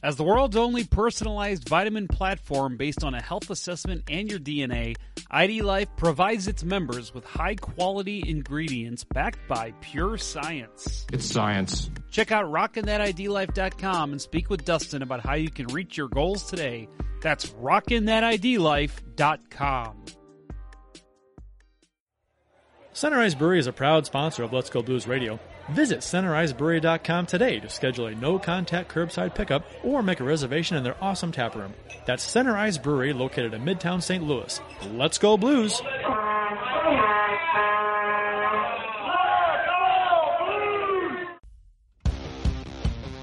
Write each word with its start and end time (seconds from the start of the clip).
As 0.00 0.14
the 0.16 0.22
world's 0.22 0.56
only 0.56 0.84
personalized 0.84 1.68
vitamin 1.68 2.06
platform 2.06 2.76
based 2.76 3.02
on 3.02 3.14
a 3.14 3.22
health 3.22 3.50
assessment 3.50 4.04
and 4.08 4.30
your 4.30 4.38
DNA, 4.38 4.94
ID 5.28 5.62
Life 5.62 5.88
provides 5.96 6.46
its 6.46 6.62
members 6.62 7.12
with 7.12 7.24
high 7.24 7.56
quality 7.56 8.22
ingredients 8.24 9.02
backed 9.02 9.40
by 9.48 9.72
pure 9.80 10.16
science. 10.16 11.04
It's 11.12 11.26
science. 11.26 11.90
Check 12.12 12.30
out 12.30 12.46
rockinthatidlife.com 12.46 14.12
and 14.12 14.20
speak 14.20 14.50
with 14.50 14.64
Dustin 14.64 15.02
about 15.02 15.18
how 15.20 15.34
you 15.34 15.50
can 15.50 15.66
reach 15.66 15.96
your 15.96 16.06
goals 16.08 16.44
today. 16.44 16.88
That's 17.20 17.46
rockinthatidlife.com. 17.46 20.04
Center 22.92 23.20
Ice 23.20 23.34
Brewery 23.34 23.58
is 23.58 23.66
a 23.66 23.72
proud 23.72 24.06
sponsor 24.06 24.44
of 24.44 24.52
Let's 24.52 24.70
Go 24.70 24.80
Blues 24.80 25.08
Radio. 25.08 25.40
Visit 25.70 26.00
centericebrewery.com 26.00 27.26
today 27.26 27.60
to 27.60 27.68
schedule 27.68 28.06
a 28.06 28.14
no-contact 28.14 28.90
curbside 28.90 29.34
pickup 29.34 29.64
or 29.84 30.02
make 30.02 30.20
a 30.20 30.24
reservation 30.24 30.76
in 30.78 30.82
their 30.82 30.96
awesome 31.02 31.30
tap 31.30 31.54
room. 31.54 31.74
That's 32.06 32.22
Center 32.22 32.56
Ice 32.56 32.78
Brewery 32.78 33.12
located 33.12 33.52
in 33.52 33.62
Midtown 33.64 34.02
St. 34.02 34.24
Louis. 34.24 34.60
Let's 34.92 35.18
go 35.18 35.36
Blues! 35.36 35.80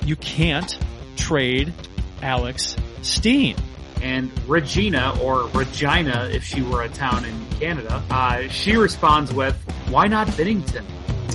You 0.03 0.15
can't 0.17 0.77
trade 1.17 1.73
Alex 2.21 2.75
Steen. 3.01 3.55
and 4.01 4.31
Regina, 4.47 5.17
or 5.21 5.47
Regina 5.49 6.29
if 6.31 6.43
she 6.43 6.61
were 6.61 6.83
a 6.83 6.89
town 6.89 7.25
in 7.25 7.45
Canada, 7.59 8.03
uh, 8.11 8.47
she 8.49 8.75
responds 8.75 9.33
with, 9.33 9.55
why 9.89 10.05
not 10.05 10.27
Bennington? 10.37 10.85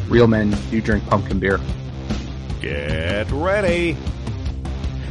Real 0.09 0.27
men 0.27 0.51
do 0.71 0.80
drink 0.80 1.07
pumpkin 1.07 1.39
beer. 1.39 1.61
Get 2.61 3.31
ready 3.31 3.97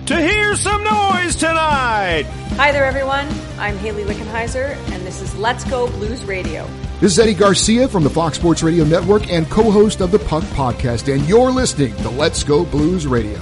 to 0.05 0.21
hear 0.21 0.55
some 0.55 0.83
noise 0.83 1.35
tonight. 1.35 2.23
Hi 2.57 2.71
there, 2.71 2.85
everyone. 2.85 3.27
I'm 3.57 3.77
Hayley 3.77 4.03
Wickenheiser, 4.03 4.75
and 4.91 5.05
this 5.05 5.21
is 5.21 5.35
Let's 5.35 5.63
Go 5.63 5.87
Blues 5.87 6.23
Radio. 6.25 6.67
This 6.99 7.13
is 7.13 7.19
Eddie 7.19 7.33
Garcia 7.33 7.87
from 7.87 8.03
the 8.03 8.09
Fox 8.09 8.37
Sports 8.37 8.61
Radio 8.61 8.83
Network 8.83 9.31
and 9.31 9.49
co-host 9.49 10.01
of 10.01 10.11
the 10.11 10.19
Puck 10.19 10.43
Podcast, 10.45 11.13
and 11.13 11.27
you're 11.29 11.51
listening 11.51 11.95
to 11.97 12.09
Let's 12.09 12.43
Go 12.43 12.65
Blues 12.65 13.07
Radio. 13.07 13.39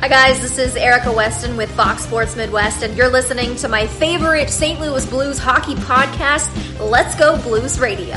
Hi 0.00 0.08
guys, 0.08 0.40
this 0.40 0.56
is 0.58 0.76
Erica 0.76 1.12
Weston 1.12 1.58
with 1.58 1.70
Fox 1.72 2.04
Sports 2.04 2.34
Midwest, 2.34 2.82
and 2.82 2.96
you're 2.96 3.10
listening 3.10 3.54
to 3.56 3.68
my 3.68 3.86
favorite 3.86 4.48
St. 4.48 4.80
Louis 4.80 5.04
Blues 5.04 5.38
hockey 5.38 5.74
podcast, 5.74 6.50
Let's 6.80 7.14
Go 7.16 7.40
Blues 7.42 7.78
Radio. 7.78 8.16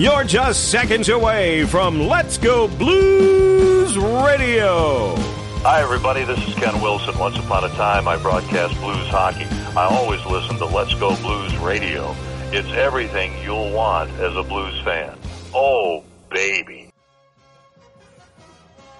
You're 0.00 0.24
just 0.24 0.70
seconds 0.70 1.10
away 1.10 1.66
from 1.66 2.08
Let's 2.08 2.38
Go 2.38 2.68
Blues 2.68 3.98
Radio. 3.98 5.14
Hi, 5.60 5.82
everybody. 5.82 6.24
This 6.24 6.38
is 6.48 6.54
Ken 6.54 6.80
Wilson. 6.80 7.18
Once 7.18 7.36
upon 7.36 7.64
a 7.64 7.68
time, 7.74 8.08
I 8.08 8.16
broadcast 8.16 8.80
blues 8.80 9.06
hockey. 9.08 9.44
I 9.76 9.84
always 9.90 10.24
listen 10.24 10.56
to 10.56 10.64
Let's 10.64 10.94
Go 10.94 11.14
Blues 11.16 11.54
Radio. 11.58 12.16
It's 12.50 12.72
everything 12.72 13.34
you'll 13.44 13.72
want 13.72 14.10
as 14.12 14.34
a 14.36 14.42
blues 14.42 14.80
fan. 14.80 15.18
Oh, 15.54 16.02
baby. 16.30 16.79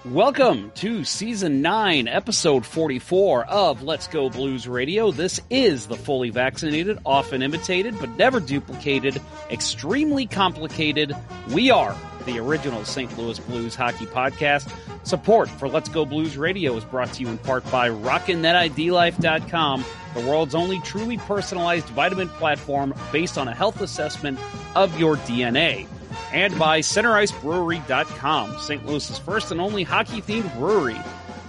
Welcome 0.05 0.71
to 0.77 1.03
season 1.03 1.61
9, 1.61 2.07
episode 2.07 2.65
44 2.65 3.45
of 3.45 3.83
Let's 3.83 4.07
Go 4.07 4.31
Blues 4.31 4.67
Radio. 4.67 5.11
This 5.11 5.39
is 5.51 5.85
the 5.85 5.95
fully 5.95 6.31
vaccinated, 6.31 6.97
often 7.05 7.43
imitated, 7.43 7.99
but 7.99 8.09
never 8.17 8.39
duplicated, 8.39 9.21
extremely 9.51 10.25
complicated. 10.25 11.15
We 11.53 11.69
are 11.69 11.95
the 12.25 12.39
original 12.39 12.83
St. 12.83 13.15
Louis 13.15 13.37
Blues 13.41 13.75
hockey 13.75 14.07
podcast. 14.07 14.75
Support 15.05 15.49
for 15.49 15.69
Let's 15.69 15.89
Go 15.89 16.03
Blues 16.03 16.35
Radio 16.35 16.75
is 16.75 16.83
brought 16.83 17.13
to 17.13 17.21
you 17.21 17.29
in 17.29 17.37
part 17.37 17.63
by 17.69 17.89
RockinThatIDLife.com, 17.89 19.85
the 20.15 20.21
world's 20.21 20.55
only 20.55 20.79
truly 20.79 21.17
personalized 21.19 21.85
vitamin 21.89 22.29
platform 22.29 22.95
based 23.11 23.37
on 23.37 23.47
a 23.47 23.53
health 23.53 23.81
assessment 23.81 24.39
of 24.75 24.99
your 24.99 25.17
DNA 25.17 25.85
and 26.31 26.57
by 26.57 26.79
CenterIceBrewery.com, 26.79 28.59
St. 28.59 28.85
Louis's 28.85 29.17
first 29.17 29.51
and 29.51 29.61
only 29.61 29.83
hockey 29.83 30.21
themed 30.21 30.53
brewery. 30.57 30.99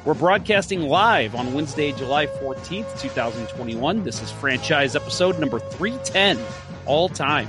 We're 0.04 0.14
broadcasting 0.14 0.82
live 0.82 1.34
on 1.34 1.54
Wednesday, 1.54 1.92
July 1.92 2.26
14th, 2.26 3.00
2021. 3.00 4.02
This 4.02 4.20
is 4.20 4.32
franchise 4.32 4.96
episode 4.96 5.38
number 5.38 5.60
310, 5.60 6.38
all 6.86 7.08
time. 7.08 7.46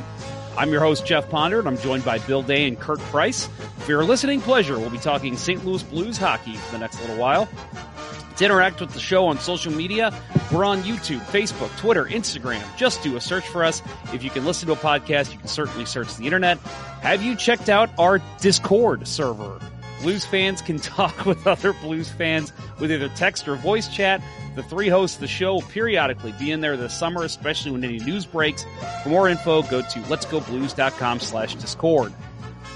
I'm 0.56 0.70
your 0.70 0.82
host, 0.82 1.04
Jeff 1.06 1.30
Ponder, 1.30 1.58
and 1.60 1.68
I'm 1.68 1.78
joined 1.80 2.06
by 2.06 2.20
Bill 2.20 2.44
Day 2.44 2.68
and 2.68 2.80
Kirk 2.80 3.00
Price. 3.00 3.48
For 3.80 3.92
your 3.92 4.04
listening 4.04 4.40
pleasure, 4.40 4.78
we'll 4.78 4.92
be 4.92 5.00
talking 5.00 5.36
St. 5.36 5.66
Louis 5.66 5.82
Blues 5.82 6.18
hockey 6.18 6.56
for 6.56 6.74
the 6.74 6.78
next 6.78 7.02
little 7.02 7.18
while. 7.18 7.50
To 8.38 8.46
interact 8.46 8.82
with 8.82 8.92
the 8.92 9.00
show 9.00 9.28
on 9.28 9.38
social 9.40 9.72
media, 9.72 10.12
we're 10.52 10.66
on 10.66 10.82
YouTube, 10.82 11.20
Facebook, 11.26 11.76
Twitter, 11.78 12.06
Instagram. 12.06 12.64
Just 12.78 13.04
do 13.04 13.16
a 13.16 13.22
search 13.22 13.48
for 13.48 13.64
us. 13.64 13.82
If 14.12 14.24
you 14.24 14.30
can 14.32 14.44
listen 14.44 14.68
to 14.68 14.74
a 14.74 14.76
podcast, 14.76 15.32
you 15.32 15.38
can 15.38 15.48
certainly 15.48 15.86
search 15.86 16.16
the 16.16 16.26
internet. 16.26 16.58
Have 17.02 17.22
you 17.22 17.36
checked 17.36 17.70
out 17.70 17.92
our 18.00 18.20
Discord 18.40 19.08
server? 19.08 19.60
Blues 20.02 20.26
fans 20.26 20.62
can 20.62 20.80
talk 20.80 21.26
with 21.26 21.46
other 21.46 21.74
Blues 21.74 22.10
fans 22.10 22.52
with 22.80 22.92
either 22.92 23.10
text 23.10 23.48
or 23.48 23.56
voice 23.56 23.88
chat. 23.88 24.22
The 24.56 24.64
three 24.64 24.90
hosts 24.90 25.18
of 25.18 25.22
the 25.22 25.28
show 25.28 25.62
periodically 25.62 26.34
be 26.34 26.52
in 26.52 26.62
there 26.62 26.76
this 26.76 26.94
summer, 26.94 27.24
especially 27.24 27.72
when 27.72 27.84
any 27.84 28.00
news 28.00 28.26
breaks. 28.26 28.66
For 29.04 29.10
more 29.10 29.30
info, 29.30 29.62
go 29.64 29.82
to 29.82 30.00
letsgoblues.com 30.02 31.20
slash 31.20 31.56
discord. 31.56 32.14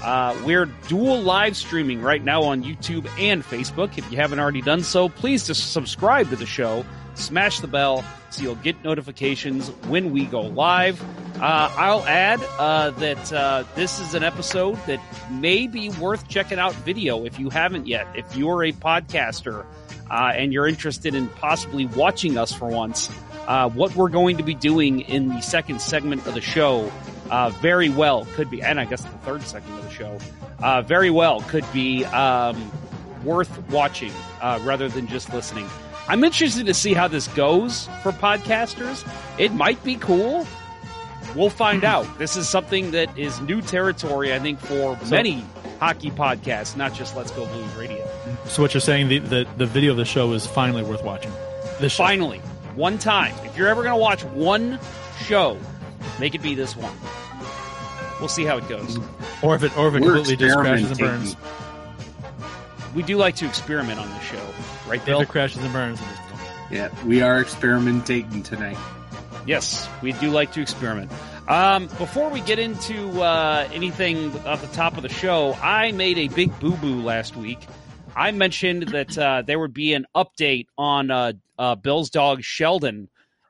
Uh, 0.02 0.36
we're 0.44 0.66
dual 0.86 1.20
live 1.20 1.56
streaming 1.56 2.00
right 2.00 2.22
now 2.22 2.42
on 2.42 2.62
YouTube 2.62 3.08
and 3.18 3.42
Facebook. 3.42 3.98
If 3.98 4.10
you 4.10 4.16
haven't 4.16 4.38
already 4.38 4.62
done 4.62 4.82
so, 4.82 5.08
please 5.08 5.46
just 5.46 5.72
subscribe 5.72 6.30
to 6.30 6.36
the 6.36 6.46
show, 6.46 6.84
smash 7.14 7.60
the 7.60 7.66
bell 7.66 8.04
so 8.30 8.42
you'll 8.42 8.54
get 8.56 8.82
notifications 8.84 9.68
when 9.88 10.12
we 10.12 10.24
go 10.24 10.42
live. 10.42 11.02
Uh, 11.40 11.72
I'll 11.76 12.04
add 12.04 12.40
uh, 12.58 12.90
that 12.90 13.32
uh, 13.32 13.64
this 13.74 14.00
is 14.00 14.14
an 14.14 14.22
episode 14.22 14.74
that 14.86 15.00
may 15.30 15.66
be 15.66 15.88
worth 15.90 16.28
checking 16.28 16.58
out 16.58 16.74
video 16.74 17.24
if 17.24 17.38
you 17.38 17.50
haven't 17.50 17.86
yet. 17.86 18.06
If 18.14 18.36
you're 18.36 18.64
a 18.64 18.72
podcaster 18.72 19.64
uh, 20.10 20.32
and 20.34 20.52
you're 20.52 20.66
interested 20.66 21.14
in 21.14 21.28
possibly 21.28 21.86
watching 21.86 22.38
us 22.38 22.52
for 22.52 22.68
once, 22.68 23.10
uh, 23.46 23.68
what 23.70 23.94
we're 23.96 24.10
going 24.10 24.36
to 24.36 24.42
be 24.42 24.54
doing 24.54 25.00
in 25.00 25.28
the 25.28 25.40
second 25.40 25.80
segment 25.80 26.26
of 26.26 26.34
the 26.34 26.40
show 26.40 26.92
uh, 27.30 27.50
very 27.60 27.88
well 27.88 28.26
could 28.34 28.50
be, 28.50 28.62
and 28.62 28.80
I 28.80 28.84
guess 28.84 29.02
the 29.02 29.08
third 29.08 29.42
segment 29.42 29.78
of 29.78 29.84
the 29.84 29.90
show, 29.90 30.18
uh, 30.60 30.82
very 30.82 31.10
well 31.10 31.40
could 31.42 31.64
be 31.72 32.04
um, 32.06 32.70
worth 33.24 33.58
watching 33.70 34.12
uh, 34.40 34.60
rather 34.62 34.88
than 34.88 35.06
just 35.06 35.32
listening. 35.32 35.68
I'm 36.08 36.24
interested 36.24 36.66
to 36.66 36.74
see 36.74 36.94
how 36.94 37.08
this 37.08 37.28
goes 37.28 37.86
for 38.02 38.12
podcasters. 38.12 39.06
It 39.38 39.52
might 39.52 39.82
be 39.84 39.96
cool. 39.96 40.46
We'll 41.36 41.50
find 41.50 41.84
out. 41.84 42.06
This 42.18 42.36
is 42.36 42.48
something 42.48 42.92
that 42.92 43.16
is 43.18 43.38
new 43.42 43.60
territory, 43.60 44.32
I 44.32 44.38
think, 44.38 44.58
for 44.58 44.98
many 45.10 45.44
hockey 45.78 46.10
podcasts, 46.10 46.76
not 46.76 46.94
just 46.94 47.14
Let's 47.14 47.30
Go 47.30 47.46
Blues 47.46 47.74
Radio. 47.74 48.08
So 48.46 48.62
what 48.62 48.72
you're 48.72 48.80
saying, 48.80 49.08
the, 49.08 49.18
the, 49.18 49.46
the 49.58 49.66
video 49.66 49.90
of 49.90 49.98
the 49.98 50.06
show 50.06 50.32
is 50.32 50.46
finally 50.46 50.82
worth 50.82 51.04
watching. 51.04 51.30
This 51.78 51.92
show. 51.92 52.04
Finally, 52.04 52.38
one 52.74 52.96
time. 52.96 53.34
If 53.44 53.58
you're 53.58 53.68
ever 53.68 53.82
going 53.82 53.94
to 53.94 54.00
watch 54.00 54.24
one 54.24 54.80
show, 55.24 55.58
make 56.18 56.34
it 56.34 56.42
be 56.42 56.54
this 56.54 56.76
one. 56.76 56.94
We'll 58.20 58.28
see 58.28 58.44
how 58.44 58.58
it 58.58 58.68
goes. 58.68 58.98
Or 59.42 59.54
if 59.54 59.62
it, 59.62 59.76
or 59.76 59.88
if 59.88 59.94
it 59.94 60.02
We're 60.02 60.16
completely 60.16 60.46
just 60.46 60.58
crashes 60.58 60.90
and 60.90 60.98
burns. 60.98 61.36
We 62.94 63.02
do 63.02 63.16
like 63.16 63.36
to 63.36 63.46
experiment 63.46 64.00
on 64.00 64.08
this 64.08 64.22
show, 64.22 64.44
right, 64.88 65.04
Bill? 65.04 65.20
If 65.20 65.28
it 65.28 65.32
crashes 65.32 65.62
and 65.62 65.72
burns, 65.72 66.00
Yeah, 66.70 66.88
we 67.04 67.22
are 67.22 67.40
experimenting 67.40 68.42
tonight. 68.42 68.76
Yes, 69.46 69.88
we 70.02 70.12
do 70.12 70.30
like 70.30 70.52
to 70.52 70.60
experiment. 70.60 71.10
Um, 71.48 71.86
before 71.86 72.28
we 72.28 72.40
get 72.40 72.58
into 72.58 73.22
uh, 73.22 73.66
anything 73.72 74.34
at 74.46 74.60
the 74.60 74.66
top 74.68 74.96
of 74.96 75.02
the 75.02 75.08
show, 75.08 75.54
I 75.62 75.92
made 75.92 76.18
a 76.18 76.28
big 76.28 76.58
boo 76.60 76.76
boo 76.76 77.00
last 77.00 77.36
week. 77.36 77.66
I 78.14 78.32
mentioned 78.32 78.88
that 78.88 79.16
uh, 79.16 79.42
there 79.42 79.58
would 79.58 79.72
be 79.72 79.94
an 79.94 80.04
update 80.14 80.66
on 80.76 81.10
uh, 81.10 81.32
uh, 81.58 81.76
Bill's 81.76 82.10
dog 82.10 82.42
Sheldon, 82.42 83.08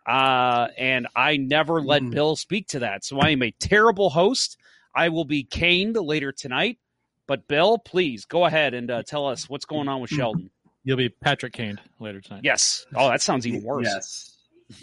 uh, 0.08 0.68
and 0.78 1.06
I 1.14 1.36
never 1.36 1.82
let 1.82 2.02
Mm. 2.02 2.10
Bill 2.12 2.34
speak 2.36 2.68
to 2.68 2.78
that. 2.80 3.04
So 3.04 3.20
I 3.20 3.30
am 3.30 3.42
a 3.42 3.50
terrible 3.50 4.08
host. 4.10 4.56
I 4.94 5.10
will 5.10 5.26
be 5.26 5.44
caned 5.44 5.96
later 5.96 6.32
tonight. 6.32 6.78
But 7.26 7.46
Bill, 7.46 7.76
please 7.78 8.24
go 8.24 8.46
ahead 8.46 8.72
and 8.72 8.90
uh, 8.90 9.02
tell 9.02 9.26
us 9.26 9.50
what's 9.50 9.66
going 9.66 9.86
on 9.86 10.00
with 10.00 10.10
Sheldon. 10.10 10.50
you'll 10.82 10.96
be 10.96 11.10
Patrick 11.10 11.52
caned 11.52 11.78
later 12.00 12.22
tonight. 12.22 12.40
Yes. 12.42 12.86
Oh, 12.94 13.10
that 13.10 13.20
sounds 13.20 13.46
even 13.46 13.62
worse. 13.62 13.86
Yes. 13.86 14.34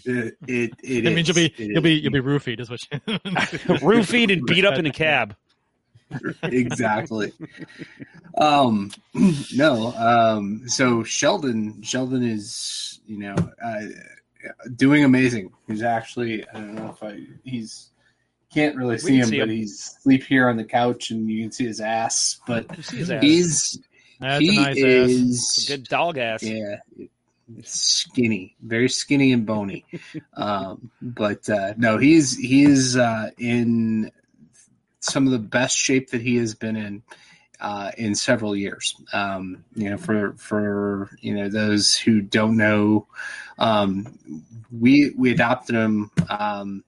It, 0.05 0.37
it, 0.47 0.71
it 0.83 1.05
It 1.07 1.15
means 1.15 1.27
you'll 1.27 1.35
be 1.35 1.47
It 1.57 1.71
you'll 1.71 1.81
be 1.81 1.93
you'll 1.95 2.13
be 2.13 2.21
roofied, 2.21 2.59
is 2.59 2.69
what 2.69 2.81
you 2.91 2.99
Roofied 3.79 4.31
and 4.31 4.45
beat 4.45 4.63
up 4.63 4.77
in 4.77 4.85
a 4.85 4.91
cab. 4.91 5.35
exactly. 6.43 7.33
Um, 8.37 8.91
no. 9.55 9.91
Um, 9.93 10.69
so 10.69 11.03
Sheldon, 11.03 11.81
Sheldon 11.81 12.23
is, 12.23 12.99
you 13.07 13.17
know, 13.17 13.35
uh, 13.63 13.81
doing 14.75 15.03
amazing. 15.03 15.51
He's 15.67 15.83
actually, 15.83 16.47
I 16.49 16.53
don't 16.53 16.75
know 16.75 16.89
if 16.89 17.03
I, 17.03 17.19
he's 17.43 17.91
can't 18.53 18.75
really 18.75 18.97
see 18.97 19.07
can 19.07 19.15
him, 19.17 19.25
see 19.29 19.39
but 19.39 19.49
him. 19.49 19.55
he's 19.55 19.95
asleep 19.99 20.23
here 20.23 20.49
on 20.49 20.57
the 20.57 20.63
couch, 20.63 21.11
and 21.11 21.29
you 21.29 21.43
can 21.43 21.51
see 21.51 21.65
his 21.65 21.81
ass. 21.81 22.39
But 22.47 22.71
his 22.75 23.11
ass. 23.11 23.21
he's 23.21 23.79
That's 24.19 24.39
he 24.39 24.57
a 24.57 24.61
nice 24.61 24.77
is 24.77 25.65
good 25.67 25.83
dog 25.85 26.17
ass. 26.17 26.41
yeah. 26.41 26.77
skinny, 27.63 28.55
very 28.61 28.89
skinny 28.89 29.33
and 29.33 29.45
bony. 29.45 29.85
um, 30.37 30.89
but 31.01 31.49
uh, 31.49 31.73
no, 31.77 31.97
he's 31.97 32.37
he's 32.37 32.95
uh, 32.95 33.29
in 33.37 34.11
some 35.01 35.25
of 35.25 35.31
the 35.31 35.39
best 35.39 35.77
shape 35.77 36.11
that 36.11 36.21
he 36.21 36.37
has 36.37 36.55
been 36.55 36.75
in 36.75 37.03
uh, 37.65 37.89
in 37.97 38.13
several 38.13 38.55
years. 38.55 38.95
Um, 39.11 39.65
you 39.73 39.89
know, 39.89 39.97
for 39.97 40.33
for 40.37 41.09
you 41.19 41.33
know 41.33 41.49
those 41.49 41.97
who 41.97 42.21
don't 42.21 42.57
know, 42.57 43.07
um, 43.57 44.19
we 44.71 45.11
we 45.17 45.31
adopted 45.31 45.75
him. 45.75 46.11
Um, 46.29 46.83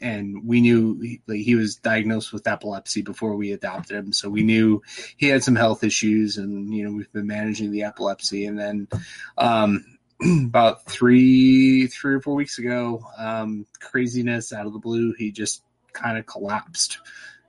and 0.00 0.46
we 0.46 0.60
knew 0.60 0.98
he, 1.00 1.20
like, 1.26 1.40
he 1.40 1.54
was 1.54 1.76
diagnosed 1.76 2.32
with 2.32 2.48
epilepsy 2.48 3.02
before 3.02 3.36
we 3.36 3.52
adopted 3.52 3.96
him, 3.96 4.12
so 4.12 4.28
we 4.28 4.42
knew 4.42 4.82
he 5.16 5.28
had 5.28 5.44
some 5.44 5.54
health 5.54 5.84
issues, 5.84 6.38
and 6.38 6.74
you 6.74 6.84
know 6.84 6.92
we've 6.92 7.12
been 7.12 7.26
managing 7.26 7.70
the 7.70 7.82
epilepsy. 7.82 8.46
And 8.46 8.58
then 8.58 8.88
um, 9.36 9.84
about 10.46 10.86
three 10.86 11.86
three 11.86 12.14
or 12.14 12.20
four 12.22 12.34
weeks 12.34 12.58
ago, 12.58 13.06
um, 13.18 13.66
craziness 13.78 14.54
out 14.54 14.66
of 14.66 14.72
the 14.72 14.78
blue, 14.78 15.12
he 15.12 15.32
just 15.32 15.62
kind 15.92 16.16
of 16.16 16.24
collapsed 16.24 16.98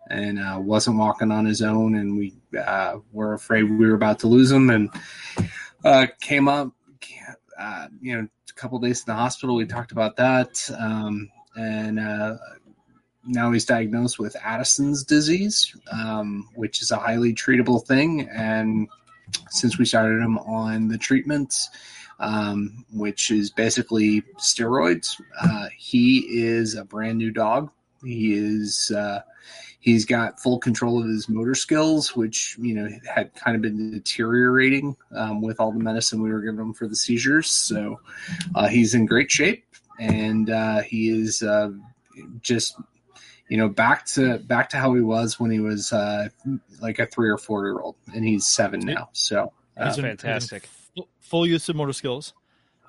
and 0.10 0.40
uh, 0.40 0.58
wasn't 0.60 0.98
walking 0.98 1.32
on 1.32 1.46
his 1.46 1.62
own, 1.62 1.96
and 1.96 2.18
we 2.18 2.34
uh, 2.58 2.98
were 3.12 3.34
afraid 3.34 3.64
we 3.64 3.86
were 3.86 3.96
about 3.96 4.20
to 4.20 4.28
lose 4.28 4.52
him, 4.52 4.70
and 4.70 4.90
uh, 5.84 6.08
came 6.22 6.48
up, 6.48 6.72
uh, 7.60 7.88
you 8.02 8.16
know, 8.16 8.28
a 8.50 8.54
couple 8.54 8.80
days 8.80 9.00
in 9.02 9.06
the 9.08 9.16
hospital. 9.16 9.56
We 9.56 9.66
talked 9.66 9.92
about 9.92 10.16
that, 10.18 10.70
um, 10.78 11.30
and 11.56 12.00
uh, 12.00 12.38
now 13.26 13.52
he's 13.52 13.66
diagnosed 13.66 14.20
with 14.20 14.36
Addison's 14.44 15.04
disease, 15.04 15.76
um, 15.92 16.50
which 16.56 16.82
is 16.82 16.92
a 16.92 16.98
highly 16.98 17.34
treatable 17.34 17.86
thing, 17.86 18.30
and 18.30 18.88
since 19.50 19.78
we 19.78 19.86
started 19.86 20.22
him 20.22 20.38
on 20.40 20.88
the 20.88 20.98
treatments, 20.98 21.70
Um, 22.18 22.86
which 22.94 23.30
is 23.30 23.52
basically 23.52 24.24
steroids. 24.40 25.20
Uh, 25.38 25.68
he 25.78 26.20
is 26.32 26.74
a 26.76 26.86
brand 26.86 27.18
new 27.18 27.30
dog. 27.30 27.70
He 28.06 28.34
is 28.34 28.90
He's 29.86 30.04
got 30.04 30.40
full 30.40 30.58
control 30.58 31.00
of 31.00 31.08
his 31.08 31.30
motor 31.30 31.54
skills, 31.54 32.16
which 32.16 32.58
you 32.60 32.74
know 32.74 32.90
had 33.08 33.32
kind 33.36 33.56
of 33.56 33.62
been 33.62 33.92
deteriorating 33.92 34.98
um, 35.16 35.44
with 35.44 35.60
all 35.60 35.72
the 35.72 35.78
medicine 35.78 36.24
we 36.24 36.32
were 36.32 36.42
giving 36.42 36.60
him 36.60 36.74
for 36.74 36.88
the 36.88 36.96
seizures. 36.96 37.52
So 37.52 38.00
uh, 38.56 38.68
he's 38.68 38.96
in 38.96 39.06
great 39.06 39.30
shape, 39.30 39.64
and 40.00 40.50
uh, 40.50 40.82
he 40.82 41.10
is 41.10 41.44
uh, 41.44 41.70
just 42.42 42.82
you 43.48 43.58
know 43.58 43.70
back 43.70 44.08
to 44.08 44.40
back 44.40 44.70
to 44.70 44.78
how 44.78 44.92
he 44.96 45.02
was 45.02 45.40
when 45.40 45.52
he 45.52 45.60
was 45.60 45.94
uh, 45.94 46.30
like 46.82 46.98
a 46.98 47.06
three 47.06 47.30
or 47.30 47.38
four 47.38 47.68
year 47.68 47.80
old, 47.80 47.96
and 48.12 48.26
he's 48.26 48.48
seven 48.48 48.80
now. 48.80 49.10
So 49.14 49.54
that's 49.78 50.00
fantastic. 50.00 50.68
Full 51.20 51.46
use 51.46 51.70
of 51.70 51.76
motor 51.76 51.94
skills, 51.94 52.34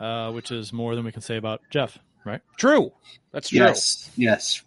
uh, 0.00 0.32
which 0.32 0.50
is 0.50 0.72
more 0.72 0.94
than 0.94 1.04
we 1.04 1.12
can 1.12 1.20
say 1.20 1.36
about 1.36 1.60
Jeff. 1.68 1.98
Right? 2.24 2.40
True. 2.56 2.90
That's 3.32 3.50
true. 3.50 3.58
Yes. 3.58 4.10
Yes. 4.16 4.62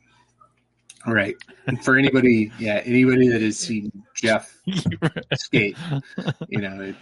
Right. 1.05 1.35
And 1.65 1.83
for 1.83 1.97
anybody, 1.97 2.51
yeah, 2.59 2.81
anybody 2.83 3.29
that 3.29 3.41
has 3.41 3.57
seen 3.57 3.91
Jeff 4.15 4.57
skate, 5.35 5.77
you 6.49 6.59
know, 6.59 6.81
it, 6.81 6.95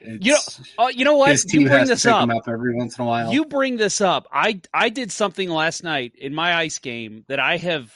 it's, 0.00 0.24
you 0.24 0.32
know, 0.32 0.84
uh, 0.84 0.88
you 0.88 1.04
know 1.04 1.16
what? 1.16 1.30
His 1.30 1.44
team 1.44 1.62
you 1.62 1.68
bring 1.68 1.80
has 1.80 1.88
this 1.88 2.02
to 2.02 2.08
pick 2.08 2.14
up. 2.14 2.22
him 2.24 2.30
up 2.30 2.48
every 2.48 2.74
once 2.74 2.98
in 2.98 3.04
a 3.04 3.06
while. 3.06 3.32
You 3.32 3.44
bring 3.44 3.76
this 3.76 4.00
up. 4.00 4.28
I 4.32 4.60
I 4.72 4.90
did 4.90 5.10
something 5.10 5.48
last 5.48 5.82
night 5.82 6.14
in 6.16 6.34
my 6.34 6.54
ice 6.54 6.78
game 6.78 7.24
that 7.28 7.40
I 7.40 7.56
have 7.56 7.92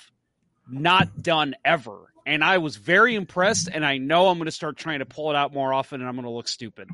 not 0.69 1.23
done 1.23 1.55
ever, 1.65 1.97
and 2.27 2.43
I 2.43 2.59
was 2.59 2.77
very 2.77 3.15
impressed. 3.15 3.69
And 3.73 3.85
I 3.87 3.99
know 3.99 4.29
I'm 4.29 4.39
going 4.39 4.47
to 4.47 4.53
start 4.53 4.77
trying 4.77 4.99
to 4.99 5.07
pull 5.07 5.31
it 5.31 5.37
out 5.37 5.53
more 5.55 5.73
often, 5.73 6.01
and 6.01 6.09
I'm 6.09 6.17
going 6.17 6.25
to 6.25 6.31
look 6.31 6.49
stupid. 6.49 6.89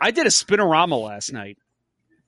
I 0.00 0.10
did 0.10 0.26
a 0.26 0.30
spinorama 0.30 1.00
last 1.00 1.32
night. 1.32 1.58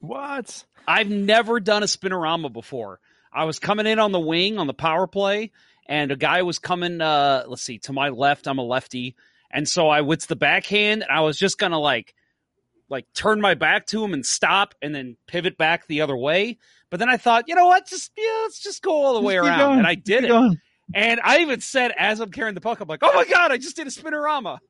What? 0.00 0.64
I've 0.86 1.10
never 1.10 1.58
done 1.58 1.82
a 1.82 1.86
spinorama 1.86 2.52
before. 2.52 3.00
I 3.36 3.44
was 3.44 3.58
coming 3.58 3.86
in 3.86 3.98
on 3.98 4.12
the 4.12 4.20
wing 4.20 4.58
on 4.58 4.66
the 4.66 4.74
power 4.74 5.06
play, 5.06 5.52
and 5.86 6.10
a 6.10 6.16
guy 6.16 6.42
was 6.42 6.58
coming. 6.58 7.00
Uh, 7.00 7.44
let's 7.46 7.62
see, 7.62 7.78
to 7.80 7.92
my 7.92 8.08
left. 8.08 8.48
I'm 8.48 8.58
a 8.58 8.62
lefty, 8.64 9.14
and 9.50 9.68
so 9.68 9.88
I 9.88 10.00
what's 10.00 10.26
the 10.26 10.36
backhand, 10.36 11.02
and 11.02 11.10
I 11.12 11.20
was 11.20 11.38
just 11.38 11.58
gonna 11.58 11.78
like, 11.78 12.14
like 12.88 13.04
turn 13.14 13.40
my 13.40 13.54
back 13.54 13.86
to 13.88 14.02
him 14.02 14.14
and 14.14 14.24
stop, 14.24 14.74
and 14.80 14.94
then 14.94 15.16
pivot 15.26 15.58
back 15.58 15.86
the 15.86 16.00
other 16.00 16.16
way. 16.16 16.58
But 16.90 16.98
then 17.00 17.08
I 17.10 17.16
thought, 17.16 17.44
you 17.48 17.54
know 17.54 17.66
what? 17.66 17.86
Just 17.86 18.10
yeah, 18.16 18.40
let's 18.44 18.60
just 18.60 18.82
go 18.82 18.92
all 19.04 19.14
the 19.14 19.20
way 19.20 19.34
Just 19.34 19.44
keep 19.44 19.48
around, 19.50 19.58
going. 19.60 19.78
and 19.80 19.86
I 19.86 19.94
did 19.96 20.20
Keep 20.20 20.24
it. 20.24 20.28
going. 20.28 20.60
And 20.94 21.20
I 21.22 21.40
even 21.40 21.60
said, 21.60 21.92
as 21.98 22.20
I'm 22.20 22.30
carrying 22.30 22.54
the 22.54 22.60
puck, 22.60 22.78
I'm 22.80 22.86
like, 22.88 23.00
oh 23.02 23.12
my 23.12 23.24
god, 23.24 23.50
I 23.50 23.58
just 23.58 23.74
did 23.76 23.86
a 23.86 23.90
spinorama. 23.90 24.58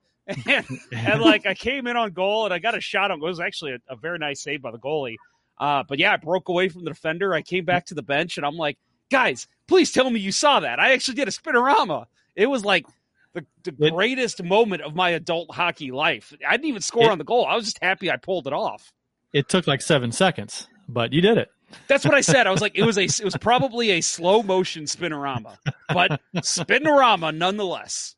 And, 0.48 0.66
and 0.90 1.20
like 1.20 1.46
I 1.46 1.54
came 1.54 1.86
in 1.86 1.96
on 1.96 2.10
goal 2.10 2.46
and 2.46 2.52
I 2.52 2.58
got 2.58 2.74
a 2.76 2.80
shot 2.80 3.12
on 3.12 3.20
goal. 3.20 3.28
It 3.28 3.30
was 3.30 3.38
actually 3.40 3.74
a, 3.74 3.78
a 3.90 3.94
very 3.96 4.18
nice 4.18 4.40
save 4.40 4.60
by 4.60 4.72
the 4.72 4.78
goalie. 4.78 5.14
Uh, 5.58 5.82
but 5.88 5.98
yeah, 5.98 6.12
I 6.12 6.16
broke 6.16 6.48
away 6.48 6.68
from 6.68 6.84
the 6.84 6.90
defender. 6.90 7.34
I 7.34 7.42
came 7.42 7.64
back 7.64 7.86
to 7.86 7.94
the 7.94 8.02
bench 8.02 8.36
and 8.36 8.44
I'm 8.46 8.56
like, 8.56 8.78
guys, 9.10 9.46
please 9.68 9.92
tell 9.92 10.08
me 10.10 10.20
you 10.20 10.32
saw 10.32 10.60
that. 10.60 10.78
I 10.78 10.92
actually 10.92 11.14
did 11.14 11.28
a 11.28 11.30
spinorama. 11.30 12.06
It 12.34 12.46
was 12.46 12.64
like 12.64 12.86
the, 13.32 13.44
the 13.62 13.90
greatest 13.90 14.42
moment 14.42 14.82
of 14.82 14.94
my 14.94 15.10
adult 15.10 15.54
hockey 15.54 15.90
life. 15.90 16.32
I 16.46 16.52
didn't 16.52 16.66
even 16.66 16.82
score 16.82 17.04
It- 17.04 17.10
on 17.10 17.18
the 17.18 17.24
goal. 17.24 17.46
I 17.46 17.54
was 17.56 17.64
just 17.64 17.78
happy 17.82 18.10
I 18.10 18.16
pulled 18.16 18.46
it 18.46 18.52
off. 18.52 18.92
It 19.32 19.48
took 19.48 19.66
like 19.66 19.82
seven 19.82 20.12
seconds, 20.12 20.66
but 20.88 21.12
you 21.12 21.20
did 21.20 21.36
it. 21.38 21.48
That's 21.88 22.04
what 22.04 22.14
I 22.14 22.20
said. 22.20 22.46
I 22.46 22.50
was 22.52 22.60
like, 22.60 22.76
it 22.78 22.84
was 22.84 22.96
a, 22.96 23.02
it 23.04 23.24
was 23.24 23.36
probably 23.36 23.90
a 23.92 24.00
slow 24.00 24.42
motion 24.42 24.84
spinorama, 24.84 25.58
but 25.92 26.20
spinorama 26.36 27.36
nonetheless. 27.36 28.14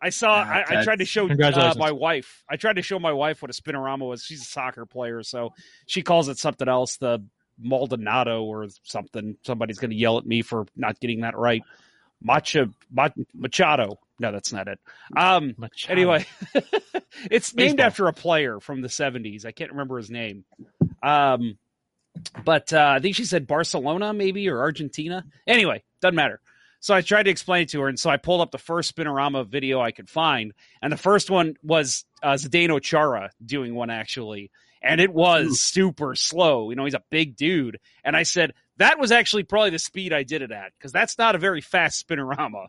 I 0.00 0.10
saw. 0.10 0.42
I, 0.42 0.64
I 0.68 0.84
tried 0.84 1.00
to 1.00 1.04
show 1.04 1.28
uh, 1.28 1.74
my 1.76 1.92
wife. 1.92 2.44
I 2.48 2.56
tried 2.56 2.76
to 2.76 2.82
show 2.82 2.98
my 2.98 3.12
wife 3.12 3.42
what 3.42 3.50
a 3.50 3.54
spinorama 3.54 4.06
was. 4.08 4.22
She's 4.22 4.42
a 4.42 4.44
soccer 4.44 4.86
player, 4.86 5.22
so 5.22 5.54
she 5.86 6.02
calls 6.02 6.28
it 6.28 6.38
something 6.38 6.68
else, 6.68 6.96
the 6.96 7.24
Maldonado 7.58 8.44
or 8.44 8.66
something. 8.84 9.36
Somebody's 9.44 9.78
going 9.78 9.90
to 9.90 9.96
yell 9.96 10.18
at 10.18 10.26
me 10.26 10.42
for 10.42 10.66
not 10.76 11.00
getting 11.00 11.22
that 11.22 11.36
right. 11.36 11.62
Macha 12.22 12.70
Mach- 12.90 13.14
Machado. 13.34 13.98
No, 14.20 14.32
that's 14.32 14.52
not 14.52 14.68
it. 14.68 14.78
Um. 15.16 15.54
Machado. 15.56 15.92
Anyway, 15.92 16.26
it's 17.30 17.54
named 17.54 17.80
after 17.80 18.06
a 18.08 18.12
player 18.12 18.60
from 18.60 18.82
the 18.82 18.88
'70s. 18.88 19.44
I 19.44 19.52
can't 19.52 19.70
remember 19.70 19.96
his 19.96 20.10
name. 20.10 20.44
Um, 21.02 21.58
but 22.44 22.72
uh, 22.72 22.94
I 22.96 23.00
think 23.00 23.14
she 23.14 23.24
said 23.24 23.46
Barcelona, 23.46 24.12
maybe 24.12 24.48
or 24.48 24.58
Argentina. 24.58 25.24
Anyway, 25.46 25.84
doesn't 26.00 26.16
matter. 26.16 26.40
So 26.80 26.94
I 26.94 27.00
tried 27.00 27.24
to 27.24 27.30
explain 27.30 27.62
it 27.62 27.70
to 27.70 27.80
her, 27.80 27.88
and 27.88 27.98
so 27.98 28.08
I 28.10 28.16
pulled 28.16 28.40
up 28.40 28.50
the 28.52 28.58
first 28.58 28.94
Spinorama 28.94 29.46
video 29.46 29.80
I 29.80 29.90
could 29.90 30.08
find, 30.08 30.52
and 30.80 30.92
the 30.92 30.96
first 30.96 31.28
one 31.30 31.56
was 31.62 32.04
uh, 32.22 32.34
Zdeno 32.34 32.80
Chara 32.80 33.30
doing 33.44 33.74
one 33.74 33.90
actually, 33.90 34.50
and 34.80 35.00
it 35.00 35.12
was 35.12 35.60
super 35.60 36.14
slow. 36.14 36.70
You 36.70 36.76
know, 36.76 36.84
he's 36.84 36.94
a 36.94 37.02
big 37.10 37.36
dude, 37.36 37.78
and 38.04 38.16
I 38.16 38.22
said 38.22 38.54
that 38.76 38.98
was 38.98 39.10
actually 39.10 39.42
probably 39.42 39.70
the 39.70 39.78
speed 39.80 40.12
I 40.12 40.22
did 40.22 40.40
it 40.42 40.52
at 40.52 40.72
because 40.78 40.92
that's 40.92 41.18
not 41.18 41.34
a 41.34 41.38
very 41.38 41.60
fast 41.60 42.06
Spinorama. 42.08 42.66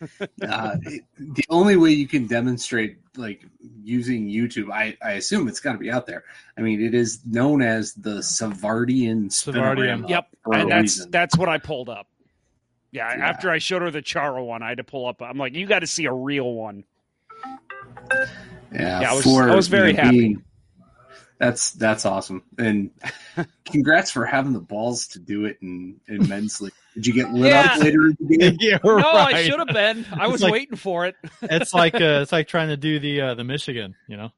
uh, 0.20 0.76
it- 0.82 1.04
the 1.18 1.44
only 1.50 1.76
way 1.76 1.90
you 1.90 2.06
can 2.06 2.26
demonstrate 2.26 2.98
like 3.16 3.44
using 3.82 4.28
YouTube, 4.28 4.70
I, 4.72 4.96
I 5.02 5.12
assume 5.12 5.48
it's 5.48 5.60
got 5.60 5.72
to 5.72 5.78
be 5.78 5.90
out 5.90 6.06
there. 6.06 6.24
I 6.56 6.60
mean, 6.62 6.80
it 6.80 6.94
is 6.94 7.20
known 7.26 7.62
as 7.62 7.94
the 7.94 8.16
Savardian 8.20 9.26
Savardian. 9.26 10.08
Yep, 10.08 10.28
and 10.46 10.70
that's 10.70 10.82
reason. 10.98 11.10
that's 11.10 11.36
what 11.36 11.48
I 11.48 11.58
pulled 11.58 11.88
up. 11.88 12.06
Yeah, 12.94 13.16
Yeah. 13.18 13.26
after 13.28 13.50
I 13.50 13.58
showed 13.58 13.82
her 13.82 13.90
the 13.90 14.00
Chara 14.02 14.42
one, 14.44 14.62
I 14.62 14.68
had 14.68 14.78
to 14.78 14.84
pull 14.84 15.06
up. 15.06 15.20
I'm 15.20 15.36
like, 15.36 15.54
you 15.54 15.66
got 15.66 15.80
to 15.80 15.86
see 15.86 16.06
a 16.06 16.12
real 16.12 16.54
one. 16.54 16.84
Yeah, 18.72 19.00
Yeah, 19.00 19.10
I 19.10 19.14
was- 19.14 19.24
for, 19.24 19.50
I 19.50 19.54
was 19.54 19.68
very 19.68 19.90
you 19.90 19.96
know, 19.96 20.02
happy. 20.04 20.18
being- 20.18 20.44
that's 21.38 21.72
that's 21.72 22.06
awesome, 22.06 22.44
and 22.58 22.90
congrats 23.64 24.10
for 24.12 24.24
having 24.24 24.52
the 24.52 24.60
balls 24.60 25.08
to 25.08 25.18
do 25.18 25.46
it 25.46 25.58
in, 25.60 26.00
in 26.06 26.28
men's 26.28 26.60
league. 26.60 26.72
Did 26.94 27.08
you 27.08 27.12
get 27.12 27.32
lit 27.32 27.50
Yeah. 27.50 27.72
up 27.74 27.80
later 27.82 28.06
in 28.06 28.16
the 28.20 28.36
game? 28.38 28.56
yeah, 28.60 28.78
No, 28.84 28.96
I 28.98 29.42
should 29.42 29.58
have 29.58 29.66
been. 29.68 30.06
I 30.12 30.24
It's 30.24 30.32
was 30.32 30.42
like- 30.42 30.52
waiting 30.52 30.76
for 30.76 31.06
it. 31.06 31.16
It's 31.42 31.74
like 31.74 31.96
uh, 31.96 32.20
it's 32.22 32.30
like 32.32 32.46
trying 32.46 32.68
to 32.68 32.76
do 32.76 33.00
the 33.00 33.20
uh, 33.20 33.34
the 33.34 33.42
Michigan, 33.44 33.96
you 34.08 34.16
know. 34.16 34.30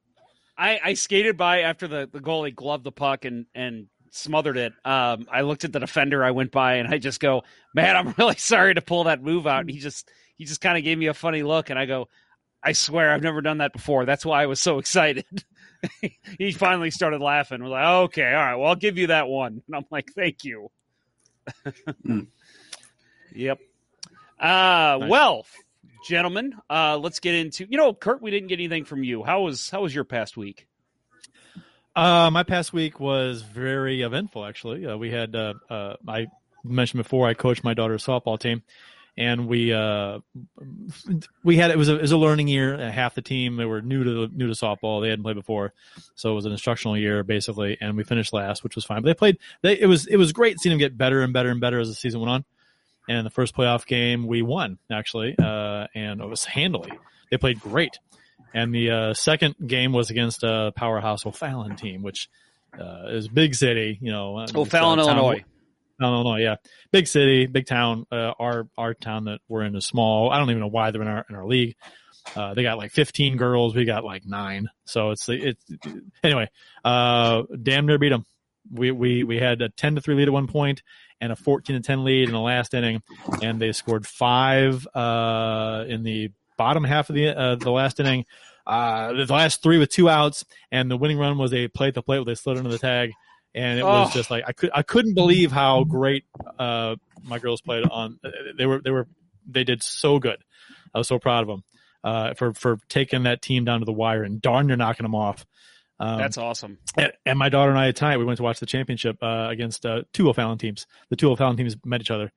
I, 0.59 0.81
I 0.83 0.95
skated 0.95 1.37
by 1.37 1.61
after 1.61 1.87
the, 1.87 2.09
the 2.11 2.19
goalie 2.19 2.55
gloved 2.55 2.83
the 2.83 2.91
puck 2.93 3.27
and, 3.27 3.45
and 3.55 3.89
smothered 4.11 4.57
it. 4.57 4.73
Um, 4.85 5.27
I 5.31 5.43
looked 5.43 5.65
at 5.65 5.73
the 5.73 5.81
defender. 5.81 6.25
I 6.25 6.31
went 6.31 6.53
by 6.53 6.75
and 6.75 6.93
I 6.93 6.99
just 6.99 7.21
go, 7.21 7.45
man, 7.75 7.97
I'm 7.97 8.15
really 8.19 8.37
sorry 8.37 8.75
to 8.75 8.81
pull 8.81 9.05
that 9.05 9.23
move 9.23 9.47
out. 9.47 9.61
And 9.61 9.71
he 9.71 9.79
just 9.79 10.09
he 10.37 10.45
just 10.45 10.61
kind 10.61 10.77
of 10.77 10.85
gave 10.85 10.99
me 10.99 11.07
a 11.07 11.15
funny 11.15 11.43
look, 11.43 11.71
and 11.71 11.79
I 11.79 11.87
go, 11.87 12.09
I 12.63 12.73
swear 12.73 13.13
I've 13.13 13.23
never 13.23 13.41
done 13.41 13.59
that 13.59 13.73
before. 13.73 14.05
That's 14.05 14.25
why 14.27 14.43
I 14.43 14.47
was 14.47 14.61
so 14.61 14.79
excited. 14.81 15.25
he 16.39 16.53
finally 16.53 16.91
started 16.91 17.21
laughing. 17.21 17.63
We're 17.63 17.69
like, 17.69 17.87
okay, 17.87 18.27
all 18.27 18.45
right, 18.45 18.55
well, 18.57 18.69
I'll 18.69 18.77
give 18.77 18.99
you 18.99 19.09
that 19.09 19.29
one. 19.29 19.63
And 19.67 19.77
I'm 19.77 19.87
like, 19.91 20.11
thank 20.15 20.45
you. 20.45 20.71
Hmm. 22.05 22.23
Yep. 23.33 23.61
Uh, 24.41 24.99
well, 25.09 25.47
gentlemen, 26.09 26.55
uh, 26.69 26.99
let's 26.99 27.21
get 27.21 27.35
into. 27.35 27.67
You 27.69 27.77
know, 27.77 27.95
Kurt, 27.95 28.21
we 28.21 28.31
didn't 28.31 28.49
get 28.49 28.59
anything 28.59 28.85
from 28.85 29.05
you. 29.05 29.23
How 29.23 29.43
was 29.43 29.71
how 29.71 29.83
was 29.83 29.95
your 29.95 30.05
past 30.05 30.37
week? 30.37 30.67
Uh, 31.97 32.31
my 32.31 32.43
past 32.43 32.75
week 32.75 33.01
was 33.01 33.41
very 33.41 34.03
eventful. 34.03 34.45
Actually, 34.45 34.87
uh, 34.87 34.99
we 34.99 35.11
had 35.11 35.35
uh, 35.35 35.55
uh, 35.71 35.97
I 36.07 36.27
mentioned 36.63 37.03
before 37.03 37.27
I 37.27 37.33
coached 37.33 37.65
my 37.65 37.73
daughter's 37.73 38.05
softball 38.05 38.39
team, 38.39 38.63
and 39.17 39.49
we 39.49 39.73
uh, 39.73 40.19
we 41.43 41.57
had 41.57 41.71
it 41.71 41.79
was 41.79 41.89
a 41.89 41.97
it 41.97 42.03
was 42.03 42.13
a 42.13 42.19
learning 42.19 42.49
year. 42.49 42.75
Uh, 42.75 42.91
Half 42.91 43.15
the 43.15 43.23
team 43.23 43.57
they 43.57 43.65
were 43.65 43.81
new 43.81 44.05
to 44.05 44.29
new 44.37 44.47
to 44.47 44.53
softball; 44.53 45.01
they 45.01 45.09
hadn't 45.09 45.23
played 45.23 45.37
before, 45.37 45.73
so 46.15 46.33
it 46.33 46.35
was 46.35 46.45
an 46.45 46.53
instructional 46.53 46.99
year 46.99 47.23
basically. 47.23 47.79
And 47.81 47.97
we 47.97 48.05
finished 48.05 48.35
last, 48.35 48.63
which 48.63 48.75
was 48.75 48.85
fine. 48.85 49.01
But 49.01 49.07
they 49.07 49.15
played. 49.15 49.39
They 49.63 49.81
it 49.81 49.87
was 49.87 50.07
it 50.07 50.17
was 50.17 50.33
great 50.33 50.61
seeing 50.61 50.73
them 50.73 50.79
get 50.79 50.99
better 50.99 51.23
and 51.23 51.33
better 51.33 51.49
and 51.49 51.63
better 51.63 51.81
as 51.81 51.89
the 51.89 51.95
season 51.95 52.21
went 52.21 52.31
on. 52.31 52.45
And 53.09 53.25
the 53.25 53.31
first 53.31 53.57
playoff 53.57 53.87
game 53.87 54.27
we 54.27 54.43
won 54.43 54.79
actually, 54.93 55.35
uh, 55.39 55.87
and 55.95 56.21
it 56.21 56.27
was 56.29 56.45
handily. 56.45 56.93
They 57.31 57.39
played 57.39 57.59
great. 57.59 57.99
And 58.55 58.75
the 58.75 58.91
uh, 58.91 59.15
second 59.15 59.55
game 59.67 59.93
was 59.93 60.11
against 60.11 60.43
a 60.43 60.73
powerhouse 60.75 61.27
O'Fallon 61.27 61.77
team, 61.77 62.03
which 62.03 62.29
uh, 62.79 63.09
is 63.09 63.29
big 63.29 63.55
city, 63.55 63.99
you 64.01 64.13
know. 64.13 64.37
uh, 64.39 64.47
O'Fallon, 64.55 64.99
town- 64.99 65.09
Illinois. 65.09 65.45
Illinois, 66.01 66.41
yeah, 66.43 66.57
big 66.93 67.07
city, 67.07 67.47
big 67.47 67.67
town. 67.67 68.07
Uh, 68.13 68.33
our 68.39 68.69
our 68.77 68.93
town 68.93 69.25
that 69.25 69.41
we're 69.49 69.63
in 69.63 69.75
is 69.77 69.87
small. 69.87 70.31
I 70.31 70.39
don't 70.39 70.51
even 70.51 70.61
know 70.61 70.67
why 70.69 70.91
they're 70.91 71.01
in 71.01 71.09
our 71.09 71.25
in 71.31 71.35
our 71.35 71.47
league. 71.47 71.75
Uh, 72.35 72.53
they 72.55 72.63
got 72.63 72.77
like 72.77 72.91
15 72.91 73.37
girls. 73.39 73.75
We 73.75 73.85
got 73.87 74.05
like 74.05 74.27
nine. 74.27 74.69
So 74.85 75.11
it's 75.13 75.27
it's 75.31 75.65
anyway. 76.23 76.51
Uh, 76.85 77.45
damn 77.63 77.87
near 77.87 77.99
beat 77.99 78.11
them. 78.11 78.27
We 78.71 78.91
we 78.91 79.25
we 79.25 79.39
had 79.39 79.63
a 79.63 79.69
10 79.71 79.95
to 79.95 80.01
three 80.03 80.17
lead 80.17 80.29
at 80.29 80.33
one 80.33 80.49
point 80.49 80.83
and 81.21 81.33
a 81.33 81.37
14 81.37 81.77
to 81.77 81.83
10 81.83 82.05
lead 82.05 82.29
in 82.29 82.35
the 82.35 82.41
last 82.41 82.75
inning, 82.75 83.01
and 83.43 83.59
they 83.59 83.73
scored 83.73 84.07
five 84.07 84.87
uh, 84.95 85.85
in 85.89 86.03
the 86.03 86.31
bottom 86.57 86.85
half 86.85 87.09
of 87.11 87.15
the 87.17 87.29
uh, 87.29 87.55
the 87.57 87.71
last 87.71 88.01
inning. 88.01 88.25
Uh, 88.67 89.13
the 89.25 89.33
last 89.33 89.63
three 89.63 89.79
with 89.79 89.91
two 89.91 90.09
outs, 90.09 90.45
and 90.73 90.91
the 90.91 90.97
winning 90.97 91.19
run 91.19 91.39
was 91.39 91.55
a 91.55 91.69
play 91.69 91.87
at 91.89 91.95
the 91.95 92.03
plate 92.03 92.19
where 92.19 92.25
they 92.25 92.35
slid 92.35 92.57
under 92.59 92.69
the 92.71 92.79
tag, 92.79 93.13
and 93.55 93.79
it 93.79 93.85
was 93.85 94.11
Oh. 94.11 94.19
just 94.19 94.29
like 94.31 94.43
I 94.47 94.53
could 94.53 94.71
I 94.75 94.83
couldn't 94.83 95.15
believe 95.15 95.53
how 95.53 95.85
great 95.85 96.25
uh, 96.59 96.97
my 97.23 97.39
girls 97.39 97.61
played 97.61 97.85
on. 97.89 98.19
They 98.59 98.67
were 98.67 98.81
they 98.81 98.91
were 98.91 99.07
they 99.49 99.63
did 99.63 99.83
so 99.85 100.19
good. 100.19 100.39
I 100.93 100.99
was 100.99 101.07
so 101.07 101.21
proud 101.21 101.43
of 101.43 101.49
them 101.49 101.65
uh, 102.03 102.35
for 102.35 102.55
for 102.55 102.79
taking 102.89 103.23
that 103.23 103.41
team 103.41 103.65
down 103.65 103.79
to 103.81 103.85
the 103.87 103.93
wire 103.93 104.25
and 104.25 104.43
darn 104.43 104.67
you're 104.67 104.77
knocking 104.77 105.05
them 105.05 105.15
off. 105.15 105.47
Um, 106.01 106.19
That's 106.19 106.37
awesome. 106.37 106.79
and, 106.97 107.13
and 107.25 107.39
my 107.39 107.49
daughter 107.49 107.71
and 107.71 107.79
I 107.79 107.89
at 107.89 107.97
tonight 107.97 108.17
we 108.19 108.25
went 108.25 108.39
to 108.39 108.43
watch 108.43 108.59
the 108.59 108.67
championship 108.67 109.17
uh, 109.23 109.47
against 109.49 109.87
uh, 109.87 110.03
two 110.13 110.29
O'Fallon 110.29 110.59
teams. 110.59 110.87
The 111.09 111.17
two 111.17 111.31
O'Fallon 111.31 111.57
teams 111.57 111.77
met 111.87 112.01
each 112.01 112.11
other, 112.11 112.33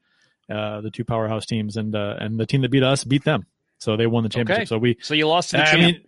uh, 0.47 0.79
the 0.81 0.91
two 0.91 1.03
powerhouse 1.03 1.45
teams, 1.47 1.75
and 1.75 1.95
uh, 1.95 2.17
and 2.19 2.39
the 2.39 2.45
team 2.45 2.61
that 2.61 2.69
beat 2.69 2.83
us 2.83 3.03
beat 3.03 3.23
them. 3.23 3.47
So 3.79 3.97
they 3.97 4.07
won 4.07 4.23
the 4.23 4.29
championship. 4.29 4.61
Okay. 4.63 4.65
So 4.67 4.77
we 4.77 4.97
So 5.01 5.13
you 5.13 5.27
lost 5.27 5.49
to 5.51 5.57
the 5.57 5.63
I 5.63 5.71
champ. 5.71 5.81
mean, 5.81 6.01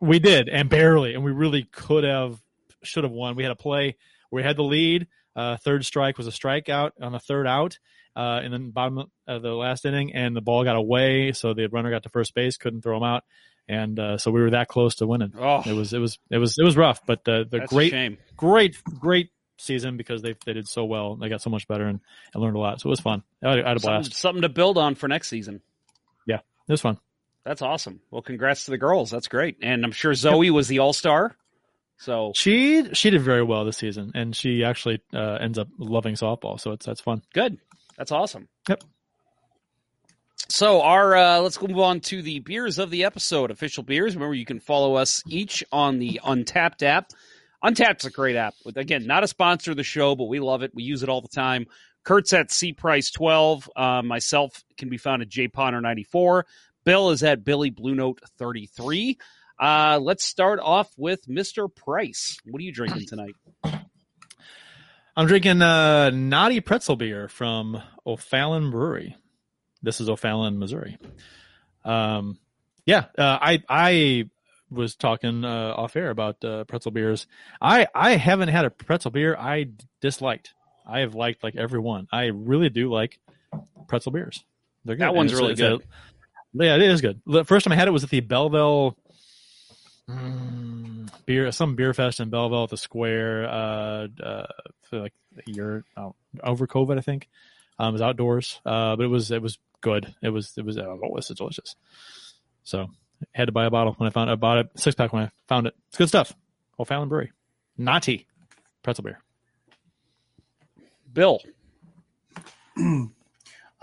we 0.00 0.18
did, 0.18 0.48
and 0.48 0.68
barely, 0.68 1.14
and 1.14 1.24
we 1.24 1.32
really 1.32 1.64
could 1.64 2.04
have, 2.04 2.40
should 2.82 3.04
have 3.04 3.12
won. 3.12 3.36
We 3.36 3.42
had 3.42 3.52
a 3.52 3.56
play 3.56 3.96
we 4.30 4.42
had 4.42 4.56
the 4.56 4.64
lead. 4.64 5.06
Uh, 5.34 5.56
third 5.58 5.84
strike 5.84 6.18
was 6.18 6.26
a 6.26 6.30
strikeout 6.30 6.92
on 7.00 7.12
the 7.12 7.18
third 7.18 7.46
out, 7.46 7.78
uh, 8.16 8.40
and 8.42 8.52
then 8.52 8.70
bottom 8.70 9.04
of 9.26 9.42
the 9.42 9.52
last 9.54 9.84
inning, 9.84 10.14
and 10.14 10.34
the 10.34 10.40
ball 10.40 10.64
got 10.64 10.76
away, 10.76 11.32
so 11.32 11.52
the 11.54 11.66
runner 11.68 11.90
got 11.90 12.02
to 12.04 12.08
first 12.08 12.34
base, 12.34 12.56
couldn't 12.56 12.82
throw 12.82 12.96
him 12.96 13.02
out, 13.02 13.22
and 13.68 13.98
uh, 14.00 14.18
so 14.18 14.30
we 14.30 14.40
were 14.40 14.50
that 14.50 14.68
close 14.68 14.96
to 14.96 15.06
winning. 15.06 15.32
oh, 15.38 15.62
It 15.66 15.74
was, 15.74 15.92
it 15.92 15.98
was, 15.98 16.18
it 16.30 16.38
was, 16.38 16.56
it 16.58 16.64
was 16.64 16.76
rough, 16.76 17.04
but 17.06 17.24
the 17.24 17.46
that's 17.50 17.70
great, 17.70 17.92
great, 18.36 18.76
great 18.98 19.30
season 19.58 19.96
because 19.96 20.22
they 20.22 20.34
they 20.44 20.52
did 20.54 20.68
so 20.68 20.84
well. 20.84 21.16
They 21.16 21.28
got 21.28 21.40
so 21.42 21.50
much 21.50 21.68
better 21.68 21.84
and, 21.86 22.00
and 22.34 22.42
learned 22.42 22.56
a 22.56 22.60
lot, 22.60 22.80
so 22.80 22.88
it 22.88 22.90
was 22.90 23.00
fun. 23.00 23.22
I 23.44 23.50
had, 23.50 23.58
I 23.64 23.68
had 23.68 23.76
a 23.76 23.80
Something, 23.80 24.00
blast. 24.00 24.14
something 24.14 24.42
to 24.42 24.48
build 24.48 24.78
on 24.78 24.94
for 24.94 25.06
next 25.08 25.28
season. 25.28 25.60
Yeah, 26.26 26.36
it 26.68 26.72
was 26.72 26.80
fun. 26.80 26.98
That's 27.46 27.62
awesome. 27.62 28.00
Well, 28.10 28.22
congrats 28.22 28.64
to 28.64 28.72
the 28.72 28.76
girls. 28.78 29.08
That's 29.08 29.28
great. 29.28 29.58
And 29.62 29.84
I'm 29.84 29.92
sure 29.92 30.12
Zoe 30.14 30.50
was 30.50 30.66
the 30.66 30.80
all 30.80 30.92
star. 30.92 31.36
So 31.96 32.32
She 32.34 32.92
she 32.92 33.10
did 33.10 33.22
very 33.22 33.44
well 33.44 33.64
this 33.64 33.76
season, 33.78 34.10
and 34.16 34.34
she 34.34 34.64
actually 34.64 35.00
uh, 35.14 35.38
ends 35.40 35.56
up 35.56 35.68
loving 35.78 36.16
softball, 36.16 36.58
so 36.60 36.72
it's 36.72 36.84
that's 36.84 37.00
fun. 37.00 37.22
good. 37.32 37.58
That's 37.96 38.10
awesome. 38.10 38.48
Yep. 38.68 38.82
So 40.48 40.82
our 40.82 41.14
uh, 41.16 41.38
let's 41.40 41.60
move 41.62 41.78
on 41.78 42.00
to 42.00 42.20
the 42.20 42.40
beers 42.40 42.78
of 42.78 42.90
the 42.90 43.04
episode, 43.04 43.50
official 43.52 43.84
beers. 43.84 44.14
Remember, 44.16 44.34
you 44.34 44.44
can 44.44 44.60
follow 44.60 44.96
us 44.96 45.22
each 45.28 45.64
on 45.70 45.98
the 46.00 46.20
Untapped 46.24 46.82
app. 46.82 47.10
Untapped's 47.62 48.04
a 48.04 48.10
great 48.10 48.36
app. 48.36 48.54
With 48.64 48.76
again, 48.76 49.06
not 49.06 49.22
a 49.24 49.28
sponsor 49.28 49.70
of 49.70 49.76
the 49.76 49.84
show, 49.84 50.16
but 50.16 50.24
we 50.24 50.40
love 50.40 50.62
it. 50.62 50.72
We 50.74 50.82
use 50.82 51.04
it 51.04 51.08
all 51.08 51.20
the 51.22 51.28
time. 51.28 51.66
Kurt's 52.04 52.32
at 52.32 52.50
C 52.52 52.72
Price 52.72 53.10
twelve. 53.10 53.70
Uh, 53.74 54.02
myself 54.02 54.62
can 54.76 54.88
be 54.88 54.98
found 54.98 55.22
at 55.22 55.28
J 55.28 55.48
Ponder 55.48 55.80
ninety 55.80 56.04
four. 56.04 56.44
Bill 56.86 57.10
is 57.10 57.22
at 57.24 57.44
Billy 57.44 57.68
Blue 57.70 57.94
Note 57.96 58.20
thirty 58.38 58.66
three. 58.66 59.18
Uh, 59.60 59.98
let's 60.00 60.22
start 60.24 60.60
off 60.60 60.88
with 60.96 61.26
Mr. 61.26 61.68
Price. 61.74 62.38
What 62.46 62.60
are 62.60 62.62
you 62.64 62.72
drinking 62.72 63.06
tonight? 63.08 63.34
I'm 65.16 65.26
drinking 65.26 65.62
uh, 65.62 66.10
Naughty 66.10 66.60
Pretzel 66.60 66.94
beer 66.96 67.28
from 67.28 67.82
O'Fallon 68.06 68.70
Brewery. 68.70 69.16
This 69.82 70.00
is 70.00 70.08
O'Fallon, 70.08 70.58
Missouri. 70.58 70.96
Um, 71.84 72.38
yeah, 72.86 73.06
uh, 73.18 73.38
I 73.40 73.62
I 73.68 74.30
was 74.70 74.94
talking 74.94 75.44
uh, 75.44 75.74
off 75.76 75.96
air 75.96 76.10
about 76.10 76.44
uh, 76.44 76.64
pretzel 76.64 76.92
beers. 76.92 77.26
I 77.60 77.88
I 77.94 78.12
haven't 78.12 78.48
had 78.50 78.64
a 78.64 78.70
pretzel 78.70 79.10
beer 79.10 79.36
I 79.36 79.70
disliked. 80.00 80.54
I 80.86 81.00
have 81.00 81.16
liked 81.16 81.42
like 81.42 81.56
every 81.56 81.80
one. 81.80 82.06
I 82.12 82.26
really 82.26 82.68
do 82.68 82.92
like 82.92 83.18
pretzel 83.88 84.12
beers. 84.12 84.44
They're 84.84 84.94
good. 84.94 85.02
That 85.02 85.16
one's 85.16 85.34
really 85.34 85.52
it's 85.52 85.60
a- 85.60 85.78
good. 85.78 85.82
Yeah, 86.64 86.76
it 86.76 86.82
is 86.82 87.00
good. 87.00 87.20
The 87.26 87.44
first 87.44 87.64
time 87.64 87.72
I 87.72 87.76
had 87.76 87.88
it 87.88 87.92
was 87.92 88.04
at 88.04 88.10
the 88.10 88.20
Belleville 88.20 88.96
mm, 90.08 91.08
beer, 91.26 91.50
some 91.52 91.76
beer 91.76 91.94
fest 91.94 92.20
in 92.20 92.30
Belleville 92.30 92.64
at 92.64 92.70
the 92.70 92.76
Square. 92.76 93.48
Uh, 93.48 94.08
uh, 94.22 94.46
for 94.88 95.00
like 95.00 95.12
a 95.36 95.50
year 95.50 95.84
oh, 95.96 96.14
over 96.42 96.66
COVID, 96.66 96.98
I 96.98 97.02
think. 97.02 97.28
Um, 97.78 97.88
it 97.90 97.92
was 97.92 98.02
outdoors, 98.02 98.60
uh, 98.64 98.96
but 98.96 99.04
it 99.04 99.08
was 99.08 99.30
it 99.30 99.42
was 99.42 99.58
good. 99.80 100.14
It 100.22 100.30
was 100.30 100.56
it 100.56 100.64
was 100.64 100.78
uh, 100.78 100.86
oh, 100.86 101.00
it 101.02 101.12
was 101.12 101.28
delicious. 101.28 101.76
So 102.64 102.88
had 103.32 103.46
to 103.46 103.52
buy 103.52 103.66
a 103.66 103.70
bottle 103.70 103.94
when 103.94 104.06
I 104.06 104.10
found 104.10 104.30
I 104.30 104.34
bought 104.34 104.58
it 104.58 104.70
six 104.76 104.94
pack 104.94 105.12
when 105.12 105.24
I 105.24 105.30
found 105.46 105.66
it. 105.66 105.74
It's 105.88 105.98
good 105.98 106.08
stuff. 106.08 106.32
O'Fallon 106.78 107.08
Brewery, 107.08 107.32
Naughty 107.76 108.26
pretzel 108.82 109.04
beer. 109.04 109.20
Bill. 111.12 111.40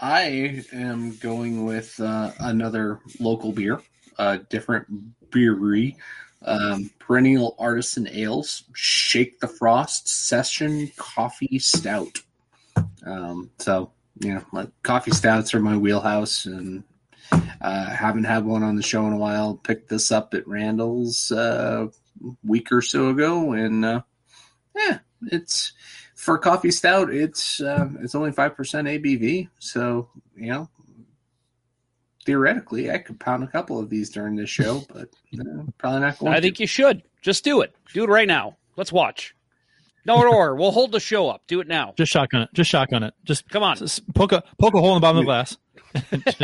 I 0.03 0.65
am 0.73 1.15
going 1.15 1.63
with 1.63 1.97
uh, 1.97 2.33
another 2.37 2.99
local 3.21 3.53
beer, 3.53 3.81
a 4.19 4.37
different 4.37 4.85
brewery, 5.29 5.95
um, 6.41 6.91
Perennial 6.99 7.55
Artisan 7.57 8.09
Ales, 8.09 8.65
Shake 8.73 9.39
the 9.39 9.47
Frost 9.47 10.09
Session 10.09 10.91
Coffee 10.97 11.57
Stout. 11.57 12.21
Um, 13.05 13.49
so, 13.59 13.91
you 14.19 14.33
know, 14.33 14.43
like 14.51 14.67
coffee 14.83 15.11
stouts 15.11 15.53
are 15.53 15.61
my 15.61 15.77
wheelhouse, 15.77 16.47
and 16.47 16.83
uh, 17.61 17.85
haven't 17.85 18.25
had 18.25 18.43
one 18.43 18.61
on 18.61 18.75
the 18.75 18.83
show 18.83 19.07
in 19.07 19.13
a 19.13 19.17
while. 19.17 19.55
Picked 19.55 19.87
this 19.87 20.11
up 20.11 20.33
at 20.33 20.45
Randall's 20.45 21.31
uh, 21.31 21.87
week 22.43 22.73
or 22.73 22.81
so 22.81 23.07
ago, 23.07 23.53
and 23.53 23.85
uh, 23.85 24.01
yeah, 24.75 24.99
it's 25.27 25.71
for 26.15 26.37
coffee 26.37 26.71
stout. 26.71 27.09
It's 27.13 27.61
uh, 27.61 27.89
it's 28.01 28.15
only 28.15 28.31
five 28.31 28.55
percent 28.55 28.87
ABV, 28.87 29.49
so 29.59 30.09
you 30.35 30.47
know 30.51 30.69
theoretically 32.25 32.89
I 32.91 32.97
could 32.99 33.19
pound 33.19 33.43
a 33.43 33.47
couple 33.47 33.79
of 33.79 33.89
these 33.89 34.09
during 34.09 34.35
this 34.35 34.49
show, 34.49 34.83
but 34.93 35.09
uh, 35.39 35.63
probably 35.77 35.99
not 36.01 36.19
going. 36.19 36.33
I 36.33 36.37
to. 36.37 36.41
think 36.41 36.59
you 36.59 36.67
should. 36.67 37.03
Just 37.21 37.43
do 37.43 37.61
it. 37.61 37.73
Do 37.93 38.03
it 38.03 38.09
right 38.09 38.27
now. 38.27 38.57
Let's 38.75 38.91
watch. 38.91 39.35
No 40.05 40.17
order. 40.17 40.53
we'll 40.55 40.71
hold 40.71 40.91
the 40.91 40.99
show 40.99 41.29
up. 41.29 41.43
Do 41.47 41.61
it 41.61 41.67
now. 41.67 41.93
Just 41.95 42.11
shotgun 42.11 42.41
it. 42.41 42.49
Just 42.53 42.69
shotgun 42.69 43.03
it. 43.03 43.13
Just 43.23 43.47
Come 43.49 43.63
on. 43.63 43.77
just 43.77 44.05
poke 44.13 44.33
a 44.33 44.43
poke 44.59 44.73
a 44.73 44.79
hole 44.81 44.91
in 44.91 44.95
the 44.97 44.99
bottom 44.99 45.17
of 45.17 45.21
the 45.21 45.25
glass. 45.25 45.57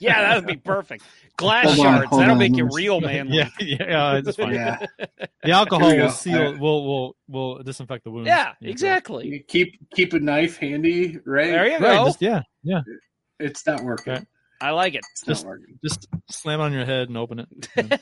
yeah, 0.00 0.20
that 0.22 0.32
would 0.36 0.46
be 0.46 0.56
perfect. 0.56 1.04
Glass 1.36 1.66
Hold 1.66 1.76
shards. 1.76 2.06
hold 2.08 2.20
That'll 2.22 2.32
on, 2.32 2.38
make 2.38 2.56
you 2.56 2.68
real 2.72 3.00
manly. 3.00 3.36
Yeah, 3.36 3.48
yeah, 3.60 3.76
yeah, 3.88 4.16
it's 4.16 4.36
fine. 4.36 4.54
yeah, 4.54 4.86
The 5.42 5.50
alcohol 5.52 5.94
will 5.96 6.10
seal. 6.10 6.38
All 6.38 6.50
right. 6.52 6.60
Will 6.60 6.84
will 6.86 7.16
will 7.28 7.62
disinfect 7.62 8.04
the 8.04 8.10
wounds. 8.10 8.26
Yeah, 8.26 8.52
Yeah, 8.60 8.70
exactly. 8.70 9.28
You 9.28 9.40
keep 9.44 9.78
keep 9.94 10.12
a 10.14 10.18
knife 10.18 10.56
handy, 10.58 11.18
right? 11.24 11.50
There 11.50 11.66
you 11.66 11.72
Right. 11.78 11.80
go. 11.98 12.06
Just, 12.06 12.22
yeah. 12.22 12.42
Yeah. 12.62 12.80
It's 13.38 13.66
not 13.66 13.82
working. 13.82 14.14
Okay. 14.14 14.24
I 14.60 14.70
like 14.72 14.94
it. 14.94 15.02
It's 15.12 15.22
Just- 15.22 15.44
not 15.44 15.50
working. 15.50 15.78
Just 15.84 16.08
slam 16.30 16.60
it 16.60 16.64
on 16.64 16.72
your 16.72 16.84
head 16.84 17.08
and 17.08 17.16
open 17.16 17.46
it. 17.76 18.00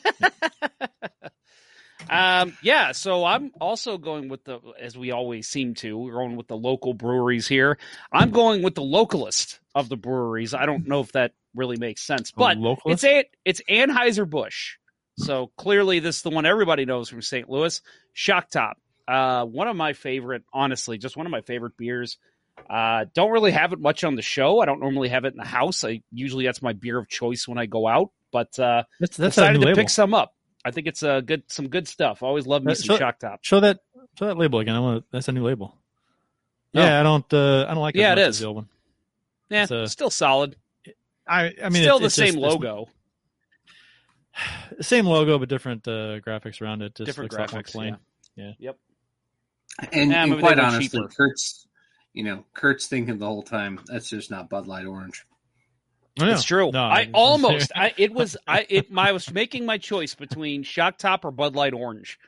Um, 2.10 2.56
yeah, 2.62 2.92
so 2.92 3.24
I'm 3.24 3.52
also 3.60 3.98
going 3.98 4.28
with 4.28 4.44
the, 4.44 4.60
as 4.80 4.96
we 4.96 5.10
always 5.12 5.48
seem 5.48 5.74
to, 5.76 5.96
we're 5.96 6.12
going 6.12 6.36
with 6.36 6.48
the 6.48 6.56
local 6.56 6.94
breweries 6.94 7.48
here. 7.48 7.78
I'm 8.12 8.30
going 8.30 8.62
with 8.62 8.74
the 8.74 8.82
localist 8.82 9.58
of 9.74 9.88
the 9.88 9.96
breweries. 9.96 10.54
I 10.54 10.66
don't 10.66 10.86
know 10.86 11.00
if 11.00 11.12
that 11.12 11.32
really 11.54 11.76
makes 11.78 12.02
sense, 12.02 12.30
but 12.32 12.56
it's 12.92 13.04
a, 13.04 13.24
it's 13.44 13.60
Anheuser 13.68 14.28
Busch. 14.28 14.76
So 15.18 15.50
clearly, 15.56 15.98
this 16.00 16.16
is 16.16 16.22
the 16.22 16.30
one 16.30 16.44
everybody 16.44 16.84
knows 16.84 17.08
from 17.08 17.22
St. 17.22 17.48
Louis. 17.48 17.80
Shock 18.12 18.50
Top, 18.50 18.76
uh, 19.08 19.44
one 19.44 19.66
of 19.68 19.76
my 19.76 19.92
favorite, 19.94 20.44
honestly, 20.52 20.98
just 20.98 21.16
one 21.16 21.26
of 21.26 21.30
my 21.32 21.40
favorite 21.40 21.76
beers. 21.76 22.18
Uh, 22.68 23.06
don't 23.14 23.30
really 23.30 23.52
have 23.52 23.72
it 23.72 23.80
much 23.80 24.04
on 24.04 24.14
the 24.16 24.22
show. 24.22 24.60
I 24.60 24.66
don't 24.66 24.80
normally 24.80 25.08
have 25.08 25.24
it 25.24 25.32
in 25.32 25.38
the 25.38 25.44
house. 25.44 25.84
I 25.84 26.02
usually 26.12 26.44
that's 26.46 26.62
my 26.62 26.72
beer 26.72 26.98
of 26.98 27.08
choice 27.08 27.46
when 27.48 27.58
I 27.58 27.66
go 27.66 27.86
out, 27.86 28.10
but 28.32 28.58
uh, 28.58 28.84
That's 29.00 29.16
that's 29.16 29.36
decided 29.36 29.60
to 29.60 29.66
label. 29.66 29.76
pick 29.76 29.90
some 29.90 30.14
up. 30.14 30.32
I 30.66 30.70
think 30.72 30.86
it's 30.86 31.02
a 31.02 31.22
good, 31.22 31.44
some 31.46 31.68
good 31.68 31.86
stuff. 31.88 32.22
Always 32.22 32.46
love 32.46 32.64
me 32.64 32.72
Uh, 32.72 32.74
some 32.74 32.86
so- 32.96 32.98
Shock 32.98 33.18
Top. 33.20 33.38
Show 33.42 33.60
that 33.60 33.80
show 34.18 34.26
that 34.26 34.36
label 34.36 34.58
again. 34.58 34.74
I 34.74 34.80
want 34.80 35.04
that's 35.10 35.28
a 35.28 35.32
new 35.32 35.44
label. 35.44 35.76
Oh. 36.74 36.80
Yeah, 36.82 37.00
I 37.00 37.02
don't 37.02 37.32
uh, 37.32 37.64
I 37.68 37.74
don't 37.74 37.82
like 37.82 37.94
it. 37.94 38.00
Yeah, 38.00 38.12
as 38.12 38.18
it 38.18 38.20
much 38.20 38.28
is. 38.28 38.36
as 38.36 38.40
the 38.40 38.46
old 38.46 38.56
one. 38.56 38.68
Yeah, 39.48 39.62
It's 39.62 39.70
a- 39.72 39.88
still 39.88 40.10
solid. 40.10 40.56
I 41.28 41.52
I 41.62 41.68
mean, 41.70 41.82
Still 41.82 41.96
it's- 41.96 42.00
the 42.00 42.06
it's 42.06 42.14
same 42.14 42.26
just- 42.34 42.36
it's- 42.38 42.52
logo. 42.52 42.88
same 44.80 45.06
logo, 45.06 45.38
but 45.38 45.48
different 45.48 45.86
uh, 45.88 46.20
graphics 46.20 46.60
around 46.60 46.82
it. 46.82 46.94
Just 46.94 47.06
Different 47.06 47.32
looks 47.32 47.38
a 47.38 47.40
lot 47.42 47.52
more 47.52 47.62
graphics, 47.62 47.72
plain. 47.72 47.96
yeah. 48.36 48.44
Yeah. 48.44 48.52
Yep. 48.58 48.78
And, 49.92 50.10
Yeah, 50.10 50.22
and 50.24 50.40
quite 50.40 50.56
were 50.58 50.62
honestly, 50.62 50.88
cheaper. 51.00 51.08
Kurt's, 51.08 51.66
you 52.12 52.24
know, 52.24 52.44
Kurt's 52.54 52.86
thinking 52.86 53.18
the 53.18 53.26
whole 53.26 53.42
time 53.42 53.80
that's 53.86 54.08
just 54.10 54.30
not 54.30 54.48
Bud 54.50 54.66
Light 54.66 54.86
Orange. 54.86 55.24
Oh, 56.18 56.30
It's 56.30 56.44
true. 56.44 56.70
No, 56.72 56.82
I 56.84 57.10
almost. 57.12 57.72
I 57.74 57.92
it 57.96 58.12
was. 58.12 58.36
I 58.46 58.66
it. 58.68 58.90
My, 58.90 59.08
I 59.08 59.12
was 59.12 59.32
making 59.32 59.66
my 59.66 59.78
choice 59.78 60.14
between 60.14 60.62
Shock 60.62 60.98
Top 60.98 61.24
or 61.24 61.30
Bud 61.30 61.54
Light 61.54 61.74
Orange, 61.74 62.18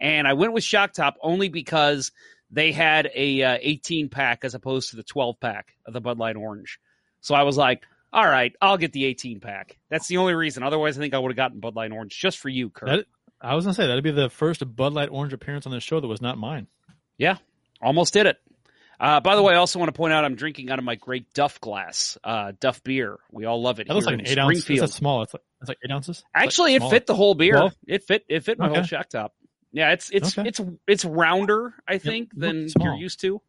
and 0.00 0.26
I 0.26 0.32
went 0.32 0.52
with 0.52 0.64
Shock 0.64 0.92
Top 0.92 1.16
only 1.22 1.48
because 1.48 2.12
they 2.50 2.72
had 2.72 3.10
a 3.14 3.42
uh, 3.42 3.58
18 3.60 4.08
pack 4.08 4.44
as 4.44 4.54
opposed 4.54 4.90
to 4.90 4.96
the 4.96 5.02
12 5.02 5.40
pack 5.40 5.74
of 5.84 5.92
the 5.92 6.00
Bud 6.00 6.18
Light 6.18 6.36
Orange. 6.36 6.78
So 7.20 7.34
I 7.34 7.42
was 7.42 7.56
like, 7.56 7.82
all 8.12 8.26
right, 8.26 8.52
I'll 8.60 8.78
get 8.78 8.92
the 8.92 9.04
18 9.04 9.40
pack. 9.40 9.78
That's 9.90 10.06
the 10.06 10.18
only 10.18 10.34
reason. 10.34 10.62
Otherwise, 10.62 10.96
I 10.96 11.00
think 11.00 11.14
I 11.14 11.18
would 11.18 11.32
have 11.32 11.36
gotten 11.36 11.60
Bud 11.60 11.74
Light 11.74 11.92
Orange 11.92 12.16
just 12.16 12.38
for 12.38 12.48
you, 12.48 12.70
Kurt. 12.70 12.88
That, 12.88 13.06
I 13.40 13.54
was 13.54 13.64
gonna 13.64 13.74
say 13.74 13.86
that'd 13.86 14.02
be 14.02 14.10
the 14.10 14.30
first 14.30 14.62
Bud 14.74 14.92
Light 14.92 15.08
Orange 15.10 15.32
appearance 15.32 15.66
on 15.66 15.72
this 15.72 15.82
show 15.82 16.00
that 16.00 16.06
was 16.06 16.22
not 16.22 16.38
mine. 16.38 16.66
Yeah, 17.18 17.36
almost 17.80 18.12
did 18.12 18.26
it. 18.26 18.38
Uh, 18.98 19.20
by 19.20 19.36
the 19.36 19.42
way, 19.42 19.52
I 19.54 19.56
also 19.58 19.78
want 19.78 19.88
to 19.88 19.92
point 19.96 20.12
out 20.14 20.24
I'm 20.24 20.36
drinking 20.36 20.70
out 20.70 20.78
of 20.78 20.84
my 20.84 20.94
great 20.94 21.32
Duff 21.34 21.60
glass, 21.60 22.16
uh, 22.24 22.52
Duff 22.58 22.82
beer. 22.82 23.18
We 23.30 23.44
all 23.44 23.60
love 23.60 23.78
it 23.80 23.88
That 23.88 23.94
looks 23.94 24.06
like 24.06 24.14
an 24.14 24.26
eight 24.26 24.38
ounce. 24.38 24.60
Springfield. 24.60 24.88
It's 24.88 24.96
small. 24.96 25.22
It's 25.22 25.34
like 25.34 25.42
it's 25.60 25.68
like 25.68 25.78
eight 25.84 25.90
ounces. 25.92 26.18
It's 26.18 26.24
like 26.34 26.44
Actually, 26.44 26.74
it 26.76 26.82
fit 26.84 27.06
the 27.06 27.14
whole 27.14 27.34
beer. 27.34 27.54
Well- 27.56 27.72
it 27.86 28.04
fit. 28.04 28.24
It 28.28 28.44
fit 28.44 28.58
my 28.58 28.68
whole 28.68 28.78
Okay. 28.78 28.86
shock 28.86 29.08
top. 29.08 29.34
Yeah, 29.72 29.92
it's 29.92 30.08
it's 30.10 30.38
Okay. 30.38 30.48
it's 30.48 30.60
it's 30.86 31.04
rounder, 31.04 31.74
I 31.86 31.98
think, 31.98 32.30
look 32.34 32.40
than 32.40 32.68
small. 32.70 32.86
you're 32.86 32.96
used 32.96 33.20
to. 33.20 33.42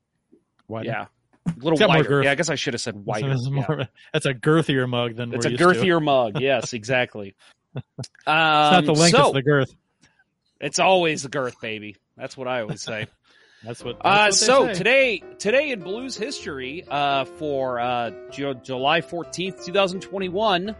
Wider. 0.68 0.88
Yeah, 0.90 1.06
a 1.46 1.50
little 1.56 1.72
It's 1.74 1.80
got 1.80 1.88
more 1.90 1.98
wider. 2.04 2.24
Yeah, 2.24 2.32
I 2.32 2.36
guess 2.36 2.50
I 2.50 2.56
should 2.56 2.74
have 2.74 2.82
said 2.82 2.96
wider. 2.96 3.34
more 3.50 3.66
Yeah. 3.70 3.84
a- 3.84 3.88
That's 4.12 4.26
a 4.26 4.34
girthier 4.34 4.90
mug 4.90 5.16
than 5.16 5.34
It's 5.34 5.46
a 5.46 5.52
used 5.52 5.62
to. 5.64 5.66
girthier 5.70 6.04
mug. 6.04 6.42
Yes, 6.42 6.74
exactly. 6.74 7.36
Um, 7.76 7.84
It's 8.00 8.10
not 8.26 8.86
the 8.86 8.94
length, 8.94 9.16
so 9.16 9.26
it's 9.28 9.34
the 9.36 9.42
girth. 9.44 9.74
it's 10.60 10.80
always 10.80 11.24
the 11.24 11.30
girth, 11.30 11.62
baby. 11.62 11.96
That's 12.18 12.36
what 12.36 12.48
I 12.50 12.62
always 12.62 12.82
say. 12.82 13.08
That's 13.68 13.84
what. 13.84 13.98
Uh, 14.00 14.26
that's 14.26 14.42
what 14.42 14.46
so 14.48 14.68
say. 14.68 14.74
today, 14.74 15.24
today 15.40 15.72
in 15.72 15.82
blues 15.82 16.16
history, 16.16 16.86
uh, 16.90 17.26
for 17.26 17.80
uh, 17.82 18.12
Ju- 18.32 18.56
July 18.64 19.02
fourteenth, 19.02 19.66
two 19.66 19.74
thousand 19.74 20.00
twenty-one, 20.00 20.74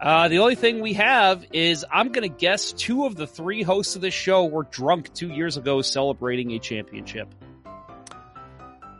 uh, 0.00 0.28
the 0.28 0.38
only 0.38 0.54
thing 0.54 0.80
we 0.80 0.94
have 0.94 1.44
is 1.52 1.84
I'm 1.92 2.12
going 2.12 2.28
to 2.28 2.34
guess 2.34 2.72
two 2.72 3.04
of 3.04 3.14
the 3.14 3.26
three 3.26 3.62
hosts 3.62 3.94
of 3.94 4.00
this 4.00 4.14
show 4.14 4.46
were 4.46 4.62
drunk 4.62 5.12
two 5.12 5.28
years 5.28 5.58
ago 5.58 5.82
celebrating 5.82 6.52
a 6.52 6.58
championship. 6.58 7.28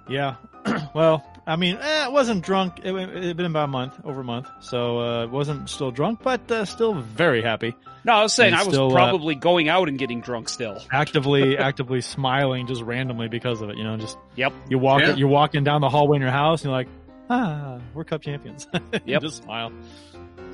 Yeah. 0.07 0.37
well, 0.95 1.27
I 1.47 1.57
mean, 1.57 1.79
eh, 1.81 2.07
it 2.07 2.13
wasn't 2.13 2.45
drunk. 2.45 2.81
It 2.85 2.95
it 2.95 3.25
had 3.25 3.37
been 3.39 3.47
about 3.47 3.65
a 3.65 3.69
month, 3.69 3.99
over 4.05 4.21
a 4.21 4.25
month, 4.25 4.49
so 4.61 4.99
uh, 4.99 5.27
wasn't 5.29 5.71
still 5.71 5.91
drunk, 5.91 6.21
but 6.23 6.51
uh, 6.51 6.67
still 6.67 6.93
very 6.93 7.41
happy. 7.41 7.75
No, 8.05 8.13
I 8.15 8.23
was 8.23 8.33
saying 8.33 8.53
And 8.53 8.61
I 8.61 8.65
was 8.65 8.75
still, 8.75 8.91
uh, 8.91 8.95
probably 8.95 9.35
going 9.35 9.69
out 9.69 9.89
and 9.89 9.99
getting 9.99 10.21
drunk 10.21 10.49
still. 10.49 10.83
Actively, 10.93 11.59
actively 11.59 12.01
smiling 12.01 12.67
just 12.67 12.83
randomly 12.83 13.29
because 13.29 13.61
of 13.61 13.69
it. 13.71 13.77
You 13.77 13.85
know, 13.85 13.97
just 13.97 14.17
Yep. 14.37 14.53
you 14.69 14.79
walk, 14.79 15.03
Yeah. 15.03 15.15
you're 15.17 15.29
walking 15.29 15.65
down 15.65 15.81
the 15.81 15.89
hallway 15.89 16.17
in 16.17 16.23
your 16.23 16.31
house, 16.31 16.63
and 16.63 16.71
you're 16.71 16.79
like, 16.79 16.89
ah, 17.29 17.79
we're 17.95 18.05
cup 18.05 18.23
champions. 18.23 18.67
Yep. 19.05 19.23
just 19.23 19.43
smile. 19.45 19.73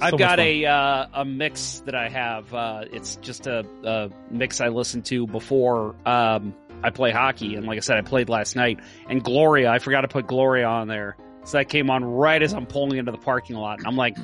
I've 0.00 0.18
got 0.18 0.38
a 0.40 0.66
uh, 0.66 1.06
a 1.14 1.24
mix 1.24 1.80
that 1.86 1.94
I 1.94 2.08
have. 2.10 2.52
Uh, 2.52 2.84
it's 2.92 3.16
just 3.16 3.46
a, 3.46 3.64
a 3.84 4.10
mix 4.30 4.60
I 4.60 4.68
listen 4.68 5.00
to 5.04 5.26
before 5.26 5.94
um, 6.04 6.54
I 6.82 6.90
play 6.90 7.12
hockey, 7.12 7.54
and 7.54 7.64
like 7.66 7.78
I 7.78 7.80
said, 7.80 7.96
I 7.96 8.02
played 8.02 8.28
last 8.28 8.56
night. 8.56 8.80
And 9.08 9.24
Gloria, 9.24 9.70
I 9.70 9.78
forgot 9.78 10.02
to 10.02 10.08
put 10.08 10.26
Gloria 10.26 10.66
on 10.66 10.88
there, 10.88 11.16
so 11.44 11.56
that 11.56 11.70
came 11.70 11.88
on 11.88 12.04
right 12.04 12.42
as 12.42 12.52
I'm 12.52 12.66
pulling 12.66 12.98
into 12.98 13.10
the 13.10 13.16
parking 13.18 13.56
lot. 13.56 13.78
And 13.78 13.86
I'm 13.86 13.96
like, 13.96 14.18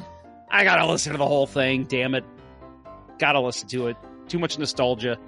I 0.51 0.65
gotta 0.65 0.87
listen 0.87 1.13
to 1.13 1.19
the 1.19 1.27
whole 1.27 1.47
thing. 1.47 1.85
Damn 1.85 2.15
it, 2.15 2.25
gotta 3.19 3.41
listen 3.41 3.69
to 3.69 3.89
it. 3.89 3.97
Too 4.29 4.39
much 4.39 4.59
nostalgia. 4.59 5.19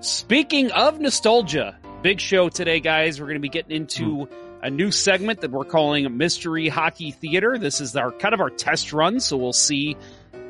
Speaking 0.00 0.72
of 0.72 0.98
nostalgia, 0.98 1.78
big 2.02 2.20
show 2.20 2.48
today, 2.48 2.80
guys. 2.80 3.20
We're 3.20 3.26
going 3.26 3.36
to 3.36 3.40
be 3.40 3.50
getting 3.50 3.76
into 3.76 4.28
a 4.62 4.70
new 4.70 4.90
segment 4.90 5.42
that 5.42 5.50
we're 5.50 5.64
calling 5.64 6.16
Mystery 6.16 6.68
Hockey 6.68 7.10
Theater. 7.10 7.58
This 7.58 7.80
is 7.80 7.94
our 7.96 8.10
kind 8.10 8.32
of 8.32 8.40
our 8.40 8.50
test 8.50 8.92
run, 8.92 9.20
so 9.20 9.36
we'll 9.36 9.52
see 9.52 9.96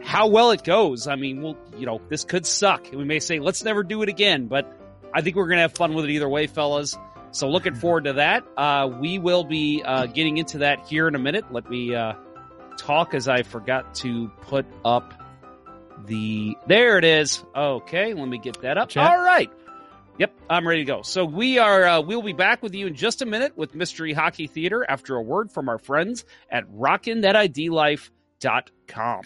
how 0.02 0.28
well 0.28 0.52
it 0.52 0.62
goes. 0.62 1.06
I 1.06 1.16
mean, 1.16 1.42
we'll, 1.42 1.56
you 1.76 1.86
know, 1.86 2.00
this 2.08 2.24
could 2.24 2.46
suck. 2.46 2.88
And 2.88 2.96
we 2.96 3.04
may 3.04 3.18
say, 3.18 3.40
let's 3.40 3.64
never 3.64 3.82
do 3.82 4.02
it 4.02 4.08
again, 4.08 4.46
but 4.46 4.72
I 5.12 5.20
think 5.20 5.36
we're 5.36 5.46
going 5.46 5.58
to 5.58 5.62
have 5.62 5.74
fun 5.74 5.94
with 5.94 6.04
it 6.04 6.10
either 6.12 6.28
way, 6.28 6.46
fellas. 6.46 6.96
So 7.32 7.48
looking 7.48 7.74
forward 7.74 8.04
to 8.04 8.14
that. 8.14 8.44
Uh, 8.56 8.88
we 9.00 9.18
will 9.18 9.44
be 9.44 9.82
uh, 9.84 10.06
getting 10.06 10.38
into 10.38 10.58
that 10.58 10.86
here 10.86 11.08
in 11.08 11.14
a 11.14 11.18
minute. 11.18 11.52
Let 11.52 11.68
me 11.68 11.94
uh, 11.94 12.14
talk 12.76 13.14
as 13.14 13.28
I 13.28 13.42
forgot 13.42 13.94
to 13.96 14.28
put 14.42 14.66
up 14.84 15.14
the. 16.06 16.56
There 16.66 16.98
it 16.98 17.04
is. 17.04 17.44
Okay, 17.54 18.14
let 18.14 18.28
me 18.28 18.38
get 18.38 18.62
that 18.62 18.78
up. 18.78 18.88
Chat. 18.90 19.10
All 19.10 19.22
right. 19.22 19.50
Yep, 20.18 20.32
I'm 20.50 20.68
ready 20.68 20.82
to 20.82 20.86
go. 20.86 21.00
So 21.02 21.24
we 21.24 21.58
are 21.58 21.84
uh, 21.84 22.00
we'll 22.02 22.22
be 22.22 22.34
back 22.34 22.62
with 22.62 22.74
you 22.74 22.86
in 22.86 22.94
just 22.94 23.22
a 23.22 23.26
minute 23.26 23.56
with 23.56 23.74
Mystery 23.74 24.12
Hockey 24.12 24.46
Theater 24.46 24.84
after 24.86 25.16
a 25.16 25.22
word 25.22 25.50
from 25.50 25.70
our 25.70 25.78
friends 25.78 26.26
at 26.50 26.70
rockinthatidlife.com. 26.70 29.22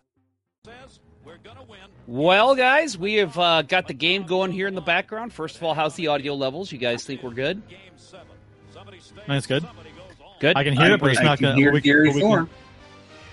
Well, 2.07 2.55
guys, 2.55 2.97
we 2.97 3.15
have 3.15 3.39
uh, 3.39 3.63
got 3.63 3.87
the 3.87 3.95
game 3.95 4.23
going 4.25 4.51
here 4.51 4.67
in 4.67 4.75
the 4.75 4.81
background. 4.81 5.33
First 5.33 5.57
of 5.57 5.63
all, 5.63 5.75
how's 5.75 5.95
the 5.95 6.07
audio 6.09 6.35
levels? 6.35 6.73
You 6.73 6.79
guys 6.79 7.05
think 7.05 7.23
we're 7.23 7.31
good? 7.31 7.61
That's 9.27 9.47
good. 9.47 9.67
Good. 10.41 10.57
I 10.57 10.65
can 10.65 10.73
hear 10.75 10.93
I- 10.93 10.95
it, 10.95 11.01
but 11.01 11.11
it's 11.11 11.21
I 11.21 11.25
not 11.25 11.39
going 11.41 11.57
to. 11.57 11.61
hear 11.61 11.79
Gary 11.81 12.13
Thorne. 12.13 12.49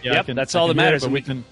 Yeah, 0.04 0.13
Yep, 0.15 0.26
can- 0.26 0.36
that's 0.36 0.56
all 0.56 0.68
that 0.68 0.76
hear 0.76 0.82
it, 0.84 0.86
matters. 0.88 1.02
but 1.04 1.10
We- 1.12 1.13
we 1.15 1.22
can. 1.22 1.46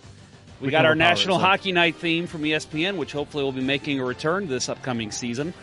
We 0.59 0.67
we 0.67 0.71
got 0.71 0.85
our 0.85 0.91
overpower 0.91 1.07
it, 1.07 1.09
National 1.09 1.37
so- 1.37 1.43
Hockey 1.45 1.71
Night 1.71 1.95
theme 1.95 2.27
from 2.27 2.41
ESPN, 2.43 2.95
which 2.97 3.11
hopefully 3.11 3.43
will 3.43 3.51
be 3.51 3.61
making 3.61 3.99
a 3.99 4.05
return 4.05 4.47
this 4.47 4.67
upcoming 4.69 5.11
season. 5.11 5.53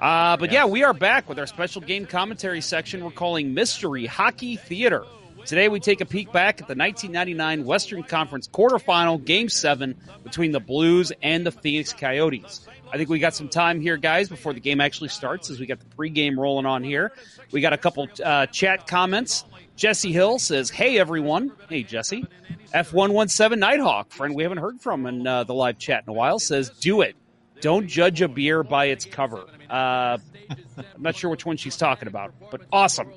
Uh, 0.00 0.36
but 0.36 0.52
yeah, 0.52 0.64
we 0.66 0.82
are 0.84 0.92
back 0.94 1.28
with 1.28 1.38
our 1.38 1.46
special 1.46 1.80
game 1.80 2.04
commentary 2.06 2.60
section 2.60 3.02
we're 3.04 3.10
calling 3.10 3.54
Mystery 3.54 4.04
Hockey 4.06 4.56
Theater. 4.56 5.04
Today 5.46 5.68
we 5.68 5.78
take 5.78 6.00
a 6.00 6.04
peek 6.04 6.32
back 6.32 6.60
at 6.60 6.66
the 6.66 6.74
1999 6.74 7.64
Western 7.64 8.02
Conference 8.02 8.48
quarterfinal 8.48 9.24
Game 9.24 9.48
7 9.48 9.96
between 10.24 10.50
the 10.50 10.58
Blues 10.58 11.12
and 11.22 11.46
the 11.46 11.52
Phoenix 11.52 11.92
Coyotes. 11.92 12.66
I 12.92 12.96
think 12.96 13.08
we 13.08 13.20
got 13.20 13.32
some 13.32 13.48
time 13.48 13.80
here, 13.80 13.96
guys, 13.96 14.28
before 14.28 14.54
the 14.54 14.60
game 14.60 14.80
actually 14.80 15.10
starts 15.10 15.48
as 15.48 15.60
we 15.60 15.66
got 15.66 15.78
the 15.78 15.86
pregame 15.96 16.36
rolling 16.36 16.66
on 16.66 16.82
here. 16.82 17.12
We 17.52 17.60
got 17.60 17.72
a 17.72 17.78
couple 17.78 18.08
uh, 18.24 18.46
chat 18.46 18.88
comments. 18.88 19.44
Jesse 19.76 20.10
Hill 20.10 20.40
says, 20.40 20.68
Hey, 20.68 20.98
everyone. 20.98 21.52
Hey, 21.68 21.84
Jesse. 21.84 22.26
F117 22.74 23.56
Nighthawk, 23.56 24.10
friend 24.10 24.34
we 24.34 24.42
haven't 24.42 24.58
heard 24.58 24.80
from 24.80 25.06
in 25.06 25.28
uh, 25.28 25.44
the 25.44 25.54
live 25.54 25.78
chat 25.78 26.02
in 26.04 26.10
a 26.10 26.12
while, 26.12 26.40
says, 26.40 26.70
Do 26.70 27.02
it. 27.02 27.14
Don't 27.60 27.86
judge 27.86 28.20
a 28.20 28.26
beer 28.26 28.64
by 28.64 28.86
its 28.86 29.04
cover. 29.04 29.44
Uh, 29.70 30.18
I'm 30.78 31.02
not 31.02 31.14
sure 31.14 31.30
which 31.30 31.46
one 31.46 31.56
she's 31.56 31.76
talking 31.76 32.08
about, 32.08 32.34
but 32.50 32.62
awesome. 32.72 33.12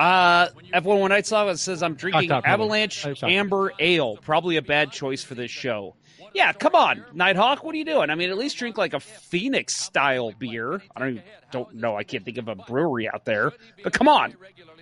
Uh, 0.00 0.48
F1 0.72 0.98
One 1.00 1.10
Night 1.10 1.26
Saga 1.26 1.56
says 1.58 1.82
I'm 1.82 1.94
drinking. 1.94 2.30
Avalanche. 2.30 3.06
Amber 3.22 3.72
Ale. 3.78 4.16
Probably 4.16 4.56
a 4.56 4.62
bad 4.62 4.92
choice 4.92 5.22
for 5.22 5.34
this 5.34 5.50
show. 5.50 5.94
Yeah, 6.32 6.52
come 6.52 6.74
on, 6.74 7.04
Nighthawk. 7.12 7.64
What 7.64 7.74
are 7.74 7.78
you 7.78 7.84
doing? 7.84 8.08
I 8.08 8.14
mean, 8.14 8.30
at 8.30 8.38
least 8.38 8.56
drink 8.56 8.78
like 8.78 8.94
a 8.94 9.00
Phoenix 9.00 9.76
style 9.76 10.32
beer. 10.38 10.80
I 10.96 11.00
don't 11.00 11.08
even, 11.10 11.22
don't 11.50 11.74
know. 11.74 11.96
I 11.96 12.04
can't 12.04 12.24
think 12.24 12.38
of 12.38 12.46
a 12.48 12.54
brewery 12.54 13.08
out 13.08 13.24
there. 13.24 13.52
But 13.82 13.92
come 13.92 14.08
on, 14.08 14.36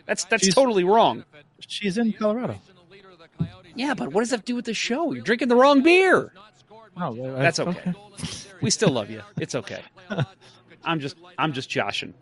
that's 0.06 0.24
that's 0.24 0.44
She's- 0.44 0.54
totally 0.54 0.84
wrong. 0.84 1.24
She's 1.66 1.98
in 1.98 2.12
Colorado. 2.12 2.60
Yeah, 3.74 3.94
but 3.94 4.12
what 4.12 4.20
does 4.20 4.30
that 4.30 4.44
do 4.44 4.54
with 4.54 4.66
the 4.66 4.74
show? 4.74 5.12
You're 5.12 5.24
drinking 5.24 5.48
the 5.48 5.56
wrong 5.56 5.82
beer. 5.82 6.32
Oh, 6.96 7.14
That's 7.36 7.58
okay. 7.60 7.94
We 8.60 8.70
still 8.70 8.90
love 8.90 9.08
you. 9.10 9.22
It's 9.40 9.54
okay. 9.54 9.82
I'm 10.84 11.00
just 11.00 11.16
I'm 11.38 11.52
just 11.52 11.68
joshing. 11.70 12.14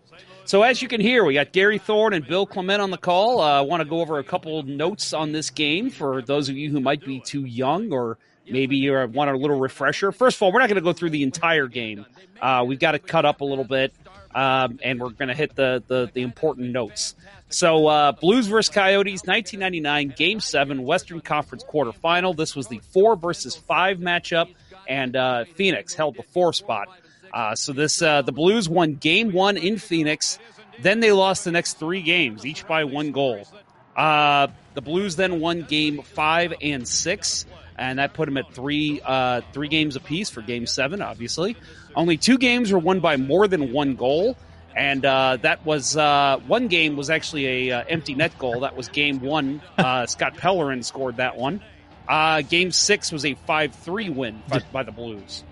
So 0.46 0.62
as 0.62 0.80
you 0.80 0.87
can 0.87 1.00
hear, 1.00 1.24
we 1.24 1.35
got 1.35 1.50
Gary 1.50 1.78
Thorne 1.78 2.12
and 2.12 2.24
Bill 2.24 2.46
Clement 2.46 2.80
on 2.80 2.90
the 2.90 2.96
call. 2.96 3.40
I 3.40 3.59
uh, 3.59 3.62
want 3.64 3.80
to 3.80 3.85
go 3.85 4.00
over 4.00 4.20
a 4.20 4.24
couple 4.24 4.62
notes 4.62 5.12
on 5.12 5.32
this 5.32 5.50
game 5.50 5.90
for 5.90 6.22
those 6.22 6.48
of 6.48 6.56
you 6.56 6.70
who 6.70 6.78
might 6.78 7.04
be 7.04 7.18
too 7.18 7.44
young 7.44 7.92
or 7.92 8.16
maybe 8.48 8.76
you 8.76 8.92
want 9.12 9.28
a 9.28 9.37
little 9.37 9.59
refresher. 9.59 10.12
First 10.12 10.37
of 10.37 10.42
all, 10.42 10.52
we're 10.52 10.61
not 10.61 10.68
going 10.68 10.76
to 10.76 10.82
go 10.82 10.92
through 10.92 11.11
the 11.11 11.24
entire 11.24 11.66
game. 11.66 12.06
Uh, 12.40 12.64
we've 12.64 12.78
got 12.78 12.92
to 12.92 13.00
cut 13.00 13.24
up 13.24 13.40
a 13.40 13.44
little 13.44 13.64
bit, 13.64 13.92
um, 14.37 14.78
and 14.85 15.00
we're 15.00 15.11
going 15.11 15.28
to 15.28 15.35
hit 15.35 15.56
the, 15.56 15.82
the 15.88 16.11
the 16.14 16.22
important 16.22 16.70
notes. 16.70 17.16
So 17.48 17.88
uh, 17.88 18.12
Blues 18.12 18.46
versus 18.46 18.72
Coyotes, 18.72 19.22
1999, 19.24 20.14
Game 20.16 20.38
Seven, 20.38 20.85
Western 20.85 21.20
Conference 21.22 21.64
quarterfinal. 21.64 22.37
This 22.37 22.54
was 22.54 22.68
the 22.68 22.78
four 22.92 23.16
versus 23.16 23.56
five 23.56 23.98
matchup, 23.98 24.48
and 24.87 25.16
uh, 25.16 25.44
Phoenix 25.56 25.94
held 25.94 26.16
the 26.16 26.22
four 26.22 26.52
spot. 26.52 26.88
Uh, 27.37 27.55
so 27.55 27.75
this 27.75 28.01
uh, 28.01 28.22
the 28.22 28.33
Blues 28.33 28.66
won 28.66 28.94
Game 28.94 29.31
One 29.31 29.59
in 29.59 29.77
Phoenix. 29.77 30.38
Then 30.81 31.01
they 31.01 31.12
lost 31.12 31.44
the 31.44 31.53
next 31.53 31.75
three 31.75 32.01
games, 32.01 32.46
each 32.46 32.66
by 32.66 32.85
one 32.85 33.12
goal. 33.12 33.46
Uh, 33.94 34.46
the 34.72 34.81
Blues 34.81 35.16
then 35.16 35.38
won 35.38 35.61
Game 35.61 36.01
Five 36.01 36.55
and 36.62 36.88
Six, 36.88 37.44
and 37.77 37.99
that 37.99 38.14
put 38.14 38.25
them 38.25 38.38
at 38.38 38.55
three 38.55 39.03
uh, 39.05 39.42
three 39.53 39.68
games 39.68 39.96
apiece 39.96 40.31
for 40.31 40.40
Game 40.40 40.66
Seven. 40.66 41.03
Obviously, 41.03 41.59
only 41.94 42.16
two 42.16 42.38
games 42.38 42.72
were 42.72 42.79
won 42.79 43.01
by 43.01 43.18
more 43.18 43.46
than 43.46 43.70
one 43.70 43.96
goal, 43.96 44.35
and 44.75 45.05
uh, 45.05 45.37
that 45.42 45.62
was 45.66 45.94
uh, 45.94 46.38
one 46.46 46.68
game 46.68 46.96
was 46.96 47.11
actually 47.11 47.68
a 47.68 47.81
uh, 47.81 47.85
empty 47.87 48.14
net 48.14 48.33
goal. 48.38 48.61
That 48.61 48.79
was 48.79 48.88
Game 48.88 49.20
One. 49.20 49.61
Uh, 49.77 50.07
Scott 50.07 50.38
Pellerin 50.38 50.83
scored 50.83 51.18
that 51.18 51.37
one. 51.37 51.61
Uh, 52.09 52.40
game 52.40 52.70
Six 52.70 53.12
was 53.12 53.27
a 53.27 53.35
five 53.35 53.75
three 53.75 54.09
win 54.09 54.42
by, 54.49 54.61
by 54.72 54.83
the 54.85 54.92
Blues. 54.92 55.44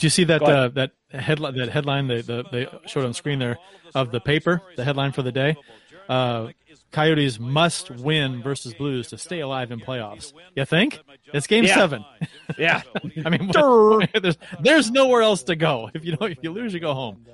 Do 0.00 0.06
you 0.06 0.10
see 0.10 0.24
that 0.24 0.42
uh, 0.42 0.68
that 0.68 0.92
headline 1.10 1.56
that 1.56 1.68
headline 1.68 2.06
they, 2.06 2.22
the, 2.22 2.42
they 2.50 2.66
showed 2.86 3.04
on 3.04 3.12
screen 3.12 3.38
there 3.38 3.58
of 3.94 4.10
the 4.10 4.18
paper? 4.18 4.62
The 4.76 4.82
headline 4.82 5.12
for 5.12 5.20
the 5.20 5.30
day: 5.30 5.56
uh, 6.08 6.48
Coyotes 6.90 7.38
must 7.38 7.90
win 7.90 8.42
versus 8.42 8.72
Blues 8.72 9.08
to 9.08 9.18
stay 9.18 9.40
alive 9.40 9.70
in 9.70 9.78
playoffs. 9.78 10.32
You 10.56 10.64
think? 10.64 11.00
It's 11.34 11.46
Game 11.46 11.64
Yeah. 11.64 11.74
Seven. 11.74 12.04
Yeah. 12.56 12.80
I 13.26 13.28
mean, 13.28 13.50
there's 14.22 14.38
there's 14.60 14.90
nowhere 14.90 15.20
else 15.20 15.42
to 15.44 15.54
go. 15.56 15.90
If 15.92 16.04
you 16.06 16.16
know 16.18 16.26
if 16.26 16.38
you 16.40 16.50
lose, 16.50 16.72
you 16.72 16.80
go 16.80 16.94
home. 16.94 17.26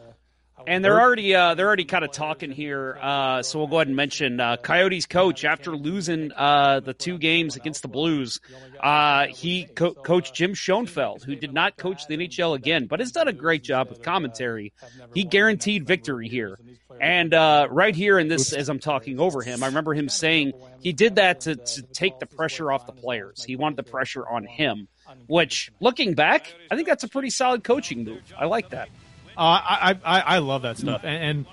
And 0.66 0.84
they're 0.84 1.00
already 1.00 1.34
uh, 1.34 1.54
they're 1.54 1.66
already 1.66 1.84
kind 1.84 2.04
of 2.04 2.12
talking 2.12 2.50
here. 2.50 2.98
Uh, 3.00 3.42
so 3.42 3.58
we'll 3.58 3.68
go 3.68 3.76
ahead 3.76 3.88
and 3.88 3.96
mention 3.96 4.40
uh, 4.40 4.56
Coyotes 4.56 5.06
coach 5.06 5.44
after 5.44 5.76
losing 5.76 6.32
uh, 6.32 6.80
the 6.80 6.94
two 6.94 7.18
games 7.18 7.56
against 7.56 7.82
the 7.82 7.88
Blues. 7.88 8.40
Uh, 8.80 9.26
he 9.26 9.64
co- 9.64 9.92
coached 9.94 10.34
Jim 10.34 10.54
Schoenfeld, 10.54 11.22
who 11.24 11.36
did 11.36 11.52
not 11.52 11.76
coach 11.76 12.06
the 12.06 12.16
NHL 12.16 12.56
again, 12.56 12.86
but 12.86 13.00
has 13.00 13.12
done 13.12 13.28
a 13.28 13.32
great 13.32 13.62
job 13.62 13.90
with 13.90 14.02
commentary. 14.02 14.72
He 15.14 15.24
guaranteed 15.24 15.86
victory 15.86 16.28
here. 16.28 16.58
And 17.00 17.34
uh, 17.34 17.68
right 17.70 17.94
here 17.94 18.18
in 18.18 18.28
this, 18.28 18.52
as 18.52 18.68
I'm 18.70 18.78
talking 18.78 19.20
over 19.20 19.42
him, 19.42 19.62
I 19.62 19.66
remember 19.66 19.92
him 19.92 20.08
saying 20.08 20.52
he 20.80 20.92
did 20.94 21.16
that 21.16 21.40
to, 21.42 21.56
to 21.56 21.82
take 21.82 22.18
the 22.18 22.26
pressure 22.26 22.72
off 22.72 22.86
the 22.86 22.92
players. 22.92 23.44
He 23.44 23.56
wanted 23.56 23.76
the 23.76 23.82
pressure 23.82 24.26
on 24.26 24.46
him, 24.46 24.88
which, 25.26 25.70
looking 25.80 26.14
back, 26.14 26.54
I 26.70 26.76
think 26.76 26.88
that's 26.88 27.04
a 27.04 27.08
pretty 27.08 27.30
solid 27.30 27.62
coaching 27.64 28.04
move. 28.04 28.22
I 28.38 28.46
like 28.46 28.70
that. 28.70 28.88
Uh, 29.36 29.40
I, 29.40 29.98
I 30.04 30.20
I 30.20 30.38
love 30.38 30.62
that 30.62 30.78
stuff, 30.78 31.02
and, 31.04 31.22
and 31.22 31.46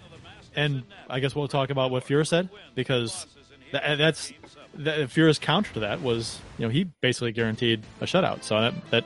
and 0.55 0.83
I 1.09 1.19
guess 1.19 1.35
we'll 1.35 1.47
talk 1.47 1.69
about 1.69 1.91
what 1.91 2.05
Fuhrer 2.05 2.25
said 2.25 2.49
because 2.75 3.25
that, 3.71 3.97
that's 3.97 4.31
that 4.75 4.99
Fuhrer's 5.09 5.37
counter 5.39 5.73
to 5.73 5.79
that 5.81 6.01
was 6.01 6.39
you 6.57 6.65
know 6.65 6.69
he 6.71 6.85
basically 7.01 7.31
guaranteed 7.33 7.83
a 8.01 8.05
shutout. 8.05 8.43
So 8.43 8.59
that 8.61 8.73
that 8.91 9.05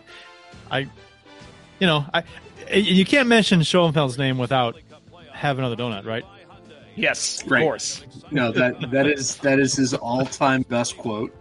I 0.70 0.80
you 1.80 1.88
know 1.88 2.06
I 2.14 2.24
you 2.72 3.06
can't 3.06 3.28
mention 3.28 3.62
Schoenfeld's 3.62 4.18
name 4.18 4.38
without 4.38 4.76
have 5.32 5.58
another 5.58 5.76
donut, 5.76 6.06
right? 6.06 6.24
Yes, 6.96 7.42
of 7.44 7.52
Right. 7.52 7.62
course. 7.64 8.04
No, 8.32 8.52
that 8.52 8.92
that 8.92 9.08
is 9.08 9.38
that 9.38 9.60
is 9.60 9.76
his 9.76 9.94
all 9.94 10.26
time 10.26 10.64
best 10.64 10.98
quote. 10.98 11.34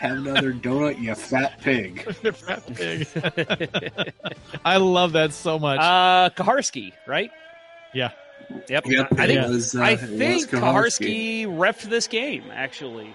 Have 0.00 0.18
another 0.18 0.52
donut, 0.52 1.00
you 1.00 1.14
fat 1.14 1.60
pig. 1.60 2.06
I 4.64 4.76
love 4.78 5.12
that 5.12 5.32
so 5.32 5.58
much. 5.58 5.78
Uh, 5.80 6.30
Koharski, 6.30 6.92
right? 7.06 7.30
yeah. 7.92 8.10
Yep. 8.68 8.86
Yep, 8.86 9.08
I 9.18 9.26
think, 9.26 9.48
was, 9.48 9.74
uh, 9.74 9.80
I 9.82 9.96
think 9.96 10.50
Koharski. 10.50 11.44
Koharski 11.44 11.46
refed 11.46 11.82
this 11.88 12.06
game, 12.06 12.44
actually. 12.52 13.14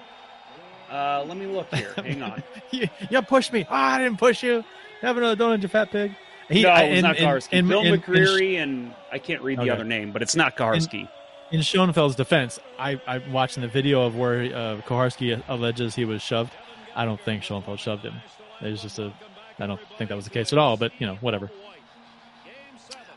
Uh, 0.91 1.23
let 1.27 1.37
me 1.37 1.45
look 1.45 1.71
here. 1.73 1.93
Hang 1.97 2.23
on. 2.23 2.41
you, 2.71 2.87
you 3.11 3.21
pushed 3.21 3.53
me. 3.53 3.65
Ah, 3.69 3.95
I 3.95 3.97
didn't 3.99 4.17
push 4.17 4.41
you. 4.41 4.63
Have 5.01 5.17
another 5.17 5.35
donut, 5.35 5.61
you 5.61 5.67
fat 5.67 5.91
pig. 5.91 6.13
He, 6.49 6.63
no, 6.63 6.69
I- 6.69 6.81
it 6.83 6.93
was 6.95 7.03
not 7.03 7.17
in- 7.17 7.25
Koharski. 7.27 7.53
in- 7.53 7.67
Bill 7.67 7.81
in- 7.81 7.93
in- 7.93 8.01
McCreary, 8.01 8.55
and 8.61 8.91
I 9.11 9.19
can't 9.19 9.43
read 9.43 9.59
the 9.59 9.63
Okay. 9.63 9.69
other 9.71 9.83
name, 9.83 10.11
but 10.11 10.23
it's 10.23 10.35
not 10.35 10.57
Koharski. 10.57 11.07
In 11.51 11.61
Schoenfeld's 11.61 12.15
defense, 12.15 12.59
I, 12.77 13.01
I'm 13.07 13.31
watching 13.31 13.61
the 13.61 13.67
video 13.67 14.03
of 14.03 14.15
where 14.15 14.43
uh, 14.43 14.81
Koharski 14.85 15.41
alleges 15.47 15.95
he 15.95 16.05
was 16.05 16.21
shoved. 16.21 16.53
I 16.95 17.05
don't 17.05 17.19
think 17.19 17.43
Schoenfeld 17.43 17.79
shoved 17.79 18.03
him. 18.03 18.15
Was 18.61 18.81
just 18.81 18.99
a. 18.99 19.13
I 19.57 19.65
don't 19.65 19.81
think 19.97 20.09
that 20.09 20.15
was 20.15 20.25
the 20.25 20.31
case 20.31 20.53
at 20.53 20.59
all. 20.59 20.77
But 20.77 20.91
you 20.99 21.07
know, 21.07 21.15
whatever. 21.15 21.49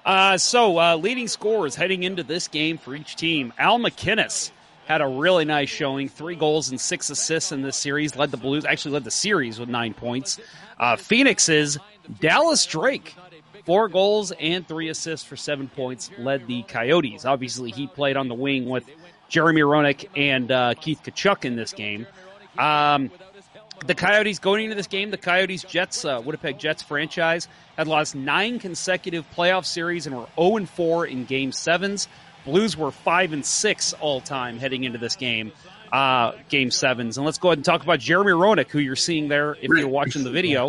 Uh, 0.05 0.37
so, 0.39 0.79
uh, 0.79 0.97
leading 0.97 1.29
scorers 1.29 1.75
heading 1.77 2.03
into 2.03 2.23
this 2.23 2.49
game 2.49 2.79
for 2.79 2.95
each 2.95 3.17
team. 3.17 3.53
Al 3.59 3.79
MacInnis 3.79 4.51
had 4.87 5.01
a 5.01 5.07
really 5.07 5.45
nice 5.45 5.69
showing. 5.69 6.09
Three 6.09 6.35
goals 6.35 6.71
and 6.71 6.81
six 6.81 7.11
assists 7.11 7.53
in 7.53 7.63
this 7.63 7.77
series. 7.77 8.17
Led 8.17 8.31
the 8.31 8.37
Blues, 8.37 8.65
actually 8.65 8.93
led 8.93 9.05
the 9.05 9.11
series 9.11 9.61
with 9.61 9.69
nine 9.69 9.95
points. 9.95 10.41
Uh, 10.79 10.97
Phoenix's 10.97 11.79
Dallas 12.19 12.67
Drake, 12.67 13.15
four 13.65 13.89
goals 13.89 14.33
and 14.33 14.67
three 14.67 14.89
assists 14.89 15.27
for 15.27 15.37
seven 15.37 15.69
points, 15.69 16.11
led 16.19 16.47
the 16.47 16.63
Coyotes. 16.63 17.25
Obviously, 17.25 17.71
he 17.71 17.87
played 17.87 18.17
on 18.17 18.29
the 18.29 18.35
wing 18.35 18.69
with 18.69 18.85
Jeremy 19.29 19.63
Roenick 19.63 20.09
and 20.17 20.51
uh, 20.51 20.75
Keith 20.75 21.01
Tkachuk 21.03 21.45
in 21.45 21.57
this 21.57 21.73
game. 21.73 22.07
Um, 22.59 23.11
the 23.87 23.95
Coyotes 23.95 24.39
going 24.39 24.65
into 24.65 24.77
this 24.77 24.87
game, 24.87 25.11
the 25.11 25.17
Coyotes 25.17 25.65
Jets, 25.65 26.05
uh, 26.05 26.21
Winnipeg 26.25 26.59
Jets 26.59 26.83
franchise 26.83 27.49
had 27.77 27.89
lost 27.89 28.15
nine 28.15 28.59
consecutive 28.59 29.25
playoff 29.35 29.65
series 29.65 30.07
and 30.07 30.17
were 30.17 30.27
0 30.37 30.59
and 30.59 30.69
4 30.69 31.07
in 31.07 31.25
game 31.25 31.53
sevens. 31.53 32.09
Blues 32.45 32.77
were 32.77 32.91
5 32.91 33.33
and 33.33 33.45
6 33.47 33.93
all 33.95 34.21
time 34.21 34.59
heading 34.59 34.85
into 34.85 34.99
this 34.99 35.17
game, 35.17 35.53
uh, 35.93 36.33
game 36.49 36.71
sevens. 36.71 37.17
And 37.17 37.25
let's 37.25 37.39
go 37.39 37.49
ahead 37.49 37.59
and 37.59 37.65
talk 37.65 37.83
about 37.83 38.01
Jeremy 38.01 38.33
Roenick, 38.33 38.71
who 38.71 38.79
you're 38.79 38.97
seeing 38.97 39.29
there 39.29 39.57
if 39.61 39.69
you're 39.69 39.89
watching 39.89 40.25
the 40.25 40.31
video. 40.31 40.69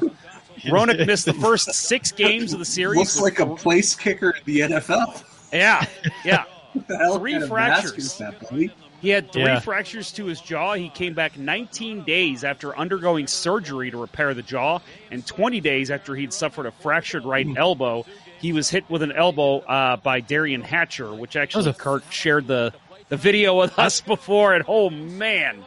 Roenick 0.72 1.06
missed 1.06 1.26
the 1.26 1.34
first 1.34 1.74
six 1.74 2.12
games 2.12 2.54
of 2.54 2.60
the 2.60 2.66
series. 2.66 2.98
Looks 2.98 3.20
like 3.22 3.40
a 3.40 3.56
place 3.56 3.96
kicker 3.96 4.32
in 4.32 4.42
the 4.46 4.60
NFL. 4.62 5.24
Yeah, 5.52 5.86
yeah. 6.26 6.46
What 6.74 6.88
the 6.88 6.98
hell 6.98 7.20
Three 7.20 7.34
kind 7.34 7.44
of 7.44 7.52
mask 7.52 7.84
fractures. 7.94 8.18
that. 8.18 8.72
He 9.00 9.10
had 9.10 9.32
three 9.32 9.44
Yeah. 9.44 9.60
fractures 9.60 10.12
to 10.14 10.26
his 10.26 10.42
jaw. 10.42 10.74
He 10.74 10.90
came 10.90 11.14
back 11.14 11.38
19 11.38 12.04
days 12.04 12.44
after 12.44 12.76
undergoing 12.76 13.28
surgery 13.28 13.92
to 13.92 13.98
repair 14.02 14.34
the 14.34 14.42
jaw, 14.42 14.80
and 15.12 15.24
20 15.24 15.62
days 15.62 15.92
after 15.92 16.16
he'd 16.16 16.34
suffered 16.34 16.66
a 16.66 16.72
fractured 16.72 17.26
right 17.26 17.46
Hmm. 17.46 17.58
elbow. 17.58 18.08
He 18.40 18.54
was 18.54 18.72
hit 18.72 18.90
with 18.90 19.04
an 19.04 19.12
elbow 19.12 19.60
uh, 19.60 19.98
by 19.98 20.20
Derian 20.22 20.64
Hatcher, 20.64 21.14
which 21.14 21.36
actually 21.36 21.60
was 21.60 21.68
a- 21.68 21.74
Kurt 21.80 22.04
shared 22.10 22.48
the, 22.48 22.74
the 23.10 23.18
video 23.18 23.60
with 23.60 23.78
us 23.78 24.02
before. 24.16 24.56
And 24.56 24.66
oh 24.68 24.90
man, 24.90 25.64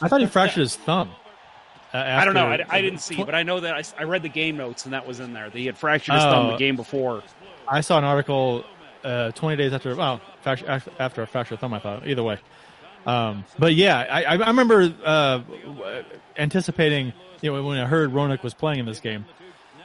I 0.00 0.08
thought 0.08 0.20
he 0.22 0.26
fractured 0.26 0.62
his 0.62 0.74
thumb. 0.76 1.10
Uh, 1.92 1.98
I 1.98 2.24
don't 2.24 2.34
know. 2.34 2.46
I, 2.46 2.64
I 2.68 2.80
didn't 2.82 3.00
see, 3.00 3.22
but 3.24 3.34
I 3.34 3.42
know 3.42 3.60
that 3.60 3.94
I 3.98 4.04
read 4.04 4.22
the 4.22 4.28
game 4.28 4.56
notes 4.56 4.84
and 4.84 4.94
that 4.94 5.06
was 5.06 5.18
in 5.20 5.32
there. 5.32 5.50
That 5.50 5.58
he 5.58 5.66
had 5.66 5.76
fractured 5.76 6.14
his 6.14 6.22
thumb 6.24 6.46
Oh. 6.46 6.50
the 6.52 6.56
game 6.58 6.76
before. 6.76 7.22
I 7.68 7.80
saw 7.80 7.98
an 7.98 8.04
article 8.04 8.64
uh, 9.04 9.32
20 9.32 9.56
days 9.56 9.72
after, 9.72 9.94
well, 9.96 10.20
after- 10.44 10.82
after 10.98 11.22
a 11.22 11.26
fractured 11.26 11.58
thumb, 11.60 11.74
I 11.74 11.78
thought. 11.80 12.06
Either 12.06 12.22
way. 12.22 12.38
Um, 13.06 13.44
but 13.58 13.74
yeah, 13.74 13.98
I, 14.10 14.22
I 14.24 14.36
I 14.36 14.46
remember 14.48 14.92
uh, 15.04 15.40
anticipating, 16.36 17.12
you 17.40 17.52
know, 17.52 17.62
when 17.62 17.78
I 17.78 17.86
heard 17.86 18.10
Roenick 18.12 18.42
was 18.42 18.54
playing 18.54 18.80
in 18.80 18.86
this 18.86 19.00
game, 19.00 19.24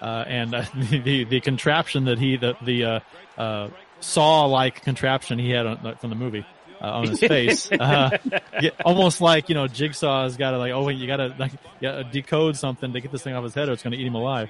uh, 0.02 0.26
and 0.28 0.54
uh, 0.54 0.65
the, 0.76 1.00
the 1.00 1.24
the 1.24 1.39
contraption 1.39 2.06
that 2.06 2.20
he 2.20 2.36
the 2.38 2.56
the 2.62 2.84
uh, 2.86 3.00
uh, 3.38 3.70
saw 4.00 4.46
like 4.46 4.82
contraption 4.84 5.39
he 5.39 5.50
had 5.52 5.65
on, 5.65 5.96
from 5.98 6.10
the 6.10 6.15
movie 6.15 6.46
uh, 6.82 6.92
on 6.92 7.08
his 7.08 7.20
face, 7.20 7.72
uh, 7.80 8.18
yeah, 8.62 8.70
almost 8.84 9.22
like 9.22 9.50
you 9.50 9.56
know 9.56 9.68
Jigsaw's 9.68 10.38
got 10.38 10.52
to 10.52 10.58
like 10.58 10.72
oh 10.72 10.88
you 10.90 11.08
got 11.08 11.18
to 11.18 11.36
like 11.38 11.52
yeah, 11.80 12.04
decode 12.10 12.58
something 12.58 12.94
to 12.94 13.02
get 13.02 13.12
this 13.12 13.24
thing 13.24 13.36
off 13.36 13.44
his 13.44 13.54
head 13.54 13.70
or 13.70 13.74
it's 13.74 13.84
going 13.84 13.94
to 13.94 13.98
eat 13.98 14.08
him 14.08 14.16
alive. 14.16 14.50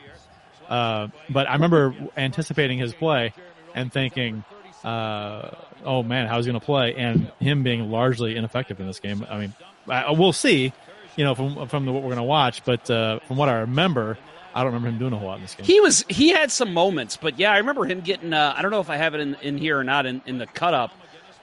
Uh, 0.68 1.10
but 1.30 1.48
I 1.48 1.54
remember 1.54 1.96
anticipating 2.18 2.80
his 2.80 2.94
play 2.94 3.34
and 3.76 3.92
thinking, 3.94 4.44
uh, 4.84 5.52
oh 5.84 6.04
man, 6.04 6.28
how 6.28 6.38
he's 6.38 6.46
going 6.46 6.60
to 6.60 6.66
play, 6.66 6.96
and 6.96 7.32
him 7.40 7.64
being 7.64 7.92
largely 7.92 8.36
ineffective 8.36 8.80
in 8.80 8.88
this 8.88 9.00
game. 9.00 9.26
I 9.30 9.40
mean, 9.40 9.54
I, 9.88 10.12
we'll 10.12 10.34
see, 10.34 10.74
you 11.16 11.24
know, 11.24 11.36
from 11.36 11.68
from 11.68 11.86
the, 11.86 11.92
what 11.92 12.02
we're 12.02 12.10
going 12.10 12.18
to 12.18 12.24
watch, 12.24 12.64
but 12.66 12.90
uh, 12.90 13.20
from 13.20 13.38
what 13.38 13.50
I 13.50 13.60
remember, 13.60 14.18
I 14.54 14.64
don't 14.64 14.74
remember 14.74 14.90
him 14.90 14.98
doing 14.98 15.14
a 15.14 15.18
whole 15.18 15.28
lot 15.28 15.36
in 15.36 15.42
this 15.42 15.54
game. 15.54 15.66
He 15.66 15.80
was 15.82 16.06
he 16.08 16.30
had 16.30 16.52
some 16.52 16.74
moments, 16.74 17.18
but 17.18 17.38
yeah, 17.38 17.52
I 17.52 17.58
remember 17.58 17.86
him 17.86 18.02
getting. 18.02 18.34
Uh, 18.34 18.54
I 18.56 18.62
don't 18.62 18.72
know 18.72 18.80
if 18.80 18.90
I 18.90 18.96
have 18.96 19.14
it 19.14 19.22
in, 19.22 19.36
in 19.42 19.58
here 19.58 19.78
or 19.78 19.84
not 19.84 20.06
in, 20.06 20.22
in 20.26 20.38
the 20.38 20.48
cut 20.48 20.74
up, 20.74 20.92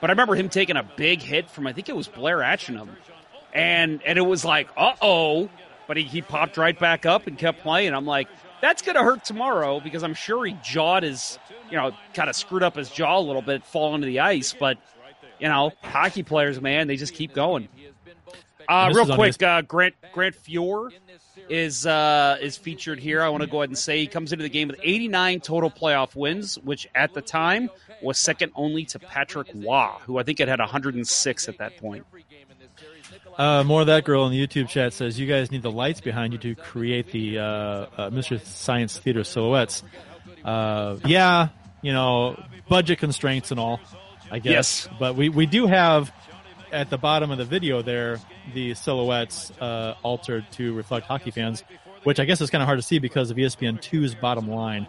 but 0.02 0.10
I 0.10 0.14
remember 0.14 0.34
him 0.34 0.48
taking 0.48 0.76
a 0.76 0.82
big 0.82 1.22
hit 1.22 1.48
from 1.48 1.68
I 1.68 1.72
think 1.72 1.88
it 1.88 1.94
was 1.94 2.08
Blair 2.08 2.38
Atcheynum, 2.38 2.88
and 3.54 4.02
and 4.04 4.18
it 4.18 4.22
was 4.22 4.44
like, 4.44 4.68
uh 4.76 4.94
oh, 5.00 5.48
but 5.86 5.96
he, 5.96 6.02
he 6.02 6.22
popped 6.22 6.56
right 6.56 6.76
back 6.76 7.06
up 7.06 7.28
and 7.28 7.38
kept 7.38 7.60
playing. 7.60 7.94
I'm 7.94 8.04
like, 8.04 8.26
that's 8.60 8.82
going 8.82 8.96
to 8.96 9.04
hurt 9.04 9.24
tomorrow 9.24 9.78
because 9.78 10.02
I'm 10.02 10.14
sure 10.14 10.44
he 10.44 10.56
jawed 10.64 11.04
his, 11.04 11.38
you 11.70 11.76
know, 11.76 11.92
kind 12.14 12.28
of 12.28 12.34
screwed 12.34 12.64
up 12.64 12.74
his 12.74 12.90
jaw 12.90 13.16
a 13.16 13.20
little 13.20 13.42
bit, 13.42 13.64
falling 13.64 14.00
to 14.00 14.06
the 14.08 14.18
ice. 14.18 14.52
But 14.58 14.78
you 15.38 15.48
know, 15.48 15.70
hockey 15.84 16.24
players, 16.24 16.60
man, 16.60 16.88
they 16.88 16.96
just 16.96 17.14
keep 17.14 17.32
going. 17.32 17.68
Uh, 18.68 18.90
real 18.92 19.14
quick, 19.14 19.40
uh, 19.40 19.62
Grant 19.62 19.94
Grant 20.12 20.34
Fuhr 20.34 20.90
is 21.48 21.86
uh, 21.86 22.38
is 22.40 22.56
featured 22.56 22.98
here. 22.98 23.22
I 23.22 23.28
want 23.28 23.42
to 23.42 23.48
go 23.48 23.58
ahead 23.60 23.70
and 23.70 23.78
say 23.78 24.00
he 24.00 24.08
comes 24.08 24.32
into 24.32 24.42
the 24.42 24.48
game 24.48 24.66
with 24.66 24.80
89 24.82 25.40
total 25.40 25.70
playoff 25.70 26.16
wins, 26.16 26.58
which 26.58 26.88
at 26.92 27.14
the 27.14 27.22
time 27.22 27.70
was 28.02 28.18
second 28.18 28.52
only 28.54 28.84
to 28.86 28.98
Patrick 28.98 29.48
Roy, 29.54 29.88
who 30.04 30.18
I 30.18 30.22
think 30.22 30.38
had 30.38 30.48
had 30.48 30.60
106 30.60 31.48
at 31.48 31.58
that 31.58 31.76
point. 31.78 32.04
Uh, 33.38 33.64
more 33.64 33.80
of 33.80 33.86
that 33.86 34.04
girl 34.04 34.26
in 34.26 34.32
the 34.32 34.46
YouTube 34.46 34.68
chat 34.68 34.92
says 34.92 35.18
you 35.18 35.26
guys 35.26 35.50
need 35.50 35.62
the 35.62 35.70
lights 35.70 36.00
behind 36.00 36.32
you 36.32 36.38
to 36.38 36.54
create 36.54 37.10
the 37.12 37.38
uh, 37.38 37.86
uh, 37.96 38.10
Mystery 38.10 38.40
Science 38.44 38.98
Theater 38.98 39.24
silhouettes. 39.24 39.82
Uh, 40.44 40.98
yeah, 41.06 41.48
you 41.80 41.92
know, 41.92 42.42
budget 42.68 42.98
constraints 42.98 43.50
and 43.50 43.58
all, 43.58 43.80
I 44.30 44.38
guess. 44.38 44.86
Yes. 44.86 44.88
But 44.98 45.16
we, 45.16 45.28
we 45.28 45.46
do 45.46 45.66
have 45.66 46.12
at 46.72 46.90
the 46.90 46.98
bottom 46.98 47.30
of 47.30 47.38
the 47.38 47.44
video 47.44 47.82
there 47.82 48.18
the 48.54 48.74
silhouettes 48.74 49.52
uh, 49.60 49.94
altered 50.02 50.44
to 50.52 50.74
reflect 50.74 51.06
hockey 51.06 51.30
fans, 51.30 51.62
which 52.02 52.18
I 52.18 52.24
guess 52.24 52.40
is 52.40 52.50
kind 52.50 52.62
of 52.62 52.66
hard 52.66 52.78
to 52.78 52.82
see 52.82 52.98
because 52.98 53.30
of 53.30 53.36
ESPN 53.36 53.80
2's 53.80 54.14
bottom 54.14 54.48
line. 54.48 54.86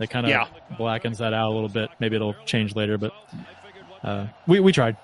That 0.00 0.10
kind 0.10 0.26
of 0.26 0.30
Yeah. 0.30 0.46
blackens 0.76 1.18
that 1.18 1.32
out 1.32 1.50
a 1.50 1.54
little 1.54 1.68
bit. 1.68 1.90
Maybe 2.00 2.16
it'll 2.16 2.34
change 2.46 2.74
later, 2.74 2.98
but 2.98 3.12
uh, 4.02 4.26
we 4.48 4.58
we 4.58 4.72
tried. 4.72 4.96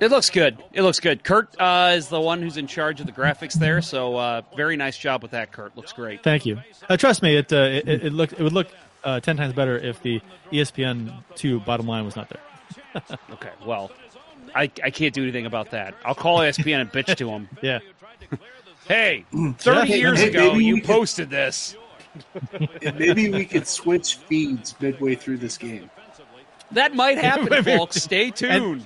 It 0.00 0.10
looks 0.10 0.30
good. 0.30 0.56
It 0.72 0.82
looks 0.82 0.98
good. 0.98 1.22
Kurt 1.24 1.54
uh, 1.60 1.92
is 1.94 2.08
the 2.08 2.20
one 2.20 2.40
who's 2.42 2.56
in 2.56 2.66
charge 2.66 3.00
of 3.00 3.06
the 3.06 3.12
graphics 3.12 3.52
there, 3.54 3.80
so 3.82 4.16
uh, 4.16 4.42
very 4.56 4.76
nice 4.76 4.96
job 4.96 5.22
with 5.22 5.30
that, 5.32 5.52
Kurt. 5.52 5.76
Looks 5.76 5.92
great. 5.92 6.22
Thank 6.22 6.46
you. 6.46 6.58
Uh, 6.88 6.96
trust 6.96 7.22
me, 7.22 7.36
it, 7.36 7.52
uh, 7.52 7.56
it 7.56 7.86
it 7.88 8.04
it 8.06 8.12
looked 8.14 8.32
it 8.32 8.40
would 8.40 8.52
look 8.54 8.68
uh, 9.04 9.20
ten 9.20 9.36
times 9.36 9.52
better 9.52 9.76
if 9.78 10.02
the 10.02 10.20
ESPN 10.52 11.22
two 11.34 11.60
bottom 11.60 11.86
line 11.86 12.04
was 12.04 12.16
not 12.16 12.28
there. 12.30 13.02
Okay, 13.32 13.50
well, 13.64 13.90
I, 14.54 14.62
I 14.82 14.90
can't 14.90 15.14
do 15.14 15.22
anything 15.22 15.46
about 15.46 15.70
that. 15.70 15.94
I'll 16.04 16.14
call 16.14 16.38
ESPN 16.38 16.80
and 16.80 16.90
bitch 16.90 17.14
to 17.16 17.26
them. 17.26 17.48
Yeah. 17.62 17.78
Hey, 18.88 19.24
30 19.58 19.88
Yeah. 19.88 19.94
years 19.96 20.18
Hey, 20.20 20.28
ago, 20.30 20.54
you 20.54 20.74
we 20.74 20.80
could- 20.80 20.88
posted 20.90 21.30
this. 21.30 21.76
Maybe 22.94 23.30
we 23.30 23.44
could 23.44 23.66
switch 23.66 24.16
feeds 24.16 24.74
midway 24.80 25.14
through 25.14 25.38
this 25.38 25.56
game. 25.58 25.90
That 26.72 26.94
might 26.94 27.18
happen, 27.22 27.48
Maybe. 27.50 27.76
folks. 27.76 27.96
Stay 28.02 28.30
tuned. 28.30 28.84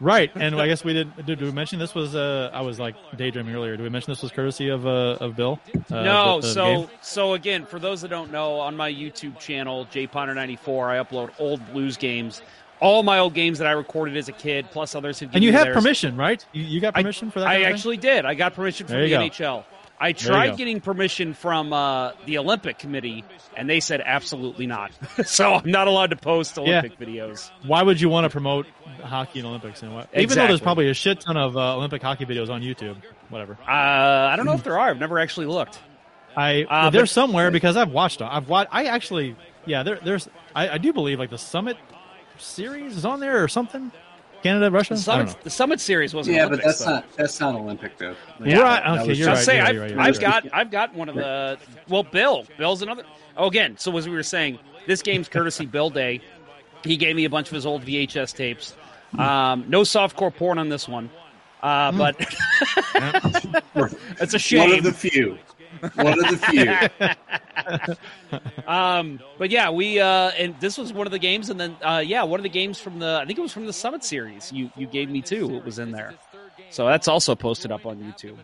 Right, 0.00 0.32
and 0.34 0.60
I 0.60 0.66
guess 0.66 0.82
we 0.82 0.94
did. 0.94 1.14
Did, 1.14 1.26
did 1.26 1.42
we 1.42 1.52
mention 1.52 1.78
this 1.78 1.94
was? 1.94 2.16
Uh, 2.16 2.50
I 2.52 2.60
was 2.62 2.80
like 2.80 2.96
daydreaming 3.16 3.54
earlier. 3.54 3.76
Did 3.76 3.84
we 3.84 3.88
mention 3.88 4.10
this 4.10 4.20
was 4.20 4.32
courtesy 4.32 4.68
of 4.68 4.84
uh, 4.84 5.16
of 5.20 5.36
Bill? 5.36 5.60
Uh, 5.92 6.02
no, 6.02 6.40
the- 6.40 6.48
the 6.48 6.52
so 6.52 6.64
game? 6.64 6.88
so 7.02 7.32
again, 7.34 7.64
for 7.66 7.78
those 7.78 8.00
that 8.00 8.08
don't 8.08 8.32
know, 8.32 8.54
on 8.58 8.76
my 8.76 8.90
YouTube 8.92 9.38
channel, 9.38 9.86
JPonder94, 9.92 10.88
I 10.88 11.04
upload 11.04 11.30
old 11.38 11.64
blues 11.72 11.96
games. 11.96 12.42
All 12.80 13.04
my 13.04 13.20
old 13.20 13.32
games 13.34 13.58
that 13.60 13.68
I 13.68 13.72
recorded 13.72 14.16
as 14.16 14.28
a 14.28 14.32
kid, 14.32 14.66
plus 14.72 14.96
others 14.96 15.20
who 15.20 15.28
and 15.32 15.44
you 15.44 15.52
have 15.52 15.72
permission, 15.72 16.16
right? 16.16 16.44
You, 16.52 16.64
you 16.64 16.80
got 16.80 16.94
permission 16.94 17.30
for 17.30 17.38
that? 17.38 17.46
I 17.46 17.52
kind 17.52 17.62
of 17.62 17.66
thing? 17.68 17.74
actually 17.74 17.96
did. 17.98 18.24
I 18.24 18.34
got 18.34 18.54
permission 18.54 18.88
from 18.88 18.96
the 19.02 19.08
go. 19.08 19.20
NHL. 19.20 19.64
I 20.02 20.12
tried 20.12 20.56
getting 20.56 20.80
permission 20.80 21.32
from 21.32 21.72
uh, 21.72 22.12
the 22.26 22.38
Olympic 22.38 22.78
Committee, 22.78 23.24
and 23.56 23.70
they 23.70 23.78
said 23.78 24.02
absolutely 24.04 24.66
not. 24.66 24.90
so 25.24 25.54
I'm 25.54 25.70
not 25.70 25.86
allowed 25.86 26.10
to 26.10 26.16
post 26.16 26.58
Olympic 26.58 26.98
videos. 26.98 27.50
Why 27.64 27.82
would 27.84 28.00
you 28.00 28.08
want 28.08 28.24
to 28.24 28.30
promote 28.30 28.66
hockey 29.04 29.38
and 29.38 29.46
Olympics 29.46 29.80
and 29.82 29.94
what? 29.94 30.08
Even 30.14 30.36
though 30.36 30.48
there's 30.48 30.60
probably 30.60 30.88
a 30.90 30.94
shit 30.94 31.20
ton 31.20 31.36
of 31.36 31.56
uh, 31.56 31.76
Olympic 31.76 32.02
hockey 32.02 32.26
videos 32.26 32.50
on 32.50 32.62
YouTube, 32.62 32.96
whatever. 33.28 33.56
Uh, 33.66 33.70
I 33.70 34.34
don't 34.36 34.44
know 34.46 34.54
if 34.54 34.64
there 34.64 34.78
are. 34.78 34.90
I've 34.90 34.98
never 34.98 35.20
actually 35.20 35.46
looked. 35.46 35.78
I 36.36 36.64
Uh, 36.68 36.90
they're 36.90 37.02
but- 37.02 37.08
somewhere 37.08 37.50
because 37.52 37.76
I've 37.76 37.90
watched 37.92 38.18
them. 38.18 38.28
I've 38.30 38.48
watched. 38.48 38.70
I 38.72 38.84
actually, 38.86 39.36
yeah. 39.66 39.84
There, 39.84 40.00
there's. 40.02 40.28
I, 40.54 40.70
I 40.70 40.78
do 40.78 40.92
believe 40.92 41.20
like 41.20 41.30
the 41.30 41.38
Summit 41.38 41.76
series 42.38 42.96
is 42.96 43.04
on 43.04 43.20
there 43.20 43.42
or 43.44 43.48
something. 43.48 43.92
Canada, 44.42 44.70
Russia. 44.70 44.94
The 44.94 45.00
Summit, 45.00 45.36
the 45.42 45.50
Summit 45.50 45.80
Series 45.80 46.14
wasn't 46.14 46.36
Yeah, 46.36 46.46
Olympics, 46.46 46.62
but 46.64 46.68
that's 46.68 46.84
though. 46.84 46.90
not 46.92 47.16
that's 47.16 47.40
not 47.40 47.54
Olympic 47.54 47.98
though. 47.98 48.14
Yeah. 48.44 48.58
Right, 48.60 48.82
that 48.84 49.00
okay, 49.00 49.04
you're 49.12 49.26
Just 49.26 49.28
right, 49.28 49.38
say 49.38 49.56
you're 49.56 49.66
I've, 49.66 49.80
right, 49.80 49.90
you're 49.90 50.00
I've 50.00 50.16
right. 50.18 50.42
got 50.42 50.46
I've 50.52 50.70
got 50.70 50.94
one 50.94 51.08
of 51.08 51.14
the 51.14 51.58
well 51.88 52.02
Bill 52.02 52.44
Bill's 52.58 52.82
another 52.82 53.04
oh 53.36 53.46
again 53.48 53.76
so 53.78 53.96
as 53.96 54.08
we 54.08 54.14
were 54.14 54.22
saying 54.22 54.58
this 54.86 55.02
game's 55.02 55.28
courtesy 55.28 55.66
Bill 55.66 55.90
Day 55.90 56.20
he 56.84 56.96
gave 56.96 57.14
me 57.16 57.24
a 57.24 57.30
bunch 57.30 57.48
of 57.48 57.54
his 57.54 57.64
old 57.66 57.82
VHS 57.84 58.34
tapes 58.34 58.74
um, 59.18 59.64
no 59.68 59.82
softcore 59.82 60.34
porn 60.34 60.58
on 60.58 60.68
this 60.68 60.88
one 60.88 61.08
uh, 61.62 61.92
but 61.92 62.16
it's 64.20 64.34
a 64.34 64.38
shame. 64.38 64.70
One 64.70 64.78
of 64.78 64.84
the 64.84 64.92
few. 64.92 65.38
One 65.94 66.24
of 66.24 66.30
the 66.30 66.38
few. 66.48 68.38
um, 68.66 69.20
but 69.38 69.50
yeah 69.50 69.70
we 69.70 70.00
uh, 70.00 70.30
and 70.30 70.58
this 70.60 70.78
was 70.78 70.92
one 70.92 71.06
of 71.06 71.10
the 71.12 71.18
games 71.18 71.50
and 71.50 71.58
then 71.60 71.76
uh, 71.82 72.02
yeah 72.04 72.22
one 72.22 72.40
of 72.40 72.44
the 72.44 72.48
games 72.48 72.78
from 72.78 72.98
the 72.98 73.18
I 73.22 73.26
think 73.26 73.38
it 73.38 73.42
was 73.42 73.52
from 73.52 73.66
the 73.66 73.72
Summit 73.72 74.04
series 74.04 74.52
you 74.52 74.70
you 74.76 74.86
gave 74.86 75.10
me 75.10 75.22
too 75.22 75.56
it 75.56 75.64
was 75.64 75.78
in 75.78 75.92
there 75.92 76.14
so 76.70 76.86
that's 76.86 77.08
also 77.08 77.34
posted 77.34 77.70
up 77.72 77.84
on 77.86 77.98
YouTube 77.98 78.38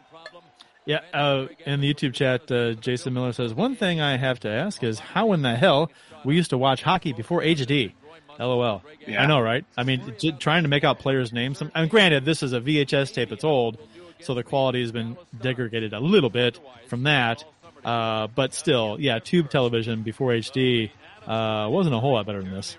Yeah, 0.84 1.00
uh, 1.12 1.48
in 1.66 1.80
the 1.80 1.92
YouTube 1.92 2.14
chat, 2.14 2.50
uh, 2.50 2.72
Jason 2.72 3.12
Miller 3.12 3.32
says 3.32 3.52
one 3.54 3.76
thing 3.76 4.00
I 4.00 4.16
have 4.16 4.40
to 4.40 4.48
ask 4.48 4.82
is 4.82 4.98
how 4.98 5.32
in 5.32 5.42
the 5.42 5.54
hell 5.54 5.90
we 6.24 6.34
used 6.34 6.50
to 6.50 6.58
watch 6.58 6.82
hockey 6.82 7.12
before 7.12 7.42
HD. 7.42 7.92
LOL. 8.38 8.82
Yeah. 9.06 9.22
I 9.22 9.26
know, 9.26 9.40
right? 9.40 9.64
I 9.76 9.82
mean, 9.82 10.14
j- 10.18 10.30
trying 10.30 10.62
to 10.62 10.68
make 10.68 10.84
out 10.84 11.00
players' 11.00 11.32
names. 11.32 11.60
I 11.74 11.80
mean, 11.80 11.88
granted, 11.88 12.24
this 12.24 12.42
is 12.42 12.52
a 12.52 12.60
VHS 12.60 13.12
tape 13.12 13.32
it's 13.32 13.42
old, 13.44 13.76
so 14.20 14.34
the 14.34 14.42
quality 14.42 14.80
has 14.82 14.92
been 14.92 15.16
degraded 15.40 15.92
a 15.92 16.00
little 16.00 16.30
bit 16.30 16.58
from 16.88 17.04
that. 17.04 17.44
Uh, 17.84 18.26
but 18.34 18.52
still, 18.52 18.96
yeah, 19.00 19.18
tube 19.18 19.50
television 19.50 20.02
before 20.02 20.32
HD 20.32 20.90
uh, 21.26 21.68
wasn't 21.70 21.94
a 21.94 21.98
whole 22.00 22.12
lot 22.14 22.26
better 22.26 22.42
than 22.42 22.52
this. 22.52 22.76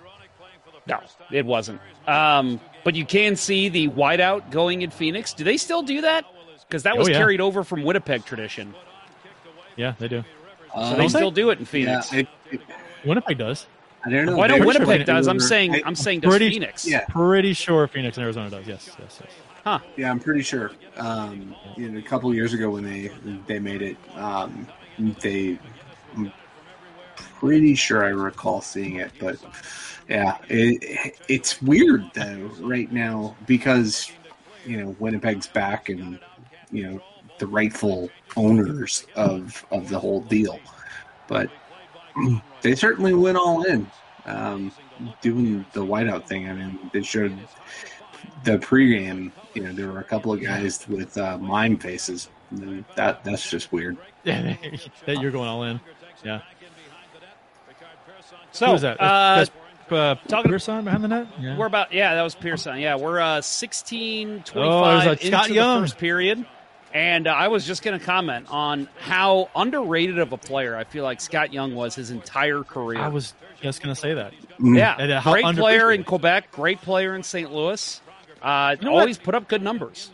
No, 0.88 0.99
it 1.32 1.45
wasn't. 1.45 1.80
Um, 2.08 2.60
but 2.84 2.95
you 2.95 3.06
can 3.06 3.36
see 3.36 3.69
the 3.69 3.88
whiteout 3.89 4.49
going 4.52 4.82
in 4.82 4.89
Phoenix. 4.89 5.34
Do 5.34 5.43
they 5.43 5.58
still 5.58 5.84
do 5.84 6.02
that? 6.02 6.25
Because 6.67 6.84
that 6.84 6.95
Oh, 6.95 6.99
was 6.99 7.10
yeah. 7.10 7.17
carried 7.17 7.41
over 7.41 7.63
from 7.63 7.84
Winnipeg 7.84 8.25
tradition. 8.25 8.73
Yeah, 9.75 9.93
they 9.99 10.08
do. 10.08 10.23
So 10.73 10.80
Um, 10.82 10.97
they 10.97 11.08
still 11.08 11.32
do 11.32 11.49
it 11.49 11.54
in 11.60 11.65
yeah, 11.65 12.02
Phoenix. 12.02 12.13
I, 12.13 12.28
Winnipeg 13.06 13.38
does. 13.38 13.65
I 14.06 14.10
don't 14.10 14.25
know. 14.28 14.36
Why 14.38 14.47
don't 14.47 14.65
Winnipeg 14.65 14.97
sure 14.99 15.15
does? 15.15 15.28
I'm 15.28 15.39
saying 15.39 15.75
I- 15.75 15.82
I'm 15.86 15.95
saying 15.95 16.21
does 16.21 16.30
Pretty- 16.32 16.49
Phoenix. 16.52 16.88
Yeah. 16.88 17.06
Pretty 17.10 17.54
sure 17.54 17.88
Phoenix 17.88 18.17
and 18.17 18.23
Arizona 18.23 18.49
does. 18.49 18.67
Yes, 18.67 18.89
yes, 18.99 19.19
yes. 19.21 19.32
Yeah, 19.98 20.10
I'm 20.12 20.20
pretty 20.20 20.42
sure. 20.42 20.72
Um, 20.98 21.56
you 21.78 21.90
know, 21.90 22.00
a 22.00 22.02
couple 22.02 22.34
years 22.34 22.54
ago 22.54 22.70
when 22.70 22.84
they 22.84 23.12
they 23.48 23.60
made 23.60 23.82
it, 23.82 23.98
um, 24.16 24.68
they. 25.22 25.60
I'm 26.16 26.32
pretty 27.16 27.76
sure 27.76 28.04
I 28.04 28.10
recall 28.10 28.62
seeing 28.62 28.96
it, 28.96 29.12
but 29.20 29.38
yeah, 30.10 30.38
it, 30.50 31.16
it's 31.28 31.62
weird 31.62 32.10
though 32.14 32.52
right 32.62 32.92
now 32.92 33.36
because 33.46 34.12
you 34.66 34.78
know 34.78 34.96
Winnipeg's 35.00 35.48
back 35.48 35.90
and 35.90 36.20
you 36.72 36.84
know 36.84 37.02
the 37.38 37.48
rightful 37.48 38.10
owners 38.36 39.06
of 39.16 39.66
of 39.72 39.90
the 39.90 40.00
whole 40.00 40.22
deal, 40.22 40.60
but 41.28 41.50
they 42.62 42.76
certainly 42.76 43.14
went 43.14 43.38
all 43.38 43.64
in. 43.64 43.90
Um, 44.26 44.72
doing 45.22 45.66
the 45.74 45.80
whiteout 45.80 46.28
thing. 46.28 46.50
I 46.50 46.54
mean, 46.54 46.90
they 46.92 47.02
showed 47.02 47.38
the 48.43 48.58
pregame, 48.58 49.32
you 49.54 49.63
know, 49.63 49.71
there 49.73 49.88
were 49.91 49.99
a 49.99 50.04
couple 50.04 50.32
of 50.34 50.41
guys 50.41 50.88
with 50.88 51.17
uh, 51.17 51.38
mime 51.38 51.78
faces. 51.78 52.30
That 52.95 53.23
that's 53.23 53.49
just 53.49 53.71
weird. 53.71 53.97
Yeah, 54.25 54.58
that 55.06 55.21
you're 55.21 55.32
going 55.32 55.47
all 55.47 55.63
in. 55.63 55.80
Yeah. 56.25 56.41
So 58.52 58.67
Who 58.67 58.73
is 58.73 58.82
that? 58.82 58.99
Uh, 58.99 59.36
That's, 59.38 59.52
uh, 59.91 60.15
talking- 60.28 60.52
Pearson 60.52 60.84
behind 60.84 61.04
the 61.04 61.08
net. 61.08 61.28
Yeah. 61.39 61.58
we're 61.58 61.67
about 61.67 61.93
yeah, 61.93 62.15
that 62.15 62.21
was 62.21 62.36
Pearson. 62.36 62.78
Yeah, 62.80 62.95
we're 62.97 63.19
uh, 63.19 63.41
16 63.41 64.30
Oh, 64.30 64.52
25 64.52 65.04
there's 65.06 65.21
Scott 65.28 65.43
into 65.45 65.54
Young. 65.56 65.82
the 65.82 65.88
first 65.88 65.97
period. 65.97 66.45
And 66.93 67.28
uh, 67.28 67.32
I 67.32 67.47
was 67.49 67.65
just 67.65 67.84
going 67.84 67.99
to 67.99 68.04
comment 68.06 68.47
on 68.49 68.89
how 68.99 69.49
underrated 69.56 70.17
of 70.17 70.34
a 70.34 70.38
player 70.38 70.75
I 70.75 70.84
feel 70.84 71.04
like 71.04 71.21
Scott 71.21 71.54
Young 71.54 71.75
was 71.75 71.93
his 71.95 72.10
entire 72.10 72.63
career. 72.63 72.99
I 72.99 73.10
was 73.10 73.34
just 73.62 73.82
going 73.84 73.93
to 73.93 73.99
say 74.02 74.15
that. 74.15 74.34
yeah, 74.60 74.95
And, 74.97 75.12
uh, 75.12 75.21
great 75.21 75.45
player 75.56 75.91
in. 75.91 76.04
Quebec, 76.04 76.52
great 76.52 76.82
player 76.82 77.15
in 77.15 77.21
St. 77.23 77.54
Louis. 77.54 78.02
Uh, 78.41 78.75
You 78.80 78.86
know 78.86 78.93
what? 78.93 79.02
always 79.02 79.17
put 79.17 79.36
up 79.36 79.47
good 79.47 79.62
numbers. 79.62 80.12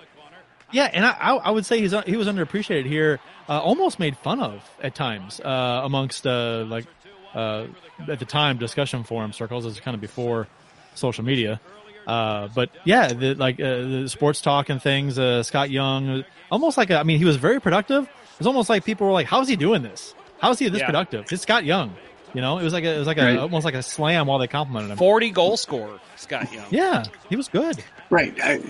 Yeah, 0.72 0.90
and 0.92 1.06
I, 1.06 1.12
I, 1.36 1.52
would 1.52 1.66
say 1.66 1.80
he's 1.80 1.94
he 2.06 2.18
was 2.18 2.28
underappreciated 2.28 2.86
here, 2.86 3.20
uh, 3.48 3.60
almost 3.62 4.00
made 4.00 4.18
fun 4.18 4.42
of 4.42 4.62
at 4.82 4.96
times 4.96 5.40
uh, 5.40 5.82
amongst 5.84 6.26
uh, 6.28 6.66
like 6.68 6.86
uh, 7.34 7.68
at 8.10 8.20
the 8.20 8.26
time 8.26 8.58
discussion 8.58 9.04
forum 9.04 9.32
circles. 9.32 9.64
This 9.64 9.74
is 9.76 9.80
kind 9.80 9.96
of 9.96 10.02
before 10.02 10.48
social 10.96 11.24
media. 11.24 11.62
Uh, 12.08 12.50
but 12.54 12.72
yeah, 12.84 13.14
the, 13.14 13.36
like 13.36 13.60
uh, 13.60 13.82
the 13.82 14.10
sports 14.10 14.42
talk 14.42 14.70
and 14.70 14.82
things. 14.82 15.18
Uh, 15.18 15.44
Scott 15.44 15.70
Young, 15.70 16.26
almost 16.52 16.78
like 16.78 16.90
a, 16.90 16.98
I 17.00 17.04
mean, 17.04 17.20
he 17.20 17.26
was 17.26 17.38
very 17.38 17.62
productive. 17.62 18.10
It's 18.38 18.48
almost 18.48 18.68
like 18.70 18.84
people 18.84 19.08
were 19.08 19.14
like, 19.14 19.28
"How's 19.28 19.48
he 19.48 19.56
doing 19.56 19.82
this? 19.82 20.14
How's 20.40 20.60
he 20.60 20.68
this 20.68 20.82
Yeah. 20.82 20.88
productive?" 20.88 21.32
It's 21.32 21.44
Scott 21.44 21.64
Young. 21.64 21.96
You 22.34 22.42
know, 22.42 22.58
it 22.58 22.64
was 22.64 22.74
like 22.74 22.84
a, 22.84 22.94
it 22.96 23.00
was 23.00 23.08
like 23.08 23.18
a, 23.18 23.24
Right. 23.24 23.38
almost 23.40 23.64
like 23.64 23.76
a 23.76 23.84
slam 23.84 24.28
while 24.28 24.40
they 24.40 24.48
complimented 24.48 24.92
him. 24.92 24.98
Forty 24.98 25.30
goal 25.32 25.56
scorer, 25.56 26.00
Scott 26.18 26.52
Young. 26.52 26.66
Yeah, 26.70 27.06
he 27.30 27.38
was 27.38 27.48
good. 27.48 27.82
Right. 28.10 28.38
I, 28.44 28.62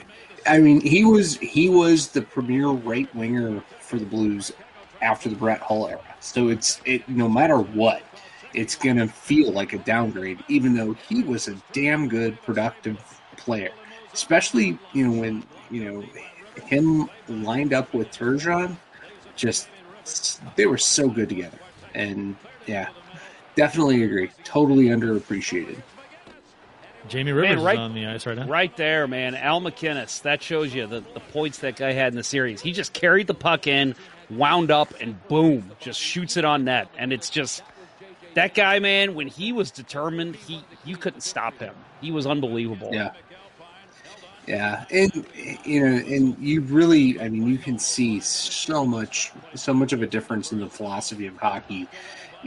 I 0.45 0.60
mean, 0.60 0.82
he 0.82 1.06
was 1.06 1.38
he 1.38 1.69
was 1.69 2.10
the 2.10 2.21
premier 2.21 2.67
right 2.69 3.13
winger 3.15 3.63
for 3.80 4.00
the 4.00 4.06
Blues 4.06 4.52
after 5.02 5.30
the 5.30 5.36
Brett 5.36 5.60
Hull 5.62 5.88
era. 5.88 6.15
So 6.19 6.50
it's 6.50 6.82
it 6.86 7.08
no 7.10 7.28
matter 7.28 7.58
what, 7.58 8.04
it's 8.54 8.76
gonna 8.76 9.08
feel 9.08 9.52
like 9.52 9.74
a 9.74 9.80
downgrade, 9.80 10.43
even 10.48 10.74
though 10.76 10.93
he 10.93 11.24
was 11.24 11.48
a 11.48 11.56
damn 11.74 12.08
good 12.08 12.41
productive 12.41 12.98
player. 13.38 13.71
Especially 14.13 14.80
you 14.93 15.08
know 15.08 15.19
when 15.19 15.43
you 15.69 15.86
know 15.86 16.10
him 16.63 17.10
lined 17.28 17.74
up 17.74 17.93
with 17.93 18.12
Turgeon, 18.12 18.78
just 19.36 19.69
they 20.56 20.65
were 20.65 20.78
so 20.78 21.10
good 21.10 21.30
together. 21.30 21.60
And 21.93 22.38
yeah, 22.67 22.89
definitely 23.56 24.04
agree. 24.04 24.32
Totally 24.43 24.86
underappreciated. 24.86 25.82
Jamie 27.07 27.31
Rivers 27.31 27.61
right- 27.61 27.75
is 27.75 27.79
on 27.79 27.93
the 27.93 28.05
ice 28.05 28.25
right 28.25 28.37
now. 28.37 28.47
Right 28.47 28.75
there, 28.77 29.07
man. 29.07 29.35
Al 29.35 29.61
MacInnis. 29.61 30.21
That 30.23 30.41
shows 30.41 30.73
you 30.73 30.87
the, 30.87 31.03
the 31.13 31.19
points 31.19 31.59
that 31.59 31.75
guy 31.75 31.93
had 31.93 32.13
in 32.13 32.17
the 32.17 32.23
series. 32.23 32.61
He 32.61 32.71
just 32.71 32.93
carried 32.93 33.27
the 33.27 33.33
puck 33.33 33.67
in, 33.67 33.95
wound 34.29 34.71
up, 34.71 34.93
and 34.99 35.21
boom, 35.27 35.71
just 35.79 35.99
shoots 35.99 36.37
it 36.37 36.45
on 36.45 36.65
net. 36.65 36.87
And 36.97 37.13
it's 37.13 37.29
just 37.29 37.63
that 38.33 38.53
guy, 38.53 38.79
man. 38.79 39.15
When 39.15 39.27
he 39.27 39.51
was 39.51 39.71
determined, 39.71 40.35
he 40.35 40.63
you 40.83 40.97
couldn't 40.97 41.21
stop 41.21 41.59
him. 41.59 41.75
He 42.01 42.11
was 42.11 42.25
unbelievable. 42.25 42.89
Yeah. 42.93 43.11
Yeah, 44.47 44.85
and 44.91 45.25
you 45.63 45.79
know, 45.79 45.95
and 45.95 46.37
you 46.37 46.61
really, 46.61 47.19
I 47.19 47.29
mean, 47.29 47.47
you 47.47 47.57
can 47.57 47.79
see 47.79 48.19
so 48.19 48.85
much, 48.85 49.31
so 49.55 49.73
much 49.73 49.91
of 49.91 50.03
a 50.03 50.05
difference 50.05 50.51
in 50.51 50.59
the 50.59 50.69
philosophy 50.69 51.25
of 51.25 51.35
hockey. 51.37 51.87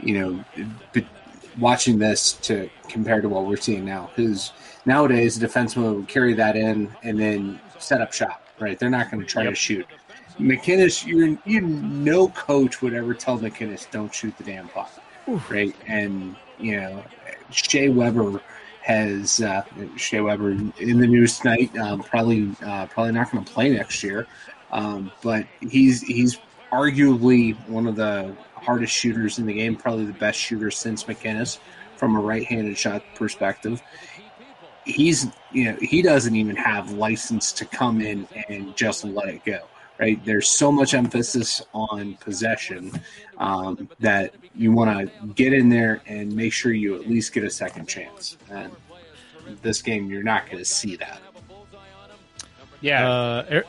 You 0.01 0.19
know, 0.19 0.45
but 0.93 1.03
watching 1.59 1.99
this 1.99 2.33
to 2.33 2.69
compare 2.87 3.21
to 3.21 3.29
what 3.29 3.45
we're 3.45 3.57
seeing 3.57 3.85
now, 3.85 4.09
because 4.15 4.51
nowadays 4.85 5.41
a 5.41 5.47
defenseman 5.47 5.95
will 5.95 6.03
carry 6.03 6.33
that 6.33 6.55
in 6.55 6.89
and 7.03 7.19
then 7.19 7.59
set 7.77 8.01
up 8.01 8.13
shop. 8.13 8.43
Right, 8.59 8.77
they're 8.77 8.89
not 8.89 9.09
going 9.09 9.21
to 9.21 9.27
try 9.27 9.43
to 9.43 9.55
shoot. 9.55 9.87
MacInnis, 10.37 11.05
you're 11.05 11.37
you 11.45 11.61
no 11.61 12.27
coach 12.29 12.81
would 12.81 12.93
ever 12.93 13.13
tell 13.13 13.37
MacInnis 13.39 13.89
don't 13.89 14.13
shoot 14.13 14.37
the 14.37 14.43
damn 14.43 14.67
puck, 14.69 14.91
right? 15.49 15.75
And 15.87 16.35
you 16.59 16.77
know, 16.77 17.03
Shea 17.51 17.89
Weber 17.89 18.41
has 18.81 19.41
uh, 19.41 19.63
Shea 19.95 20.21
Weber 20.21 20.51
in 20.51 20.99
the 20.99 21.07
news 21.07 21.39
tonight. 21.39 21.75
Um, 21.77 22.01
probably 22.03 22.51
uh, 22.65 22.87
probably 22.87 23.13
not 23.13 23.31
going 23.31 23.43
to 23.45 23.51
play 23.51 23.69
next 23.69 24.03
year, 24.03 24.27
um, 24.71 25.11
but 25.21 25.45
he's 25.61 26.01
he's 26.01 26.37
arguably 26.71 27.55
one 27.67 27.87
of 27.87 27.95
the 27.95 28.35
hardest 28.59 28.93
shooters 28.93 29.39
in 29.39 29.45
the 29.45 29.53
game. 29.53 29.75
Probably 29.75 30.05
the 30.05 30.13
best 30.13 30.39
shooter 30.39 30.71
since 30.71 31.03
MacInnis 31.03 31.59
from 31.95 32.15
a 32.15 32.19
right-handed 32.19 32.77
shot 32.77 33.03
perspective. 33.15 33.81
He's 34.85 35.27
you 35.51 35.65
know 35.65 35.77
he 35.81 36.01
doesn't 36.01 36.35
even 36.35 36.55
have 36.55 36.91
license 36.91 37.51
to 37.53 37.65
come 37.65 38.01
in 38.01 38.27
and 38.47 38.75
just 38.75 39.03
let 39.03 39.27
it 39.29 39.43
go. 39.45 39.61
Right, 39.99 40.23
there's 40.23 40.47
so 40.47 40.71
much 40.71 40.93
emphasis 40.93 41.61
on 41.73 42.15
possession 42.21 42.91
um, 43.37 43.89
that 43.99 44.33
you 44.55 44.71
want 44.71 45.09
to 45.09 45.27
get 45.33 45.51
in 45.51 45.67
there 45.67 46.01
and 46.05 46.33
make 46.33 46.53
sure 46.53 46.71
you 46.71 46.95
at 46.95 47.09
least 47.09 47.33
get 47.33 47.43
a 47.43 47.49
second 47.49 47.85
chance. 47.85 48.37
And 48.49 48.71
this 49.61 49.81
game, 49.81 50.09
you're 50.09 50.23
not 50.23 50.45
going 50.45 50.59
to 50.59 50.63
see 50.63 50.95
that. 50.95 51.19
Yeah. 52.79 53.09
Uh, 53.09 53.45
Ar- 53.51 53.57
uh, 53.57 53.63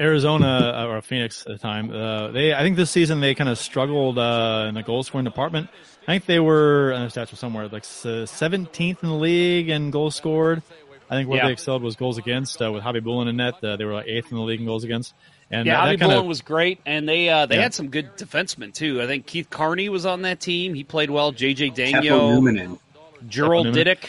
Arizona 0.00 0.72
uh, 0.74 0.86
or 0.86 1.02
Phoenix 1.02 1.42
at 1.42 1.52
the 1.52 1.58
time. 1.58 1.90
Uh, 1.90 2.30
they, 2.32 2.52
I 2.54 2.60
think 2.60 2.76
this 2.76 2.90
season 2.90 3.20
they 3.20 3.34
kind 3.34 3.50
of 3.50 3.58
struggled 3.58 4.18
uh, 4.18 4.66
in 4.68 4.74
the 4.74 4.82
goal 4.82 5.02
scoring 5.02 5.24
department. 5.24 5.68
I 6.06 6.12
think 6.12 6.26
they 6.26 6.40
were, 6.40 6.90
and 6.92 7.10
the 7.10 7.20
stats 7.20 7.30
were 7.30 7.36
somewhere 7.36 7.68
like 7.68 7.84
seventeenth 7.84 9.02
in 9.02 9.08
the 9.08 9.14
league 9.14 9.68
in 9.68 9.90
goals 9.90 10.16
scored. 10.16 10.62
I 11.10 11.14
think 11.16 11.28
where 11.28 11.38
Yeah. 11.38 11.46
they 11.46 11.52
excelled 11.52 11.82
was 11.82 11.96
goals 11.96 12.18
against 12.18 12.60
uh, 12.60 12.70
with 12.70 12.82
Khabibulin 12.82 13.28
in 13.28 13.36
net. 13.36 13.62
Uh, 13.64 13.76
they 13.76 13.84
were 13.84 13.94
like 13.94 14.06
eighth 14.08 14.30
in 14.30 14.36
the 14.36 14.42
league 14.42 14.60
in 14.60 14.66
goals 14.66 14.84
against. 14.84 15.14
And 15.50 15.66
yeah, 15.66 15.76
that, 15.76 15.80
Bobby 15.84 15.96
that 15.96 16.08
Bullen 16.08 16.26
was 16.28 16.42
great, 16.42 16.80
and 16.84 17.08
they 17.08 17.28
uh, 17.30 17.46
they 17.46 17.56
Yeah. 17.56 17.62
had 17.62 17.74
some 17.74 17.88
good 17.88 18.14
defensemen 18.16 18.74
too. 18.74 19.00
I 19.00 19.06
think 19.06 19.24
Keith 19.26 19.48
Carney 19.48 19.88
was 19.88 20.04
on 20.04 20.22
that 20.22 20.40
team. 20.40 20.74
He 20.74 20.84
played 20.84 21.08
well. 21.10 21.32
JJ 21.32 21.70
Capo 21.70 21.76
Daniel, 21.76 22.80
Gerald 23.26 23.66
Capo 23.66 23.78
Numminen. 23.78 23.84
Diduck. 23.96 24.04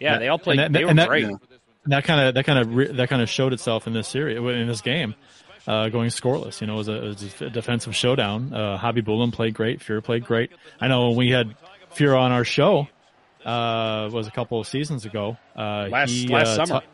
Yeah, 0.00 0.18
they 0.18 0.28
all 0.28 0.38
played. 0.38 0.58
And 0.58 0.74
that- 0.74 0.78
they 0.78 0.84
were 0.84 0.90
and 0.90 0.98
that- 0.98 1.08
great. 1.08 1.26
That 1.88 2.04
kind 2.04 2.20
of 2.28 2.34
that 2.34 2.44
kind 2.44 2.58
of 2.58 2.74
re- 2.74 2.92
that 2.92 3.08
kind 3.08 3.22
of 3.22 3.28
showed 3.28 3.52
itself 3.52 3.86
in 3.86 3.92
this 3.92 4.08
series 4.08 4.36
in 4.38 4.66
this 4.66 4.80
game, 4.80 5.14
uh, 5.66 5.88
going 5.88 6.10
scoreless. 6.10 6.60
You 6.60 6.66
know, 6.66 6.74
it 6.74 6.78
was 6.78 6.88
a, 6.88 6.94
it 6.96 7.04
was 7.08 7.40
a 7.42 7.50
defensive 7.50 7.94
showdown. 7.94 8.52
Uh, 8.52 8.78
Khabibulin 8.78 9.32
played 9.32 9.54
great. 9.54 9.80
Fuhrer 9.80 10.02
played 10.02 10.24
great. 10.24 10.50
I 10.80 10.88
know 10.88 11.08
when 11.08 11.16
we 11.16 11.30
had 11.30 11.54
Fuhrer 11.94 12.18
on 12.18 12.32
our 12.32 12.44
show 12.44 12.88
uh, 13.44 14.08
was 14.12 14.26
a 14.26 14.30
couple 14.32 14.58
of 14.60 14.66
seasons 14.66 15.04
ago. 15.04 15.36
Uh, 15.56 15.86
Last- 15.90 16.10
he, 16.10 16.28
last 16.28 16.58
uh, 16.58 16.66
summer. 16.66 16.80
ta- 16.80 16.86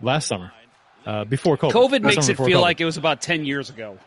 last 0.00 0.28
summer, 0.28 0.52
uh, 1.06 1.24
before 1.24 1.56
COVID. 1.58 1.72
COVID 1.72 2.04
Last 2.04 2.16
makes 2.16 2.28
it 2.28 2.36
feel 2.36 2.58
COVID. 2.58 2.60
like 2.62 2.80
it 2.80 2.84
was 2.84 2.96
about 2.96 3.20
ten 3.20 3.44
years 3.44 3.68
ago. 3.70 3.98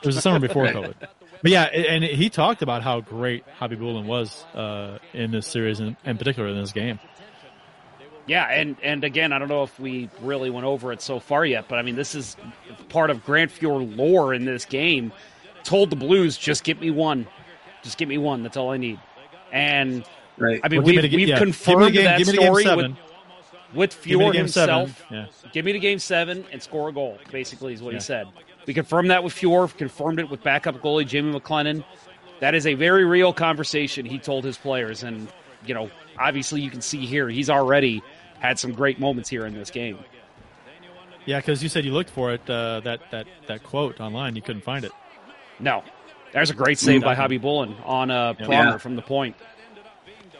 It 0.00 0.06
was 0.06 0.14
the 0.14 0.22
summer 0.22 0.38
before 0.38 0.66
COVID. 0.66 0.94
But 1.42 1.50
yeah, 1.50 1.64
and 1.64 2.02
he 2.02 2.30
talked 2.30 2.62
about 2.62 2.82
how 2.82 3.00
great 3.00 3.44
Khabibulin 3.60 4.06
was 4.06 4.42
uh, 4.54 4.98
in 5.12 5.30
this 5.32 5.46
series, 5.46 5.80
and 5.80 5.94
in 6.04 6.16
particular 6.16 6.48
in 6.48 6.56
this 6.58 6.72
game. 6.72 6.98
Yeah, 8.26 8.44
and 8.50 8.76
and 8.82 9.04
again, 9.04 9.32
I 9.32 9.38
don't 9.38 9.48
know 9.48 9.62
if 9.62 9.78
we 9.78 10.10
really 10.20 10.50
went 10.50 10.66
over 10.66 10.92
it 10.92 11.00
so 11.00 11.20
far 11.20 11.46
yet, 11.46 11.66
but 11.68 11.78
I 11.78 11.82
mean, 11.82 11.94
this 11.96 12.14
is 12.14 12.36
part 12.88 13.10
of 13.10 13.24
Grant 13.24 13.52
Fuhr 13.52 13.96
lore 13.96 14.34
in 14.34 14.44
this 14.44 14.64
game. 14.64 15.12
Told 15.62 15.90
the 15.90 15.96
Blues, 15.96 16.36
just 16.36 16.64
get 16.64 16.80
me 16.80 16.90
one, 16.90 17.26
just 17.82 17.98
get 17.98 18.08
me 18.08 18.18
one. 18.18 18.42
That's 18.42 18.56
all 18.56 18.70
I 18.70 18.76
need. 18.76 18.98
And 19.52 20.04
Right. 20.38 20.60
I 20.62 20.68
mean, 20.68 20.82
Well, 20.82 20.86
we've, 20.94 21.02
the- 21.02 21.02
we've 21.02 21.04
yeah, 21.04 21.08
give 21.08 21.18
me 21.18 21.24
the 21.32 21.38
confirmed 21.38 21.92
game- 21.94 22.04
that 22.04 22.18
give 22.18 22.26
me 22.26 22.32
the 22.34 22.38
game 22.40 22.54
story 22.54 22.76
with 22.76 22.96
with 23.74 23.94
Fuhr 23.94 24.32
the 24.32 24.38
himself. 24.38 25.04
Yeah. 25.10 25.26
Give 25.52 25.64
me 25.64 25.72
the 25.72 25.78
game 25.78 25.98
seven 25.98 26.44
and 26.52 26.62
score 26.62 26.88
a 26.88 26.92
goal. 26.92 27.18
Basically, 27.32 27.72
is 27.72 27.82
what 27.82 27.92
Yeah. 27.94 27.98
he 27.98 28.02
said. 28.02 28.26
We 28.66 28.74
confirmed 28.74 29.10
that 29.10 29.22
with 29.24 29.32
Fuhr. 29.34 29.74
Confirmed 29.76 30.18
it 30.20 30.28
with 30.28 30.42
backup 30.42 30.80
goalie 30.82 31.06
Jamie 31.06 31.38
McLennan. 31.38 31.84
That 32.40 32.54
is 32.54 32.66
a 32.66 32.74
very 32.74 33.04
real 33.04 33.32
conversation 33.32 34.04
he 34.04 34.18
told 34.18 34.44
his 34.44 34.58
players, 34.58 35.02
and 35.02 35.26
you 35.64 35.72
know, 35.74 35.90
obviously, 36.18 36.60
you 36.60 36.70
can 36.70 36.80
see 36.82 37.06
here 37.06 37.28
he's 37.30 37.48
already 37.50 38.02
had 38.40 38.58
some 38.58 38.72
great 38.72 38.98
moments 39.00 39.28
here 39.28 39.46
in 39.46 39.54
this 39.54 39.70
game. 39.70 39.98
Yeah, 41.24 41.38
because 41.40 41.62
you 41.62 41.68
said 41.68 41.84
you 41.84 41.92
looked 41.92 42.10
for 42.10 42.32
it. 42.32 42.48
Uh, 42.48 42.80
that 42.80 43.00
that 43.10 43.26
that 43.48 43.62
quote 43.64 44.00
online, 44.00 44.36
you 44.36 44.42
couldn't 44.42 44.62
find 44.62 44.84
it. 44.84 44.92
No, 45.58 45.82
there's 46.32 46.50
a 46.50 46.54
great 46.54 46.78
save 46.78 47.00
by 47.00 47.08
Nothing. 47.08 47.20
Hobby 47.22 47.38
Bullen 47.38 47.76
on 47.84 48.10
uh, 48.10 48.34
Yeah. 48.38 48.46
Pronger 48.46 48.50
Yeah. 48.50 48.76
from 48.78 48.96
the 48.96 49.02
point. 49.02 49.34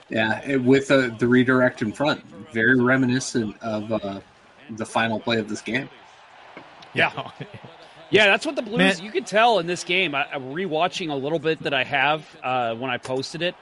Yeah, 0.08 0.56
with 0.56 0.90
uh, 0.92 1.08
the 1.18 1.26
redirect 1.26 1.82
in 1.82 1.92
front, 1.92 2.24
very 2.52 2.80
reminiscent 2.80 3.56
of 3.60 3.90
uh, 3.92 4.20
the 4.70 4.86
final 4.86 5.18
play 5.18 5.38
of 5.38 5.48
this 5.48 5.60
game. 5.60 5.88
Yeah. 6.94 7.10
Yeah, 8.10 8.26
that's 8.30 8.46
what 8.46 8.54
the 8.54 8.62
Blues. 8.62 8.78
Man. 8.78 9.04
You 9.04 9.10
could 9.10 9.26
tell 9.26 9.58
in 9.58 9.66
this 9.66 9.82
game. 9.82 10.14
I, 10.14 10.26
I'm 10.32 10.54
rewatching 10.54 11.10
a 11.10 11.14
little 11.14 11.40
bit 11.40 11.60
that 11.64 11.74
I 11.74 11.82
have 11.82 12.24
uh, 12.44 12.76
when 12.76 12.88
I 12.90 12.98
posted 12.98 13.42
it. 13.42 13.56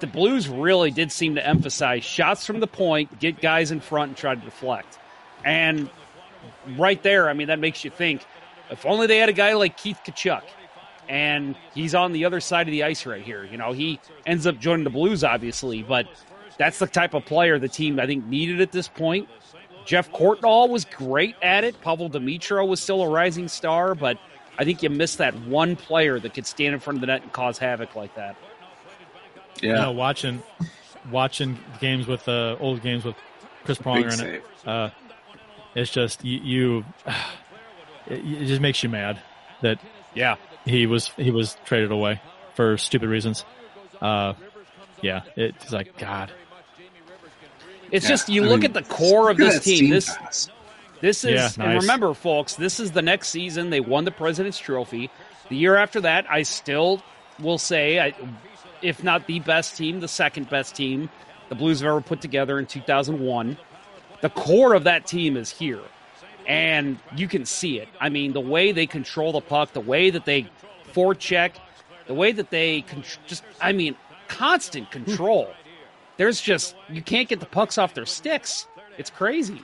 The 0.00 0.06
Blues 0.06 0.48
really 0.48 0.90
did 0.90 1.10
seem 1.10 1.36
to 1.36 1.46
emphasize 1.46 2.04
shots 2.04 2.44
from 2.46 2.60
the 2.60 2.66
point, 2.66 3.18
get 3.18 3.40
guys 3.40 3.70
in 3.70 3.80
front, 3.80 4.10
and 4.10 4.16
try 4.16 4.34
to 4.34 4.40
deflect. 4.40 4.98
And 5.44 5.88
right 6.76 7.02
there, 7.02 7.28
I 7.28 7.32
mean, 7.32 7.48
that 7.48 7.58
makes 7.58 7.84
you 7.84 7.90
think. 7.90 8.24
If 8.70 8.84
only 8.84 9.06
they 9.06 9.18
had 9.18 9.28
a 9.28 9.32
guy 9.32 9.54
like 9.54 9.76
Keith 9.76 9.98
Tkachuk, 10.04 10.42
and 11.08 11.54
he's 11.74 11.94
on 11.94 12.12
the 12.12 12.24
other 12.24 12.40
side 12.40 12.66
of 12.66 12.72
the 12.72 12.82
ice 12.82 13.06
right 13.06 13.22
here. 13.22 13.44
You 13.44 13.56
know, 13.56 13.72
he 13.72 14.00
ends 14.26 14.46
up 14.46 14.58
joining 14.58 14.84
the 14.84 14.90
Blues, 14.90 15.24
obviously, 15.24 15.82
but 15.82 16.06
that's 16.58 16.78
the 16.78 16.86
type 16.86 17.14
of 17.14 17.24
player 17.24 17.58
the 17.58 17.68
team 17.68 18.00
I 18.00 18.06
think 18.06 18.26
needed 18.26 18.60
at 18.60 18.72
this 18.72 18.88
point. 18.88 19.28
Jeff 19.84 20.10
Courtnall 20.10 20.68
was 20.68 20.84
great 20.84 21.36
at 21.42 21.62
it. 21.62 21.80
Pavol 21.80 22.10
Demitra 22.10 22.66
was 22.66 22.80
still 22.80 23.02
a 23.02 23.08
rising 23.08 23.46
star, 23.46 23.94
but 23.94 24.18
I 24.58 24.64
think 24.64 24.82
you 24.82 24.90
missed 24.90 25.18
that 25.18 25.38
one 25.42 25.76
player 25.76 26.18
that 26.18 26.34
could 26.34 26.46
stand 26.46 26.74
in 26.74 26.80
front 26.80 26.96
of 26.96 27.00
the 27.02 27.06
net 27.06 27.22
and 27.22 27.32
cause 27.32 27.58
havoc 27.58 27.94
like 27.94 28.14
that. 28.16 28.36
Yeah, 29.62 29.68
You 29.70 29.74
know, 29.82 29.92
watching 29.92 30.42
watching 31.10 31.58
games 31.80 32.06
with 32.06 32.28
uh, 32.28 32.56
old 32.60 32.82
games 32.82 33.04
with 33.04 33.16
Chris 33.64 33.78
Pronger 33.78 34.20
in 34.20 34.26
it. 34.36 34.44
Uh, 34.66 34.90
it's 35.74 35.90
just 35.90 36.24
you, 36.24 36.38
you 36.40 36.84
it, 38.06 38.18
it 38.42 38.46
just 38.46 38.60
makes 38.60 38.82
you 38.82 38.88
mad 38.88 39.20
that 39.62 39.78
Yeah. 40.14 40.36
he 40.64 40.86
was 40.86 41.08
he 41.16 41.30
was 41.30 41.56
traded 41.64 41.90
away 41.92 42.20
for 42.54 42.76
stupid 42.78 43.08
reasons. 43.08 43.44
Uh, 44.00 44.34
yeah, 45.02 45.22
it's 45.36 45.72
like 45.72 45.96
God. 45.98 46.30
It's 47.92 48.04
Yeah, 48.04 48.10
just 48.10 48.28
you 48.28 48.44
I 48.44 48.46
look 48.48 48.60
mean, 48.62 48.70
at 48.70 48.74
the 48.74 48.82
core 48.82 49.30
of 49.30 49.36
this 49.36 49.54
that 49.54 49.62
team. 49.62 49.90
This 49.90 50.14
pass. 50.14 50.48
This 51.00 51.24
is, 51.24 51.56
Yeah, 51.58 51.64
and 51.64 51.82
remember, 51.82 52.14
folks, 52.14 52.54
this 52.54 52.80
is 52.80 52.92
the 52.92 53.02
next 53.02 53.28
season. 53.28 53.68
They 53.70 53.80
won 53.80 54.04
the 54.06 54.10
President's 54.10 54.58
Trophy. 54.58 55.10
The 55.50 55.56
year 55.56 55.76
after 55.76 56.00
that, 56.00 56.24
I 56.28 56.42
still 56.42 57.02
will 57.38 57.58
say, 57.58 58.00
I, 58.00 58.14
if 58.82 59.02
not 59.04 59.26
the 59.26 59.40
best 59.40 59.76
team, 59.76 60.00
the 60.00 60.08
second 60.08 60.48
best 60.50 60.74
team 60.74 61.08
the 61.48 61.54
Blues 61.54 61.80
have 61.80 61.88
ever 61.88 62.00
put 62.00 62.20
together 62.20 62.58
in 62.58 62.66
2001. 62.66 63.56
The 64.20 64.30
core 64.30 64.74
of 64.74 64.84
that 64.84 65.06
team 65.06 65.36
is 65.36 65.50
here, 65.50 65.82
and 66.46 66.98
you 67.14 67.28
can 67.28 67.44
see 67.44 67.78
it. 67.78 67.88
I 68.00 68.08
mean, 68.08 68.32
the 68.32 68.40
way 68.40 68.72
they 68.72 68.86
control 68.86 69.32
the 69.32 69.40
puck, 69.40 69.72
the 69.72 69.80
way 69.80 70.10
that 70.10 70.24
they 70.24 70.48
forecheck, 70.92 71.52
the 72.06 72.14
way 72.14 72.32
that 72.32 72.50
they 72.50 72.80
con- 72.82 73.04
just, 73.26 73.44
I 73.60 73.72
mean, 73.72 73.94
constant 74.28 74.90
control. 74.90 75.48
There's 76.16 76.40
just, 76.40 76.74
you 76.88 77.02
can't 77.02 77.28
get 77.28 77.40
the 77.40 77.46
pucks 77.46 77.78
off 77.78 77.94
their 77.94 78.06
sticks. 78.06 78.66
It's 78.98 79.10
crazy. 79.10 79.60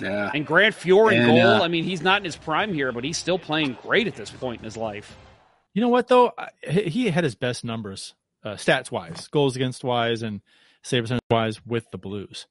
Yeah. 0.00 0.30
And 0.32 0.46
Grant 0.46 0.74
Fuhr 0.74 1.12
in 1.12 1.18
And, 1.22 1.26
goal. 1.28 1.46
uh, 1.46 1.60
I 1.62 1.68
mean, 1.68 1.84
he's 1.84 2.02
not 2.02 2.20
in 2.20 2.24
his 2.24 2.36
prime 2.36 2.72
here, 2.72 2.92
but 2.92 3.04
he's 3.04 3.18
still 3.18 3.38
playing 3.38 3.76
great 3.82 4.06
at 4.06 4.14
this 4.14 4.30
point 4.30 4.60
in 4.60 4.64
his 4.64 4.76
life. 4.76 5.14
You 5.78 5.82
know 5.82 5.90
what 5.90 6.08
though? 6.08 6.32
He 6.68 7.08
had 7.08 7.22
his 7.22 7.36
best 7.36 7.64
numbers, 7.64 8.16
uh, 8.42 8.54
stats 8.54 8.90
wise, 8.90 9.28
goals 9.28 9.54
against 9.54 9.84
wise, 9.84 10.24
and 10.24 10.40
save 10.82 11.04
percentage 11.04 11.22
wise 11.30 11.64
with 11.64 11.88
the 11.92 11.98
Blues. 11.98 12.48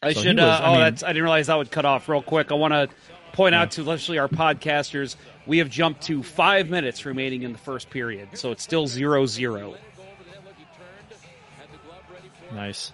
I 0.00 0.12
So 0.12 0.22
should. 0.22 0.36
was- 0.36 0.44
uh, 0.44 0.48
I 0.62 0.68
oh, 0.68 0.70
mean- 0.74 0.80
that's. 0.82 1.02
I 1.02 1.08
didn't 1.08 1.24
realize 1.24 1.48
that 1.48 1.58
would 1.58 1.72
cut 1.72 1.84
off 1.84 2.08
real 2.08 2.22
quick. 2.22 2.52
I 2.52 2.54
want 2.54 2.72
to 2.72 2.88
point 3.32 3.56
out 3.56 3.72
to 3.72 3.82
literally 3.82 4.20
our 4.20 4.28
podcasters, 4.28 5.16
we 5.48 5.58
have 5.58 5.68
jumped 5.68 6.02
to 6.02 6.22
five 6.22 6.70
minutes 6.70 7.04
remaining 7.04 7.42
in 7.42 7.50
the 7.50 7.58
first 7.58 7.90
period, 7.90 8.28
so 8.38 8.52
it's 8.52 8.62
still 8.62 8.86
zero 8.86 9.26
zero. 9.26 9.74
Nice. 12.54 12.92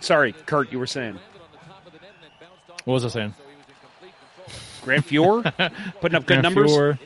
Sorry, 0.00 0.32
Kurt, 0.32 0.72
you 0.72 0.78
were 0.78 0.86
saying 0.86 1.18
What 2.86 2.94
was 2.94 3.04
I 3.04 3.08
saying? 3.08 3.34
Grant 4.80 5.04
Fuhr 5.06 5.42
putting 6.00 6.16
up 6.16 6.24
good 6.24 6.40
Grant 6.40 6.42
numbers. 6.44 6.70
Fuhr. 6.72 6.98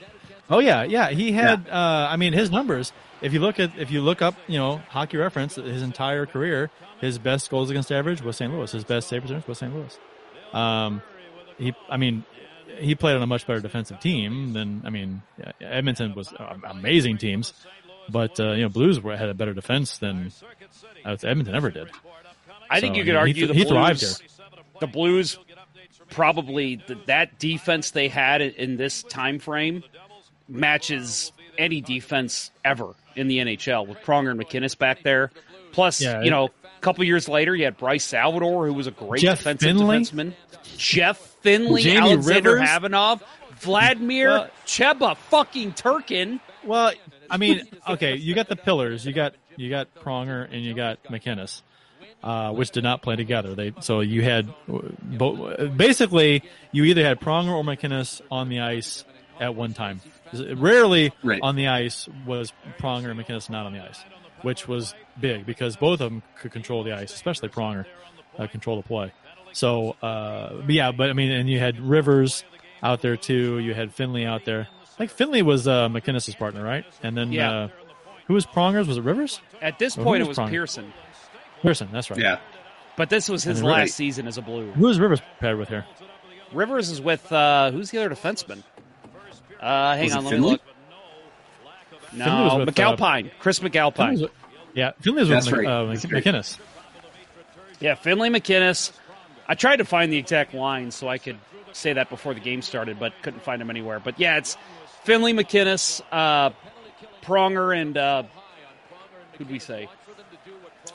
Oh 0.53 0.59
yeah, 0.59 0.83
yeah. 0.85 1.09
He 1.11 1.33
had. 1.33 1.67
Uh, 1.69 2.09
I 2.11 2.17
mean, 2.17 2.33
his 2.35 2.51
numbers. 2.51 2.93
If 3.23 3.33
you 3.33 3.41
look 3.41 3.59
at, 3.59 3.77
if 3.79 3.91
you 3.91 4.03
look 4.03 4.21
up, 4.21 4.35
you 4.49 4.59
know, 4.59 4.77
hockey 4.89 5.17
reference, 5.17 5.55
his 5.55 5.81
entire 5.83 6.27
career, 6.27 6.71
his 7.01 7.19
best 7.19 7.49
goals 7.51 7.71
against 7.71 7.91
average 7.91 8.21
was 8.21 8.37
St. 8.37 8.53
Louis. 8.53 8.71
His 8.71 8.85
best 8.85 9.09
save 9.09 9.23
percentage 9.23 9.47
was 9.47 9.59
St. 9.59 9.75
Louis. 9.75 9.99
Um, 10.53 11.01
he. 11.57 11.73
I 11.89 11.97
mean, 11.97 12.25
he 12.79 12.95
played 12.95 13.17
on 13.17 13.23
a 13.23 13.27
much 13.27 13.47
better 13.47 13.61
defensive 13.61 13.99
team 14.01 14.53
than. 14.53 14.83
I 14.85 14.91
mean, 14.91 15.23
Edmonton 15.61 16.15
was 16.15 16.33
uh, 16.35 16.57
amazing 16.65 17.17
teams, 17.19 17.55
but 18.11 18.39
uh, 18.39 18.53
you 18.53 18.63
know, 18.63 18.69
Blues 18.69 19.01
were, 19.01 19.17
had 19.17 19.31
a 19.31 19.35
better 19.35 19.55
defense 19.55 19.99
than 19.99 20.33
uh, 21.05 21.17
Edmonton 21.23 21.55
ever 21.55 21.71
did. 21.71 21.89
I 22.69 22.81
think 22.81 22.95
So, 22.95 22.99
you 22.99 23.05
could 23.05 23.13
he- 23.15 23.17
argue 23.17 23.47
the 23.47 23.55
he 23.55 23.65
thrived 23.65 24.01
Blues. 24.01 24.19
here. 24.21 24.29
The 24.81 24.87
Blues 24.89 25.39
probably 26.11 26.77
the, 26.77 26.97
that 27.07 27.39
defense 27.39 27.93
they 27.93 28.09
had 28.09 28.43
in, 28.43 28.53
in 28.55 28.77
this 28.77 29.03
time 29.05 29.39
frame 29.39 29.83
matches 30.53 31.33
any 31.59 31.81
defense 31.81 32.51
ever 32.65 32.95
in 33.17 33.29
the 33.29 33.39
NHL 33.39 33.87
with 33.87 33.99
Pronger 33.99 34.31
and 34.31 34.41
MacInnis 34.41 34.77
back 34.77 35.03
there. 35.03 35.31
Plus, 35.73 36.01
Yeah, 36.01 36.23
you 36.23 36.31
know, 36.31 36.47
a 36.47 36.81
couple 36.81 37.05
years 37.05 37.29
later, 37.29 37.55
you 37.55 37.65
had 37.65 37.77
Bryce 37.77 38.05
Salvador, 38.05 38.67
who 38.67 38.73
was 38.75 38.87
a 38.87 38.91
great 38.91 39.21
Jeff 39.23 39.39
defensive 39.39 39.69
Finley? 39.77 39.99
defenseman. 39.99 40.33
Jeff 40.77 41.19
Finley, 41.43 41.83
Jamie 41.83 42.13
Alexander 42.13 42.55
Rivers? 42.55 42.69
Khavanov, 42.69 43.23
Vladimir 43.61 44.29
Well- 44.31 44.51
Cheba, 44.67 45.17
fucking 45.17 45.73
Turkin. 45.73 46.41
Well, 46.65 46.93
I 47.31 47.37
mean, 47.39 47.63
okay, 47.89 48.17
you 48.17 48.35
got 48.35 48.49
the 48.49 48.57
pillars. 48.57 49.05
You 49.05 49.13
got 49.13 49.35
you 49.57 49.69
got 49.71 49.95
Pronger 49.95 50.45
and 50.51 50.63
you 50.63 50.75
got 50.75 51.03
MacInnis, 51.05 51.63
uh, 52.23 52.53
which 52.53 52.71
did 52.71 52.85
not 52.85 53.03
play 53.03 53.17
together. 53.17 53.55
They 53.55 53.73
so 53.81 54.01
you 54.01 54.23
had 54.23 54.49
basically 55.77 56.43
you 56.73 56.85
either 56.85 57.05
had 57.05 57.21
Pronger 57.21 57.51
or 57.53 57.63
MacInnis 57.65 58.21
on 58.31 58.49
the 58.49 58.61
ice 58.61 59.05
at 59.41 59.55
one 59.55 59.73
time. 59.73 60.01
Rarely 60.33 61.13
Right. 61.23 61.41
on 61.43 61.57
the 61.57 61.69
ice 61.69 62.09
was 62.27 62.53
Pronger 62.79 63.11
and 63.11 63.21
MacInnis 63.21 63.51
not 63.51 63.67
on 63.67 63.73
the 63.73 63.81
ice, 63.83 64.03
which 64.43 64.67
was 64.69 64.95
big 65.21 65.45
because 65.47 65.77
both 65.77 66.01
of 66.01 66.11
them 66.11 66.23
could 66.41 66.53
control 66.53 66.83
the 66.85 66.93
ice, 66.93 67.13
especially 67.15 67.49
Pronger, 67.49 67.85
uh, 68.39 68.47
control 68.47 68.77
the 68.77 68.83
play. 68.87 69.13
So, 69.53 69.97
uh, 70.03 70.55
but 70.55 70.71
yeah, 70.71 70.93
but 70.93 71.11
I 71.11 71.13
mean, 71.13 71.31
and 71.31 71.49
you 71.51 71.59
had 71.59 71.79
Rivers 71.81 72.45
out 72.83 73.03
there 73.03 73.17
too. 73.17 73.59
You 73.59 73.75
had 73.75 73.93
Finley 73.93 74.25
out 74.25 74.45
there. 74.45 74.69
I 74.95 74.97
think 75.07 75.11
Finley 75.11 75.43
was 75.43 75.69
uh, 75.69 75.89
partner, 76.39 76.63
right? 76.65 76.85
And 77.03 77.17
then 77.17 77.33
Yeah. 77.33 77.51
uh, 77.51 77.69
who 78.27 78.35
was 78.35 78.47
Pronger's? 78.47 78.89
Was 78.89 78.97
it 78.99 79.03
Rivers? 79.03 79.41
At 79.61 79.79
this 79.79 79.97
point, 79.97 80.23
it 80.23 80.29
was 80.29 80.39
Pronger? 80.39 80.61
Persson, 80.61 80.93
Persson, 81.63 81.89
that's 81.93 82.11
right. 82.11 82.19
Yeah. 82.21 82.39
but 82.97 83.11
this 83.11 83.29
was 83.29 83.43
his 83.43 83.63
last 83.63 83.95
season 83.95 84.27
as 84.27 84.39
a 84.39 84.43
Blue. 84.43 84.71
Who 84.73 84.89
is 84.89 84.99
Rivers 85.01 85.21
paired 85.41 85.59
with 85.59 85.69
here? 85.69 85.85
Rivers 86.53 86.91
is 86.91 87.01
with 87.01 87.31
uh, 87.33 87.71
who's 87.71 87.91
the 87.91 87.99
other 88.05 88.15
defenseman? 88.15 88.63
Uh, 89.63 89.95
hang 89.97 90.05
Was 90.05 90.13
on, 90.17 90.25
let 90.25 90.31
me 90.33 90.37
Finley? 90.37 90.51
look. 90.53 90.61
Finley 92.11 92.27
was 92.45 92.53
No, 92.53 92.59
with, 92.59 92.69
uh, 92.69 92.73
McAlpine, 92.97 93.31
Chris 93.39 93.61
McAlpine. 93.61 94.21
with- 94.23 94.31
yeah, 94.75 94.91
Finley 95.01 95.21
was 95.21 95.29
with 95.31 95.37
That's 95.37 95.47
Mc- 95.51 95.57
right. 95.57 95.67
uh, 95.67 95.85
That's 95.87 96.05
MacInnis. 96.07 96.59
Yeah, 97.81 97.95
Finley 97.95 98.29
MacInnis. 98.31 98.93
I 99.49 99.55
tried 99.55 99.77
to 99.77 99.85
find 99.85 100.13
the 100.13 100.17
exact 100.19 100.53
line 100.55 100.91
so 100.91 101.09
I 101.09 101.19
could 101.19 101.39
say 101.73 101.93
that 101.95 102.11
before 102.11 102.35
the 102.35 102.41
game 102.41 102.63
started, 102.63 102.99
but 102.99 103.13
couldn't 103.23 103.43
find 103.43 103.61
him 103.63 103.71
anywhere. 103.71 103.99
But 104.01 104.19
yeah, 104.21 104.37
it's 104.37 104.57
Finley 105.05 105.33
MacInnis, 105.33 106.01
uh, 106.13 106.51
Pronger, 107.23 107.77
and 107.81 107.97
uh, 107.97 108.23
who'd 109.39 109.51
we 109.51 109.59
say? 109.59 109.89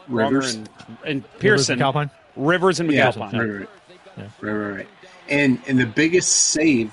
Rivers. 0.08 0.56
And, 0.56 0.70
and 1.06 1.40
Persson. 1.40 1.80
Rivers, 1.80 1.94
McAlpine. 1.96 2.10
Rivers 2.36 2.80
and 2.80 2.92
Yeah, 2.92 3.12
McAlpine. 3.12 3.34
right, 3.34 3.60
right. 3.60 3.70
Yeah. 4.18 4.24
right, 4.42 4.52
right, 4.52 4.76
right. 4.78 4.88
And 5.30 5.60
and 5.68 5.78
the 5.80 5.86
biggest 5.86 6.30
save 6.32 6.92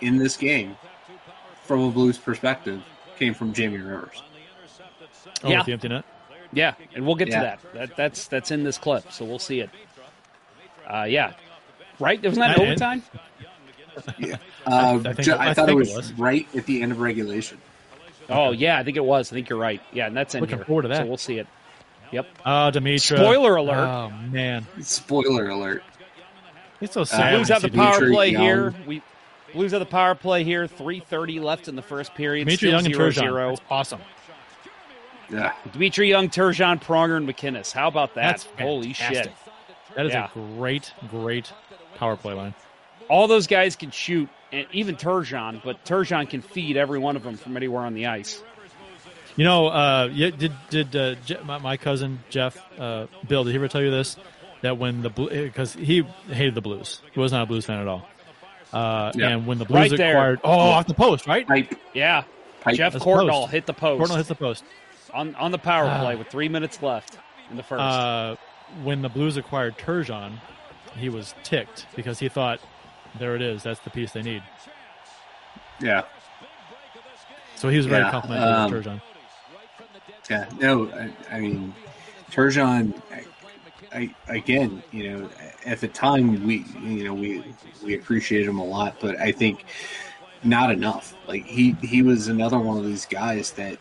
in 0.00 0.16
this 0.18 0.36
game, 0.36 0.76
from 1.64 1.80
a 1.80 1.90
Blues 1.90 2.18
perspective, 2.18 2.82
came 3.18 3.34
from 3.34 3.52
Jamie 3.52 3.78
Rivers. 3.78 4.22
Oh, 5.42 5.50
Yeah. 5.50 5.58
with 5.58 5.66
the 5.66 5.72
empty 5.72 5.88
net. 5.88 6.04
Yeah, 6.52 6.74
and 6.94 7.04
we'll 7.04 7.16
get 7.16 7.28
Yeah. 7.28 7.38
to 7.38 7.42
that. 7.44 7.72
that. 7.74 7.96
That's 7.96 8.26
that's 8.28 8.50
in 8.50 8.62
this 8.64 8.78
clip, 8.78 9.10
so 9.12 9.24
we'll 9.24 9.38
see 9.40 9.60
it. 9.60 9.70
Uh, 10.88 11.02
yeah, 11.04 11.32
right? 11.98 12.22
Wasn't 12.22 12.38
that 12.40 12.58
And- 12.58 12.66
overtime? 12.68 13.02
Uh, 13.96 14.00
I 14.66 14.98
think- 15.12 15.20
ju- 15.20 15.32
I 15.32 15.50
I, 15.50 15.54
thought 15.54 15.66
think 15.66 15.80
it 15.80 15.88
it 15.88 15.94
was, 15.94 15.94
was. 15.96 16.12
right 16.14 16.46
at 16.56 16.66
the 16.66 16.82
end 16.82 16.92
of 16.92 17.00
regulation. 17.00 17.58
Oh 18.28 18.52
yeah, 18.52 18.78
I 18.78 18.82
think 18.84 18.96
it 18.96 19.04
was. 19.04 19.30
I 19.32 19.34
think 19.34 19.48
you're 19.48 19.58
right. 19.58 19.80
Yeah, 19.92 20.06
and 20.06 20.16
that's 20.16 20.34
in 20.34 20.40
Looking 20.40 20.58
here. 20.58 20.64
forward 20.64 20.82
to 20.82 20.88
that. 20.88 20.98
So 20.98 21.06
we'll 21.06 21.16
see 21.16 21.38
it. 21.38 21.46
Yep. 22.10 22.26
Oh, 22.46 22.70
Demitra. 22.72 23.00
Spoiler 23.18 23.56
alert. 23.56 23.76
Oh 23.86 24.10
man, 24.30 24.66
Spoiler 24.80 25.48
alert. 25.48 25.82
it's 26.80 26.94
so 26.94 27.04
sad. 27.04 27.34
Blues 27.34 27.48
when 27.50 27.60
have 27.60 27.70
the 27.70 27.76
power 27.76 28.10
play 28.10 28.30
Young. 28.30 28.42
here. 28.42 28.74
We 28.86 29.02
Blues 29.54 29.70
have 29.72 29.80
the 29.80 29.86
power 29.86 30.14
play 30.14 30.44
here. 30.44 30.66
Three 30.66 31.00
thirty 31.00 31.40
left 31.40 31.68
in 31.68 31.76
the 31.76 31.82
first 31.82 32.14
period. 32.14 32.46
Demitra 32.48 32.56
Still 32.56 32.70
Young 32.72 32.84
and 32.86 32.94
zero 32.94 33.08
Turgeon. 33.10 33.14
zero. 33.14 33.48
That's 33.50 33.60
awesome. 33.70 34.00
Yeah. 35.30 35.52
Demitra 35.72 36.06
Young, 36.06 36.28
Turgeon, 36.28 36.82
Pronger, 36.82 37.16
and 37.16 37.26
MacInnis. 37.28 37.72
How 37.72 37.88
about 37.88 38.14
that? 38.14 38.22
That's 38.44 38.48
Holy 38.60 38.92
shit! 38.92 39.30
That 39.96 40.06
is 40.06 40.12
Yeah. 40.12 40.26
a 40.26 40.56
great, 40.56 40.92
great 41.10 41.52
power 41.96 42.16
play 42.16 42.34
line. 42.34 42.54
All 43.08 43.26
those 43.26 43.46
guys 43.46 43.76
can 43.76 43.90
shoot, 43.90 44.28
and 44.52 44.66
even 44.72 44.96
Turgeon, 44.96 45.62
but 45.64 45.84
Turgeon 45.84 46.28
can 46.28 46.42
feed 46.42 46.76
every 46.76 46.98
one 46.98 47.16
of 47.16 47.22
them 47.22 47.36
from 47.36 47.56
anywhere 47.56 47.82
on 47.84 47.94
the 47.94 48.06
ice. 48.06 48.42
You 49.36 49.44
know, 49.44 49.68
uh, 49.68 50.08
did 50.08 50.52
did 50.70 50.94
uh, 50.94 51.14
Je- 51.26 51.38
my, 51.44 51.58
my 51.58 51.76
cousin 51.76 52.20
Jeff 52.30 52.56
uh, 52.78 53.06
Bill? 53.26 53.44
Did 53.44 53.50
he 53.50 53.56
ever 53.56 53.68
tell 53.68 53.82
you 53.82 53.90
this? 53.90 54.16
That 54.62 54.78
when 54.78 55.02
the 55.02 55.10
because 55.10 55.74
he 55.74 56.02
hated 56.28 56.54
the 56.54 56.60
Blues, 56.62 57.00
he 57.12 57.20
was 57.20 57.32
not 57.32 57.42
a 57.42 57.46
Blues 57.46 57.66
fan 57.66 57.80
at 57.80 57.88
all. 57.88 58.08
Uh, 58.74 59.12
Yeah. 59.14 59.28
And 59.28 59.46
when 59.46 59.58
the 59.58 59.64
Blues 59.64 59.90
Right 59.90 59.96
there. 59.98 60.10
acquired, 60.16 60.40
oh, 60.44 60.50
off 60.50 60.86
the 60.86 60.94
post, 60.94 61.26
right? 61.26 61.46
Pipe. 61.46 61.74
Yeah, 61.94 62.24
Pipe. 62.60 62.74
Jeff 62.76 62.92
That's 62.94 63.04
Courtnall 63.04 63.42
post. 63.42 63.52
hit 63.52 63.66
the 63.66 63.72
post 63.72 64.02
Courtnall 64.02 64.16
hits 64.16 64.28
the 64.28 64.34
post. 64.34 64.64
on 65.12 65.34
on 65.36 65.52
the 65.52 65.58
power 65.58 65.86
Ah. 65.88 66.00
play 66.00 66.16
with 66.16 66.28
three 66.28 66.48
minutes 66.48 66.82
left 66.82 67.18
in 67.50 67.56
the 67.56 67.62
first. 67.62 67.80
Uh, 67.80 68.36
when 68.82 69.00
the 69.02 69.08
Blues 69.08 69.36
acquired 69.36 69.78
Turgeon, 69.78 70.32
he 70.96 71.08
was 71.08 71.34
ticked 71.44 71.86
because 71.94 72.18
he 72.18 72.28
thought, 72.28 72.58
"There 73.18 73.36
it 73.36 73.42
is. 73.42 73.62
That's 73.62 73.80
the 73.80 73.90
piece 73.90 74.10
they 74.12 74.22
need." 74.22 74.42
Yeah. 75.80 76.02
So 77.54 77.68
he 77.68 77.76
was 77.76 77.86
very 77.86 78.02
Yeah, 78.04 78.10
complimentary 78.10 78.52
um, 78.52 78.74
of 78.74 78.84
Turgeon. 78.84 79.00
Yeah, 80.28 80.46
no, 80.58 80.88
I, 81.30 81.36
I 81.36 81.40
mean, 81.40 81.74
Turgeon, 82.30 83.00
I, 83.94 84.14
again, 84.28 84.82
you 84.90 85.10
know, 85.10 85.30
at 85.64 85.80
the 85.80 85.88
time 85.88 86.44
we, 86.44 86.64
you 86.82 87.04
know, 87.04 87.14
we 87.14 87.44
we 87.82 87.94
appreciated 87.94 88.48
him 88.48 88.58
a 88.58 88.64
lot, 88.64 88.96
but 89.00 89.18
I 89.20 89.30
think 89.32 89.64
not 90.42 90.70
enough. 90.70 91.14
Like 91.28 91.44
he 91.44 91.72
he 91.82 92.02
was 92.02 92.28
another 92.28 92.58
one 92.58 92.76
of 92.76 92.84
these 92.84 93.06
guys 93.06 93.52
that 93.52 93.78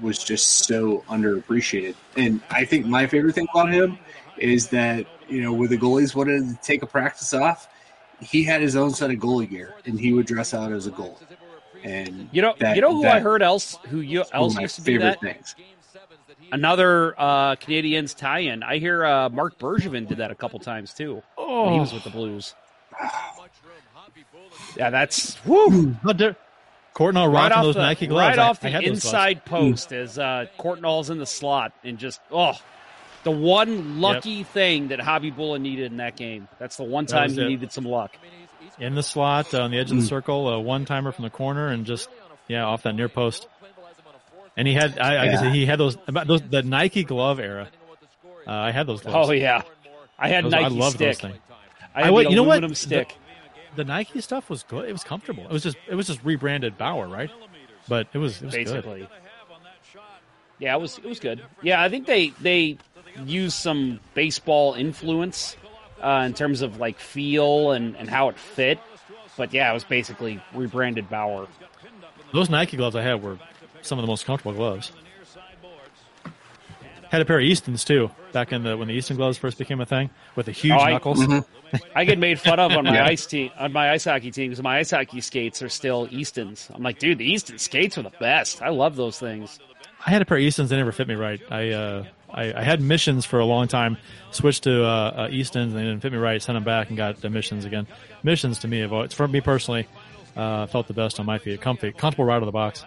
was 0.00 0.18
just 0.18 0.66
so 0.66 1.04
underappreciated, 1.08 1.94
and 2.16 2.40
I 2.50 2.64
think 2.64 2.86
my 2.86 3.06
favorite 3.06 3.34
thing 3.34 3.46
about 3.54 3.72
him 3.72 3.98
is 4.38 4.68
that 4.70 5.06
you 5.28 5.42
know, 5.42 5.52
when 5.52 5.68
the 5.68 5.78
goalies 5.78 6.14
wanted 6.14 6.48
to 6.48 6.56
take 6.62 6.82
a 6.82 6.86
practice 6.86 7.32
off, 7.34 7.68
he 8.20 8.44
had 8.44 8.60
his 8.60 8.76
own 8.76 8.90
set 8.90 9.10
of 9.10 9.16
goalie 9.16 9.48
gear, 9.48 9.74
and 9.86 9.98
he 10.00 10.12
would 10.12 10.26
dress 10.26 10.54
out 10.54 10.72
as 10.72 10.86
a 10.86 10.90
goalie. 10.90 11.16
And 11.82 12.28
you 12.32 12.40
know, 12.40 12.54
that- 12.60 12.76
you 12.76 12.82
know 12.82 12.94
who 12.94 13.06
I 13.06 13.20
heard 13.20 13.42
else 13.42 13.78
who 13.88 14.00
you 14.00 14.24
else 14.32 14.58
used 14.58 14.76
to 14.76 14.80
do 14.82 14.92
favorite 14.92 15.18
that. 15.20 15.34
things. 15.34 15.54
Another 16.52 17.14
uh, 17.18 17.56
Canadiens 17.56 18.16
tie-in. 18.16 18.62
I 18.62 18.78
hear 18.78 19.04
uh, 19.04 19.28
Marc 19.28 19.58
Bergevin 19.58 20.06
did 20.08 20.18
that 20.18 20.30
a 20.30 20.34
couple 20.34 20.58
times 20.60 20.92
too 20.94 21.22
when 21.36 21.72
he 21.74 21.80
was 21.80 21.92
with 21.92 22.04
the 22.04 22.10
Blues. 22.10 22.54
Yeah, 24.76 24.90
that's 24.90 25.34
whoo, 25.44 25.92
How 26.02 26.12
dare- 26.12 26.36
Courtnall 26.94 27.26
right 27.26 27.50
rocking 27.50 27.52
off 27.58 27.64
those 27.64 27.74
the 27.74 27.82
Nike 27.82 28.06
gloves. 28.06 28.36
right 28.36 28.38
I- 28.38 28.48
off 28.48 28.58
I 28.64 28.68
the 28.68 28.70
had 28.70 28.84
inside 28.84 29.44
post 29.44 29.92
as 29.92 30.18
uh, 30.18 30.46
Courtnall's 30.58 31.10
in 31.10 31.18
the 31.18 31.26
slot 31.26 31.72
and 31.82 31.98
just 31.98 32.20
oh, 32.30 32.52
The 33.24 33.30
one 33.32 34.00
lucky 34.00 34.42
thing 34.44 34.88
that 34.88 35.00
Khabibulin 35.00 35.60
needed 35.62 35.90
in 35.90 35.96
that 35.98 36.14
game. 36.16 36.46
That's 36.58 36.76
the 36.76 36.84
one 36.84 37.06
time 37.06 37.30
he 37.32 37.40
it. 37.40 37.48
needed 37.48 37.72
some 37.72 37.84
luck. 37.84 38.14
in 38.78 38.94
the 38.94 39.02
slot 39.02 39.52
uh, 39.54 39.62
on 39.62 39.70
the 39.72 39.78
edge 39.78 39.90
of 39.90 39.96
Mm. 39.96 40.00
the 40.02 40.06
circle, 40.06 40.48
a 40.48 40.60
one 40.60 40.84
timer 40.84 41.10
from 41.10 41.24
the 41.24 41.30
corner, 41.30 41.68
and 41.68 41.84
just 41.86 42.08
yeah 42.48 42.64
off 42.64 42.82
that 42.84 42.94
near 42.94 43.08
post. 43.08 43.48
And 44.56 44.68
he 44.68 44.74
had, 44.74 44.98
I, 44.98 45.22
I 45.24 45.28
guess 45.28 45.42
he 45.52 45.66
had 45.66 45.78
those 45.80 45.96
about 46.06 46.26
those 46.26 46.40
the 46.42 46.62
Nike 46.62 47.04
glove 47.04 47.40
era. 47.40 47.68
Uh, 48.46 48.50
I 48.52 48.70
had 48.70 48.86
those 48.86 49.00
gloves. 49.00 49.28
Oh 49.28 49.32
yeah, 49.32 49.62
I 50.18 50.28
had 50.28 50.44
Those- 50.44 50.52
Nike 50.52 50.64
I 50.64 50.68
loved 50.68 50.96
stick. 50.96 51.08
those 51.18 51.30
things. 51.32 51.38
I 51.94 52.02
had 52.04 52.14
the 52.14 52.30
you 52.30 52.36
know 52.36 52.42
what? 52.42 52.76
stick. 52.76 53.14
The, 53.74 53.82
the 53.82 53.84
Nike 53.84 54.20
stuff 54.20 54.48
was 54.50 54.62
good. 54.62 54.88
It 54.88 54.92
was 54.92 55.02
comfortable. 55.04 55.44
It 55.44 55.50
was 55.50 55.62
just 55.62 55.76
it 55.88 55.94
was 55.94 56.06
just 56.06 56.20
rebranded 56.24 56.78
Bauer, 56.78 57.08
right? 57.08 57.30
But 57.88 58.08
it 58.12 58.18
was, 58.18 58.40
it 58.40 58.46
was 58.46 58.54
basically. 58.54 59.00
Good. 59.00 59.08
Yeah, 60.58 60.76
it 60.76 60.80
was 60.80 60.98
it 60.98 61.04
was 61.04 61.20
good. 61.20 61.42
Yeah, 61.62 61.82
I 61.82 61.88
think 61.88 62.06
they 62.06 62.28
they 62.40 62.78
used 63.24 63.56
some 63.56 64.00
baseball 64.14 64.74
influence 64.74 65.56
uh, 66.00 66.22
in 66.26 66.34
terms 66.34 66.62
of 66.62 66.78
like 66.78 66.98
feel 66.98 67.72
and 67.72 67.96
and 67.96 68.08
how 68.08 68.28
it 68.28 68.38
fit. 68.38 68.78
But 69.36 69.52
yeah, 69.52 69.70
it 69.70 69.74
was 69.74 69.84
basically 69.84 70.40
rebranded 70.54 71.10
Bauer. 71.10 71.48
Those 72.32 72.48
Nike 72.50 72.76
gloves 72.76 72.94
I 72.96 73.02
had 73.02 73.22
were 73.22 73.38
some 73.84 73.98
of 73.98 74.02
the 74.02 74.06
most 74.08 74.24
comfortable 74.26 74.54
gloves. 74.54 74.92
Had 77.10 77.20
a 77.22 77.24
pair 77.24 77.38
of 77.38 77.44
Eastons 77.44 77.84
too, 77.84 78.10
back 78.32 78.50
in 78.52 78.64
the 78.64 78.76
when 78.76 78.88
the 78.88 78.94
Easton 78.94 79.16
gloves 79.16 79.38
first 79.38 79.56
became 79.56 79.80
a 79.80 79.86
thing 79.86 80.10
with 80.34 80.46
the 80.46 80.52
huge 80.52 80.72
Oh, 80.72 80.78
I- 80.80 80.90
knuckles. 80.92 81.24
I 81.94 82.04
get 82.04 82.18
made 82.18 82.40
fun 82.40 82.58
of 82.58 82.72
on 82.72 82.84
my 82.84 82.94
Yeah. 82.94 83.06
ice 83.06 83.26
team 83.26 83.50
on 83.58 83.72
my 83.72 83.90
ice 83.92 84.04
hockey 84.04 84.30
team 84.30 84.50
because 84.50 84.62
my 84.62 84.78
ice 84.78 84.90
hockey 84.90 85.20
skates 85.20 85.62
are 85.62 85.68
still 85.68 86.08
Eastons. 86.10 86.68
I'm 86.74 86.82
like, 86.82 86.98
dude, 86.98 87.18
the 87.18 87.24
Easton 87.30 87.58
skates 87.58 87.98
are 87.98 88.02
the 88.02 88.12
best. 88.20 88.62
I 88.62 88.70
love 88.70 88.96
those 88.96 89.18
things. 89.18 89.58
I 90.04 90.10
had 90.10 90.22
a 90.22 90.24
pair 90.24 90.36
of 90.38 90.42
Eastons. 90.42 90.70
They 90.70 90.76
never 90.76 90.92
fit 90.92 91.06
me 91.08 91.14
right. 91.14 91.40
I 91.50 91.70
uh, 91.70 92.04
I, 92.32 92.52
I 92.52 92.62
had 92.62 92.80
missions 92.80 93.24
for 93.24 93.38
a 93.38 93.44
long 93.44 93.68
time. 93.68 93.96
Switched 94.32 94.64
to 94.64 94.84
uh, 94.84 94.88
uh, 94.88 95.28
Eastons 95.30 95.72
and 95.72 95.80
they 95.80 95.84
didn't 95.86 96.00
fit 96.00 96.10
me 96.12 96.18
right. 96.18 96.42
Sent 96.42 96.56
them 96.56 96.64
back 96.64 96.88
and 96.88 96.96
got 96.96 97.20
the 97.20 97.30
missions 97.30 97.64
again. 97.64 97.86
Missions 98.24 98.58
to 98.60 98.68
me, 98.68 98.80
have 98.80 98.92
always- 98.92 99.12
for 99.12 99.28
me 99.28 99.40
personally, 99.40 99.86
uh, 100.36 100.66
felt 100.66 100.88
the 100.88 100.94
best 100.94 101.20
on 101.20 101.26
my 101.26 101.38
feet. 101.38 101.60
Comfy, 101.60 101.92
comfortable 101.92 102.24
right 102.24 102.36
out 102.36 102.42
of 102.42 102.46
the 102.46 102.52
box. 102.52 102.84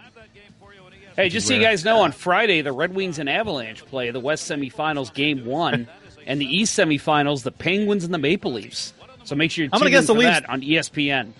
Hey, 1.18 1.30
just 1.30 1.48
so 1.48 1.52
you 1.54 1.60
guys 1.60 1.84
know, 1.84 2.02
on 2.02 2.12
Friday 2.12 2.60
the 2.60 2.70
Red 2.70 2.94
Wings 2.94 3.18
and 3.18 3.28
Avalanche 3.28 3.84
play 3.84 4.12
the 4.12 4.20
West 4.20 4.48
semifinals, 4.48 5.12
Game 5.12 5.44
One, 5.44 5.88
and 6.28 6.40
the 6.40 6.46
East 6.46 6.78
semifinals, 6.78 7.42
the 7.42 7.50
Penguins 7.50 8.04
and 8.04 8.14
the 8.14 8.18
Maple 8.18 8.52
Leafs. 8.52 8.94
So 9.24 9.34
make 9.34 9.50
sure 9.50 9.64
you 9.64 9.70
I'm 9.72 9.80
gonna 9.80 9.90
guess 9.90 10.08
in 10.08 10.14
the 10.14 10.20
Leafs- 10.20 10.40
that 10.42 10.48
on 10.48 10.60
ESPN. 10.62 11.32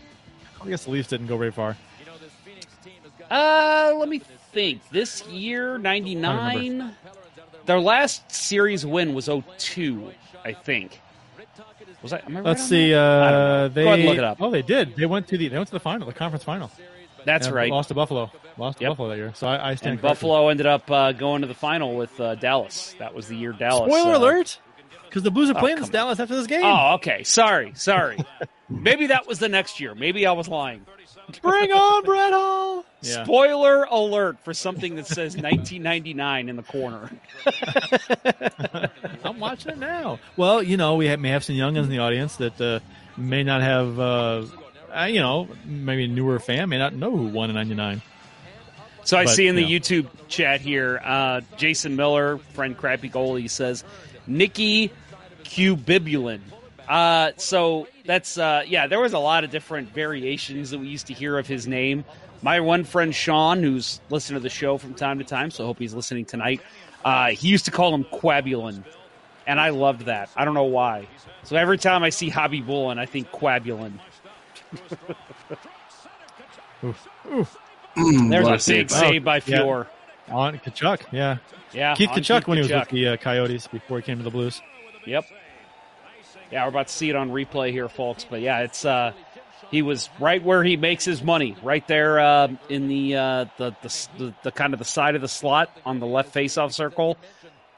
I 0.60 0.68
guess 0.68 0.82
the 0.82 0.90
Leafs 0.90 1.06
didn't 1.06 1.28
go 1.28 1.36
very 1.36 1.52
far. 1.52 1.76
Uh, 3.30 3.92
let 3.96 4.08
me 4.08 4.18
think. 4.52 4.82
This 4.90 5.24
year, 5.28 5.78
'99. 5.78 6.96
Their 7.66 7.78
last 7.78 8.32
series 8.32 8.84
win 8.84 9.14
was 9.14 9.28
02, 9.28 10.10
I 10.44 10.54
think. 10.54 11.00
Was 12.02 12.12
I? 12.12 12.16
I 12.16 12.32
right 12.32 12.44
Let's 12.44 12.64
see. 12.64 12.90
that? 12.90 12.98
I. 12.98 13.32
Uh, 13.32 13.68
they 13.68 13.84
Go 13.84 13.88
ahead 13.90 13.98
and 14.00 14.08
look 14.08 14.18
it 14.18 14.24
up. 14.24 14.38
Oh, 14.42 14.50
they 14.50 14.62
did. 14.62 14.96
They 14.96 15.06
went 15.06 15.28
to 15.28 15.38
the 15.38 15.46
they 15.46 15.56
went 15.56 15.68
to 15.68 15.72
the 15.74 15.78
final, 15.78 16.08
the 16.08 16.12
conference 16.12 16.42
final. 16.42 16.72
That's 17.28 17.46
Yeah, 17.46 17.52
right. 17.52 17.70
Lost 17.70 17.88
to 17.88 17.94
Buffalo. 17.94 18.30
Lost 18.56 18.78
to 18.78 18.84
Yep. 18.84 18.90
Buffalo 18.92 19.08
that 19.10 19.16
year. 19.16 19.32
So 19.34 19.46
I, 19.46 19.70
I 19.70 19.74
stand 19.74 19.92
And. 19.92 20.00
Buffalo 20.02 20.48
ended 20.48 20.66
up 20.66 20.90
uh, 20.90 21.12
going 21.12 21.42
to 21.42 21.46
the 21.46 21.54
final 21.54 21.94
with 21.94 22.18
uh, 22.18 22.34
Dallas. 22.36 22.94
That 22.98 23.14
was 23.14 23.28
the 23.28 23.36
year 23.36 23.52
Dallas. 23.52 23.92
Spoiler 23.92 24.14
uh, 24.14 24.18
alert! 24.18 24.58
Because 25.04 25.22
the 25.22 25.30
Blues 25.30 25.50
are 25.50 25.56
Oh, 25.56 25.60
playing 25.60 25.76
this 25.78 25.88
Dallas 25.90 26.20
after 26.20 26.34
this 26.36 26.46
game. 26.46 26.62
Oh, 26.64 26.94
okay. 26.94 27.22
Sorry, 27.24 27.72
sorry. 27.74 28.18
Maybe 28.68 29.06
that 29.08 29.26
was 29.26 29.38
the 29.38 29.48
next 29.48 29.78
year. 29.80 29.94
Maybe 29.94 30.26
I 30.26 30.32
was 30.32 30.48
lying. 30.48 30.84
Bring 31.42 31.70
on 31.72 32.04
Brett 32.04 32.32
Hull! 32.32 32.84
Yeah. 33.02 33.24
Spoiler 33.24 33.84
alert 33.84 34.38
for 34.44 34.52
something 34.54 34.96
that 34.96 35.06
says 35.06 35.34
1999 35.42 36.48
in 36.48 36.56
the 36.56 36.62
corner. 36.62 37.10
I'm 39.24 39.38
watching 39.40 39.72
it 39.72 39.78
now. 39.78 40.18
Well, 40.36 40.62
you 40.62 40.76
know, 40.76 40.94
we 40.96 41.06
have, 41.06 41.20
may 41.20 41.30
have 41.30 41.44
some 41.44 41.54
youngins 41.56 41.84
in 41.84 41.90
the 41.90 41.98
audience 41.98 42.36
that 42.36 42.60
uh, 42.60 42.80
may 43.16 43.42
not 43.42 43.60
have, 43.62 43.98
uh, 44.00 44.46
uh, 44.94 45.04
you 45.04 45.20
know, 45.20 45.48
maybe 45.64 46.04
a 46.04 46.08
newer 46.08 46.38
fan 46.38 46.68
may 46.68 46.78
not 46.78 46.94
know 46.94 47.10
who 47.16 47.26
won 47.26 47.50
in 47.50 47.56
'99. 47.56 48.02
So 49.04 49.16
I 49.16 49.24
But, 49.24 49.34
see 49.34 49.46
in 49.46 49.56
the 49.56 49.62
yeah. 49.64 49.78
YouTube 49.78 50.06
chat 50.28 50.60
here, 50.60 51.00
uh, 51.02 51.40
Jason 51.56 51.96
Miller, 51.96 52.38
friend 52.54 52.76
Crappy 52.76 53.08
Goalie, 53.08 53.48
says 53.48 53.82
Nikki 54.26 54.90
Cubibulin. 55.44 56.40
Uh, 56.88 57.32
so 57.36 57.86
that's 58.04 58.38
uh, 58.38 58.62
yeah. 58.66 58.86
There 58.86 59.00
was 59.00 59.12
a 59.12 59.18
lot 59.18 59.44
of 59.44 59.50
different 59.50 59.92
variations 59.92 60.70
that 60.70 60.78
we 60.78 60.88
used 60.88 61.06
to 61.08 61.14
hear 61.14 61.38
of 61.38 61.46
his 61.46 61.66
name. 61.66 62.04
My 62.42 62.60
one 62.60 62.84
friend 62.84 63.14
Sean, 63.14 63.62
who's 63.62 64.00
listened 64.10 64.36
to 64.36 64.40
the 64.40 64.48
show 64.50 64.78
from 64.78 64.94
time 64.94 65.18
to 65.18 65.24
time, 65.24 65.50
so 65.50 65.64
I 65.64 65.66
hope 65.66 65.78
he's 65.78 65.94
listening 65.94 66.24
tonight. 66.24 66.60
Uh, 67.04 67.28
he 67.28 67.48
used 67.48 67.64
to 67.64 67.70
call 67.70 67.94
him 67.94 68.04
Quabulin, 68.04 68.84
and 69.46 69.60
I 69.60 69.70
loved 69.70 70.02
that. 70.02 70.30
I 70.36 70.44
don't 70.44 70.54
know 70.54 70.64
why. 70.64 71.08
So 71.44 71.56
every 71.56 71.78
time 71.78 72.02
I 72.02 72.10
see 72.10 72.30
Khabibulin, 72.30 72.98
I 72.98 73.06
think 73.06 73.30
Quabulin. 73.30 73.94
There's 76.82 78.46
a 78.48 78.72
a 78.72 78.74
big 78.76 78.90
save 78.90 79.24
by 79.24 79.36
Yeah. 79.44 79.60
Fuhr. 79.60 79.86
On 80.30 80.58
Tkachuk, 80.58 81.00
yeah. 81.10 81.38
Yeah, 81.72 81.94
Keith 81.94 82.10
Tkachuk 82.10 82.40
Keith 82.40 82.48
when 82.48 82.58
he 82.58 82.62
was 82.62 82.70
with 82.72 82.88
the 82.90 83.08
uh, 83.08 83.16
Coyotes 83.16 83.66
before 83.66 83.98
he 83.98 84.02
came 84.02 84.18
to 84.18 84.24
the 84.24 84.30
Blues. 84.30 84.60
Yep. 85.06 85.24
Yeah, 86.52 86.64
we're 86.64 86.68
about 86.68 86.88
to 86.88 86.92
see 86.92 87.08
it 87.10 87.16
on 87.16 87.30
replay 87.30 87.72
here, 87.72 87.88
folks. 87.88 88.24
But 88.28 88.40
yeah, 88.42 88.60
it's 88.60 88.84
uh, 88.84 89.12
he 89.70 89.82
was 89.82 90.08
right 90.20 90.42
where 90.42 90.62
he 90.62 90.76
makes 90.76 91.04
his 91.04 91.22
money, 91.22 91.56
right 91.62 91.86
there 91.88 92.20
uh, 92.20 92.48
in 92.68 92.88
the, 92.88 93.16
uh, 93.16 93.44
the, 93.56 93.74
the 93.82 94.08
the 94.18 94.34
the 94.44 94.52
kind 94.52 94.72
of 94.74 94.78
the 94.78 94.84
side 94.84 95.14
of 95.14 95.20
the 95.22 95.28
slot 95.28 95.70
on 95.84 95.98
the 95.98 96.06
left 96.06 96.32
face-off 96.32 96.72
circle, 96.72 97.16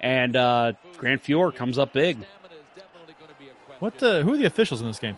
and 0.00 0.34
uh, 0.36 0.72
Grant 0.98 1.22
Fuhr 1.22 1.54
comes 1.54 1.78
up 1.78 1.92
big. 1.92 2.18
What? 3.78 3.98
The, 3.98 4.22
who 4.22 4.34
are 4.34 4.36
the 4.36 4.44
officials 4.44 4.80
in 4.80 4.86
this 4.88 4.98
game? 4.98 5.16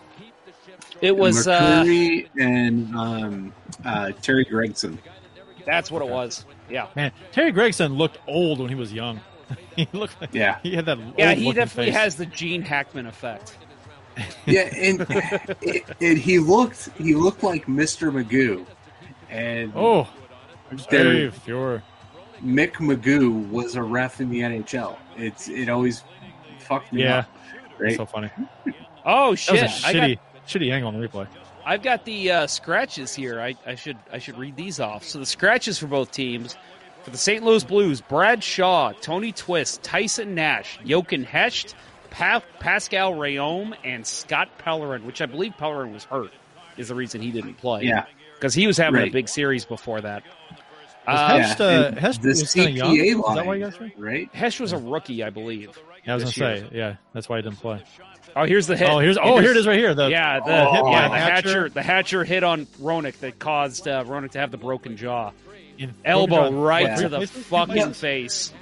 It 1.02 1.16
was 1.16 1.46
uh, 1.48 1.60
Mercury 1.84 2.30
and 2.38 2.96
um, 2.96 3.54
uh, 3.84 4.12
Terry 4.22 4.44
Gregson. 4.44 4.98
that's 5.66 5.90
what 5.90 6.00
it 6.00 6.08
was. 6.08 6.46
Yeah, 6.70 6.86
Man, 6.96 7.12
Terry 7.32 7.52
Gregson 7.52 7.94
looked 7.94 8.18
old 8.26 8.58
when 8.60 8.68
he 8.70 8.74
was 8.74 8.92
young. 8.92 9.20
he 9.76 9.86
looked 9.92 10.18
like 10.20 10.32
Yeah. 10.32 10.58
he 10.62 10.74
had 10.74 10.86
that. 10.86 10.98
yeah, 11.18 11.32
he 11.34 11.52
definitely 11.52 11.92
face. 11.92 12.00
has 12.00 12.16
the 12.16 12.24
Gene 12.26 12.62
Hackman 12.62 13.06
effect. 13.06 13.58
Yeah, 14.46 14.70
and 14.74 15.00
it, 15.60 15.84
it, 16.00 16.18
he 16.18 16.38
looked 16.38 16.88
he 16.98 17.14
looked 17.14 17.42
like 17.42 17.66
Mr. 17.66 18.10
Magoo, 18.12 18.64
and 19.30 19.72
Oh, 19.74 20.08
there, 20.90 21.04
Dave, 21.12 21.40
Fuhr. 21.46 21.82
Mick 22.42 22.74
Magoo 22.74 23.48
was 23.50 23.74
a 23.76 23.82
ref 23.82 24.20
in 24.20 24.30
the 24.30 24.40
NHL. 24.40 24.96
It's 25.16 25.48
it 25.48 25.68
always 25.68 26.04
fucked 26.60 26.92
me 26.92 27.02
Yeah, 27.04 27.18
up. 27.20 27.30
Right? 27.78 27.96
so 27.96 28.06
funny. 28.06 28.30
Oh 29.04 29.26
That 29.26 29.30
was 29.30 29.40
shit! 29.40 29.60
a 29.60 29.64
I 29.64 29.68
shitty, 29.68 30.16
got 30.16 30.31
shitty 30.46 30.72
angle 30.72 30.88
on 30.88 31.00
the 31.00 31.06
replay. 31.08 31.26
I've 31.64 31.82
got 31.82 32.04
the 32.04 32.30
uh, 32.30 32.46
scratches 32.46 33.14
here. 33.14 33.40
I, 33.40 33.54
I 33.66 33.74
should 33.76 33.96
I 34.12 34.18
should 34.18 34.36
read 34.38 34.56
these 34.56 34.80
off. 34.80 35.04
So 35.04 35.18
the 35.18 35.26
scratches 35.26 35.78
for 35.78 35.86
both 35.86 36.10
teams 36.10 36.56
for 37.04 37.10
the 37.10 37.18
St. 37.18 37.42
Louis 37.44 37.62
Blues: 37.64 38.00
Brad 38.00 38.42
Shaw, 38.42 38.92
Tony 39.00 39.32
Twist, 39.32 39.82
Tyson 39.82 40.34
Nash, 40.34 40.78
Jochen 40.84 41.22
Hecht, 41.24 41.74
pa- 42.10 42.42
Pascal 42.58 43.12
Rhéaume, 43.12 43.74
and 43.84 44.04
Scott 44.06 44.48
Pellerin. 44.58 45.04
Which 45.04 45.20
I 45.22 45.26
believe 45.26 45.52
Pellerin 45.56 45.92
was 45.92 46.04
hurt. 46.04 46.32
Is 46.76 46.88
the 46.88 46.94
reason 46.94 47.20
he 47.20 47.30
didn't 47.30 47.54
play. 47.54 47.82
Yeah. 47.84 48.06
because 48.34 48.54
he 48.54 48.66
was 48.66 48.76
having 48.78 49.02
a 49.02 49.10
big 49.10 49.28
series 49.28 49.64
before 49.64 50.00
that. 50.00 50.24
Was 51.06 51.18
Uh, 51.18 51.28
Hest, 51.38 51.60
uh, 51.60 51.64
and 51.64 51.98
Hest 51.98 52.22
the 52.22 52.28
was 52.28 52.52
kinda 52.54 52.70
young? 52.70 52.96
CPA 52.96 53.04
Is 53.10 53.16
line, 53.16 53.36
that 53.36 53.46
why 53.46 53.54
you 53.56 53.64
guys 53.64 53.78
right? 53.98 54.34
Hesh 54.34 54.58
was 54.60 54.72
a 54.72 54.78
rookie, 54.78 55.22
I 55.22 55.30
believe. 55.30 55.70
Yeah, 56.06 56.12
I 56.12 56.14
was 56.16 56.34
gonna 56.36 56.54
year. 56.54 56.68
say, 56.70 56.76
yeah, 56.76 56.96
that's 57.12 57.28
why 57.28 57.36
he 57.36 57.42
didn't 57.42 57.58
play. 57.58 57.82
Oh, 58.34 58.44
here's 58.44 58.66
the 58.66 58.76
hit. 58.76 58.88
Oh, 58.88 58.98
here's 58.98 59.18
oh, 59.18 59.38
here 59.38 59.50
it 59.50 59.56
is 59.56 59.66
right 59.66 59.78
here. 59.78 59.94
The 59.94 60.08
yeah, 60.08 60.40
the, 60.40 60.46
the 60.46 60.70
hit 60.70 60.84
yeah, 60.86 61.08
the 61.08 61.14
Hatcher, 61.16 61.48
Hatcher. 61.48 61.68
the 61.68 61.82
Hatcher 61.82 62.24
hit 62.24 62.42
on 62.44 62.66
Roenick 62.80 63.18
that 63.20 63.38
caused 63.38 63.86
uh, 63.86 64.04
Roenick 64.04 64.30
to 64.32 64.38
have 64.38 64.50
the 64.50 64.56
broken 64.58 64.96
jaw. 64.96 65.32
in- 65.78 65.94
elbow 66.04 66.36
Broken 66.36 66.52
Jaw. 66.54 66.62
right 66.64 66.82
Yeah. 66.86 66.96
to 66.96 67.08
the 67.08 67.26
fucking 67.26 67.68
Replacement? 67.74 67.96
face. 67.96 68.52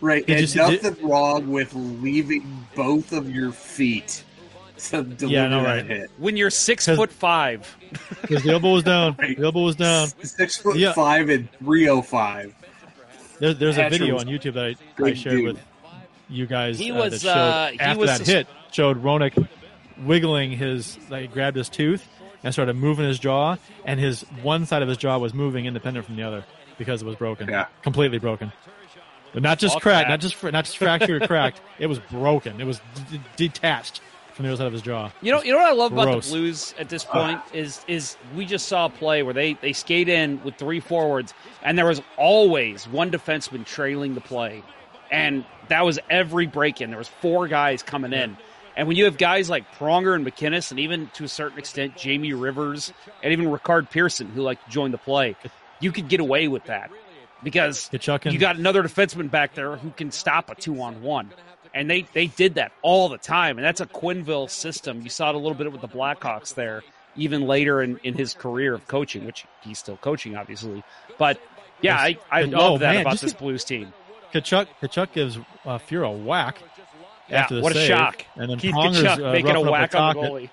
Right. 0.00 0.26
Did 0.26 0.34
you 0.34 0.40
and 0.40 0.48
see- 0.48 0.58
nothing 0.88 1.08
wrong 1.08 1.50
with 1.50 1.72
leaving 1.74 2.66
both 2.74 3.12
of 3.12 3.30
your 3.30 3.52
feet 3.52 4.24
to 4.78 5.02
deliver 5.02 5.26
Yeah, 5.26 5.44
I 5.44 5.48
know, 5.48 5.62
that 5.62 5.68
right. 5.76 5.86
hit. 5.86 6.10
When 6.18 6.36
you're 6.36 6.50
six 6.50 6.86
foot 6.86 7.10
five, 7.12 7.76
Because 8.22 8.42
the 8.42 8.50
elbow 8.50 8.72
was 8.72 8.82
down. 8.82 9.14
Right. 9.18 9.36
The 9.38 9.44
elbow 9.44 9.62
was 9.62 9.76
down. 9.76 10.08
Six 10.22 10.56
foot 10.58 10.76
Yeah. 10.76 10.92
five 10.92 11.28
and 11.30 11.50
three 11.60 11.88
oh 11.88 12.02
five. 12.02 12.54
There, 13.38 13.54
there's 13.54 13.78
a 13.78 13.88
video 13.88 14.18
on 14.18 14.26
YouTube 14.26 14.54
that 14.54 14.64
I, 14.64 15.02
I 15.04 15.14
shared 15.14 15.36
dude. 15.36 15.44
with 15.54 15.62
you 16.28 16.46
guys. 16.46 16.78
He 16.78 16.90
uh, 16.92 16.96
was, 16.96 17.12
that 17.12 17.20
showed 17.20 17.30
uh, 17.30 17.70
he 17.70 17.80
after 17.80 18.00
was 18.00 18.10
that 18.10 18.18
sus- 18.18 18.26
hit 18.28 18.46
showed 18.72 19.02
Roenick 19.02 19.48
wiggling 20.04 20.52
his 20.52 20.98
like 21.10 21.22
he 21.22 21.26
grabbed 21.28 21.56
his 21.56 21.68
tooth 21.68 22.06
and 22.42 22.52
started 22.52 22.74
moving 22.74 23.06
his 23.06 23.18
jaw, 23.18 23.56
and 23.84 23.98
his 23.98 24.22
one 24.42 24.66
side 24.66 24.82
of 24.82 24.88
his 24.88 24.98
jaw 24.98 25.18
was 25.18 25.32
moving 25.34 25.66
independent 25.66 26.06
from 26.06 26.16
the 26.16 26.22
other 26.22 26.44
because 26.78 27.02
it 27.02 27.06
was 27.06 27.16
broken. 27.16 27.48
Yeah. 27.48 27.66
completely 27.82 28.18
broken. 28.18 28.52
But 29.32 29.42
not 29.42 29.58
just 29.58 29.74
Fuck 29.74 29.82
cracked, 29.82 30.06
that. 30.06 30.12
not 30.12 30.20
just 30.20 30.34
fr- 30.34 30.50
not 30.50 30.64
just 30.64 30.78
fractured 30.78 31.22
or 31.22 31.26
cracked. 31.26 31.60
It 31.78 31.86
was 31.86 31.98
broken. 31.98 32.60
It 32.60 32.64
was 32.64 32.78
d- 32.94 33.02
d- 33.18 33.20
detached 33.36 34.00
from 34.32 34.44
the 34.44 34.50
other 34.50 34.58
side 34.58 34.66
of 34.66 34.72
his 34.72 34.82
jaw. 34.82 35.10
you 35.22 35.32
know, 35.32 35.42
you 35.42 35.52
know 35.52 35.58
what 35.58 35.68
I 35.68 35.72
love 35.72 35.92
about 35.92 36.22
the 36.22 36.28
Blues 36.30 36.74
at 36.78 36.88
this 36.88 37.04
point 37.04 37.40
is 37.52 37.84
is 37.88 38.16
we 38.34 38.44
just 38.46 38.66
saw 38.68 38.86
a 38.86 38.88
play 38.90 39.22
where 39.22 39.34
they 39.34 39.54
they 39.54 39.72
skate 39.72 40.08
in 40.08 40.42
with 40.44 40.56
three 40.56 40.80
forwards, 40.80 41.34
and 41.62 41.76
there 41.76 41.86
was 41.86 42.00
always 42.16 42.86
one 42.88 43.10
defenseman 43.10 43.64
trailing 43.66 44.14
the 44.14 44.20
play. 44.20 44.62
And 45.10 45.44
that 45.68 45.84
was 45.84 45.98
every 46.10 46.46
break 46.46 46.80
in. 46.80 46.90
There 46.90 46.98
was 46.98 47.08
four 47.08 47.48
guys 47.48 47.82
coming 47.82 48.12
in, 48.12 48.36
and 48.76 48.88
when 48.88 48.96
you 48.96 49.04
have 49.06 49.16
guys 49.18 49.48
like 49.48 49.64
Pronger 49.76 50.14
and 50.14 50.26
MacInnis, 50.26 50.70
and 50.70 50.80
even 50.80 51.08
to 51.14 51.24
a 51.24 51.28
certain 51.28 51.58
extent 51.58 51.96
Jamie 51.96 52.32
Rivers, 52.32 52.92
and 53.22 53.32
even 53.32 53.46
Ricard 53.46 53.90
Persson, 53.90 54.28
who 54.28 54.42
like 54.42 54.62
to 54.64 54.70
join 54.70 54.90
the 54.90 54.98
play, 54.98 55.36
you 55.80 55.92
could 55.92 56.08
get 56.08 56.20
away 56.20 56.48
with 56.48 56.64
that 56.64 56.90
because 57.42 57.88
you 58.32 58.38
got 58.38 58.56
another 58.56 58.82
defenseman 58.82 59.30
back 59.30 59.54
there 59.54 59.76
who 59.76 59.90
can 59.90 60.10
stop 60.10 60.50
a 60.50 60.54
two 60.54 60.80
on 60.82 61.02
one. 61.02 61.30
And 61.74 61.90
they, 61.90 62.06
they 62.14 62.26
did 62.26 62.54
that 62.54 62.72
all 62.80 63.10
the 63.10 63.18
time. 63.18 63.58
And 63.58 63.64
that's 63.66 63.82
a 63.82 63.86
Quenneville 63.86 64.48
system. 64.48 65.02
You 65.02 65.10
saw 65.10 65.28
it 65.28 65.34
a 65.34 65.38
little 65.38 65.54
bit 65.54 65.70
with 65.70 65.82
the 65.82 65.88
Blackhawks 65.88 66.54
there, 66.54 66.82
even 67.16 67.42
later 67.42 67.82
in, 67.82 67.98
in 68.02 68.14
his 68.14 68.32
career 68.32 68.72
of 68.72 68.88
coaching, 68.88 69.26
which 69.26 69.44
he's 69.60 69.78
still 69.78 69.98
coaching, 69.98 70.36
obviously. 70.36 70.82
But 71.18 71.38
yeah, 71.82 71.96
I, 71.98 72.16
I 72.30 72.44
Oh, 72.44 72.46
love 72.46 72.80
that 72.80 72.94
man, 72.94 73.00
about 73.02 73.20
this 73.20 73.34
Blues 73.34 73.62
team. 73.64 73.92
Tkachuk 74.32 74.66
Tkachuk 74.82 75.12
gives 75.12 75.36
uh, 75.64 75.78
Fuhr 75.78 76.06
a 76.06 76.10
whack. 76.10 76.58
Yeah, 77.28 77.40
after 77.40 77.56
the 77.56 77.60
what 77.62 77.74
a 77.74 77.80
shock. 77.80 78.24
And 78.36 78.50
then 78.50 78.58
Keith 78.58 78.74
Pronger's, 78.74 79.02
Tkachuk 79.02 79.28
uh, 79.28 79.32
making 79.32 79.50
a 79.50 79.54
roughing 79.54 79.66
up 79.66 79.72
whack 79.72 79.94
on 79.94 80.14
the 80.16 80.22
goalie. 80.22 80.50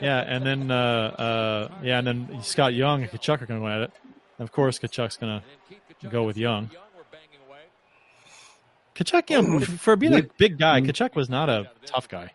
Yeah, 0.00 0.18
and 0.20 0.46
then 0.46 0.70
uh, 0.70 0.74
uh, 0.74 1.68
yeah, 1.82 1.98
and 1.98 2.06
then 2.06 2.42
Scott 2.42 2.74
Young 2.74 3.02
and 3.02 3.10
Tkachuk 3.10 3.42
are 3.42 3.46
going 3.46 3.60
to 3.60 3.66
go 3.66 3.68
at 3.68 3.80
it. 3.82 3.90
And 4.38 4.46
of 4.48 4.52
course, 4.52 4.78
Tkachuk's 4.78 5.16
going 5.16 5.42
to 6.00 6.08
go 6.08 6.22
with 6.24 6.36
Young. 6.36 6.70
Tkachuk, 8.94 9.28
you 9.30 9.42
know, 9.42 9.60
for 9.60 9.96
being 9.96 10.14
a 10.14 10.22
big 10.22 10.58
guy, 10.58 10.80
Tkachuk 10.80 11.14
was 11.16 11.28
not 11.28 11.48
a 11.48 11.70
tough 11.86 12.08
guy. 12.08 12.30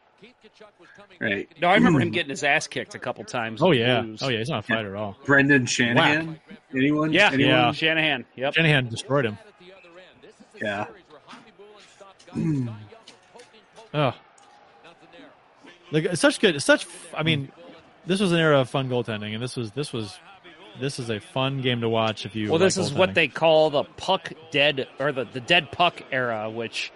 Right. 1.20 1.50
No, 1.62 1.68
I 1.70 1.76
remember 1.76 2.00
him 2.00 2.12
getting 2.12 2.30
his 2.30 2.44
ass 2.44 2.68
kicked 2.68 2.96
a 2.96 3.00
couple 3.00 3.24
times. 3.26 3.62
Oh 3.62 3.72
yeah, 3.72 4.02
Blues. 4.02 4.24
oh 4.24 4.30
yeah, 4.30 4.38
he's 4.38 4.50
not 4.50 4.60
a 4.60 4.68
fighter 4.68 4.96
at 4.96 5.02
all. 5.02 5.18
Brendan 5.26 5.66
Shanahan. 5.66 6.40
Anyone? 6.74 7.12
Yeah, 7.12 7.32
Anyone? 7.34 7.52
yeah. 7.54 7.72
Shanahan. 7.74 8.26
Yep. 8.36 8.54
Shanahan 8.54 8.88
destroyed 8.88 9.26
him. 9.26 9.38
Yeah. 10.62 10.86
Oh, 13.94 14.14
like 15.92 16.06
it's 16.06 16.22
such 16.22 16.40
good, 16.40 16.56
it's 16.56 16.66
such. 16.66 16.86
I 17.14 17.24
mean, 17.24 17.52
this 18.06 18.20
was 18.20 18.32
an 18.32 18.40
era 18.40 18.60
of 18.60 18.70
fun 18.70 18.90
goaltending, 18.90 19.34
and 19.34 19.42
this 19.42 19.56
was 19.56 19.72
this 19.72 19.92
was 19.92 20.20
this 20.80 21.00
is 21.00 21.10
a 21.10 21.20
fun 21.20 21.62
game 21.62 21.82
to 21.82 21.90
watch 21.90 22.26
if 22.26 22.36
you. 22.36 22.50
Well, 22.50 22.60
this 22.60 22.78
like 22.78 22.86
is 22.86 22.94
what 22.94 23.14
they 23.16 23.28
call 23.28 23.70
the 23.72 23.84
puck 23.84 24.32
dead 24.52 24.88
or 25.00 25.12
the, 25.12 25.26
the 25.26 25.40
dead 25.40 25.72
puck 25.72 26.04
era, 26.12 26.50
which 26.50 26.92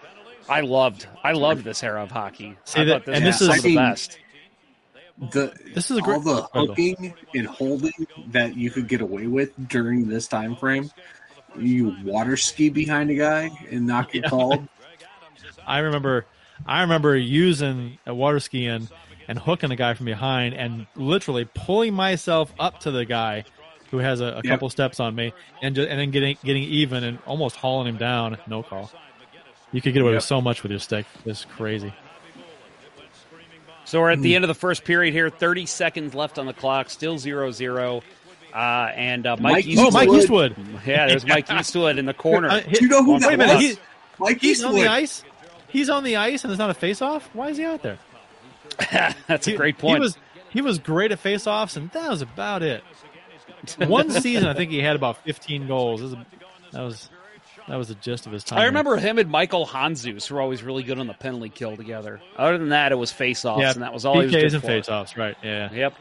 I 0.47 0.61
loved. 0.61 1.07
I 1.23 1.31
loved 1.31 1.63
this 1.63 1.83
era 1.83 2.03
of 2.03 2.11
hockey. 2.11 2.57
See, 2.65 2.81
I 2.81 2.85
that- 2.85 3.05
this 3.05 3.15
and 3.15 3.25
this 3.25 3.41
is- 3.41 3.49
of 3.49 3.61
the 3.61 3.69
mean, 3.69 3.75
best. 3.77 4.19
The 5.31 5.53
This 5.75 5.91
is 5.91 5.99
a 5.99 6.03
all 6.03 6.19
the 6.19 6.41
hooking 6.53 7.13
and 7.35 7.45
holding 7.45 7.93
that 8.29 8.57
you 8.57 8.71
could 8.71 8.87
get 8.87 8.99
away 9.01 9.27
with 9.27 9.51
during 9.69 10.07
this 10.07 10.27
time 10.27 10.55
frame. 10.55 10.89
You 11.57 11.95
water 12.03 12.35
ski 12.37 12.69
behind 12.69 13.09
a 13.09 13.15
guy 13.15 13.49
and 13.71 13.85
not 13.85 14.11
get 14.11 14.25
called. 14.25 14.67
I 15.65 15.79
remember, 15.79 16.25
I 16.65 16.81
remember 16.81 17.15
using 17.15 17.97
a 18.05 18.13
water 18.13 18.39
ski 18.39 18.65
and 18.67 18.89
and 19.27 19.39
hooking 19.39 19.71
a 19.71 19.75
guy 19.75 19.93
from 19.93 20.05
behind 20.05 20.53
and 20.53 20.85
literally 20.95 21.45
pulling 21.53 21.93
myself 21.93 22.51
up 22.59 22.81
to 22.81 22.91
the 22.91 23.05
guy 23.05 23.45
who 23.91 23.99
has 23.99 24.19
a, 24.19 24.25
a 24.25 24.35
Yep. 24.35 24.43
couple 24.45 24.69
steps 24.69 24.99
on 24.99 25.15
me 25.15 25.31
and 25.61 25.75
just, 25.75 25.87
and 25.87 25.99
then 25.99 26.11
getting 26.11 26.37
getting 26.43 26.63
even 26.63 27.03
and 27.03 27.19
almost 27.25 27.55
hauling 27.55 27.87
him 27.87 27.97
down. 27.97 28.37
No 28.47 28.63
call. 28.63 28.91
You 29.71 29.81
could 29.81 29.93
get 29.93 30.01
away 30.01 30.13
with 30.13 30.23
so 30.23 30.41
much 30.41 30.61
with 30.63 30.71
your 30.71 30.79
stick. 30.79 31.05
It's 31.25 31.45
crazy. 31.45 31.93
So 33.85 33.99
we're 34.01 34.11
at 34.11 34.17
Hmm. 34.17 34.23
the 34.23 34.35
end 34.35 34.43
of 34.43 34.47
the 34.47 34.53
first 34.55 34.83
period 34.85 35.13
here. 35.13 35.29
30 35.29 35.65
seconds 35.65 36.15
left 36.15 36.39
on 36.39 36.45
the 36.45 36.53
clock. 36.53 36.89
Still 36.89 37.15
0-0. 37.17 38.01
Uh, 38.53 38.91
and 38.95 39.25
uh, 39.25 39.35
Mike, 39.37 39.53
Mike 39.53 39.65
Eastwood. 39.65 39.87
Oh, 39.87 39.91
Mike 39.91 40.09
Eastwood. 40.09 40.55
Yeah, 40.85 41.07
there's 41.07 41.25
Mike 41.25 41.51
Eastwood 41.51 41.97
in 41.97 42.05
the 42.05 42.13
corner. 42.13 42.49
Uh, 42.49 42.59
Do 42.61 42.81
you 42.81 42.87
know 42.87 43.03
who 43.03 43.13
Wait 43.13 43.21
that 43.21 43.55
was? 43.55 43.61
he- 43.63 43.77
Mike 44.19 44.39
He's 44.39 44.63
on 44.63 44.75
the 44.75 44.87
ice. 44.87 45.23
He's 45.67 45.89
on 45.89 46.03
the 46.03 46.17
ice, 46.17 46.43
and 46.43 46.51
there's 46.51 46.59
not 46.59 46.69
a 46.69 46.75
face-off. 46.75 47.27
Why 47.33 47.49
is 47.49 47.57
he 47.57 47.65
out 47.65 47.81
there? 47.81 47.97
That's 49.27 49.47
a 49.47 49.55
great 49.55 49.79
point. 49.79 49.95
He 49.95 49.99
was 49.99 50.17
he 50.51 50.61
was 50.61 50.77
great 50.77 51.11
at 51.11 51.17
face-offs, 51.17 51.75
and 51.77 51.89
that 51.91 52.09
was 52.11 52.21
about 52.21 52.61
it. 52.61 52.83
One 53.79 54.11
season, 54.11 54.47
I 54.47 54.53
think 54.53 54.69
he 54.71 54.79
had 54.81 54.95
about 54.95 55.23
15 55.23 55.67
goals. 55.67 56.01
That 56.01 56.07
was, 56.09 56.25
that 56.73 56.81
was 56.81 57.09
that 57.67 57.75
was 57.77 57.87
the 57.87 57.95
gist 57.95 58.27
of 58.27 58.33
his 58.33 58.43
time. 58.43 58.59
I 58.59 58.65
remember 58.65 58.97
him 58.97 59.17
and 59.17 59.29
Michael 59.29 59.65
Handzus 59.65 60.29
were 60.29 60.41
always 60.41 60.61
really 60.61 60.83
good 60.83 60.99
on 60.99 61.07
the 61.07 61.13
penalty 61.13 61.49
kill 61.49 61.75
together. 61.77 62.21
Other 62.37 62.57
than 62.57 62.69
that, 62.69 62.91
it 62.91 62.95
was 62.95 63.11
face-offs, 63.11 63.61
yeah, 63.61 63.71
and 63.71 63.81
that 63.81 63.93
was 63.93 64.05
all 64.05 64.19
he 64.19 64.25
was 64.27 64.35
PKs 64.35 64.41
good 64.41 64.53
and 64.53 64.61
for. 64.61 64.67
face-offs, 64.67 65.17
right? 65.17 65.35
Yeah. 65.41 65.73
Yep. 65.73 65.93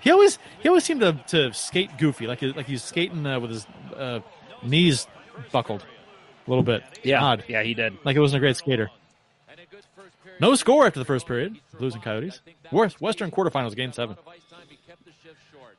He 0.00 0.10
always 0.10 0.38
he 0.62 0.68
always 0.68 0.84
seemed 0.84 1.00
to, 1.00 1.12
to 1.28 1.52
skate 1.52 1.96
goofy, 1.98 2.26
like 2.26 2.40
he- 2.40 2.52
like 2.52 2.66
he's 2.66 2.82
skating 2.82 3.26
uh, 3.26 3.38
with 3.40 3.50
his 3.50 3.66
uh, 3.96 4.20
knees 4.62 5.06
buckled 5.52 5.84
a 6.46 6.50
little 6.50 6.64
bit. 6.64 6.82
Yeah. 7.02 7.22
Odd. 7.22 7.44
Yeah, 7.48 7.62
he 7.62 7.74
did. 7.74 7.96
Like 8.04 8.14
he 8.16 8.20
wasn't 8.20 8.38
a 8.38 8.40
great 8.40 8.56
skater. 8.56 8.90
No 10.40 10.54
score 10.54 10.86
after 10.86 10.98
the 10.98 11.04
first 11.04 11.26
period. 11.26 11.58
Blues 11.78 11.94
and 11.94 12.02
Coyotes. 12.02 12.40
Western 12.72 13.30
quarterfinals, 13.30 13.76
game 13.76 13.92
seven. 13.92 14.16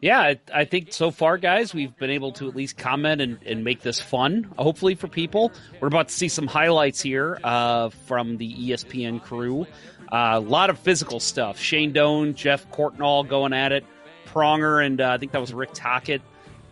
Yeah, 0.01 0.19
I, 0.19 0.39
I 0.51 0.65
think 0.65 0.93
so 0.93 1.11
far, 1.11 1.37
guys, 1.37 1.75
we've 1.75 1.95
been 1.97 2.09
able 2.09 2.31
to 2.33 2.47
at 2.47 2.55
least 2.55 2.75
comment 2.75 3.21
and, 3.21 3.37
and 3.45 3.63
make 3.63 3.81
this 3.81 3.99
fun, 3.99 4.51
hopefully, 4.57 4.95
for 4.95 5.07
people. 5.07 5.51
We're 5.79 5.89
about 5.89 6.07
to 6.07 6.13
see 6.13 6.27
some 6.27 6.47
highlights 6.47 7.01
here 7.01 7.39
uh, 7.43 7.89
from 8.07 8.37
the 8.37 8.51
ESPN 8.51 9.21
crew. 9.21 9.67
Uh, 10.11 10.33
a 10.33 10.39
lot 10.39 10.71
of 10.71 10.79
physical 10.79 11.19
stuff. 11.19 11.59
Shane 11.59 11.93
Doan, 11.93 12.33
Jeff 12.33 12.67
Courtnall 12.71 13.27
going 13.27 13.53
at 13.53 13.71
it, 13.71 13.85
Pronger, 14.31 14.85
and 14.85 15.01
uh, 15.01 15.11
I 15.11 15.17
think 15.17 15.31
that 15.33 15.41
was 15.41 15.53
Rick 15.53 15.71
Tocchet. 15.73 16.21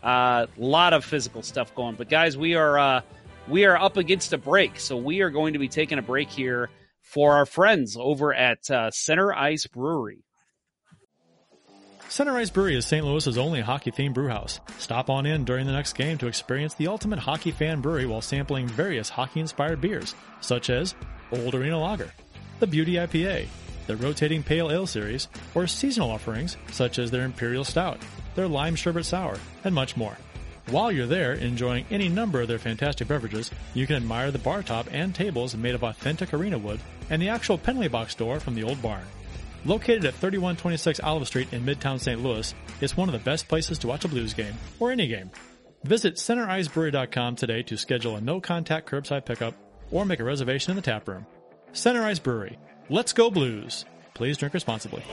A 0.01 0.47
lot 0.57 0.93
of 0.93 1.03
physical 1.03 1.41
stuff 1.41 1.76
going. 1.76 1.95
But 1.95 2.10
guys, 2.10 2.38
we 2.38 2.55
are 2.55 2.80
uh, 2.80 3.01
we 3.47 3.66
are 3.66 3.78
up 3.78 3.97
against 3.97 4.34
a 4.34 4.38
break, 4.38 4.80
so 4.80 4.95
we 4.95 5.22
are 5.22 5.30
going 5.30 5.53
to 5.53 5.60
be 5.60 5.68
taking 5.68 5.97
a 5.97 6.01
break 6.01 6.30
here 6.30 6.70
for 7.01 7.36
our 7.36 7.45
friends 7.45 7.97
over 7.99 8.34
at 8.34 8.70
uh, 8.70 8.91
Center 8.91 9.34
Ice 9.34 9.66
Brewery. 9.68 10.24
Center 12.07 12.36
Ice 12.38 12.49
Brewery 12.49 12.76
is 12.76 12.88
St. 12.88 13.05
Louis's 13.05 13.38
only 13.38 13.62
hockey-themed 13.62 14.16
brewhouse. 14.16 14.60
Stop 14.80 15.12
on 15.12 15.28
in 15.28 15.45
during 15.45 15.68
the 15.68 15.72
next 15.72 15.93
game 15.93 16.18
to 16.18 16.28
experience 16.28 16.74
the 16.74 16.88
ultimate 16.88 17.20
hockey 17.20 17.51
fan 17.51 17.82
brewery 17.82 18.07
while 18.07 18.22
sampling 18.22 18.68
various 18.68 19.10
hockey-inspired 19.10 19.80
beers, 19.80 20.16
such 20.41 20.72
as 20.72 20.95
Old 21.32 21.53
Arena 21.53 21.80
Lager, 21.80 22.12
the 22.60 22.68
Beauty 22.68 22.93
IPA, 22.93 23.47
the 23.90 23.98
Rotating 23.98 24.44
Pale 24.44 24.70
Ale 24.70 24.86
Series, 24.86 25.28
or 25.56 25.66
seasonal 25.66 26.12
offerings 26.12 26.58
such 26.72 27.00
as 27.00 27.10
their 27.10 27.24
Imperial 27.24 27.64
Stout, 27.64 27.98
their 28.36 28.48
Lime 28.48 28.76
Sherbet 28.76 29.04
Sour, 29.04 29.40
and 29.64 29.74
much 29.74 29.98
more. 29.98 30.16
While 30.70 30.92
you're 30.92 31.08
there 31.08 31.34
enjoying 31.34 31.88
any 31.90 32.08
number 32.08 32.40
of 32.40 32.48
their 32.48 32.60
fantastic 32.60 33.08
beverages, 33.08 33.50
you 33.74 33.88
can 33.88 33.96
admire 33.96 34.30
the 34.30 34.38
bar 34.38 34.62
top 34.62 34.88
and 34.92 35.16
tables 35.16 35.56
made 35.56 35.74
of 35.74 35.82
authentic 35.82 36.36
arena 36.36 36.60
wood 36.60 36.80
and 37.10 37.20
the 37.20 37.30
actual 37.30 37.58
penalty 37.58 37.88
box 37.88 38.14
door 38.14 38.40
from 38.40 38.54
the 38.54 38.62
old 38.62 38.80
barn. 38.80 39.02
Located 39.66 40.06
at 40.06 40.14
3126 40.14 41.00
Olive 41.00 41.28
Street 41.28 41.52
in 41.52 41.66
Midtown 41.66 42.00
St. 42.00 42.22
Louis, 42.22 42.54
it's 42.82 42.96
one 42.96 43.10
of 43.10 43.14
the 43.14 43.26
best 43.26 43.48
places 43.48 43.80
to 43.80 43.88
watch 43.88 44.06
a 44.06 44.08
Blues 44.08 44.36
game, 44.36 44.54
or 44.80 44.92
any 44.92 45.08
game. 45.08 45.32
Visit 45.84 46.18
CenterIceBrewery.com 46.18 47.38
today 47.38 47.64
to 47.64 47.76
schedule 47.76 48.18
a 48.18 48.22
no-contact 48.22 48.88
curbside 48.88 49.26
pickup 49.26 49.56
or 49.90 50.06
make 50.06 50.20
a 50.20 50.24
reservation 50.24 50.70
in 50.70 50.76
the 50.76 50.84
tap 50.84 51.08
room. 51.08 51.26
Center 51.72 52.04
Ice 52.04 52.20
Brewery. 52.20 52.60
Let's 52.92 53.14
go 53.14 53.30
Blues. 53.30 53.86
Please 54.16 54.38
drink 54.38 54.54
responsibly. 54.56 55.04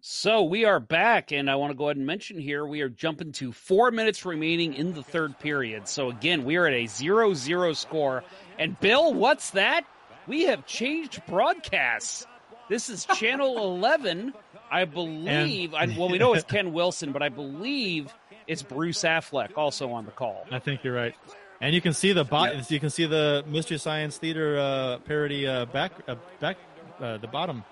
So 0.00 0.44
we 0.44 0.64
are 0.64 0.78
back, 0.78 1.32
and 1.32 1.50
I 1.50 1.56
want 1.56 1.72
to 1.72 1.76
go 1.76 1.86
ahead 1.88 1.96
and 1.96 2.06
mention 2.06 2.38
here 2.38 2.64
we 2.64 2.80
are 2.80 2.88
jumping 2.88 3.32
to 3.32 3.50
four 3.50 3.90
minutes 3.90 4.24
remaining 4.24 4.74
in 4.74 4.94
the 4.94 5.02
third 5.02 5.38
period. 5.38 5.88
So 5.88 6.10
again, 6.10 6.44
we 6.44 6.56
are 6.56 6.66
at 6.66 6.72
a 6.72 6.86
0 6.86 7.34
0 7.34 7.72
score. 7.72 8.22
And 8.58 8.78
Bill, 8.78 9.12
what's 9.12 9.50
that? 9.50 9.84
We 10.28 10.44
have 10.44 10.64
changed 10.64 11.22
broadcasts. 11.26 12.26
This 12.68 12.88
is 12.88 13.04
Channel 13.04 13.58
11. 13.74 14.32
I 14.70 14.84
believe, 14.84 15.74
I, 15.74 15.86
well, 15.98 16.08
we 16.08 16.18
know 16.18 16.34
it's 16.34 16.44
Ken 16.48 16.72
Wilson, 16.72 17.12
but 17.12 17.22
I 17.22 17.28
believe 17.30 18.14
it's 18.46 18.62
Bruce 18.62 19.02
Affleck 19.02 19.56
also 19.56 19.90
on 19.92 20.04
the 20.04 20.12
call. 20.12 20.46
I 20.50 20.58
think 20.58 20.84
you're 20.84 20.94
right. 20.94 21.14
And 21.60 21.74
you 21.74 21.80
can 21.80 21.92
see 21.92 22.12
the 22.12 22.24
bot. 22.24 22.70
You 22.70 22.78
can 22.78 22.90
see 22.90 23.06
the 23.06 23.44
Mystery 23.46 23.78
Science 23.78 24.16
Theater 24.18 24.58
uh, 24.58 24.98
parody 24.98 25.46
uh, 25.46 25.64
back 25.66 25.92
uh, 26.06 26.14
back 26.40 26.56
uh, 27.00 27.18
the 27.18 27.26
bottom 27.26 27.64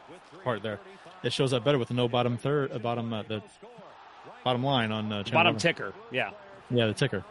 part 0.42 0.62
there. 0.62 0.80
It 1.22 1.32
shows 1.32 1.52
up 1.52 1.64
better 1.64 1.78
with 1.78 1.88
the 1.88 1.94
no 1.94 2.08
bottom 2.08 2.36
third, 2.36 2.72
uh, 2.72 2.78
bottom 2.78 3.12
uh, 3.12 3.22
the 3.22 3.42
bottom 4.44 4.64
line 4.64 4.92
on 4.92 5.12
uh, 5.12 5.22
channel 5.22 5.38
Bottom 5.38 5.54
11. 5.54 5.58
ticker, 5.60 5.92
yeah. 6.10 6.30
Yeah, 6.70 6.86
the 6.86 6.94
ticker. 6.94 7.24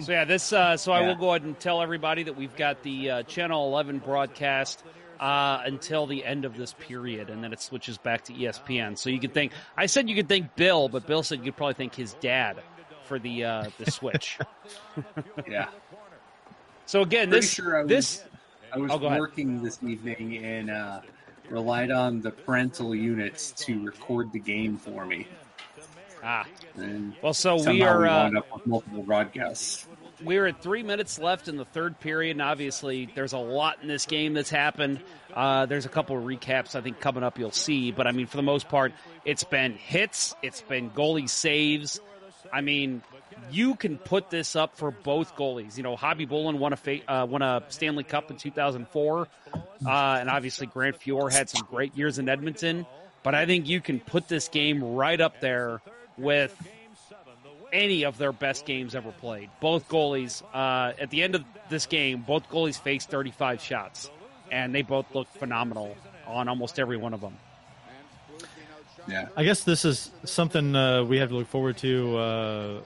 So 0.00 0.12
yeah, 0.12 0.24
this. 0.24 0.52
Uh, 0.52 0.76
so 0.76 0.92
I 0.92 1.02
will 1.02 1.14
go 1.14 1.30
ahead 1.30 1.42
and 1.42 1.58
tell 1.58 1.80
everybody 1.80 2.24
that 2.24 2.36
we've 2.36 2.54
got 2.56 2.82
the 2.82 3.10
uh, 3.10 3.22
Channel 3.22 3.68
11 3.68 4.00
broadcast 4.00 4.82
uh, 5.20 5.60
until 5.64 6.06
the 6.06 6.24
end 6.24 6.44
of 6.44 6.56
this 6.56 6.74
period, 6.78 7.30
and 7.30 7.42
then 7.42 7.52
it 7.52 7.60
switches 7.60 7.96
back 7.96 8.24
to 8.24 8.32
ESPN. 8.32 8.98
So 8.98 9.10
you 9.10 9.20
could 9.20 9.32
think. 9.32 9.52
I 9.76 9.86
said 9.86 10.08
you 10.08 10.16
could 10.16 10.28
thank 10.28 10.56
Bill, 10.56 10.88
but 10.88 11.06
Bill 11.06 11.22
said 11.22 11.38
you 11.38 11.44
could 11.44 11.56
probably 11.56 11.74
thank 11.74 11.94
his 11.94 12.14
dad 12.14 12.58
for 13.04 13.18
the 13.18 13.44
uh, 13.44 13.70
the 13.78 13.90
switch. 13.90 14.38
Yeah. 15.48 15.68
So 16.86 17.02
again, 17.02 17.28
Pretty 17.28 17.40
this 17.42 17.52
sure 17.52 17.78
I 17.78 17.82
was, 17.82 17.88
this 17.88 18.24
I 18.72 18.78
was 18.78 18.90
Oh, 18.92 18.98
working 19.18 19.62
this 19.62 19.78
evening 19.82 20.44
and 20.44 20.70
uh, 20.70 21.00
relied 21.50 21.90
on 21.90 22.20
the 22.20 22.30
parental 22.30 22.94
units 22.94 23.52
to 23.52 23.84
record 23.84 24.32
the 24.32 24.38
game 24.40 24.76
for 24.76 25.04
me. 25.04 25.26
Ah, 26.24 26.46
And 26.76 27.14
well, 27.22 27.34
so 27.34 27.56
we 27.56 27.82
are 27.82 28.00
we 28.02 28.08
uh, 28.08 28.22
wound 28.24 28.38
up 28.38 28.46
with 28.54 28.66
multiple 28.66 29.02
broadcasts. 29.02 29.86
we're 30.22 30.46
at 30.46 30.60
three 30.62 30.82
minutes 30.82 31.18
left 31.18 31.46
in 31.46 31.56
the 31.56 31.64
third 31.66 32.00
period, 32.00 32.32
and 32.32 32.42
obviously 32.42 33.08
there's 33.14 33.32
a 33.34 33.38
lot 33.38 33.78
in 33.82 33.88
this 33.88 34.06
game 34.06 34.34
that's 34.34 34.50
happened. 34.50 35.00
Uh, 35.32 35.66
there's 35.66 35.84
a 35.86 35.90
couple 35.90 36.16
of 36.16 36.24
recaps 36.24 36.74
I 36.74 36.80
think 36.80 37.00
coming 37.00 37.22
up 37.22 37.38
you'll 37.38 37.50
see, 37.52 37.92
but 37.92 38.06
I 38.06 38.12
mean 38.12 38.26
for 38.26 38.38
the 38.38 38.42
most 38.42 38.68
part, 38.68 38.92
it's 39.24 39.44
been 39.44 39.74
hits, 39.74 40.34
it's 40.42 40.62
been 40.62 40.90
goalie 40.90 41.28
saves. 41.28 42.00
I 42.52 42.60
mean, 42.60 43.02
you 43.50 43.74
can 43.74 43.98
put 43.98 44.30
this 44.30 44.56
up 44.56 44.76
for 44.76 44.90
both 44.90 45.36
goalies. 45.36 45.76
You 45.76 45.82
know, 45.82 45.96
Khabibulin 45.96 46.58
won 46.58 46.72
a 46.72 46.76
fa- 46.76 47.10
uh, 47.10 47.26
won 47.26 47.42
a 47.42 47.62
Stanley 47.68 48.04
Cup 48.04 48.30
in 48.30 48.36
2004, 48.36 49.28
uh, 49.54 49.58
and 49.88 50.30
obviously 50.30 50.66
Grant 50.66 51.00
Fuhr 51.00 51.32
had 51.32 51.48
some 51.48 51.66
great 51.70 51.96
years 51.96 52.18
in 52.18 52.28
Edmonton. 52.28 52.86
But 53.22 53.34
I 53.34 53.46
think 53.46 53.68
you 53.68 53.80
can 53.80 54.00
put 54.00 54.28
this 54.28 54.48
game 54.48 54.82
right 54.82 55.20
up 55.20 55.40
there 55.40 55.80
with 56.16 56.54
any 57.72 58.04
of 58.04 58.18
their 58.18 58.32
best 58.32 58.64
games 58.64 58.94
ever 58.94 59.12
played. 59.12 59.50
Both 59.60 59.88
goalies, 59.88 60.42
uh, 60.54 60.92
at 60.98 61.10
the 61.10 61.22
end 61.22 61.34
of 61.34 61.44
this 61.68 61.86
game, 61.86 62.22
both 62.22 62.48
goalies 62.48 62.80
faced 62.80 63.10
35 63.10 63.60
shots, 63.60 64.10
and 64.50 64.74
they 64.74 64.82
both 64.82 65.14
looked 65.14 65.36
phenomenal 65.36 65.96
on 66.26 66.48
almost 66.48 66.78
every 66.78 66.96
one 66.96 67.14
of 67.14 67.20
them. 67.20 67.36
Yeah. 69.08 69.28
I 69.36 69.44
guess 69.44 69.62
this 69.64 69.84
is 69.84 70.10
something 70.24 70.74
uh, 70.74 71.04
we 71.04 71.18
have 71.18 71.28
to 71.28 71.36
look 71.36 71.46
forward 71.46 71.76
to 71.78 72.16
uh, 72.16 72.80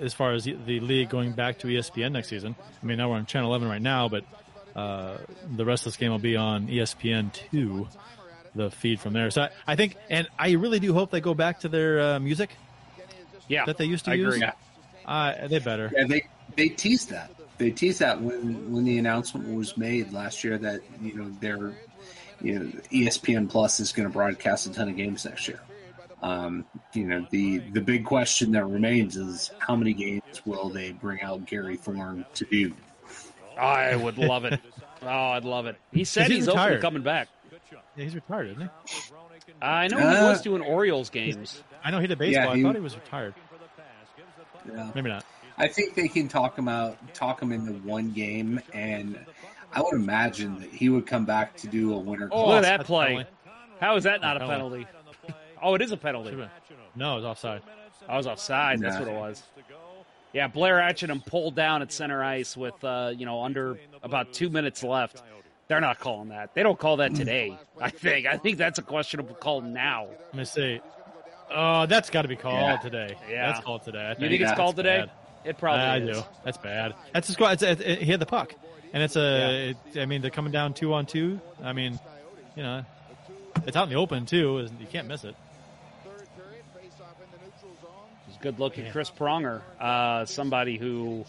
as 0.00 0.14
far 0.14 0.32
as 0.32 0.44
the 0.44 0.80
league 0.80 1.08
going 1.10 1.32
back 1.32 1.58
to 1.60 1.66
ESPN 1.68 2.12
next 2.12 2.28
season. 2.28 2.54
I 2.82 2.86
mean, 2.86 2.98
now 2.98 3.10
we're 3.10 3.16
on 3.16 3.26
Channel 3.26 3.48
11 3.50 3.68
right 3.68 3.82
now, 3.82 4.08
but 4.08 4.24
uh, 4.76 5.18
the 5.56 5.64
rest 5.64 5.86
of 5.86 5.92
this 5.92 5.96
game 5.96 6.10
will 6.10 6.18
be 6.18 6.36
on 6.36 6.68
ESPN 6.68 7.32
2, 7.50 7.88
the 8.54 8.70
feed 8.70 9.00
from 9.00 9.12
there. 9.12 9.30
So 9.30 9.42
I, 9.42 9.50
I 9.66 9.76
think, 9.76 9.96
and 10.10 10.28
I 10.38 10.52
really 10.52 10.78
do 10.80 10.92
hope 10.94 11.10
they 11.10 11.20
go 11.20 11.34
back 11.34 11.60
to 11.60 11.68
their 11.68 12.00
uh, 12.00 12.20
music 12.20 12.50
Yeah, 13.48 13.64
that 13.66 13.76
they 13.78 13.84
used 13.86 14.04
to 14.06 14.12
I 14.12 14.14
use. 14.14 14.34
agree. 14.36 14.40
Yeah. 14.46 14.52
Uh, 15.04 15.48
they 15.48 15.58
better. 15.58 15.90
Yeah, 15.94 16.04
they 16.06 16.22
they 16.56 16.68
teased 16.68 17.10
that. 17.10 17.30
They 17.56 17.70
teased 17.70 18.00
that 18.00 18.20
when 18.20 18.70
when 18.72 18.84
the 18.84 18.98
announcement 18.98 19.54
was 19.54 19.76
made 19.76 20.12
last 20.12 20.44
year 20.44 20.58
that 20.58 20.80
you 21.00 21.14
know 21.14 21.30
their 21.40 21.72
you 22.42 22.58
know 22.58 22.66
ESPN 22.92 23.48
Plus 23.48 23.80
is 23.80 23.90
going 23.92 24.06
to 24.06 24.12
broadcast 24.12 24.66
a 24.66 24.72
ton 24.72 24.88
of 24.88 24.96
games 24.96 25.24
next 25.24 25.48
year. 25.48 25.60
Um, 26.22 26.64
you 26.94 27.04
know 27.06 27.26
the 27.30 27.58
the 27.58 27.80
big 27.80 28.04
question 28.04 28.50
that 28.52 28.64
remains 28.64 29.16
is 29.16 29.52
how 29.60 29.76
many 29.76 29.92
games 29.92 30.42
will 30.44 30.68
they 30.68 30.90
bring 30.92 31.22
out 31.22 31.46
Gary 31.46 31.76
Thorne 31.76 32.24
to 32.34 32.44
do? 32.44 32.72
I 33.58 33.94
would 33.96 34.18
love 34.18 34.44
it. 34.44 34.60
Oh, 35.00 35.06
I'd 35.06 35.44
love 35.44 35.66
it. 35.66 35.76
He 35.92 36.02
said 36.02 36.26
He's 36.26 36.38
he's, 36.38 36.46
hopefully 36.46 36.64
retired. 36.70 36.82
coming 36.82 37.02
back. 37.02 37.28
Yeah, 37.70 37.78
he's 38.02 38.16
retired, 38.16 38.48
isn't 38.48 38.62
he? 38.62 38.68
I 39.62 39.86
know 39.86 39.96
he 39.96 40.02
Uh, 40.04 40.30
was 40.30 40.42
doing 40.42 40.60
Orioles 40.60 41.08
games. 41.08 41.62
I 41.84 41.92
know 41.92 42.00
he 42.00 42.08
did 42.08 42.18
baseball. 42.18 42.46
Yeah, 42.46 42.54
he- 42.56 42.60
I 42.62 42.62
thought 42.64 42.74
he 42.74 42.80
was 42.80 42.96
retired. 42.96 43.34
Yeah. 44.68 44.90
Maybe 44.96 45.08
not. 45.10 45.24
I 45.56 45.68
think 45.68 45.94
they 45.94 46.08
can 46.08 46.26
talk 46.26 46.58
him 46.58 46.66
out, 46.66 46.98
talk 47.14 47.40
him 47.40 47.52
into 47.52 47.74
one 47.74 48.10
game, 48.10 48.60
and 48.72 49.18
I 49.72 49.82
would 49.82 49.94
imagine 49.94 50.58
that 50.62 50.70
he 50.70 50.88
would 50.88 51.06
come 51.06 51.24
back 51.24 51.56
to 51.58 51.68
do 51.68 51.94
a 51.94 51.98
winter. 51.98 52.28
Oh, 52.32 52.36
call. 52.36 52.48
look 52.48 52.64
at 52.64 52.78
that 52.78 52.86
play. 52.86 53.24
How 53.80 53.94
is 53.94 54.02
that 54.02 54.20
not 54.20 54.36
a 54.36 54.40
Penalty. 54.40 54.84
Penalty? 55.58 55.70
Oh, 55.70 55.74
it 55.74 55.82
is 55.82 55.92
a 55.92 55.96
penalty. 55.96 56.36
No, 56.96 57.12
it 57.12 57.16
was 57.16 57.24
offside. 57.24 57.62
I 58.08 58.16
was 58.16 58.26
offside. 58.26 58.80
That's 58.80 58.98
what 58.98 59.08
it 59.08 59.14
was. 59.14 59.42
Yeah, 60.32 60.48
Blair 60.48 60.76
Atcheynum 60.76 61.24
pulled 61.24 61.54
down 61.54 61.80
at 61.82 61.90
center 61.90 62.22
ice 62.22 62.56
with 62.56 62.82
uh, 62.84 63.12
you 63.16 63.24
know 63.26 63.42
under 63.42 63.78
about 64.02 64.32
two 64.32 64.50
minutes 64.50 64.82
left. 64.82 65.22
They're 65.68 65.80
not 65.80 65.98
calling 65.98 66.30
that. 66.30 66.54
They 66.54 66.62
don't 66.62 66.78
call 66.78 66.98
that 66.98 67.14
today. 67.14 67.56
I 67.80 67.90
think. 67.90 68.26
I 68.26 68.36
think 68.38 68.56
that's 68.58 68.78
a 68.78 68.82
questionable 68.82 69.34
call 69.34 69.60
now. 69.60 70.06
Let 70.28 70.34
me 70.34 70.44
see. 70.44 70.80
Oh, 71.50 71.86
that's 71.86 72.10
got 72.10 72.22
to 72.22 72.28
be 72.28 72.36
called 72.36 72.60
Yeah. 72.60 72.76
today. 72.76 73.16
Yeah. 73.28 73.52
that's 73.52 73.64
called 73.64 73.82
today. 73.82 73.98
I 73.98 74.08
You 74.10 74.14
think, 74.16 74.30
think 74.30 74.42
it's 74.42 74.52
called 74.52 74.76
today? 74.76 75.00
bad. 75.00 75.10
It 75.44 75.58
probably 75.58 75.80
I 75.84 75.98
is. 75.98 76.16
do. 76.18 76.24
That's 76.44 76.58
bad. 76.58 76.94
That's 77.14 77.28
just 77.28 77.40
it's, 77.40 77.62
it, 77.62 77.80
it, 77.80 77.98
he 78.02 78.10
had 78.10 78.20
the 78.20 78.26
puck, 78.26 78.54
and 78.92 79.02
it's 79.02 79.16
a. 79.16 79.70
It, 79.70 79.76
I 79.98 80.04
mean, 80.06 80.20
they're 80.20 80.30
coming 80.30 80.52
down 80.52 80.74
two 80.74 80.92
on 80.92 81.06
two. 81.06 81.40
I 81.62 81.72
mean, 81.72 81.98
you 82.56 82.62
know, 82.62 82.84
it's 83.66 83.76
out 83.76 83.84
in 83.84 83.90
the 83.90 83.96
open 83.96 84.26
too. 84.26 84.68
You 84.80 84.86
can't 84.86 85.06
miss 85.08 85.24
it. 85.24 85.34
Good 88.40 88.60
look 88.60 88.78
at 88.78 88.92
Chris 88.92 89.10
Pronger, 89.10 89.62
uh, 89.80 90.24
somebody 90.24 90.76
who, 90.78 91.24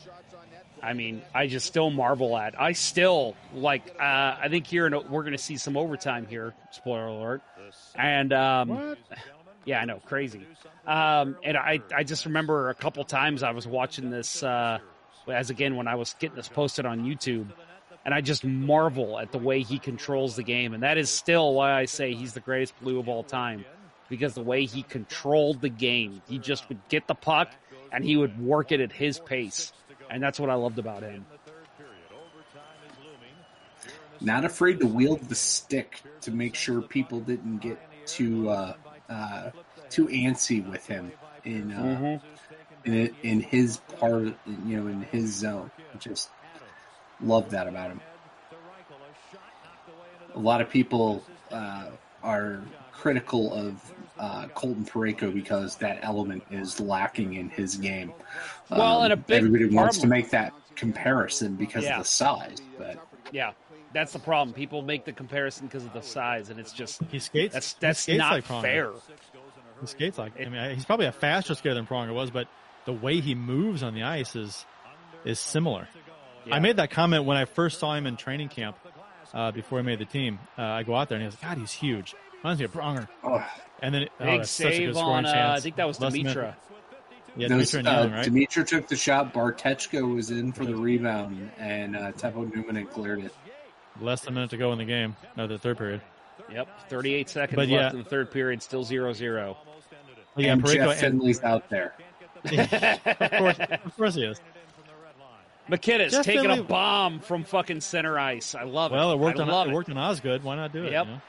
I 0.82 0.94
mean, 0.94 1.24
I 1.34 1.48
just 1.48 1.66
still 1.66 1.90
marvel 1.90 2.38
at. 2.38 2.60
I 2.60 2.74
still 2.74 3.36
like. 3.54 3.96
Uh, 4.00 4.38
I 4.40 4.48
think 4.50 4.68
here 4.68 4.86
in, 4.86 4.94
we're 4.94 5.24
going 5.24 5.32
to 5.32 5.38
see 5.38 5.58
some 5.58 5.76
overtime 5.76 6.28
here. 6.28 6.54
Spoiler 6.72 7.08
alert. 7.08 7.42
And 7.96 8.32
um, 8.32 8.96
yeah, 9.66 9.82
I 9.82 9.86
know, 9.86 10.00
crazy. 10.06 10.46
Um, 10.86 11.36
and 11.44 11.58
I, 11.58 11.80
I 11.96 12.04
just 12.04 12.26
remember 12.26 12.70
a 12.70 12.76
couple 12.76 13.04
times 13.04 13.42
I 13.44 13.52
was 13.52 13.66
watching 13.66 14.12
this 14.12 14.44
uh, 14.44 14.80
as 15.28 15.50
again 15.50 15.76
when 15.76 15.88
I 15.88 15.96
was 15.96 16.16
getting 16.20 16.36
this 16.36 16.48
posted 16.48 16.86
on 16.86 17.06
YouTube, 17.06 17.48
and 18.06 18.14
I 18.14 18.22
just 18.22 18.44
marvel 18.44 19.20
at 19.20 19.32
the 19.32 19.40
way 19.40 19.62
he 19.62 19.80
controls 19.80 20.36
the 20.36 20.44
game, 20.44 20.74
and 20.76 20.84
that 20.84 20.98
is 21.00 21.10
still 21.10 21.54
why 21.56 21.74
I 21.74 21.86
say 21.86 22.14
he's 22.14 22.34
the 22.34 22.40
greatest 22.40 22.80
blue 22.82 23.00
of 23.00 23.10
all 23.10 23.24
time 23.24 23.66
because 24.10 24.34
the 24.34 24.42
way 24.42 24.66
he 24.66 24.84
controlled 24.84 25.62
the 25.62 25.70
game, 25.70 26.22
he 26.28 26.40
just 26.40 26.68
would 26.70 26.80
get 26.90 27.08
the 27.08 27.16
puck 27.16 27.52
and 27.92 28.04
he 28.04 28.18
would 28.18 28.40
work 28.40 28.72
it 28.72 28.80
at 28.80 28.92
his 28.92 29.20
pace, 29.20 29.72
and 30.10 30.22
that's 30.22 30.40
what 30.40 30.50
I 30.50 30.56
loved 30.56 30.80
about 30.80 31.04
him. 31.04 31.26
not 34.22 34.46
afraid 34.46 34.80
to 34.80 34.88
wield 34.88 35.22
the 35.22 35.36
stick 35.36 36.02
to 36.22 36.32
make 36.32 36.56
sure 36.56 36.82
people 36.82 37.20
didn't 37.20 37.60
get 37.60 37.80
too 38.06 38.50
uh, 38.50 38.74
uh, 39.10 39.50
too 39.90 40.08
antsy 40.08 40.68
with 40.68 40.86
him 40.88 41.12
in 41.46 41.72
uh, 41.72 42.20
in 42.86 43.16
in 43.24 43.40
his 43.42 43.78
part, 44.00 44.34
you 44.66 44.78
know, 44.78 44.88
in 44.88 45.02
his 45.04 45.34
zone. 45.34 45.72
Just 46.00 46.30
love 47.22 47.52
that 47.52 47.68
about 47.68 47.92
him. 47.92 48.02
A 50.36 50.40
lot 50.40 50.62
of 50.62 50.70
people 50.70 51.24
uh, 51.52 51.88
are 52.24 52.62
critical 52.94 53.54
of 53.54 53.94
uh, 54.20 54.48
Colton 54.50 54.86
Parayko 54.86 55.34
because 55.34 55.78
that 55.78 56.00
element 56.04 56.44
is 56.52 56.80
lacking 56.80 57.34
in 57.36 57.50
his 57.50 57.76
game. 57.78 58.14
Well, 58.70 59.04
and 59.04 59.14
a 59.14 59.18
big 59.18 59.38
everybody 59.46 59.66
wants 59.74 59.98
to 60.00 60.08
make 60.08 60.30
that 60.32 60.54
comparison 60.76 61.56
because 61.56 61.84
Yeah. 61.86 61.94
of 61.98 62.04
the 62.04 62.10
size, 62.10 62.58
but 62.78 63.00
Yeah, 63.32 63.52
that's 63.94 64.14
the 64.14 64.20
problem. 64.20 64.54
People 64.54 64.82
make 64.82 65.06
the 65.06 65.14
comparison 65.14 65.68
because 65.68 65.86
of 65.86 65.94
the 65.94 66.02
size, 66.02 66.50
and 66.50 66.60
it's 66.60 66.72
just 66.74 67.02
He 67.12 67.20
skates. 67.20 67.54
that's 67.54 67.72
he 67.74 67.78
that's 67.80 68.00
skates 68.02 68.20
not 68.20 68.32
like 68.34 68.44
fair. 68.46 68.92
He 69.82 69.88
skates 69.88 70.18
like. 70.18 70.34
I 70.40 70.50
mean, 70.50 70.76
he's 70.76 70.86
probably 70.86 71.06
a 71.06 71.12
faster 71.14 71.56
skater 71.56 71.76
than 71.76 71.86
Pronger 71.88 72.14
was, 72.14 72.30
but 72.32 72.48
the 72.86 72.94
way 72.94 73.22
he 73.22 73.34
moves 73.36 73.82
on 73.84 73.94
the 73.94 74.04
ice 74.04 74.36
is 74.36 74.66
is 75.26 75.40
similar. 75.40 75.88
Yeah. 76.46 76.56
I 76.56 76.60
made 76.60 76.76
that 76.78 76.92
comment 76.92 77.24
when 77.26 77.38
I 77.38 77.46
first 77.46 77.80
saw 77.80 77.94
him 77.96 78.06
in 78.06 78.16
training 78.18 78.50
camp 78.50 78.78
uh, 79.34 79.52
before 79.52 79.80
he 79.80 79.86
made 79.86 80.00
the 80.00 80.06
team. 80.06 80.40
Uh, 80.58 80.64
I 80.64 80.84
go 80.84 80.96
out 80.96 81.08
there 81.10 81.18
and 81.18 81.24
he 81.24 81.30
goes, 81.30 81.40
"God, 81.42 81.58
he's 81.58 81.72
huge." 81.72 82.16
Reminds 82.44 82.60
me 82.60 82.66
of 82.66 82.74
Pronger. 82.74 83.08
oh, 83.24 83.46
And 83.82 83.94
then 83.94 84.10
oh, 84.20 84.26
Big 84.26 84.40
that's 84.40 84.50
a 84.50 84.54
save 84.54 84.98
on. 84.98 85.26
Uh. 85.26 85.54
I 85.58 85.60
think 85.60 85.76
that 85.78 85.88
was 85.88 86.00
Less 86.00 86.14
than 86.14 86.24
Demitra. 86.24 86.56
Yeah, 87.36 87.48
Those, 87.48 87.72
Demitra 87.72 87.80
and 87.80 87.88
uh, 87.88 87.92
Young, 87.92 88.12
right? 88.12 88.28
Demitra 88.28 88.68
took 88.68 88.88
the 88.88 88.96
shot. 88.96 89.34
Bartecko 89.34 90.16
was 90.16 90.32
in 90.32 90.52
for 90.52 90.66
the 90.66 90.76
rebound, 90.76 91.52
and 91.58 91.96
uh, 91.96 92.12
Teppo 92.14 92.52
Numminen 92.52 92.90
cleared 92.90 93.24
it. 93.24 93.34
Less 94.02 94.22
than 94.22 94.34
a 94.34 94.36
minute 94.36 94.50
to 94.52 94.58
go 94.58 94.72
in 94.72 94.78
the 94.78 94.86
game. 94.86 95.16
No, 95.38 95.48
the 95.48 95.58
third 95.58 95.78
period. 95.78 96.02
Yep, 96.52 96.90
38 96.90 97.30
seconds 97.30 97.56
But 97.56 97.68
left 97.68 97.72
yeah. 97.72 97.92
in 97.92 97.98
the 98.04 98.10
third 98.10 98.32
period, 98.32 98.62
still 98.64 98.84
0-0. 98.84 99.56
Oh, 99.56 99.58
yeah, 100.38 100.54
and 100.54 100.64
Parayko 100.64 100.74
Jeff 100.74 101.04
and- 101.04 101.22
Finley's 101.22 101.44
out 101.44 101.70
there. 101.70 101.94
of 102.46 103.32
course, 103.32 103.60
of 103.60 103.96
course 103.98 104.16
he 104.16 104.24
is. 104.24 104.40
MacInnis 105.70 106.12
Jeff 106.12 106.26
taking 106.26 106.44
Finley- 106.44 106.60
a 106.60 106.64
bomb 106.64 107.20
from 107.20 107.44
fucking 107.44 107.82
center 107.82 108.18
ice. 108.18 108.56
I 108.56 108.64
love 108.64 108.92
it. 108.92 108.96
Well, 108.96 109.12
it 109.12 109.20
worked 109.20 109.40
I 109.40 109.44
on 109.44 109.50
love 109.50 109.68
it 109.68 109.74
worked 109.74 109.90
on 109.90 109.98
Osgood. 109.98 110.44
Why 110.44 110.56
not 110.56 110.74
do 110.74 110.84
it? 110.86 110.92
Yep. 110.92 111.06
you 111.06 111.12
know? 111.14 111.22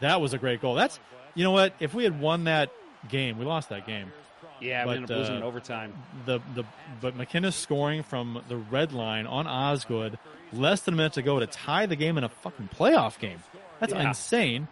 That 0.00 0.20
was 0.20 0.32
a 0.34 0.38
great 0.38 0.60
goal. 0.60 0.74
That's 0.74 0.98
you 1.34 1.44
know 1.44 1.52
what? 1.52 1.74
If 1.80 1.94
we 1.94 2.04
had 2.04 2.20
won 2.20 2.44
that 2.44 2.70
game, 3.08 3.38
we 3.38 3.44
lost 3.44 3.68
that 3.68 3.86
game. 3.86 4.12
Yeah, 4.60 4.84
we 4.84 4.88
but, 4.90 4.96
ended 4.96 5.10
up 5.10 5.16
losing 5.18 5.34
uh, 5.34 5.38
in 5.38 5.42
overtime. 5.42 5.92
The 6.26 6.40
the 6.54 6.64
but 7.00 7.16
MacInnis 7.16 7.54
scoring 7.54 8.02
from 8.02 8.42
the 8.48 8.56
red 8.56 8.92
line 8.92 9.26
on 9.26 9.46
Osgood, 9.46 10.18
less 10.52 10.82
than 10.82 10.94
a 10.94 10.96
minute 10.96 11.14
to 11.14 11.22
go 11.22 11.40
to 11.40 11.46
tie 11.46 11.86
the 11.86 11.96
game 11.96 12.18
in 12.18 12.24
a 12.24 12.28
fucking 12.28 12.68
playoff 12.76 13.18
game. 13.18 13.42
That's 13.78 13.92
Yeah. 13.92 14.08
insane. 14.08 14.68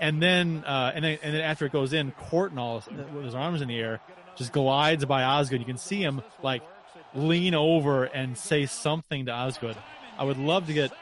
And 0.00 0.22
then 0.22 0.64
uh, 0.66 0.92
and 0.94 1.04
then 1.04 1.18
and 1.22 1.34
then 1.34 1.40
after 1.42 1.66
it 1.66 1.72
goes 1.72 1.92
in, 1.92 2.12
Courtnall 2.12 2.84
with 3.14 3.24
his 3.24 3.34
arms 3.34 3.62
in 3.62 3.68
the 3.68 3.78
air 3.78 4.00
just 4.36 4.52
glides 4.52 5.04
by 5.04 5.22
Osgood. 5.24 5.60
You 5.60 5.66
can 5.66 5.76
see 5.78 6.02
him 6.02 6.22
like 6.42 6.62
lean 7.14 7.54
over 7.54 8.04
and 8.04 8.36
say 8.38 8.66
something 8.66 9.26
to 9.26 9.32
Osgood. 9.32 9.76
I 10.18 10.24
would 10.24 10.38
love 10.38 10.66
to 10.68 10.72
get 10.72 10.92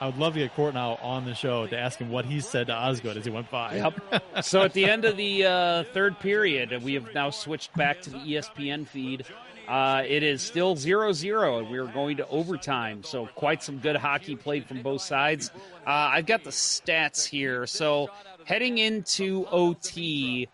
I 0.00 0.06
would 0.06 0.16
love 0.16 0.34
to 0.34 0.40
get 0.40 0.54
Courtnall 0.54 1.02
on 1.04 1.24
the 1.24 1.34
show 1.34 1.66
to 1.66 1.76
ask 1.78 1.98
him 1.98 2.10
what 2.10 2.24
he 2.24 2.40
said 2.40 2.68
to 2.68 2.74
Osgood 2.74 3.16
as 3.16 3.24
he 3.24 3.30
went 3.30 3.50
by. 3.50 3.76
Yep. 3.76 4.44
so 4.44 4.62
at 4.62 4.72
the 4.72 4.84
end 4.84 5.04
of 5.04 5.16
the 5.16 5.44
uh, 5.44 5.84
third 5.92 6.18
period, 6.20 6.82
we 6.82 6.94
have 6.94 7.12
now 7.14 7.30
switched 7.30 7.74
back 7.74 8.00
to 8.02 8.10
the 8.10 8.18
ESPN 8.18 8.86
feed. 8.86 9.24
Uh, 9.66 10.02
it 10.06 10.22
is 10.22 10.40
still 10.40 10.76
0 10.76 11.12
0, 11.12 11.58
and 11.58 11.68
we 11.68 11.78
are 11.78 11.86
going 11.86 12.16
to 12.18 12.28
overtime. 12.28 13.02
So, 13.04 13.26
quite 13.26 13.62
some 13.62 13.78
good 13.78 13.96
hockey 13.96 14.34
played 14.34 14.64
from 14.66 14.80
both 14.82 15.02
sides. 15.02 15.50
Uh, 15.86 15.90
I've 15.90 16.24
got 16.26 16.42
the 16.42 16.50
stats 16.50 17.26
here. 17.26 17.66
So, 17.66 18.08
heading 18.46 18.78
into 18.78 19.46
OT, 19.50 20.48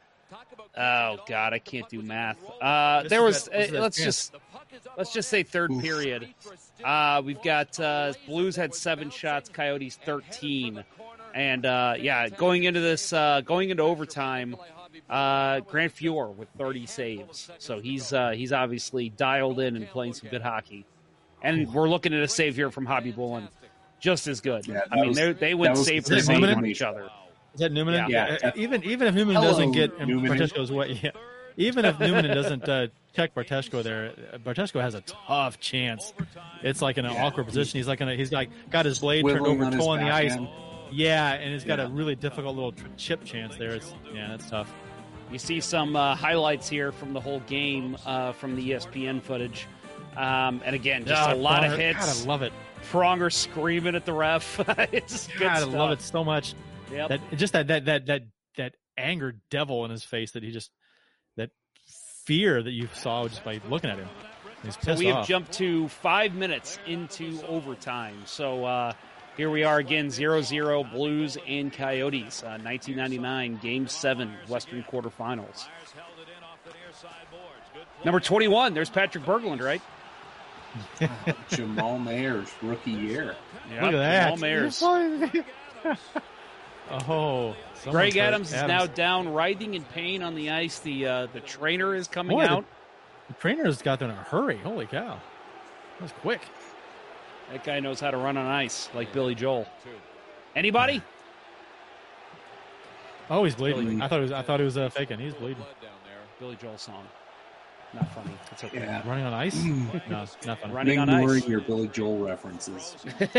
Oh 0.77 1.19
God, 1.29 1.53
I 1.53 1.59
can't 1.61 1.89
do 1.89 2.03
math. 2.03 2.39
Uh, 2.61 3.05
This 3.05 3.21
was. 3.21 3.45
that- 3.45 3.53
this 3.53 3.69
is 3.69 3.75
uh, 3.77 3.81
let's 3.81 3.97
just 3.97 4.35
let's 4.97 5.13
just 5.13 5.29
say 5.29 5.43
third 5.43 5.71
period. 5.81 6.29
Uh, 6.83 7.23
we've 7.25 7.43
got 7.43 7.79
uh, 7.81 8.13
Blues 8.27 8.57
had 8.57 8.75
seven 8.75 9.11
shots, 9.11 9.49
Coyotes 9.49 9.97
thirteen, 10.05 10.85
and 11.35 11.65
uh, 11.67 11.95
yeah, 11.99 12.29
going 12.29 12.65
into 12.65 12.81
this, 12.81 13.13
uh, 13.13 13.41
going 13.45 13.71
into 13.71 13.83
overtime, 13.83 14.57
uh, 15.09 15.61
Grant 15.61 15.95
Fuhr 15.95 16.35
with 16.35 16.49
thirty 16.59 16.87
saves. 16.87 17.51
So 17.59 17.81
he's 17.81 18.13
uh, 18.13 18.31
he's 18.31 18.53
obviously 18.53 19.09
dialed 19.11 19.61
in 19.61 19.77
and 19.77 19.89
playing 19.89 20.15
some 20.15 20.29
good 20.29 20.43
hockey. 20.43 20.85
And 21.43 21.73
we're 21.75 21.89
looking 21.89 22.15
at 22.15 22.21
a 22.21 22.29
save 22.29 22.57
here 22.57 22.71
from 22.71 22.87
Khabibulin, 22.87 23.49
just 24.01 24.27
as 24.29 24.41
good. 24.41 24.67
Yeah, 24.67 24.81
I 24.91 24.97
mean, 24.97 25.09
was- 25.09 25.17
they 25.17 25.33
they 25.33 25.55
went 25.55 25.77
save 25.77 26.07
for 26.07 26.19
save 26.21 26.41
Newman? 26.41 26.57
on 26.59 26.67
each 26.67 26.83
other. 26.83 27.11
Is 27.55 27.61
that 27.61 27.71
Newman? 27.71 27.95
Yeah. 28.11 28.37
Yeah. 28.43 28.51
even 28.57 28.83
even 28.85 29.07
if 29.09 29.15
Newman 29.15 29.37
Hello, 29.37 29.49
doesn't 29.49 29.73
get 29.73 29.99
Newman. 30.07 30.33
Bartecko's 30.33 30.73
way, 30.73 30.99
yeah. 31.03 31.11
Even 31.57 31.85
if 31.85 31.99
Newman 32.01 32.27
doesn't 32.27 32.69
uh, 32.69 32.89
check 33.15 33.35
Bartecko 33.35 33.83
there, 33.83 34.13
uh, 34.33 34.39
Bartecko 34.39 34.81
has 34.81 34.95
a 34.95 35.01
tough 35.03 35.61
chance. 35.61 36.13
It's 36.63 36.83
like 36.83 36.99
in 36.99 37.05
an 37.05 37.13
Yeah. 37.13 37.25
awkward 37.27 37.47
position. 37.47 37.79
He's 37.79 37.87
like 37.89 38.01
in 38.01 38.09
a, 38.09 38.17
he's 38.17 38.33
like 38.33 38.51
got 38.71 38.85
his 38.87 38.99
blade 38.99 39.25
turned 39.27 39.47
over, 39.47 39.65
on 39.65 39.73
toe 39.73 39.91
on 39.91 40.01
the 40.01 40.11
ice. 40.11 40.33
backhand. 40.33 40.49
Yeah, 40.93 41.33
and 41.33 41.53
he's 41.53 41.65
got 41.65 41.81
a 41.81 41.89
really 41.89 42.15
difficult 42.15 42.55
little 42.57 42.75
chip 42.97 43.25
chance 43.25 43.57
there. 43.57 43.71
It's 43.71 43.95
yeah, 44.13 44.29
that's 44.29 44.49
tough. 44.51 44.73
You 45.33 45.39
see 45.39 45.61
some 45.61 45.97
uh, 45.97 46.15
highlights 46.15 46.69
here 46.69 46.93
from 46.93 47.13
the 47.13 47.21
whole 47.21 47.41
game 47.41 47.97
uh, 48.07 48.33
from 48.33 48.55
the 48.57 48.71
ESPN 48.71 49.21
footage. 49.23 49.67
Um, 50.17 50.61
and 50.65 50.77
again, 50.77 51.05
just 51.05 51.29
Yeah, 51.29 51.35
a 51.35 51.37
lot 51.37 51.65
of 51.65 51.77
hits. 51.77 51.99
God, 52.23 52.25
I 52.25 52.29
love 52.29 52.43
it. 52.43 52.53
Pronger 52.93 53.33
screaming 53.33 53.95
at 53.97 54.05
the 54.05 54.13
ref. 54.13 54.61
it's 54.93 55.13
just 55.27 55.33
good 55.33 55.41
God, 55.41 55.63
I 55.63 55.65
love 55.65 55.91
it 55.93 56.03
so 56.03 56.23
much. 56.23 56.55
Yep. 56.93 57.09
That 57.09 57.21
just 57.37 57.53
that 57.55 57.67
that 57.69 57.85
that 57.87 58.07
that 58.07 58.23
that 58.57 58.75
angered 58.97 59.41
devil 59.51 59.85
in 59.85 59.91
his 59.91 60.05
face 60.05 60.33
that 60.33 60.43
he 60.45 60.51
just 60.53 60.71
that 60.71 60.75
fear 62.25 62.63
that 62.63 62.73
you 62.73 62.89
saw 62.95 63.29
just 63.29 63.45
by 63.45 63.61
looking 63.69 63.91
at 63.91 63.99
him. 63.99 64.09
He's 64.63 64.79
so 64.81 64.95
we 64.95 65.07
have 65.07 65.17
off. 65.19 65.29
jumped 65.29 65.53
to 65.55 65.89
five 65.89 66.35
minutes 66.35 66.79
into 66.87 67.41
overtime. 67.47 68.23
So 68.25 68.65
uh, 68.65 68.93
here 69.37 69.51
we 69.51 69.65
are 69.65 69.79
again 69.79 70.11
0 70.11 70.41
0 70.41 70.85
Blues 70.85 71.37
and 71.47 71.73
Coyotes, 71.73 72.43
uh, 72.43 72.59
1999, 72.63 73.59
Game 73.63 73.87
7, 73.87 74.33
Western 74.49 74.83
quarterfinals. 74.85 75.67
Number 78.05 78.21
21, 78.21 78.75
there's 78.75 78.91
Patrick 78.91 79.25
Berglund, 79.25 79.63
right? 79.63 79.83
Jamal 81.49 81.99
Mayers' 81.99 82.51
rookie 82.63 82.91
year. 82.91 83.37
Yep, 83.71 83.83
Look 83.83 83.95
at 83.95 83.99
that. 83.99 84.39
Jamal 84.39 84.49
Mayers. 84.49 85.45
oh, 87.09 87.57
someone's 87.85 88.13
Greg 88.13 88.15
hurt. 88.15 88.29
Adams, 88.29 88.53
is 88.53 88.63
now 88.63 88.87
down, 88.87 89.29
writhing 89.29 89.75
in 89.75 89.83
pain 89.85 90.23
on 90.23 90.35
the 90.35 90.51
ice. 90.51 90.79
The 90.81 91.07
uh, 91.07 91.27
the 91.33 91.41
trainer 91.41 91.95
is 91.95 92.09
coming 92.09 92.37
Boy, 92.37 92.45
out. 92.45 92.65
The 93.29 93.35
trainer's 93.35 93.81
got 93.83 93.99
there 93.99 94.09
in 94.09 94.15
a 94.15 94.19
hurry. 94.19 94.59
Holy 94.59 94.87
cow, 94.87 95.19
that 95.99 96.03
was 96.03 96.13
quick. 96.13 96.43
That 97.53 97.65
guy 97.65 97.81
knows 97.81 98.01
how 98.01 98.11
to 98.11 98.17
run 98.17 98.37
on 98.37 98.47
ice, 98.47 98.89
like 98.95 99.13
Billy 99.13 99.35
Joel. 99.35 99.67
Anybody? 100.57 101.03
Oh, 103.31 103.45
he's 103.45 103.55
bleeding. 103.55 103.87
Really? 103.87 104.03
I 104.03 104.09
thought 104.09 104.19
it 104.19 104.23
was. 104.23 104.33
I 104.33 104.43
thought 104.43 104.61
he 104.61 104.65
was 104.65 104.77
uh, 104.77 104.89
faking. 104.91 105.19
He's 105.19 105.35
bleeding. 105.35 105.63
Billy 106.41 106.57
Joel 106.57 106.79
song. 106.79 107.05
Not 107.95 108.13
funny. 108.13 108.33
It's 108.51 108.65
okay. 108.65 108.79
Yeah. 108.79 109.09
Running 109.09 109.25
on 109.25 109.33
ice? 109.33 109.63
no, 109.65 110.23
it's 110.23 110.45
not 110.45 110.59
funny. 110.59 110.75
Running 110.75 110.99
on 110.99 111.09
Ignoring 111.09 111.43
ice. 111.43 111.49
your 111.49 111.61
Billy 111.61 111.89
Joel 111.89 112.19
references. 112.19 112.97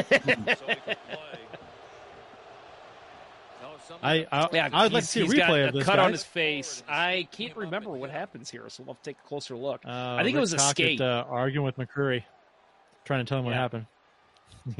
I 4.03 4.25
I, 4.31 4.47
Yeah, 4.53 4.69
I 4.73 4.83
would 4.83 4.93
like 4.93 5.03
to 5.03 5.09
see 5.09 5.21
a 5.21 5.23
he's 5.25 5.33
got 5.33 5.49
replay 5.49 5.65
a 5.65 5.67
of 5.69 5.73
this. 5.73 5.83
cut 5.85 5.95
guys. 5.97 6.05
on 6.05 6.11
his 6.11 6.23
face. 6.23 6.83
I 6.87 7.27
can't 7.31 7.55
remember 7.55 7.89
what 7.91 8.09
happens 8.09 8.49
here, 8.49 8.63
so 8.69 8.83
we'll 8.83 8.93
have 8.95 9.03
to 9.03 9.09
take 9.11 9.17
a 9.23 9.27
closer 9.27 9.55
look. 9.55 9.81
Uh, 9.85 9.89
I 10.19 10.23
think 10.23 10.35
it 10.35 10.39
was 10.39 10.53
a 10.53 10.57
Tocchet, 10.57 10.73
skate. 10.75 11.01
Uh, 11.01 11.25
arguing 11.29 11.65
with 11.65 11.77
McCreary, 11.77 12.23
trying 13.05 13.25
to 13.25 13.29
tell 13.29 13.39
him 13.39 13.45
what 13.45 13.53
happened. 13.55 13.85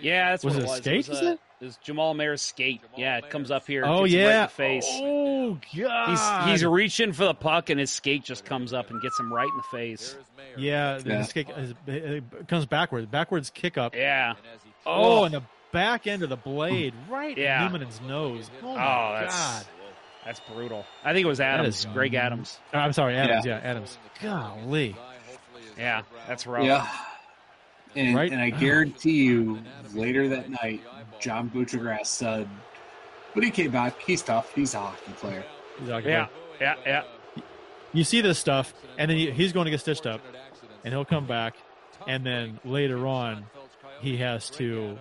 yeah, 0.00 0.30
that's 0.30 0.44
was 0.44 0.54
what 0.54 0.62
it 0.62 0.64
it 0.64 0.66
a 0.66 0.70
was. 0.70 0.76
skate, 0.78 0.98
It 1.00 1.06
you 1.06 1.10
was, 1.10 1.18
said? 1.18 1.38
it 1.60 1.64
was 1.66 1.76
Jamal 1.78 2.14
Mayers' 2.14 2.40
skate. 2.40 2.80
Yeah, 2.96 3.18
it 3.18 3.28
comes 3.30 3.50
up 3.50 3.66
here. 3.66 3.84
oh 3.84 4.06
gets 4.06 4.14
him 4.14 4.20
right 4.20 4.24
in 4.24 4.30
yeah, 4.32 4.46
the 4.46 4.52
face. 4.52 4.86
Oh 4.90 5.58
god, 5.76 6.44
He's 6.46 6.60
he's 6.60 6.64
reaching 6.64 7.12
for 7.12 7.24
the 7.24 7.34
puck, 7.34 7.68
and 7.70 7.78
his 7.78 7.90
skate 7.90 8.24
just 8.24 8.44
comes 8.46 8.72
up 8.72 8.90
and 8.90 9.02
gets 9.02 9.18
him 9.20 9.32
right 9.32 9.48
in 9.48 9.56
the 9.56 9.62
face. 9.76 10.16
yeah. 10.56 10.98
The 10.98 11.10
Yeah. 11.10 11.22
skate 11.24 11.48
is- 11.50 11.74
it 11.86 12.24
comes 12.48 12.64
backwards, 12.66 13.06
backwards 13.06 13.50
kick 13.50 13.76
up. 13.76 13.94
Yeah. 13.94 14.34
Oh, 14.86 15.24
and 15.24 15.34
the 15.34 15.42
back 15.72 16.06
end 16.06 16.22
of 16.22 16.28
the 16.28 16.36
blade, 16.36 16.94
right 17.08 17.36
Yeah. 17.36 17.66
in 17.66 17.72
Newman's 17.72 18.00
nose. 18.02 18.50
Oh, 18.62 18.68
Oh, 18.68 18.74
my 18.76 19.20
that's 19.20 19.36
god. 19.36 19.66
that's 20.24 20.40
brutal. 20.40 20.84
I 21.04 21.12
think 21.12 21.24
it 21.24 21.28
was 21.28 21.40
Adams, 21.40 21.86
Greg 21.92 22.14
Adams. 22.14 22.58
Uh, 22.72 22.78
I'm 22.78 22.92
sorry, 22.92 23.16
Adams. 23.16 23.44
Yeah, 23.46 23.60
Adams. 23.62 23.98
Golly. 24.22 24.94
Yeah, 25.78 26.02
that's 26.28 26.46
rough. 26.46 26.64
Yeah. 26.64 26.86
And, 27.96 28.14
Right? 28.16 28.30
and 28.32 28.40
I 28.40 28.50
guarantee 28.50 29.24
you, 29.24 29.62
later 29.94 30.28
that 30.28 30.48
night, 30.50 30.80
John 31.20 31.50
Buccigross 31.50 32.06
said, 32.06 32.48
when 33.34 33.44
he 33.44 33.50
came 33.50 33.70
back, 33.70 34.00
he's 34.00 34.22
tough. 34.22 34.52
He's 34.54 34.74
a 34.74 34.80
hockey 34.80 35.12
player. 35.12 35.44
He's 35.78 35.88
not 35.88 36.04
Yeah, 36.04 36.26
yeah, 36.60 36.74
yeah. 36.86 37.02
you 37.92 38.04
see 38.04 38.20
this 38.20 38.38
stuff, 38.38 38.72
and 38.98 39.10
then 39.10 39.18
he, 39.18 39.30
he's 39.30 39.52
going 39.52 39.64
to 39.66 39.70
get 39.70 39.80
stitched 39.80 40.06
up, 40.06 40.20
and 40.84 40.92
he'll 40.94 41.04
come 41.04 41.26
back, 41.26 41.54
and 42.06 42.24
then 42.24 42.60
later 42.64 43.06
on, 43.06 43.44
he 44.00 44.16
has 44.18 44.48
to, 44.50 44.98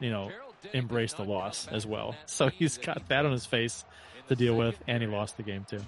you 0.00 0.10
know, 0.10 0.30
embrace 0.72 1.12
the 1.14 1.24
loss 1.24 1.68
as 1.68 1.86
well. 1.86 2.14
So 2.26 2.48
he's 2.48 2.78
got 2.78 3.08
that 3.08 3.24
on 3.24 3.32
his 3.32 3.46
face 3.46 3.84
to 4.28 4.36
deal 4.36 4.56
with, 4.56 4.78
and 4.86 5.02
he 5.02 5.08
lost 5.08 5.36
the 5.36 5.42
game 5.42 5.64
too. 5.68 5.80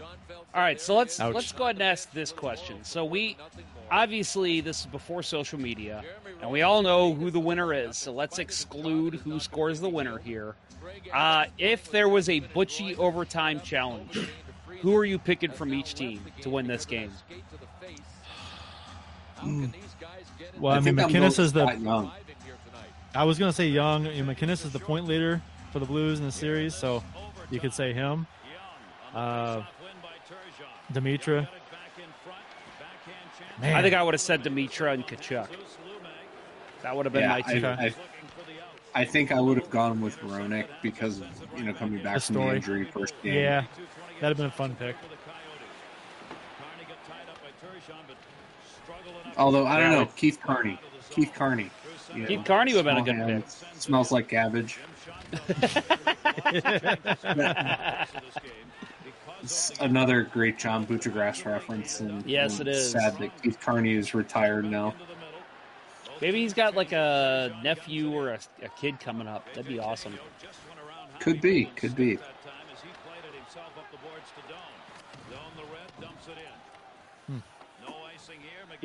All 0.55 0.61
right, 0.61 0.81
so 0.81 0.97
let's 0.97 1.21
Ouch. 1.21 1.35
let's 1.35 1.53
go 1.53 1.65
ahead 1.65 1.77
and 1.77 1.83
ask 1.83 2.13
this 2.13 2.33
question. 2.33 2.83
So 2.83 3.05
we 3.05 3.37
obviously 3.91 4.61
this 4.61 4.81
is 4.81 4.87
before 4.87 5.23
social 5.23 5.61
media, 5.61 6.03
and 6.41 6.51
we 6.51 6.63
all 6.63 6.83
know 6.83 7.15
who 7.15 7.31
the 7.31 7.41
winner 7.41 7.73
is. 7.73 7.97
So 7.97 8.13
let's 8.13 8.39
exclude 8.39 9.15
who 9.15 9.39
scores 9.41 9.81
the 9.81 9.89
winner 9.89 10.19
here. 10.19 10.57
Uh, 11.13 11.47
if 11.57 11.91
there 11.91 12.09
was 12.09 12.29
a 12.29 12.41
Bucci 12.41 12.99
overtime 12.99 13.61
challenge, 13.61 14.29
who 14.81 14.97
are 14.97 15.05
you 15.05 15.19
picking 15.19 15.53
from 15.53 15.73
each 15.73 15.95
team 15.95 16.21
to 16.41 16.51
win 16.51 16.67
this 16.67 16.85
game? 16.85 17.13
Well, 20.59 20.73
I, 20.73 20.81
mean, 20.81 20.97
think 20.97 21.01
I'm 21.01 21.11
MacInnis 21.11 21.39
is 21.39 21.53
the. 21.53 22.11
Scott 23.13 23.21
Young. 23.21 23.23
I 23.23 23.27
was 23.27 23.39
going 23.39 23.51
to 23.51 23.57
say 23.57 23.69
Young. 23.69 24.07
You 24.07 24.25
know, 24.25 24.33
MacInnis 24.33 24.65
is 24.65 24.73
the 24.73 24.79
point 24.79 25.07
leader 25.07 25.41
for 25.73 25.79
the 25.79 25.87
Blues 25.87 26.19
in 26.19 26.25
the 26.27 26.33
series, 26.33 26.75
so 26.75 27.03
you 27.51 27.61
could 27.61 27.73
say 27.75 27.93
him. 27.93 28.27
Uh, 29.15 29.63
Demitra. 30.93 31.49
Man, 33.61 33.77
I 33.77 33.83
think 33.83 33.95
I 33.95 34.03
would 34.03 34.15
have 34.15 34.21
said 34.21 34.43
Demitra 34.43 34.95
and 34.95 35.07
Tkachuk. 35.07 35.49
That 36.83 36.97
would 36.97 37.07
have 37.07 37.13
been 37.13 37.23
Yeah, 37.23 37.29
my 37.29 37.43
I, 37.47 37.53
two. 37.53 37.67
I, 37.67 37.95
I 38.95 39.05
think 39.05 39.31
I 39.31 39.41
would 39.41 39.57
have 39.57 39.71
gone 39.71 40.01
with 40.01 40.19
Roenick 40.21 40.67
because 40.83 41.21
of, 41.21 41.29
you 41.57 41.65
know, 41.65 41.73
coming 41.73 42.03
back 42.03 42.17
The 42.17 42.21
from 42.21 42.35
the 42.35 42.55
injury 42.57 42.85
first 42.85 43.15
game. 43.23 43.35
yeah, 43.35 43.65
that'd 44.21 44.37
have 44.37 44.37
been 44.37 44.47
a 44.47 44.51
fun 44.51 44.75
pick. 44.75 44.97
Although, 49.39 49.67
I 49.67 49.79
don't 49.81 49.93
know, 49.93 50.07
Keith 50.17 50.39
Carney. 50.43 50.79
Keith 51.11 51.33
Carney. 51.35 51.71
You 52.15 52.27
Keith 52.27 52.39
know, 52.39 52.45
Carney 52.45 52.75
would 52.75 52.85
have 52.85 52.95
been 52.95 53.03
a 53.03 53.05
good 53.05 53.31
hands, 53.31 53.65
Smells 53.79 54.13
like 54.13 54.29
cabbage. 54.29 54.79
It's 59.43 59.73
another 59.81 60.23
great 60.23 60.59
John 60.59 60.87
Buccigross 60.87 61.45
reference. 61.45 62.01
And, 62.01 62.25
Yes, 62.25 62.61
and 62.61 62.69
it 62.69 62.77
is. 62.77 62.91
Sad 62.93 63.19
that 63.19 63.43
Keith 63.43 63.59
Carney 63.61 63.95
is 63.95 64.15
retired 64.15 64.65
now. 64.65 64.95
Maybe 66.21 66.41
he's 66.41 66.55
got 66.55 66.77
like 66.77 66.93
a 66.93 67.59
nephew 67.65 68.13
or 68.13 68.31
a, 68.31 68.39
a 68.63 68.69
kid 68.81 69.01
coming 69.01 69.27
up. 69.27 69.45
That'd 69.55 69.67
be 69.67 69.81
awesome. 69.81 70.17
Could 71.19 71.41
be, 71.41 71.65
could 71.77 71.97
be. 71.97 72.19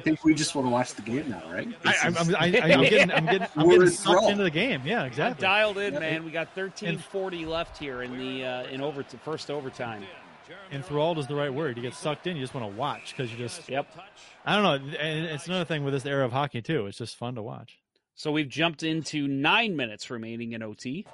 Think 0.07 0.23
we 0.23 0.33
just 0.33 0.55
want 0.55 0.67
to 0.67 0.71
watch 0.71 0.93
the 0.93 1.01
game 1.01 1.29
now, 1.29 1.43
right? 1.51 1.67
I, 1.85 1.91
This 1.91 2.05
I'm, 2.05 2.11
is- 2.17 2.29
I'm, 2.29 2.35
I, 2.35 2.37
I, 2.37 2.73
I'm 2.73 2.81
getting, 2.89 3.11
I'm 3.11 3.25
getting, 3.25 3.47
I'm 3.55 3.69
getting 3.69 3.89
sucked 3.89 4.19
thrall. 4.19 4.29
into 4.29 4.43
the 4.43 4.49
game. 4.51 4.81
Yeah, 4.85 5.01
I'm 5.01 5.07
exactly. 5.07 5.41
dialed 5.41 5.77
in, 5.77 5.93
man. 5.95 6.23
We 6.25 6.31
got 6.31 6.55
13:40 6.55 7.47
left 7.47 7.77
here 7.77 8.01
in 8.03 8.17
the 8.17 8.45
uh, 8.45 8.63
in 8.67 8.81
over 8.81 9.03
first 9.03 9.51
overtime. 9.51 10.03
Enthralled 10.71 11.17
is 11.19 11.27
the 11.27 11.35
right 11.35 11.53
word. 11.53 11.75
You 11.75 11.83
get 11.83 11.93
sucked 11.93 12.25
in. 12.25 12.37
You 12.37 12.43
just 12.43 12.53
want 12.53 12.69
to 12.71 12.77
watch 12.77 13.13
because 13.15 13.31
you 13.31 13.37
just. 13.37 13.67
Yep. 13.67 13.87
I 14.45 14.55
don't 14.55 14.63
know. 14.63 14.97
And 14.97 15.25
it's 15.25 15.47
another 15.47 15.65
thing 15.65 15.83
with 15.83 15.93
this 15.93 16.05
era 16.05 16.25
of 16.25 16.31
hockey 16.31 16.61
too. 16.61 16.85
It's 16.87 16.97
just 16.97 17.17
fun 17.17 17.35
to 17.35 17.41
watch. 17.41 17.79
So 18.15 18.31
we've 18.31 18.49
jumped 18.49 18.81
into 18.81 19.27
nine 19.27 19.75
minutes 19.75 20.09
remaining 20.09 20.53
in 20.53 20.63
OT. 20.63 21.05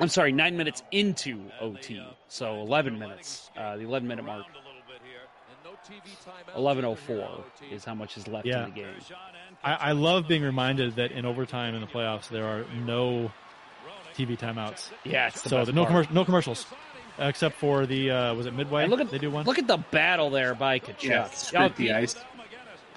I'm 0.00 0.08
sorry, 0.08 0.32
nine 0.32 0.56
minutes 0.56 0.82
into 0.90 1.50
OT. 1.60 2.00
So 2.28 2.60
11 2.62 2.98
minutes, 2.98 3.50
uh, 3.56 3.76
the 3.76 3.82
11 3.84 4.08
minute 4.08 4.24
mark. 4.24 4.46
11:04 6.56 7.42
is 7.70 7.84
how 7.84 7.94
much 7.94 8.16
is 8.16 8.26
left 8.28 8.46
Yeah. 8.46 8.64
in 8.64 8.70
the 8.70 8.74
game. 8.80 8.94
I, 9.62 9.74
I 9.74 9.92
love 9.92 10.28
being 10.28 10.42
reminded 10.42 10.96
that 10.96 11.12
in 11.12 11.24
overtime 11.24 11.74
in 11.74 11.80
the 11.80 11.86
playoffs 11.86 12.28
there 12.28 12.46
are 12.46 12.64
no 12.84 13.30
TV 14.14 14.38
timeouts. 14.38 14.90
Yeah, 15.04 15.28
it's 15.28 15.42
the 15.42 15.48
so 15.48 15.56
best 15.58 15.66
the 15.66 15.72
no 15.72 15.82
part. 15.82 15.88
commercial, 15.90 16.14
no 16.14 16.24
commercials, 16.24 16.66
except 17.18 17.56
for 17.56 17.86
the 17.86 18.10
uh, 18.10 18.34
was 18.34 18.46
it 18.46 18.54
Midway? 18.54 18.82
And 18.82 18.90
look 18.90 19.00
at 19.00 19.10
they 19.10 19.18
do 19.18 19.30
one. 19.30 19.44
Look 19.46 19.58
at 19.58 19.66
the 19.66 19.78
battle 19.78 20.30
there 20.30 20.54
by 20.54 20.78
Tkachuk. 20.78 21.02
Yeah, 21.02 21.30
scrape 21.30 21.76
the 21.76 21.92
ice. 21.92 22.14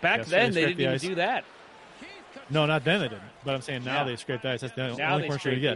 Back 0.02 0.20
Yeah, 0.20 0.24
then, 0.26 0.54
they 0.54 0.62
they 0.62 0.66
didn't 0.74 0.78
the 0.78 0.84
even 0.84 0.94
ice. 0.96 1.02
do 1.02 1.16
that. 1.16 1.44
No, 2.50 2.66
not 2.66 2.86
then 2.86 3.02
they 3.02 3.08
didn't. 3.10 3.24
But 3.44 3.56
I'm 3.56 3.62
saying 3.62 3.84
now 3.84 4.02
Yeah. 4.02 4.04
they 4.06 4.16
scrape 4.16 4.42
the 4.42 4.52
ice. 4.52 4.62
That's 4.62 4.74
the 4.74 4.96
Now 4.96 5.16
only 5.16 5.26
commercial 5.28 5.54
you 5.54 5.60
get. 5.60 5.76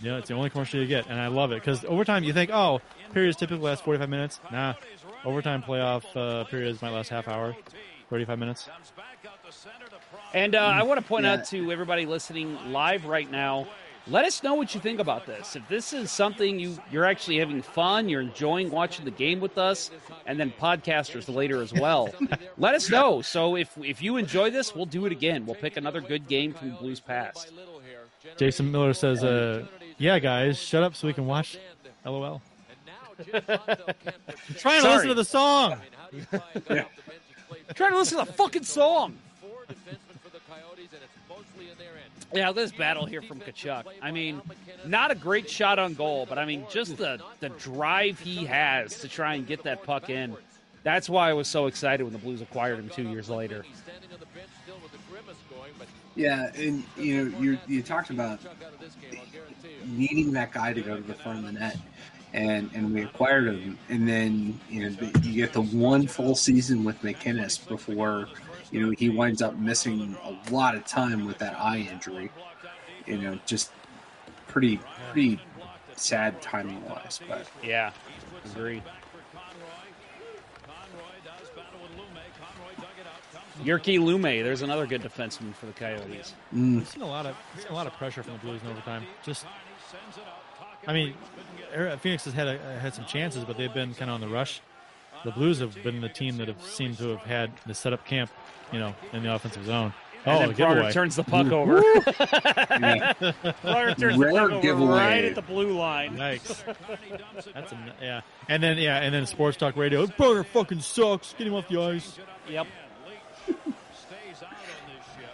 Yeah, 0.00 0.16
it's 0.16 0.28
the 0.28 0.34
only 0.34 0.50
commercial 0.50 0.80
you 0.80 0.86
get, 0.86 1.06
and 1.06 1.20
I 1.20 1.28
love 1.28 1.52
it 1.52 1.56
because 1.56 1.84
overtime 1.84 2.24
you 2.24 2.32
think, 2.32 2.50
oh, 2.52 2.80
periods 3.12 3.36
typically 3.36 3.64
last 3.64 3.84
45 3.84 4.08
minutes. 4.08 4.40
Nah, 4.50 4.74
overtime 5.24 5.62
playoff 5.62 6.04
uh, 6.16 6.44
periods 6.44 6.80
might 6.82 6.90
last 6.90 7.08
half 7.08 7.28
hour, 7.28 7.56
35 8.08 8.38
minutes. 8.38 8.68
And 10.34 10.54
uh, 10.54 10.58
I 10.58 10.82
want 10.82 11.00
to 11.00 11.06
point 11.06 11.24
Yeah. 11.24 11.34
out 11.34 11.44
to 11.46 11.70
everybody 11.72 12.06
listening 12.06 12.72
live 12.72 13.04
right 13.06 13.30
now. 13.30 13.66
Let 14.06 14.24
us 14.24 14.42
know 14.42 14.54
what 14.54 14.74
you 14.74 14.80
think 14.80 14.98
about 14.98 15.26
this. 15.26 15.56
If 15.56 15.68
this 15.68 15.92
is 15.92 16.10
something 16.10 16.58
you 16.58 16.78
you're 16.90 17.04
actually 17.04 17.38
having 17.38 17.60
fun, 17.60 18.08
you're 18.08 18.22
enjoying 18.22 18.70
watching 18.70 19.04
the 19.04 19.10
game 19.10 19.40
with 19.40 19.58
us, 19.58 19.90
and 20.26 20.40
then 20.40 20.52
podcasters 20.58 21.32
later 21.32 21.60
as 21.60 21.72
well. 21.72 22.08
let 22.58 22.74
us 22.74 22.88
know. 22.90 23.20
So 23.20 23.56
if 23.56 23.76
if 23.78 24.02
you 24.02 24.16
enjoy 24.16 24.50
this, 24.50 24.74
we'll 24.74 24.86
do 24.86 25.04
it 25.04 25.12
again. 25.12 25.44
We'll 25.44 25.54
pick 25.54 25.76
another 25.76 26.00
good 26.00 26.26
game 26.28 26.54
from 26.54 26.70
the 26.70 26.76
Blues 26.76 26.98
past. 26.98 27.52
Jason 28.38 28.72
Miller 28.72 28.94
says, 28.94 29.22
uh, 29.22 29.66
"Yeah, 29.98 30.18
guys, 30.18 30.58
shut 30.58 30.82
up 30.82 30.96
so 30.96 31.06
we 31.06 31.12
can 31.12 31.26
watch." 31.26 31.58
LOL. 32.04 32.40
I'm 33.32 34.54
trying 34.56 34.76
to 34.76 34.82
Sorry. 34.82 34.94
listen 34.94 35.08
to 35.08 35.14
the 35.14 35.24
song. 35.24 35.76
Trying 37.74 37.92
to 37.92 37.98
listen 37.98 38.18
to 38.18 38.24
the 38.24 38.32
fucking 38.32 38.64
song. 38.64 39.16
Yeah, 42.32 42.52
this 42.52 42.70
battle 42.70 43.06
here 43.06 43.22
from 43.22 43.40
Tkachuk. 43.40 43.84
I 44.00 44.10
mean, 44.10 44.40
not 44.86 45.10
a 45.10 45.14
great 45.14 45.50
shot 45.50 45.78
on 45.78 45.94
goal, 45.94 46.26
but 46.28 46.38
I 46.38 46.44
mean, 46.44 46.64
just 46.70 46.96
the 46.96 47.20
the 47.40 47.48
drive 47.50 48.20
he 48.20 48.44
has 48.44 48.98
to 49.00 49.08
try 49.08 49.34
and 49.34 49.46
get 49.46 49.64
that 49.64 49.82
puck 49.82 50.10
in. 50.10 50.36
That's 50.82 51.08
why 51.10 51.28
I 51.28 51.32
was 51.32 51.48
so 51.48 51.66
excited 51.66 52.04
when 52.04 52.12
the 52.12 52.18
Blues 52.18 52.40
acquired 52.40 52.78
him 52.78 52.88
two 52.88 53.08
years 53.08 53.28
later. 53.28 53.64
Yeah, 56.14 56.50
and 56.54 56.84
you 56.96 57.24
know, 57.24 57.38
you 57.38 57.58
you 57.66 57.82
talked 57.82 58.10
about 58.10 58.40
needing 59.84 60.32
that 60.32 60.52
guy 60.52 60.72
to 60.72 60.80
go 60.80 60.96
to 60.96 61.02
the 61.02 61.14
front 61.14 61.40
of 61.40 61.44
the 61.46 61.52
net, 61.52 61.76
and 62.32 62.70
and 62.74 62.94
we 62.94 63.02
acquired 63.02 63.46
him, 63.46 63.78
and 63.88 64.08
then 64.08 64.58
you 64.68 64.88
know 64.88 65.10
you 65.22 65.34
get 65.34 65.52
the 65.52 65.62
one 65.62 66.06
full 66.06 66.34
season 66.34 66.84
with 66.84 67.00
MacInnis 67.02 67.66
before 67.66 68.28
you 68.70 68.80
know 68.80 68.90
he 68.90 69.08
winds 69.08 69.42
up 69.42 69.56
missing 69.56 70.16
a 70.24 70.52
lot 70.52 70.74
of 70.74 70.84
time 70.84 71.26
with 71.26 71.38
that 71.38 71.58
eye 71.58 71.88
injury. 71.90 72.30
You 73.06 73.18
know, 73.18 73.38
just 73.46 73.72
pretty 74.46 74.80
pretty 75.10 75.40
sad 75.96 76.40
timing 76.40 76.84
wise, 76.88 77.20
but 77.28 77.48
Yeah, 77.62 77.92
agreed. 78.52 78.82
Jyrki 83.64 83.98
Lumme, 83.98 84.42
there's 84.42 84.62
another 84.62 84.86
good 84.86 85.02
defenseman 85.02 85.54
for 85.54 85.66
the 85.66 85.72
Coyotes. 85.72 86.32
I've 86.52 86.88
seen 86.88 87.02
a 87.02 87.06
lot 87.06 87.26
of 87.26 87.36
seen 87.58 87.70
a 87.70 87.74
lot 87.74 87.86
of 87.86 87.92
pressure 87.94 88.22
from 88.22 88.34
the 88.34 88.38
Blues 88.38 88.62
in 88.62 88.68
overtime. 88.70 89.04
Just, 89.22 89.44
I 90.86 90.92
mean, 90.92 91.14
uh, 91.76 91.96
Phoenix 91.96 92.24
has 92.24 92.34
had 92.34 92.48
a, 92.48 92.54
uh, 92.58 92.78
had 92.80 92.94
some 92.94 93.04
chances, 93.04 93.44
but 93.44 93.56
they've 93.56 93.72
been 93.72 93.94
kind 93.94 94.10
of 94.10 94.14
on 94.16 94.20
the 94.20 94.28
rush. 94.28 94.60
The 95.24 95.30
Blues 95.30 95.58
have 95.60 95.74
been 95.82 96.00
the 96.00 96.08
team 96.08 96.38
that 96.38 96.48
have 96.48 96.62
seemed 96.62 96.98
to 96.98 97.08
have 97.08 97.20
had 97.20 97.50
the 97.66 97.74
setup 97.74 98.06
camp, 98.06 98.30
you 98.72 98.78
know, 98.78 98.94
in 99.12 99.22
the 99.22 99.34
offensive 99.34 99.66
zone. 99.66 99.92
And 100.24 100.36
Oh, 100.36 100.52
then 100.52 100.76
the 100.76 100.92
turns 100.92 101.16
the 101.16 101.24
puck 101.24 101.50
over. 101.50 101.76
yeah, 102.70 103.12
turns 103.94 104.18
Rare 104.18 104.32
the 104.32 104.48
puck 104.50 104.64
over 104.64 104.84
right 104.84 105.24
at 105.24 105.34
the 105.34 105.42
blue 105.42 105.72
line. 105.72 106.16
Yikes! 106.16 106.62
That's 107.54 107.72
a, 107.72 107.94
yeah. 108.02 108.20
And 108.48 108.62
then 108.62 108.76
yeah, 108.76 108.98
and 108.98 109.14
then 109.14 109.24
sports 109.24 109.56
talk 109.56 109.76
radio. 109.76 110.06
Brunner 110.06 110.44
fucking 110.44 110.80
sucks. 110.80 111.32
Get 111.38 111.46
him 111.46 111.54
off 111.54 111.68
the 111.68 111.80
ice. 111.80 112.18
Yep. 112.48 112.66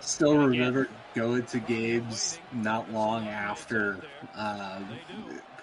still 0.01 0.37
remember 0.37 0.89
going 1.17 1.41
into 1.41 1.59
games 1.59 2.39
not 2.53 2.93
long 2.93 3.27
after 3.27 3.97
uh, 4.37 4.81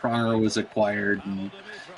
Pronger 0.02 0.42
was 0.42 0.58
acquired, 0.58 1.22
and 1.26 1.52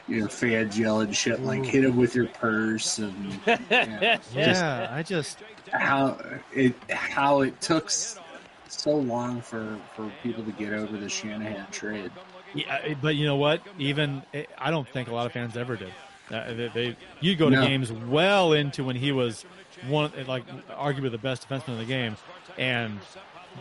you 0.08 0.22
know 0.22 0.28
fans 0.28 0.78
yelling 0.78 1.12
shit 1.12 1.42
like 1.44 1.66
"hit 1.66 1.84
him 1.86 1.96
with 1.96 2.14
your 2.14 2.28
purse" 2.28 3.00
and 3.00 3.40
yeah, 3.48 4.18
Yeah, 4.36 4.90
I 4.92 5.02
just 5.02 5.40
how 5.72 6.20
it 6.54 6.76
how 6.92 7.42
it 7.42 7.60
took 7.62 7.90
so 7.90 8.92
long 8.92 9.42
for 9.42 9.80
for 9.96 10.12
people 10.22 10.44
to 10.44 10.52
get 10.52 10.74
over 10.74 10.98
the 10.98 11.10
Shanahan 11.10 11.66
trade. 11.72 12.12
Yeah, 12.54 12.94
but 13.02 13.16
you 13.16 13.26
know 13.26 13.38
what? 13.38 13.62
Even 13.80 14.22
eh, 14.34 14.44
I 14.58 14.70
don't 14.70 14.88
think 14.88 15.08
a 15.08 15.14
lot 15.14 15.26
of 15.26 15.32
fans 15.32 15.58
ever 15.58 15.76
did. 15.76 15.94
Uh, 16.32 16.54
they, 16.54 16.68
they 16.74 16.96
you 17.22 17.36
go 17.36 17.50
to 17.50 17.56
No. 17.56 17.62
games 17.62 17.92
well 17.92 18.54
into 18.54 18.84
when 18.84 18.96
he 18.96 19.12
was 19.12 19.44
one, 19.88 20.12
like 20.28 20.46
arguably 20.70 21.12
the 21.12 21.18
best 21.18 21.48
defenseman 21.48 21.70
in 21.70 21.78
the 21.80 21.86
game, 21.86 22.16
and 22.58 23.00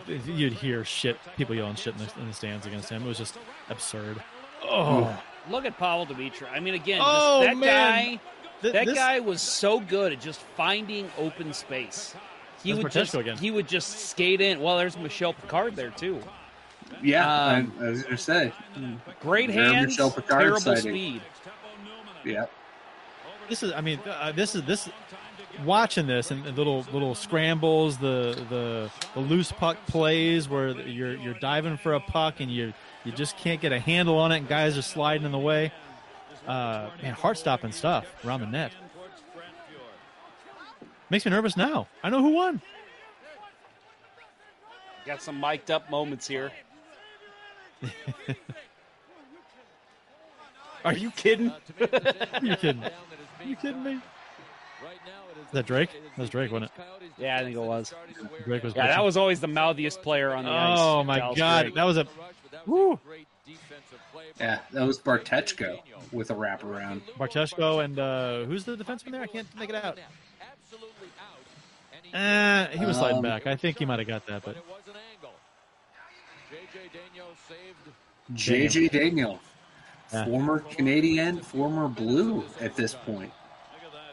you'd 0.07 0.53
hear 0.53 0.83
shit, 0.85 1.17
people 1.37 1.55
yelling 1.55 1.75
shit 1.75 1.93
in 1.95 2.05
the, 2.05 2.11
in 2.21 2.27
the 2.27 2.33
stands 2.33 2.65
against 2.65 2.89
him. 2.89 3.03
It 3.03 3.07
was 3.07 3.17
just 3.17 3.37
absurd. 3.69 4.21
Oh, 4.63 5.21
Look 5.49 5.65
at 5.65 5.77
Pavol 5.77 6.07
Demitra. 6.07 6.51
I 6.51 6.59
mean, 6.59 6.73
again, 6.73 6.99
Oh, 7.03 7.43
just, 7.43 7.47
that 7.49 7.57
man. 7.57 7.69
guy. 8.15 8.19
Th- 8.61 8.73
that 8.73 8.85
this- 8.85 8.95
guy 8.95 9.19
was 9.19 9.41
so 9.41 9.79
good 9.79 10.11
at 10.13 10.19
just 10.19 10.41
finding 10.57 11.09
open 11.17 11.53
space. 11.53 12.15
He 12.63 12.71
That's 12.71 12.83
would 12.83 12.91
just 12.91 13.13
again. 13.13 13.37
he 13.37 13.51
would 13.51 13.67
just 13.67 14.09
skate 14.09 14.41
in. 14.41 14.59
Well, 14.59 14.75
there's 14.77 14.97
Michel 14.97 15.33
Picard 15.33 15.75
there 15.75 15.91
too. 15.91 16.19
Yeah, 17.03 17.27
Um, 17.27 17.73
I, 17.79 17.85
I 17.85 17.89
was 17.89 18.03
gonna 18.03 18.17
say, 18.17 18.53
Great 19.21 19.49
Rare 19.49 19.71
hands, 19.73 19.87
Michel 19.89 20.09
Picard 20.09 20.41
terrible 20.41 20.59
sighting. 20.61 20.81
speed. 20.81 21.21
yeah, 22.23 22.45
this 23.49 23.61
is. 23.61 23.71
I 23.71 23.81
mean, 23.81 23.99
uh, 24.07 24.31
this 24.31 24.55
is 24.55 24.63
this. 24.63 24.89
Watching 25.63 26.07
this 26.07 26.31
and 26.31 26.43
the 26.43 26.51
little 26.51 26.85
little 26.91 27.15
scrambles, 27.15 27.97
the 27.97 28.45
the 28.49 28.91
the 29.13 29.19
loose 29.19 29.51
puck 29.51 29.77
plays 29.87 30.49
where 30.49 30.69
you're 30.81 31.15
you're 31.15 31.33
diving 31.35 31.77
for 31.77 31.93
a 31.93 31.99
puck 31.99 32.39
and 32.39 32.51
you 32.51 32.73
you 33.05 33.11
just 33.11 33.37
can't 33.37 33.61
get 33.61 33.71
a 33.71 33.79
handle 33.79 34.17
on 34.17 34.31
it, 34.31 34.37
and 34.37 34.47
guys 34.47 34.77
are 34.77 34.81
sliding 34.81 35.25
in 35.25 35.31
the 35.31 35.39
way. 35.39 35.71
Uh, 36.47 36.89
man, 37.01 37.13
heart 37.13 37.37
stopping 37.37 37.71
stuff 37.71 38.05
around 38.25 38.41
the 38.41 38.47
net. 38.47 38.71
Makes 41.09 41.25
me 41.25 41.31
nervous 41.31 41.55
now. 41.55 41.87
I 42.03 42.09
know 42.09 42.21
who 42.21 42.29
won. 42.31 42.61
Got 45.05 45.21
some 45.21 45.39
mic'd 45.39 45.71
up 45.71 45.89
moments 45.89 46.27
here. 46.27 46.51
Are 50.85 50.93
you 50.93 51.11
kidding? 51.11 51.51
Are 51.51 52.43
you 52.43 52.55
kidding? 52.55 52.83
Are 52.83 53.43
you 53.45 53.55
kidding 53.55 53.83
me? 53.83 53.99
Is 54.81 55.51
that 55.53 55.65
Drake? 55.65 55.89
That 56.15 56.21
was 56.21 56.29
Drake, 56.29 56.51
wasn't 56.51 56.71
it? 56.75 56.83
Yeah, 57.17 57.37
I 57.37 57.43
think 57.43 57.55
it 57.55 57.59
was. 57.59 57.93
Drake 58.45 58.63
was. 58.63 58.75
Yeah, 58.75 58.87
that 58.87 59.03
was 59.03 59.15
always 59.17 59.39
the 59.39 59.47
mouthiest 59.47 60.01
player 60.01 60.33
on 60.33 60.43
the 60.45 60.51
ice. 60.51 60.77
Oh 60.79 61.03
my 61.03 61.19
Dallas 61.19 61.37
god, 61.37 61.61
Drake. 61.63 61.75
that 61.75 61.83
was 61.83 61.97
a. 61.97 62.07
Woo! 62.65 62.99
yeah, 64.39 64.59
that 64.71 64.85
was 64.87 64.99
Bartecko 64.99 65.79
with 66.11 66.31
a 66.31 66.33
wraparound. 66.33 67.01
Bartecko 67.17 67.83
and 67.83 67.99
uh, 67.99 68.43
who's 68.45 68.63
the 68.65 68.75
defenseman 68.75 69.11
there? 69.11 69.21
I 69.21 69.27
can't 69.27 69.47
make 69.57 69.69
it 69.69 69.75
out. 69.75 69.97
Uh, 72.13 72.67
he 72.67 72.85
was 72.85 72.97
sliding 72.97 73.17
Um, 73.17 73.23
back. 73.23 73.45
I 73.47 73.55
think 73.55 73.77
he 73.77 73.85
might 73.85 73.99
have 73.99 74.07
got 74.07 74.25
that, 74.27 74.43
but 74.45 74.55
JJ 78.33 78.89
Daigneault, 78.91 79.39
Yeah. 80.11 80.25
former 80.25 80.59
Canadian, 80.59 81.41
former 81.41 81.87
Blue 81.87 82.43
at 82.59 82.75
this 82.75 82.95
point. 82.95 83.31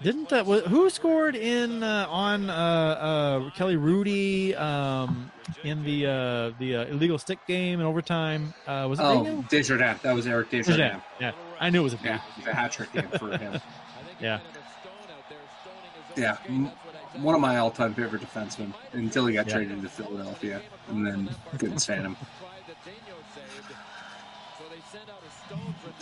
Didn't 0.03 0.28
that? 0.30 0.46
Who 0.46 0.90
scored 0.90 1.36
in 1.36 1.82
uh, 1.82 2.07
on 2.09 2.50
uh, 2.50 2.53
uh, 2.53 3.50
Kelly 3.50 3.76
Hrudey 3.76 4.59
um, 4.61 5.30
in 5.62 5.84
the 5.84 6.07
uh, 6.07 6.50
the 6.59 6.76
uh, 6.76 6.84
illegal 6.86 7.18
stick 7.18 7.38
game 7.46 7.78
in 7.80 7.86
overtime? 7.86 8.53
Uh, 8.66 8.86
was 8.90 8.98
it 8.98 9.03
Oh, 9.05 9.24
Daigneault? 9.24 9.48
Desjardins. 9.48 10.03
That 10.03 10.14
was 10.14 10.26
Eric 10.26 10.50
Desjardins. 10.50 10.76
Desjardins. 10.76 11.03
Yeah, 11.20 11.32
I 11.61 11.70
knew 11.70 11.80
it 11.80 11.84
was 11.84 11.94
a 11.94 11.98
Yeah, 12.03 12.20
yeah. 12.38 12.44
the 12.44 12.55
hat 12.55 12.72
trick 12.72 12.92
game 12.92 13.09
for 13.18 13.36
him. 13.36 13.61
yeah. 14.20 14.40
Yeah, 16.16 16.36
one 17.16 17.34
of 17.34 17.40
my 17.40 17.57
all-time 17.57 17.94
favorite 17.94 18.20
defensemen 18.22 18.74
until 18.92 19.24
he 19.26 19.34
got 19.34 19.46
Yeah. 19.46 19.55
traded 19.55 19.80
to 19.82 19.88
Philadelphia, 19.88 20.61
and 20.88 21.07
then 21.07 21.30
couldn't 21.59 21.78
stand 21.78 22.03
him. 22.07 22.16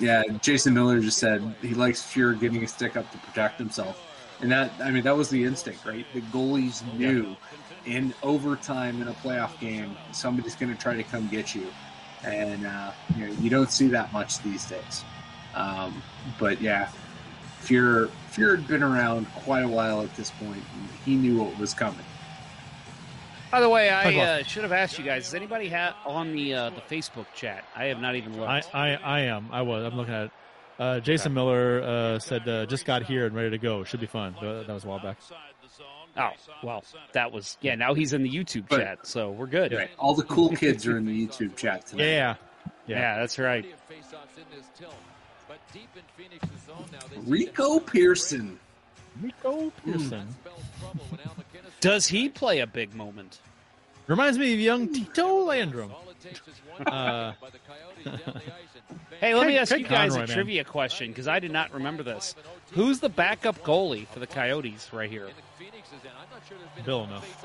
Yeah, 0.01 0.23
Jason 0.41 0.73
Miller 0.75 1.01
just 1.01 1.19
said 1.19 1.43
he 1.61 1.75
likes 1.75 2.03
Fuhrer 2.03 2.39
getting 2.39 2.65
a 2.65 2.67
stick 2.67 2.97
up 2.97 3.11
to 3.13 3.19
protect 3.19 3.59
himself, 3.59 4.03
and 4.41 4.51
that 4.51 4.73
I 4.83 4.91
mean 4.91 5.05
that 5.05 5.17
was 5.17 5.29
the 5.29 5.45
instinct, 5.45 5.85
right? 5.85 6.07
The 6.15 6.23
goalies 6.23 6.83
knew 6.95 7.37
in 7.85 8.15
overtime 8.23 9.03
in 9.03 9.09
a 9.09 9.13
playoff 9.13 9.59
game 9.61 9.97
somebody's 10.13 10.55
going 10.55 10.75
to 10.75 10.81
try 10.81 10.95
to 10.97 11.03
come 11.03 11.29
get 11.29 11.55
you, 11.55 11.67
and 12.25 12.67
uh, 12.67 12.93
you 13.15 13.27
know 13.27 13.33
you 13.41 13.51
don't 13.51 13.71
see 13.71 13.89
that 13.89 14.13
much 14.13 14.43
these 14.43 14.65
days. 14.67 15.05
Um, 15.55 16.03
but 16.39 16.61
yeah, 16.63 16.89
Fuhrer 17.61 18.11
Fuhrer 18.33 18.57
had 18.57 18.69
been 18.69 18.83
around 18.83 19.27
quite 19.35 19.65
a 19.65 19.69
while 19.69 20.03
at 20.03 20.15
this 20.17 20.31
point, 20.31 20.63
and 20.75 20.89
he 21.05 21.15
knew 21.15 21.43
what 21.43 21.59
was 21.59 21.75
coming. 21.75 22.05
By 23.51 23.61
the 23.61 23.69
way, 23.69 23.91
I 23.91 24.17
uh, 24.17 24.43
should 24.45 24.63
have 24.63 24.73
asked 24.73 24.99
you 24.99 25.05
guys. 25.05 25.29
Is 25.29 25.35
anybody 25.35 25.69
ha- 25.69 25.97
on 26.07 26.33
the 26.33 26.55
uh, 26.55 26.71
the 26.71 26.81
Facebook 26.83 27.27
chat? 27.35 27.65
I 27.75 27.87
have 27.87 28.01
not 28.01 28.15
even 28.15 28.39
looked. 28.39 28.73
I, 28.75 28.93
I, 28.93 28.95
I 28.95 29.21
am. 29.23 29.49
I 29.51 29.63
was. 29.63 29.85
I'm 29.85 29.97
looking 29.97 30.15
at 30.15 30.27
it. 30.27 30.31
Uh, 30.79 31.01
Jason 31.01 31.35
Miller 31.35 31.83
uh, 31.83 32.19
said 32.21 32.49
uh, 32.49 32.65
just 32.67 32.85
got 32.87 33.03
here 33.03 33.27
and 33.27 33.35
ready 33.35 33.51
to 33.51 33.59
go. 33.59 33.85
Should 33.85 34.01
be 34.01 34.07
fun. 34.07 34.35
That 34.41 34.69
was 34.69 34.85
a 34.85 34.89
while 34.89 35.01
back. 35.01 35.19
oh, 36.17 36.31
well, 36.63 36.85
that 37.13 37.33
was 37.33 37.59
yeah. 37.61 37.75
Now 37.75 37.93
he's 37.93 38.13
in 38.13 38.23
the 38.23 38.31
YouTube 38.31 38.67
But- 38.69 38.79
chat, 38.79 39.07
so 39.07 39.31
we're 39.31 39.47
good. 39.47 39.73
Right. 39.73 39.91
All 39.99 40.15
the 40.15 40.25
cool 40.25 40.51
kids 40.51 40.87
are 40.87 40.97
in 40.97 41.05
the 41.05 41.27
YouTube 41.27 41.57
chat 41.57 41.87
tonight. 41.87 42.05
Yeah. 42.07 42.35
Yeah, 42.87 43.19
that's 43.19 43.39
right. 43.39 43.65
Rico 47.27 47.81
Persson. 47.81 48.59
Rico 49.21 49.71
Persson. 49.85 50.29
Does 51.81 52.07
he 52.07 52.29
play 52.29 52.61
a 52.61 52.67
big 52.67 52.95
moment? 52.95 53.41
Reminds 54.07 54.39
me 54.39 54.53
of 54.55 54.61
young 54.61 54.93
Tito 54.93 55.45
Landrum. 55.45 55.93
Uh, 56.87 57.33
Hey, 59.21 59.35
let 59.35 59.47
me 59.47 59.59
ask 59.59 59.77
you 59.77 59.85
guys 59.87 60.13
Conroy, 60.13 60.25
a 60.25 60.27
man. 60.27 60.29
trivia 60.29 60.65
question 60.65 61.09
because 61.09 61.29
I 61.29 61.41
did 61.41 61.51
not 61.53 61.75
remember 61.75 62.03
this. 62.03 62.35
Who's 62.73 63.01
the 63.01 63.11
backup 63.11 63.63
goalie 63.63 64.07
for 64.09 64.19
the 64.19 64.27
Coyotes 64.27 64.91
right 64.95 65.11
here? 65.11 65.29
Bill 66.87 67.05
enough. 67.05 67.45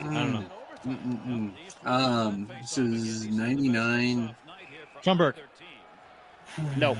I 0.00 0.04
don't 0.04 0.32
know. 0.32 0.44
Mm-mm-mm. 0.86 1.52
Um, 1.84 2.48
this 2.62 2.78
is 2.78 3.26
99. 3.26 4.34
Sean 5.02 5.16
Burke. 5.18 5.36
No. 6.78 6.96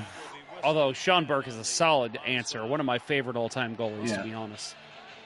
Although 0.63 0.93
Sean 0.93 1.25
Burke 1.25 1.47
is 1.47 1.55
a 1.57 1.63
solid 1.63 2.19
answer, 2.27 2.63
one 2.65 2.79
of 2.79 2.85
my 2.85 2.99
favorite 2.99 3.35
all-time 3.37 3.75
goalies, 3.75 4.09
Yeah. 4.09 4.17
to 4.17 4.23
be 4.23 4.33
honest. 4.33 4.75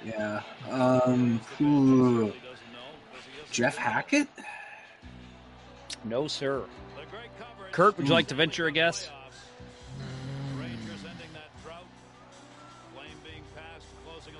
Yeah. 0.05 0.41
Um, 0.69 1.39
ooh. 1.61 2.33
Jeff 3.51 3.77
Hackett? 3.77 4.27
No, 6.03 6.27
sir. 6.27 6.63
Kurt, 7.71 7.97
would 7.97 8.07
you 8.07 8.13
like 8.13 8.27
to 8.27 8.35
venture 8.35 8.67
a 8.67 8.71
guess? 8.71 9.09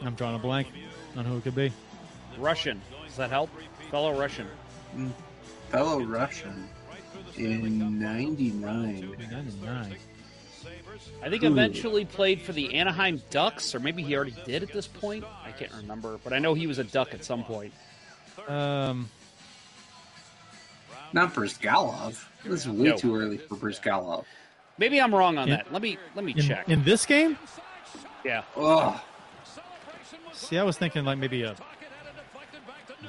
I'm 0.01 0.15
drawing 0.15 0.35
a 0.35 0.39
blank 0.39 0.67
on 1.15 1.23
who 1.25 1.37
it 1.37 1.43
could 1.43 1.55
be. 1.55 1.71
Russian. 2.37 2.81
Does 3.05 3.15
that 3.17 3.29
help? 3.29 3.49
Fellow 3.89 4.17
Russian. 4.19 4.47
Fellow 5.69 6.01
Russian 6.01 6.67
in 7.37 7.99
99. 7.99 9.15
99. 9.31 9.95
I 11.21 11.29
think 11.29 11.43
Ooh. 11.43 11.47
eventually 11.47 12.05
played 12.05 12.41
for 12.41 12.51
the 12.53 12.73
Anaheim 12.75 13.21
Ducks, 13.29 13.73
or 13.75 13.79
maybe 13.79 14.03
he 14.03 14.15
already 14.15 14.35
did 14.45 14.63
at 14.63 14.71
this 14.71 14.87
point. 14.87 15.23
I 15.45 15.51
can't 15.51 15.71
remember, 15.73 16.19
but 16.23 16.33
I 16.33 16.39
know 16.39 16.53
he 16.53 16.67
was 16.67 16.77
a 16.79 16.83
Duck 16.83 17.13
at 17.13 17.23
some 17.23 17.43
point. 17.43 17.73
Um, 18.47 19.09
Not 21.13 21.33
Bryzgalov. 21.33 22.23
This 22.43 22.61
is 22.65 22.69
way 22.69 22.89
No. 22.89 22.97
too 22.97 23.15
early 23.15 23.37
for 23.37 23.55
Bruce 23.55 23.79
Bryzgalov. 23.79 24.25
Maybe 24.77 24.99
I'm 24.99 25.13
wrong 25.13 25.37
on 25.37 25.43
In- 25.49 25.55
that. 25.57 25.71
Let 25.71 25.81
me 25.81 25.97
let 26.15 26.25
me 26.25 26.33
in, 26.35 26.41
check. 26.41 26.67
in 26.67 26.83
this 26.83 27.05
game? 27.05 27.37
yeah. 28.25 28.43
Oh, 28.57 28.99
See, 30.33 30.57
I 30.57 30.63
was 30.63 30.77
thinking 30.77 31.05
like 31.05 31.19
maybe 31.19 31.43
a 31.43 31.55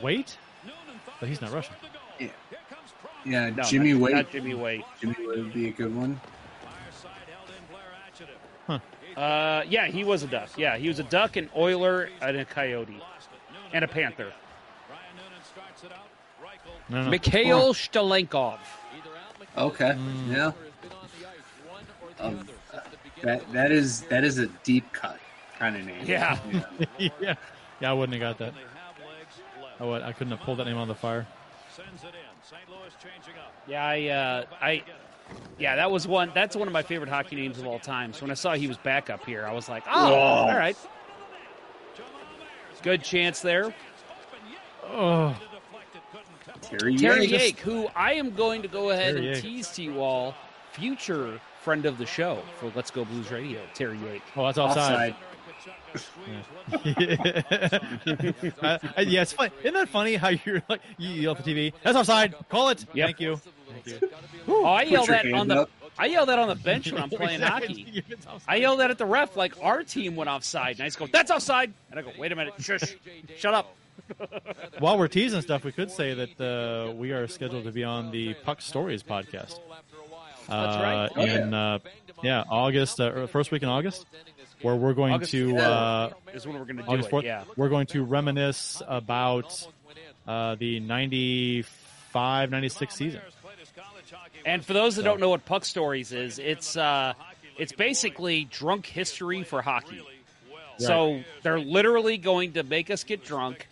wait, 0.02 0.36
but 1.20 1.28
he's 1.28 1.40
not 1.40 1.52
Russian. 1.52 1.74
yeah. 3.24 3.50
No, 3.50 3.62
Jimmy 3.62 3.92
not, 3.94 4.02
Waite. 4.02 4.14
Not 4.14 4.30
Jimmy 4.30 4.54
Waite. 4.54 4.84
Jimmy 5.00 5.16
Waite 5.26 5.38
would 5.38 5.54
be 5.54 5.68
a 5.68 5.72
good 5.72 5.96
one. 5.96 6.20
Uh, 9.16 9.62
yeah, 9.68 9.86
he 9.86 10.04
was 10.04 10.22
a 10.22 10.26
Duck. 10.26 10.50
Yeah, 10.56 10.76
he 10.76 10.88
was 10.88 10.98
a 10.98 11.04
Duck, 11.04 11.36
an 11.36 11.48
Oiler, 11.56 12.08
and 12.20 12.36
a 12.36 12.44
Coyote, 12.44 13.00
and 13.72 13.84
a 13.84 13.88
Panther. 13.88 14.32
No, 16.88 17.04
no. 17.04 17.10
Mikhail 17.10 17.72
Shtalenkov. 17.74 18.58
Okay. 19.56 19.92
Mm. 19.96 20.32
Yeah. 20.32 20.52
Um, 22.20 22.46
that 23.22 23.52
that 23.52 23.72
is 23.72 24.02
that 24.02 24.24
is 24.24 24.38
a 24.38 24.46
deep 24.64 24.92
cut 24.92 25.18
kind 25.58 25.76
of 25.76 25.84
name. 25.84 26.04
Yeah. 26.04 26.38
yeah, 26.98 27.34
yeah, 27.80 27.90
I 27.90 27.92
wouldn't 27.92 28.20
have 28.20 28.38
got 28.38 28.38
that. 28.38 28.54
I 29.80 29.84
would. 29.84 30.02
I 30.02 30.12
couldn't 30.12 30.36
have 30.36 30.40
pulled 30.40 30.58
that 30.58 30.64
name 30.64 30.76
out 30.76 30.82
of 30.82 30.88
the 30.88 30.94
fire. 30.94 31.26
Yeah, 33.66 33.84
I, 33.84 34.08
uh, 34.08 34.44
I, 34.60 34.82
yeah, 35.58 35.76
that 35.76 35.90
was 35.90 36.06
one. 36.06 36.30
That's 36.34 36.56
one 36.56 36.68
of 36.68 36.72
my 36.72 36.82
favorite 36.82 37.08
hockey 37.08 37.36
names 37.36 37.58
of 37.58 37.66
all 37.66 37.78
time. 37.78 38.12
So 38.12 38.22
when 38.22 38.30
I 38.30 38.34
saw 38.34 38.54
he 38.54 38.66
was 38.66 38.76
back 38.78 39.10
up 39.10 39.24
here, 39.24 39.46
I 39.46 39.52
was 39.52 39.68
like, 39.68 39.84
oh, 39.90 40.10
Whoa. 40.10 40.14
all 40.16 40.56
right, 40.56 40.76
good 42.82 43.02
chance 43.02 43.40
there. 43.40 43.74
Oh, 44.86 45.36
Terry, 46.60 46.96
Terry 46.96 47.26
Yates. 47.26 47.58
Yake, 47.58 47.60
who 47.60 47.88
I 47.94 48.14
am 48.14 48.34
going 48.34 48.62
to 48.62 48.68
go 48.68 48.90
ahead 48.90 49.14
Terry 49.14 49.28
and 49.28 49.36
Yake. 49.36 49.42
tease 49.42 49.68
to 49.72 49.82
you 49.82 50.00
all, 50.00 50.34
future 50.72 51.40
friend 51.60 51.86
of 51.86 51.98
the 51.98 52.06
show 52.06 52.42
for 52.58 52.70
Let's 52.74 52.90
Go 52.90 53.04
Blues 53.04 53.30
Radio, 53.30 53.60
Terry 53.74 53.98
Yake. 53.98 54.22
oh, 54.36 54.46
that's 54.46 54.58
offside. 54.58 55.14
Uh, 56.74 57.68
uh, 58.62 58.78
yeah, 59.06 59.22
it's 59.22 59.32
funny. 59.32 59.52
Isn't 59.60 59.74
that 59.74 59.88
funny 59.88 60.16
how 60.16 60.30
you're 60.44 60.62
like 60.68 60.80
you 60.98 61.10
yell 61.10 61.36
at 61.36 61.44
the 61.44 61.54
TV? 61.54 61.72
That's 61.82 61.96
offside. 61.96 62.34
Call 62.48 62.70
it. 62.70 62.84
Yep. 62.94 63.06
Thank 63.06 63.20
you. 63.20 63.40
Thank 63.68 64.02
you. 64.02 64.10
Oh, 64.48 64.64
I 64.64 64.82
yell 64.82 65.06
that 65.06 65.32
on 65.32 65.48
the 65.48 65.62
up. 65.62 65.70
I 65.96 66.06
yell 66.06 66.26
that 66.26 66.38
on 66.38 66.48
the 66.48 66.54
bench 66.56 66.90
when 66.90 67.02
I'm 67.02 67.10
playing 67.10 67.40
hockey. 67.40 68.02
I 68.48 68.56
yelled 68.56 68.80
that 68.80 68.90
at 68.90 68.98
the 68.98 69.06
ref 69.06 69.36
like 69.36 69.54
our 69.62 69.82
team 69.82 70.16
went 70.16 70.28
offside, 70.28 70.76
and 70.76 70.82
I 70.82 70.86
just 70.86 70.98
go, 70.98 71.06
"That's 71.06 71.30
offside," 71.30 71.72
and 71.90 72.00
I 72.00 72.02
go, 72.02 72.10
"Wait 72.18 72.32
a 72.32 72.36
minute, 72.36 72.54
shush, 72.58 72.96
shut 73.36 73.54
up." 73.54 73.74
While 74.80 74.98
we're 74.98 75.08
teasing 75.08 75.40
stuff, 75.40 75.64
we 75.64 75.72
could 75.72 75.90
say 75.90 76.14
that 76.14 76.40
uh, 76.40 76.92
we 76.92 77.12
are 77.12 77.26
scheduled 77.28 77.64
to 77.64 77.72
be 77.72 77.84
on 77.84 78.10
the 78.10 78.34
Puck 78.34 78.60
Stories 78.60 79.02
podcast. 79.02 79.58
That's 80.48 80.76
right. 80.76 81.06
Uh, 81.16 81.20
in 81.20 81.54
uh, 81.54 81.78
yeah, 82.22 82.44
August, 82.48 83.00
uh, 83.00 83.26
first 83.28 83.50
week 83.50 83.62
in 83.62 83.68
August, 83.68 84.06
where 84.62 84.74
we're 84.74 84.94
going 84.94 85.14
August 85.14 85.30
to 85.32 85.56
uh, 85.56 86.10
is 86.32 86.46
when 86.46 86.58
we're 86.58 86.64
going 86.64 86.78
to 86.78 86.82
do 86.82 86.88
August 86.88 87.12
it. 87.12 87.24
Yeah. 87.24 87.44
We're 87.56 87.68
going 87.68 87.86
to 87.88 88.04
reminisce 88.04 88.82
about 88.86 89.66
uh, 90.26 90.56
the 90.56 90.80
95, 90.80 92.50
96 92.50 92.94
season. 92.94 93.20
And 94.46 94.64
for 94.64 94.72
those 94.72 94.96
that 94.96 95.02
don't 95.04 95.20
know 95.20 95.30
what 95.30 95.44
Puck 95.44 95.64
Stories 95.64 96.12
is, 96.12 96.38
it's 96.38 96.76
uh, 96.76 97.14
it's 97.58 97.72
basically 97.72 98.44
drunk 98.44 98.86
history 98.86 99.42
for 99.44 99.62
hockey. 99.62 100.02
So 100.78 101.20
they're 101.42 101.60
literally 101.60 102.18
going 102.18 102.54
to 102.54 102.62
make 102.64 102.90
us 102.90 103.04
get 103.04 103.24
drunk, 103.24 103.68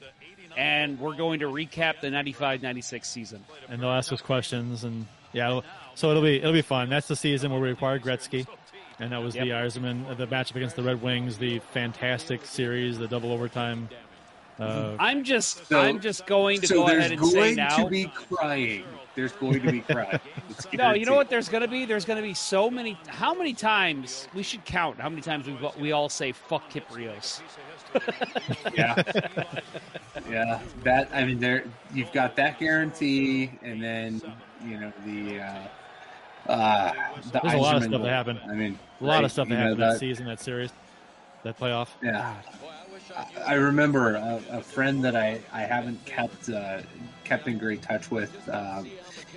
and 0.56 1.00
we're 1.00 1.16
going 1.16 1.40
to 1.40 1.46
recap 1.46 2.00
the 2.00 2.08
95-96 2.08 3.04
season. 3.04 3.44
and 3.68 3.82
they'll 3.82 3.90
ask 3.90 4.12
us 4.12 4.20
questions 4.22 4.84
and 4.84 5.06
yeah 5.32 5.48
it'll, 5.48 5.64
so 5.94 6.10
it'll 6.10 6.22
be 6.22 6.36
it'll 6.36 6.52
be 6.52 6.60
fun 6.62 6.90
that's 6.90 7.08
the 7.08 7.16
season 7.16 7.50
where 7.50 7.60
we 7.60 7.70
acquired 7.70 8.02
gretzky 8.02 8.46
and 9.00 9.10
that 9.12 9.22
was 9.22 9.32
the 9.34 9.46
Yep. 9.46 9.64
Yzerman, 9.66 10.08
uh, 10.10 10.14
the 10.14 10.26
matchup 10.26 10.56
against 10.56 10.76
the 10.76 10.82
Red 10.82 11.02
Wings, 11.02 11.38
the 11.38 11.58
fantastic 11.72 12.44
series, 12.44 12.98
the 12.98 13.08
double 13.08 13.32
overtime. 13.32 13.88
Uh, 14.60 14.94
I'm 15.00 15.24
just 15.24 15.66
So- 15.66 15.80
I'm 15.80 15.98
just 16.00 16.26
going 16.26 16.60
to 16.60 16.66
so 16.68 16.74
go 16.74 16.86
ahead 16.86 17.10
and 17.12 17.26
say 17.26 17.34
going 17.34 17.56
now. 17.56 17.76
to 17.84 17.88
be 17.90 18.04
crying. 18.06 18.84
There's 19.14 19.32
going 19.32 19.60
to 19.60 19.70
be 19.70 19.80
crying. 19.90 20.18
It's 20.48 20.66
no, 20.72 20.92
you 20.92 21.04
know 21.04 21.14
what? 21.14 21.28
There's 21.28 21.48
going 21.48 21.62
to 21.62 21.68
be 21.68 21.84
there's 21.84 22.04
going 22.04 22.16
to 22.16 22.22
be 22.26 22.34
so 22.34 22.70
many. 22.70 22.96
How 23.08 23.34
many 23.34 23.52
times 23.52 24.28
we 24.34 24.42
should 24.42 24.64
count? 24.64 24.98
How 25.00 25.08
many 25.08 25.22
times 25.22 25.46
we 25.46 25.56
we 25.78 25.92
all 25.92 26.08
say 26.08 26.32
"fuck 26.32 26.70
Kiprios"? 26.70 27.40
yeah, 28.74 29.02
yeah. 30.30 30.60
That 30.82 31.10
I 31.12 31.24
mean, 31.24 31.38
there 31.40 31.64
you've 31.92 32.12
got 32.12 32.36
that 32.36 32.58
guarantee, 32.58 33.50
and 33.62 33.82
then 33.82 34.22
you 34.64 34.78
know 34.78 34.92
the 35.04 35.40
uh, 35.40 36.50
uh, 36.50 36.92
the 37.32 37.40
There's 37.42 37.54
a 37.54 37.58
lot 37.58 37.76
of 37.76 37.82
stuff 37.82 37.92
goal. 37.92 38.02
that 38.04 38.08
happened. 38.08 38.40
I 38.48 38.54
mean, 38.54 38.78
a 39.00 39.04
lot 39.04 39.14
right, 39.16 39.24
of 39.24 39.32
stuff 39.32 39.48
that 39.48 39.54
you 39.54 39.58
know, 39.58 39.64
happened 39.64 39.82
that 39.82 39.92
that- 39.92 40.00
season, 40.00 40.26
that 40.26 40.40
series, 40.40 40.70
that 41.42 41.58
playoff. 41.58 41.88
Yeah. 42.02 42.34
I- 42.34 42.42
I 43.46 43.54
remember 43.54 44.14
a, 44.14 44.40
a 44.50 44.62
friend 44.62 45.04
that 45.04 45.14
I, 45.16 45.38
I 45.52 45.62
haven't 45.62 46.02
kept 46.06 46.48
uh, 46.48 46.80
kept 47.24 47.46
in 47.46 47.58
great 47.58 47.82
touch 47.82 48.10
with. 48.10 48.32
Um, 48.48 48.88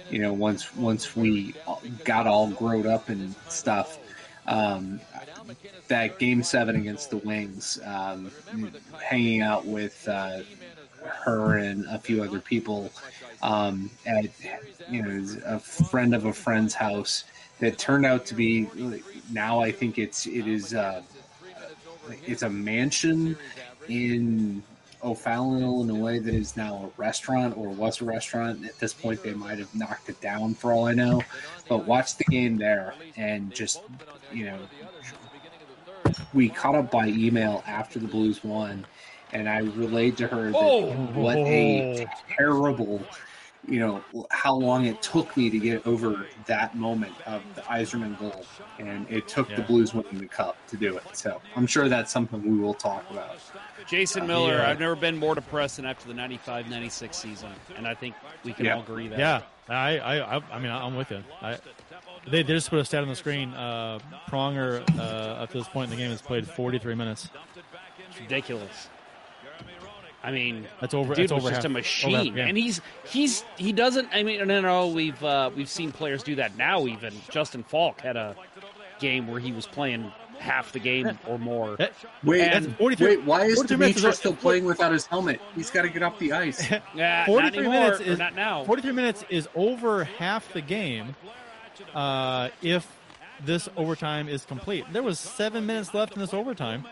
you 0.10 0.19
know, 0.19 0.34
once 0.34 0.76
once 0.76 1.15
we 1.15 1.53
got 2.03 2.27
all 2.27 2.49
grown 2.49 2.88
up 2.88 3.10
and 3.10 3.36
stuff. 3.49 3.99
Um, 4.48 4.99
that 5.88 6.19
game 6.19 6.44
seven 6.44 6.76
against 6.76 7.10
the 7.10 7.18
Wings, 7.18 7.80
um, 7.86 8.32
hanging 9.02 9.41
out 9.41 9.65
with 9.65 10.07
uh, 10.07 10.41
her 11.06 11.57
and 11.57 11.86
a 11.86 11.99
few 11.99 12.23
other 12.23 12.40
people 12.40 12.91
um, 13.41 13.90
at 14.06 14.26
you 14.90 15.02
know 15.02 15.26
a 15.45 15.60
friend 15.60 16.14
of 16.14 16.26
a 16.26 16.34
friend's 16.34 16.73
house 16.73 17.26
that 17.60 17.77
turned 17.77 18.06
out 18.06 18.26
to 18.26 18.36
be 18.36 18.68
now 19.32 19.60
I 19.60 19.72
think 19.72 19.98
it's 19.98 20.26
it 20.26 20.48
is 20.48 20.73
uh, 20.73 21.02
it's 22.26 22.44
a 22.44 22.49
mansion 22.49 23.38
in 23.88 24.64
O'Fallon, 25.03 25.61
Illinois 25.63 26.19
that 26.19 26.34
is 26.34 26.55
now 26.57 26.85
a 26.97 27.01
restaurant 27.01 27.55
or 27.57 27.69
was 27.69 28.01
a 28.01 28.05
restaurant. 28.05 28.65
At 28.65 28.77
this 28.80 28.93
point, 28.93 29.22
they 29.23 29.34
might 29.34 29.59
have 29.59 29.73
knocked 29.76 30.09
it 30.09 30.19
down 30.22 30.53
for 30.55 30.73
all 30.73 30.85
I 30.85 30.93
know. 30.93 31.22
But 31.69 31.85
watch 31.85 32.17
the 32.17 32.23
game 32.26 32.57
there 32.57 32.93
and 33.17 33.53
just, 33.53 33.81
you 34.31 34.45
know, 34.45 34.59
we 36.34 36.49
caught 36.49 36.76
up 36.76 36.91
by 36.91 37.07
email 37.07 37.63
after 37.67 37.99
the 37.99 38.07
Blues 38.07 38.43
won. 38.43 38.85
and 39.34 39.49
I 39.49 39.57
relayed 39.59 40.15
to 40.17 40.27
her 40.27 40.51
that 40.51 40.55
Oh. 40.57 40.91
what 41.13 41.35
a 41.38 42.07
terrible, 42.38 43.01
you 43.67 43.79
know, 43.79 44.03
how 44.31 44.53
long 44.55 44.85
it 44.85 45.01
took 45.01 45.35
me 45.35 45.49
to 45.49 45.59
get 45.59 45.85
over 45.87 46.27
that 46.45 46.75
moment 46.75 47.13
of 47.25 47.41
the 47.55 47.61
Yzerman 47.61 48.17
goal, 48.19 48.45
and 48.79 49.09
it 49.09 49.27
took 49.27 49.53
the 49.55 49.61
Blues 49.61 49.93
winning 49.93 50.17
the 50.19 50.27
cup 50.27 50.57
to 50.67 50.77
do 50.77 50.95
it. 50.97 51.03
So 51.13 51.41
I'm 51.55 51.67
sure 51.67 51.89
that's 51.89 52.11
something 52.11 52.41
we 52.43 52.57
will 52.59 52.73
talk 52.73 53.09
about. 53.09 53.37
Jason 53.87 54.27
Miller, 54.27 54.55
Yeah. 54.55 54.69
I've 54.69 54.79
never 54.79 54.95
been 54.95 55.17
more 55.17 55.35
depressed 55.35 55.77
than 55.77 55.85
after 55.85 56.07
the 56.07 56.13
95-96 56.13 57.13
season, 57.15 57.49
and 57.77 57.87
I 57.87 57.93
think 57.93 58.15
we 58.43 58.53
can 58.53 58.65
Yeah. 58.65 58.75
all 58.75 58.81
agree 58.81 59.07
that. 59.09 59.19
Yeah, 59.19 59.41
I, 59.69 59.97
I, 59.99 60.37
I, 60.37 60.41
I 60.51 60.59
mean, 60.59 60.71
I'm 60.71 60.95
with 60.95 61.11
you. 61.11 61.23
I, 61.41 61.57
they, 62.27 62.41
they 62.43 62.53
just 62.53 62.69
put 62.69 62.79
a 62.79 62.85
stat 62.85 63.03
on 63.03 63.09
the 63.09 63.15
screen. 63.15 63.53
Uh, 63.53 63.99
Pronger, 64.29 64.83
uh, 64.97 65.01
up 65.43 65.51
to 65.51 65.59
this 65.59 65.67
point 65.67 65.91
in 65.91 65.97
the 65.97 66.01
game, 66.01 66.09
has 66.11 66.21
played 66.21 66.47
43 66.47 66.95
minutes. 66.95 67.29
It's 68.09 68.19
ridiculous. 68.19 68.89
I 70.26 70.31
mean, 70.31 70.68
That's 70.81 70.93
over. 70.93 71.14
dude 71.14 71.30
that's 71.30 71.34
was 71.34 71.43
over 71.43 71.49
just 71.52 71.61
half, 71.61 71.65
a 71.65 71.69
machine, 71.69 72.11
half- 72.27 72.35
yeah. 72.35 72.45
and 72.47 72.57
he's 72.57 72.81
he's 73.06 73.43
he 73.57 73.72
doesn't. 73.72 74.10
I 74.11 74.23
mean, 74.23 74.45
no, 74.47 74.60
no, 74.61 74.88
we've 74.88 75.23
uh, 75.23 75.52
we've 75.56 75.69
seen 75.69 75.91
players 75.91 76.23
do 76.23 76.35
that 76.35 76.57
now. 76.57 76.88
Even 76.88 77.14
Justin 77.30 77.64
Faulk 77.64 78.02
had 78.02 78.15
a 78.18 78.35
game 78.99 79.27
where 79.27 79.39
he 79.39 79.52
was 79.52 79.68
playing 79.68 80.11
half 80.39 80.72
the 80.73 80.80
game 80.80 81.18
or 81.27 81.38
more. 81.39 81.77
Wait, 82.23 82.41
And- 82.41 82.65
that's 82.77 82.99
wait, 82.99 83.23
why 83.23 83.43
is 83.45 83.56
43 83.56 83.77
minutes 83.77 83.95
Demetrius 84.02 84.03
is- 84.15 84.19
still 84.19 84.35
playing 84.35 84.65
without 84.65 84.91
his 84.91 85.06
helmet? 85.06 85.39
He's 85.56 85.69
got 85.69 85.84
to 85.84 85.89
get 85.89 86.02
off 86.03 86.18
the 86.19 86.34
ice. 86.34 86.69
Yeah, 86.95 87.26
43 87.26 87.34
not 87.35 87.56
anymore, 87.57 87.73
minutes 87.84 87.99
is 88.02 88.19
not 88.19 88.35
now. 88.35 88.64
43 88.65 88.91
minutes 88.91 89.23
is 89.30 89.47
over 89.56 90.03
half 90.06 90.52
the 90.53 90.61
game. 90.61 91.15
Uh, 91.93 92.49
if 92.61 92.88
this 93.43 93.68
overtime 93.77 94.27
is 94.30 94.45
complete, 94.45 94.85
there 94.93 95.03
was 95.03 95.19
seven 95.19 95.65
minutes 95.65 95.93
left 95.93 96.14
in 96.15 96.19
this 96.22 96.34
overtime 96.34 96.85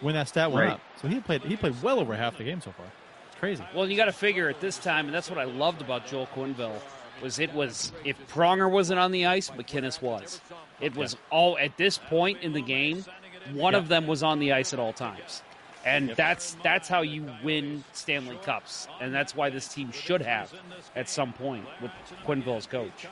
when 0.00 0.14
that 0.14 0.28
stat 0.28 0.50
went 0.50 0.66
Right. 0.66 0.74
up. 0.74 0.80
So 1.00 1.08
he 1.08 1.20
played. 1.20 1.42
He 1.42 1.56
played 1.56 1.80
well 1.82 1.98
over 2.00 2.14
half 2.16 2.36
the 2.38 2.44
game 2.44 2.60
so 2.60 2.70
far. 2.72 2.86
It's 3.30 3.38
crazy. 3.38 3.64
Well, 3.74 3.88
you 3.88 3.96
got 3.96 4.06
to 4.06 4.12
figure 4.12 4.48
at 4.48 4.60
this 4.60 4.78
time, 4.78 5.06
and 5.06 5.14
that's 5.14 5.30
what 5.30 5.38
I 5.38 5.44
loved 5.44 5.80
about 5.80 6.06
Joel 6.06 6.26
Quenneville 6.34 6.80
was 7.22 7.38
it 7.40 7.52
was 7.52 7.92
if 8.04 8.16
Pronger 8.28 8.70
wasn't 8.70 9.00
on 9.00 9.10
the 9.10 9.26
ice, 9.26 9.50
MacInnis 9.50 10.00
was. 10.00 10.40
It 10.80 10.94
was 10.94 11.16
all 11.30 11.58
at 11.58 11.76
this 11.76 11.98
point 11.98 12.42
in 12.42 12.52
the 12.52 12.60
game, 12.62 13.04
one 13.52 13.72
Yeah. 13.72 13.78
of 13.80 13.88
them 13.88 14.06
was 14.06 14.22
on 14.22 14.38
the 14.38 14.52
ice 14.52 14.72
at 14.72 14.78
all 14.78 14.92
times, 14.92 15.42
and 15.84 16.10
that's 16.10 16.56
that's 16.62 16.86
how 16.88 17.00
you 17.02 17.28
win 17.42 17.82
Stanley 17.92 18.38
Cups, 18.44 18.86
and 19.00 19.12
that's 19.12 19.34
why 19.34 19.50
this 19.50 19.66
team 19.66 19.90
should 19.90 20.22
have 20.22 20.52
at 20.94 21.08
some 21.08 21.32
point 21.32 21.66
with 21.80 21.90
Quenneville 22.24 22.56
as 22.58 22.66
coach. 22.66 23.08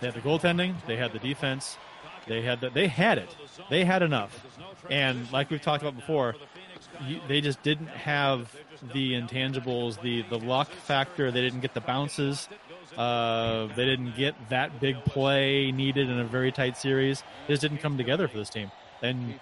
They 0.00 0.06
had 0.08 0.14
the 0.14 0.20
goaltending. 0.20 0.74
They 0.86 0.96
had 0.96 1.12
the 1.12 1.18
defense. 1.18 1.76
They 2.28 2.42
had 2.42 2.60
the, 2.60 2.70
they 2.70 2.86
had 2.86 3.18
it. 3.18 3.34
They 3.70 3.84
had 3.84 4.02
enough. 4.02 4.44
And 4.90 5.30
like 5.32 5.50
we've 5.50 5.62
talked 5.62 5.82
about 5.82 5.96
before, 5.96 6.36
they 7.26 7.40
just 7.40 7.62
didn't 7.62 7.88
have 7.88 8.54
the 8.92 9.14
intangibles, 9.14 10.00
the 10.00 10.22
the 10.22 10.38
luck 10.38 10.70
factor. 10.70 11.30
They 11.30 11.40
didn't 11.40 11.60
get 11.60 11.74
the 11.74 11.80
bounces. 11.80 12.48
Uh, 12.96 13.66
they 13.76 13.84
didn't 13.84 14.16
get 14.16 14.34
that 14.48 14.80
big 14.80 15.04
play 15.04 15.70
needed 15.72 16.08
in 16.08 16.18
a 16.18 16.24
very 16.24 16.50
tight 16.50 16.76
series. 16.76 17.22
It 17.46 17.52
just 17.52 17.62
didn't 17.62 17.78
come 17.78 17.96
together 17.96 18.28
for 18.28 18.38
this 18.38 18.50
team. 18.50 18.70
And 19.02 19.38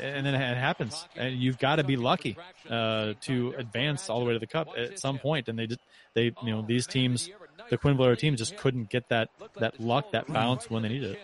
and 0.00 0.24
then 0.26 0.34
it 0.34 0.56
happens. 0.56 1.06
And 1.16 1.34
you've 1.34 1.58
got 1.58 1.76
to 1.76 1.84
be 1.84 1.96
lucky 1.96 2.36
uh, 2.68 3.14
to 3.22 3.54
advance 3.56 4.08
all 4.08 4.20
the 4.20 4.26
way 4.26 4.32
to 4.32 4.38
the 4.38 4.46
cup 4.46 4.68
at 4.76 4.98
some 4.98 5.18
point. 5.18 5.48
And 5.48 5.58
they 5.58 5.66
just 5.66 5.80
they 6.14 6.32
you 6.42 6.50
know 6.50 6.62
these 6.62 6.86
teams, 6.86 7.30
the 7.70 7.78
Quinn 7.78 7.96
Blair 7.96 8.16
teams, 8.16 8.38
just 8.38 8.56
couldn't 8.56 8.88
get 8.90 9.08
that 9.08 9.30
that 9.58 9.80
luck, 9.80 10.12
that 10.12 10.28
bounce 10.32 10.70
when 10.70 10.82
they 10.82 10.88
needed 10.88 11.12
it. 11.12 11.20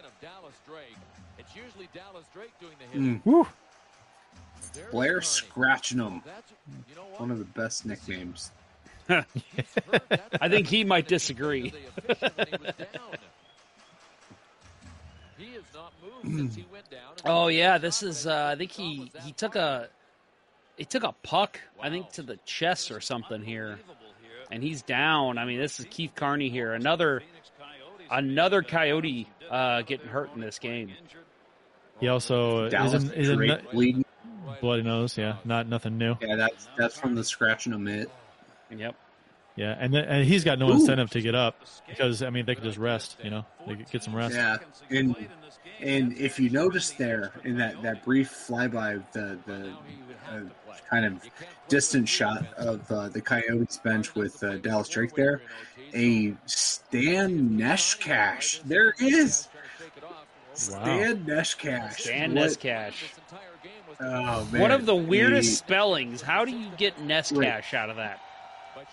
Mm. 2.94 3.20
Whew. 3.24 3.46
Blair 4.90 5.20
Atcheynum. 5.20 6.22
One 7.16 7.30
of 7.30 7.38
the 7.38 7.44
best 7.44 7.86
nicknames. 7.86 8.52
I 9.09 10.48
think 10.48 10.66
he 10.66 10.84
might 10.84 11.09
disagree. 11.09 11.72
oh 17.24 17.48
yeah, 17.48 17.78
this 17.78 18.02
is. 18.02 18.26
Uh, 18.26 18.50
I 18.52 18.56
think 18.56 18.70
he 18.70 19.10
he 19.22 19.32
took 19.32 19.56
a 19.56 19.88
he 20.76 20.84
took 20.84 21.05
a 21.05 21.12
puck. 21.22 21.59
I 21.80 21.88
think 21.88 22.10
to 22.12 22.22
the 22.22 22.38
chest 22.44 22.90
or 22.90 23.00
something 23.00 23.42
here, 23.42 23.78
and 24.50 24.62
he's 24.62 24.82
down. 24.82 25.38
I 25.38 25.46
mean, 25.46 25.59
this 25.59 25.80
is 25.80 25.86
Keith 25.90 26.12
Carney 26.14 26.50
here. 26.50 26.74
Another 26.74 27.22
another 28.10 28.62
Coyote 28.62 29.26
uh, 29.50 29.82
getting 29.82 30.09
hurt 30.09 30.30
in 30.34 30.40
this 30.40 30.59
game. 30.59 30.92
He 32.00 32.08
also 32.08 32.68
Dallas 32.68 32.94
is 32.94 33.04
in, 33.04 33.12
is 33.12 33.28
in 33.28 33.36
Drake 33.36 33.70
bleeding. 33.70 34.04
bloody 34.60 34.82
nose. 34.82 35.16
Yeah, 35.16 35.36
not 35.44 35.68
nothing 35.68 35.98
new. 35.98 36.16
Yeah, 36.20 36.36
that's 36.36 36.68
that's 36.76 36.98
from 36.98 37.14
the 37.14 37.24
scratching 37.24 37.72
him 37.72 37.86
hit. 37.86 38.10
Yep. 38.70 38.94
Yeah, 39.56 39.76
and 39.76 39.92
then, 39.92 40.04
and 40.04 40.24
he's 40.24 40.44
got 40.44 40.60
no 40.60 40.68
Ooh. 40.68 40.74
incentive 40.74 41.10
to 41.10 41.20
get 41.20 41.34
up 41.34 41.56
because 41.88 42.22
I 42.22 42.30
mean 42.30 42.46
they 42.46 42.54
could 42.54 42.62
just 42.62 42.78
rest. 42.78 43.16
You 43.24 43.30
know, 43.30 43.44
they 43.66 43.74
could 43.74 43.90
get 43.90 44.04
some 44.04 44.14
rest. 44.14 44.36
Yeah, 44.36 44.58
and 44.90 45.16
and 45.80 46.16
if 46.16 46.38
you 46.38 46.48
notice 46.48 46.90
there 46.92 47.32
in 47.42 47.58
that 47.58 47.82
that 47.82 48.04
brief 48.04 48.30
flyby 48.30 48.96
of 48.96 49.12
the 49.12 49.38
the 49.46 49.74
uh, 50.30 50.42
kind 50.88 51.04
of 51.04 51.20
distant 51.66 52.08
shot 52.08 52.46
of 52.56 52.90
uh, 52.92 53.08
the 53.08 53.20
Coyotes 53.20 53.78
bench 53.78 54.14
with 54.14 54.40
uh, 54.44 54.58
Dallas 54.58 54.88
Drake 54.88 55.14
there, 55.14 55.42
a 55.92 56.36
Stan 56.46 57.50
Neshcash. 57.50 58.62
There 58.62 58.94
is 59.00 59.48
Stan 60.59 61.24
Neshcash. 61.24 62.05
Dan 62.05 62.35
What- 62.35 62.51
Nescash. 62.51 62.94
Oh 64.01 64.47
man, 64.52 64.60
One 64.60 64.70
of 64.70 64.86
the 64.86 64.94
weirdest 64.94 65.59
spellings. 65.59 66.20
How 66.20 66.44
do 66.44 66.52
you 66.52 66.68
get 66.76 66.97
Nescash 66.98 67.74
out 67.74 67.90
of 67.90 67.97
that? 67.97 68.20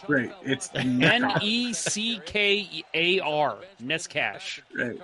Right, 0.07 0.31
it's 0.43 0.69
N 0.73 1.31
e 1.41 1.73
c 1.73 2.19
k 2.25 2.83
a 2.93 3.19
r. 3.19 3.57
Nescash. 3.83 4.61
Right. 4.75 4.99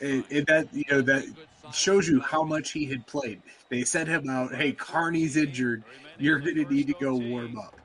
It, 0.00 0.24
it, 0.30 0.46
that 0.46 0.68
you 0.72 0.84
know 0.90 1.00
that 1.02 1.24
shows 1.72 2.08
you 2.08 2.20
how 2.20 2.42
much 2.42 2.70
he 2.72 2.86
had 2.86 3.06
played. 3.06 3.40
They 3.68 3.84
sent 3.84 4.08
him 4.08 4.28
out. 4.28 4.54
Hey, 4.54 4.72
Carney's 4.72 5.36
injured. 5.36 5.84
You're 6.18 6.38
going 6.40 6.56
to 6.56 6.64
need 6.72 6.86
to 6.88 6.94
go 7.00 7.14
warm 7.14 7.58
up. 7.58 7.76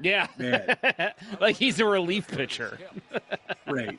Yeah. 0.00 0.26
Like 1.40 1.56
he's 1.56 1.80
a 1.80 1.84
relief 1.84 2.28
pitcher. 2.28 2.78
Right. 3.66 3.98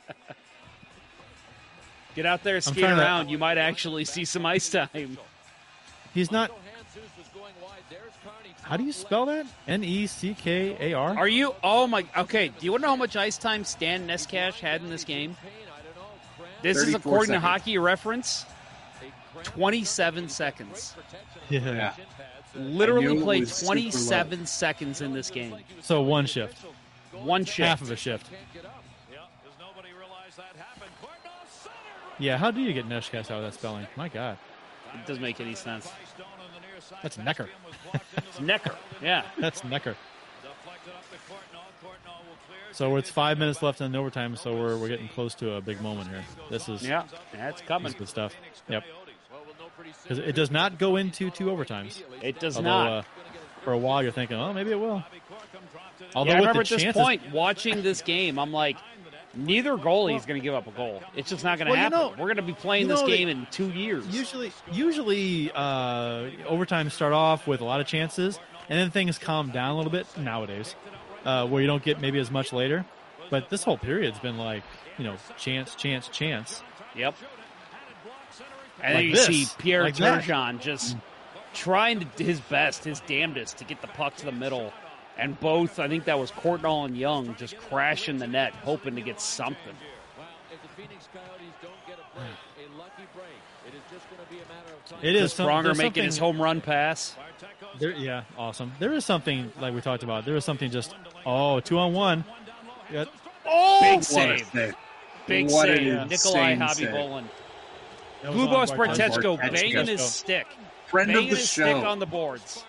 Get 2.14 2.26
out 2.26 2.42
there, 2.44 2.60
skate 2.60 2.78
trying 2.78 2.96
to- 2.96 3.02
around. 3.02 3.28
You 3.28 3.38
might 3.38 3.58
actually 3.58 4.04
see 4.04 4.24
some 4.24 4.46
ice 4.46 4.68
time. 4.70 5.18
He's 6.14 6.30
not. 6.30 6.50
How 8.62 8.76
do 8.78 8.84
you 8.84 8.92
spell 8.92 9.26
that? 9.26 9.46
N 9.68 9.84
e 9.84 10.06
c 10.06 10.32
k 10.34 10.76
a 10.80 10.94
r. 10.94 11.16
Are 11.18 11.28
you? 11.28 11.54
Oh 11.62 11.86
my. 11.86 12.06
Okay. 12.16 12.48
Do 12.48 12.64
you 12.64 12.70
want 12.70 12.82
to 12.82 12.86
know 12.86 12.92
how 12.92 12.96
much 12.96 13.14
ice 13.16 13.36
time 13.36 13.64
Stan 13.64 14.06
Nescash 14.06 14.58
had 14.60 14.80
in 14.80 14.88
this 14.88 15.04
game? 15.04 15.36
This 16.62 16.78
is 16.78 16.84
34 16.84 16.98
according 17.12 17.32
to. 17.34 17.40
Hockey 17.40 17.76
Reference. 17.78 18.46
Twenty-seven 19.42 20.28
seconds. 20.30 20.94
Yeah. 21.50 21.60
Yeah. 21.60 21.92
Literally 22.54 23.20
played 23.20 23.48
twenty-seven 23.48 24.46
seconds 24.46 25.00
in 25.02 25.12
this 25.12 25.28
game. 25.28 25.56
So 25.82 26.00
one 26.00 26.24
shift, 26.26 26.56
One 27.12 27.44
shift. 27.44 27.58
half 27.68 27.82
of 27.82 27.90
a 27.90 27.96
shift. 27.96 28.28
Yeah, 32.18 32.36
how 32.38 32.50
do 32.50 32.60
you 32.60 32.72
get 32.72 32.88
Neshcast 32.88 33.30
out 33.30 33.38
of 33.38 33.42
that 33.42 33.54
spelling? 33.54 33.86
My 33.96 34.08
God, 34.08 34.38
It 34.94 35.06
doesn't 35.06 35.22
make 35.22 35.40
any 35.40 35.54
sense. 35.54 35.90
that's 37.02 37.18
Necker. 37.18 37.48
It's 38.16 38.40
Necker. 38.40 38.74
Yeah. 39.02 39.24
That's 39.38 39.64
Necker. 39.64 39.96
So 42.72 42.96
it's 42.96 43.08
five 43.10 43.38
minutes 43.38 43.62
left 43.62 43.80
in 43.80 43.94
overtime, 43.94 44.34
so 44.36 44.52
we're, 44.54 44.76
we're 44.76 44.88
getting 44.88 45.08
close 45.08 45.34
to 45.36 45.52
a 45.54 45.60
big 45.60 45.80
moment 45.80 46.08
here. 46.08 46.24
This 46.50 46.68
is 46.68 46.82
Yeah. 46.86 47.04
That's 47.32 47.60
coming. 47.62 47.92
good 47.96 48.08
stuff. 48.08 48.34
Yep. 48.68 48.82
It 50.10 50.34
does 50.34 50.50
not 50.50 50.78
go 50.78 50.96
into 50.96 51.30
two 51.30 51.46
overtimes. 51.46 52.02
It 52.22 52.40
does 52.40 52.56
Although, 52.56 52.68
not. 52.68 52.86
Uh, 52.92 53.02
for 53.62 53.72
a 53.72 53.78
while, 53.78 54.02
you're 54.02 54.12
thinking, 54.12 54.36
oh, 54.36 54.52
maybe 54.52 54.72
it 54.72 54.78
will. 54.78 55.02
Although 56.14 56.32
yeah, 56.32 56.36
I 56.36 56.40
remember 56.40 56.60
at 56.62 56.68
this 56.68 56.82
chances, 56.82 57.00
point 57.00 57.30
watching 57.32 57.82
this 57.82 58.02
game, 58.02 58.38
I'm 58.38 58.52
like, 58.52 58.76
neither 59.36 59.76
goalie 59.76 60.16
is 60.16 60.26
going 60.26 60.40
to 60.40 60.44
give 60.44 60.54
up 60.54 60.66
a 60.66 60.70
goal. 60.70 61.02
It's 61.16 61.28
just 61.30 61.44
not 61.44 61.58
going 61.58 61.66
to 61.66 61.72
Well, 61.72 61.76
you 61.78 61.82
happen. 61.90 61.98
know- 61.98 62.10
We're 62.22 62.26
going 62.32 62.36
to 62.36 62.42
be 62.42 62.52
playing 62.54 62.82
you 62.82 62.88
this 62.88 63.00
know, 63.00 63.06
they- 63.08 63.16
game 63.18 63.28
in 63.28 63.46
two 63.50 63.70
years. 63.70 64.06
Usually, 64.08 64.52
usually 64.72 65.50
uh, 65.54 66.30
overtime 66.46 66.90
start 66.90 67.12
off 67.12 67.46
with 67.46 67.60
a 67.60 67.64
lot 67.64 67.80
of 67.80 67.86
chances, 67.86 68.38
and 68.68 68.78
then 68.78 68.90
things 68.90 69.18
calm 69.18 69.50
down 69.50 69.70
a 69.72 69.76
little 69.76 69.92
bit 69.92 70.06
nowadays, 70.18 70.74
uh, 71.24 71.46
where 71.46 71.60
you 71.60 71.66
don't 71.66 71.82
get 71.82 72.00
maybe 72.00 72.18
as 72.18 72.30
much 72.30 72.52
later. 72.52 72.84
But 73.30 73.48
this 73.50 73.64
whole 73.64 73.78
period's 73.78 74.18
been 74.18 74.38
like, 74.38 74.62
you 74.98 75.04
know, 75.04 75.16
chance, 75.38 75.74
chance, 75.74 76.08
chance. 76.08 76.62
Yep. 76.94 77.14
And 78.82 78.94
Like 78.94 79.02
then 79.02 79.04
you 79.06 79.14
this, 79.14 79.26
see 79.26 79.46
Pierre 79.58 79.84
like. 79.84 79.94
Turgeon 79.96 80.60
just 80.60 80.96
trying 81.54 82.00
to 82.00 82.22
his 82.24 82.40
best, 82.40 82.84
his 82.84 83.00
damnedest, 83.00 83.58
to 83.58 83.64
get 83.64 83.80
the 83.80 83.86
puck 83.88 84.14
to 84.16 84.26
the 84.26 84.32
middle. 84.32 84.72
And 85.16 85.38
both, 85.38 85.78
I 85.78 85.86
think 85.88 86.04
that 86.06 86.18
was 86.18 86.30
Courtnall 86.32 86.84
and 86.86 86.96
Young, 86.96 87.34
just 87.36 87.56
crashing 87.56 88.18
the 88.18 88.26
net, 88.26 88.52
hoping 88.64 88.96
to 88.96 89.00
get 89.00 89.20
something. 89.20 89.74
It 95.02 95.14
is 95.14 95.20
Chris 95.20 95.34
some- 95.34 95.46
Pronger 95.48 95.76
making 95.76 96.04
his 96.04 96.18
home 96.18 96.40
run 96.40 96.60
pass. 96.60 97.14
There, 97.78 97.90
yeah, 97.90 98.24
awesome. 98.38 98.72
There 98.78 98.92
is 98.92 99.04
something 99.04 99.52
like 99.60 99.74
we 99.74 99.80
talked 99.80 100.02
about. 100.02 100.24
There 100.24 100.36
is 100.36 100.44
something 100.44 100.70
just 100.70 100.94
oh 101.26 101.60
two 101.60 101.78
on 101.78 101.92
one. 101.92 102.24
Yeah, 102.92 103.04
Oh, 103.46 103.80
big 103.80 103.96
What 103.96 104.04
save. 104.04 104.46
save. 104.52 104.74
Big 105.26 105.50
What 105.50 105.66
save. 105.66 106.08
Nikolai 106.08 106.52
insane 106.52 106.60
Hobby. 106.60 106.84
Bolin. 106.86 107.24
Blue 108.32 108.46
Boss 108.46 108.70
on 108.70 108.78
Lubos 108.78 108.86
Bartecko. 108.96 108.96
Bartecko 108.96 109.38
Bartecko. 109.38 109.52
banging 109.52 109.86
his 109.86 110.02
stick. 110.02 110.46
Friend 110.86 111.08
banging 111.08 111.24
of 111.24 111.30
the 111.30 111.36
his 111.36 111.50
show. 111.52 111.62
stick 111.64 111.84
on 111.84 111.98
the 111.98 112.06
boards. 112.06 112.64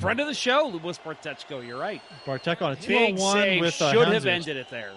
Friend 0.00 0.18
of 0.20 0.26
the 0.26 0.34
show, 0.34 0.70
Lubos 0.70 0.98
Bartecko. 1.00 1.66
You're 1.66 1.78
right. 1.78 2.00
Bartecko 2.24 2.62
on 2.62 2.72
a 2.72 2.76
2-1 2.76 3.60
with 3.60 3.80
uh, 3.82 3.92
Should 3.92 4.08
have 4.08 4.26
ended 4.26 4.56
it 4.56 4.70
there. 4.70 4.92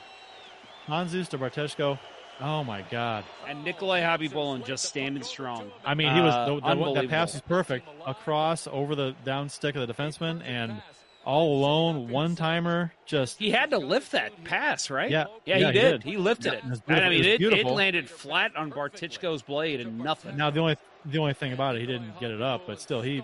Handzus 0.88 1.28
to 1.30 1.38
Bartecko. 1.38 2.00
Oh 2.42 2.64
my 2.64 2.82
God! 2.90 3.24
And 3.48 3.64
Nikolai 3.64 4.02
Khabibulin 4.02 4.66
just 4.66 4.86
standing 4.86 5.22
strong. 5.24 5.72
I 5.86 5.94
mean, 5.94 6.14
he 6.16 6.20
was 6.20 6.34
Uh, 6.34 6.46
the, 6.74 6.76
the, 6.76 7.02
that 7.02 7.10
pass 7.10 7.34
was 7.34 7.42
perfect 7.42 7.88
across 8.08 8.66
over 8.68 8.96
the 8.96 9.14
down 9.24 9.50
stick 9.50 9.76
of 9.76 9.88
the 9.88 9.94
defenseman 9.94 10.42
and 10.44 10.82
all 11.26 11.56
alone 11.58 12.10
one 12.10 12.36
timer. 12.36 12.92
Just 13.06 13.38
He 13.40 13.52
had 13.52 13.70
to 13.70 13.78
lift 13.78 14.14
that 14.14 14.44
pass, 14.46 14.90
right? 14.90 15.12
Yeah. 15.12 15.26
yeah, 15.46 15.58
Yeah, 15.58 15.60
he 15.60 15.66
he 15.68 15.72
did. 15.80 15.92
did. 15.92 16.04
He 16.04 16.18
lifted 16.18 16.54
Yeah, 16.54 16.60
it. 16.60 16.74
it 16.74 16.82
And 16.88 17.06
I 17.06 17.10
mean, 17.10 17.24
It 17.24 17.40
it, 17.42 17.54
it 17.54 17.66
landed 17.68 18.10
flat 18.10 18.56
on 18.56 18.72
Bartecko's 18.72 19.42
blade 19.44 19.80
and 19.80 20.00
nothing. 20.00 20.36
now 20.36 20.50
the 20.50 20.60
only 20.60 20.78
the 21.06 21.20
only 21.20 21.34
thing 21.34 21.54
about 21.54 21.76
it, 21.76 21.82
he 21.82 21.86
didn't 21.88 22.20
get 22.20 22.32
it 22.32 22.42
up, 22.42 22.64
but 22.66 22.82
still 22.82 23.02
he 23.02 23.24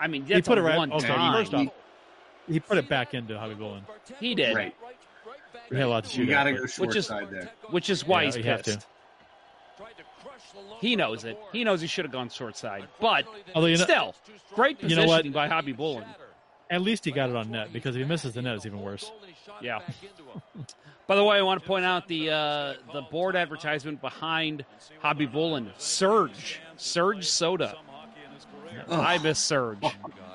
I 0.00 0.06
mean, 0.08 0.24
he 0.24 0.40
put 0.42 0.58
a 0.58 0.62
it 0.62 0.64
right. 0.64 0.78
one 0.78 0.92
Okay, 0.92 1.06
time. 1.06 1.32
first 1.34 1.54
off, 1.54 1.68
he 2.48 2.58
put 2.58 2.78
it 2.78 2.88
back 2.88 3.14
into 3.14 3.34
Khabibulin. 3.34 3.82
He 4.18 4.34
did, 4.34 4.56
Right. 4.56 4.74
We 5.70 5.76
had 5.76 5.86
a 5.86 5.88
lot 5.88 6.04
to 6.04 6.10
shoot. 6.10 6.22
You 6.22 6.30
got 6.30 6.44
to 6.44 6.52
go 6.52 6.66
short 6.66 6.88
Which 6.88 6.96
is- 6.96 7.06
side 7.06 7.30
there. 7.30 7.50
which 7.70 7.90
is 7.90 8.04
why 8.04 8.22
Yeah, 8.22 8.26
he's 8.26 8.36
you 8.38 8.42
have 8.44 8.62
to. 8.64 8.74
pissed. 8.74 8.86
He 10.80 10.96
knows 10.96 11.24
it. 11.24 11.38
He 11.52 11.62
knows 11.64 11.80
he 11.80 11.86
should 11.86 12.04
have 12.04 12.12
gone 12.12 12.28
short 12.30 12.56
side. 12.56 12.84
But 13.00 13.24
Although 13.54 13.68
you 13.68 13.76
know- 13.76 13.84
still, 13.84 14.14
great 14.54 14.78
You 14.82 14.88
positioning 14.88 15.06
know 15.06 15.12
what? 15.12 15.32
by 15.32 15.48
Khabibulin. 15.48 16.06
At 16.70 16.82
least 16.82 17.04
he 17.04 17.10
got 17.10 17.30
it 17.30 17.36
on 17.36 17.50
net 17.50 17.72
because 17.72 17.96
if 17.96 18.02
he 18.02 18.06
misses 18.08 18.32
the 18.34 18.42
net, 18.42 18.56
it's 18.56 18.66
even 18.66 18.80
worse. 18.80 19.10
Yeah. 19.60 19.80
By 21.08 21.16
the 21.16 21.24
way, 21.24 21.36
I 21.38 21.42
want 21.42 21.60
to 21.60 21.66
point 21.66 21.84
out 21.84 22.06
the 22.06 22.30
uh, 22.30 22.74
the 22.92 23.02
board 23.02 23.34
advertisement 23.34 24.00
behind 24.00 24.64
Khabibulin. 25.02 25.70
Surge, 25.78 26.60
Surge 26.76 27.26
Soda. 27.28 27.76
I 28.90 29.18
miss 29.18 29.38
Surge. 29.38 29.78
Oh 29.82 29.92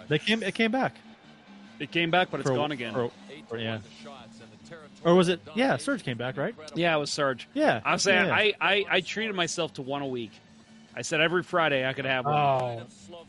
they 0.07 0.19
came. 0.19 0.43
It 0.43 0.53
came 0.55 0.72
back. 0.72 0.95
It 1.80 1.91
came 1.91 2.11
back, 2.11 2.30
but 2.31 2.39
it's 2.39 2.49
For- 2.49 2.55
gone 2.55 2.72
again. 2.72 2.93
for- 2.93 3.11
for- 3.49 3.57
yeah. 3.57 3.80
Or 5.03 5.13
was 5.13 5.30
it? 5.30 5.39
Yeah, 5.55 5.77
Surge 5.77 6.03
came 6.03 6.17
back, 6.17 6.38
right? 6.38 6.55
Yeah, 6.73 6.95
it 6.95 6.99
was 6.99 7.11
Surge. 7.11 7.47
Yeah. 7.53 7.81
I'm 7.85 7.99
saying 7.99 8.27
yeah. 8.27 8.34
I, 8.35 8.53
I, 8.59 8.85
I 8.89 9.01
treated 9.01 9.35
myself 9.35 9.73
to 9.73 9.81
one 9.84 10.01
a 10.01 10.07
week. 10.07 10.31
I 10.95 11.01
said 11.01 11.19
every 11.22 11.43
Friday 11.43 11.85
I 11.88 11.93
could 11.93 12.05
have 12.05 12.26
one. 12.26 12.34
Oh, 12.34 12.81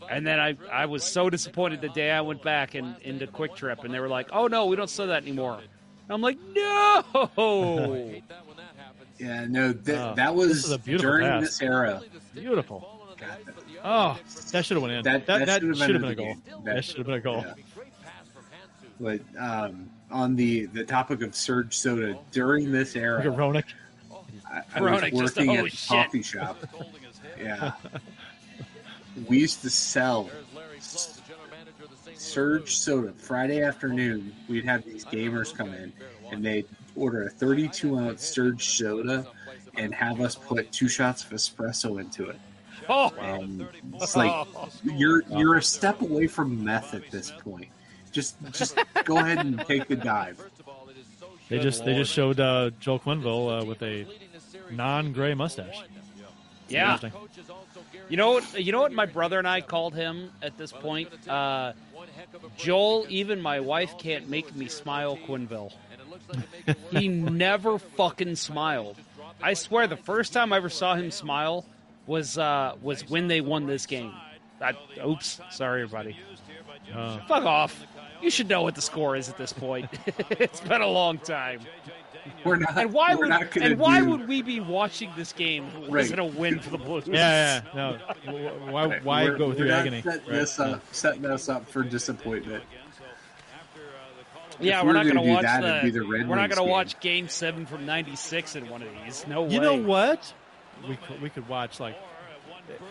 And 0.09 0.25
then 0.27 0.39
I, 0.39 0.57
I 0.73 0.87
was 0.87 1.03
so 1.05 1.29
disappointed 1.29 1.81
the 1.81 1.89
day 1.89 2.11
I 2.13 2.21
went 2.21 2.43
back 2.43 2.75
and 2.77 2.95
into 3.03 3.27
QuikTrip, 3.27 3.83
and 3.85 3.93
they 3.93 3.99
were 4.01 4.09
like, 4.09 4.29
"Oh 4.33 4.47
no, 4.47 4.67
we 4.67 4.77
don't 4.77 4.89
sell 4.89 5.09
that 5.09 5.23
anymore." 5.25 5.59
And 5.59 6.11
I'm 6.11 6.21
like, 6.23 6.39
"No." 6.55 7.03
Yeah, 9.19 9.47
no, 9.49 9.73
th- 9.73 9.97
Oh, 9.99 10.15
that 10.15 10.37
this 10.37 10.63
was 10.69 10.71
a 10.73 10.79
during 10.79 11.27
pass. 11.27 11.43
this 11.43 11.63
era. 11.63 12.03
beautiful. 12.35 12.87
Oh, 13.89 14.19
that 14.51 14.65
should 14.65 14.75
have 14.77 14.83
went 14.83 14.95
in. 14.95 15.03
That- 15.05 15.27
That 15.27 15.39
that 15.39 15.47
that, 15.47 15.61
should 15.61 15.69
have 15.69 15.79
should 15.79 15.95
have 15.95 16.03
ended 16.05 16.17
been 16.17 16.27
a 16.27 16.35
goal. 16.35 16.35
game. 16.35 16.65
That, 16.65 16.75
That- 16.75 16.85
should 16.85 16.97
have 16.99 17.07
been 17.07 17.15
a 17.15 17.21
goal. 17.21 17.45
yeah. 17.47 17.55
But 18.99 19.21
um, 19.39 19.89
on 20.11 20.35
the 20.37 20.67
the 20.67 20.85
topic 20.85 21.23
of 21.23 21.35
Surge 21.37 21.77
Soda, 21.77 22.19
during 22.33 22.73
this 22.73 22.97
era, 22.97 23.23
Look. 23.23 23.65
I, 24.51 24.63
I 24.75 24.79
Roenick 24.81 25.13
was 25.13 25.37
working 25.37 25.51
oh, 25.51 25.67
at 25.67 25.71
the 25.73 25.87
coffee 25.89 26.23
shop. 26.23 26.57
Yeah, 27.39 27.73
we 29.29 29.39
used 29.39 29.61
to 29.63 29.71
sell 29.71 30.31
Surge 32.15 32.77
Soda 32.77 33.13
Friday 33.13 33.63
afternoon. 33.63 34.35
We'd 34.49 34.65
have 34.65 34.85
these 34.85 35.05
gamers 35.05 35.55
come 35.55 35.75
in, 35.75 35.93
and 36.31 36.45
they'd 36.45 36.67
order 36.95 37.25
a 37.25 37.31
32 37.31 37.99
ounce 37.99 38.25
Surge 38.27 38.65
Soda 38.71 39.27
and 39.75 39.95
have 39.95 40.21
us 40.23 40.35
put 40.35 40.73
two 40.73 40.89
shots 40.89 41.23
of 41.25 41.31
espresso 41.33 42.01
into 42.01 42.31
it. 42.31 42.39
Oh, 42.89 43.13
And 43.19 43.67
it's 43.95 44.17
like 44.17 44.47
you're 44.85 45.23
you're 45.31 45.57
a 45.57 45.63
step 45.63 46.01
away 46.03 46.27
from 46.27 46.65
meth 46.65 46.95
at 46.95 47.11
this 47.11 47.31
point. 47.31 47.69
Just 48.13 48.37
just 48.53 48.79
go 49.05 49.19
ahead 49.19 49.39
and 49.39 49.59
take 49.67 49.89
the 49.89 49.97
dive. 49.97 50.41
They 51.49 51.59
just 51.59 51.85
they 51.85 51.95
just 51.95 52.13
showed 52.13 52.41
uh, 52.41 52.71
Joel 52.81 53.01
Quenneville 53.01 53.63
uh, 53.63 53.65
with 53.65 53.83
a 53.83 54.07
non-gray 54.71 55.35
mustache. 55.35 55.83
yeah. 56.69 56.99
You 58.09 58.17
know 58.17 58.33
what? 58.33 58.61
You 58.61 58.73
know 58.73 58.81
what 58.81 58.93
my 58.93 59.07
brother 59.07 59.39
and 59.39 59.49
I 59.49 59.61
called 59.61 59.95
him 59.95 60.31
at 60.43 60.57
this 60.59 60.73
point. 60.73 61.11
Uh, 61.29 61.73
Joel, 62.57 63.07
even 63.09 63.41
my 63.41 63.61
wife 63.61 63.99
can't 63.99 64.29
make 64.29 64.55
me 64.55 64.69
smile. 64.69 65.17
Quenneville. 65.17 65.73
he 66.91 67.09
never 67.09 67.79
fucking 67.79 68.37
smiled. 68.37 68.97
I 69.43 69.55
swear, 69.55 69.87
the 69.87 69.97
first 69.97 70.33
time 70.33 70.53
I 70.53 70.57
ever 70.57 70.69
saw 70.71 70.95
him 70.95 71.11
smile 71.11 71.65
was 72.07 72.39
uh, 72.39 72.75
was 72.83 73.09
when 73.09 73.29
they 73.29 73.41
won 73.41 73.67
this 73.67 73.87
game. 73.87 74.13
I, 74.61 74.75
oops, 75.07 75.41
sorry 75.51 75.83
everybody. 75.83 76.17
Uh, 76.95 77.19
Fuck 77.27 77.45
off. 77.45 77.85
You 78.23 78.31
should 78.31 78.49
know 78.49 78.63
what 78.63 78.75
the 78.75 78.81
score 78.81 79.17
is 79.17 79.29
at 79.29 79.37
this 79.37 79.53
point. 79.53 79.89
it's 80.31 80.61
been 80.61 80.81
a 80.81 80.87
long 80.87 81.19
time. 81.19 81.61
We're 82.45 82.57
not. 82.57 82.77
And 82.79 82.93
why 82.93 83.15
would 83.15 83.31
and 83.61 83.79
why 83.79 84.01
do- 84.01 84.11
would 84.11 84.27
we 84.27 84.43
be 84.43 84.59
watching 84.61 85.11
this 85.17 85.33
game? 85.33 85.67
if 85.67 85.75
it 85.75 85.81
Right. 85.83 85.91
wasn't 85.91 86.21
a 86.21 86.25
win 86.25 86.59
for 86.59 86.71
the 86.71 86.79
Blues. 86.79 87.05
yeah, 87.07 87.61
yeah, 87.75 87.99
no. 88.27 88.59
Why 88.71 88.99
why 89.01 89.25
we're- 89.25 89.39
go 89.39 89.49
we're 89.49 89.55
through 89.55 89.69
not 89.69 89.81
agony? 89.81 90.03
Setting, 90.03 90.21
Right, 90.27 90.33
this 90.39 90.59
up, 90.59 90.83
setting 90.93 91.25
us 91.27 91.49
up 91.49 91.69
for 91.69 91.83
disappointment. 91.83 92.65
Yeah, 94.59 94.79
If 94.79 94.85
we're 94.85 94.89
we're 94.89 94.93
not 94.95 95.03
going 95.05 95.17
gonna 95.17 95.33
watch 95.35 95.43
that, 95.43 95.83
the. 95.85 95.91
the 95.91 96.01
Red 96.01 96.29
we're 96.29 96.37
not 96.37 96.49
going 96.49 96.57
to 96.57 96.63
game. 96.63 96.69
watch 96.71 96.99
Game 97.01 97.29
Seven 97.29 97.67
from 97.67 97.85
'96 97.85 98.57
in 98.57 98.69
one 98.71 98.81
of 98.83 98.89
these. 99.05 99.27
No 99.29 99.43
way. 99.43 99.51
You 99.53 99.61
know 99.61 99.77
what? 99.77 100.33
We 100.89 100.97
could, 100.97 101.23
we 101.23 101.31
could 101.31 101.49
watch 101.49 101.81
like 101.81 101.97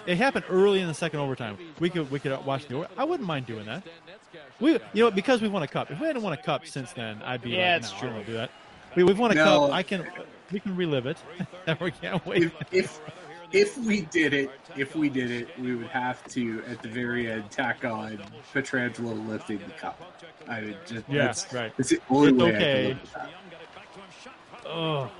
it 0.07 0.17
happened 0.17 0.45
early 0.49 0.79
in 0.79 0.87
the 0.87 0.93
second 0.93 1.19
overtime. 1.19 1.57
We 1.79 1.89
could 1.89 2.09
we 2.09 2.19
could 2.19 2.45
watch 2.45 2.67
the. 2.67 2.75
over- 2.75 2.87
I 2.97 3.03
wouldn't 3.03 3.27
mind 3.27 3.45
doing 3.45 3.65
that. 3.65 3.83
We 4.59 4.73
you 4.93 5.03
know 5.03 5.11
because 5.11 5.41
we 5.41 5.47
won 5.47 5.63
a 5.63 5.67
cup. 5.67 5.91
If 5.91 5.99
we 5.99 6.07
hadn't 6.07 6.21
won 6.21 6.33
a 6.33 6.37
cup 6.41 6.65
since 6.65 6.93
then, 6.93 7.21
I'd 7.23 7.41
be 7.41 7.51
Yeah, 7.51 7.73
like, 7.73 7.83
it's 7.83 7.91
no, 7.93 7.99
true. 7.99 8.07
I 8.07 8.11
don't 8.11 8.13
wanna 8.19 8.25
do 8.27 8.33
that. 8.33 8.51
We, 8.95 9.03
we've 9.03 9.19
won 9.19 9.31
a 9.31 9.35
No. 9.35 9.43
cup. 9.43 9.71
I 9.71 9.83
can 9.83 10.07
we 10.51 10.59
can 10.59 10.75
relive 10.75 11.05
it. 11.05 11.17
we 11.81 11.91
can't 11.91 12.25
wait. 12.25 12.43
If, 12.43 12.53
if 12.71 13.01
if 13.51 13.77
we 13.77 14.01
did 14.01 14.33
it, 14.33 14.49
if 14.75 14.95
we 14.95 15.09
did 15.09 15.29
it, 15.31 15.59
we 15.59 15.75
would 15.75 15.87
have 15.87 16.23
to 16.29 16.63
at 16.67 16.81
the 16.81 16.89
very 16.89 17.29
end 17.31 17.49
tack 17.51 17.85
on 17.85 18.19
Pietrangelo 18.53 19.27
lifting 19.27 19.59
the 19.59 19.65
cup. 19.73 20.01
I 20.47 20.61
would 20.61 20.77
just 20.85 21.03
Yeah, 21.09 21.25
that's, 21.27 21.53
right. 21.53 21.73
It's 21.77 21.89
the 21.89 22.01
only 22.09 22.29
It's 22.29 22.37
way 22.37 22.45
I 22.45 22.55
okay. 22.55 22.59
can 22.59 22.87
live 22.89 23.01
with 23.01 23.13
that. 23.13 23.29
Oh, 24.67 25.11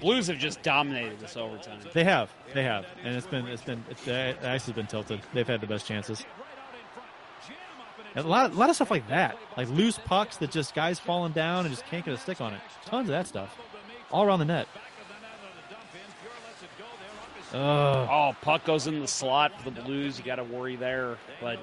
Blues 0.00 0.26
have 0.28 0.38
just 0.38 0.62
dominated 0.62 1.20
this 1.20 1.36
overtime. 1.36 1.80
they 1.92 2.04
have, 2.04 2.30
they 2.54 2.62
have, 2.62 2.86
and 3.04 3.14
it's 3.16 3.26
been 3.26 3.46
it's 3.46 3.62
been 3.62 3.84
it's, 3.90 4.02
the 4.04 4.34
ice 4.42 4.66
has 4.66 4.74
been 4.74 4.86
tilted. 4.86 5.20
They've 5.32 5.46
had 5.46 5.60
the 5.60 5.66
best 5.66 5.86
chances. 5.86 6.24
And 8.14 8.24
a 8.24 8.28
lot, 8.28 8.50
a 8.50 8.54
lot 8.54 8.68
of 8.70 8.74
stuff 8.74 8.90
like 8.90 9.06
that, 9.08 9.36
like 9.56 9.68
loose 9.68 9.96
pucks 9.98 10.36
that 10.38 10.50
just 10.50 10.74
guys 10.74 10.98
falling 10.98 11.32
down 11.32 11.64
and 11.66 11.72
just 11.74 11.86
can't 11.86 12.04
get 12.04 12.12
a 12.14 12.18
stick 12.18 12.40
on 12.40 12.52
it. 12.54 12.60
Tons 12.86 13.08
of 13.08 13.12
that 13.12 13.26
stuff, 13.28 13.56
all 14.10 14.24
around 14.24 14.40
the 14.40 14.44
net. 14.46 14.66
Oh, 17.52 17.58
Oh, 17.58 18.36
puck 18.42 18.64
goes 18.64 18.86
in 18.86 19.00
the 19.00 19.08
slot 19.08 19.60
for 19.60 19.70
the 19.70 19.80
Blues. 19.82 20.18
You 20.18 20.24
got 20.24 20.36
to 20.36 20.44
worry 20.44 20.76
there. 20.76 21.18
But 21.40 21.58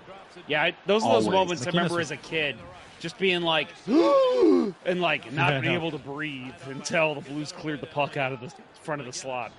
yeah, 0.47 0.64
I, 0.64 0.76
those 0.85 1.03
are 1.03 1.14
those 1.14 1.26
Always. 1.27 1.27
moments 1.34 1.64
I 1.68 1.69
remember 1.69 1.95
was- 1.95 2.11
as 2.11 2.11
a 2.11 2.18
kid, 2.18 2.57
just 2.99 3.18
being 3.18 3.41
like, 3.41 3.69
and 3.88 5.02
like 5.02 5.32
not 5.34 5.53
Yeah, 5.53 5.60
being 5.61 5.74
able 5.74 5.91
to 5.91 5.98
breathe 5.98 6.53
until 6.65 7.15
the 7.15 7.22
Blues 7.22 7.52
cleared 7.52 7.82
the 7.82 7.88
puck 7.88 8.18
out 8.18 8.32
of 8.32 8.40
the 8.40 8.53
front 8.82 9.02
of 9.02 9.07
the 9.07 9.14
slot. 9.14 9.52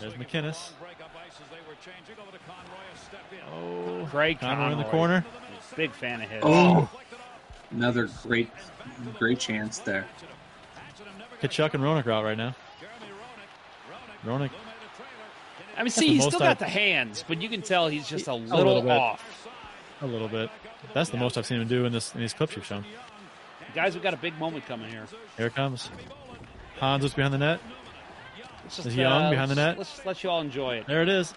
there's 0.00 0.14
MacInnis. 0.14 0.70
Oh, 3.54 4.06
Craig 4.10 4.40
Conroy 4.40 4.72
in 4.72 4.78
the 4.78 4.84
corner. 4.84 5.24
Big 5.76 5.92
fan 5.92 6.22
of 6.22 6.30
his. 6.30 6.42
Oh, 6.44 6.88
another 7.70 8.08
great 8.22 8.50
great 9.18 9.38
chance 9.38 9.78
there. 9.78 10.06
Tkachuk 11.40 11.74
and 11.74 11.82
Roenick 11.82 12.06
are 12.06 12.12
out 12.12 12.24
right 12.24 12.36
now. 12.36 12.54
Roenick, 14.24 14.50
I 15.76 15.82
mean, 15.82 15.90
see, 15.90 16.08
he's 16.08 16.24
still 16.24 16.38
got 16.38 16.58
the 16.58 16.64
hands, 16.64 17.24
but 17.28 17.42
you 17.42 17.48
can 17.48 17.60
tell 17.60 17.88
he's 17.88 18.08
just 18.08 18.28
a 18.28 18.34
little 18.34 18.76
little, 18.76 18.90
off. 18.90 19.48
A 20.00 20.06
little 20.06 20.28
bit. 20.28 20.50
That's 20.94 21.10
the 21.10 21.16
most 21.16 21.38
I've 21.38 21.46
seen 21.46 21.60
him 21.60 21.68
do 21.68 21.84
in 21.84 21.92
this 21.92 22.14
in 22.14 22.20
these 22.20 22.34
clips 22.34 22.56
you've 22.56 22.66
shown. 22.66 22.84
Guys, 23.74 23.94
we've 23.94 24.02
got 24.02 24.14
a 24.14 24.18
big 24.18 24.38
moment 24.38 24.66
coming 24.66 24.90
here. 24.90 25.06
Here 25.36 25.46
it 25.46 25.54
comes. 25.54 25.90
Hans 26.78 27.02
looks 27.02 27.14
behind 27.14 27.34
the 27.34 27.38
net. 27.38 27.60
Let's 28.64 28.76
just, 28.76 28.88
Is 28.88 28.96
Young 28.96 29.24
uh, 29.24 29.30
behind 29.30 29.50
the 29.50 29.54
net? 29.54 29.78
Let's 29.78 29.92
just 29.92 30.06
let 30.06 30.24
you 30.24 30.30
all 30.30 30.40
enjoy 30.40 30.76
it. 30.76 30.86
There 30.86 31.02
it 31.02 31.08
is. 31.08 31.34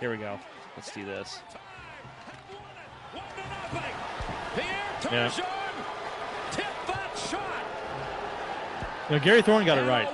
Here 0.00 0.10
we 0.10 0.16
go. 0.16 0.38
Let's 0.76 0.92
do 0.92 1.04
this. 1.04 1.40
Yeah. 5.10 5.32
No, 9.10 9.18
Gary 9.18 9.42
Thorne 9.42 9.66
got 9.66 9.78
it 9.78 9.82
right. 9.82 10.08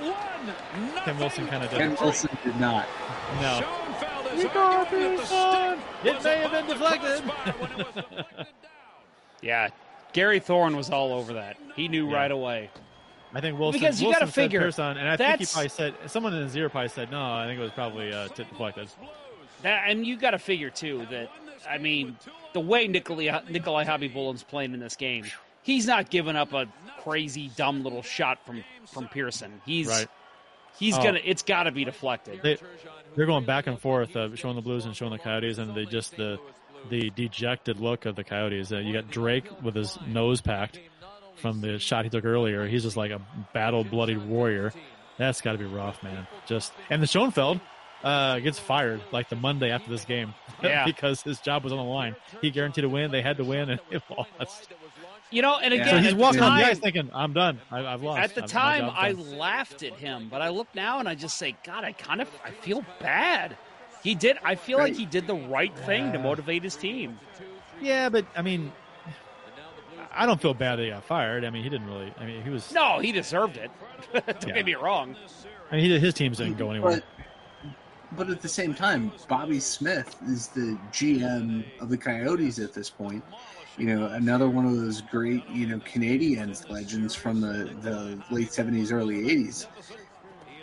Ken 1.05 1.17
Wilson 1.17 1.47
kind 1.47 1.63
of 1.63 1.69
did. 1.69 1.79
Ken 1.79 1.97
Wilson 2.01 2.29
did 2.43 2.59
not. 2.59 2.87
No. 3.41 3.78
It 4.41 6.23
may 6.23 6.37
have 6.37 6.51
been 6.51 6.67
deflected. 6.67 7.23
Yeah, 9.41 9.69
Gary 10.11 10.39
Thorne 10.41 10.75
was 10.75 10.89
all 10.89 11.13
over 11.13 11.33
that. 11.33 11.55
He 11.75 11.87
knew 11.87 12.09
Yeah. 12.09 12.15
right 12.17 12.31
away. 12.31 12.69
I 13.33 13.39
think 13.39 13.57
Wilson. 13.57 13.79
Because 13.79 14.01
you 14.01 14.07
Wilson 14.07 14.19
gotta 14.21 14.31
said 14.33 14.41
figure, 14.43 14.59
Persson, 14.59 14.97
and 14.97 15.07
I 15.07 15.15
think 15.15 15.39
he 15.39 15.45
probably 15.45 15.69
said 15.69 15.93
someone 16.07 16.33
in 16.33 16.43
his 16.43 16.53
ear 16.57 16.67
probably 16.67 16.89
said 16.89 17.09
no. 17.09 17.21
I 17.23 17.45
think 17.45 17.57
it 17.57 17.63
was 17.63 17.71
probably 17.71 18.11
uh, 18.11 18.27
tip 18.29 18.49
deflected. 18.49 18.89
That, 19.61 19.89
and 19.89 20.05
you 20.05 20.17
got 20.17 20.31
to 20.31 20.39
figure 20.39 20.69
too 20.69 21.05
that 21.09 21.29
I 21.69 21.77
mean 21.77 22.17
the 22.53 22.59
way 22.59 22.87
Nikolai 22.87 23.39
Nikolai 23.49 23.85
Khabibulin's 23.85 24.43
playing 24.43 24.73
in 24.73 24.81
this 24.81 24.97
game, 24.97 25.23
he's 25.63 25.85
not 25.85 26.09
giving 26.09 26.35
up 26.35 26.51
a 26.53 26.67
crazy 27.01 27.49
dumb 27.55 27.81
little 27.83 28.01
shot 28.03 28.45
from 28.45 28.61
from 28.87 29.07
Persson. 29.07 29.61
He's 29.65 29.87
Right. 29.87 30.07
He's 30.77 30.97
Oh. 30.97 31.03
gonna 31.03 31.19
it's 31.23 31.41
got 31.43 31.63
to 31.63 31.71
be 31.71 31.85
deflected. 31.85 32.41
They 32.43 32.57
they're 33.15 33.25
going 33.25 33.45
back 33.45 33.67
and 33.67 33.79
forth, 33.79 34.15
uh, 34.15 34.35
showing 34.35 34.55
the 34.55 34.61
Blues 34.61 34.85
and 34.85 34.95
showing 34.95 35.11
the 35.11 35.17
Coyotes, 35.19 35.57
and 35.57 35.73
they 35.75 35.85
just 35.85 36.15
the 36.17 36.39
the 36.89 37.09
dejected 37.11 37.79
look 37.79 38.05
of 38.05 38.15
the 38.15 38.23
Coyotes. 38.23 38.71
Uh, 38.71 38.77
you 38.77 38.93
got 38.93 39.09
Drake 39.11 39.45
with 39.61 39.75
his 39.75 39.97
nose 40.07 40.41
packed 40.41 40.79
from 41.35 41.61
the 41.61 41.79
shot 41.79 42.03
he 42.05 42.09
took 42.09 42.25
earlier. 42.25 42.67
He's 42.67 42.83
just 42.83 42.97
like 42.97 43.11
a 43.11 43.21
battle 43.53 43.83
bloodied 43.83 44.25
warrior. 44.25 44.71
That's 45.17 45.41
got 45.41 45.53
to 45.53 45.57
be 45.57 45.65
rough, 45.65 46.01
man. 46.03 46.27
Just 46.45 46.71
and 46.89 47.01
the 47.03 47.07
Schoenfeld 47.07 47.59
uh, 48.03 48.39
gets 48.39 48.57
fired 48.59 49.01
like 49.11 49.27
the 49.27 49.35
Monday 49.35 49.71
after 49.71 49.89
this 49.89 50.05
game 50.05 50.33
Yeah. 50.63 50.85
because 50.85 51.21
his 51.21 51.39
job 51.41 51.63
was 51.65 51.73
on 51.73 51.79
the 51.79 51.83
line. 51.83 52.15
He 52.41 52.49
guaranteed 52.51 52.85
a 52.85 52.89
win. 52.89 53.11
They 53.11 53.21
had 53.21 53.35
to 53.37 53.43
win, 53.43 53.69
and 53.69 53.81
it 53.91 54.01
lost. 54.09 54.69
You 55.31 55.41
know, 55.43 55.57
and 55.59 55.73
Yeah. 55.73 55.81
again, 55.81 55.89
So 55.89 55.97
he's 55.99 56.07
at 56.07 56.17
the 56.17 56.21
walking 56.21 56.41
on 56.41 56.57
the 56.57 56.63
time- 56.63 56.71
ice 56.71 56.79
thinking, 56.79 57.09
"I'm 57.13 57.33
done. 57.33 57.59
I, 57.71 57.85
I've 57.85 58.01
lost." 58.01 58.19
At 58.19 58.33
the 58.35 58.43
I've- 58.43 58.51
time, 58.51 58.81
job's 58.85 58.97
I 58.99 59.11
done." 59.13 59.37
laughed 59.37 59.83
at 59.83 59.93
him, 59.93 60.27
but 60.29 60.41
I 60.41 60.49
look 60.49 60.67
now 60.73 60.99
and 60.99 61.07
I 61.07 61.13
just 61.15 61.37
say, 61.37 61.55
God, 61.63 61.83
I 61.83 61.91
kind 61.91 62.19
of 62.21 62.29
I 62.43 62.49
feel 62.51 62.83
bad. 62.99 63.55
He 64.03 64.15
did. 64.15 64.37
I 64.43 64.55
feel 64.55 64.77
like 64.79 64.95
he 64.95 65.05
did 65.05 65.27
the 65.27 65.35
right 65.35 65.75
thing 65.79 66.13
to 66.13 66.19
motivate 66.19 66.63
his 66.63 66.75
team. 66.75 67.19
Yeah, 67.81 68.09
but 68.09 68.25
I 68.35 68.41
mean, 68.41 68.71
I 70.11 70.25
don't 70.25 70.41
feel 70.41 70.53
bad 70.55 70.77
that 70.77 70.83
he 70.83 70.89
got 70.89 71.03
fired. 71.03 71.45
I 71.45 71.49
mean, 71.51 71.63
he 71.63 71.69
didn't 71.69 71.87
really. 71.87 72.11
I 72.19 72.25
mean, 72.25 72.41
he 72.41 72.49
was. 72.49 72.71
No, 72.73 72.97
he 72.99 73.11
deserved 73.11 73.57
it. 73.57 73.69
Don't 74.13 74.47
Yeah. 74.47 74.53
get 74.55 74.65
me 74.65 74.73
wrong. 74.75 75.15
I 75.71 75.75
mean, 75.75 75.85
he, 75.85 75.99
his 75.99 76.13
teams 76.15 76.37
didn't 76.37 76.57
go 76.57 76.71
anywhere. 76.71 76.95
But 76.95 77.03
but 78.13 78.29
at 78.31 78.41
the 78.41 78.49
same 78.49 78.73
time, 78.73 79.11
Bobby 79.27 79.59
Smith 79.59 80.15
is 80.27 80.47
the 80.47 80.75
GM 80.91 81.63
of 81.79 81.89
the 81.89 81.97
Coyotes 81.97 82.57
at 82.57 82.73
this 82.73 82.89
point. 82.89 83.23
You 83.79 83.85
know, 83.95 84.07
another 84.07 84.49
one 84.49 84.65
of 84.65 84.75
those 84.75 84.99
great, 85.01 85.47
you 85.49 85.65
know, 85.65 85.79
Canadians 85.85 86.69
legends 86.69 87.15
from 87.15 87.39
the, 87.39 87.73
the 87.81 88.21
late 88.29 88.51
seventies, 88.51 88.91
early 88.91 89.19
eighties. 89.19 89.67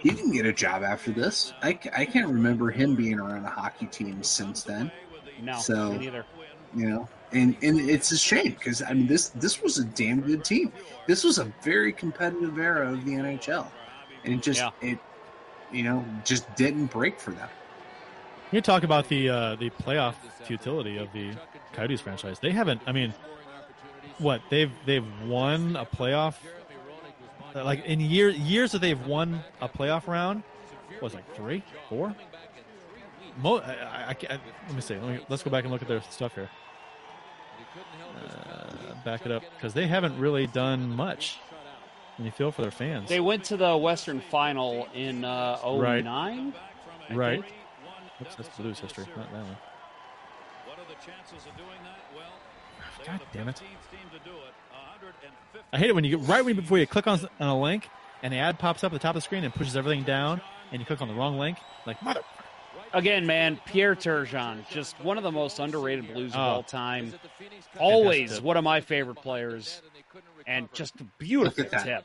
He 0.01 0.11
didn't 0.11 0.33
get 0.33 0.45
a 0.45 0.53
job 0.53 0.83
after 0.83 1.11
this. 1.11 1.55
I, 1.63 1.79
I 1.97 2.05
can't 2.05 2.29
remember 2.29 2.71
him 2.71 2.95
being 2.95 3.19
around 3.19 3.45
a 3.47 3.49
hockey 3.51 3.87
team 3.87 4.23
since 4.23 4.63
then. 4.63 4.93
No, 5.43 5.59
So- 5.59 5.97
neither. 5.97 6.25
You 6.75 6.91
know, 6.91 7.09
and 7.33 7.57
and 7.63 7.81
it's 7.81 8.11
a 8.13 8.19
shame 8.19 8.51
because 8.53 8.83
I 8.83 8.93
mean 8.93 9.07
this 9.07 9.29
this 9.31 9.63
was 9.63 9.79
a 9.79 9.85
damn 9.85 10.21
good 10.21 10.45
team. 10.45 10.71
This 11.07 11.25
was 11.25 11.39
a 11.39 11.45
very 11.63 11.91
competitive 11.91 12.59
era 12.59 12.93
of 12.93 13.03
the 13.07 13.13
NHL, 13.13 13.67
and 14.25 14.35
it 14.35 14.43
just 14.43 14.61
Yeah. 14.61 14.71
it 14.83 14.99
you 15.73 15.85
know 15.85 16.05
just 16.25 16.53
didn't 16.57 16.87
break 16.87 17.19
for 17.19 17.31
them. 17.31 17.49
You 18.53 18.61
talk 18.61 18.85
about 18.85 19.09
the 19.09 19.29
uh, 19.29 19.57
the 19.57 19.71
playoff 19.71 20.15
futility 20.45 20.99
of 20.99 21.13
the 21.13 21.33
Coyotes 21.73 22.01
franchise. 22.01 22.39
They 22.39 22.53
haven't. 22.53 22.81
I 22.87 22.93
mean, 22.93 23.13
what 24.19 24.41
they've 24.51 24.71
they've 24.85 25.05
won 25.27 25.77
a 25.77 25.85
playoff 25.85 26.37
like 27.55 27.85
in 27.87 28.01
year 28.01 28.29
years 28.29 28.73
that 28.73 28.81
they've 28.81 29.07
won 29.07 29.43
a 29.61 29.69
playoff 29.69 30.07
round. 30.07 30.43
Was 31.03 31.13
it, 31.13 31.17
like 31.17 31.35
three, 31.35 31.63
four? 31.89 32.15
Mo- 33.39 33.59
I, 33.59 33.71
I, 33.71 34.17
I, 34.31 34.39
let 34.67 34.75
me 34.75 34.81
see. 34.81 34.95
Let 34.95 35.03
me, 35.03 35.21
let's 35.29 35.43
go 35.43 35.51
back 35.51 35.65
and 35.65 35.73
look 35.73 35.83
at 35.83 35.89
their 35.89 36.01
stuff 36.11 36.35
here. 36.35 36.49
Uh, 38.17 38.95
back 39.05 39.27
it 39.27 39.33
up 39.33 39.43
because 39.57 39.75
they 39.75 39.87
haven't 39.87 40.19
really 40.19 40.47
done 40.47 40.89
much. 40.97 41.39
And 42.17 42.25
you 42.25 42.33
feel 42.33 42.51
for 42.51 42.63
their 42.63 42.71
fans, 42.71 43.11
They 43.11 43.21
went 43.21 43.45
to 43.45 43.59
the 43.59 43.77
Western 43.77 44.21
Final 44.21 44.89
in 44.95 45.23
uh, 45.23 45.59
09. 45.63 46.55
Right. 47.11 47.17
Right? 47.17 47.45
Think. 48.19 48.29
Oops, 48.29 48.35
that's 48.37 48.57
Blues 48.57 48.79
history, 48.79 49.05
not 49.17 49.31
that 49.33 49.43
one. 49.43 49.57
What 50.67 50.79
are 50.79 50.89
the 50.89 50.95
chances 51.05 51.47
of 51.47 51.57
doing 51.57 51.79
that? 51.85 52.01
Well, 52.15 52.33
ah, 52.81 53.03
God 53.07 53.21
damn 53.33 53.49
it! 53.49 53.63
I 55.73 55.79
hate 55.79 55.91
it 55.91 55.95
when 55.95 56.05
you 56.05 56.19
get 56.19 56.29
right 56.29 56.45
when 56.45 56.57
before 56.57 56.79
you 56.79 56.87
click 56.87 57.07
on, 57.07 57.21
on 57.41 57.49
a 57.49 57.61
link 57.61 57.89
and 58.23 58.33
the 58.33 58.39
ad 58.39 58.59
pops 58.59 58.83
up 58.83 58.93
at 58.93 58.95
the 58.95 58.99
top 58.99 59.11
of 59.11 59.17
the 59.17 59.21
screen 59.21 59.45
and 59.45 59.55
pushes 59.55 59.77
everything 59.77 60.03
down, 60.05 60.41
and 60.73 60.81
you 60.81 60.87
click 60.87 61.01
on 61.01 61.09
the 61.09 61.15
wrong 61.15 61.39
link. 61.39 61.59
Like 61.87 62.03
mother. 62.03 62.23
Again, 62.93 63.27
man, 63.27 63.61
Pierre 63.67 63.95
Turgeon, 63.95 64.67
just 64.71 64.99
one 65.01 65.19
of 65.19 65.25
the 65.25 65.33
most 65.33 65.59
underrated 65.59 66.13
Blues 66.13 66.33
of 66.33 66.39
Oh. 66.39 66.43
all 66.43 66.63
time. 66.63 67.13
Always 67.79 68.41
one 68.41 68.57
of 68.57 68.65
my 68.65 68.81
favorite 68.81 69.17
players, 69.17 69.83
and 70.47 70.73
just 70.73 71.01
a 71.01 71.05
beautiful 71.19 71.65
tip. 71.65 72.05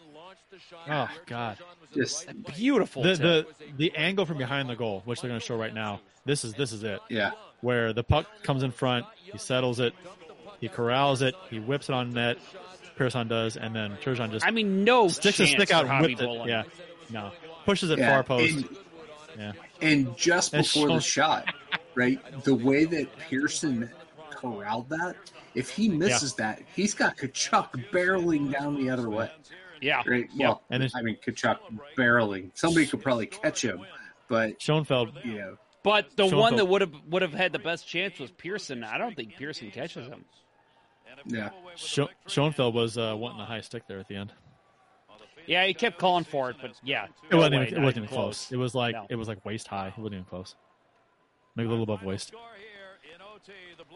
Oh 0.90 1.10
God! 1.26 1.58
Just 1.94 2.28
Beautiful 2.56 3.04
The 3.04 3.16
the 3.16 3.48
the 3.78 3.96
angle 3.96 4.26
from 4.26 4.38
behind 4.38 4.70
the 4.70 4.76
goal, 4.76 5.02
which 5.06 5.22
they're 5.22 5.30
going 5.30 5.40
to 5.40 5.46
show 5.46 5.56
right 5.56 5.74
now. 5.74 6.02
This 6.26 6.44
is 6.44 6.54
this 6.54 6.72
is 6.72 6.84
it. 6.84 7.00
yeah, 7.10 7.32
Where 7.62 7.94
the 7.94 8.04
puck 8.04 8.28
comes 8.44 8.64
in 8.64 8.72
front, 8.72 9.06
he 9.24 9.38
settles 9.38 9.80
it, 9.80 9.94
he 10.60 10.68
corrals 10.68 11.22
it, 11.22 11.36
he 11.50 11.60
whips 11.60 11.90
it 11.90 11.94
on 11.94 12.12
net. 12.12 12.38
Persson 12.96 13.28
does, 13.28 13.58
and 13.58 13.76
then 13.76 13.98
Turgeon 14.04 14.32
just 14.32 14.46
I 14.46 14.52
mean, 14.52 14.84
no 14.84 15.08
sticks 15.08 15.40
a 15.40 15.48
stick 15.48 15.72
out 15.72 15.88
and 15.88 16.06
whips 16.06 16.22
it. 16.22 16.48
Yeah, 16.48 16.64
no, 17.10 17.32
pushes 17.66 17.90
it 17.90 17.98
yeah. 17.98 18.10
far 18.10 18.24
post. 18.24 18.54
And, 18.54 18.78
yeah, 19.38 19.52
and 19.82 20.16
just 20.18 20.52
before 20.52 20.88
Sean- 20.88 20.96
the 20.96 21.02
shot, 21.02 21.54
right? 21.96 22.44
The 22.44 22.54
way 22.54 22.86
that 22.86 23.08
Persson 23.18 23.90
corralled 24.30 24.90
that, 24.90 25.16
if 25.56 25.70
he 25.70 25.90
misses 25.90 26.36
that, 26.36 26.62
he's 26.76 26.94
got 26.94 27.18
Tkachuk 27.18 27.90
barreling 27.92 28.52
down 28.52 28.76
the 28.76 28.90
other 28.90 29.10
way. 29.10 29.32
Yeah. 29.82 30.02
Right? 30.06 30.30
Yeah. 30.34 30.50
Well, 30.50 30.64
And 30.70 30.84
it's- 30.84 30.96
I 30.96 31.02
mean 31.02 31.18
Tkachuk 31.26 31.58
barreling. 31.98 32.52
Somebody 32.54 32.86
could 32.88 33.02
probably 33.02 33.26
catch 33.26 33.64
him, 33.64 33.84
but 34.28 34.62
Schoenfeld. 34.62 35.14
you 35.24 35.34
know, 35.40 35.58
But 35.84 36.16
the 36.16 36.24
Schoenfeld- 36.28 36.40
one 36.42 36.56
that 36.58 36.66
would 36.66 36.82
have 36.82 36.94
would 37.10 37.22
have 37.24 37.34
had 37.34 37.52
the 37.52 37.60
best 37.60 37.88
chance 37.88 38.20
was 38.20 38.30
Persson. 38.32 38.84
I 38.84 38.98
don't 38.98 39.16
think 39.16 39.36
Persson 39.38 39.72
catches 39.72 40.08
him. 40.08 40.24
yeah. 41.26 41.50
Scho- 41.76 42.10
Schoenfeld 42.28 42.74
was 42.76 42.98
uh, 42.98 43.16
wanting 43.18 43.42
a 43.42 43.46
high 43.46 43.62
stick 43.62 43.84
there 43.88 44.00
at 44.00 44.08
the 44.08 44.16
end. 44.16 44.32
Yeah, 45.48 45.66
he 45.66 45.74
kept 45.74 45.98
calling 45.98 46.24
for 46.24 46.52
it, 46.52 46.58
but 46.62 46.72
yeah, 46.84 47.08
It 47.32 47.36
wasn't. 47.36 47.56
even, 47.56 47.68
it 47.68 47.82
wasn't 47.84 48.06
even 48.06 48.08
close. 48.16 48.52
It 48.52 48.58
was 48.58 48.76
like 48.76 48.94
No. 48.94 49.08
it 49.10 49.16
was 49.16 49.28
like 49.28 49.44
waist 49.44 49.68
high. 49.68 49.88
It 49.88 49.98
wasn't 49.98 50.14
even 50.14 50.26
close. 50.26 50.56
Maybe 51.56 51.66
a 51.66 51.70
little 51.72 51.84
above 51.84 52.04
waist. 52.04 52.32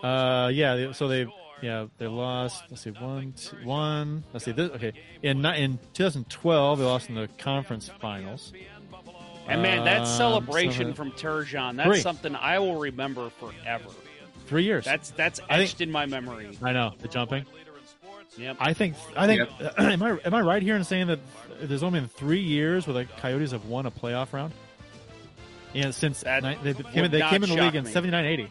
Uh, 0.03 0.49
yeah. 0.53 0.91
So 0.91 1.07
they, 1.07 1.27
yeah, 1.61 1.87
they 1.97 2.07
lost. 2.07 2.63
Let's 2.69 2.81
see, 2.81 2.91
one, 2.91 3.33
two, 3.33 3.57
one. 3.63 4.23
Let's 4.33 4.45
see, 4.45 4.51
this, 4.51 4.71
okay. 4.71 4.93
In 5.23 5.45
in 5.45 5.79
2012, 5.93 6.79
they 6.79 6.85
lost 6.85 7.09
in 7.09 7.15
the 7.15 7.29
conference 7.37 7.89
finals. 7.99 8.53
And 9.47 9.61
man, 9.61 9.85
that 9.85 10.01
um, 10.01 10.05
celebration 10.05 10.87
um, 10.89 10.93
from 10.93 11.11
Turgeon, 11.11 11.77
that's 11.77 11.87
three. 11.87 11.99
something 11.99 12.35
I 12.35 12.59
will 12.59 12.77
remember 12.77 13.29
forever. 13.29 13.89
Three 14.47 14.63
years. 14.63 14.85
That's 14.85 15.11
that's 15.11 15.39
etched 15.49 15.77
think, 15.77 15.81
in 15.81 15.91
my 15.91 16.05
memory. 16.05 16.57
I 16.61 16.73
know 16.73 16.93
the 16.99 17.07
jumping. 17.07 17.45
Yep. 18.37 18.57
I 18.59 18.73
think 18.73 18.95
I 19.15 19.27
think 19.27 19.49
yep. 19.59 19.73
am 19.79 20.03
I 20.03 20.17
am 20.25 20.33
I 20.33 20.41
right 20.41 20.61
here 20.61 20.75
in 20.75 20.83
saying 20.83 21.07
that 21.07 21.19
there's 21.61 21.83
only 21.83 21.99
been 22.01 22.09
three 22.09 22.41
years 22.41 22.85
where 22.87 22.93
the 22.93 23.05
Coyotes 23.05 23.51
have 23.51 23.65
won 23.65 23.85
a 23.85 23.91
playoff 23.91 24.33
round? 24.33 24.53
Yeah, 25.73 25.91
since 25.91 26.21
that 26.21 26.41
they, 26.63 26.73
came, 26.73 27.11
they 27.11 27.21
came 27.21 27.43
in 27.43 27.49
the 27.49 27.55
league 27.55 27.73
me. 27.73 27.79
in 27.79 27.85
79 27.85 28.25
80. 28.25 28.49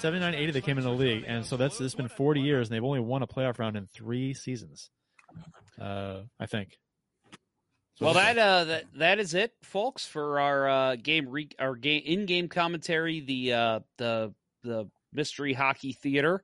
79 0.00 0.34
80 0.34 0.52
they 0.52 0.60
came 0.60 0.78
in 0.78 0.84
the 0.84 0.90
league 0.90 1.24
and 1.26 1.44
so 1.44 1.56
that's 1.56 1.80
it's 1.80 1.94
been 1.94 2.08
40 2.08 2.40
years 2.40 2.68
and 2.68 2.74
they've 2.74 2.84
only 2.84 3.00
won 3.00 3.22
a 3.22 3.26
playoff 3.26 3.58
round 3.58 3.76
in 3.76 3.86
three 3.86 4.34
seasons 4.34 4.90
uh, 5.80 6.20
i 6.38 6.46
think. 6.46 6.78
So 7.96 8.06
well 8.06 8.14
that, 8.14 8.38
uh, 8.38 8.64
that 8.64 8.84
that 8.94 9.18
is 9.18 9.34
it 9.34 9.52
folks 9.62 10.06
for 10.06 10.40
our 10.40 10.68
uh, 10.68 10.96
game 10.96 11.28
re- 11.28 11.50
our 11.58 11.74
game 11.74 12.02
in-game 12.04 12.48
commentary 12.48 13.20
the 13.20 13.52
uh, 13.52 13.80
the 13.98 14.34
the 14.62 14.88
mystery 15.12 15.52
hockey 15.52 15.92
theater. 15.92 16.42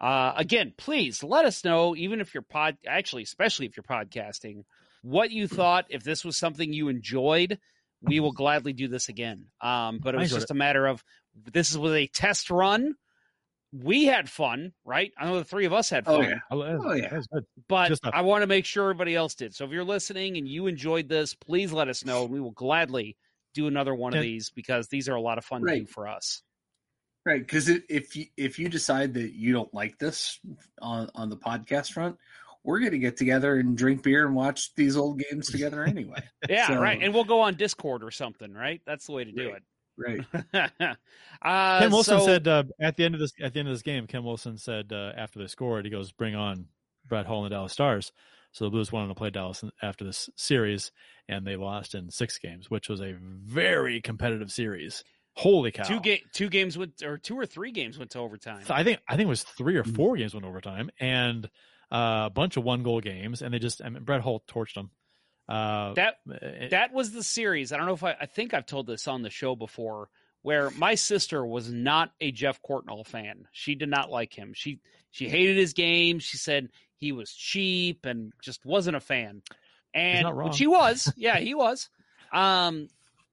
Uh, 0.00 0.34
again 0.36 0.74
please 0.76 1.22
let 1.22 1.44
us 1.44 1.64
know 1.64 1.94
even 1.96 2.20
if 2.20 2.34
you're 2.34 2.42
pod 2.42 2.76
actually 2.86 3.22
especially 3.22 3.66
if 3.66 3.76
you're 3.76 3.84
podcasting 3.84 4.64
what 5.02 5.30
you 5.30 5.48
thought 5.48 5.86
if 5.88 6.02
this 6.02 6.24
was 6.24 6.36
something 6.36 6.72
you 6.72 6.88
enjoyed 6.88 7.58
we 8.02 8.20
will 8.20 8.32
gladly 8.32 8.72
do 8.72 8.88
this 8.88 9.08
again. 9.08 9.46
Um, 9.60 9.98
but 10.02 10.14
it 10.14 10.18
was 10.18 10.30
just 10.30 10.50
a 10.50 10.54
matter 10.54 10.86
of 10.86 11.02
this 11.52 11.70
is 11.70 11.78
was 11.78 11.92
a 11.92 12.06
test 12.06 12.50
run. 12.50 12.94
We 13.72 14.04
had 14.06 14.30
fun, 14.30 14.72
right? 14.84 15.12
I 15.18 15.26
know 15.26 15.38
the 15.38 15.44
three 15.44 15.66
of 15.66 15.72
us 15.72 15.90
had 15.90 16.04
fun. 16.06 16.14
Oh 16.14 16.20
fun 16.22 16.30
yeah. 16.30 16.38
Oh, 16.50 16.62
oh 16.62 16.92
yeah. 16.94 17.08
that 17.08 17.16
was 17.16 17.26
good. 17.26 17.44
but 17.68 17.88
Just 17.88 18.06
a- 18.06 18.14
I 18.16 18.22
want 18.22 18.42
to 18.42 18.46
make 18.46 18.64
sure 18.64 18.84
everybody 18.84 19.14
else 19.14 19.34
did. 19.34 19.54
So 19.54 19.64
if 19.64 19.70
you're 19.70 19.84
listening 19.84 20.36
and 20.36 20.48
you 20.48 20.66
enjoyed 20.66 21.08
this, 21.08 21.34
please 21.34 21.72
let 21.72 21.88
us 21.88 22.04
know. 22.04 22.24
We 22.24 22.40
will 22.40 22.52
gladly 22.52 23.16
do 23.54 23.66
another 23.66 23.94
one 23.94 24.14
of 24.14 24.22
these 24.22 24.50
because 24.50 24.88
these 24.88 25.08
are 25.08 25.14
a 25.14 25.20
lot 25.20 25.36
of 25.38 25.44
fun 25.44 25.64
to 25.66 25.80
do 25.80 25.86
for 25.86 26.06
us. 26.08 26.42
Right, 27.26 27.40
because 27.40 27.68
if 27.68 28.14
you 28.14 28.26
if 28.36 28.58
you 28.60 28.68
decide 28.68 29.14
that 29.14 29.34
you 29.34 29.52
don't 29.52 29.72
like 29.74 29.98
this 29.98 30.38
on 30.80 31.10
on 31.16 31.28
the 31.28 31.36
podcast 31.36 31.92
front, 31.92 32.16
we're 32.62 32.78
going 32.78 32.92
to 32.92 32.98
get 32.98 33.16
together 33.16 33.56
and 33.56 33.76
drink 33.76 34.02
beer 34.04 34.24
and 34.26 34.34
watch 34.36 34.74
these 34.76 34.96
old 34.96 35.18
games 35.20 35.50
together 35.50 35.82
anyway. 35.84 36.22
Yeah, 36.48 36.68
So- 36.68 36.80
right. 36.80 37.02
And 37.02 37.12
we'll 37.12 37.24
go 37.24 37.40
on 37.40 37.56
Discord 37.56 38.04
or 38.04 38.12
something, 38.12 38.52
right? 38.54 38.80
That's 38.86 39.06
the 39.06 39.12
way 39.12 39.24
to 39.24 39.32
do 39.32 39.48
Right. 39.48 39.56
it. 39.56 39.62
Right. 39.98 40.20
uh, 41.42 41.78
Ken 41.80 41.90
Wilson 41.90 42.18
so- 42.20 42.26
said 42.26 42.48
uh, 42.48 42.64
at 42.80 42.96
the 42.96 43.04
end 43.04 43.14
of 43.14 43.20
this 43.20 43.32
at 43.40 43.52
the 43.52 43.60
end 43.60 43.68
of 43.68 43.74
this 43.74 43.82
game, 43.82 44.06
Ken 44.06 44.24
Wilson 44.24 44.58
said 44.58 44.92
uh, 44.92 45.12
after 45.16 45.38
they 45.38 45.46
scored, 45.46 45.84
he 45.84 45.90
goes, 45.90 46.12
"Bring 46.12 46.34
on 46.34 46.66
Brett 47.06 47.26
Hull 47.26 47.44
and 47.44 47.50
the 47.50 47.54
Dallas 47.56 47.72
Stars." 47.72 48.12
So 48.52 48.64
the 48.64 48.70
Blues 48.70 48.90
wanted 48.90 49.08
to 49.08 49.14
play 49.14 49.30
Dallas 49.30 49.62
after 49.82 50.04
this 50.04 50.30
series, 50.36 50.90
and 51.28 51.46
they 51.46 51.56
lost 51.56 51.94
in 51.94 52.10
six 52.10 52.38
games, 52.38 52.70
which 52.70 52.88
was 52.88 53.00
a 53.02 53.14
very 53.20 54.00
competitive 54.00 54.50
series. 54.50 55.04
Holy 55.34 55.70
cow! 55.70 55.82
two 55.84 56.00
ga- 56.00 56.22
two 56.32 56.48
games 56.48 56.78
went 56.78 57.02
or 57.02 57.18
two 57.18 57.38
or 57.38 57.44
three 57.44 57.70
games 57.70 57.98
went 57.98 58.10
to 58.12 58.18
overtime. 58.18 58.64
So 58.64 58.72
I 58.74 58.84
think 58.84 59.00
I 59.08 59.16
think 59.16 59.26
it 59.26 59.30
was 59.30 59.42
three 59.42 59.76
or 59.76 59.82
Hmm. 59.82 59.92
four 59.92 60.16
games 60.16 60.32
went 60.32 60.46
overtime, 60.46 60.88
and 60.98 61.44
uh, 61.92 62.24
a 62.26 62.30
bunch 62.34 62.56
of 62.56 62.64
one 62.64 62.82
goal 62.82 63.00
games, 63.00 63.42
and 63.42 63.52
they 63.52 63.58
just 63.58 63.82
I 63.84 63.88
mean, 63.90 64.02
Brett 64.04 64.22
Hull 64.22 64.42
torched 64.48 64.74
them. 64.74 64.90
Uh, 65.48 65.94
That 65.94 66.16
eh, 66.42 66.68
that 66.68 66.92
was 66.92 67.12
the 67.12 67.22
series. 67.22 67.72
I 67.72 67.76
don't 67.76 67.86
know 67.86 67.94
if 67.94 68.02
I 68.04 68.16
I 68.20 68.26
think 68.26 68.52
I've 68.54 68.66
told 68.66 68.86
this 68.86 69.06
on 69.06 69.22
the 69.22 69.30
show 69.30 69.54
before 69.54 70.08
where 70.42 70.70
my 70.70 70.94
sister 70.94 71.44
was 71.44 71.70
not 71.72 72.12
a 72.20 72.30
Geoff 72.32 72.60
Courtnall 72.62 73.06
fan. 73.06 73.46
She 73.52 73.74
did 73.74 73.88
not 73.88 74.10
like 74.10 74.32
him. 74.36 74.52
She 74.54 74.80
she 75.10 75.28
hated 75.28 75.56
his 75.56 75.72
game. 75.72 76.18
She 76.18 76.36
said 76.36 76.68
he 76.98 77.12
was 77.12 77.32
cheap 77.32 78.06
and 78.06 78.32
just 78.42 78.64
wasn't 78.64 78.96
a 78.96 79.00
fan. 79.00 79.42
And 79.94 80.24
not 80.24 80.36
wrong. 80.36 80.48
which 80.48 80.58
he 80.58 80.66
was. 80.66 81.12
Yeah, 81.16 81.38
he 81.38 81.54
was. 81.54 81.88
Um 82.32 82.88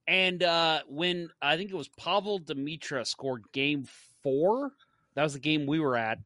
and 0.06 0.42
uh 0.42 0.80
when 0.88 1.30
I 1.42 1.56
think 1.56 1.70
it 1.70 1.76
was 1.76 1.88
Pavol 1.88 2.40
Demitra 2.44 3.06
scored 3.06 3.44
game 3.52 3.86
4, 4.22 4.70
that 5.14 5.22
was 5.22 5.32
the 5.34 5.40
game 5.40 5.66
we 5.66 5.80
were 5.80 5.96
at. 5.96 6.18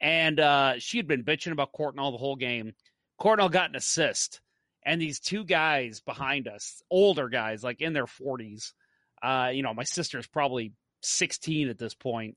And 0.00 0.38
uh 0.38 0.78
she 0.78 0.96
had 0.98 1.06
been 1.06 1.24
bitching 1.24 1.52
about 1.52 1.72
Courtnall 1.72 2.12
the 2.12 2.18
whole 2.18 2.36
game. 2.36 2.74
Courtnall 3.20 3.50
got 3.50 3.70
an 3.70 3.76
assist 3.76 4.40
and 4.84 5.00
these 5.00 5.20
two 5.20 5.44
guys 5.44 6.00
behind 6.00 6.48
us, 6.48 6.82
older 6.90 7.28
guys, 7.28 7.62
like 7.62 7.80
in 7.80 7.92
their 7.92 8.06
forties. 8.06 8.74
Uh, 9.22 9.50
you 9.52 9.62
know, 9.62 9.74
my 9.74 9.84
sister's 9.84 10.26
probably 10.26 10.72
sixteen 11.02 11.68
at 11.68 11.78
this 11.78 11.94
point. 11.94 12.36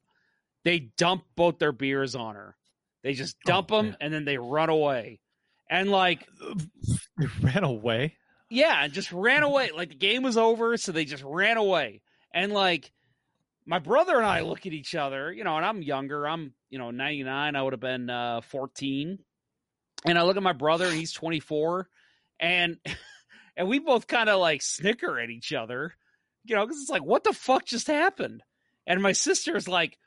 They 0.64 0.91
dump 0.98 1.24
both 1.36 1.60
their 1.60 1.72
beers 1.72 2.15
on 2.15 2.36
her. 2.36 2.56
They 3.03 3.14
just 3.14 3.38
dump 3.45 3.68
them 3.68 3.88
yeah. 3.88 3.95
and 3.99 4.14
then 4.14 4.26
they 4.26 4.38
run 4.38 4.70
away. 4.70 5.20
And 5.70 5.91
like, 5.91 6.28
they 7.18 7.28
ran 7.41 7.64
away. 7.64 8.15
yeah, 8.49 8.84
and 8.84 8.94
just 8.94 9.11
ran 9.11 9.44
away. 9.44 9.72
Like 9.76 9.90
the 9.90 9.95
game 9.95 10.24
was 10.24 10.38
over, 10.38 10.78
so 10.78 10.91
they 10.91 11.06
just 11.06 11.24
ran 11.24 11.57
away. 11.57 12.02
And 12.34 12.52
like, 12.52 12.91
my 13.65 13.80
brother 13.80 14.18
and 14.18 14.26
I 14.26 14.41
look 14.41 14.65
at 14.65 14.74
each 14.74 14.95
other, 14.95 15.32
you 15.32 15.44
know, 15.44 15.56
and 15.57 15.65
I'm 15.65 15.82
younger. 15.82 16.28
I'm, 16.28 16.53
you 16.70 16.78
know, 16.78 16.91
99. 16.91 17.56
I 17.56 17.61
would 17.61 17.74
have 17.74 17.80
been 17.80 18.10
uh, 18.10 18.41
14. 18.41 19.20
And 20.06 20.20
I 20.20 20.24
look 20.24 20.36
at 20.36 20.44
my 20.44 20.53
brother, 20.53 20.91
he's 20.91 21.14
24, 21.14 21.88
and 22.40 22.78
and 23.58 23.68
we 23.68 23.80
both 23.80 24.08
kind 24.08 24.30
of 24.30 24.40
like 24.40 24.62
snicker 24.62 25.20
at 25.20 25.30
each 25.30 25.54
other, 25.54 25.94
you 26.44 26.56
know, 26.56 26.66
because 26.66 26.82
it's 26.82 26.90
like, 26.90 27.04
what 27.04 27.24
the 27.24 27.34
fuck 27.34 27.66
just 27.66 27.88
happened? 27.88 28.44
And 28.86 29.02
my 29.02 29.14
sister's 29.14 29.68
like, 29.68 29.98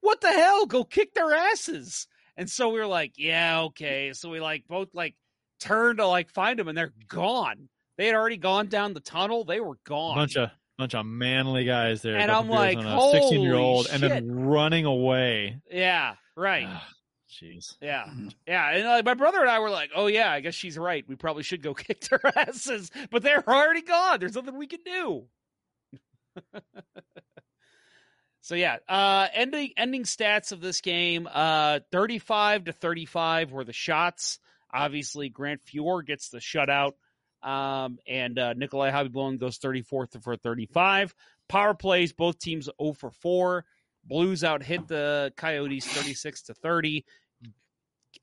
what 0.00 0.20
the 0.20 0.30
hell? 0.30 0.66
Go 0.66 0.84
kick 0.84 1.14
their 1.14 1.32
asses. 1.32 2.06
And 2.36 2.50
so 2.50 2.68
we 2.68 2.78
were 2.78 2.86
like, 2.86 3.14
yeah, 3.16 3.62
okay. 3.62 4.12
So 4.12 4.30
we 4.30 4.40
like 4.40 4.64
both 4.68 4.88
like 4.92 5.14
turned 5.58 5.98
to 5.98 6.06
like 6.06 6.30
find 6.30 6.58
them, 6.58 6.68
and 6.68 6.76
they're 6.76 6.92
gone. 7.08 7.68
They 7.96 8.06
had 8.06 8.14
already 8.14 8.36
gone 8.36 8.66
down 8.66 8.92
the 8.92 9.00
tunnel. 9.00 9.44
They 9.44 9.60
were 9.60 9.78
gone. 9.84 10.16
bunch 10.16 10.36
of 10.36 10.50
bunch 10.76 10.94
of 10.94 11.06
manly 11.06 11.64
guys 11.64 12.02
there, 12.02 12.18
And 12.18 12.30
I'm 12.30 12.50
like, 12.50 12.78
sixteen 13.12 13.40
year 13.40 13.54
old, 13.54 13.88
and 13.90 14.02
then 14.02 14.30
running 14.30 14.84
away. 14.84 15.60
yeah, 15.72 16.16
right. 16.36 16.68
Jeez, 17.42 17.76
Yeah, 17.82 18.06
yeah, 18.46 18.70
and 18.70 18.84
like 18.84 19.04
my 19.04 19.14
brother 19.14 19.40
and 19.40 19.50
I 19.50 19.58
were 19.58 19.70
like, 19.70 19.90
"Oh 19.94 20.06
yeah, 20.06 20.30
I 20.30 20.40
guess 20.40 20.54
she's 20.54 20.78
right. 20.78 21.04
We 21.06 21.16
probably 21.16 21.42
should 21.42 21.62
go 21.62 21.74
kick 21.74 22.00
their 22.08 22.20
asses." 22.36 22.90
But 23.10 23.22
they're 23.22 23.46
already 23.46 23.82
gone. 23.82 24.20
There's 24.20 24.34
nothing 24.34 24.56
we 24.56 24.66
can 24.66 24.80
do. 24.84 25.24
so 28.40 28.54
yeah, 28.54 28.78
uh, 28.88 29.28
ending 29.34 29.70
ending 29.76 30.04
stats 30.04 30.52
of 30.52 30.60
this 30.60 30.80
game: 30.80 31.28
uh, 31.30 31.80
thirty-five 31.92 32.64
to 32.64 32.72
thirty-five 32.72 33.52
were 33.52 33.64
the 33.64 33.72
shots. 33.72 34.38
Obviously, 34.72 35.28
Grant 35.28 35.60
Fuhr 35.64 36.04
gets 36.04 36.30
the 36.30 36.38
shutout, 36.38 36.92
um, 37.42 37.98
and 38.06 38.38
uh, 38.38 38.54
Nikolai 38.54 38.90
Khabibulin 38.90 39.38
goes 39.38 39.58
thirty-fourth 39.58 40.22
for 40.22 40.36
thirty-five. 40.36 41.14
Power 41.48 41.74
plays, 41.74 42.12
both 42.12 42.38
teams 42.38 42.64
zero 42.64 42.92
for 42.92 43.10
four. 43.10 43.64
Blues 44.04 44.44
out 44.44 44.62
hit 44.62 44.86
the 44.88 45.32
Coyotes 45.36 45.86
thirty-six 45.86 46.42
to 46.42 46.54
thirty. 46.54 47.04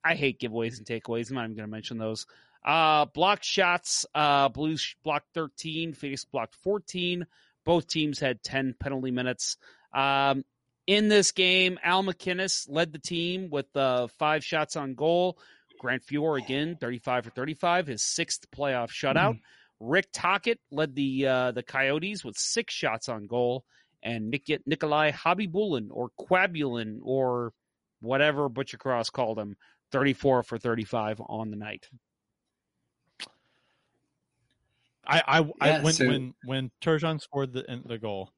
I 0.03 0.15
hate 0.15 0.39
giveaways 0.39 0.77
and 0.77 0.85
takeaways. 0.85 1.30
I'm 1.30 1.35
not 1.35 1.45
even 1.45 1.55
going 1.55 1.67
to 1.67 1.71
mention 1.71 1.97
those. 1.97 2.25
Uh, 2.65 3.05
blocked 3.05 3.45
shots. 3.45 4.05
Uh, 4.13 4.49
Blues 4.49 4.95
blocked 5.03 5.27
13. 5.34 5.93
Phoenix 5.93 6.25
blocked 6.25 6.55
14. 6.55 7.25
Both 7.65 7.88
teams 7.88 8.19
had 8.19 8.43
10 8.43 8.75
penalty 8.80 9.11
minutes. 9.11 9.57
Um, 9.93 10.43
in 10.85 11.07
this 11.07 11.31
game, 11.31 11.80
Al 11.84 12.03
MacInnis 12.03 12.67
led 12.69 12.91
the 12.91 12.99
team 12.99 13.49
with 13.49 13.73
uh, 13.75 14.07
five 14.19 14.43
shots 14.43 14.75
on 14.75 14.95
goal. 14.95 15.38
Grant 15.80 16.03
Fuhr 16.05 16.41
again, 16.41 16.77
35 16.80 17.25
for 17.25 17.30
35, 17.31 17.88
his 17.88 18.01
sixth 18.03 18.45
playoff 18.51 18.89
shutout. 18.89 19.39
Rick 19.80 20.07
Tocchet 20.13 20.59
led 20.71 20.95
the 20.95 21.27
uh, 21.27 21.51
the 21.51 21.63
Coyotes 21.63 22.23
with 22.23 22.38
six 22.38 22.73
shots 22.73 23.09
on 23.09 23.27
goal, 23.27 23.65
and 24.01 24.30
Nik- 24.30 24.61
Nikolai 24.65 25.11
Khabibulin 25.11 25.88
or 25.91 26.09
Quabulin 26.17 26.99
or 27.01 27.51
whatever 27.99 28.49
Buccigross 28.49 29.11
called 29.11 29.38
him, 29.39 29.57
34 29.93 30.43
for 30.43 30.57
35 30.57 31.21
on 31.29 31.49
the 31.51 31.55
night. 31.55 31.87
I 35.05 35.21
I, 35.25 35.51
I 35.61 35.79
when 35.81 35.93
so- 35.93 36.07
when 36.07 36.33
when 36.45 36.71
Turgeon 36.81 37.21
scored 37.21 37.53
the 37.53 37.63
the 37.85 37.97
goal, 37.97 38.31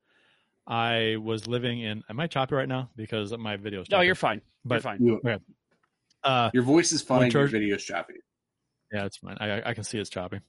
I 0.68 1.18
was 1.22 1.48
living 1.48 1.80
in. 1.80 2.04
Am 2.10 2.20
I 2.20 2.28
choppy 2.28 2.56
right 2.56 2.68
now 2.68 2.90
because 2.96 3.36
my 3.38 3.56
video's? 3.58 3.90
No, 3.90 3.98
choppy. 3.98 4.06
you're 4.08 4.16
fine. 4.16 4.42
But- 4.64 4.76
you're 4.76 4.82
fine. 4.82 5.04
You- 5.04 5.40
Uh, 6.24 6.50
your 6.56 6.64
voice 6.64 6.92
is 6.92 7.04
fine. 7.04 7.20
When 7.20 7.32
Your 7.32 7.48
Turge- 7.48 7.52
video's 7.52 7.84
choppy. 7.84 8.16
Yeah, 8.92 9.06
it's 9.06 9.18
fine. 9.18 9.38
I, 9.40 9.70
I 9.70 9.74
can 9.76 9.84
see 9.84 10.00
it's 10.00 10.10
choppy. 10.10 10.40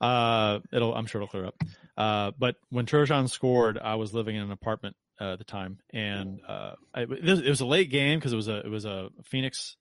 Uh, 0.00 0.58
it'll, 0.70 0.94
I'm 0.94 1.06
sure 1.06 1.22
it'll 1.22 1.30
clear 1.30 1.46
up. 1.46 1.54
Uh, 1.96 2.32
but 2.38 2.56
when 2.68 2.84
Turgeon 2.84 3.30
scored, 3.30 3.78
I 3.78 3.94
was 3.94 4.12
living 4.12 4.36
in 4.36 4.42
an 4.42 4.50
apartment 4.50 4.96
uh, 5.18 5.32
at 5.32 5.38
the 5.38 5.44
time, 5.44 5.78
and 5.94 6.40
uh, 6.46 6.74
I, 6.92 7.02
it, 7.02 7.08
was, 7.22 7.40
it 7.40 7.48
was 7.48 7.60
a 7.62 7.66
late 7.66 7.88
game 7.90 8.18
because 8.18 8.34
it 8.34 8.36
was 8.36 8.48
a 8.48 8.58
it 8.58 8.68
was 8.68 8.84
a 8.84 9.08
Phoenix 9.24 9.76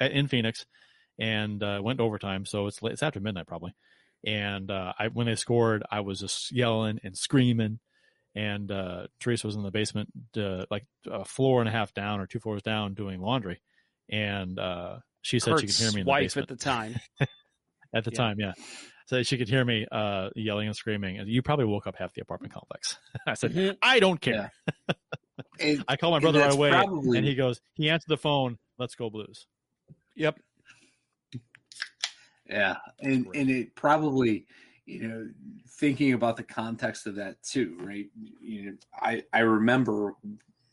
in 0.00 0.28
Phoenix, 0.28 0.66
and 1.18 1.62
uh, 1.62 1.80
went 1.82 1.98
to 1.98 2.04
overtime. 2.04 2.44
So 2.46 2.66
it's 2.66 2.78
it's 2.82 3.02
after 3.02 3.20
midnight 3.20 3.46
probably. 3.46 3.74
And 4.24 4.70
uh, 4.70 4.92
I 4.98 5.08
when 5.08 5.26
they 5.26 5.34
scored, 5.34 5.82
I 5.90 6.00
was 6.00 6.20
just 6.20 6.52
yelling 6.52 7.00
and 7.02 7.16
screaming. 7.16 7.80
And 8.34 8.70
uh, 8.70 9.08
Teresa 9.20 9.46
was 9.46 9.56
in 9.56 9.62
the 9.62 9.70
basement, 9.70 10.08
uh, 10.38 10.64
like 10.70 10.86
a 11.10 11.22
floor 11.24 11.60
and 11.60 11.68
a 11.68 11.72
half 11.72 11.92
down 11.92 12.18
or 12.18 12.26
two 12.26 12.40
floors 12.40 12.62
down, 12.62 12.94
doing 12.94 13.20
laundry. 13.20 13.60
And 14.08 14.58
uh, 14.58 14.98
she 15.20 15.38
said 15.38 15.60
she 15.60 15.66
could 15.66 15.74
hear 15.74 15.92
me 15.92 16.00
in 16.00 16.06
the 16.06 16.10
wife 16.10 16.22
basement 16.34 16.50
at 16.50 16.58
the 16.58 16.64
time. 16.64 16.94
at 17.94 18.04
the 18.04 18.10
Yeah. 18.10 18.16
time, 18.16 18.36
yeah. 18.40 18.52
So 19.06 19.22
she 19.22 19.36
could 19.36 19.50
hear 19.50 19.62
me 19.64 19.86
uh, 19.92 20.30
yelling 20.34 20.66
and 20.68 20.74
screaming. 20.74 21.18
And 21.18 21.28
you 21.28 21.42
probably 21.42 21.66
woke 21.66 21.86
up 21.86 21.96
half 21.96 22.14
the 22.14 22.22
apartment 22.22 22.54
complex. 22.54 22.96
I 23.26 23.34
said, 23.34 23.52
Mhm. 23.52 23.76
I 23.82 24.00
don't 24.00 24.20
care. 24.20 24.50
And, 25.60 25.84
I 25.88 25.96
call 25.96 26.10
my 26.10 26.18
brother 26.18 26.40
right 26.40 26.52
away, 26.52 26.70
probably- 26.70 27.18
and 27.18 27.26
he 27.26 27.34
goes, 27.34 27.60
he 27.74 27.88
answered 27.90 28.08
the 28.08 28.16
phone. 28.16 28.58
Let's 28.78 28.94
go 28.94 29.10
Blues. 29.10 29.46
Yep. 30.14 30.38
yeah, 32.48 32.76
and 33.00 33.26
and 33.34 33.50
it 33.50 33.74
probably, 33.74 34.46
you 34.86 35.08
know, 35.08 35.28
thinking 35.68 36.12
about 36.12 36.36
the 36.36 36.42
context 36.42 37.06
of 37.06 37.16
that 37.16 37.42
too, 37.42 37.76
right? 37.80 38.06
You 38.40 38.62
know, 38.66 38.76
I 39.00 39.24
I 39.32 39.40
remember 39.40 40.14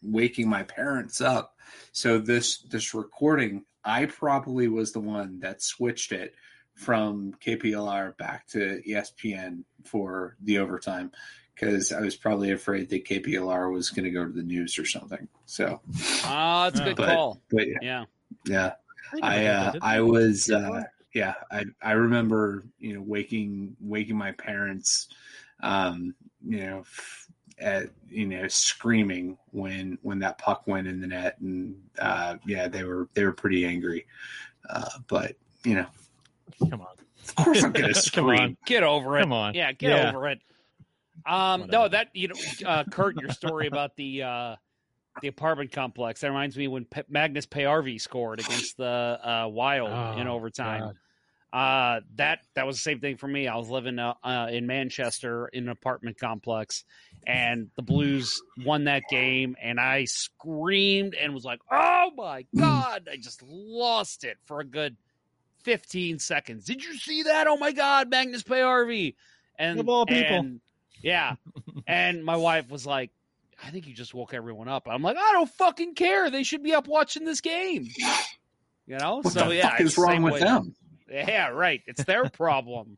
waking 0.04 0.50
my 0.50 0.64
parents 0.64 1.22
up. 1.22 1.56
So 1.92 2.20
this 2.20 2.60
this 2.64 2.94
recording, 2.94 3.64
I 3.84 4.06
probably 4.06 4.68
was 4.68 4.92
the 4.92 5.00
one 5.00 5.40
that 5.40 5.62
switched 5.62 6.12
it 6.12 6.34
from 6.76 7.34
KPLR 7.46 8.18
back 8.18 8.48
to 8.48 8.82
ESPN 8.88 9.64
for 9.86 10.36
the 10.42 10.60
overtime 10.60 11.12
because 11.54 11.92
I 11.92 12.00
was 12.00 12.16
probably 12.16 12.52
afraid 12.52 12.90
that 12.90 13.04
KPLR 13.06 13.70
was 13.72 13.90
going 13.90 14.06
to 14.06 14.12
go 14.12 14.24
to 14.26 14.32
the 14.32 14.44
news 14.44 14.80
or 14.80 14.86
something. 14.86 15.28
So, 15.46 15.82
Ah, 16.24 16.70
that's 16.70 16.80
a 16.80 16.86
good 16.86 16.96
But- 16.96 17.10
call. 17.10 17.42
but 17.52 17.68
Yeah. 17.82 18.06
yeah, 18.46 18.70
think 18.70 18.78
I 19.22 19.46
uh, 19.46 19.72
that. 19.72 19.80
I 19.82 20.02
was 20.02 20.50
uh, 20.50 20.84
yeah 21.14 21.34
I 21.52 21.66
I 21.82 21.92
remember 21.94 22.66
you 22.80 22.94
know 22.94 23.02
waking 23.02 23.76
waking 23.82 24.18
my 24.18 24.32
parents 24.34 25.10
um 25.62 26.16
you 26.46 26.60
know 26.66 26.80
f- 26.80 27.28
at 27.60 27.90
you 28.10 28.26
know 28.26 28.48
screaming 28.48 29.38
when 29.52 29.98
when 30.02 30.20
that 30.20 30.38
puck 30.38 30.68
went 30.68 30.88
in 30.88 31.02
the 31.02 31.08
net 31.08 31.40
and 31.42 31.76
uh 32.00 32.38
yeah 32.46 32.68
they 32.68 32.84
were 32.84 33.10
they 33.14 33.26
were 33.26 33.34
pretty 33.34 33.66
angry 33.66 34.06
uh 34.70 34.90
but 35.08 35.36
you 35.64 35.76
know 35.76 35.86
Come 36.70 36.82
on. 36.82 36.88
of 37.28 37.36
course 37.36 37.64
I'm 37.64 37.72
gonna 37.72 37.88
Come 37.94 37.96
scream 37.96 38.40
on. 38.40 38.58
Get 38.66 38.84
over 38.84 39.18
it. 39.18 39.22
Come 39.22 39.34
on. 39.34 39.54
Yeah, 39.54 39.72
get 39.72 39.92
Yeah. 39.92 40.10
over 40.10 40.30
it. 40.30 40.40
Um, 41.26 41.62
Whatever. 41.62 41.72
no, 41.84 41.88
that 41.90 42.08
you 42.14 42.30
know, 42.30 42.36
uh, 42.66 42.84
Kurt, 42.86 43.20
your 43.20 43.30
story 43.30 43.68
about 43.68 43.96
the 43.98 44.24
uh, 44.24 44.56
the 45.22 45.28
apartment 45.28 45.72
complex. 45.72 46.22
That 46.22 46.28
reminds 46.30 46.58
me 46.58 46.68
when 46.68 46.86
Pe- 46.86 47.04
Magnus 47.10 47.46
Paajarvi 47.46 48.00
scored 48.00 48.40
against 48.40 48.78
the 48.78 48.86
uh, 49.24 49.48
Wild 49.48 49.90
Oh, 49.92 50.20
in 50.20 50.28
overtime. 50.28 50.82
God. 50.82 50.96
Uh, 51.52 52.02
that 52.16 52.40
that 52.54 52.68
was 52.68 52.76
the 52.76 52.82
same 52.82 53.00
thing 53.00 53.18
for 53.18 53.28
me. 53.28 53.48
I 53.48 53.56
was 53.58 53.70
living 53.70 53.98
uh, 53.98 54.14
uh, 54.24 54.50
in 54.52 54.68
Manchester 54.68 55.48
in 55.48 55.64
an 55.64 55.70
apartment 55.70 56.20
complex, 56.20 56.84
and 57.26 57.70
the 57.76 57.82
Blues 57.82 58.40
won 58.64 58.84
that 58.84 59.02
game, 59.10 59.56
and 59.60 59.80
I 59.80 60.06
screamed 60.06 61.16
and 61.16 61.34
was 61.34 61.46
like, 61.46 61.60
"Oh 61.72 62.12
my 62.16 62.46
god!" 62.56 63.10
I 63.12 63.16
just 63.18 63.42
lost 63.42 64.24
it 64.26 64.38
for 64.46 64.60
a 64.60 64.64
good 64.64 64.96
fifteen 65.64 66.20
seconds. 66.20 66.66
Did 66.66 66.84
you 66.84 66.96
see 66.98 67.24
that? 67.24 67.48
Oh 67.48 67.58
my 67.58 67.72
god, 67.72 68.10
Magnus 68.12 68.44
Paajarvi! 68.44 69.16
And 69.58 69.80
Of 69.80 69.90
all 69.90 70.06
people. 70.06 70.36
and- 70.38 70.62
yeah. 71.02 71.36
and 71.88 72.24
my 72.26 72.36
wife 72.36 72.70
was 72.70 72.86
like, 72.86 73.10
"I 73.64 73.72
think 73.72 73.88
you 73.88 73.94
just 73.94 74.14
woke 74.14 74.34
everyone 74.34 74.68
up." 74.68 74.88
I'm 74.90 75.02
like, 75.02 75.18
"I 75.18 75.32
don't 75.34 75.50
fucking 75.50 75.96
care. 75.96 76.30
They 76.30 76.44
should 76.44 76.64
be 76.64 76.74
up 76.74 76.88
watching 76.88 77.26
this 77.26 77.42
game." 77.42 77.88
You 78.88 78.98
know, 78.98 79.18
What 79.22 79.34
so 79.34 79.50
the 79.50 79.56
yeah, 79.56 79.70
fuck 79.70 79.82
is 79.82 79.98
wrong 79.98 80.24
with 80.24 80.34
way- 80.36 80.40
them? 80.40 80.76
yeah, 81.12 81.50
right. 81.50 81.82
It's 81.86 82.04
their 82.04 82.28
problem. 82.30 82.98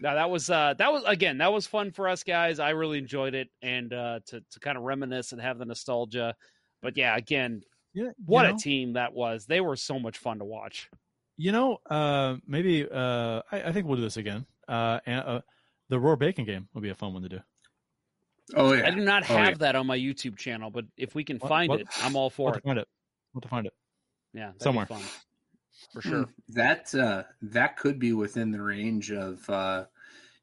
now 0.00 0.14
that 0.14 0.30
was 0.30 0.50
uh 0.50 0.74
that 0.78 0.92
was 0.92 1.04
again, 1.06 1.38
that 1.38 1.52
was 1.52 1.66
fun 1.66 1.92
for 1.92 2.08
us 2.08 2.24
guys. 2.24 2.58
I 2.58 2.70
really 2.70 2.98
enjoyed 2.98 3.34
it 3.34 3.48
and 3.62 3.92
uh 3.92 4.20
to 4.26 4.40
to 4.50 4.60
kind 4.60 4.76
of 4.76 4.82
reminisce 4.84 5.32
and 5.32 5.40
have 5.40 5.58
the 5.58 5.64
nostalgia. 5.64 6.34
But 6.82 6.96
yeah, 6.96 7.16
again, 7.16 7.62
Yeah, 7.94 8.10
what 8.26 8.48
you 8.48 8.54
a 8.54 8.58
team 8.58 8.92
that 8.94 9.14
was. 9.14 9.46
They 9.46 9.60
were 9.60 9.76
so 9.76 9.98
much 9.98 10.18
fun 10.18 10.40
to 10.40 10.44
watch. 10.44 10.90
You 11.36 11.50
know, 11.52 11.78
uh, 11.88 12.36
maybe 12.46 12.84
uh, 12.88 13.42
I, 13.50 13.62
I 13.64 13.72
think 13.72 13.86
we'll 13.86 13.96
do 13.96 14.02
this 14.02 14.16
again. 14.18 14.46
Uh, 14.68 15.00
and, 15.06 15.20
uh, 15.26 15.40
the 15.88 15.98
Roar 15.98 16.16
Bacon 16.16 16.44
game 16.44 16.68
would 16.74 16.82
be 16.82 16.90
a 16.90 16.94
fun 16.94 17.12
one 17.12 17.22
to 17.22 17.28
do. 17.28 17.40
Oh 18.54 18.72
yeah. 18.72 18.86
I 18.86 18.90
do 18.90 19.00
not 19.04 19.22
Oh, 19.22 19.36
have 19.36 19.48
yeah. 19.48 19.54
that 19.58 19.76
on 19.76 19.86
my 19.86 19.96
YouTube 19.98 20.36
channel, 20.36 20.70
but 20.70 20.84
if 20.96 21.14
we 21.14 21.24
can 21.24 21.38
What- 21.38 21.48
find 21.48 21.68
what- 21.70 21.80
it, 21.80 21.86
I'm 22.02 22.16
all 22.16 22.30
for 22.30 22.46
We'll 22.50 22.54
it. 22.54 22.60
to 22.60 22.62
find 22.62 22.78
it. 22.78 22.88
We'll 23.32 23.38
have 23.40 23.42
to 23.42 23.48
find 23.48 23.66
it. 23.66 23.72
Yeah, 24.34 24.52
somewhere. 24.60 24.86
fun. 24.86 25.02
For 25.92 26.02
sure. 26.02 26.26
That 26.50 26.94
uh, 26.94 27.24
that 27.42 27.76
could 27.76 27.98
be 27.98 28.12
within 28.12 28.50
the 28.50 28.60
range 28.62 29.10
of 29.12 29.48
uh, 29.48 29.84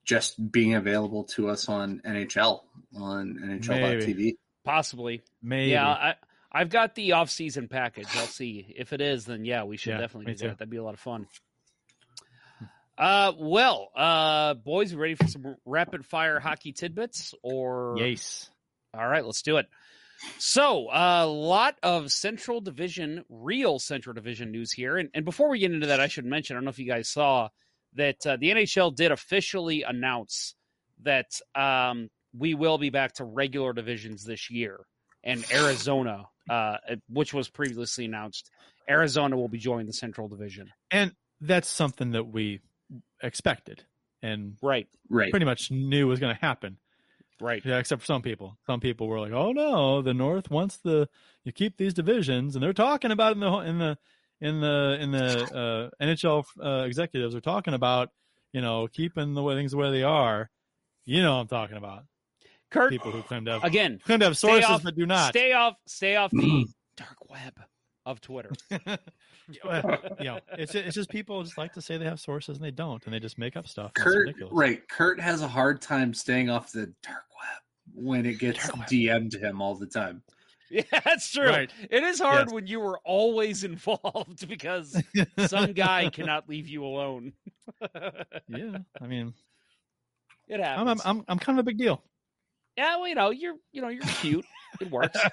just 0.05 0.51
being 0.51 0.75
available 0.75 1.25
to 1.35 1.49
us 1.49 1.67
on 1.69 2.01
NHL 2.05 2.61
on 2.95 3.37
NHL 3.41 3.77
NHL.tv. 3.77 4.35
Possibly. 4.63 5.21
Maybe. 5.41 5.71
Yeah, 5.71 5.87
I 5.87 6.15
I've 6.51 6.69
got 6.69 6.95
the 6.95 7.13
off 7.13 7.29
season 7.29 7.67
package. 7.67 8.07
I'll 8.15 8.25
see. 8.27 8.73
If 8.77 8.93
it 8.93 9.01
is, 9.01 9.25
then 9.25 9.45
yeah, 9.45 9.63
we 9.63 9.77
should 9.77 9.91
Yeah, 9.91 9.99
definitely 9.99 10.33
do 10.33 10.37
too. 10.39 10.47
that. 10.49 10.57
That'd 10.59 10.69
be 10.69 10.77
a 10.77 10.83
lot 10.83 10.93
of 10.93 10.99
fun. 10.99 11.27
Uh 13.01 13.31
well, 13.35 13.89
uh 13.95 14.53
boys, 14.53 14.93
we 14.93 15.01
ready 15.01 15.15
for 15.15 15.27
some 15.27 15.55
rapid 15.65 16.05
fire 16.05 16.39
hockey 16.39 16.71
tidbits 16.71 17.33
or 17.41 17.95
Yes. 17.97 18.51
All 18.93 19.07
right, 19.07 19.25
let's 19.25 19.41
do 19.41 19.57
it. 19.57 19.65
So, 20.37 20.87
a 20.91 21.25
lot 21.25 21.77
of 21.81 22.11
Central 22.11 22.61
Division, 22.61 23.25
real 23.27 23.79
Central 23.79 24.13
Division 24.13 24.51
news 24.51 24.71
here. 24.71 24.97
And, 24.97 25.09
and 25.15 25.25
before 25.25 25.49
we 25.49 25.57
get 25.57 25.71
into 25.71 25.87
that, 25.87 25.99
I 25.99 26.07
should 26.07 26.25
mention 26.25 26.55
I 26.55 26.57
don't 26.57 26.65
know 26.65 26.69
if 26.69 26.77
you 26.77 26.85
guys 26.85 27.09
saw 27.09 27.49
that 27.95 28.23
uh, 28.27 28.37
the 28.39 28.51
NHL 28.51 28.95
did 28.95 29.11
officially 29.11 29.81
announce 29.81 30.53
that 31.01 31.31
um, 31.55 32.11
we 32.37 32.53
will 32.53 32.77
be 32.77 32.91
back 32.91 33.13
to 33.13 33.25
regular 33.25 33.73
divisions 33.73 34.23
this 34.23 34.51
year. 34.51 34.79
And 35.23 35.43
Arizona, 35.51 36.25
uh, 36.49 36.77
which 37.09 37.33
was 37.33 37.49
previously 37.49 38.05
announced, 38.05 38.51
Arizona 38.87 39.37
will 39.37 39.49
be 39.49 39.57
joining 39.57 39.87
the 39.87 39.93
Central 39.93 40.27
Division. 40.27 40.69
And 40.91 41.13
that's 41.39 41.67
something 41.67 42.11
that 42.11 42.25
we 42.25 42.59
expected 43.23 43.83
and 44.21 44.57
Right, 44.61 44.87
Right. 45.09 45.31
pretty 45.31 45.45
much 45.45 45.71
knew 45.71 46.07
was 46.07 46.19
going 46.19 46.35
to 46.35 46.41
happen. 46.41 46.77
right. 47.39 47.63
Yeah, 47.65 47.77
except 47.79 48.01
for 48.01 48.05
some 48.05 48.21
people. 48.21 48.57
Some 48.67 48.79
people 48.79 49.07
were 49.07 49.19
like, 49.19 49.31
"Oh 49.31 49.51
no, 49.51 50.01
the 50.01 50.13
North 50.13 50.49
wants 50.51 50.77
the 50.77 51.09
you 51.43 51.51
keep 51.51 51.77
these 51.77 51.93
divisions," 51.93 52.55
and 52.55 52.61
they're 52.63 52.73
talking 52.73 53.09
about 53.11 53.33
in 53.33 53.39
the 53.39 53.51
in 53.59 53.79
the 53.79 53.97
in 54.41 54.61
the 54.61 54.97
in 54.99 55.11
the 55.11 55.89
uh, 56.01 56.03
NHL 56.05 56.45
uh, 56.63 56.83
executives 56.85 57.33
are 57.35 57.41
talking 57.41 57.73
about 57.73 58.09
you 58.53 58.61
know 58.61 58.87
keeping 58.87 59.33
the 59.33 59.41
way 59.43 59.55
things 59.55 59.71
the 59.71 59.77
way 59.77 59.89
they 59.91 60.03
are. 60.03 60.49
You 61.05 61.23
know, 61.23 61.35
what 61.35 61.41
I'm 61.41 61.47
talking 61.47 61.77
about 61.77 62.03
Kurt, 62.69 62.91
people 62.91 63.11
who 63.11 63.23
claim 63.23 63.45
to 63.45 63.53
have 63.53 63.63
again, 63.63 63.99
claim 64.05 64.19
to 64.19 64.25
have 64.25 64.37
stay 64.37 64.47
sources 64.49 64.69
off- 64.69 64.83
but 64.83 64.95
do 64.95 65.05
not. 65.07 65.29
Stay 65.29 65.51
off, 65.53 65.75
stay 65.87 66.15
off 66.15 66.29
the 66.31 66.67
dark 66.95 67.27
web 67.29 67.59
of 68.05 68.21
Twitter. 68.21 68.51
Well, 69.65 69.99
you 70.19 70.25
know, 70.25 70.39
it's 70.57 70.71
just, 70.71 70.85
it's 70.85 70.95
just 70.95 71.09
people 71.09 71.43
just 71.43 71.57
like 71.57 71.73
to 71.73 71.81
say 71.81 71.97
they 71.97 72.05
have 72.05 72.21
sources 72.21 72.55
and 72.57 72.65
they 72.65 72.71
don't, 72.71 73.03
and 73.03 73.13
they 73.13 73.19
just 73.19 73.37
make 73.37 73.57
up 73.57 73.67
stuff. 73.67 73.93
Kurt, 73.95 74.27
ridiculous. 74.27 74.53
right? 74.53 74.87
Kurt 74.87 75.19
has 75.19 75.41
a 75.41 75.47
hard 75.47 75.81
time 75.81 76.13
staying 76.13 76.49
off 76.49 76.71
the 76.71 76.85
dark 77.03 77.25
web 77.35 77.61
when 78.05 78.25
it 78.25 78.39
gets 78.39 78.59
DM'd 78.69 79.31
to 79.31 79.39
him 79.39 79.61
all 79.61 79.75
the 79.75 79.87
time. 79.87 80.21
Yeah, 80.73 80.83
that's 81.03 81.29
true. 81.29 81.49
Right. 81.49 81.69
It 81.89 82.01
is 82.01 82.17
hard 82.21 82.45
Yes. 82.47 82.53
when 82.53 82.65
you 82.65 82.79
were 82.79 82.97
always 82.99 83.63
involved 83.65 84.47
because 84.47 84.95
some 85.47 85.73
guy 85.73 86.09
cannot 86.09 86.47
leave 86.47 86.69
you 86.69 86.85
alone. 86.85 87.33
Yeah, 88.47 88.77
I 89.01 89.05
mean, 89.07 89.33
It 90.47 90.61
I'm, 90.61 90.63
happens. 90.63 91.01
I'm 91.03 91.17
I'm 91.17 91.25
I'm 91.27 91.39
kind 91.39 91.59
of 91.59 91.63
a 91.63 91.65
big 91.65 91.77
deal. 91.77 92.01
yeah, 92.77 92.95
well, 92.95 93.07
you 93.09 93.15
know, 93.15 93.31
you're 93.31 93.55
you 93.73 93.81
know 93.81 93.89
you're 93.89 94.01
cute. 94.21 94.45
It 94.79 94.89
works. 94.91 95.19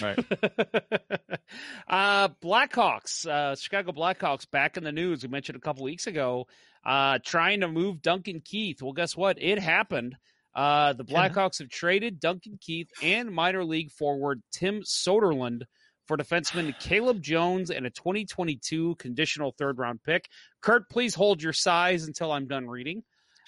Right. 0.00 0.18
uh, 1.88 2.28
Blackhawks, 2.42 3.26
uh, 3.26 3.54
Chicago 3.54 3.92
Blackhawks, 3.92 4.50
back 4.50 4.78
in 4.78 4.84
the 4.84 4.92
news. 4.92 5.22
We 5.22 5.28
mentioned 5.28 5.56
a 5.56 5.60
couple 5.60 5.84
weeks 5.84 6.06
ago, 6.06 6.46
uh, 6.86 7.18
trying 7.24 7.60
to 7.60 7.68
move 7.68 8.00
Duncan 8.00 8.40
Keith. 8.42 8.80
Well, 8.80 8.94
guess 8.94 9.14
what? 9.14 9.40
It 9.40 9.58
happened. 9.58 10.16
Uh, 10.54 10.94
the 10.94 11.04
Yeah. 11.06 11.28
Blackhawks 11.28 11.58
have 11.58 11.68
traded 11.68 12.18
Duncan 12.18 12.58
Keith 12.60 12.88
and 13.02 13.30
minor 13.30 13.62
league 13.62 13.90
forward 13.92 14.42
Tim 14.50 14.80
Soderlund 14.82 15.64
for 16.06 16.16
defenseman 16.16 16.78
Caleb 16.80 17.20
Jones 17.20 17.70
and 17.70 17.84
a 17.84 17.90
2022 17.90 18.94
conditional 18.96 19.52
third 19.58 19.78
round 19.78 20.02
pick. 20.02 20.28
Kurt, 20.62 20.88
please 20.88 21.14
hold 21.14 21.42
your 21.42 21.52
size 21.52 22.04
until 22.04 22.32
I'm 22.32 22.46
done 22.48 22.66
reading. 22.66 23.02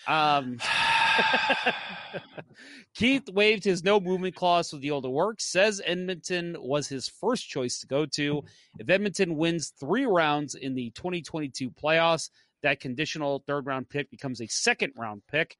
Um, 0.06 0.58
Keith 2.94 3.28
waived 3.28 3.64
his 3.64 3.84
no 3.84 4.00
movement 4.00 4.34
clause 4.34 4.72
with 4.72 4.82
the 4.82 4.90
older 4.90 5.08
work, 5.08 5.40
says 5.40 5.80
Edmonton 5.84 6.56
was 6.58 6.88
his 6.88 7.08
first 7.08 7.48
choice 7.48 7.78
to 7.80 7.86
go 7.86 8.06
to. 8.06 8.42
If 8.78 8.90
Edmonton 8.90 9.36
wins 9.36 9.72
three 9.78 10.06
rounds 10.06 10.54
in 10.54 10.74
the 10.74 10.90
2022 10.90 11.70
playoffs, 11.70 12.30
that 12.62 12.80
conditional 12.80 13.44
third 13.46 13.66
round 13.66 13.88
pick 13.88 14.10
becomes 14.10 14.40
a 14.40 14.46
second 14.46 14.92
round 14.96 15.22
pick. 15.30 15.56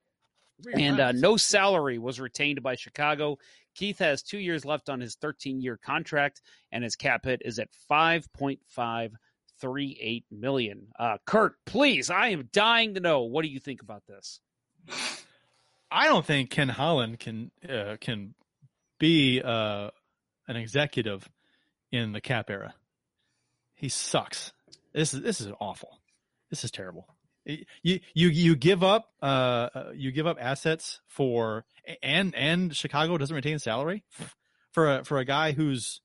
And 0.74 1.00
uh, 1.00 1.12
no 1.12 1.38
salary 1.38 1.98
was 1.98 2.20
retained 2.20 2.62
by 2.62 2.74
Chicago. 2.74 3.38
Keith 3.74 3.98
has 4.00 4.22
two 4.22 4.38
years 4.38 4.66
left 4.66 4.90
on 4.90 5.00
his 5.00 5.14
13 5.16 5.62
year 5.62 5.78
contract, 5.82 6.42
and 6.70 6.84
his 6.84 6.96
cap 6.96 7.24
hit 7.24 7.40
is 7.44 7.58
at 7.58 7.70
5.538 7.90 10.24
million. 10.30 10.88
Uh, 10.98 11.16
Kurt, 11.24 11.54
please, 11.64 12.10
I 12.10 12.28
am 12.28 12.50
dying 12.52 12.92
to 12.94 13.00
know. 13.00 13.22
What 13.22 13.40
do 13.42 13.48
you 13.48 13.60
think 13.60 13.80
about 13.80 14.02
this? 14.06 14.40
I 15.90 16.06
don't 16.06 16.24
think 16.24 16.50
Ken 16.50 16.68
Holland 16.68 17.18
can 17.18 17.50
uh, 17.68 17.96
can 18.00 18.34
be 18.98 19.40
uh, 19.42 19.90
an 20.48 20.56
executive 20.56 21.28
in 21.90 22.12
the 22.12 22.20
cap 22.20 22.50
era. 22.50 22.74
He 23.74 23.88
sucks. 23.88 24.52
This 24.92 25.14
is 25.14 25.22
this 25.22 25.40
is 25.40 25.48
awful. 25.60 25.98
This 26.50 26.64
is 26.64 26.70
terrible. 26.70 27.06
You 27.44 28.00
you 28.12 28.28
you 28.28 28.56
give 28.56 28.84
up 28.84 29.08
uh 29.22 29.24
uh, 29.74 29.92
you 29.94 30.12
give 30.12 30.26
up 30.26 30.36
assets 30.40 31.00
for 31.08 31.64
and 32.02 32.34
and 32.34 32.76
Chicago 32.76 33.16
doesn't 33.16 33.34
retain 33.34 33.58
salary 33.58 34.04
for 34.72 34.98
a 34.98 35.04
for 35.04 35.18
a 35.18 35.24
guy 35.24 35.52
who's 35.52 36.00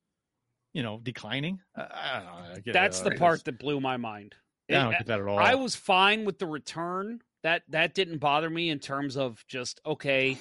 you 0.74 0.82
know 0.82 1.00
declining. 1.04 1.60
I, 1.76 1.82
know. 2.24 2.54
I 2.56 2.60
get- 2.60 2.74
That's 2.74 3.02
the 3.02 3.14
uh, 3.14 3.18
part 3.18 3.44
that 3.46 3.60
blew 3.60 3.80
my 3.82 3.98
mind. 3.98 4.36
I 4.70 4.74
don't 4.76 4.94
It- 4.94 4.98
get 5.00 5.08
that 5.08 5.20
at 5.20 5.28
all. 5.28 5.38
I 5.38 5.56
was 5.56 5.76
fine 5.76 6.26
with 6.26 6.40
the 6.40 6.48
return. 6.48 7.22
That 7.46 7.62
that 7.70 7.94
didn't 7.94 8.18
bother 8.18 8.50
me 8.50 8.72
in 8.72 8.80
terms 8.80 9.18
of 9.18 9.46
just 9.48 9.80
okay, 9.86 10.40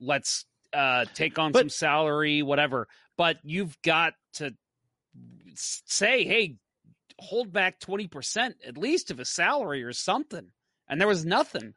let's 0.00 0.44
uh, 0.72 1.04
take 1.12 1.36
on 1.36 1.50
But- 1.50 1.58
some 1.62 1.68
salary, 1.68 2.42
whatever. 2.42 2.86
But 3.16 3.38
you've 3.42 3.76
got 3.82 4.14
to 4.34 4.54
say, 5.56 6.22
hey, 6.24 6.54
hold 7.18 7.52
back 7.52 7.80
twenty 7.80 8.06
percent 8.06 8.54
at 8.64 8.78
least 8.78 9.10
of 9.10 9.18
a 9.18 9.24
salary 9.24 9.82
or 9.82 9.92
something. 9.92 10.52
And 10.88 11.00
there 11.00 11.08
was 11.08 11.24
nothing. 11.24 11.74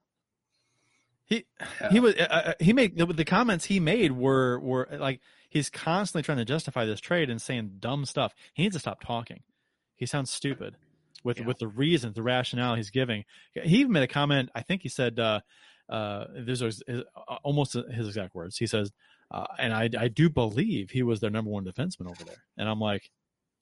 He 1.25 1.45
he 1.89 1.99
was 1.99 2.13
uh, 2.13 2.27
uh, 2.29 2.53
he 2.59 2.71
made 2.71 2.99
the, 2.99 3.07
the 3.07 3.25
comments 3.25 3.65
he 3.65 3.79
made 3.79 4.11
were 4.11 4.59
were 4.59 4.87
like 4.91 5.21
he's 5.49 5.71
constantly 5.71 6.21
trying 6.21 6.37
to 6.37 6.45
justify 6.45 6.85
this 6.85 6.99
trade 6.99 7.31
and 7.31 7.41
saying 7.41 7.77
dumb 7.79 8.05
stuff. 8.05 8.31
He 8.53 8.61
needs 8.61 8.75
to 8.75 8.79
stop 8.79 9.03
talking. 9.03 9.41
He 9.95 10.05
sounds 10.05 10.29
stupid 10.29 10.75
with 11.27 11.39
Yeah. 11.39 11.45
with 11.45 11.59
the 11.59 11.67
reasons, 11.67 12.15
the 12.15 12.23
rationale 12.23 12.75
he's 12.75 12.89
giving. 12.89 13.25
He 13.53 13.77
even 13.81 13.91
made 13.91 14.03
a 14.03 14.07
comment. 14.07 14.49
I 14.55 14.61
think 14.61 14.81
he 14.81 14.89
said, 14.89 15.19
uh, 15.19 15.41
uh, 15.89 16.25
"There's 16.45 16.61
his, 16.61 16.81
his, 16.87 17.03
almost 17.43 17.73
his 17.73 18.07
exact 18.07 18.33
words." 18.33 18.57
He 18.57 18.67
says, 18.67 18.91
uh, 19.29 19.45
"And 19.59 19.73
I 19.73 19.89
I 20.05 20.07
do 20.07 20.29
believe 20.29 20.89
he 20.91 21.03
was 21.03 21.19
their 21.19 21.29
number 21.29 21.51
one 21.51 21.65
defenseman 21.65 22.09
over 22.09 22.23
there." 22.23 22.41
And 22.57 22.67
I'm 22.69 22.79
like, 22.79 23.11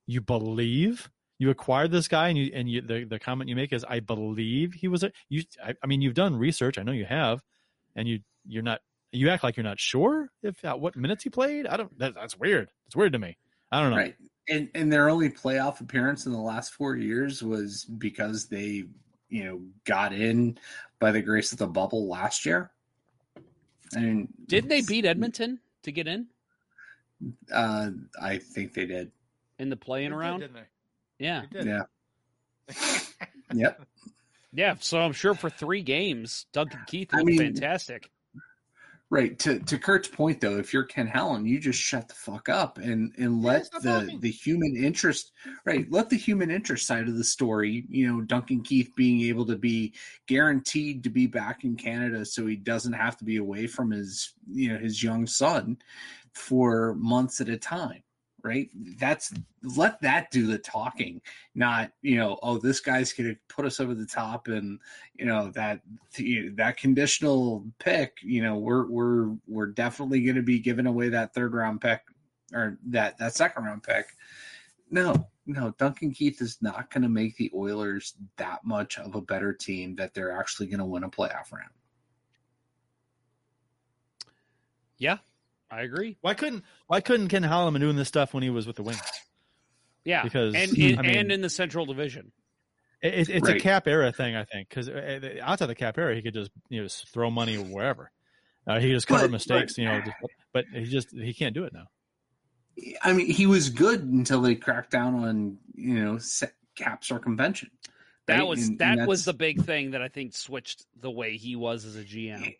"You 0.07 0.21
believe?" 0.21 1.09
You 1.37 1.49
acquired 1.49 1.91
this 1.91 2.07
guy, 2.07 2.29
and 2.29 2.37
you 2.37 2.51
and 2.53 2.69
you 2.69 2.81
the, 2.81 3.03
the 3.03 3.19
comment 3.19 3.49
you 3.49 3.55
make 3.57 3.73
is, 3.73 3.83
"I 3.83 3.99
believe 3.99 4.73
he 4.73 4.87
was 4.87 5.03
a 5.03 5.11
you." 5.27 5.43
I, 5.61 5.73
I 5.83 5.87
mean, 5.87 6.01
you've 6.01 6.13
done 6.13 6.37
research. 6.37 6.77
I 6.77 6.83
know 6.83 6.93
you 6.93 7.05
have, 7.05 7.43
and 7.95 8.07
you 8.07 8.19
you're 8.47 8.63
not 8.63 8.79
You 9.11 9.29
act 9.29 9.43
like 9.43 9.57
you're 9.57 9.63
not 9.71 9.79
sure 9.79 10.29
if 10.43 10.63
uh, 10.63 10.75
what 10.75 10.95
minutes 10.95 11.23
he 11.23 11.29
played. 11.29 11.67
I 11.67 11.75
don't. 11.77 11.91
That, 11.99 12.13
that's 12.15 12.37
weird. 12.39 12.69
It's 12.85 12.95
weird 12.95 13.13
to 13.13 13.19
me. 13.19 13.37
I 13.71 13.81
don't 13.81 13.91
know. 13.91 13.97
Right. 13.97 14.15
And 14.49 14.69
and 14.75 14.91
their 14.93 15.09
only 15.09 15.29
playoff 15.29 15.81
appearance 15.81 16.25
in 16.25 16.31
the 16.31 16.37
last 16.39 16.73
four 16.73 16.95
years 16.95 17.41
was 17.41 17.83
because 17.85 18.45
they, 18.47 18.85
you 19.29 19.43
know, 19.43 19.61
got 19.85 20.13
in 20.13 20.57
by 20.99 21.11
the 21.11 21.21
grace 21.21 21.51
of 21.51 21.57
the 21.57 21.67
bubble 21.67 22.07
last 22.07 22.45
year. 22.45 22.71
I 23.95 23.99
mean, 23.99 24.27
Didn't 24.47 24.69
they 24.69 24.81
beat 24.81 25.05
Edmonton 25.05 25.59
to 25.83 25.91
get 25.91 26.07
in 26.07 26.27
Uh, 27.51 27.91
I 28.21 28.37
think 28.39 28.73
they 28.73 28.85
did. 28.85 29.11
in 29.59 29.69
the 29.69 29.75
playing 29.77 30.11
They 30.11 30.15
did, 30.31 30.39
didn't 30.39 30.53
they? 30.53 31.25
Yeah. 31.25 31.41
They 31.51 31.59
did. 31.59 31.67
Yeah. 31.67 32.99
yep. 33.53 33.81
Yeah. 34.53 34.75
So 34.79 34.99
I'm 34.99 35.13
sure 35.13 35.33
for 35.35 35.49
three 35.49 35.81
games, 35.81 36.45
Duncan 36.51 36.81
Keith 36.87 37.09
I 37.13 37.17
looked 37.17 37.27
mean- 37.27 37.37
fantastic. 37.39 38.11
Right. 39.11 39.37
To 39.39 39.59
to 39.59 39.77
Kurt's 39.77 40.07
point 40.07 40.41
though, 40.41 40.57
if 40.57 40.73
you're 40.73 40.83
Ken 40.83 41.05
Holland, 41.05 41.47
you 41.47 41.59
just 41.59 41.79
shut 41.79 42.07
the 42.07 42.15
fuck 42.15 42.49
up 42.49 42.79
and 42.79 43.13
and 43.17 43.43
let 43.43 43.67
stop 43.67 43.83
the 43.83 43.89
talking. 44.01 44.19
the 44.19 44.31
human 44.31 44.75
interest 44.75 45.31
right, 45.63 45.85
let 45.91 46.09
the 46.09 46.17
human 46.17 46.49
interest 46.49 46.87
side 46.87 47.07
of 47.07 47.15
the 47.15 47.23
story, 47.23 47.85
you 47.87 48.07
know, 48.07 48.21
Duncan 48.21 48.63
Keith 48.63 48.91
being 48.95 49.21
able 49.21 49.45
to 49.45 49.57
be 49.57 49.93
guaranteed 50.27 51.03
to 51.03 51.11
be 51.11 51.27
back 51.27 51.63
in 51.63 51.75
Canada 51.75 52.25
so 52.25 52.47
he 52.47 52.55
doesn't 52.55 52.93
have 52.93 53.15
to 53.17 53.25
be 53.25 53.37
away 53.37 53.67
from 53.67 53.91
his 53.91 54.33
you 54.51 54.73
know 54.73 54.79
his 54.79 55.03
young 55.03 55.27
son 55.27 55.77
for 56.33 56.95
months 56.95 57.39
at 57.41 57.49
a 57.49 57.57
time. 57.57 58.01
Right? 58.45 58.69
That's 58.99 59.33
let 59.63 59.99
that 60.01 60.29
do 60.29 60.45
the 60.45 60.59
talking, 60.59 61.19
not, 61.55 61.91
you 62.03 62.17
know, 62.17 62.37
oh, 62.43 62.59
this 62.59 62.79
guy's 62.79 63.11
gonna 63.11 63.35
put 63.47 63.65
us 63.65 63.79
over 63.79 63.95
the 63.95 64.05
top 64.05 64.47
and 64.47 64.79
you 65.15 65.25
know 65.25 65.49
that 65.51 65.81
that 66.53 66.77
conditional 66.77 67.65
pick 67.79 68.17
you 68.21 68.41
know 68.43 68.57
we're 68.57 68.87
we're 68.87 69.35
we're 69.47 69.67
definitely 69.67 70.21
going 70.21 70.35
to 70.35 70.41
be 70.41 70.59
giving 70.59 70.87
away 70.87 71.09
that 71.09 71.33
third 71.33 71.53
round 71.53 71.81
pick 71.81 72.01
or 72.53 72.77
that 72.85 73.17
that 73.17 73.33
second 73.33 73.63
round 73.63 73.81
pick 73.83 74.07
no 74.91 75.27
no 75.45 75.73
duncan 75.77 76.11
keith 76.11 76.41
is 76.41 76.57
not 76.61 76.91
going 76.91 77.01
to 77.01 77.09
make 77.09 77.35
the 77.37 77.51
oilers 77.55 78.15
that 78.37 78.59
much 78.63 78.97
of 78.99 79.15
a 79.15 79.21
better 79.21 79.53
team 79.53 79.95
that 79.95 80.13
they're 80.13 80.37
actually 80.37 80.67
going 80.67 80.79
to 80.79 80.85
win 80.85 81.03
a 81.03 81.09
playoff 81.09 81.51
round 81.51 81.71
Yeah. 84.97 85.17
I 85.71 85.81
agree. 85.81 86.17
Why 86.21 86.33
couldn't 86.33 86.63
Why 86.87 87.01
couldn't 87.01 87.27
Ken 87.29 87.43
Holland 87.43 87.73
been 87.73 87.81
doing 87.81 87.95
this 87.95 88.07
stuff 88.07 88.33
when 88.33 88.43
he 88.43 88.49
was 88.49 88.67
with 88.67 88.75
the 88.75 88.83
Wings? 88.83 89.01
Yeah. 90.03 90.23
Because, 90.23 90.53
and 90.55 90.77
in, 90.77 90.99
I 90.99 91.01
mean- 91.01 91.17
and 91.17 91.31
in 91.31 91.41
the 91.41 91.49
Central 91.49 91.85
Division. 91.85 92.31
It, 93.01 93.29
it's 93.29 93.47
a 93.47 93.53
Right. 93.53 93.61
cap 93.61 93.87
era 93.87 94.11
thing, 94.11 94.35
I 94.35 94.45
think, 94.45 94.69
because 94.69 94.89
outside 95.41 95.65
the 95.67 95.75
cap 95.75 95.97
era, 95.97 96.15
he 96.15 96.21
could 96.21 96.33
just 96.33 96.51
you 96.69 96.79
know 96.81 96.85
just 96.85 97.09
throw 97.09 97.29
money 97.29 97.57
wherever. 97.57 98.11
Uh, 98.67 98.79
he 98.79 98.91
just 98.91 99.05
cover 99.07 99.23
But- 99.23 99.31
mistakes, 99.31 99.73
but- 99.73 99.81
you 99.81 99.87
know. 99.87 99.99
Just, 100.01 100.17
but 100.53 100.65
he 100.73 100.85
just 100.85 101.11
he 101.11 101.33
can't 101.33 101.53
do 101.53 101.65
it 101.65 101.73
now. 101.73 101.87
i 103.03 103.13
mean 103.13 103.27
he 103.27 103.45
was 103.45 103.69
good 103.69 104.01
until 104.03 104.41
they 104.41 104.53
cracked 104.55 104.91
down 104.91 105.15
on 105.15 105.57
you 105.75 105.93
know 106.03 106.17
se- 106.17 106.51
cap 106.75 107.03
circumvention 107.05 107.69
That 108.27 108.39
right? 108.39 108.47
was 108.47 108.67
And- 108.67 108.79
that 108.79 108.97
and 108.99 109.07
was 109.07 109.23
the 109.25 109.33
big 109.33 109.63
thing 109.63 109.91
that 109.91 110.01
I 110.01 110.07
think 110.09 110.33
switched 110.35 110.85
the 110.99 111.09
way 111.11 111.37
he 111.37 111.55
was 111.55 111.85
as 111.85 111.95
a 111.95 112.03
GM. 112.03 112.55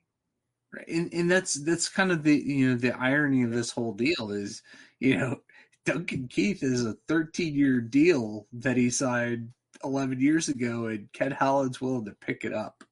Right. 0.73 0.87
And, 0.87 1.13
and 1.13 1.31
that's 1.31 1.53
that's 1.53 1.87
kind 1.89 2.11
of 2.11 2.23
the 2.23 2.35
you 2.35 2.69
know 2.69 2.75
the 2.75 2.97
irony 2.97 3.43
of 3.43 3.51
this 3.51 3.71
whole 3.71 3.93
deal 3.93 4.31
is 4.31 4.61
you 4.99 5.17
know 5.17 5.39
Duncan 5.85 6.27
Keith 6.27 6.63
is 6.63 6.85
a 6.85 6.95
13 7.07 7.53
year 7.53 7.79
deal 7.79 8.47
that 8.53 8.75
he 8.75 8.89
signed 8.89 9.51
11 9.83 10.19
years 10.19 10.49
ago, 10.49 10.87
and 10.87 11.11
Ken 11.13 11.31
Holland's 11.31 11.79
willing 11.79 12.05
to 12.05 12.11
pick 12.13 12.43
it 12.43 12.53
up. 12.53 12.83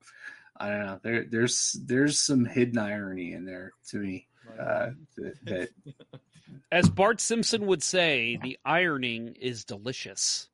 I 0.57 0.69
don't 0.69 0.85
know. 0.85 0.99
There 1.03 1.25
there's 1.29 1.77
there's 1.85 2.19
some 2.19 2.45
hidden 2.45 2.77
irony 2.77 3.33
in 3.33 3.45
there 3.45 3.73
to 3.89 3.97
me. 3.97 4.27
Uh, 4.59 4.91
that, 5.17 5.33
that 5.45 5.69
As 6.71 6.89
Bart 6.89 7.19
Simpson 7.19 7.65
would 7.65 7.81
say, 7.83 8.37
the 8.41 8.59
ironing 8.63 9.35
is 9.39 9.65
delicious. 9.65 10.49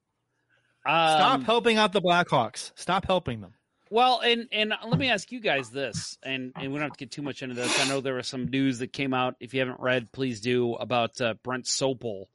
Stop 0.82 1.40
Um, 1.40 1.44
helping 1.44 1.78
out 1.78 1.92
the 1.92 2.02
Blackhawks. 2.02 2.72
Stop 2.76 3.06
helping 3.06 3.42
them. 3.42 3.54
Well, 3.92 4.20
and 4.20 4.48
and 4.52 4.74
let 4.88 5.00
me 5.00 5.10
ask 5.10 5.32
you 5.32 5.40
guys 5.40 5.72
this, 5.72 6.18
and 6.22 6.52
and 6.56 6.72
we 6.72 6.78
don't 6.78 6.90
have 6.90 6.98
to 6.98 7.06
get 7.06 7.12
too 7.12 7.24
much 7.24 7.42
into 7.42 7.56
this. 7.56 7.80
I 7.80 7.88
know 7.88 8.02
there 8.02 8.14
was 8.14 8.28
some 8.28 8.48
news 8.48 8.80
that 8.80 8.94
came 8.94 9.16
out. 9.16 9.36
If 9.40 9.54
you 9.54 9.62
haven't 9.62 9.80
read, 9.80 10.12
please 10.12 10.42
do 10.42 10.76
about 10.76 11.20
uh, 11.20 11.34
Brent 11.44 11.66
Sopel, 11.66 12.26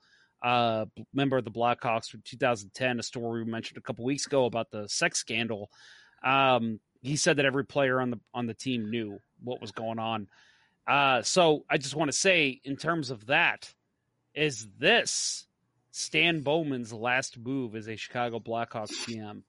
uh, 0.42 0.86
member 1.12 1.36
of 1.36 1.44
the 1.44 1.52
Blackhawks 1.52 2.10
from 2.10 2.22
2010, 2.24 2.98
a 2.98 3.02
story 3.04 3.44
we 3.44 3.50
mentioned 3.50 3.78
a 3.78 3.82
couple 3.82 4.04
weeks 4.04 4.26
ago 4.26 4.46
about 4.46 4.70
the 4.72 4.88
sex 4.88 5.20
scandal. 5.20 5.70
Um, 6.24 6.80
he 7.02 7.16
said 7.16 7.36
that 7.36 7.46
every 7.46 7.64
player 7.64 8.00
on 8.00 8.10
the 8.10 8.20
on 8.32 8.46
the 8.46 8.54
team 8.54 8.90
knew 8.90 9.20
what 9.42 9.60
was 9.60 9.70
going 9.70 10.00
on. 10.00 10.26
Uh, 10.88 11.22
so 11.22 11.64
I 11.70 11.78
just 11.78 11.94
want 11.94 12.10
to 12.10 12.16
say, 12.16 12.60
in 12.64 12.76
terms 12.76 13.10
of 13.10 13.26
that, 13.26 13.72
is 14.34 14.66
this 14.78 15.46
Stan 15.92 16.40
Bowman's 16.40 16.92
last 16.92 17.38
move 17.38 17.76
as 17.76 17.88
a 17.88 17.94
Chicago 17.94 18.40
Blackhawks 18.40 18.92
GM? 19.06 19.42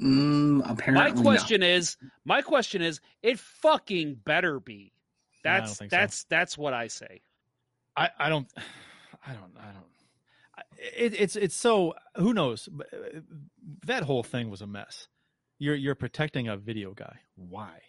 Mm, 0.00 0.64
My 0.64 0.72
apparently 0.72 1.12
not. 1.14 1.22
question 1.22 1.62
is, 1.62 1.96
my 2.24 2.42
question 2.42 2.82
is, 2.82 3.00
it 3.22 3.38
fucking 3.38 4.16
better 4.24 4.60
be. 4.60 4.92
No, 5.44 5.50
That's 5.52 5.76
so. 5.78 5.86
that's 5.90 6.24
that's 6.24 6.58
what 6.58 6.74
I 6.74 6.88
say. 6.88 7.22
I, 7.96 8.10
I 8.18 8.28
don't, 8.28 8.46
I 9.26 9.32
don't, 9.32 9.52
I 9.58 9.72
don't. 9.72 9.84
It, 10.96 11.14
it's 11.20 11.36
it's 11.36 11.54
so 11.56 11.94
who 12.16 12.32
knows. 12.34 12.68
But, 12.70 12.86
uh, 12.92 13.20
That 13.86 14.02
whole 14.02 14.22
thing 14.22 14.50
was 14.50 14.60
a 14.62 14.66
mess. 14.66 15.08
You're 15.58 15.74
you're 15.74 15.94
protecting 15.94 16.48
a 16.48 16.56
video 16.56 16.92
guy. 16.94 17.16
Why? 17.36 17.80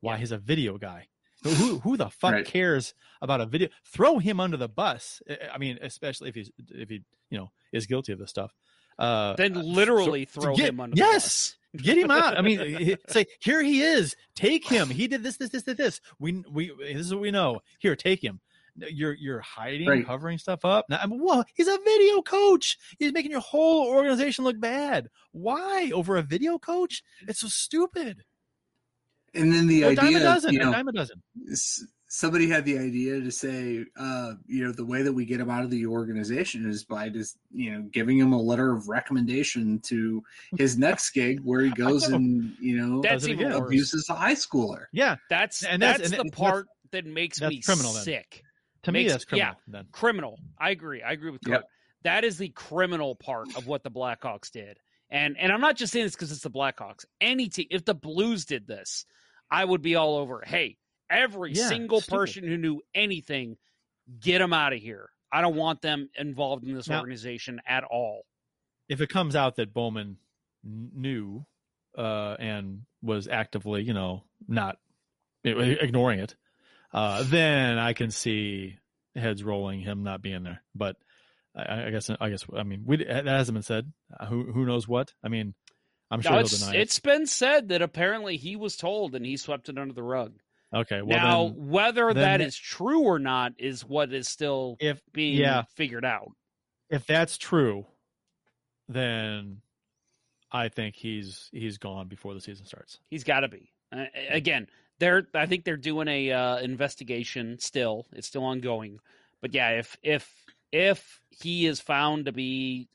Why 0.00 0.16
he's 0.18 0.32
a 0.32 0.38
video 0.38 0.78
guy? 0.78 1.06
Who 1.44 1.78
who 1.80 1.96
the 1.96 2.08
fuck 2.08 2.32
Right. 2.32 2.44
cares 2.46 2.94
about 3.20 3.40
a 3.40 3.46
video? 3.46 3.68
Throw 3.84 4.18
him 4.18 4.40
under 4.40 4.56
the 4.56 4.68
bus. 4.68 5.20
I- 5.28 5.54
I 5.54 5.58
mean, 5.58 5.78
especially 5.82 6.28
if 6.28 6.34
he's 6.36 6.50
if 6.70 6.88
he 6.88 7.02
you 7.30 7.38
know 7.38 7.50
is 7.72 7.86
guilty 7.86 8.12
of 8.12 8.18
this 8.18 8.30
stuff. 8.30 8.52
Uh, 8.98 9.34
Then 9.34 9.56
uh, 9.56 9.60
literally 9.62 10.28
so- 10.30 10.40
throw 10.40 10.56
get- 10.56 10.68
him 10.70 10.80
under 10.80 10.96
yes, 10.96 11.56
the 11.72 11.78
bus. 11.78 11.86
get 11.86 11.98
him 11.98 12.10
out. 12.10 12.36
I 12.38 12.42
mean, 12.42 12.96
say 13.08 13.26
here 13.40 13.62
he 13.62 13.82
is. 13.82 14.14
Take 14.34 14.66
him. 14.66 14.88
He 14.90 15.08
did 15.08 15.22
this, 15.22 15.36
this, 15.38 15.50
this, 15.50 15.62
this, 15.62 15.76
this. 15.76 16.00
We 16.18 16.42
we 16.50 16.72
this 16.80 16.98
is 17.06 17.12
what 17.14 17.22
we 17.22 17.30
know. 17.30 17.60
Here, 17.78 17.96
take 17.96 18.22
him. 18.22 18.40
You're 18.76 19.12
you're 19.12 19.40
hiding, 19.40 19.86
Right. 19.88 20.06
covering 20.06 20.38
stuff 20.38 20.64
up. 20.64 20.86
Now, 20.88 20.98
I 21.02 21.06
mean, 21.06 21.20
whoa, 21.20 21.44
he's 21.54 21.68
a 21.68 21.78
video 21.84 22.22
coach. 22.22 22.78
He's 22.98 23.12
making 23.12 23.30
your 23.30 23.40
whole 23.40 23.86
organization 23.86 24.44
look 24.44 24.58
bad. 24.58 25.08
Why 25.32 25.90
over 25.92 26.16
a 26.16 26.22
video 26.22 26.58
coach? 26.58 27.02
It's 27.28 27.40
so 27.40 27.48
stupid. 27.48 28.24
And 29.34 29.52
then 29.52 29.66
the 29.66 29.82
a 29.82 29.94
dime 29.94 30.14
a 30.16 30.20
dozen. 30.20 30.52
you 30.54 30.58
know, 30.58 30.72
dime 30.72 30.88
a 30.88 30.92
dozen. 30.92 31.22
S- 32.12 32.16
somebody 32.16 32.48
had 32.48 32.64
the 32.64 32.78
idea 32.78 33.20
to 33.20 33.30
say, 33.30 33.84
uh, 33.96 34.34
you 34.46 34.64
know, 34.64 34.72
the 34.72 34.84
way 34.84 35.02
that 35.02 35.12
we 35.12 35.24
get 35.24 35.40
him 35.40 35.50
out 35.50 35.64
of 35.64 35.70
the 35.70 35.86
organization 35.86 36.68
is 36.68 36.84
by 36.84 37.08
just, 37.08 37.36
you 37.52 37.72
know, 37.72 37.82
giving 37.92 38.18
him 38.18 38.32
a 38.32 38.40
letter 38.40 38.72
of 38.72 38.88
recommendation 38.88 39.78
to 39.80 40.22
his 40.56 40.78
next 40.78 41.10
gig 41.10 41.40
where 41.40 41.60
he 41.62 41.70
goes 41.76 42.08
and, 42.08 42.54
you 42.60 42.76
know, 42.76 43.00
That's 43.02 43.26
even 43.26 43.46
again. 43.46 43.58
worse. 43.60 43.68
abuses 43.68 44.08
a 44.10 44.14
high 44.14 44.34
schooler. 44.34 44.84
Yeah, 44.92 45.16
That's 45.30 45.64
And 45.64 45.80
that's, 45.82 45.98
that's- 45.98 46.12
and 46.12 46.20
the 46.20 46.32
it- 46.32 46.36
part 46.36 46.66
that 46.92 47.06
makes 47.06 47.38
that's 47.40 47.50
me 47.50 47.60
criminal 47.62 47.92
then. 47.94 48.04
sick. 48.04 48.42
to 48.82 48.92
me 48.92 49.08
that's 49.08 49.24
criminal. 49.24 49.54
Then 49.66 49.86
Criminal. 49.92 50.38
I 50.58 50.70
agree. 50.70 51.02
I 51.02 51.12
agree 51.12 51.30
with 51.30 51.40
Yep. 51.46 51.64
That 52.04 52.24
is 52.24 52.36
the 52.36 52.48
criminal 52.50 53.14
part 53.14 53.56
of 53.56 53.66
what 53.66 53.82
the 53.84 53.90
Blackhawks 53.90 54.50
did. 54.50 54.76
And 55.08 55.36
and 55.38 55.52
I'm 55.52 55.60
not 55.60 55.76
just 55.76 55.92
saying 55.92 56.06
this 56.06 56.14
because 56.14 56.32
it's 56.32 56.42
the 56.42 56.50
Blackhawks. 56.50 57.04
Any 57.20 57.48
team, 57.48 57.66
if 57.70 57.84
the 57.84 57.94
Blues 57.94 58.44
did 58.44 58.66
this, 58.66 59.06
I 59.50 59.64
would 59.64 59.82
be 59.82 59.94
all 59.94 60.16
over. 60.16 60.42
Hey, 60.44 60.78
every 61.12 61.52
Yeah, 61.52 61.68
single 61.68 62.00
stupid. 62.00 62.16
person 62.16 62.44
who 62.44 62.56
knew 62.56 62.80
anything, 62.94 63.56
get 64.20 64.38
them 64.38 64.52
out 64.52 64.72
of 64.72 64.80
here. 64.80 65.10
I 65.30 65.40
don't 65.42 65.56
want 65.56 65.80
them 65.82 66.10
involved 66.18 66.64
in 66.64 66.74
this 66.74 66.88
Now- 66.88 67.00
organization 67.00 67.60
at 67.66 67.84
all. 67.84 68.24
if 68.88 69.00
it 69.00 69.08
comes 69.08 69.34
out 69.36 69.56
that 69.56 69.72
Bowman 69.72 70.18
knew 70.64 71.46
uh, 71.96 72.36
and 72.38 72.82
was 73.02 73.26
actively, 73.28 73.82
you 73.82 73.94
know, 73.94 74.24
not 74.46 74.78
ignoring 75.44 76.18
it, 76.18 76.36
uh, 76.92 77.22
then 77.24 77.78
I 77.78 77.92
can 77.94 78.10
see 78.10 78.78
heads 79.14 79.42
rolling, 79.42 79.80
him 79.80 80.02
not 80.02 80.20
being 80.22 80.42
there. 80.42 80.62
But 80.74 80.96
I, 81.54 81.84
I 81.86 81.90
guess, 81.90 82.10
I 82.10 82.28
guess, 82.30 82.44
I 82.54 82.62
mean, 82.64 82.82
we, 82.86 82.98
that 82.98 83.26
hasn't 83.26 83.54
been 83.54 83.62
said. 83.62 83.92
Uh, 84.18 84.26
who 84.26 84.52
who 84.52 84.66
knows 84.66 84.86
what? 84.86 85.12
I 85.22 85.28
mean, 85.28 85.54
I'm 86.10 86.20
sure 86.20 86.32
he'll 86.32 86.40
it's, 86.42 86.58
deny 86.58 86.74
it. 86.74 86.80
it's 86.80 86.98
been 86.98 87.26
said 87.26 87.68
that 87.68 87.80
apparently 87.82 88.36
he 88.36 88.56
was 88.56 88.76
told 88.76 89.14
and 89.14 89.24
he 89.24 89.36
swept 89.38 89.68
it 89.70 89.78
under 89.78 89.94
the 89.94 90.02
rug. 90.02 90.34
Okay, 90.74 91.02
well 91.02 91.18
now, 91.18 91.48
then, 91.48 91.68
whether 91.68 92.14
then 92.14 92.22
that 92.22 92.40
is 92.40 92.56
true 92.56 93.02
or 93.02 93.18
not 93.18 93.52
is 93.58 93.84
what 93.84 94.12
is 94.12 94.28
still 94.28 94.76
if 94.80 95.00
being 95.12 95.38
yeah, 95.38 95.64
figured 95.74 96.04
out. 96.04 96.32
if 96.88 97.06
that's 97.06 97.36
true, 97.36 97.86
then 98.88 99.60
I 100.50 100.68
think 100.68 100.96
he's 100.96 101.50
he's 101.52 101.78
gone 101.78 102.08
before 102.08 102.34
the 102.34 102.40
season 102.40 102.66
starts. 102.66 102.98
He's 103.10 103.24
got 103.24 103.40
to 103.40 103.48
be. 103.48 103.70
Uh, 103.94 104.06
again, 104.30 104.66
they're 104.98 105.26
I 105.34 105.46
think 105.46 105.64
they're 105.64 105.76
doing 105.76 106.08
a 106.08 106.32
uh, 106.32 106.58
investigation 106.58 107.58
still. 107.58 108.06
It's 108.12 108.26
still 108.26 108.44
ongoing. 108.44 108.98
But 109.40 109.54
yeah, 109.54 109.70
if 109.70 109.96
if 110.02 110.32
if 110.70 111.20
he 111.30 111.66
is 111.66 111.80
found 111.80 112.26
to 112.26 112.32
be 112.32 112.88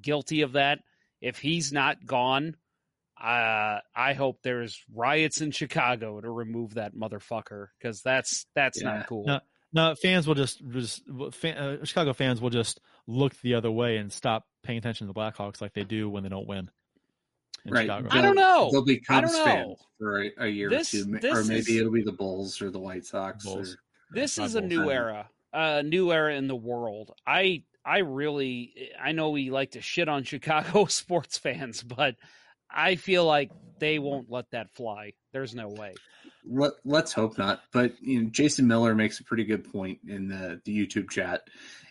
guilty 0.00 0.42
of 0.42 0.52
that, 0.52 0.80
if 1.20 1.38
he's 1.38 1.72
not 1.72 2.06
gone, 2.06 2.56
uh, 3.20 3.80
I 3.94 4.12
hope 4.14 4.40
there's 4.42 4.82
riots 4.94 5.40
in 5.40 5.50
Chicago 5.50 6.20
to 6.20 6.30
remove 6.30 6.74
that 6.74 6.94
motherfucker 6.94 7.68
because 7.78 8.02
that's 8.02 8.46
that's 8.54 8.80
Yeah. 8.82 8.98
not 8.98 9.06
cool. 9.08 9.24
No, 9.26 9.40
no, 9.72 9.94
fans 9.94 10.26
will 10.26 10.34
just 10.34 10.62
just 10.70 11.02
fan, 11.32 11.56
uh, 11.58 11.84
Chicago 11.84 12.12
fans 12.12 12.40
will 12.40 12.50
just 12.50 12.80
look 13.06 13.34
the 13.42 13.54
other 13.54 13.70
way 13.70 13.96
and 13.96 14.12
stop 14.12 14.46
paying 14.62 14.78
attention 14.78 15.06
to 15.06 15.12
the 15.12 15.18
Blackhawks 15.18 15.60
like 15.60 15.72
they 15.74 15.84
do 15.84 16.08
when 16.08 16.22
they 16.22 16.28
don't 16.28 16.46
win. 16.46 16.70
Right. 17.66 17.82
Chicago. 17.82 18.08
I 18.10 18.22
don't 18.22 18.36
know. 18.36 18.70
They'll 18.70 18.84
be 18.84 19.02
I 19.08 19.20
Cubs 19.20 19.36
fans 19.38 19.78
for 19.98 20.22
a, 20.24 20.30
a 20.38 20.46
year 20.46 20.70
This- 20.70 20.94
or 20.94 21.04
two, 21.18 21.28
or 21.28 21.42
maybe 21.44 21.58
is- 21.58 21.68
it'll 21.76 21.92
be 21.92 22.02
the 22.02 22.12
Bulls 22.12 22.62
or 22.62 22.70
the 22.70 22.78
White 22.78 23.04
Sox. 23.04 23.44
Bulls. 23.44 23.74
Or, 23.74 23.78
This 24.10 24.38
Not 24.38 24.44
is 24.46 24.54
a 24.54 24.60
both. 24.62 24.70
new 24.70 24.90
era, 24.90 25.28
a 25.52 25.82
new 25.82 26.12
era 26.12 26.34
in 26.34 26.46
the 26.48 26.56
world. 26.56 27.12
I 27.26 27.64
I 27.84 27.98
really 27.98 28.90
I 29.02 29.12
know 29.12 29.30
we 29.30 29.50
like 29.50 29.72
to 29.72 29.80
shit 29.82 30.08
on 30.08 30.22
Chicago 30.22 30.84
sports 30.88 31.36
fans, 31.36 31.82
but 31.82 32.14
I 32.70 32.96
feel 32.96 33.24
like 33.24 33.50
they 33.78 33.98
won't 33.98 34.30
let 34.30 34.50
that 34.50 34.70
fly. 34.70 35.12
There's 35.32 35.54
no 35.54 35.68
way. 35.68 35.94
Let, 36.50 36.72
let's 36.84 37.12
hope 37.12 37.38
not. 37.38 37.62
But 37.72 37.92
you 38.00 38.22
know, 38.22 38.30
Jason 38.30 38.66
Miller 38.66 38.94
makes 38.94 39.20
a 39.20 39.24
pretty 39.24 39.44
good 39.44 39.70
point 39.70 40.00
in 40.08 40.28
the, 40.28 40.60
the 40.64 40.86
YouTube 40.86 41.10
chat. 41.10 41.42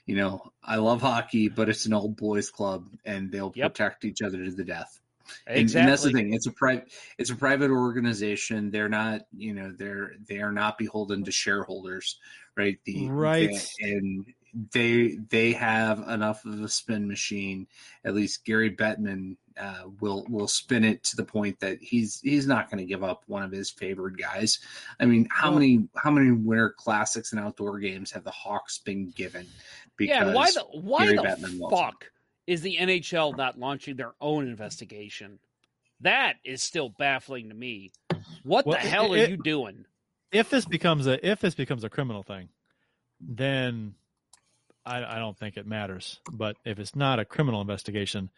You 0.06 0.16
know, 0.16 0.52
I 0.64 0.78
love 0.78 1.02
hockey, 1.02 1.49
but 1.49 1.70
it's 1.70 1.86
an 1.86 1.94
old 1.94 2.16
boys 2.18 2.49
club, 2.49 2.88
and 3.06 3.32
they'll 3.32 3.52
Yep. 3.56 3.74
protect 3.74 4.06
each 4.06 4.22
other 4.22 4.44
to 4.44 4.52
the 4.52 4.64
death. 4.64 4.99
And- 5.45 5.58
Exactly. 5.60 5.82
And, 5.82 5.90
that's 5.91 6.04
the 6.04 6.12
thing. 6.12 6.34
It's 6.34 6.48
a 6.48 6.52
private. 6.52 6.91
It's 7.18 7.30
a 7.30 7.36
private 7.36 7.70
organization. 7.72 8.72
They're 8.72 8.88
not. 8.90 9.24
You 9.36 9.54
know, 9.54 9.72
they're 9.78 10.14
they 10.28 10.40
are 10.40 10.54
not 10.54 10.78
beholden 10.78 11.26
to 11.26 11.32
shareholders, 11.32 12.18
right? 12.56 12.78
The 12.86 13.10
Right. 13.10 13.49
they- 13.82 13.91
and 13.91 14.26
they 14.72 15.18
they 15.30 15.54
have 15.54 16.00
enough 16.08 16.46
of 16.46 16.62
a 16.62 16.70
spin 16.70 17.08
machine. 17.08 17.68
At 18.04 18.16
least 18.16 18.46
Gary 18.46 18.76
Bettman 18.76 19.38
uh, 19.60 19.84
will 20.00 20.26
will 20.30 20.48
spin 20.48 20.84
it 20.84 21.04
to 21.06 21.16
the 21.16 21.24
point 21.24 21.60
that 21.60 21.80
he's 21.82 22.20
he's 22.22 22.48
not 22.48 22.70
going 22.72 22.80
to 22.80 22.86
give 22.86 23.04
up 23.04 23.24
one 23.28 23.44
of 23.44 23.52
his 23.52 23.70
favored 23.70 24.18
guys. 24.18 24.60
I 25.00 25.06
mean, 25.06 25.28
how 25.30 25.52
many 25.52 25.88
how 25.96 26.12
many 26.12 26.32
winter 26.32 26.72
classics 26.78 27.32
and 27.34 27.42
outdoor 27.42 27.80
games 27.80 28.12
have 28.12 28.24
the 28.24 28.32
Hawks 28.32 28.80
been 28.80 29.12
given? 29.12 29.46
yeah, 30.00 30.34
why 30.34 30.50
the 30.52 30.62
why 30.80 31.06
Gary 31.06 31.18
the 31.18 31.24
Bettman 31.24 31.70
fuck 31.70 32.12
is 32.48 32.62
the 32.62 32.78
NHL 32.80 33.36
not 33.38 33.60
launching 33.60 33.96
their 33.96 34.14
own 34.22 34.48
investigation? 34.48 35.40
That 36.02 36.36
is 36.46 36.62
still 36.64 36.90
baffling 36.90 37.50
to 37.50 37.56
me. 37.56 37.92
What 38.44 38.66
Well, 38.66 38.78
the 38.82 38.88
hell 38.88 39.14
it- 39.14 39.28
are 39.28 39.30
you 39.32 39.38
doing? 39.38 39.86
if 40.32 40.50
this 40.50 40.66
becomes 40.66 41.08
a 41.08 41.26
if 41.28 41.40
this 41.42 41.56
becomes 41.56 41.84
a 41.84 41.90
criminal 41.90 42.22
thing, 42.24 42.50
then 43.20 43.96
I, 44.88 45.18
I 45.18 45.20
don't 45.20 45.38
think 45.38 45.58
it 45.58 45.68
matters. 45.68 46.20
But 46.32 46.56
if 46.66 46.80
it's 46.80 46.96
not 46.96 47.20
a 47.20 47.26
criminal 47.26 47.62
investigation, 47.62 48.30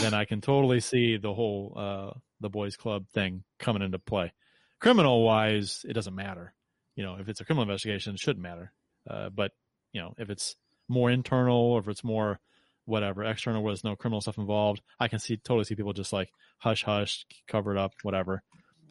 then 0.00 0.14
I 0.14 0.24
can 0.24 0.40
totally 0.40 0.80
see 0.80 1.16
the 1.16 1.32
whole 1.34 1.72
uh, 1.76 2.18
the 2.40 2.50
boys 2.50 2.76
club 2.76 3.06
thing 3.12 3.44
coming 3.58 3.82
into 3.82 3.98
play. 3.98 4.32
Criminal 4.80 5.24
wise, 5.24 5.84
it 5.88 5.94
doesn't 5.94 6.14
matter. 6.14 6.52
You 6.94 7.04
know, 7.04 7.16
if 7.18 7.28
it's 7.28 7.40
a 7.40 7.44
criminal 7.44 7.62
investigation, 7.62 8.14
it 8.14 8.20
shouldn't 8.20 8.42
matter. 8.42 8.72
Uh, 9.08 9.30
but 9.30 9.52
you 9.92 10.00
know, 10.00 10.14
if 10.18 10.30
it's 10.30 10.56
more 10.88 11.10
internal 11.10 11.56
or 11.56 11.80
if 11.80 11.88
it's 11.88 12.04
more 12.04 12.38
whatever 12.84 13.24
external 13.24 13.62
where 13.62 13.72
there's 13.72 13.84
no 13.84 13.96
criminal 13.96 14.20
stuff 14.20 14.38
involved, 14.38 14.82
I 15.00 15.08
can 15.08 15.18
see 15.18 15.36
totally 15.36 15.64
see 15.64 15.74
people 15.74 15.92
just 15.92 16.12
like 16.12 16.30
hush 16.58 16.84
hush, 16.84 17.24
cover 17.48 17.72
it 17.72 17.78
up, 17.78 17.92
whatever, 18.02 18.42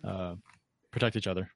uh, 0.03 0.35
protect 0.91 1.15
each 1.15 1.27
other. 1.27 1.49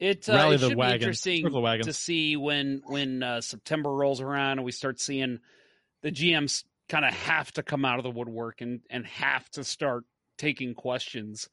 It, 0.00 0.28
uh, 0.28 0.50
it 0.50 0.60
should 0.60 0.76
be 0.76 0.82
interesting 0.82 1.42
Circle 1.42 1.60
the 1.60 1.60
wagon. 1.60 1.86
to 1.86 1.92
see 1.92 2.36
when 2.36 2.82
when 2.86 3.22
uh, 3.22 3.40
September 3.40 3.92
rolls 3.92 4.20
around 4.20 4.58
and 4.58 4.64
we 4.64 4.72
start 4.72 5.00
seeing 5.00 5.38
the 6.02 6.10
GMs 6.10 6.64
kind 6.88 7.04
of 7.04 7.14
have 7.14 7.52
to 7.52 7.62
come 7.62 7.84
out 7.84 7.98
of 7.98 8.02
the 8.02 8.10
woodwork 8.10 8.60
and 8.60 8.80
and 8.90 9.06
have 9.06 9.48
to 9.50 9.62
start 9.62 10.04
taking 10.36 10.74
questions. 10.74 11.48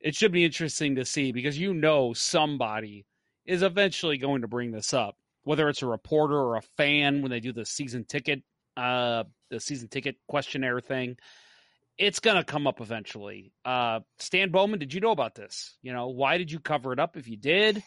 It 0.00 0.14
should 0.14 0.32
be 0.32 0.44
interesting 0.44 0.96
to 0.96 1.04
see 1.04 1.32
because 1.32 1.58
you 1.58 1.72
know 1.74 2.12
somebody 2.12 3.06
is 3.46 3.62
eventually 3.62 4.18
going 4.18 4.42
to 4.42 4.48
bring 4.48 4.70
this 4.70 4.92
up, 4.92 5.16
whether 5.44 5.68
it's 5.68 5.82
a 5.82 5.86
reporter 5.86 6.36
or 6.36 6.56
a 6.56 6.62
fan 6.76 7.22
when 7.22 7.30
they 7.30 7.40
do 7.40 7.52
the 7.52 7.64
season 7.64 8.04
ticket 8.04 8.42
uh 8.76 9.24
the 9.50 9.60
season 9.60 9.88
ticket 9.88 10.16
questionnaire 10.28 10.80
thing. 10.80 11.16
It's 11.98 12.20
gonna 12.20 12.44
come 12.44 12.66
up 12.66 12.80
eventually. 12.80 13.52
Uh 13.64 14.00
Stan 14.18 14.50
Bowman, 14.50 14.78
did 14.78 14.94
you 14.94 15.00
know 15.00 15.10
about 15.10 15.34
this? 15.34 15.76
You 15.82 15.92
know, 15.92 16.08
why 16.08 16.38
did 16.38 16.50
you 16.50 16.60
cover 16.60 16.92
it 16.92 16.98
up 16.98 17.16
if 17.16 17.28
you 17.28 17.36
did? 17.36 17.82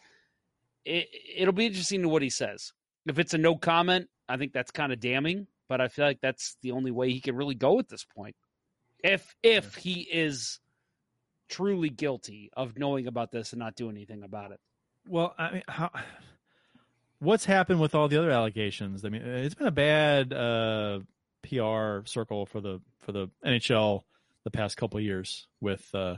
It, 0.83 1.07
it'll 1.35 1.53
be 1.53 1.67
interesting 1.67 2.01
to 2.01 2.09
what 2.09 2.21
he 2.21 2.29
says. 2.29 2.73
If 3.05 3.19
it's 3.19 3.33
a 3.33 3.37
no 3.37 3.55
comment, 3.55 4.09
I 4.27 4.37
think 4.37 4.53
that's 4.53 4.71
kind 4.71 4.91
of 4.91 4.99
damning, 4.99 5.47
but 5.69 5.79
I 5.79 5.87
feel 5.87 6.05
like 6.05 6.21
that's 6.21 6.57
the 6.61 6.71
only 6.71 6.91
way 6.91 7.11
he 7.11 7.21
can 7.21 7.35
really 7.35 7.55
go 7.55 7.79
at 7.79 7.87
this 7.87 8.03
point. 8.03 8.35
If 9.03 9.35
if 9.43 9.75
he 9.75 10.01
is 10.01 10.59
truly 11.51 11.89
guilty 11.89 12.49
of 12.55 12.77
knowing 12.77 13.07
about 13.07 13.31
this 13.31 13.51
and 13.51 13.59
not 13.59 13.75
doing 13.75 13.95
anything 13.95 14.23
about 14.23 14.51
it. 14.51 14.59
Well, 15.07 15.35
I 15.37 15.51
mean, 15.51 15.63
how, 15.67 15.91
what's 17.19 17.45
happened 17.45 17.79
with 17.79 17.93
all 17.93 18.07
the 18.07 18.17
other 18.17 18.31
allegations? 18.31 19.03
I 19.05 19.09
mean, 19.09 19.21
it's 19.21 19.55
been 19.55 19.67
a 19.67 19.71
bad 19.71 20.33
uh, 20.33 20.99
PR 21.43 22.05
circle 22.05 22.45
for 22.45 22.61
the 22.61 22.81
for 22.99 23.11
the 23.11 23.29
NHL 23.45 24.03
the 24.43 24.51
past 24.51 24.77
couple 24.77 24.99
years 24.99 25.47
with 25.59 25.93
uh, 25.93 26.15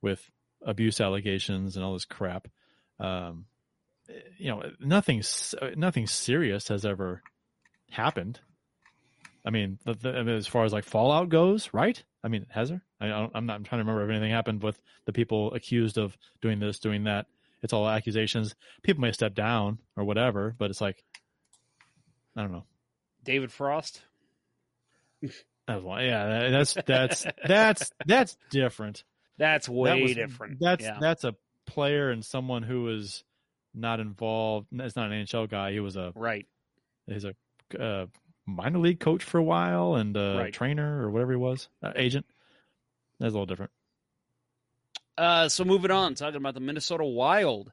with 0.00 0.30
abuse 0.64 1.00
allegations 1.00 1.76
and 1.76 1.84
all 1.84 1.92
this 1.94 2.04
crap. 2.04 2.48
Um, 3.00 3.46
you 4.38 4.50
know, 4.50 4.62
nothing 4.80 5.22
nothing 5.76 6.06
serious 6.06 6.68
has 6.68 6.84
ever 6.84 7.22
happened. 7.90 8.40
I 9.44 9.50
mean, 9.50 9.78
the, 9.84 9.94
the, 9.94 10.10
I 10.10 10.22
mean, 10.22 10.36
as 10.36 10.46
far 10.46 10.64
as 10.64 10.72
like 10.72 10.84
fallout 10.84 11.28
goes, 11.28 11.70
right? 11.72 12.02
I 12.22 12.28
mean, 12.28 12.46
has 12.50 12.68
there? 12.68 12.82
I 13.00 13.28
I'm 13.34 13.46
not. 13.46 13.54
I'm 13.54 13.64
trying 13.64 13.80
to 13.80 13.84
remember 13.84 14.04
if 14.04 14.10
anything 14.10 14.30
happened 14.30 14.62
with 14.62 14.80
the 15.06 15.12
people 15.12 15.52
accused 15.54 15.98
of 15.98 16.16
doing 16.40 16.60
this, 16.60 16.78
doing 16.78 17.04
that. 17.04 17.26
It's 17.62 17.72
all 17.72 17.88
accusations. 17.88 18.54
People 18.82 19.02
may 19.02 19.12
step 19.12 19.34
down 19.34 19.78
or 19.96 20.04
whatever, 20.04 20.54
but 20.58 20.70
it's 20.70 20.80
like, 20.80 21.04
I 22.36 22.42
don't 22.42 22.50
know. 22.50 22.64
David 23.24 23.52
Frost? 23.52 24.02
That 25.68 25.76
was 25.76 25.84
one. 25.84 26.04
Yeah, 26.04 26.50
that's 26.50 26.76
that's 26.86 27.26
that's 27.46 27.90
that's 28.06 28.36
different. 28.50 29.04
That's 29.38 29.68
way 29.68 29.90
That 29.98 30.02
was- 30.02 30.14
different. 30.14 30.58
That's 30.60 30.84
yeah. 30.84 30.98
that's 31.00 31.24
a 31.24 31.34
player 31.66 32.10
and 32.10 32.24
someone 32.24 32.62
who 32.62 32.88
is 32.88 33.22
not 33.74 34.00
involved. 34.00 34.66
It's 34.72 34.96
not 34.96 35.10
an 35.12 35.24
NHL 35.24 35.48
guy. 35.48 35.72
He 35.72 35.80
was 35.80 35.96
a 35.96 36.12
right. 36.16 36.46
he's 37.06 37.24
a 37.24 37.34
uh, 37.80 38.06
minor 38.46 38.80
league 38.80 39.00
coach 39.00 39.22
for 39.24 39.38
a 39.38 39.42
while 39.42 39.94
and 39.94 40.16
a 40.16 40.36
Right. 40.38 40.52
trainer 40.52 41.02
or 41.02 41.10
whatever 41.10 41.32
he 41.32 41.38
was, 41.38 41.68
uh, 41.82 41.92
agent. 41.96 42.26
That's 43.20 43.30
a 43.30 43.34
little 43.34 43.46
different. 43.46 43.70
Uh, 45.16 45.48
so 45.48 45.64
moving 45.64 45.90
on, 45.90 46.14
talking 46.14 46.36
about 46.36 46.54
the 46.54 46.60
Minnesota 46.60 47.04
Wild. 47.04 47.70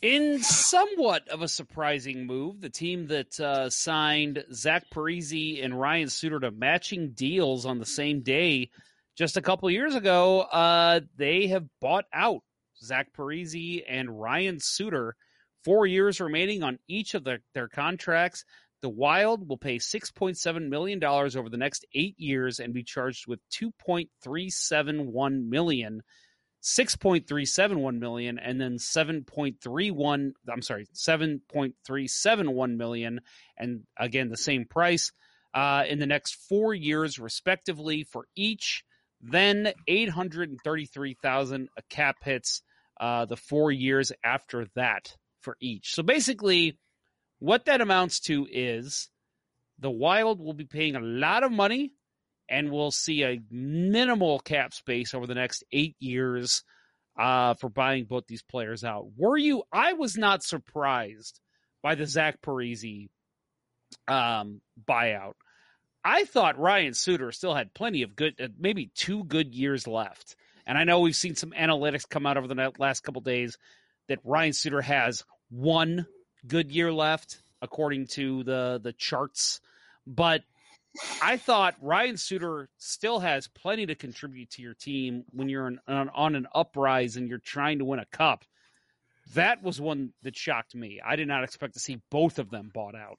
In 0.00 0.42
somewhat 0.42 1.28
of 1.28 1.42
a 1.42 1.48
surprising 1.48 2.26
move, 2.26 2.60
the 2.60 2.70
team 2.70 3.06
that 3.08 3.38
uh, 3.38 3.70
signed 3.70 4.44
Zach 4.52 4.84
Parise 4.92 5.64
and 5.64 5.78
Ryan 5.78 6.08
Suter 6.08 6.40
to 6.40 6.50
matching 6.50 7.12
deals 7.12 7.66
on 7.66 7.78
the 7.78 7.86
same 7.86 8.22
day 8.22 8.70
just 9.16 9.36
a 9.36 9.42
couple 9.42 9.70
years 9.70 9.94
ago, 9.94 10.40
uh, 10.40 11.00
they 11.16 11.48
have 11.48 11.66
bought 11.80 12.06
out 12.12 12.40
Zach 12.82 13.12
Parise 13.16 13.84
and 13.88 14.20
Ryan 14.20 14.58
Suter. 14.60 15.14
Four 15.64 15.86
years 15.86 16.20
remaining 16.20 16.64
on 16.64 16.78
each 16.88 17.14
of 17.14 17.22
their, 17.22 17.38
their 17.54 17.68
contracts. 17.68 18.44
The 18.80 18.88
Wild 18.88 19.48
will 19.48 19.58
pay 19.58 19.76
$6.7 19.76 20.68
million 20.68 21.04
over 21.04 21.48
the 21.48 21.56
next 21.56 21.86
eight 21.94 22.18
years 22.18 22.58
and 22.58 22.74
be 22.74 22.82
charged 22.82 23.28
with 23.28 23.38
$2.371 23.52 25.48
million 25.48 26.02
6.371 26.62 27.98
million 27.98 28.38
and 28.38 28.60
then 28.60 28.76
7.31 28.76 30.32
I'm 30.50 30.62
sorry 30.62 30.86
7.371 30.94 32.76
million 32.76 33.20
and 33.58 33.82
again 33.98 34.28
the 34.28 34.36
same 34.36 34.64
price 34.66 35.12
uh, 35.54 35.84
in 35.88 35.98
the 35.98 36.06
next 36.06 36.36
4 36.48 36.72
years 36.72 37.18
respectively 37.18 38.04
for 38.04 38.26
each. 38.36 38.84
Then 39.20 39.72
833,000 39.86 41.68
a 41.76 41.82
cap 41.90 42.16
hits 42.22 42.62
uh, 43.00 43.24
the 43.24 43.36
4 43.36 43.72
years 43.72 44.12
after 44.24 44.66
that 44.76 45.16
for 45.40 45.56
each. 45.60 45.94
So 45.94 46.02
basically 46.02 46.78
what 47.40 47.64
that 47.64 47.80
amounts 47.80 48.20
to 48.20 48.46
is 48.50 49.08
the 49.80 49.90
wild 49.90 50.38
will 50.38 50.54
be 50.54 50.64
paying 50.64 50.94
a 50.94 51.00
lot 51.00 51.42
of 51.42 51.50
money 51.50 51.92
and 52.52 52.70
we'll 52.70 52.90
see 52.90 53.24
a 53.24 53.40
minimal 53.50 54.38
cap 54.38 54.74
space 54.74 55.14
over 55.14 55.26
the 55.26 55.34
next 55.34 55.64
eight 55.72 55.96
years 55.98 56.62
uh, 57.18 57.54
for 57.54 57.70
buying 57.70 58.04
both 58.04 58.26
these 58.26 58.42
players 58.42 58.84
out. 58.84 59.06
Were 59.16 59.38
you? 59.38 59.62
I 59.72 59.94
was 59.94 60.18
not 60.18 60.42
surprised 60.42 61.40
by 61.82 61.94
the 61.94 62.06
Zach 62.06 62.42
Parise 62.42 63.08
um, 64.06 64.60
buyout. 64.86 65.32
I 66.04 66.24
thought 66.24 66.58
Ryan 66.58 66.92
Suter 66.92 67.32
still 67.32 67.54
had 67.54 67.72
plenty 67.72 68.02
of 68.02 68.14
good, 68.16 68.34
uh, 68.38 68.48
maybe 68.58 68.90
two 68.94 69.24
good 69.24 69.54
years 69.54 69.86
left. 69.86 70.36
And 70.66 70.76
I 70.76 70.84
know 70.84 71.00
we've 71.00 71.16
seen 71.16 71.34
some 71.34 71.52
analytics 71.52 72.08
come 72.08 72.26
out 72.26 72.36
over 72.36 72.46
the 72.46 72.72
last 72.78 73.00
couple 73.00 73.22
days 73.22 73.56
that 74.08 74.18
Ryan 74.24 74.52
Suter 74.52 74.82
has 74.82 75.24
one 75.48 76.06
good 76.46 76.70
year 76.70 76.92
left, 76.92 77.42
according 77.62 78.08
to 78.08 78.44
the 78.44 78.78
the 78.82 78.92
charts. 78.92 79.60
But 80.06 80.42
I 81.22 81.36
thought 81.36 81.74
Ryan 81.80 82.16
Suter 82.16 82.68
still 82.78 83.20
has 83.20 83.48
plenty 83.48 83.86
to 83.86 83.94
contribute 83.94 84.50
to 84.50 84.62
your 84.62 84.74
team 84.74 85.24
when 85.30 85.48
you're 85.48 85.66
on, 85.88 86.08
on, 86.10 86.34
an 86.34 86.46
uprise 86.54 87.16
and 87.16 87.28
you're 87.28 87.38
trying 87.38 87.78
to 87.78 87.84
win 87.84 87.98
a 87.98 88.06
cup. 88.06 88.44
That 89.34 89.62
was 89.62 89.80
one 89.80 90.12
that 90.22 90.36
shocked 90.36 90.74
me. 90.74 91.00
I 91.04 91.16
did 91.16 91.28
not 91.28 91.44
expect 91.44 91.74
to 91.74 91.80
see 91.80 92.00
both 92.10 92.38
of 92.38 92.50
them 92.50 92.70
bought 92.74 92.94
out. 92.94 93.18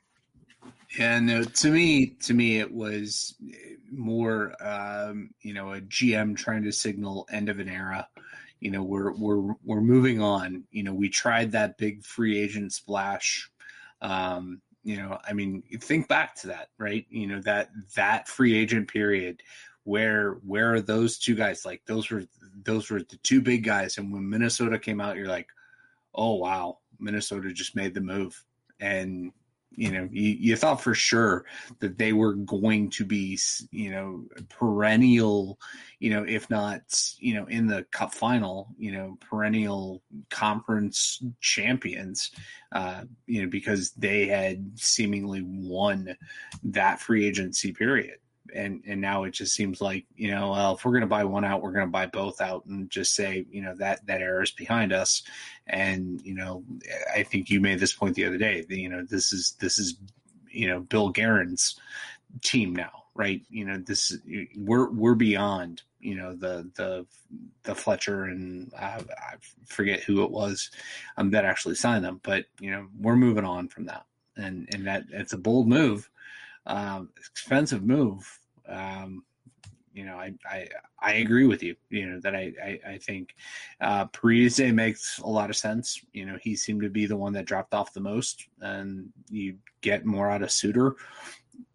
Yeah, 0.97 1.19
no. 1.19 1.43
To 1.43 1.71
me, 1.71 2.07
to 2.21 2.33
me, 2.33 2.59
it 2.59 2.71
was 2.71 3.35
more, 3.91 4.55
um, 4.61 5.31
you 5.41 5.53
know, 5.53 5.73
a 5.73 5.81
GM 5.81 6.37
trying 6.37 6.63
to 6.63 6.71
signal 6.71 7.27
end 7.31 7.49
of 7.49 7.59
an 7.59 7.67
era. 7.67 8.07
You 8.59 8.71
know, 8.71 8.83
we're 8.83 9.11
we're 9.13 9.55
we're 9.65 9.81
moving 9.81 10.21
on. 10.21 10.63
You 10.71 10.83
know, 10.83 10.93
we 10.93 11.09
tried 11.09 11.51
that 11.51 11.77
big 11.77 12.05
free 12.05 12.37
agent 12.39 12.71
splash. 12.73 13.49
Um, 14.01 14.61
you 14.83 14.97
know, 14.97 15.17
I 15.27 15.33
mean, 15.33 15.63
think 15.79 16.07
back 16.07 16.35
to 16.35 16.47
that, 16.47 16.69
right? 16.77 17.05
You 17.09 17.27
know 17.27 17.41
that 17.41 17.69
that 17.95 18.27
free 18.27 18.55
agent 18.57 18.91
period 18.91 19.41
where 19.83 20.33
where 20.45 20.73
are 20.73 20.81
those 20.81 21.17
two 21.17 21.35
guys? 21.35 21.65
Like 21.65 21.81
those 21.85 22.09
were 22.09 22.23
those 22.63 22.89
were 22.89 22.99
the 22.99 23.17
two 23.23 23.41
big 23.41 23.63
guys, 23.63 23.97
and 23.97 24.11
when 24.11 24.29
Minnesota 24.29 24.79
came 24.79 25.01
out, 25.01 25.17
you're 25.17 25.27
like, 25.27 25.47
oh 26.15 26.35
wow, 26.35 26.79
Minnesota 26.99 27.51
just 27.51 27.75
made 27.75 27.93
the 27.93 28.01
move, 28.01 28.43
and 28.79 29.31
you 29.75 29.91
know, 29.91 30.07
you, 30.11 30.29
you 30.39 30.55
thought 30.55 30.81
for 30.81 30.93
sure 30.93 31.45
that 31.79 31.97
they 31.97 32.13
were 32.13 32.33
going 32.33 32.89
to 32.91 33.05
be, 33.05 33.39
you 33.71 33.91
know, 33.91 34.23
perennial, 34.49 35.59
you 35.99 36.09
know, 36.09 36.23
if 36.27 36.49
not, 36.49 36.81
you 37.19 37.33
know, 37.33 37.45
in 37.45 37.67
the 37.67 37.83
cup 37.91 38.13
final, 38.13 38.67
you 38.77 38.91
know, 38.91 39.17
perennial 39.19 40.01
conference 40.29 41.23
champions, 41.41 42.31
uh, 42.71 43.03
you 43.25 43.41
know, 43.41 43.49
because 43.49 43.91
they 43.91 44.27
had 44.27 44.71
seemingly 44.75 45.41
won 45.43 46.15
that 46.63 46.99
free 46.99 47.25
agency 47.27 47.71
period 47.71 48.17
and 48.53 48.83
and 48.87 49.01
now 49.01 49.23
it 49.23 49.31
just 49.31 49.53
seems 49.53 49.81
like 49.81 50.05
you 50.15 50.31
know 50.31 50.51
well 50.51 50.75
if 50.75 50.85
we're 50.85 50.91
going 50.91 51.01
to 51.01 51.07
buy 51.07 51.23
one 51.23 51.43
out 51.43 51.61
we're 51.61 51.71
going 51.71 51.85
to 51.85 51.91
buy 51.91 52.05
both 52.05 52.41
out 52.41 52.65
and 52.65 52.89
just 52.89 53.13
say 53.13 53.45
you 53.51 53.61
know 53.61 53.75
that 53.75 54.05
that 54.05 54.21
error 54.21 54.43
is 54.43 54.51
behind 54.51 54.93
us 54.93 55.23
and 55.67 56.21
you 56.23 56.33
know 56.33 56.63
i 57.15 57.23
think 57.23 57.49
you 57.49 57.59
made 57.59 57.79
this 57.79 57.93
point 57.93 58.15
the 58.15 58.25
other 58.25 58.37
day 58.37 58.63
you 58.69 58.89
know 58.89 59.03
this 59.09 59.33
is 59.33 59.55
this 59.59 59.77
is 59.77 59.95
you 60.49 60.67
know 60.67 60.79
bill 60.79 61.09
Guerin's 61.09 61.79
team 62.41 62.75
now 62.75 63.03
right 63.15 63.41
you 63.49 63.65
know 63.65 63.77
this 63.77 64.15
we're 64.57 64.89
we're 64.91 65.15
beyond 65.15 65.81
you 65.99 66.15
know 66.15 66.35
the 66.35 66.69
the 66.75 67.05
the 67.63 67.75
Fletcher 67.75 68.25
and 68.25 68.71
I, 68.77 68.99
I 69.09 69.35
forget 69.65 70.01
who 70.01 70.23
it 70.23 70.31
was 70.31 70.69
um, 71.17 71.31
that 71.31 71.45
actually 71.45 71.75
signed 71.75 72.03
them 72.03 72.19
but 72.23 72.45
you 72.59 72.71
know 72.71 72.87
we're 72.99 73.15
moving 73.15 73.45
on 73.45 73.67
from 73.67 73.85
that 73.85 74.05
and 74.35 74.67
and 74.73 74.87
that 74.87 75.03
it's 75.11 75.33
a 75.33 75.37
bold 75.37 75.67
move 75.67 76.09
um, 76.65 77.09
expensive 77.17 77.83
move. 77.83 78.39
Um, 78.67 79.23
you 79.93 80.05
know, 80.05 80.15
I, 80.15 80.33
I 80.45 80.67
I 80.99 81.13
agree 81.13 81.45
with 81.45 81.61
you. 81.61 81.75
You 81.89 82.09
know 82.09 82.19
that 82.21 82.35
I 82.35 82.51
I, 82.61 82.79
I 82.93 82.97
think 82.97 83.35
uh, 83.79 84.07
Parise 84.07 84.73
makes 84.73 85.19
a 85.19 85.27
lot 85.27 85.49
of 85.49 85.55
sense. 85.55 86.03
You 86.13 86.25
know, 86.25 86.37
he 86.41 86.55
seemed 86.55 86.81
to 86.81 86.89
be 86.89 87.05
the 87.05 87.17
one 87.17 87.33
that 87.33 87.45
dropped 87.45 87.73
off 87.73 87.93
the 87.93 87.99
most, 87.99 88.47
and 88.61 89.09
you 89.29 89.57
get 89.81 90.05
more 90.05 90.31
out 90.31 90.41
of 90.41 90.51
Suter. 90.51 90.95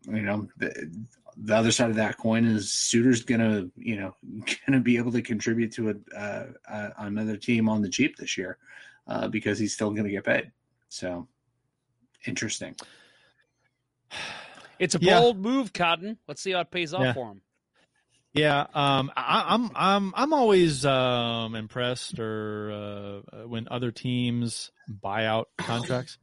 You 0.07 0.23
know, 0.23 0.49
the, 0.57 0.91
the 1.37 1.55
other 1.55 1.71
side 1.71 1.91
of 1.91 1.97
that 1.97 2.19
coin 2.19 2.45
is 2.45 2.73
Suter's 2.73 3.23
gonna 3.23 3.69
you 3.77 3.97
know 3.97 4.15
gonna 4.67 4.81
be 4.81 4.97
able 4.97 5.13
to 5.13 5.23
contribute 5.23 5.73
to 5.75 5.91
a, 5.91 6.17
uh, 6.17 6.47
uh, 6.69 6.91
another 6.99 7.37
team 7.37 7.69
on 7.69 7.83
the 7.83 7.89
Jeep 7.89 8.17
this 8.17 8.37
year 8.37 8.59
uh, 9.07 9.29
because 9.29 9.59
he's 9.61 9.75
still 9.75 9.93
gonna 9.93 10.11
get 10.11 10.25
paid. 10.25 10.51
So 10.89 11.29
interesting. 12.27 12.75
It's 14.79 14.95
a 14.95 14.99
Yeah. 15.01 15.21
bold 15.21 15.39
move, 15.39 15.73
Cotton. 15.73 16.19
Let's 16.27 16.41
see 16.43 16.53
how 16.53 16.61
it 16.61 16.71
pays 16.71 16.95
off 16.95 17.03
Yeah. 17.03 17.13
for 17.15 17.31
him. 17.33 17.43
Yeah, 18.35 18.67
um, 18.75 19.11
I, 19.17 19.47
I'm 19.49 19.71
I'm 19.75 20.13
I'm 20.15 20.33
always 20.33 20.85
um, 20.85 21.55
impressed 21.55 22.19
or 22.21 23.23
uh, 23.33 23.49
when 23.49 23.67
other 23.71 23.91
teams 23.91 24.71
buy 24.87 25.25
out 25.25 25.49
contracts, 25.57 26.19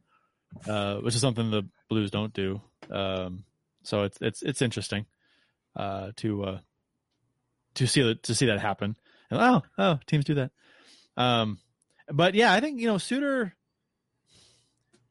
uh, 0.66 0.98
which 0.98 1.14
is 1.14 1.20
something 1.20 1.50
the 1.50 1.68
Blues 1.90 2.10
don't 2.10 2.32
do. 2.32 2.62
Um, 2.90 3.44
so 3.82 4.04
it's 4.04 4.18
it's 4.20 4.42
it's 4.42 4.62
interesting 4.62 5.04
uh, 5.74 6.12
to 6.16 6.44
uh, 6.44 6.58
to 7.74 7.86
see 7.86 8.02
that 8.02 8.22
to 8.22 8.34
see 8.34 8.46
that 8.46 8.60
happen. 8.60 8.96
And, 9.30 9.40
oh 9.40 9.62
oh, 9.76 9.98
teams 10.06 10.24
do 10.24 10.34
that. 10.36 10.52
Um, 11.16 11.58
but 12.08 12.34
yeah, 12.34 12.52
I 12.52 12.60
think 12.60 12.80
you 12.80 12.86
know 12.86 12.98
Suter. 12.98 13.55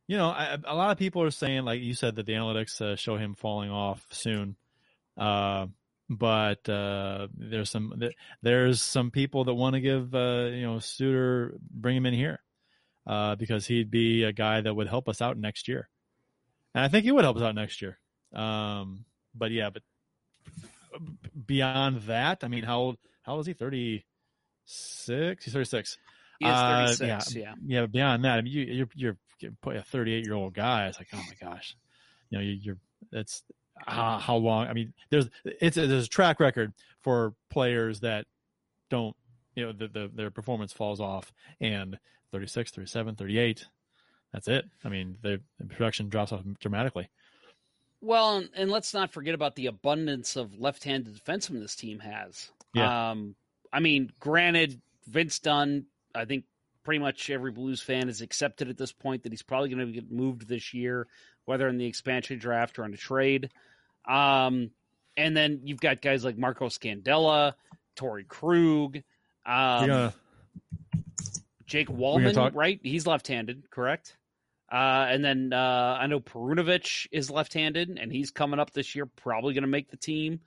You 0.08 0.18
know, 0.18 0.30
I, 0.30 0.58
a 0.64 0.76
lot 0.76 0.92
of 0.92 0.98
people 0.98 1.24
are 1.24 1.32
saying, 1.32 1.66
like 1.66 1.82
you 1.82 1.94
said, 1.96 2.16
that 2.16 2.26
the 2.26 2.34
analytics 2.34 2.80
uh, 2.80 2.96
show 2.96 3.18
him 3.18 3.34
falling 3.34 3.72
off 3.72 4.06
soon. 4.12 4.56
Uh, 5.18 5.68
but 6.10 6.68
uh, 6.70 7.28
there's 7.36 7.72
some 7.72 8.00
there's 8.44 8.82
some 8.82 9.10
people 9.10 9.46
that 9.46 9.54
want 9.56 9.74
to 9.74 9.82
give 9.82 10.14
uh, 10.14 10.50
you 10.52 10.62
know 10.62 10.80
Suter 10.80 11.56
bring 11.72 11.98
him 11.98 12.06
in 12.06 12.14
here 12.14 12.40
uh, 13.08 13.36
because 13.36 13.66
he'd 13.66 13.90
be 13.90 14.24
a 14.24 14.32
guy 14.32 14.62
that 14.62 14.74
would 14.74 14.88
help 14.88 15.10
us 15.10 15.22
out 15.22 15.38
next 15.38 15.68
year, 15.68 15.90
and 16.76 16.84
I 16.84 16.90
think 16.90 17.06
he 17.06 17.12
would 17.12 17.24
help 17.24 17.38
us 17.38 17.44
out 17.44 17.56
next 17.56 17.82
year. 17.82 17.98
Um, 18.34 19.06
but 19.34 19.50
yeah, 19.52 19.72
but 19.72 19.82
beyond 21.48 22.04
that, 22.04 22.44
I 22.44 22.48
mean, 22.48 22.64
how 22.64 22.80
old 22.80 22.98
how 23.24 23.34
old 23.34 23.42
is 23.42 23.48
he? 23.48 23.54
Thirty 23.54 24.06
six. 24.66 25.46
He's 25.46 25.54
thirty 25.54 25.66
six. 25.66 25.98
He 26.40 26.46
is 26.46 26.52
Uh, 26.54 26.88
36, 26.98 27.36
yeah. 27.36 27.42
yeah. 27.42 27.54
Yeah, 27.82 27.86
beyond 27.88 28.26
that, 28.26 28.38
I 28.38 28.42
mean, 28.42 28.54
you, 28.54 28.62
you're 28.64 28.90
you're 28.94 29.18
you're 29.40 29.52
a 29.66 29.82
38 29.82 30.26
year 30.26 30.36
old 30.36 30.54
guy. 30.54 30.88
It's 30.88 30.98
like, 30.98 31.10
oh 31.14 31.18
my 31.18 31.50
gosh, 31.50 31.76
you 32.30 32.38
know, 32.38 32.44
you, 32.44 32.54
you're 32.54 32.78
that's 33.12 33.44
how, 33.78 34.18
how 34.18 34.36
long? 34.36 34.68
I 34.68 34.74
mean, 34.74 34.94
there's 35.10 35.30
it's 35.44 35.78
a, 35.78 35.88
there's 35.88 36.06
a 36.06 36.10
track 36.10 36.40
record 36.40 36.74
for 37.02 37.34
players 37.50 38.00
that 38.02 38.26
don't, 38.90 39.16
you 39.56 39.66
know, 39.66 39.72
the, 39.72 39.88
the 39.88 40.12
their 40.14 40.32
performance 40.32 40.74
falls 40.74 41.00
off, 41.02 41.32
and 41.60 41.98
36, 42.32 42.72
37, 42.72 43.16
38. 43.16 43.68
That's 44.34 44.48
it. 44.48 44.66
I 44.84 44.90
mean, 44.90 45.18
the, 45.22 45.42
the 45.60 45.66
production 45.66 46.10
drops 46.10 46.34
off 46.34 46.42
dramatically. 46.60 47.10
Well, 48.02 48.38
and, 48.38 48.50
and 48.54 48.70
let's 48.70 48.94
not 48.94 49.14
forget 49.14 49.34
about 49.34 49.56
the 49.56 49.68
abundance 49.68 50.36
of 50.36 50.60
left-handed 50.60 51.16
defensemen 51.16 51.62
this 51.62 51.76
team 51.76 52.00
has. 52.00 52.52
Yeah. 52.74 53.12
Um, 53.12 53.36
I 53.72 53.80
mean, 53.80 54.12
granted, 54.20 54.82
Vince 55.08 55.40
Dunn, 55.40 55.86
I 56.14 56.26
think 56.26 56.44
pretty 56.86 57.00
much 57.00 57.30
every 57.30 57.52
Blues 57.52 57.82
fan 57.82 58.08
has 58.08 58.22
accepted 58.22 58.70
at 58.70 58.78
this 58.78 58.94
point 58.94 59.24
that 59.24 59.32
he's 59.34 59.44
probably 59.44 59.70
going 59.70 59.86
to 59.86 59.92
get 59.92 60.10
moved 60.10 60.48
this 60.48 60.74
year, 60.74 61.08
whether 61.44 61.68
in 61.68 61.78
the 61.78 61.86
expansion 61.86 62.38
draft 62.40 62.80
or 62.80 62.84
on 62.86 62.94
a 62.94 62.98
trade. 62.98 63.50
Um, 64.08 64.70
and 65.18 65.36
then 65.36 65.62
you've 65.64 65.82
got 65.82 66.02
guys 66.02 66.24
like 66.24 66.38
Marco 66.38 66.68
Scandella, 66.68 67.54
Torey 67.98 68.28
Krug, 68.28 69.02
um, 69.46 69.90
You're 69.90 70.14
Jake 71.66 71.90
Walman, 71.90 72.34
talk- 72.34 72.56
right? 72.56 72.80
He's 72.84 73.08
left-handed, 73.08 73.70
correct? 73.72 74.16
Uh, 74.72 75.08
and 75.10 75.24
then 75.24 75.54
uh, 75.54 75.98
I 76.00 76.08
know 76.08 76.20
Perunovich 76.20 77.08
is 77.12 77.30
left-handed, 77.30 77.98
and 78.00 78.12
he's 78.12 78.32
coming 78.32 78.60
up 78.60 78.72
this 78.72 78.96
year, 78.96 79.06
probably 79.06 79.54
going 79.54 79.64
to 79.64 79.68
make 79.68 79.90
the 79.90 79.98
team. 79.98 80.40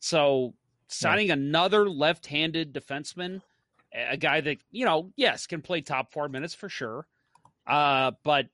So 0.00 0.54
signing 0.88 1.30
another 1.30 1.88
left-handed 1.88 2.72
defenseman, 2.74 3.42
a 3.92 4.16
guy 4.16 4.40
that 4.40 4.58
you 4.70 4.84
know, 4.84 5.12
yes, 5.16 5.46
can 5.46 5.62
play 5.62 5.80
top 5.80 6.12
four 6.12 6.28
minutes 6.28 6.54
for 6.54 6.68
sure. 6.68 7.06
Uh, 7.66 8.12
but 8.24 8.46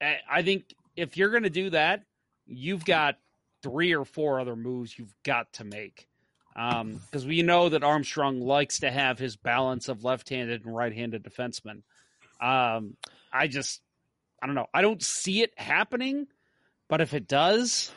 I 0.00 0.16
I 0.30 0.42
think 0.42 0.74
if 0.96 1.16
you're 1.16 1.30
going 1.30 1.44
to 1.44 1.50
do 1.50 1.70
that, 1.70 2.02
you've 2.46 2.84
got 2.84 3.18
three 3.62 3.94
or 3.94 4.04
four 4.04 4.40
other 4.40 4.56
moves 4.56 4.98
you've 4.98 5.14
got 5.24 5.52
to 5.54 5.64
make. 5.64 6.08
Because 6.54 7.24
we 7.24 7.42
know 7.42 7.68
that 7.68 7.84
Armstrong 7.84 8.40
likes 8.40 8.80
to 8.80 8.90
have 8.90 9.16
his 9.16 9.36
balance 9.36 9.88
of 9.88 10.02
left-handed 10.02 10.64
and 10.64 10.74
right-handed 10.74 11.22
defensemen. 11.22 11.82
Um, 12.40 12.96
I 13.32 13.46
just, 13.46 13.80
I 14.42 14.46
don't 14.46 14.56
know. 14.56 14.66
I 14.74 14.82
don't 14.82 15.00
see 15.00 15.42
it 15.42 15.52
happening, 15.56 16.26
but 16.88 17.00
if 17.00 17.14
it 17.14 17.28
does, 17.28 17.92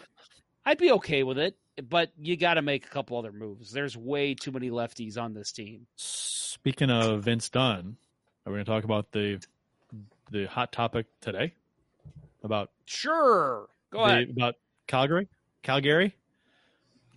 I'd 0.64 0.78
be 0.78 0.92
okay 0.92 1.24
with 1.24 1.40
it. 1.40 1.58
But 1.90 2.12
you 2.20 2.36
got 2.38 2.56
to 2.56 2.62
make 2.62 2.86
a 2.86 2.90
couple 2.90 3.18
other 3.18 3.32
moves. 3.32 3.72
There's 3.72 3.96
way 3.96 4.34
too 4.36 4.52
many 4.52 4.70
lefties 4.70 5.18
on 5.18 5.34
this 5.34 5.52
team. 5.52 5.88
Speaking 5.96 6.90
of 6.90 7.24
Vince 7.24 7.50
Dunn, 7.50 7.96
are 8.46 8.52
we 8.52 8.58
going 8.58 8.66
to 8.66 8.72
talk 8.72 8.84
about 8.84 9.12
the 9.12 9.42
the 10.32 10.46
hot 10.46 10.72
topic 10.72 11.08
today 11.22 11.54
about 12.44 12.72
Sure, 12.86 13.68
go 13.92 14.00
the- 14.08 14.14
ahead. 14.14 14.30
about 14.30 14.56
Calgary? 14.88 15.28
Calgary? 15.64 16.16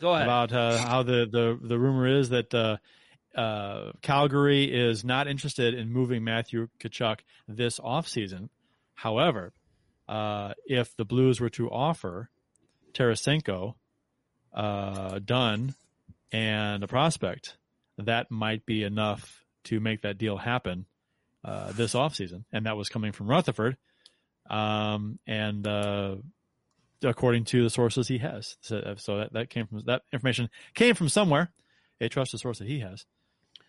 Go 0.01 0.13
ahead. 0.15 0.27
about 0.27 0.53
uh, 0.53 0.79
how 0.79 1.03
the, 1.05 1.27
the, 1.31 1.59
the 1.63 1.79
rumor 1.79 2.07
is 2.09 2.31
that 2.31 2.53
uh, 2.53 2.77
uh, 3.39 3.93
Calgary 4.03 4.65
is 4.65 5.05
not 5.05 5.29
interested 5.29 5.73
in 5.75 5.91
moving 5.93 6.25
Matthew 6.25 6.69
Tkachuk 6.81 7.21
this 7.49 7.79
offseason. 7.79 8.49
However, 8.95 9.53
uh, 10.09 10.55
if 10.67 10.97
the 10.97 11.05
Blues 11.05 11.41
were 11.41 11.51
to 11.51 11.71
offer 11.71 12.29
Tarasenko, 12.93 13.75
uh, 14.55 15.19
Dunn, 15.25 15.75
and 16.33 16.83
a 16.83 16.89
prospect, 16.89 17.57
that 17.99 18.31
might 18.31 18.67
be 18.67 18.83
enough 18.83 19.45
to 19.65 19.81
make 19.81 20.03
that 20.03 20.19
deal 20.19 20.37
happen 20.37 20.87
uh, 21.45 21.73
this 21.73 21.95
offseason. 21.95 22.45
And 22.53 22.67
that 22.67 22.77
was 22.77 22.89
coming 22.89 23.13
from 23.13 23.29
Rutherford. 23.29 23.77
Um, 24.49 25.19
and 25.27 25.67
uh, 25.67 26.17
according 27.03 27.45
to 27.45 27.63
the 27.63 27.71
sources 27.71 28.09
he 28.09 28.19
has. 28.19 28.57
So, 28.61 28.95
so 28.99 29.19
that, 29.19 29.33
that 29.33 29.51
came 29.51 29.67
from 29.67 29.83
that 29.87 30.03
information 30.13 30.51
came 30.75 30.95
from 30.95 31.09
somewhere, 31.09 31.51
a 32.01 32.09
trusted 32.09 32.41
source 32.41 32.59
that 32.59 32.69
he 32.69 32.81
has. 32.81 33.05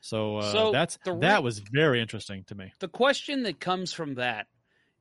So, 0.02 0.38
uh, 0.38 0.52
So 0.52 0.72
that's 0.72 0.98
re- 1.06 1.20
that 1.22 1.44
was 1.44 1.60
very 1.60 2.02
interesting 2.02 2.44
to 2.48 2.56
me. 2.56 2.74
The 2.80 2.88
question 2.88 3.44
that 3.44 3.60
comes 3.60 3.94
from 3.94 4.16
that 4.16 4.48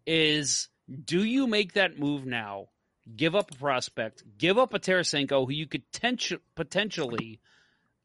is 0.06 0.68
do 1.04 1.24
you 1.24 1.46
make 1.46 1.74
that 1.74 1.98
move 1.98 2.26
now? 2.26 2.66
Give 3.16 3.34
up 3.34 3.50
a 3.50 3.56
prospect, 3.56 4.22
give 4.38 4.58
up 4.58 4.72
a 4.72 4.78
Tarasenko 4.78 5.46
who 5.46 5.52
you 5.52 5.66
could 5.66 5.90
tension, 5.92 6.38
potentially 6.54 7.40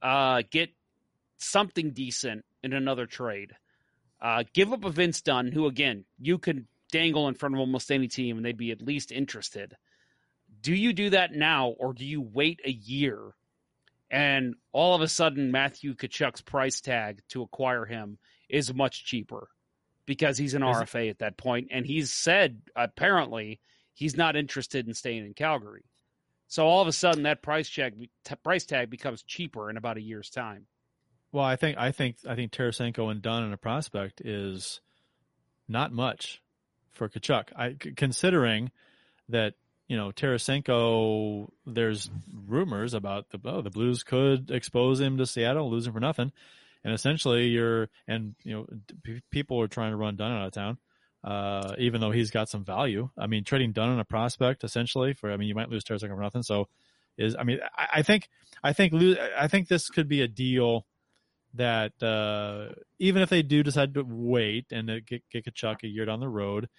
uh, 0.02 0.44
get 0.52 0.72
something 1.38 1.92
decent 1.92 2.44
in 2.64 2.74
another 2.74 3.06
trade. 3.06 3.54
Uh, 4.22 4.44
give 4.54 4.74
up 4.74 4.84
a 4.84 4.90
Vince 4.90 5.22
Dunn 5.22 5.52
who, 5.54 5.68
again, 5.68 6.04
you 6.20 6.38
could 6.38 6.68
dangle 6.92 7.30
in 7.30 7.36
front 7.36 7.56
of 7.56 7.60
almost 7.60 7.92
any 7.92 8.08
team 8.08 8.36
and 8.36 8.46
they'd 8.46 8.58
be 8.58 8.72
at 8.72 8.82
least 8.82 9.12
interested. 9.12 9.78
Do 10.62 10.74
you 10.74 10.92
do 10.92 11.12
that 11.12 11.32
now 11.34 11.70
or 11.70 11.94
do 11.94 12.06
you 12.06 12.22
wait 12.22 12.60
a 12.66 12.72
year 12.72 13.34
and 14.12 14.56
all 14.72 14.96
of 14.96 15.02
a 15.02 15.08
sudden 15.08 15.52
Matthew 15.52 15.94
Tkachuk's 15.94 16.42
price 16.42 16.82
tag 16.82 17.22
to 17.30 17.44
acquire 17.44 17.86
him 17.86 18.18
is 18.50 18.74
much 18.74 19.06
cheaper 19.06 19.50
because 20.06 20.38
he's 20.38 20.56
an 20.56 20.64
Is- 20.64 20.78
RFA 20.78 21.10
at 21.10 21.20
that 21.20 21.38
point, 21.38 21.68
and 21.72 21.86
he's 21.86 22.12
said 22.12 22.62
apparently 22.76 23.60
he's 24.00 24.16
not 24.16 24.38
interested 24.38 24.88
in 24.88 24.94
staying 24.94 25.26
in 25.26 25.34
Calgary. 25.34 25.84
So 26.48 26.66
all 26.66 26.82
of 26.82 26.88
a 26.88 26.94
sudden 26.94 27.24
that 27.24 27.42
price 27.42 27.70
t- 27.70 27.92
price 28.44 28.66
tag 28.66 28.90
becomes 28.90 29.22
cheaper 29.24 29.70
in 29.70 29.76
about 29.76 29.98
a 29.98 30.02
year's 30.02 30.30
time. 30.30 30.66
Well, 31.32 31.44
I 31.44 31.58
think 31.58 31.78
I 31.78 31.92
think 31.92 32.16
I 32.28 32.34
think 32.36 32.52
Tarasenko 32.52 33.12
and 33.12 33.22
Dunn 33.22 33.44
in 33.44 33.54
a 33.54 33.58
prospect 33.58 34.22
is 34.22 34.80
not 35.68 35.92
much 35.92 36.42
for 36.94 37.10
Tkachuk. 37.10 37.50
I 37.56 37.76
considering 37.96 38.72
that 39.28 39.54
you 39.88 39.98
know 39.98 40.12
Tarasenko. 40.12 41.50
There's 41.68 42.10
rumors 42.34 42.94
about 42.94 43.30
the 43.30 43.40
oh 43.46 43.62
the 43.62 43.70
Blues 43.70 44.02
could 44.04 44.50
expose 44.50 45.00
him 45.00 45.18
to 45.18 45.28
Seattle, 45.28 45.70
lose 45.70 45.86
him 45.86 45.94
for 45.94 46.00
nothing, 46.00 46.32
and 46.84 46.94
essentially 46.94 47.48
you're 47.48 47.90
and 48.08 48.34
you 48.44 48.54
know 48.54 48.66
people 49.30 49.62
are 49.62 49.68
trying 49.68 49.92
to 49.92 49.98
run 49.98 50.16
Dunn 50.16 50.32
out 50.32 50.48
of 50.48 50.54
town. 50.54 50.78
Uh, 51.22 51.76
even 51.78 52.00
though 52.00 52.12
he's 52.12 52.32
got 52.32 52.48
some 52.48 52.64
value, 52.64 53.10
I 53.18 53.28
mean, 53.28 53.44
trading 53.44 53.74
Dunn 53.74 53.90
on 53.90 54.00
a 54.00 54.06
prospect 54.06 54.64
essentially 54.64 55.14
for, 55.14 55.32
I 55.32 55.38
mean, 55.38 55.50
you 55.50 55.56
might 55.56 55.70
lose 55.70 55.84
Tarasenko 55.84 56.16
for 56.16 56.22
nothing. 56.22 56.44
So 56.44 56.70
is, 57.18 57.36
I 57.38 57.44
mean, 57.44 57.60
I, 57.78 57.88
I 57.96 58.02
think, 58.04 58.30
I 58.64 58.72
think, 58.72 58.94
I 59.38 59.50
think 59.50 59.68
this 59.68 59.90
could 59.90 60.08
be 60.08 60.22
a 60.22 60.30
deal 60.30 60.86
that 61.56 62.02
uh, 62.02 62.74
even 63.00 63.22
if 63.22 63.30
they 63.30 63.42
do 63.42 63.64
decide 63.64 63.96
to 63.96 64.06
wait 64.08 64.68
and 64.72 64.88
get, 65.06 65.24
get 65.30 65.46
Tkachuk 65.46 65.84
a 65.84 65.88
year 65.88 66.06
down 66.06 66.22
the 66.22 66.30
road, 66.30 66.70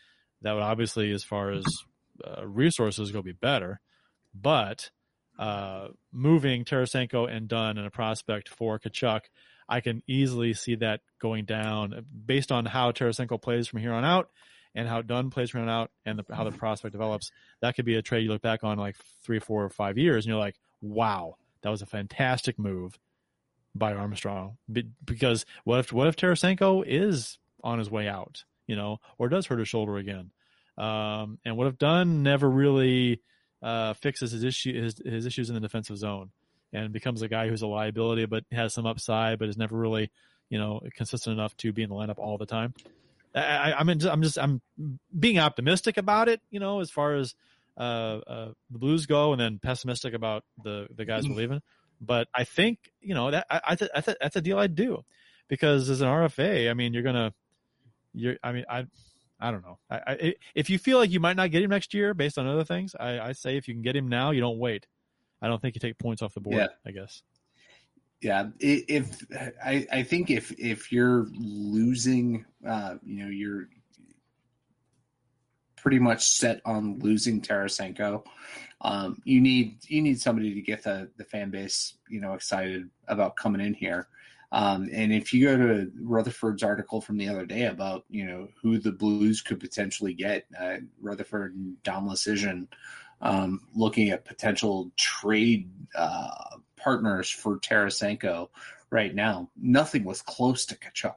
that 0.41 0.53
would 0.53 0.63
obviously, 0.63 1.13
as 1.13 1.23
far 1.23 1.51
as 1.51 1.65
uh, 2.25 2.47
resources 2.47 3.11
go, 3.11 3.21
be 3.21 3.33
better. 3.33 3.81
But 4.35 4.91
uh, 5.39 5.89
moving 6.13 6.65
Tarasenko 6.65 7.31
and 7.31 7.47
Dunn 7.47 7.77
and 7.77 7.87
a 7.87 7.91
prospect 7.91 8.49
for 8.49 8.79
Tkachuk, 8.79 9.23
I 9.71 9.81
can 9.81 10.03
easily 10.09 10.53
see 10.53 10.75
that 10.77 11.01
going 11.21 11.45
down 11.45 12.05
based 12.27 12.51
on 12.51 12.67
how 12.67 12.91
Tarasenko 12.91 13.41
plays 13.41 13.69
from 13.69 13.79
here 13.79 13.93
on 13.93 14.05
out 14.05 14.29
and 14.75 14.89
how 14.89 15.01
Dunn 15.01 15.31
plays 15.31 15.51
from 15.51 15.61
here 15.61 15.71
on 15.71 15.83
out 15.83 15.91
and 16.05 16.19
the, 16.19 16.35
how 16.35 16.43
the 16.43 16.51
prospect 16.51 16.93
develops. 16.93 17.31
That 17.63 17.77
could 17.77 17.85
be 17.85 17.95
a 17.95 18.03
trade 18.03 18.25
you 18.25 18.31
look 18.31 18.43
back 18.43 18.65
on 18.65 18.79
like 18.79 18.97
three, 19.23 19.39
four, 19.39 19.65
or 19.65 19.71
five 19.71 19.97
years 19.97 20.25
and 20.25 20.31
you're 20.31 20.41
like, 20.41 20.57
wow, 20.83 21.37
that 21.63 21.71
was 21.71 21.83
a 21.83 21.87
fantastic 21.87 22.59
move 22.59 22.99
by 23.73 23.95
Armstrong. 23.95 24.59
Because 25.05 25.47
what 25.63 25.79
if 25.79 25.93
what 25.93 26.09
if 26.09 26.17
Tarasenko 26.17 26.85
is 26.85 27.39
on 27.63 27.79
his 27.79 27.91
way 27.91 28.09
out, 28.09 28.45
you 28.67 28.75
know, 28.75 28.99
or 29.19 29.29
does 29.29 29.47
hurt 29.47 29.61
his 29.61 29.69
shoulder 29.69 29.97
again? 29.99 30.33
Um, 30.77 31.39
and 31.45 31.57
what 31.57 31.69
if 31.69 31.79
Dunn 31.79 32.25
never 32.25 32.51
really 32.51 33.21
uh, 33.63 33.93
fixes 33.93 34.33
his 34.33 34.43
issue 34.43 34.83
his, 34.83 35.01
his 35.05 35.27
issues 35.27 35.49
in 35.49 35.55
the 35.55 35.61
defensive 35.61 35.99
zone 35.99 36.31
and 36.73 36.93
becomes 36.93 37.23
a 37.23 37.29
guy 37.29 37.49
who's 37.49 37.63
a 37.63 37.67
liability 37.67 38.27
but 38.27 38.45
has 38.53 38.73
some 38.75 38.87
upside 38.87 39.39
but 39.39 39.49
is 39.49 39.57
never 39.57 39.77
really 39.77 40.11
you 40.49 40.59
know 40.59 40.81
consistent 40.95 41.33
enough 41.39 41.57
to 41.59 41.73
be 41.73 41.83
in 41.83 41.89
the 41.89 41.95
lineup 41.95 42.19
all 42.19 42.37
the 42.37 42.47
time. 42.47 42.75
I, 43.35 43.41
I, 43.41 43.79
I'm 43.79 43.87
just, 43.99 44.13
I'm 44.13 44.23
just 44.23 44.39
I'm 44.39 44.61
being 45.17 45.39
optimistic 45.39 45.97
about 45.97 46.29
it, 46.29 46.41
you 46.51 46.61
know, 46.61 46.81
as 46.81 46.91
far 46.91 47.15
as 47.15 47.35
uh, 47.79 48.21
uh, 48.27 48.53
the 48.71 48.79
Blues 48.79 49.07
go, 49.07 49.33
and 49.33 49.41
then 49.41 49.59
pessimistic 49.59 50.15
about 50.15 50.45
the 50.63 50.89
the 50.95 51.05
guys 51.05 51.29
we're 51.29 51.37
leaving. 51.37 51.63
But 52.01 52.29
I 52.35 52.45
think 52.45 52.79
you 53.01 53.15
know 53.15 53.31
that 53.31 53.47
I, 53.49 53.61
I 53.69 53.75
th- 53.77 53.91
I 53.95 54.01
th- 54.01 54.17
that's 54.21 54.37
a 54.37 54.41
deal 54.41 54.59
I'd 54.59 54.75
do 54.75 55.05
because 55.49 55.89
as 55.89 56.01
an 56.01 56.09
RFA, 56.09 56.71
I 56.71 56.75
mean, 56.75 56.93
you're 56.93 57.03
gonna 57.03 57.33
you're 58.13 58.37
I 58.43 58.53
mean 58.53 58.65
I 58.69 58.87
I 59.39 59.51
don't 59.51 59.63
know. 59.63 59.79
I, 59.89 60.01
I 60.07 60.35
if 60.55 60.69
you 60.69 60.79
feel 60.79 60.99
like 60.99 61.11
you 61.11 61.21
might 61.21 61.37
not 61.37 61.51
get 61.51 61.63
him 61.63 61.71
next 61.71 61.95
year 61.95 62.15
based 62.15 62.39
on 62.39 62.47
other 62.47 62.65
things, 62.65 62.95
I, 62.99 63.21
I 63.21 63.33
say 63.33 63.57
if 63.57 63.69
you 63.69 63.75
can 63.75 63.83
get 63.83 63.97
him 63.97 64.09
now, 64.09 64.33
you 64.33 64.41
don't 64.41 64.59
wait. 64.59 64.87
I 65.43 65.49
don't 65.49 65.61
think 65.61 65.75
you 65.75 65.81
take 65.81 65.99
points 65.99 66.23
off 66.23 66.35
the 66.35 66.41
board. 66.41 66.57
Yeah. 66.57 66.69
I 66.87 66.91
guess. 66.91 67.23
Yeah, 68.23 68.49
i- 68.63 68.85
if 68.89 69.25
I, 69.65 69.87
I 69.91 70.03
think 70.03 70.31
if 70.31 70.53
if 70.59 70.93
you're 70.93 71.27
losing, 71.39 72.45
uh, 72.67 72.97
you 73.03 73.25
know, 73.25 73.31
you're 73.31 73.69
pretty 75.77 75.99
much 75.99 76.27
set 76.29 76.61
on 76.67 76.99
losing 76.99 77.41
Tarasenko. 77.41 78.23
Um, 78.83 79.17
you 79.25 79.41
need 79.41 79.79
you 79.89 80.03
need 80.03 80.21
somebody 80.21 80.55
to 80.55 80.61
get 80.61 80.83
the 80.83 81.11
the 81.17 81.25
fan 81.25 81.51
base, 81.51 81.97
you 82.11 82.21
know, 82.21 82.35
excited 82.35 82.89
about 83.09 83.37
coming 83.37 83.61
in 83.61 83.75
here. 83.75 84.09
Um, 84.53 84.89
and 84.93 85.13
if 85.13 85.33
you 85.33 85.47
go 85.47 85.57
to 85.57 85.91
Rutherford's 86.01 86.63
article 86.65 87.01
from 87.01 87.17
the 87.17 87.29
other 87.29 87.47
day 87.47 87.67
about 87.67 88.05
you 88.11 88.27
know 88.27 88.49
who 88.61 88.79
the 88.79 88.93
Blues 88.93 89.41
could 89.41 89.61
potentially 89.61 90.13
get, 90.13 90.45
uh, 90.61 90.77
Rutherford 91.01 91.55
and 91.55 91.83
Dom 91.85 92.07
Luszczyszyn 92.09 92.67
um, 93.21 93.61
looking 93.75 94.11
at 94.11 94.25
potential 94.25 94.91
trade 94.97 95.71
uh, 95.95 96.57
partners 96.77 97.31
for 97.31 97.59
Tarasenko 97.59 98.49
right 98.91 99.15
now. 99.15 99.51
Nothing 99.57 100.05
was 100.05 100.23
close 100.23 100.67
to 100.67 100.77
Tkachuk, 100.77 101.15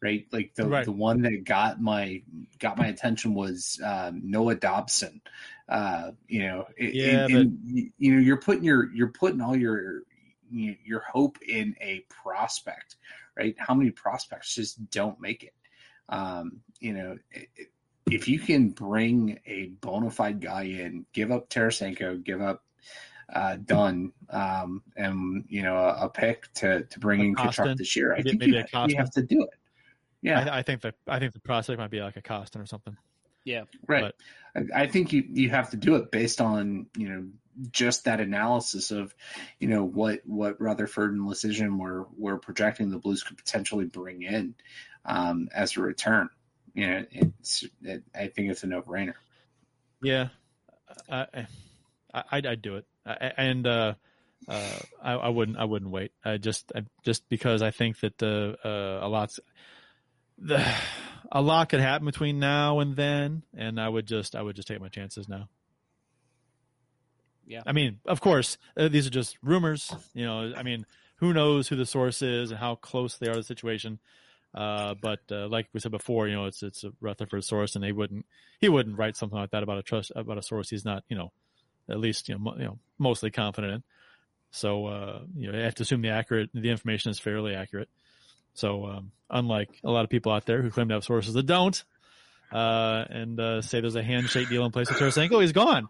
right? 0.00 0.26
Like 0.30 0.54
the 0.54 0.66
Right. 0.66 0.84
the 0.84 0.92
one 0.92 1.22
that 1.22 1.44
got 1.44 1.80
my 1.80 2.22
got 2.58 2.76
my 2.78 2.86
attention 2.86 3.34
was 3.34 3.80
um, 3.84 4.22
Noah 4.24 4.56
Dobson. 4.56 5.20
Uh, 5.68 6.12
you 6.26 6.40
know, 6.40 6.66
Yeah, 6.78 7.24
and- 7.24 7.30
and, 7.40 7.92
you 7.98 8.14
know, 8.14 8.20
you're 8.20 8.40
putting 8.40 8.64
your 8.64 8.92
you're 8.92 9.12
putting 9.12 9.40
all 9.40 9.56
your 9.56 10.02
your 10.50 11.00
hope 11.00 11.36
in 11.42 11.76
a 11.80 12.00
prospect, 12.08 12.96
right? 13.36 13.54
How 13.58 13.74
many 13.74 13.90
prospects 13.90 14.54
just 14.54 14.90
don't 14.90 15.20
make 15.20 15.44
it? 15.44 15.52
Um, 16.08 16.60
you 16.80 16.94
know, 16.94 17.18
it, 17.30 17.48
it- 17.56 17.68
if 18.12 18.28
you 18.28 18.38
can 18.38 18.70
bring 18.70 19.40
a 19.46 19.66
bona 19.80 20.10
fide 20.10 20.40
guy 20.40 20.64
in, 20.64 21.06
give 21.12 21.30
up 21.30 21.48
Tarasenko, 21.48 22.22
give 22.22 22.40
up 22.40 22.64
uh, 23.32 23.56
Dunn, 23.56 24.12
um, 24.30 24.82
and 24.96 25.44
you 25.48 25.62
know 25.62 25.76
a, 25.76 26.06
a 26.06 26.08
pick 26.08 26.52
to 26.54 26.84
to 26.84 26.98
bring 26.98 27.20
A 27.20 27.24
in 27.24 27.34
Kostin, 27.34 27.66
Tkachuk 27.66 27.76
this 27.76 27.96
year, 27.96 28.14
I 28.14 28.22
think 28.22 28.40
maybe 28.40 28.52
you, 28.52 28.64
you 28.88 28.96
have 28.96 29.10
to 29.12 29.22
do 29.22 29.42
it. 29.42 29.50
Yeah, 30.22 30.40
I, 30.40 30.58
I 30.58 30.62
think 30.62 30.80
the 30.80 30.94
I 31.06 31.18
think 31.18 31.32
the 31.32 31.40
prospect 31.40 31.78
might 31.78 31.90
be 31.90 32.00
like 32.00 32.16
a 32.16 32.22
Kostin 32.22 32.62
or 32.62 32.66
something. 32.66 32.96
Yeah. 33.44 33.64
Right. 33.86 34.12
I, 34.54 34.82
I 34.82 34.86
think 34.88 35.12
you, 35.14 35.24
you 35.26 35.48
have 35.48 35.70
to 35.70 35.78
do 35.78 35.94
it 35.96 36.10
based 36.10 36.42
on, 36.42 36.86
you 36.94 37.08
know, 37.08 37.28
just 37.70 38.04
that 38.04 38.20
analysis 38.20 38.90
of, 38.90 39.14
you 39.58 39.68
know, 39.68 39.84
what, 39.84 40.20
what 40.26 40.60
Rutherford 40.60 41.14
and 41.14 41.22
Luszczyszyn 41.22 41.78
were, 41.78 42.06
were 42.18 42.36
projecting 42.36 42.90
the 42.90 42.98
Blues 42.98 43.22
could 43.22 43.38
potentially 43.38 43.86
bring 43.86 44.22
in 44.22 44.54
um, 45.06 45.48
as 45.54 45.78
a 45.78 45.80
return. 45.80 46.28
You 46.78 46.86
know, 46.86 47.04
it's, 47.10 47.64
it, 47.82 48.04
I 48.14 48.28
think 48.28 48.52
it's 48.52 48.62
a 48.62 48.68
no 48.68 48.82
brainer. 48.82 49.14
Yeah, 50.00 50.28
I, 51.10 51.26
I, 52.14 52.22
I'd, 52.30 52.46
I'd 52.46 52.62
do 52.62 52.76
it, 52.76 52.86
I, 53.04 53.32
and 53.36 53.66
uh, 53.66 53.94
uh, 54.46 54.78
I, 55.02 55.12
I 55.14 55.28
wouldn't, 55.28 55.58
I 55.58 55.64
wouldn't 55.64 55.90
wait. 55.90 56.12
I 56.24 56.36
just, 56.36 56.70
I, 56.76 56.84
just 57.04 57.28
because 57.28 57.62
I 57.62 57.72
think 57.72 57.98
that 57.98 58.16
the 58.18 58.56
uh, 58.64 59.04
a 59.04 59.08
lot's 59.08 59.40
the 60.38 60.64
a 61.32 61.42
lot 61.42 61.68
could 61.68 61.80
happen 61.80 62.06
between 62.06 62.38
now 62.38 62.78
and 62.78 62.94
then, 62.94 63.42
and 63.56 63.80
I 63.80 63.88
would 63.88 64.06
just, 64.06 64.36
I 64.36 64.42
would 64.42 64.54
just 64.54 64.68
take 64.68 64.80
my 64.80 64.86
chances 64.86 65.28
now. 65.28 65.48
Yeah. 67.44 67.62
I 67.66 67.72
mean, 67.72 67.98
of 68.06 68.20
course, 68.20 68.56
uh, 68.76 68.86
these 68.86 69.04
are 69.08 69.10
just 69.10 69.36
rumors. 69.42 69.92
You 70.14 70.26
know, 70.26 70.52
I 70.56 70.62
mean, 70.62 70.86
who 71.16 71.32
knows 71.32 71.66
who 71.66 71.74
the 71.74 71.86
source 71.86 72.22
is 72.22 72.52
and 72.52 72.60
how 72.60 72.76
close 72.76 73.18
they 73.18 73.26
are 73.26 73.32
to 73.32 73.40
the 73.40 73.42
situation. 73.42 73.98
Uh, 74.54 74.94
but 75.00 75.20
uh, 75.30 75.46
like 75.48 75.68
we 75.72 75.80
said 75.80 75.92
before, 75.92 76.26
you 76.26 76.34
know, 76.34 76.46
it's 76.46 76.62
it's 76.62 76.84
a 76.84 76.92
Rutherford 77.00 77.44
source, 77.44 77.76
and 77.76 77.84
he 77.84 77.92
wouldn't 77.92 78.26
he 78.60 78.68
wouldn't 78.68 78.98
write 78.98 79.16
something 79.16 79.38
like 79.38 79.50
that 79.50 79.62
about 79.62 79.78
a 79.78 79.82
trust 79.82 80.12
about 80.16 80.38
a 80.38 80.42
source 80.42 80.70
he's 80.70 80.84
not, 80.84 81.04
you 81.08 81.16
know, 81.16 81.32
at 81.88 82.00
least 82.00 82.28
you 82.28 82.34
know, 82.34 82.40
mo- 82.40 82.56
you 82.56 82.64
know 82.64 82.78
mostly 82.98 83.30
confident 83.30 83.74
in. 83.74 83.82
So 84.50 84.86
uh, 84.86 85.20
you 85.36 85.52
know, 85.52 85.58
have 85.58 85.74
to 85.76 85.82
assume 85.82 86.02
the 86.02 86.10
accurate 86.10 86.50
the 86.54 86.70
information 86.70 87.10
is 87.10 87.18
fairly 87.18 87.54
accurate. 87.54 87.88
So 88.54 88.86
um, 88.86 89.12
unlike 89.30 89.68
a 89.84 89.90
lot 89.90 90.04
of 90.04 90.10
people 90.10 90.32
out 90.32 90.46
there 90.46 90.62
who 90.62 90.70
claim 90.70 90.88
to 90.88 90.94
have 90.94 91.04
sources 91.04 91.34
that 91.34 91.46
don't, 91.46 91.82
uh, 92.50 93.04
and 93.10 93.38
uh, 93.38 93.62
say 93.62 93.80
there's 93.80 93.94
a 93.94 94.02
handshake 94.02 94.48
deal 94.48 94.64
in 94.64 94.72
place 94.72 94.88
with 94.88 94.98
Tarasenko, 94.98 95.40
he's 95.40 95.52
gone. 95.52 95.88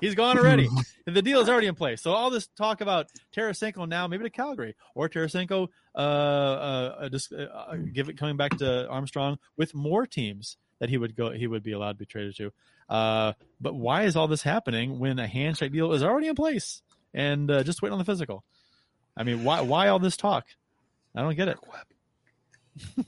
He's 0.00 0.14
gone 0.14 0.38
already. 0.38 0.68
the 1.06 1.22
deal 1.22 1.40
is 1.40 1.48
already 1.48 1.66
in 1.66 1.74
place. 1.74 2.00
So 2.00 2.12
all 2.12 2.30
this 2.30 2.46
talk 2.56 2.80
about 2.80 3.08
Tarasenko 3.34 3.88
now, 3.88 4.06
maybe 4.06 4.24
to 4.24 4.30
Calgary 4.30 4.76
or 4.94 5.08
Tarasenko, 5.08 5.68
uh, 5.94 5.98
uh, 5.98 6.96
uh, 7.00 7.08
just, 7.08 7.32
uh, 7.32 7.76
give 7.92 8.08
it 8.08 8.16
coming 8.16 8.36
back 8.36 8.56
to 8.58 8.88
Armstrong 8.88 9.38
with 9.56 9.74
more 9.74 10.06
teams 10.06 10.56
that 10.78 10.88
he 10.88 10.96
would 10.96 11.14
go 11.16 11.30
he 11.30 11.46
would 11.46 11.62
be 11.62 11.72
allowed 11.72 11.92
to 11.92 11.98
be 11.98 12.06
traded 12.06 12.36
to. 12.36 12.52
Uh, 12.88 13.32
but 13.60 13.74
why 13.74 14.02
is 14.02 14.16
all 14.16 14.28
this 14.28 14.42
happening 14.42 14.98
when 14.98 15.18
a 15.18 15.26
handshake 15.26 15.72
deal 15.72 15.92
is 15.92 16.02
already 16.02 16.28
in 16.28 16.34
place 16.34 16.82
and 17.14 17.50
uh, 17.50 17.62
just 17.62 17.82
waiting 17.82 17.94
on 17.94 17.98
the 17.98 18.04
physical? 18.04 18.44
I 19.16 19.24
mean, 19.24 19.44
why 19.44 19.60
why 19.60 19.88
all 19.88 19.98
this 19.98 20.16
talk? 20.16 20.46
I 21.14 21.22
don't 21.22 21.36
get 21.36 21.48
it. 21.48 21.58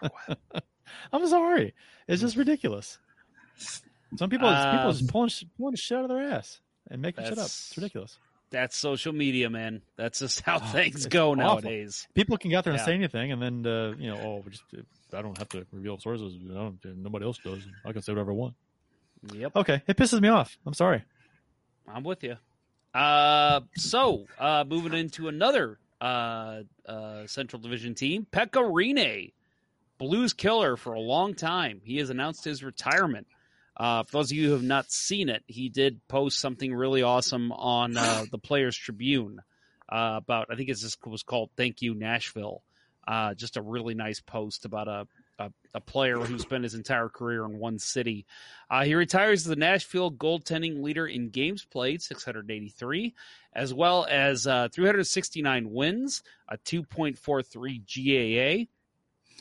I'm 1.12 1.26
sorry. 1.28 1.74
It's 2.08 2.20
just 2.20 2.36
ridiculous. 2.36 2.98
Some 4.16 4.28
people, 4.30 4.48
people 4.48 4.88
Um, 4.88 4.92
just 4.92 5.08
pulling, 5.08 5.30
pulling 5.56 5.74
shit 5.76 5.98
out 5.98 6.04
of 6.04 6.08
their 6.10 6.20
ass 6.22 6.60
and 6.90 7.00
making 7.02 7.24
shit 7.24 7.38
up. 7.38 7.46
It's 7.46 7.72
ridiculous. 7.76 8.18
That's 8.50 8.76
social 8.76 9.14
media, 9.14 9.48
man. 9.48 9.80
That's 9.96 10.18
just 10.18 10.40
how 10.42 10.58
things 10.72 11.06
go 11.06 11.30
awful. 11.32 11.36
nowadays. 11.36 12.06
People 12.14 12.36
can 12.36 12.50
get 12.50 12.58
out 12.58 12.64
there 12.64 12.72
and 12.74 12.80
Yeah. 12.80 12.84
say 12.86 12.94
anything, 12.94 13.32
and 13.32 13.40
then 13.42 13.66
uh, 13.66 13.94
you 13.98 14.08
know, 14.08 14.18
oh, 14.18 14.44
just 14.50 14.64
I 15.14 15.22
don't 15.22 15.36
have 15.38 15.48
to 15.50 15.66
reveal 15.72 15.98
sources. 15.98 16.34
Nobody 16.84 17.24
else 17.24 17.38
does. 17.38 17.66
I 17.84 17.92
can 17.92 18.02
say 18.02 18.12
whatever 18.12 18.32
I 18.32 18.34
want. 18.34 18.54
Yep. 19.32 19.56
Okay, 19.56 19.82
it 19.86 19.96
pisses 19.96 20.20
me 20.20 20.28
off. 20.28 20.58
I'm 20.66 20.74
sorry. 20.74 21.02
I'm 21.88 22.02
with 22.04 22.22
you. 22.24 22.36
Uh, 22.94 23.60
so 23.76 24.26
uh, 24.38 24.64
moving 24.68 24.92
into 24.92 25.28
another 25.28 25.78
uh, 26.00 26.62
uh, 26.86 27.26
Central 27.26 27.62
Division 27.62 27.94
team, 27.94 28.26
Pekka 28.30 28.60
Rinne, 28.60 29.32
Blues 29.98 30.32
killer 30.34 30.76
for 30.76 30.92
a 30.94 31.00
long 31.00 31.34
time. 31.34 31.80
He 31.84 31.96
has 31.98 32.10
announced 32.10 32.44
his 32.44 32.62
retirement. 32.62 33.26
Uh, 33.76 34.02
for 34.02 34.18
those 34.18 34.30
of 34.30 34.36
you 34.36 34.48
who 34.48 34.52
have 34.52 34.62
not 34.62 34.90
seen 34.90 35.28
it, 35.28 35.42
he 35.46 35.68
did 35.68 36.00
post 36.08 36.38
something 36.38 36.74
really 36.74 37.02
awesome 37.02 37.52
on 37.52 37.96
uh, 37.96 38.24
the 38.30 38.38
Players 38.38 38.76
Tribune 38.76 39.40
uh, 39.88 40.14
about. 40.16 40.48
I 40.50 40.56
think 40.56 40.68
it 40.68 40.78
was 41.06 41.22
called 41.22 41.50
"Thank 41.56 41.82
You 41.82 41.94
Nashville." 41.94 42.62
Uh, 43.06 43.34
just 43.34 43.56
a 43.56 43.62
really 43.62 43.94
nice 43.94 44.20
post 44.20 44.64
about 44.64 44.88
a, 44.88 45.06
a 45.38 45.50
a 45.74 45.80
player 45.80 46.18
who 46.18 46.38
spent 46.38 46.64
his 46.64 46.74
entire 46.74 47.08
career 47.08 47.44
in 47.44 47.58
one 47.58 47.78
city. 47.78 48.26
Uh, 48.70 48.84
he 48.84 48.94
retires 48.94 49.40
as 49.40 49.46
the 49.46 49.56
Nashville 49.56 50.10
goaltending 50.10 50.82
leader 50.82 51.06
in 51.06 51.30
games 51.30 51.64
played, 51.64 52.02
683, 52.02 53.14
as 53.54 53.72
well 53.72 54.06
as 54.08 54.46
uh, 54.46 54.68
369 54.72 55.70
wins, 55.70 56.22
a 56.48 56.58
2.43 56.58 58.66
GAA, 58.66 58.68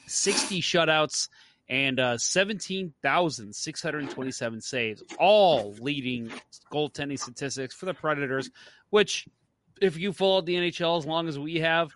60 0.08 0.62
shutouts, 0.62 1.28
and 1.72 2.00
uh, 2.00 2.18
17,627 2.18 4.62
saves, 4.62 5.02
all 5.18 5.74
leading 5.80 6.32
goaltending 6.72 7.18
statistics 7.18 7.74
for 7.74 7.86
the 7.88 7.94
Predators, 7.94 8.50
which, 8.90 9.26
if 9.82 9.98
you 9.98 10.14
followed 10.14 10.46
the 10.46 10.56
NHL 10.56 10.98
as 11.00 11.06
long 11.06 11.28
as 11.28 11.38
we 11.40 11.60
have, 11.62 11.92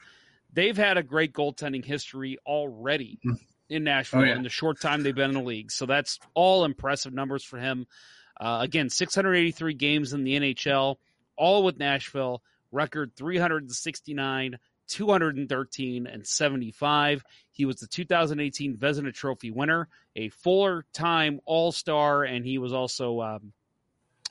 they've 0.53 0.77
had 0.77 0.97
a 0.97 1.03
great 1.03 1.33
goaltending 1.33 1.83
history 1.85 2.37
already 2.45 3.19
in 3.69 3.83
Nashville 3.83 4.21
Oh, 4.21 4.23
yeah. 4.23 4.35
in 4.35 4.43
the 4.43 4.49
short 4.49 4.79
time 4.79 5.03
they've 5.03 5.13
been 5.15 5.29
in 5.31 5.35
the 5.35 5.41
league. 5.43 5.71
So 5.71 5.85
that's 5.85 6.19
all 6.33 6.65
impressive 6.65 7.13
numbers 7.13 7.43
for 7.43 7.57
him. 7.59 7.85
Uh, 8.39 8.59
again, 8.61 8.89
683 8.89 9.73
games 9.73 10.13
in 10.13 10.23
the 10.23 10.39
NHL, 10.39 10.95
all 11.37 11.63
with 11.63 11.77
Nashville, 11.77 12.41
record 12.71 13.11
369, 13.15 14.57
213, 14.87 16.07
and 16.07 16.25
75. 16.25 17.23
He 17.51 17.65
was 17.65 17.77
the 17.77 17.87
2018 17.87 18.77
Vezina 18.77 19.13
Trophy 19.13 19.51
winner, 19.51 19.87
a 20.15 20.29
four 20.29 20.85
time 20.93 21.39
All 21.45 21.71
Star, 21.71 22.23
and 22.23 22.45
he 22.45 22.57
was 22.57 22.73
also 22.73 23.21
um, 23.21 23.53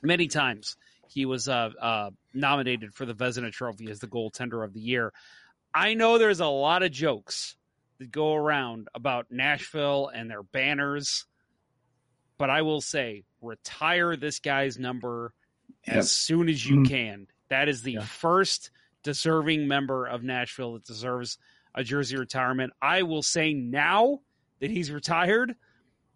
many 0.01 0.27
times 0.27 0.77
he 1.07 1.25
was 1.25 1.47
uh, 1.47 1.69
uh, 1.81 2.09
nominated 2.33 2.93
for 2.93 3.05
the 3.05 3.13
Vezina 3.13 3.51
Trophy 3.51 3.89
as 3.89 3.99
the 3.99 4.07
goaltender 4.07 4.63
of 4.63 4.73
the 4.73 4.79
year. 4.79 5.13
I 5.73 5.93
know 5.93 6.17
there's 6.17 6.39
a 6.39 6.47
lot 6.47 6.83
of 6.83 6.91
jokes 6.91 7.55
that 7.99 8.11
go 8.11 8.33
around 8.33 8.87
about 8.95 9.27
Nashville 9.29 10.09
and 10.13 10.29
their 10.29 10.43
banners, 10.43 11.25
but 12.37 12.49
I 12.49 12.61
will 12.63 12.81
say 12.81 13.23
retire 13.41 14.15
this 14.15 14.39
guy's 14.39 14.77
number 14.79 15.33
Yep. 15.87 15.95
as 15.97 16.11
soon 16.11 16.49
as 16.49 16.65
you 16.65 16.77
Mhm. 16.77 16.87
can. 16.87 17.27
That 17.49 17.69
is 17.69 17.83
the 17.83 17.93
Yeah. 17.93 18.01
first 18.05 18.71
deserving 19.05 19.67
member 19.67 20.07
of 20.07 20.23
Nashville 20.23 20.73
that 20.73 20.83
deserves 20.83 21.37
a 21.75 21.83
jersey 21.83 22.17
retirement. 22.17 22.73
I 22.81 23.03
will 23.03 23.21
say 23.23 23.53
now 23.53 24.19
that 24.59 24.71
he's 24.71 24.91
retired, 24.91 25.55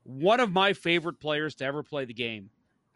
one 0.03 0.39
of 0.39 0.51
my 0.51 0.73
favorite 0.73 1.19
players 1.21 1.55
to 1.55 1.65
ever 1.65 1.83
play 1.83 2.05
the 2.05 2.13
game. 2.13 2.49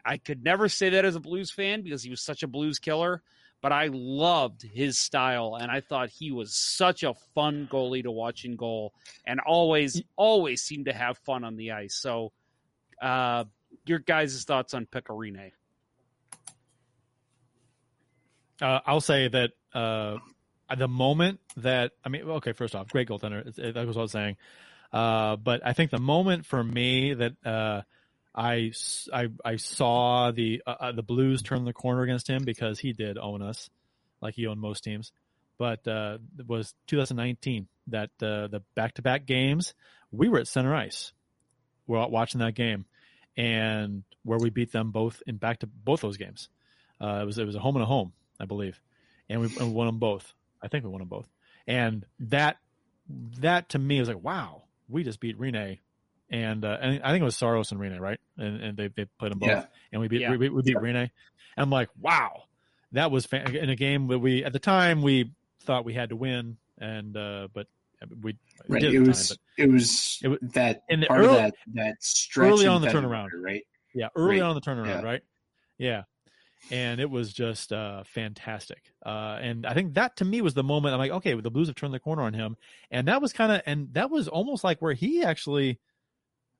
I 0.04 0.18
could 0.18 0.42
never 0.42 0.68
say 0.68 0.90
that 0.90 1.04
as 1.04 1.14
a 1.14 1.20
Blues 1.20 1.50
fan 1.50 1.82
because 1.82 2.02
he 2.02 2.10
was 2.10 2.20
such 2.20 2.42
a 2.42 2.48
Blues 2.48 2.78
killer, 2.78 3.22
but 3.62 3.72
I 3.72 3.88
loved 3.92 4.62
his 4.62 4.98
style 4.98 5.56
and 5.58 5.70
I 5.70 5.80
thought 5.80 6.10
he 6.10 6.32
was 6.32 6.54
such 6.54 7.04
a 7.04 7.14
fun 7.34 7.68
goalie 7.70 8.02
to 8.02 8.10
watch 8.10 8.44
in 8.44 8.56
goal 8.56 8.92
and 9.24 9.40
always, 9.40 10.02
always 10.16 10.60
seemed 10.60 10.86
to 10.86 10.92
have 10.92 11.16
fun 11.18 11.44
on 11.44 11.56
the 11.56 11.70
ice. 11.70 11.94
So, 11.94 12.32
uh, 13.00 13.44
your 13.86 14.00
guys' 14.00 14.44
thoughts 14.44 14.74
on 14.74 14.86
Pekka 14.86 15.16
Rinne? 15.16 15.52
Uh, 18.60 18.80
I'll 18.86 19.00
say 19.00 19.28
that 19.28 19.52
uh, 19.74 20.18
the 20.76 20.88
moment 20.88 21.40
that 21.56 21.92
I 22.04 22.08
mean, 22.08 22.22
okay, 22.22 22.52
first 22.52 22.74
off, 22.74 22.88
great 22.88 23.08
goaltender. 23.08 23.46
It, 23.46 23.58
it, 23.58 23.74
that 23.74 23.86
was 23.86 23.96
what 23.96 24.02
I 24.02 24.04
was 24.04 24.12
saying. 24.12 24.36
Uh, 24.92 25.36
but 25.36 25.60
I 25.64 25.72
think 25.72 25.90
the 25.90 25.98
moment 25.98 26.46
for 26.46 26.62
me 26.62 27.14
that 27.14 27.32
uh, 27.44 27.82
I, 28.34 28.72
I 29.12 29.28
I 29.44 29.56
saw 29.56 30.30
the 30.30 30.62
uh, 30.66 30.74
uh, 30.80 30.92
the 30.92 31.02
Blues 31.02 31.42
turn 31.42 31.64
the 31.64 31.72
corner 31.72 32.02
against 32.02 32.28
him 32.28 32.44
because 32.44 32.78
he 32.78 32.92
did 32.92 33.18
own 33.18 33.42
us, 33.42 33.70
like 34.20 34.34
he 34.34 34.46
owned 34.46 34.60
most 34.60 34.84
teams. 34.84 35.12
But 35.58 35.86
uh, 35.86 36.18
it 36.38 36.48
was 36.48 36.74
2019 36.88 37.68
that 37.88 38.10
uh, 38.20 38.48
the 38.48 38.62
back 38.74 38.94
to 38.94 39.02
back 39.02 39.26
games 39.26 39.74
we 40.10 40.28
were 40.28 40.38
at 40.38 40.48
center 40.48 40.74
ice, 40.74 41.12
we're 41.86 42.06
watching 42.06 42.40
that 42.40 42.54
game, 42.54 42.86
and 43.36 44.04
where 44.22 44.38
we 44.38 44.50
beat 44.50 44.72
them 44.72 44.90
both 44.90 45.22
in 45.26 45.36
back 45.36 45.60
to 45.60 45.66
both 45.66 46.00
those 46.00 46.16
games. 46.16 46.48
Uh, 47.00 47.20
it 47.22 47.26
was 47.26 47.38
it 47.38 47.46
was 47.46 47.56
a 47.56 47.60
home 47.60 47.76
and 47.76 47.82
a 47.82 47.86
home, 47.86 48.12
I 48.40 48.44
believe, 48.46 48.80
and 49.34 49.42
we, 49.42 49.56
and 49.58 49.68
we 49.68 49.72
won 49.72 49.86
them 49.86 49.98
both. 49.98 50.32
I 50.62 50.68
think 50.68 50.84
we 50.84 50.90
won 50.90 51.00
them 51.00 51.08
both, 51.08 51.28
and 51.66 52.06
that 52.20 52.56
that 53.40 53.68
to 53.70 53.78
me 53.78 53.98
was 54.00 54.08
like, 54.08 54.22
wow, 54.22 54.62
we 54.88 55.04
just 55.04 55.20
beat 55.20 55.38
Rinne, 55.38 55.78
and 56.30 56.64
uh, 56.64 56.78
and 56.80 57.02
I 57.02 57.10
think 57.10 57.20
it 57.22 57.24
was 57.24 57.36
Saros 57.36 57.70
and 57.72 57.80
Rinne, 57.80 58.00
right? 58.00 58.20
And 58.38 58.62
and 58.62 58.76
they 58.78 58.88
they 58.88 59.04
played 59.18 59.32
them 59.32 59.40
both, 59.40 59.48
Yeah. 59.50 59.64
and 59.92 60.00
we 60.00 60.08
beat 60.08 60.20
Yeah. 60.22 60.30
we, 60.30 60.36
we, 60.38 60.48
we 60.50 60.62
beat 60.62 60.76
Rinne. 60.76 60.96
And 61.56 61.62
I'm 61.62 61.70
like, 61.70 61.88
wow, 62.00 62.44
that 62.92 63.10
was 63.10 63.26
fan- 63.26 63.54
in 63.54 63.70
a 63.70 63.76
game 63.76 64.06
that 64.08 64.18
we 64.18 64.44
at 64.44 64.52
the 64.52 64.58
time 64.58 65.02
we 65.02 65.30
thought 65.64 65.84
we 65.84 65.94
had 65.94 66.08
to 66.10 66.16
win, 66.16 66.56
and 66.78 67.16
uh, 67.16 67.48
but 67.52 67.66
we 68.22 68.36
we 68.68 68.74
Right. 68.74 68.80
did 68.82 68.88
at 68.90 68.94
It 69.02 69.06
was 69.08 69.28
time, 69.28 69.38
it 69.58 69.70
was 69.70 70.20
It 70.22 70.28
wa- 70.28 70.36
that 70.54 70.82
in 70.88 71.00
the 71.00 71.06
part 71.06 71.20
early- 71.20 71.28
of 71.28 71.34
that 71.36 71.54
that 71.74 72.02
stretch 72.02 72.48
early 72.50 72.66
on 72.66 72.80
the 72.82 72.88
turnaround. 72.88 73.28
right? 73.34 73.66
yeah, 73.94 74.08
early 74.16 74.40
Right. 74.40 74.48
on 74.48 74.54
the 74.54 74.60
turnaround, 74.60 74.86
Yeah. 74.86 75.02
right? 75.02 75.22
Yeah. 75.78 76.02
And 76.70 77.00
it 77.00 77.10
was 77.10 77.32
just 77.32 77.72
uh, 77.72 78.04
fantastic. 78.04 78.92
Uh, 79.04 79.38
and 79.40 79.66
I 79.66 79.74
think 79.74 79.94
that 79.94 80.16
to 80.16 80.24
me 80.24 80.40
was 80.40 80.54
the 80.54 80.62
moment 80.62 80.94
I'm 80.94 80.98
like, 80.98 81.10
okay, 81.10 81.34
the 81.34 81.50
Blues 81.50 81.68
have 81.68 81.76
turned 81.76 81.92
the 81.92 82.00
corner 82.00 82.22
on 82.22 82.32
him. 82.32 82.56
And 82.90 83.08
that 83.08 83.20
was 83.20 83.32
kind 83.32 83.52
of, 83.52 83.62
and 83.66 83.92
that 83.92 84.10
was 84.10 84.28
almost 84.28 84.64
like 84.64 84.80
where 84.80 84.94
he 84.94 85.22
actually, 85.22 85.78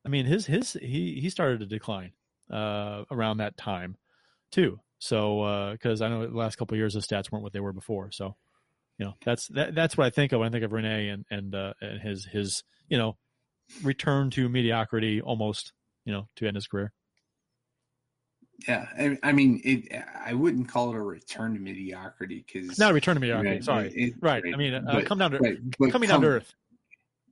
I 0.04 0.10
mean, 0.10 0.26
his, 0.26 0.44
his, 0.46 0.74
he, 0.74 1.20
he 1.20 1.30
started 1.30 1.60
to 1.60 1.66
decline 1.66 2.12
uh, 2.50 3.04
around 3.10 3.38
that 3.38 3.56
time 3.56 3.96
too. 4.50 4.78
So, 4.98 5.72
because 5.72 6.00
I 6.00 6.08
know 6.08 6.26
the 6.26 6.36
last 6.36 6.56
couple 6.56 6.76
years 6.76 6.94
his 6.94 7.06
stats 7.06 7.30
weren't 7.30 7.42
what 7.42 7.52
they 7.52 7.60
were 7.60 7.72
before. 7.72 8.10
So, 8.10 8.36
you 8.98 9.06
know, 9.06 9.14
that's 9.24 9.48
that, 9.48 9.74
that's 9.74 9.96
what 9.96 10.06
I 10.06 10.10
think 10.10 10.32
of 10.32 10.40
when 10.40 10.48
I 10.48 10.52
think 10.52 10.64
of 10.64 10.70
Rinne 10.70 11.12
and 11.12 11.24
and 11.30 11.54
uh, 11.54 11.74
and 11.80 12.00
his 12.00 12.24
his 12.24 12.62
you 12.88 12.96
know 12.96 13.16
return 13.82 14.30
to 14.30 14.48
mediocrity 14.48 15.20
almost 15.20 15.72
you 16.04 16.12
know 16.12 16.28
to 16.36 16.46
end 16.46 16.56
his 16.56 16.66
career. 16.66 16.92
Yeah, 18.68 18.86
I, 18.98 19.18
I 19.22 19.32
mean, 19.32 19.60
it. 19.64 19.92
I 20.24 20.32
wouldn't 20.32 20.68
call 20.68 20.90
it 20.90 20.96
a 20.96 21.02
return 21.02 21.54
to 21.54 21.60
mediocrity 21.60 22.44
because 22.46 22.78
Not 22.78 22.92
a 22.92 22.94
return 22.94 23.14
to 23.16 23.20
mediocrity. 23.20 23.62
sorry, 23.62 23.92
it- 23.94 24.14
right. 24.20 24.42
I 24.52 24.56
mean, 24.56 24.74
uh, 24.74 24.82
but- 24.86 25.06
come 25.06 25.18
down 25.18 25.32
to 25.32 25.38
right, 25.38 25.58
coming 25.90 26.08
down 26.08 26.20
to 26.22 26.28
earth. 26.28 26.54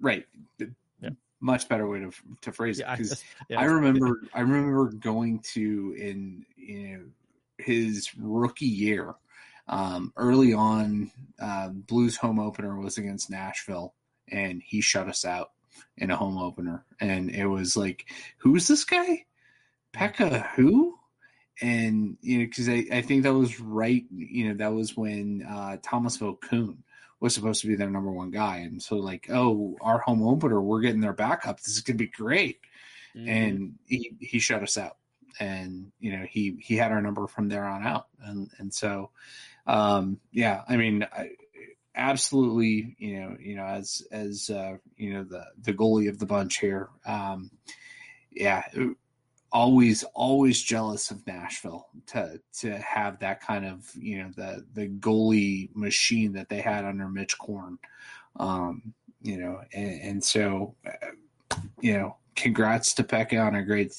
Right. 0.00 0.26
Yeah. 0.58 1.10
Much 1.40 1.68
better 1.68 1.88
way 1.88 2.00
to 2.00 2.12
to 2.42 2.52
phrase 2.52 2.78
it 2.80 2.82
Yeah, 2.82 2.96
because 2.96 3.24
yeah, 3.48 3.60
I 3.60 3.64
remember 3.64 4.22
I 4.34 4.40
remember 4.40 4.90
going 4.92 5.38
to 5.54 5.94
in 5.98 6.44
you 6.56 6.78
know 6.88 7.04
his 7.58 8.10
rookie 8.18 8.66
year, 8.66 9.14
um, 9.68 10.12
early 10.16 10.52
on, 10.52 11.10
uh, 11.40 11.68
Blues 11.68 12.16
home 12.16 12.40
opener 12.40 12.76
was 12.80 12.98
against 12.98 13.30
Nashville, 13.30 13.94
and 14.28 14.60
he 14.64 14.80
shut 14.80 15.08
us 15.08 15.24
out 15.24 15.52
in 15.98 16.10
a 16.10 16.16
home 16.16 16.36
opener, 16.38 16.84
and 17.00 17.30
it 17.30 17.46
was 17.46 17.76
like, 17.76 18.06
who's 18.38 18.66
this 18.66 18.84
guy? 18.84 19.24
Pekka 19.94 20.48
who? 20.54 20.98
And 21.62 22.18
you 22.20 22.38
know, 22.38 22.44
because 22.44 22.68
I, 22.68 22.86
I 22.92 23.02
think 23.02 23.22
that 23.22 23.32
was 23.32 23.60
right. 23.60 24.04
You 24.10 24.48
know, 24.48 24.54
that 24.54 24.72
was 24.74 24.96
when 24.96 25.46
uh, 25.48 25.76
Tomas 25.82 26.18
Vokoun 26.18 26.78
was 27.20 27.34
supposed 27.34 27.60
to 27.62 27.68
be 27.68 27.76
their 27.76 27.88
number 27.90 28.10
one 28.10 28.30
guy, 28.32 28.58
and 28.58 28.82
so 28.82 28.96
like, 28.96 29.28
oh, 29.30 29.76
our 29.80 29.98
home 29.98 30.26
opener, 30.26 30.60
we're 30.60 30.80
getting 30.80 31.00
their 31.00 31.12
backup. 31.12 31.58
This 31.60 31.76
is 31.76 31.80
gonna 31.80 31.96
be 31.96 32.08
great 32.08 32.58
Mm-hmm. 33.16 33.28
and 33.28 33.74
he, 33.86 34.16
he 34.20 34.38
shut 34.38 34.62
us 34.62 34.78
out 34.78 34.96
and 35.38 35.92
you 36.00 36.16
know 36.16 36.24
he 36.24 36.56
he 36.60 36.76
had 36.76 36.92
our 36.92 37.02
number 37.02 37.26
from 37.26 37.48
there 37.48 37.66
on 37.66 37.86
out 37.86 38.06
and 38.22 38.50
and 38.58 38.72
so 38.72 39.10
um 39.66 40.18
yeah 40.30 40.62
i 40.66 40.78
mean 40.78 41.06
I, 41.12 41.32
absolutely 41.94 42.96
you 42.98 43.20
know 43.20 43.36
you 43.38 43.56
know 43.56 43.64
as 43.64 44.02
as 44.10 44.48
uh 44.48 44.78
you 44.96 45.12
know 45.12 45.24
the 45.24 45.44
the 45.60 45.74
goalie 45.74 46.08
of 46.08 46.18
the 46.18 46.24
bunch 46.24 46.56
here 46.56 46.88
um 47.04 47.50
yeah, 48.34 48.62
always 49.52 50.02
always 50.14 50.62
jealous 50.62 51.10
of 51.10 51.26
Nashville 51.26 51.86
to 52.06 52.40
to 52.60 52.78
have 52.78 53.18
that 53.20 53.40
kind 53.40 53.66
of 53.66 53.88
you 53.94 54.22
know 54.22 54.30
the 54.36 54.64
the 54.74 54.88
goalie 54.88 55.74
machine 55.74 56.32
that 56.32 56.48
they 56.48 56.60
had 56.60 56.84
under 56.84 57.08
Mitch 57.08 57.38
Korn, 57.38 57.78
um, 58.36 58.94
you 59.20 59.38
know, 59.38 59.60
and, 59.72 60.00
and 60.02 60.24
so 60.24 60.74
uh, 60.86 61.08
you 61.80 61.94
know, 61.94 62.16
congrats 62.34 62.94
to 62.94 63.04
Pekka 63.04 63.44
on 63.44 63.56
a 63.56 63.62
great 63.62 63.94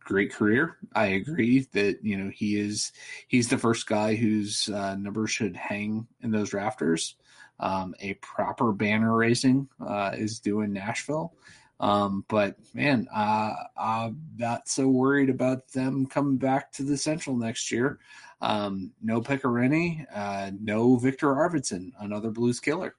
great 0.00 0.32
career. 0.32 0.76
I 0.94 1.06
agree 1.06 1.66
that 1.72 1.98
you 2.02 2.16
know 2.16 2.30
he 2.34 2.58
is 2.58 2.92
he's 3.28 3.48
the 3.48 3.58
first 3.58 3.86
guy 3.86 4.14
whose 4.14 4.68
uh, 4.68 4.96
number 4.96 5.26
should 5.26 5.56
hang 5.56 6.06
in 6.22 6.30
those 6.30 6.52
rafters. 6.52 7.16
Um, 7.60 7.94
a 8.00 8.14
proper 8.14 8.72
banner 8.72 9.16
raising 9.16 9.68
uh, 9.84 10.12
is 10.16 10.38
due 10.38 10.60
in 10.60 10.72
Nashville. 10.72 11.34
Um, 11.80 12.24
but 12.28 12.56
man, 12.74 13.06
uh, 13.14 13.54
I'm 13.76 14.20
not 14.36 14.68
so 14.68 14.88
worried 14.88 15.30
about 15.30 15.68
them 15.68 16.06
coming 16.06 16.36
back 16.36 16.72
to 16.72 16.82
the 16.82 16.96
Central 16.96 17.36
next 17.36 17.70
year. 17.70 17.98
Um, 18.40 18.92
no 19.02 19.20
Pekka 19.20 19.42
Rinne, 19.42 20.06
uh, 20.12 20.50
no 20.60 20.96
Viktor 20.96 21.28
Arvidsson, 21.28 21.92
another 22.00 22.30
Blues 22.30 22.60
killer. 22.60 22.94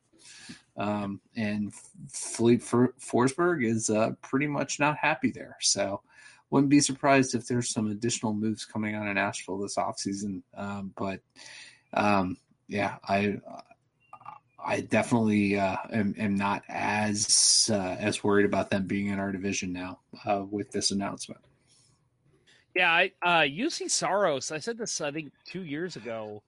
Um, 0.78 1.20
and 1.36 1.74
Filip 2.10 2.62
Forsberg 2.62 3.66
is 3.66 3.90
uh, 3.90 4.12
pretty 4.22 4.48
much 4.48 4.80
not 4.80 4.98
happy 4.98 5.32
there. 5.32 5.58
So 5.60 6.02
wouldn't 6.50 6.70
be 6.70 6.80
surprised 6.80 7.36
if 7.36 7.48
there's 7.48 7.70
some 7.70 7.92
additional 7.92 8.34
moves 8.34 8.66
coming 8.66 8.96
on 8.96 9.08
in 9.08 9.16
Nashville 9.16 9.60
this 9.60 9.76
offseason. 9.76 10.42
Um, 10.56 10.94
but 10.98 11.20
um, 11.94 12.38
yeah, 12.68 12.96
I 13.04 13.40
I 14.66 14.82
definitely 14.82 15.58
uh, 15.58 15.78
am, 15.92 16.16
am, 16.18 16.36
not 16.36 16.64
as 16.68 17.70
uh, 17.72 17.96
as 18.00 18.24
worried 18.24 18.46
about 18.46 18.70
them 18.70 18.88
being 18.88 19.08
in 19.08 19.20
our 19.20 19.32
division 19.32 19.74
now 19.74 20.00
uh, 20.26 20.44
with 20.50 20.72
this 20.72 20.92
announcement. 20.92 21.42
Yeah, 22.76 22.92
I 22.92 23.12
uh, 23.22 23.42
Juuse 23.42 23.90
Saros. 23.90 24.52
I 24.52 24.60
said 24.60 24.78
this 24.78 25.02
I 25.02 25.12
think 25.12 25.32
two 25.46 25.64
years 25.64 25.96
ago 25.96 26.44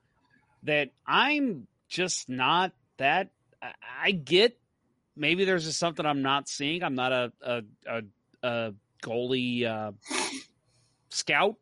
that 0.63 0.89
I'm 1.05 1.67
just 1.87 2.29
not 2.29 2.73
that. 2.97 3.29
I 4.01 4.11
get 4.11 4.57
maybe 5.15 5.45
there's 5.45 5.65
just 5.65 5.79
something 5.79 6.05
I'm 6.05 6.21
not 6.21 6.47
seeing. 6.49 6.83
I'm 6.83 6.95
not 6.95 7.11
a 7.11 7.31
a, 7.41 7.61
a, 7.87 8.01
a 8.43 8.73
goalie 9.03 9.65
uh, 9.65 9.91
scout, 11.09 11.55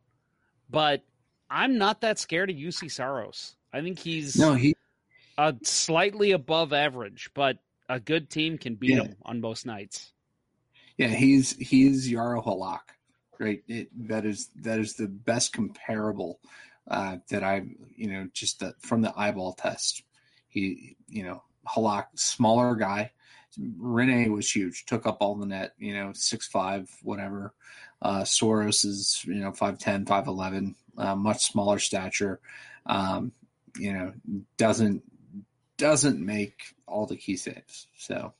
but 0.69 1.03
I'm 1.49 1.77
not 1.77 2.01
that 2.01 2.19
scared 2.19 2.49
of 2.49 2.55
Juuse 2.55 2.91
Saros. 2.91 3.55
I 3.71 3.81
think 3.81 3.99
he's 3.99 4.37
no 4.37 4.53
he 4.53 4.75
uh, 5.39 5.53
slightly 5.63 6.31
above 6.31 6.73
average, 6.73 7.31
but 7.33 7.57
a 7.87 7.97
good 7.97 8.29
team 8.29 8.57
can 8.57 8.75
beat 8.75 8.97
yeah. 8.97 9.03
him 9.03 9.15
on 9.23 9.39
most 9.39 9.65
nights. 9.65 10.11
Yeah, 10.97 11.07
he's 11.07 11.55
he's 11.55 12.11
Jaro 12.11 12.43
Halak, 12.43 12.81
right? 13.39 13.63
It, 13.69 13.87
that 14.09 14.25
is 14.25 14.49
that 14.57 14.79
is 14.79 14.95
the 14.95 15.07
best 15.07 15.53
comparable 15.53 16.41
uh, 16.91 17.17
that 17.29 17.41
I 17.41 17.63
you 17.95 18.11
know 18.11 18.27
just 18.33 18.59
the, 18.59 18.73
from 18.79 19.01
the 19.01 19.13
eyeball 19.15 19.53
test. 19.53 20.03
He 20.49 20.97
you 21.07 21.23
know 21.23 21.41
Halak 21.65 22.07
smaller 22.15 22.75
guy. 22.75 23.11
Rinne 23.57 24.31
was 24.31 24.53
huge, 24.53 24.85
took 24.85 25.07
up 25.07 25.17
all 25.21 25.35
the 25.35 25.45
net, 25.45 25.71
you 25.77 25.93
know, 25.93 26.11
six 26.13 26.47
five, 26.47 26.89
whatever. 27.01 27.53
Uh, 28.01 28.23
Saros 28.23 28.85
is, 28.85 29.23
you 29.25 29.35
know, 29.35 29.51
5'10, 29.51 30.05
5'11, 30.05 30.75
uh, 30.97 31.15
much 31.15 31.43
smaller 31.43 31.79
stature. 31.79 32.39
Um, 32.85 33.33
you 33.77 33.91
know, 33.91 34.13
doesn't 34.55 35.03
doesn't 35.79 36.23
make 36.23 36.75
all 36.85 37.07
the 37.07 37.17
key 37.17 37.37
saves. 37.37 37.87
So, 37.97 38.33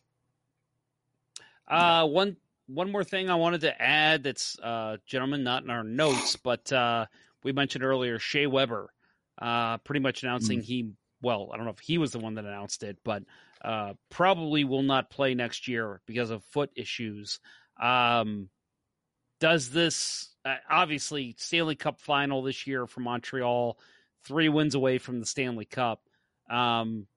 uh, 1.67 2.05
one 2.05 2.37
one 2.67 2.91
more 2.91 3.03
thing 3.03 3.31
I 3.31 3.35
wanted 3.35 3.61
to 3.61 3.81
add 3.81 4.23
that's 4.23 4.59
uh, 4.59 4.97
gentlemen 5.07 5.43
not 5.43 5.63
in 5.63 5.71
our 5.71 5.83
notes, 5.83 6.35
but 6.43 6.71
uh, 6.71 7.07
we 7.43 7.51
mentioned 7.51 7.83
earlier 7.83 8.19
Shea 8.19 8.45
Weber, 8.45 8.93
uh, 9.41 9.77
pretty 9.79 10.01
much 10.01 10.21
announcing 10.21 10.59
mm. 10.59 10.63
he 10.63 10.91
well, 11.21 11.49
I 11.51 11.57
don't 11.57 11.65
know 11.65 11.71
if 11.71 11.79
he 11.79 11.97
was 11.97 12.11
the 12.11 12.19
one 12.19 12.35
that 12.35 12.45
announced 12.45 12.83
it, 12.83 12.97
but 13.03 13.23
uh, 13.61 13.93
probably 14.09 14.63
will 14.63 14.83
not 14.83 15.09
play 15.09 15.33
next 15.33 15.67
year 15.67 16.01
because 16.05 16.29
of 16.29 16.43
foot 16.45 16.71
issues. 16.75 17.39
Um, 17.81 18.49
does 19.39 19.69
this 19.69 20.33
uh, 20.45 20.55
obviously 20.69 21.35
Stanley 21.37 21.75
Cup 21.75 21.99
final 21.99 22.41
this 22.41 22.67
year 22.67 22.87
for 22.87 23.01
Montreal, 23.01 23.77
three 24.23 24.49
wins 24.49 24.75
away 24.75 24.97
from 24.97 25.19
the 25.19 25.25
Stanley 25.25 25.65
Cup? 25.65 26.01
Um, 26.49 27.07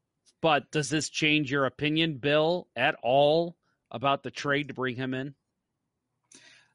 but 0.42 0.70
does 0.70 0.90
this 0.90 1.08
change 1.08 1.50
your 1.50 1.64
opinion, 1.64 2.18
Bill, 2.18 2.68
at 2.76 2.96
all 3.02 3.56
about 3.90 4.22
the 4.22 4.30
trade 4.30 4.68
to 4.68 4.74
bring 4.74 4.96
him 4.96 5.14
in? 5.14 5.34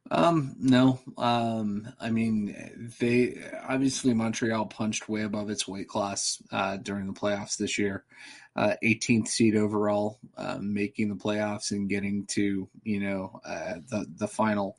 Um, 0.09 0.55
no. 0.57 0.99
Um, 1.17 1.93
I 1.99 2.09
mean, 2.09 2.93
they 2.99 3.43
obviously 3.67 4.13
Montreal 4.13 4.65
punched 4.67 5.09
way 5.09 5.23
above 5.23 5.49
its 5.49 5.67
weight 5.67 5.89
class 5.89 6.41
uh, 6.51 6.77
during 6.77 7.07
the 7.07 7.19
playoffs 7.19 7.57
this 7.57 7.77
year. 7.77 8.05
Uh, 8.55 8.73
18th 8.83 9.27
seed 9.27 9.55
overall, 9.55 10.17
uh, 10.35 10.57
making 10.59 11.09
the 11.09 11.15
playoffs 11.15 11.69
and 11.69 11.89
getting 11.89 12.25
to 12.25 12.67
you 12.83 12.99
know 12.99 13.39
uh, 13.45 13.75
the 13.87 14.07
the 14.15 14.27
final. 14.27 14.77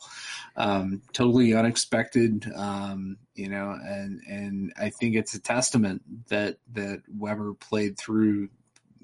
Um, 0.56 1.02
totally 1.12 1.55
unexpected. 1.55 2.51
Um, 2.56 3.19
you 3.36 3.48
know, 3.48 3.78
and 3.81 4.20
and 4.28 4.73
I 4.77 4.90
think 4.90 5.15
it's 5.15 5.35
a 5.35 5.40
testament 5.40 6.02
that 6.28 6.56
that 6.73 7.02
Weber 7.09 7.55
played 7.55 7.97
through 7.97 8.48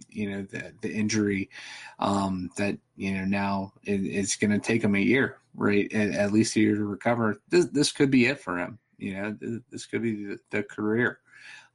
you 0.09 0.31
know 0.31 0.43
the 0.43 0.73
the 0.81 0.93
injury 0.93 1.51
um, 1.99 2.51
that 2.57 2.79
you 2.97 3.15
know 3.15 3.25
now 3.25 3.73
it, 3.85 4.01
it's 4.01 4.37
going 4.37 4.51
to 4.51 4.59
take 4.59 4.83
him 4.83 4.95
a 4.95 5.01
year, 5.01 5.39
right? 5.55 5.93
At, 5.93 6.11
at, 6.11 6.33
least 6.33 6.57
a 6.57 6.61
year 6.61 6.77
to 6.77 6.85
recover. 6.85 7.41
This 7.49 7.66
this 7.66 7.93
could 7.93 8.11
be 8.11 8.27
it 8.27 8.41
for 8.41 8.59
him. 8.59 8.79
You 8.99 9.15
know, 9.15 9.61
this, 9.71 9.87
could 9.87 10.03
be 10.03 10.25
the, 10.25 10.39
the 10.51 10.62
career. 10.62 11.19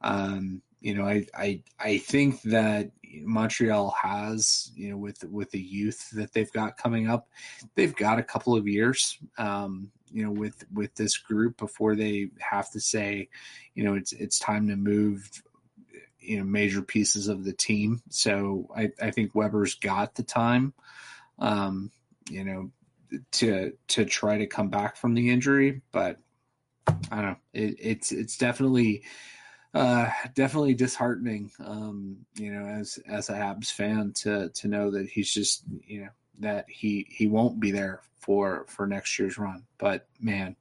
Um, 0.02 0.62
you 0.82 0.94
know, 0.94 1.06
I, 1.06 1.26
I 1.38 1.62
I 1.80 1.98
think 1.98 2.42
that 2.44 2.92
Montreal 3.22 3.92
has, 4.02 4.72
you 4.76 4.90
know, 4.90 4.98
with 4.98 5.24
with 5.26 5.52
the 5.52 5.60
youth 5.60 6.10
that 6.12 6.34
they've 6.34 6.52
got 6.52 6.78
coming 6.78 7.10
up, 7.10 7.28
they've 7.76 7.96
got 7.96 8.20
a 8.20 8.24
couple 8.24 8.56
of 8.56 8.68
years, 8.68 9.18
um, 9.38 9.92
you 10.12 10.24
know, 10.24 10.32
with 10.32 10.64
with 10.74 10.96
this 10.96 11.18
group 11.18 11.58
before 11.58 11.96
they 11.96 12.30
have 12.40 12.72
to 12.72 12.80
say, 12.80 13.28
you 13.76 13.84
know, 13.84 13.96
it's 13.96 14.14
it's 14.14 14.40
time 14.40 14.68
to 14.68 14.76
move 14.76 15.30
you 16.20 16.38
know 16.38 16.44
major 16.44 16.82
pieces 16.82 17.28
of 17.28 17.44
the 17.44 17.54
team. 17.54 18.02
So 18.10 18.70
I, 18.76 18.92
I 19.02 19.12
think 19.12 19.36
Weber's 19.36 19.76
got 19.76 20.16
the 20.16 20.24
time, 20.24 20.74
um, 21.38 21.92
you 22.30 22.44
know, 22.44 22.72
to 23.34 23.74
to 23.90 24.06
try 24.06 24.38
to 24.38 24.48
come 24.48 24.70
back 24.70 24.98
from 24.98 25.14
the 25.14 25.30
injury. 25.30 25.82
But 25.92 26.20
I 27.12 27.16
don't 27.16 27.26
know. 27.26 27.36
It, 27.54 27.76
it's 27.80 28.12
it's 28.12 28.38
definitely 28.38 29.04
uh, 29.74 30.10
definitely 30.34 30.74
disheartening. 30.74 31.52
Um, 31.64 32.18
you 32.36 32.52
know, 32.52 32.66
as 32.66 33.00
as 33.08 33.30
a 33.30 33.34
Habs 33.34 33.72
fan, 33.72 34.14
to 34.22 34.50
to 34.50 34.68
know 34.68 34.92
that 34.92 35.10
he's 35.10 35.32
just 35.32 35.64
you 35.86 36.02
know 36.02 36.10
that 36.40 36.66
he 36.70 37.08
he 37.10 37.28
won't 37.28 37.60
be 37.60 37.72
there 37.72 38.02
for 38.20 38.66
for 38.68 38.88
next 38.88 39.18
year's 39.20 39.38
run. 39.38 39.64
But 39.78 40.08
man, 40.20 40.56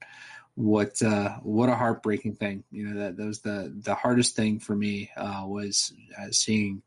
what 0.59 1.01
uh, 1.03 1.37
what 1.45 1.69
a 1.69 1.77
heartbreaking 1.77 2.35
thing. 2.35 2.65
You 2.73 2.89
know 2.89 3.01
that, 3.01 3.17
that 3.17 3.25
was 3.25 3.43
the 3.43 3.73
the 3.81 3.95
hardest 3.95 4.35
thing 4.35 4.59
for 4.59 4.75
me 4.75 5.09
uh, 5.17 5.45
was 5.47 5.93
uh, 6.21 6.33
seeing 6.33 6.83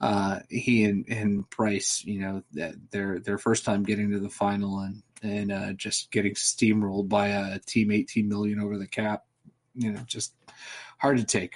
uh, 0.00 0.38
he 0.48 0.84
and, 0.84 1.04
and 1.06 1.50
Price. 1.50 2.02
You 2.02 2.20
know 2.20 2.42
that 2.54 2.76
their 2.90 3.18
their 3.18 3.36
first 3.36 3.66
time 3.66 3.82
getting 3.82 4.10
to 4.12 4.20
the 4.20 4.30
final 4.30 4.78
and 4.80 5.02
and 5.22 5.52
uh, 5.52 5.72
just 5.74 6.10
getting 6.10 6.32
steamrolled 6.32 7.10
by 7.10 7.26
a 7.28 7.58
team 7.58 7.90
18 7.90 8.26
million 8.26 8.58
over 8.58 8.78
the 8.78 8.86
cap. 8.86 9.26
You 9.74 9.92
know, 9.92 10.00
just 10.06 10.32
hard 10.96 11.18
to 11.18 11.24
take. 11.24 11.52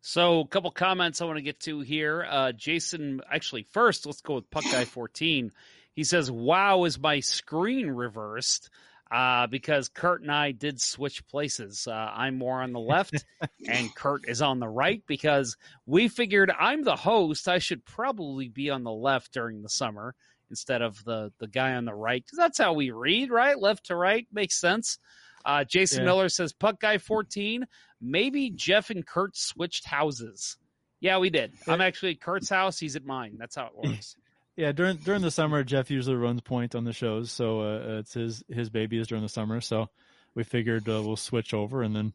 So, 0.00 0.40
a 0.40 0.46
couple 0.46 0.70
comments 0.70 1.20
I 1.20 1.24
want 1.24 1.38
to 1.38 1.42
get 1.42 1.58
to 1.60 1.80
here. 1.80 2.24
Uh, 2.28 2.52
Jason, 2.52 3.20
actually, 3.28 3.64
first, 3.72 4.06
let's 4.06 4.20
go 4.20 4.34
with 4.34 4.48
Puck 4.48 4.64
Guy 4.64 4.84
14. 4.84 5.50
He 5.92 6.04
says, 6.04 6.30
Wow, 6.30 6.84
is 6.84 7.00
my 7.00 7.18
screen 7.18 7.88
reversed? 7.88 8.70
Uh, 9.12 9.46
because 9.46 9.88
Kurt 9.88 10.22
and 10.22 10.32
I 10.32 10.52
did 10.52 10.80
switch 10.80 11.26
places. 11.26 11.86
Uh, 11.86 11.92
I'm 12.14 12.38
more 12.38 12.62
on 12.62 12.72
the 12.72 12.80
left 12.80 13.24
and 13.68 13.94
Kurt 13.94 14.28
is 14.28 14.40
on 14.40 14.58
the 14.58 14.68
right 14.68 15.02
because 15.06 15.56
we 15.86 16.08
figured 16.08 16.50
I'm 16.58 16.82
the 16.82 16.96
host. 16.96 17.46
I 17.48 17.58
should 17.58 17.84
probably 17.84 18.48
be 18.48 18.70
on 18.70 18.84
the 18.84 18.92
left 18.92 19.32
during 19.32 19.62
the 19.62 19.68
summer 19.68 20.14
instead 20.48 20.82
of 20.82 21.02
the, 21.04 21.32
the 21.38 21.48
guy 21.48 21.74
on 21.74 21.84
the 21.84 21.94
right 21.94 22.24
because 22.24 22.38
that's 22.38 22.58
how 22.58 22.72
we 22.72 22.90
read, 22.90 23.30
right? 23.30 23.58
Left 23.58 23.86
to 23.86 23.96
right 23.96 24.26
makes 24.32 24.58
sense. 24.58 24.98
Uh, 25.44 25.64
Jason 25.64 26.00
yeah. 26.00 26.06
Miller 26.06 26.28
says, 26.28 26.52
Puck 26.52 26.80
Guy 26.80 26.98
14, 26.98 27.66
maybe 28.00 28.50
Jeff 28.50 28.90
and 28.90 29.06
Kurt 29.06 29.36
switched 29.36 29.84
houses. 29.84 30.56
Yeah, 31.00 31.18
we 31.18 31.30
did. 31.30 31.52
I'm 31.66 31.80
actually 31.80 32.12
at 32.12 32.20
Kurt's 32.20 32.48
house. 32.48 32.78
He's 32.78 32.94
at 32.94 33.04
mine. 33.04 33.34
That's 33.36 33.56
how 33.56 33.66
it 33.66 33.72
works. 33.88 34.16
Yeah, 34.56 34.72
during 34.72 34.98
during 34.98 35.22
the 35.22 35.30
summer, 35.30 35.64
Jeff 35.64 35.90
usually 35.90 36.16
runs 36.16 36.42
point 36.42 36.74
on 36.74 36.84
the 36.84 36.92
shows, 36.92 37.30
so 37.30 37.62
uh, 37.62 37.98
it's 38.00 38.12
his 38.12 38.44
his 38.50 38.68
baby 38.68 38.98
is 38.98 39.06
during 39.06 39.22
the 39.22 39.28
summer. 39.28 39.60
So 39.60 39.88
we 40.34 40.44
figured 40.44 40.88
uh, 40.88 41.02
we'll 41.02 41.16
switch 41.16 41.54
over, 41.54 41.82
and 41.82 41.96
then 41.96 42.12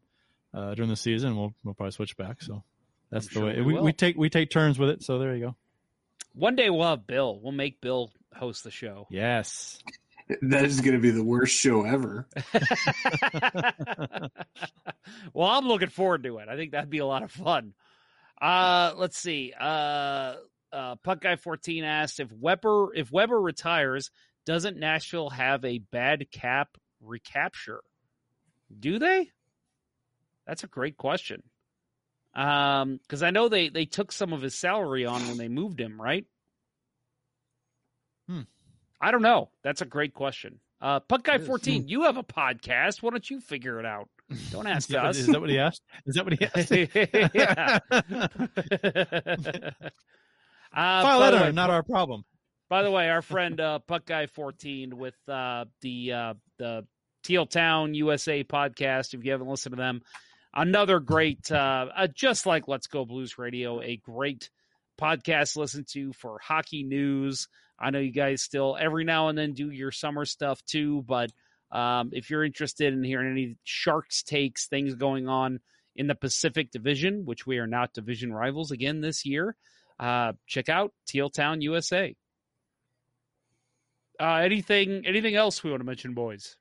uh, 0.54 0.76
during 0.76 0.90
the 0.90 0.96
season 0.96 1.36
we'll 1.36 1.54
we'll 1.64 1.74
probably 1.74 1.92
switch 1.92 2.16
back. 2.16 2.44
So 2.44 2.64
that's 3.10 3.26
I'm 3.28 3.34
the 3.34 3.40
sure 3.40 3.46
way 3.48 3.62
we, 3.62 3.74
we, 3.74 3.82
we, 3.82 3.94
take 3.94 4.18
we 4.18 4.30
take 4.30 4.52
turns 4.52 4.78
with 4.78 4.90
it. 4.90 5.04
So 5.04 5.18
there 5.18 5.36
you 5.36 5.46
go. 5.48 5.56
One 6.34 6.56
day 6.56 6.70
we'll 6.70 6.88
have 6.88 7.08
Bill. 7.08 7.40
We'll 7.42 7.54
make 7.54 7.82
Bill 7.82 8.12
host 8.36 8.64
the 8.64 8.72
show. 8.72 9.08
Yes. 9.10 9.80
That 10.42 10.66
is 10.66 10.82
going 10.82 10.94
to 10.94 11.00
be 11.00 11.12
the 11.12 11.24
worst 11.24 11.56
show 11.56 11.86
ever. 11.86 12.28
well, 15.34 15.50
I'm 15.50 15.70
looking 15.70 15.88
forward 15.88 16.24
to 16.24 16.40
it. 16.40 16.50
I 16.50 16.58
think 16.58 16.74
that'd 16.74 16.90
be 16.90 16.98
a 16.98 17.06
lot 17.06 17.24
of 17.24 17.32
fun. 17.32 17.74
Uh, 18.42 18.92
let's 18.98 19.18
see. 19.18 19.54
Uh, 19.58 20.34
uh, 20.78 20.96
Puck 21.04 21.22
Guy 21.22 21.36
14 21.36 21.84
asked 21.84 22.20
if 22.20 22.32
Weber 22.32 22.94
if 22.96 23.12
Weber 23.12 23.42
retires, 23.42 24.12
doesn't 24.46 24.78
Nashville 24.78 25.32
have 25.32 25.66
a 25.66 25.80
bad 25.80 26.30
cap 26.32 26.78
recapture? 27.02 27.82
Do 28.80 29.00
they? 29.00 29.32
That's 30.46 30.64
a 30.64 30.68
great 30.68 30.98
question. 30.98 31.42
Um, 32.36 33.00
because 33.02 33.24
I 33.24 33.32
know 33.32 33.50
they 33.50 33.70
they 33.70 33.86
took 33.86 34.12
some 34.12 34.34
of 34.34 34.42
his 34.42 34.54
salary 34.54 35.06
on 35.06 35.28
when 35.28 35.38
they 35.38 35.48
moved 35.48 35.82
him, 35.82 36.00
right? 36.00 36.26
Hmm. 38.30 38.42
I 39.02 39.10
don't 39.12 39.24
know. 39.24 39.50
That's 39.64 39.82
a 39.82 39.86
great 39.86 40.14
question. 40.14 40.60
Uh, 40.80 41.00
Puck 41.00 41.24
Guy 41.24 41.40
14, 41.40 41.88
you 41.88 42.04
have 42.04 42.18
a 42.18 42.24
podcast. 42.24 43.02
Why 43.02 43.10
don't 43.10 43.28
you 43.28 43.40
figure 43.40 43.80
it 43.80 43.86
out? 43.86 44.10
Don't 44.52 44.68
ask 44.76 44.90
Yeah, 44.90 45.08
us. 45.08 45.18
Is 45.18 45.28
that 45.28 45.42
what 45.42 45.50
he 45.50 45.58
asked? 45.58 45.82
Is 46.06 46.16
that 46.16 46.26
what 46.26 46.34
he 46.34 46.46
asked? 49.76 49.92
uh, 50.74 51.02
File 51.02 51.20
that 51.20 51.34
way, 51.34 51.52
not 51.52 51.70
our 51.70 51.84
problem. 51.84 52.24
by 52.70 52.84
the 52.84 52.92
way, 52.92 53.10
our 53.10 53.22
friend 53.22 53.60
uh, 53.60 53.80
Puck 53.80 54.06
Guy 54.06 54.28
14 54.28 54.98
with 54.98 55.16
uh, 55.28 55.66
the 55.82 56.14
uh, 56.14 56.34
the 56.58 56.86
Teal 57.24 57.46
Town 57.46 57.94
USA 57.94 58.44
podcast. 58.44 59.14
If 59.14 59.24
you 59.24 59.32
haven't 59.32 59.48
listened 59.48 59.74
to 59.74 59.82
them, 59.82 60.02
another 60.54 61.00
great, 61.00 61.52
uh, 61.52 61.88
uh, 61.96 62.08
just 62.08 62.46
like 62.46 62.68
Let's 62.68 62.88
Go 62.88 63.06
Blues 63.06 63.38
Radio, 63.38 63.82
a 63.82 63.98
great 63.98 64.50
podcast 65.00 65.54
to 65.54 65.60
listen 65.60 65.86
to 65.92 66.14
for 66.14 66.40
hockey 66.42 66.84
news. 66.84 67.48
I 67.80 67.92
know 67.92 68.00
you 68.00 68.12
guys 68.12 68.42
still 68.42 68.76
every 68.80 69.04
now 69.04 69.28
and 69.30 69.38
then 69.38 69.54
do 69.54 69.70
your 69.70 69.92
summer 69.92 70.26
stuff 70.26 70.64
too, 70.66 71.04
but 71.08 71.32
um, 71.72 72.10
if 72.14 72.30
you're 72.30 72.44
interested 72.44 72.94
in 72.94 73.04
hearing 73.04 73.32
any 73.32 73.58
Sharks 73.64 74.24
takes, 74.24 74.68
things 74.68 74.96
going 74.96 75.28
on 75.28 75.60
in 75.96 76.08
the 76.08 76.16
Pacific 76.16 76.72
Division, 76.72 77.26
which 77.26 77.46
we 77.46 77.58
are 77.58 77.68
not 77.68 77.94
division 77.94 78.34
rivals 78.34 78.72
again 78.72 79.02
this 79.02 79.26
year, 79.26 79.56
uh, 80.00 80.34
check 80.46 80.70
out 80.70 80.94
Teal 81.08 81.30
Town 81.30 81.62
USA. 81.62 82.16
Uh, 84.20 84.36
anything 84.36 85.06
anything 85.06 85.36
else 85.36 85.64
we 85.64 85.70
want 85.70 85.82
to 85.82 85.86
mention, 85.86 86.14
boys? 86.14 86.58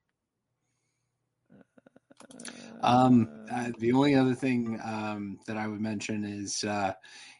Um, 2.82 3.28
uh, 3.50 3.70
the 3.78 3.92
only 3.92 4.14
other 4.14 4.34
thing 4.34 4.78
um, 4.84 5.38
that 5.46 5.56
I 5.56 5.66
would 5.66 5.80
mention 5.80 6.24
is, 6.24 6.62
uh, 6.64 6.92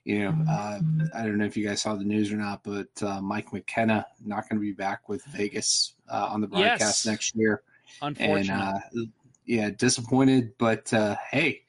you 0.05 0.20
know, 0.20 0.35
uh, 0.48 0.81
I 1.14 1.23
don't 1.23 1.39
know 1.39 1.44
if 1.44 1.56
you 1.56 1.66
guys 1.66 1.82
saw 1.82 1.94
the 1.94 2.05
news 2.05 2.32
or 2.32 2.36
not, 2.36 2.64
but 2.64 2.89
uh, 3.02 3.20
Mike 3.20 3.52
McKenna 3.52 4.06
not 4.24 4.48
going 4.48 4.59
to 4.59 4.64
be 4.64 4.73
back 4.73 5.09
with 5.09 5.24
Vegas 5.27 5.94
uh, 6.09 6.28
on 6.31 6.40
the 6.40 6.47
broadcast 6.47 7.05
Yes. 7.05 7.06
next 7.06 7.36
year. 7.36 7.62
And 8.01 8.09
Unfortunately, 8.18 8.81
uh, 9.02 9.05
yeah, 9.44 9.70
disappointed, 9.70 10.52
but 10.59 10.93
uh, 10.93 11.16
hey, 11.31 11.62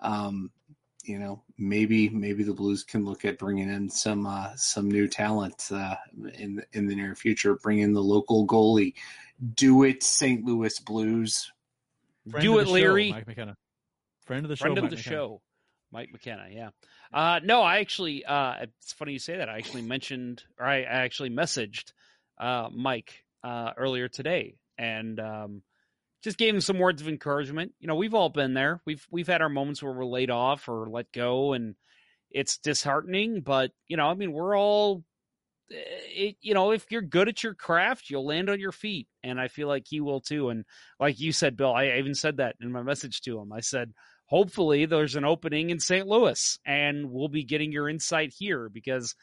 um, 0.00 0.50
you 1.08 1.18
know, 1.18 1.42
maybe 1.56 2.08
maybe 2.10 2.44
the 2.44 2.52
Blues 2.52 2.84
can 2.84 3.04
look 3.04 3.24
at 3.24 3.38
bringing 3.38 3.70
in 3.70 3.88
some 3.88 4.26
uh, 4.26 4.50
some 4.56 4.90
new 4.90 5.08
talent 5.08 5.68
uh, 5.72 5.96
in 6.34 6.62
in 6.72 6.86
the 6.86 6.94
near 6.94 7.14
future. 7.14 7.54
Bring 7.54 7.78
in 7.78 7.94
the 7.94 8.02
local 8.02 8.46
goalie. 8.46 8.94
Do 9.54 9.84
it, 9.84 10.02
St. 10.02 10.44
Louis 10.44 10.78
Blues. 10.80 11.50
Friend 12.30 12.42
Do 12.42 12.58
it, 12.58 12.64
the 12.64 12.66
show, 12.66 12.72
Leary. 12.72 13.10
Mike 13.12 13.26
McKenna. 13.26 13.56
Friend 14.26 14.44
of 14.44 14.50
the 14.50 14.56
show. 14.56 14.62
friend 14.62 14.78
of 14.78 14.84
Mike 14.84 14.90
the 14.90 14.96
McKenna. 14.96 15.16
show, 15.16 15.40
Mike 15.90 16.08
McKenna. 16.12 16.46
Yeah. 16.50 16.70
Uh, 17.12 17.40
no, 17.42 17.62
I 17.62 17.78
actually. 17.78 18.24
Uh, 18.24 18.66
it's 18.80 18.92
funny 18.92 19.12
you 19.12 19.18
say 19.18 19.38
that. 19.38 19.48
I 19.48 19.56
actually 19.56 19.82
mentioned, 19.82 20.42
or 20.58 20.66
I, 20.66 20.80
I 20.80 21.04
actually 21.04 21.30
messaged 21.30 21.92
uh, 22.38 22.68
Mike 22.70 23.24
uh, 23.42 23.72
earlier 23.78 24.08
today, 24.08 24.56
and 24.76 25.18
um, 25.18 25.62
just 26.22 26.38
gave 26.38 26.54
him 26.54 26.60
some 26.60 26.78
words 26.78 27.00
of 27.00 27.08
encouragement. 27.08 27.72
You 27.80 27.88
know, 27.88 27.94
we've 27.94 28.14
all 28.14 28.28
been 28.28 28.54
there. 28.54 28.80
We've 28.84 29.06
we've 29.10 29.26
had 29.26 29.42
our 29.42 29.48
moments 29.48 29.82
where 29.82 29.92
we're 29.92 30.04
laid 30.04 30.30
off 30.30 30.68
or 30.68 30.88
let 30.88 31.12
go, 31.12 31.52
and 31.52 31.74
it's 32.30 32.58
disheartening. 32.58 33.40
But 33.40 33.72
you 33.86 33.96
know, 33.96 34.06
I 34.06 34.14
mean, 34.14 34.32
we're 34.32 34.56
all. 34.56 35.04
Eh, 35.70 35.74
it, 35.76 36.36
you 36.40 36.54
know, 36.54 36.72
if 36.72 36.86
you're 36.90 37.02
good 37.02 37.28
at 37.28 37.42
your 37.42 37.54
craft, 37.54 38.10
you'll 38.10 38.26
land 38.26 38.50
on 38.50 38.58
your 38.58 38.72
feet, 38.72 39.06
and 39.22 39.40
I 39.40 39.48
feel 39.48 39.68
like 39.68 39.84
he 39.86 40.00
will 40.00 40.20
too. 40.20 40.48
And 40.48 40.64
like 40.98 41.20
you 41.20 41.32
said, 41.32 41.56
Bill, 41.56 41.72
I 41.72 41.96
even 41.98 42.14
said 42.14 42.38
that 42.38 42.56
in 42.60 42.72
my 42.72 42.82
message 42.82 43.20
to 43.22 43.38
him. 43.38 43.52
I 43.52 43.60
said, 43.60 43.92
hopefully 44.28 44.86
there's 44.86 45.16
an 45.16 45.24
opening 45.24 45.70
in 45.70 45.80
St. 45.80 46.06
Louis 46.06 46.58
and 46.66 47.10
we'll 47.10 47.28
be 47.28 47.44
getting 47.44 47.72
your 47.72 47.88
insight 47.88 48.32
here 48.36 48.68
because 48.68 49.14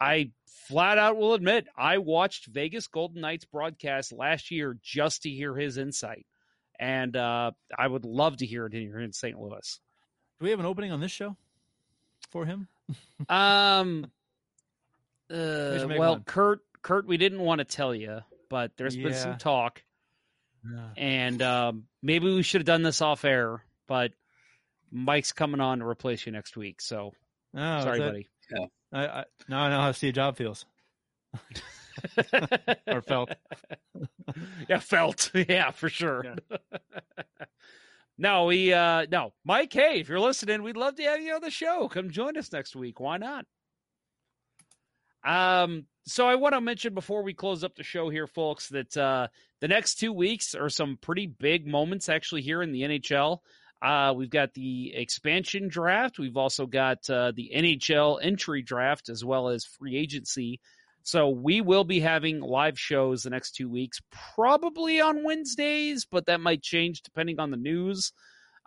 I 0.00 0.30
flat 0.68 0.98
out 0.98 1.16
will 1.16 1.34
admit 1.34 1.66
I 1.76 1.98
watched 1.98 2.46
Vegas 2.46 2.86
Golden 2.86 3.20
Knights 3.20 3.44
broadcast 3.44 4.12
last 4.12 4.50
year 4.50 4.76
just 4.82 5.22
to 5.22 5.30
hear 5.30 5.54
his 5.56 5.78
insight. 5.78 6.26
And 6.78 7.16
uh, 7.16 7.52
I 7.76 7.86
would 7.86 8.04
love 8.04 8.36
to 8.36 8.46
hear 8.46 8.66
it 8.66 8.72
here 8.72 9.00
in 9.00 9.12
St. 9.12 9.38
Louis. 9.38 9.80
Do 10.38 10.44
we 10.44 10.50
have 10.50 10.60
an 10.60 10.66
opening 10.66 10.92
on 10.92 11.00
this 11.00 11.10
show 11.10 11.36
for 12.30 12.44
him? 12.46 12.68
Um, 13.28 14.06
uh, 15.30 15.78
should 15.78 15.98
well, 15.98 16.12
one. 16.12 16.22
Kurt, 16.24 16.60
Kurt, 16.80 17.06
we 17.06 17.18
didn't 17.18 17.40
want 17.40 17.58
to 17.58 17.64
tell 17.66 17.94
you, 17.94 18.20
but 18.48 18.72
there's 18.78 18.96
been 18.96 19.12
some 19.12 19.36
talk, 19.36 19.82
Yeah. 20.64 20.88
and 20.96 21.42
um, 21.42 21.84
maybe 22.00 22.32
we 22.32 22.42
should 22.42 22.60
have 22.62 22.66
done 22.66 22.82
this 22.82 23.02
off 23.02 23.26
air. 23.26 23.62
But 23.86 24.12
Mike's 24.90 25.32
coming 25.32 25.60
on 25.60 25.80
to 25.80 25.86
replace 25.86 26.24
you 26.24 26.32
next 26.32 26.56
week, 26.56 26.80
so 26.80 27.12
Oh, 27.54 27.80
sorry, 27.82 27.98
that- 27.98 28.06
buddy. 28.06 28.28
I, 28.92 29.06
I, 29.06 29.24
now 29.48 29.62
I 29.62 29.70
know 29.70 29.80
how 29.80 29.92
Steve 29.92 30.14
Job 30.14 30.36
feels. 30.36 30.64
or 32.86 33.02
felt. 33.02 33.30
yeah, 34.68 34.78
felt. 34.78 35.30
Yeah, 35.48 35.70
for 35.70 35.88
sure. 35.88 36.36
no, 38.16 38.46
we 38.46 38.72
uh 38.72 39.06
no. 39.10 39.32
Mike, 39.44 39.72
hey, 39.72 40.00
if 40.00 40.08
you're 40.08 40.20
listening, 40.20 40.62
we'd 40.62 40.76
love 40.76 40.96
to 40.96 41.02
have 41.02 41.20
you 41.20 41.34
on 41.34 41.40
the 41.40 41.50
show. 41.50 41.88
Come 41.88 42.10
join 42.10 42.36
us 42.36 42.52
next 42.52 42.76
week. 42.76 43.00
Why 43.00 43.18
not? 43.18 43.46
Um, 45.24 45.86
so 46.06 46.26
I 46.26 46.36
want 46.36 46.54
to 46.54 46.60
mention 46.60 46.94
before 46.94 47.22
we 47.22 47.34
close 47.34 47.64
up 47.64 47.74
the 47.74 47.82
show 47.82 48.08
here, 48.08 48.26
folks, 48.26 48.68
that 48.68 48.96
uh 48.96 49.28
the 49.60 49.68
next 49.68 49.96
two 49.96 50.12
weeks 50.12 50.54
are 50.54 50.70
some 50.70 50.96
pretty 51.00 51.26
big 51.26 51.66
moments 51.66 52.08
actually 52.08 52.42
here 52.42 52.62
in 52.62 52.72
the 52.72 52.82
NHL. 52.82 53.38
Uh, 53.80 54.12
we've 54.16 54.30
got 54.30 54.54
the 54.54 54.92
expansion 54.94 55.68
draft. 55.68 56.18
We've 56.18 56.36
also 56.36 56.66
got 56.66 57.08
uh, 57.08 57.32
the 57.34 57.52
NHL 57.54 58.18
entry 58.20 58.62
draft 58.62 59.08
as 59.08 59.24
well 59.24 59.48
as 59.48 59.64
free 59.64 59.96
agency. 59.96 60.60
So 61.04 61.30
we 61.30 61.60
will 61.60 61.84
be 61.84 62.00
having 62.00 62.40
live 62.40 62.78
shows 62.78 63.22
the 63.22 63.30
next 63.30 63.52
two 63.52 63.68
weeks, 63.68 64.00
probably 64.34 65.00
on 65.00 65.24
Wednesdays, 65.24 66.06
but 66.10 66.26
that 66.26 66.40
might 66.40 66.62
change 66.62 67.02
depending 67.02 67.40
on 67.40 67.50
the 67.50 67.56
news. 67.56 68.12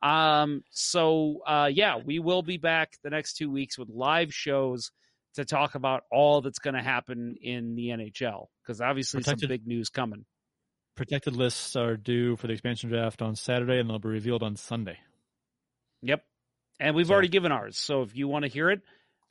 Um, 0.02 0.64
so 0.72 1.42
uh, 1.46 1.70
yeah, 1.72 1.98
we 2.04 2.20
will 2.20 2.42
be 2.42 2.58
back 2.58 2.94
the 3.04 3.10
next 3.10 3.36
two 3.36 3.52
weeks 3.52 3.78
with 3.78 3.90
live 3.90 4.34
shows 4.34 4.92
to 5.36 5.46
talk 5.46 5.76
about 5.76 6.04
all 6.12 6.42
that's 6.42 6.60
going 6.60 6.74
to 6.74 6.82
happen 6.82 7.36
in 7.42 7.76
the 7.76 7.90
NHL 7.90 8.48
because 8.64 8.82
obviously 8.82 9.20
Protected- 9.20 9.42
some 9.42 9.50
big 9.50 9.68
news 9.68 9.90
coming. 9.90 10.26
Protected 10.96 11.36
lists 11.36 11.76
are 11.76 11.96
due 11.98 12.36
for 12.36 12.48
the 12.48 12.54
expansion 12.54 12.90
draft 12.90 13.22
on 13.22 13.36
Saturday 13.36 13.80
and 13.80 13.90
they'll 13.90 14.00
be 14.00 14.10
revealed 14.10 14.44
on 14.44 14.56
Sunday. 14.56 15.00
Yep, 16.04 16.24
and 16.80 16.96
we've 16.96 17.08
So- 17.08 17.14
already 17.14 17.28
given 17.30 17.52
ours. 17.52 17.78
So 17.78 18.02
if 18.02 18.16
you 18.16 18.28
want 18.28 18.44
to 18.44 18.50
hear 18.50 18.70
it, 18.70 18.82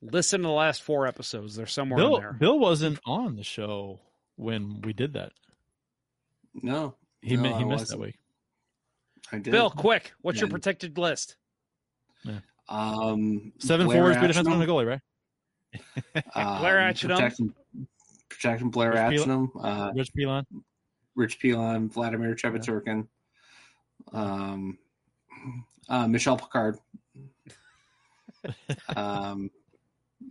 listen 0.01 0.41
to 0.41 0.47
the 0.49 0.53
last 0.53 0.83
four 0.83 1.07
episodes. 1.07 1.57
They're 1.57 1.67
somewhere 1.67 1.99
Bill, 1.99 2.17
in 2.17 2.23
there. 2.23 2.33
Bill 2.33 2.59
wasn't 2.59 2.99
on 3.05 3.37
the 3.37 3.43
show 3.45 4.01
when 4.37 4.81
we 4.81 4.93
did 4.93 5.13
that. 5.15 5.33
No, 6.55 6.97
He, 7.23 7.37
no, 7.37 7.43
he 7.57 7.65
missed 7.65 7.89
that 7.91 7.99
wasn't. 7.99 8.01
week. 8.01 8.19
I 9.33 9.39
did. 9.39 9.51
Bill, 9.53 9.71
quick, 9.71 10.13
what's 10.23 10.41
your 10.41 10.49
protected 10.51 10.97
list? 10.99 11.37
Um, 12.69 13.53
Seven 13.59 13.87
Blair 13.87 13.99
forwards, 13.99 14.19
three 14.19 14.29
defensemen, 14.29 14.45
Atcheynum, 14.45 14.53
and 14.55 14.63
a 14.63 14.67
goalie, 14.67 14.87
right? 14.87 16.25
um, 16.37 16.59
Blair 16.61 16.77
Atcheynum. 16.79 17.09
protecting, 17.17 17.55
protecting 18.29 18.71
Blair 18.71 18.91
Rich 19.11 19.23
Pil- 19.23 19.27
Atcheynum, 19.27 19.49
uh, 19.61 19.93
Rich 19.95 20.13
Pilon. 20.15 20.45
Rich 21.17 21.39
Pilon, 21.41 21.89
Vladimir 21.89 22.35
Chebaturkin, 22.35 23.07
um, 24.13 24.79
uh, 25.89 26.07
Michel 26.07 26.37
Picard. 26.37 26.79
um, 28.97 29.51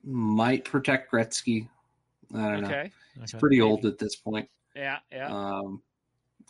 might 0.03 0.65
protect 0.65 1.11
Gretzky. 1.11 1.67
I 2.33 2.51
don't 2.51 2.61
know. 2.61 2.69
It's 3.21 3.33
Okay. 3.33 3.39
pretty 3.39 3.61
old 3.61 3.85
at 3.85 3.97
this 3.97 4.15
point. 4.15 4.49
Yeah, 4.75 4.99
yeah. 5.11 5.27
Um, 5.29 5.81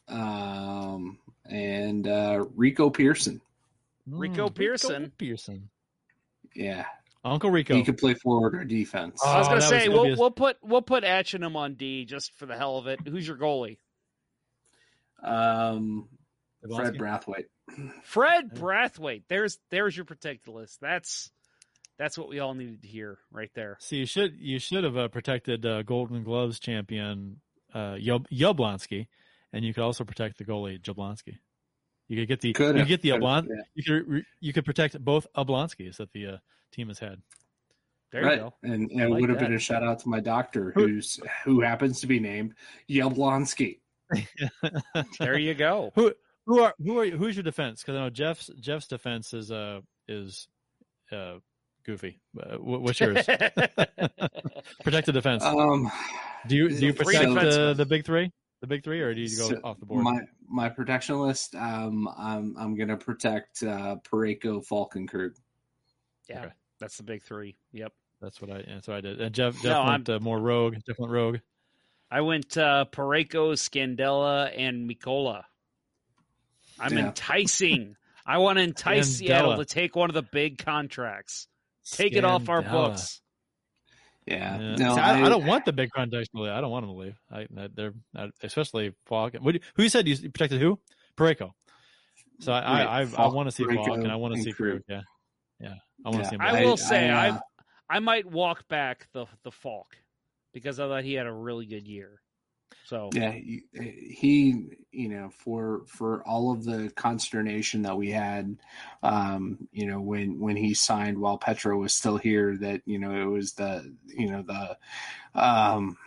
um, 0.08 1.18
and 1.46 2.08
uh, 2.08 2.46
Rico 2.56 2.90
Persson. 2.90 3.42
Rico 4.08 4.50
Mm, 4.50 4.56
Persson. 4.56 5.12
Persson. 5.18 5.70
Yeah, 6.56 6.86
Uncle 7.24 7.50
Rico. 7.52 7.76
he 7.76 7.84
could 7.84 7.98
play 7.98 8.16
forward 8.16 8.56
or 8.56 8.64
defense. 8.66 9.22
I 9.24 9.38
was 9.38 9.48
Oh, 9.48 9.50
gonna 9.52 9.62
say 9.62 9.76
was 9.76 9.84
gonna 9.88 9.94
we'll 9.96 10.04
be 10.06 10.12
a- 10.14 10.16
we'll 10.18 10.32
put 10.32 10.58
we'll 10.64 10.82
put 10.82 11.04
Atcheynum 11.04 11.56
on 11.56 11.76
D 11.76 12.06
just 12.06 12.34
for 12.34 12.46
the 12.46 12.58
hell 12.58 12.78
of 12.78 12.88
it. 12.88 13.00
Who's 13.08 13.28
your 13.28 13.38
goalie? 13.38 13.78
Um, 15.24 16.08
Fred 16.62 16.94
Jablonski? 16.96 16.98
Brathwaite. 16.98 17.46
Fred 18.04 18.54
Brathwaite. 18.56 19.24
There's 19.30 19.58
there's 19.72 19.96
your 19.96 20.06
protected 20.06 20.54
list. 20.54 20.80
That's 20.82 21.32
that's 21.98 22.18
what 22.18 22.30
we 22.30 22.40
all 22.40 22.54
needed 22.54 22.82
to 22.82 22.88
hear 22.88 23.20
right 23.32 23.52
there. 23.56 23.78
So 23.80 23.96
you 23.96 24.06
should 24.06 24.36
you 24.40 24.60
should 24.60 24.84
have 24.84 24.98
uh, 24.98 25.08
protected 25.10 25.66
uh, 25.66 25.84
Golden 25.84 26.24
Gloves 26.24 26.60
champion 26.60 27.42
uh, 27.74 27.96
Yub- 27.96 28.26
Yablonsky 28.32 29.08
and 29.54 29.64
you 29.66 29.74
could 29.74 29.84
also 29.84 30.04
protect 30.04 30.38
the 30.38 30.46
goalie 30.46 30.80
Jablonski. 30.82 31.38
You 32.08 32.18
could 32.18 32.28
get 32.28 32.42
the 32.42 32.54
Could 32.54 32.64
you 32.64 32.68
have. 32.68 32.76
could 32.78 32.88
get 32.88 33.02
the 33.04 33.12
Could 33.12 33.24
have, 33.24 33.44
Oblon- 33.44 33.48
yeah. 33.50 33.64
you 33.76 33.84
could 33.84 34.08
re- 34.10 34.26
you 34.40 34.54
could 34.54 34.66
protect 34.66 35.00
both 35.04 35.28
Oblonskis 35.38 35.98
that 35.98 36.12
the 36.12 36.26
uh, 36.28 36.38
team 36.72 36.88
has 36.88 36.98
had. 37.00 37.22
There 38.12 38.24
right. 38.24 38.38
you 38.38 38.44
go. 38.46 38.54
And, 38.64 38.90
and 38.90 39.02
it 39.02 39.10
like 39.10 39.22
would 39.22 39.30
have 39.30 39.38
that. 39.40 39.46
been 39.46 39.56
a 39.56 39.60
shout 39.60 39.84
out 39.84 40.00
to 40.00 40.10
my 40.10 40.20
doctor, 40.20 40.72
Who- 40.74 40.88
who's 40.88 41.20
who 41.46 41.62
happens 41.62 42.02
to 42.02 42.08
be 42.08 42.20
named 42.20 42.56
Yablonsky. 42.90 43.80
There 45.20 45.38
you 45.38 45.54
go. 45.54 45.92
Who 45.96 46.14
who 46.46 46.62
are 46.62 46.74
who 46.84 47.00
are 47.00 47.06
you, 47.06 47.18
who's 47.18 47.36
your 47.36 47.44
defense? 47.44 47.82
Because 47.82 47.96
I 47.96 48.00
know 48.04 48.10
Jeff's 48.10 48.50
Jeff's 48.60 48.88
defense 48.88 49.34
is 49.34 49.52
uh 49.52 49.82
is 50.08 50.48
uh 51.12 51.36
goofy. 51.86 52.20
Uh, 52.40 52.58
what's 52.58 53.00
yours? 53.00 53.26
Protected 54.84 55.14
defense. 55.14 55.44
Um, 55.44 55.92
do 56.48 56.56
you 56.56 56.70
do 56.70 56.86
you 56.88 56.94
three 56.94 57.16
protect 57.18 57.34
defense- 57.34 57.56
uh, 57.56 57.74
the 57.74 57.86
big 57.86 58.06
three? 58.06 58.32
The 58.62 58.68
big 58.68 58.84
three, 58.84 59.00
or 59.00 59.14
do 59.14 59.22
you 59.22 59.30
go 59.38 59.50
so 59.50 59.56
off 59.64 59.80
the 59.80 59.86
board? 59.86 60.04
My 60.04 60.20
my 60.48 60.68
protection 60.70 61.20
list. 61.20 61.56
Um, 61.56 62.10
I'm 62.18 62.56
I'm 62.58 62.76
gonna 62.76 62.98
protect 62.98 63.64
uh, 63.64 63.96
Parayko, 64.12 64.66
Falcon, 64.66 65.08
Krug. 65.08 65.32
Yeah, 66.30 66.40
Okay. 66.42 66.54
that's 66.80 66.98
the 66.98 67.04
big 67.04 67.24
three. 67.24 67.56
Yep. 67.72 67.94
That's 68.22 68.42
what 68.42 68.52
I. 68.52 68.64
That's 68.68 68.88
what 68.88 68.98
I 68.98 69.02
did. 69.02 69.22
And 69.22 69.34
Jeff, 69.34 69.54
Jeff 69.56 69.64
No, 69.64 69.86
went 69.86 70.10
uh, 70.10 70.20
more 70.20 70.40
rogue. 70.40 70.76
Jeff 70.86 71.00
went 71.00 71.12
rogue. 71.14 71.38
I 72.12 72.22
went 72.22 72.58
uh, 72.58 72.86
Parayko, 72.92 73.54
Scandella, 73.54 74.52
and 74.56 74.90
Mikkola. 74.90 75.44
I'm 76.80 76.94
Yeah. 76.94 77.08
enticing. 77.08 77.96
I 78.26 78.38
want 78.40 78.58
to 78.58 78.64
entice 78.64 79.08
Scandella. 79.10 79.18
Seattle 79.18 79.58
to 79.58 79.66
take 79.66 79.96
one 79.96 80.10
of 80.10 80.14
the 80.14 80.24
big 80.24 80.58
contracts. 80.58 81.48
Take 81.92 82.14
it 82.16 82.24
off 82.26 82.50
our 82.50 82.62
books. 82.62 83.22
Yeah, 84.26 84.60
Yeah. 84.60 84.76
no, 84.76 84.96
See, 84.96 85.02
I, 85.02 85.22
I, 85.22 85.26
I 85.26 85.30
don't 85.30 85.46
want 85.46 85.66
the 85.66 85.74
big 85.74 85.90
contracts 85.92 86.30
to 86.36 86.42
leave. 86.42 86.52
I 86.52 86.62
don't 86.62 86.70
want 86.72 86.86
them 86.86 86.96
to 86.96 87.00
leave. 87.00 87.16
I, 87.32 87.48
they're 87.76 87.94
uh, 88.16 88.28
especially 88.44 88.94
Falk. 89.08 89.34
What, 89.40 89.56
who 89.76 89.84
you 89.84 89.90
said 89.90 90.08
you 90.08 90.16
protected? 90.30 90.62
Who? 90.62 90.80
Parayko. 91.18 91.52
So 92.40 92.54
I 92.54 92.60
Right. 92.86 92.86
I, 93.18 93.24
I, 93.24 93.26
I 93.26 93.28
want 93.34 93.48
to 93.50 93.52
see 93.52 93.64
Parayko, 93.64 93.86
Falk 93.88 93.98
and 94.00 94.12
I 94.12 94.16
want 94.18 94.36
to 94.36 94.42
see 94.42 94.52
Krug. 94.54 94.72
Krug. 94.72 94.82
Yeah, 94.88 95.02
yeah. 95.60 95.76
I 96.06 96.10
want 96.10 96.18
to 96.18 96.24
Yeah. 96.24 96.30
see 96.30 96.36
him. 96.36 96.42
I 96.42 96.64
will 96.64 96.74
I- 96.74 96.76
say 96.76 97.10
I, 97.10 97.28
I, 97.28 97.30
uh, 97.32 97.40
I 97.90 98.00
might 98.00 98.26
walk 98.28 98.68
back 98.68 99.08
the 99.14 99.26
the 99.44 99.52
Falk 99.52 99.88
because 100.54 100.80
I 100.80 100.88
thought 100.88 101.04
he 101.04 101.14
had 101.14 101.28
a 101.28 101.34
really 101.34 101.66
good 101.66 101.88
year. 101.88 102.22
So 102.86 103.10
yeah, 103.14 103.32
he, 103.32 103.64
he, 103.74 104.66
you 104.92 105.10
know, 105.10 105.30
for 105.30 105.82
for 105.86 106.24
all 106.28 106.52
of 106.52 106.64
the 106.64 106.92
consternation 106.96 107.84
that 107.84 107.98
we 107.98 108.10
had, 108.10 108.58
um, 109.04 109.68
you 109.72 109.86
know, 109.86 110.02
when 110.02 110.40
when 110.40 110.56
he 110.56 110.74
signed 110.74 111.18
while 111.20 111.38
Petro 111.38 111.78
was 111.78 111.94
still 111.94 112.18
here, 112.18 112.58
that 112.58 112.82
you 112.86 112.98
know 112.98 113.12
it 113.12 113.26
was 113.26 113.54
the 113.54 113.96
you 114.06 114.32
know 114.32 114.42
the 114.42 114.78
um 115.40 115.98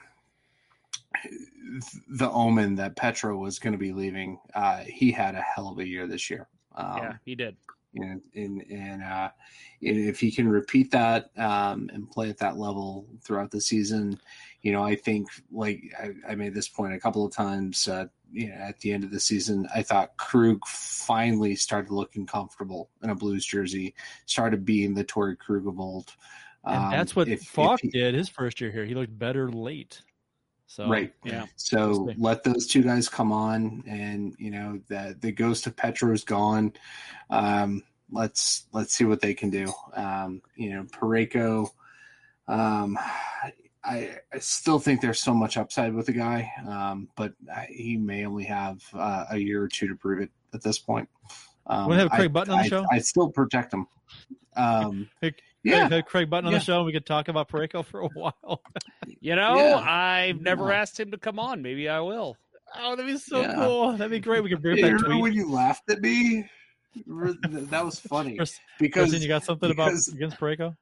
the 2.09 2.31
omen 2.31 2.77
that 2.77 2.97
Petro 2.97 3.37
was 3.37 3.59
going 3.59 3.73
to 3.73 3.79
be 3.79 3.93
leaving. 3.93 4.41
Uh, 4.55 4.79
he 4.79 5.13
had 5.13 5.35
a 5.35 5.41
hell 5.41 5.69
of 5.69 5.79
a 5.79 5.87
year 5.87 6.07
this 6.07 6.31
year. 6.31 6.49
Um, 6.75 6.97
yeah, 6.99 7.13
he 7.25 7.35
did. 7.35 7.57
And 7.95 8.23
and 8.35 8.63
and 8.71 9.03
uh, 9.03 9.31
and 9.83 9.97
if 9.99 10.19
he 10.19 10.31
can 10.33 10.49
repeat 10.49 10.91
that 10.93 11.31
um, 11.37 11.91
and 11.93 12.11
play 12.11 12.31
at 12.31 12.39
that 12.39 12.57
level 12.57 13.07
throughout 13.23 13.51
the 13.51 13.61
season, 13.61 14.19
you 14.63 14.73
know, 14.73 14.83
I 14.83 14.95
think 14.95 15.29
like 15.51 15.83
I, 16.03 16.33
I 16.33 16.35
made 16.35 16.55
this 16.55 16.69
point 16.69 16.95
a 16.95 16.99
couple 17.01 17.25
of 17.27 17.33
times. 17.35 17.87
Uh, 17.89 18.07
you 18.35 18.49
know, 18.49 18.55
at 18.55 18.79
the 18.81 18.93
end 18.93 19.05
of 19.05 19.11
the 19.11 19.21
season, 19.21 19.69
I 19.75 19.83
thought 19.83 20.17
Krug 20.17 20.67
finally 20.67 21.55
started 21.55 21.91
looking 21.93 22.25
comfortable 22.25 22.89
in 23.03 23.11
a 23.11 23.15
Blues 23.15 23.45
jersey, 23.45 23.95
started 24.25 24.65
being 24.65 24.95
the 24.95 25.05
Torey 25.05 25.39
Krug 25.39 25.67
of 25.67 25.79
old. 25.79 26.15
and 26.65 26.77
Um, 26.85 26.91
that's 26.93 27.15
what 27.15 27.29
if- 27.29 27.43
if 27.43 27.47
Falk 27.49 27.81
he- 27.83 27.91
did 27.91 28.15
his 28.15 28.31
first 28.31 28.59
year 28.59 28.71
here. 28.71 28.87
He 28.87 28.95
looked 28.95 29.19
better 29.19 29.51
late. 29.51 30.01
So 30.73 30.89
Right. 30.89 31.13
Yeah. 31.23 31.45
So 31.57 32.09
let 32.17 32.45
those 32.45 32.67
two 32.67 32.83
guys 32.83 33.07
come 33.07 33.31
on, 33.31 33.85
and 33.87 34.35
you 34.39 34.51
know 34.51 34.81
the 34.89 35.15
the 35.21 35.31
ghost 35.31 35.67
of 35.67 35.77
Petro 35.77 36.15
is 36.15 36.25
gone. 36.25 36.73
Um, 37.29 37.83
let's 38.11 38.65
let's 38.73 38.95
see 38.95 39.05
what 39.05 39.21
they 39.21 39.35
can 39.35 39.51
do. 39.51 39.71
Um, 39.93 40.41
you 40.57 40.71
know, 40.71 40.85
Parayko. 40.85 41.69
Um, 42.49 42.99
I, 43.85 44.17
I 44.33 44.39
still 44.39 44.79
think 44.79 45.03
there's 45.03 45.21
so 45.21 45.35
much 45.35 45.59
upside 45.59 45.93
with 45.93 46.07
the 46.07 46.13
guy, 46.13 46.51
um, 46.67 47.09
but 47.17 47.35
I, 47.55 47.67
he 47.69 47.99
may 47.99 48.25
only 48.25 48.45
have 48.45 48.81
uh, 48.95 49.27
a 49.31 49.37
year 49.37 49.63
or 49.63 49.69
two 49.69 49.89
to 49.89 49.95
prove 49.95 50.23
it 50.23 50.31
at 50.55 50.63
this 50.63 50.79
point. 50.79 51.07
Um, 51.67 51.91
have 51.91 52.11
Craig 52.11 52.25
I- 52.25 52.29
Button 52.29 52.55
on 52.55 52.59
the 52.61 52.65
I- 52.65 52.69
show? 52.69 52.87
I 52.91 52.99
still 52.99 53.29
protect 53.31 53.75
him. 53.75 53.87
Um, 54.57 55.11
Hey, 55.21 55.35
yeah, 55.65 55.89
Craig, 55.89 56.07
Craig 56.07 56.31
Button 56.31 56.47
on 56.47 56.53
Yeah. 56.53 56.59
the 56.59 56.65
show. 56.65 56.77
and 56.79 56.87
We 56.87 56.93
could 56.93 57.07
talk 57.07 57.29
about 57.29 57.49
Parayko 57.49 57.85
for 57.85 58.01
a 58.01 58.09
while. 58.15 58.63
You 59.21 59.37
know, 59.37 59.57
Yeah. 59.57 59.77
I've 59.79 60.41
never 60.41 60.71
Yeah. 60.71 60.81
asked 60.81 60.99
him 60.99 61.11
to 61.13 61.19
come 61.19 61.39
on. 61.39 61.63
Maybe 61.63 61.89
I 61.89 62.01
will. 62.01 62.37
Oh, 62.79 62.97
that'd 62.97 63.07
be 63.13 63.19
so 63.19 63.41
Yeah. 63.43 63.55
cool. 63.55 63.93
That'd 63.93 64.11
be 64.11 64.21
great. 64.21 64.43
We 64.43 64.49
could 64.51 64.63
bring 64.63 64.77
Hey, 64.77 64.83
back 64.83 64.93
remember 64.93 65.09
tweet. 65.11 65.23
when 65.23 65.33
you 65.35 65.51
laughed 65.51 65.91
at 65.91 66.01
me? 66.01 66.49
That 67.07 67.85
was 67.85 67.99
funny 68.01 68.33
because 68.33 68.59
Kristen, 68.93 69.23
you 69.23 69.29
got 69.29 69.45
something 69.45 69.71
because- 69.71 70.09
about 70.09 70.17
against 70.17 70.39
Parayko? 70.39 70.77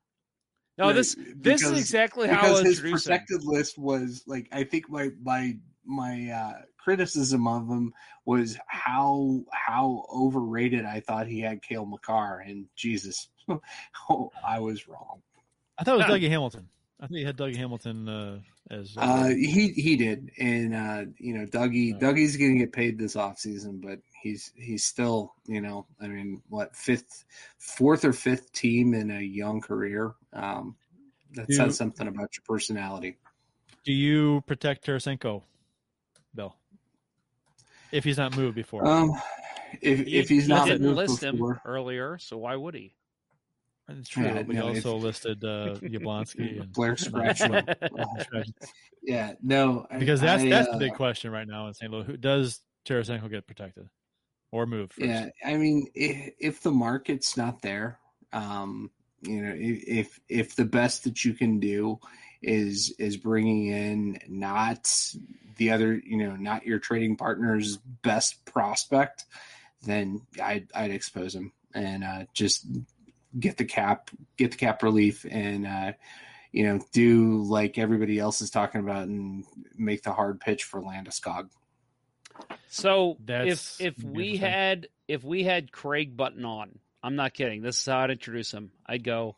No, 0.79 0.87
Right, 0.87 0.93
this 0.95 1.17
this 1.37 1.63
is 1.63 1.79
exactly 1.79 2.27
how 2.27 2.37
because 2.41 2.59
I'll 2.59 2.65
his 2.65 2.79
introduce 2.79 3.05
protected 3.05 3.45
list 3.45 3.77
was 3.79 4.23
like 4.27 4.49
I 4.51 4.65
think 4.65 4.89
my 4.89 5.11
my 5.23 5.57
my 5.85 6.31
uh, 6.31 6.63
criticism 6.79 7.47
of 7.47 7.69
him 7.69 7.93
was 8.25 8.57
how 8.67 9.45
how 9.53 10.07
overrated 10.13 10.85
I 10.87 11.01
thought 11.01 11.27
he 11.27 11.41
had 11.41 11.63
Cale 11.63 11.85
Makar 11.87 12.41
and 12.41 12.67
Jesus, 12.77 13.29
oh, 14.11 14.31
I 14.47 14.61
was 14.61 14.87
wrong. 14.89 15.23
I 15.79 15.85
thought 15.85 15.95
it 16.01 16.09
was 16.09 16.21
Dougie 16.21 16.29
Hamilton. 16.29 16.69
I 17.01 17.07
think 17.07 17.19
he 17.19 17.25
had 17.25 17.37
Dougie 17.39 17.57
Hamilton 17.57 18.09
uh, 18.09 18.39
as. 18.71 18.95
Uh, 18.97 19.01
Uh, 19.01 19.29
he 19.29 19.69
he 19.69 19.97
did, 19.97 20.31
and 20.39 20.75
uh, 20.75 21.05
you 21.19 21.33
know 21.39 21.47
Dougie 21.47 21.93
Right. 21.93 22.01
Dougie's 22.01 22.37
going 22.37 22.53
to 22.55 22.59
get 22.59 22.73
paid 22.73 22.99
this 22.99 23.15
offseason, 23.17 23.81
but 23.81 23.99
he's 24.23 24.53
he's 24.55 24.85
still 24.85 25.33
you 25.47 25.61
know 25.63 25.87
I 26.01 26.09
mean 26.09 26.43
what 26.51 26.77
fifth, 26.77 27.25
fourth 27.59 28.05
or 28.05 28.13
fifth 28.13 28.53
team 28.53 28.93
in 28.95 29.11
a 29.11 29.21
young 29.21 29.61
career. 29.63 30.13
Um, 30.35 30.77
that 31.35 31.47
Do- 31.49 31.55
says 31.55 31.77
something 31.77 32.07
about 32.09 32.29
your 32.37 32.43
personality. 32.47 33.17
do 33.85 33.93
you 33.93 34.43
protect 34.47 34.85
Tarasenko, 34.85 35.43
Bill? 36.35 36.55
If 37.93 38.05
he's 38.05 38.19
not 38.19 38.37
moved 38.37 38.55
before, 38.57 38.87
Um, 38.87 39.13
if 39.81 40.01
He, 40.07 40.19
if 40.19 40.29
he's 40.29 40.45
he 40.47 40.49
not 40.53 40.67
didn't 40.67 40.83
moved 40.83 40.97
list 40.99 41.21
before, 41.23 41.55
him 41.55 41.61
earlier, 41.65 42.19
so 42.19 42.37
why 42.37 42.57
would 42.57 42.75
he? 42.75 42.95
It's 43.99 44.09
true. 44.09 44.25
yeah, 44.25 44.43
but 44.43 44.55
he 44.55 44.61
no, 44.61 44.69
also 44.69 44.97
listed 44.97 45.45
uh, 45.45 45.75
Yablonsky 45.81 46.61
and 46.61 46.73
Blair 46.73 46.95
Scratchman. 46.95 47.65
yeah, 49.03 49.33
no, 49.43 49.87
I- 49.91 49.99
because 49.99 50.21
that's 50.21 50.43
I, 50.43 50.49
that's 50.49 50.69
uh, 50.69 50.73
the 50.73 50.79
big 50.79 50.95
question 50.95 51.31
right 51.31 51.47
now 51.47 51.69
in 51.69 51.75
St. 51.75 51.91
Louis. 51.91 52.05
Who 52.05 52.17
does 52.17 52.61
Tarasenko 52.87 53.31
get 53.31 53.47
protected 53.47 53.89
or 54.53 54.67
moved 54.67 54.95
first? 54.95 55.07
Yeah, 55.07 55.29
I 55.45 55.57
mean, 55.57 55.89
if, 55.95 56.35
if 56.39 56.63
the 56.63 56.73
market's 56.73 57.37
not 57.37 57.63
there, 57.63 57.99
um, 58.33 58.91
you 59.23 59.43
know, 59.43 59.55
if, 59.55 59.85
if 59.87 60.21
if 60.29 60.57
the 60.57 60.65
best 60.65 61.05
that 61.05 61.25
you 61.25 61.35
can 61.35 61.61
do 61.61 61.99
is 62.43 62.95
is 62.99 63.17
bringing 63.17 63.67
in 63.67 64.19
not 64.29 64.91
the 65.57 65.73
other, 65.73 66.01
you 66.05 66.17
know, 66.17 66.37
not 66.37 66.65
your 66.65 66.79
trading 66.79 67.17
partner's 67.17 67.77
best 67.77 68.45
prospect, 68.47 69.27
then 69.85 70.23
I'd 70.43 70.69
I'd 70.75 70.91
expose 70.91 71.35
him 71.35 71.53
and 71.75 72.05
uh, 72.05 72.25
just 72.35 72.67
get 73.39 73.57
the 73.57 73.65
cap, 73.65 74.11
get 74.37 74.53
the 74.53 74.57
cap 74.57 74.83
relief, 74.83 75.25
and 75.29 75.67
uh, 75.67 75.93
you 76.53 76.65
know, 76.65 76.81
do 76.93 77.43
like 77.43 77.79
everybody 77.79 78.19
else 78.19 78.41
is 78.41 78.51
talking 78.51 78.81
about 78.81 79.07
and 79.09 79.45
make 79.77 80.03
the 80.03 80.13
hard 80.13 80.41
pitch 80.41 80.65
for 80.65 80.81
Landeskog. 80.81 81.49
So 82.69 83.17
That's 83.25 83.81
if 83.81 83.99
if 83.99 84.05
we 84.05 84.37
had 84.37 84.89
if 85.09 85.25
we 85.25 85.45
had 85.45 85.73
Craig 85.73 86.17
Button 86.17 86.45
on, 86.45 86.79
I'm 87.03 87.17
not 87.17 87.35
kidding. 87.35 87.63
This 87.63 87.79
is 87.79 87.87
how 87.87 88.01
I'd 88.01 88.11
introduce 88.11 88.53
him. 88.53 88.71
I'd 88.87 89.05
go, 89.05 89.37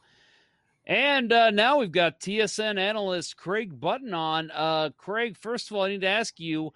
and 0.87 1.33
uh, 1.33 1.51
now 1.51 1.79
we've 1.79 1.93
got 1.93 2.21
TSN 2.21 2.79
analyst 2.79 3.37
Craig 3.37 3.79
Button 3.79 4.15
on. 4.15 4.51
Uh, 4.51 4.91
Craig, 4.97 5.37
first 5.37 5.71
of 5.71 5.77
all, 5.77 5.85
I 5.85 5.91
need 5.91 6.03
to 6.03 6.09
ask 6.09 6.39
you, 6.41 6.73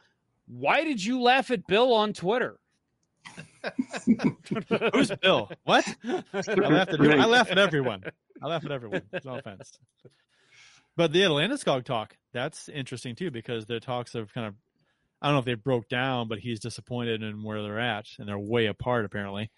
why 0.47 0.85
did 0.85 1.05
you 1.05 1.21
laugh 1.23 1.51
at 1.51 1.67
Bill 1.67 1.93
on 1.93 2.13
Twitter? 2.13 2.59
Who's 4.93 5.11
Bill? 5.23 5.51
What? 5.65 5.85
I 6.05 6.23
laughed 6.55 6.93
at 6.93 7.01
I 7.01 7.25
laugh 7.27 7.51
at 7.51 7.59
everyone. 7.59 8.05
I 8.43 8.47
laugh 8.47 8.65
at 8.65 8.71
everyone. 8.73 9.03
No 9.25 9.37
offense. 9.39 9.79
But 10.97 11.13
the 11.13 11.21
Landeskog 11.23 11.85
talk, 11.85 12.17
that's 12.33 12.69
interesting 12.69 13.15
too, 13.17 13.31
because 13.31 13.67
the 13.67 13.81
talks 13.81 14.13
have 14.15 14.33
kind 14.33 14.47
of 14.47 14.55
I 15.21 15.27
don't 15.29 15.35
know 15.35 15.39
if 15.41 15.45
they 15.47 15.55
broke 15.55 15.89
down, 15.89 16.29
but 16.29 16.39
he's 16.39 16.61
disappointed 16.61 17.23
in 17.23 17.43
where 17.43 17.63
they're 17.63 17.81
at, 17.81 18.07
and 18.19 18.29
they're 18.29 18.39
way 18.39 18.67
apart 18.67 19.05
apparently. 19.05 19.51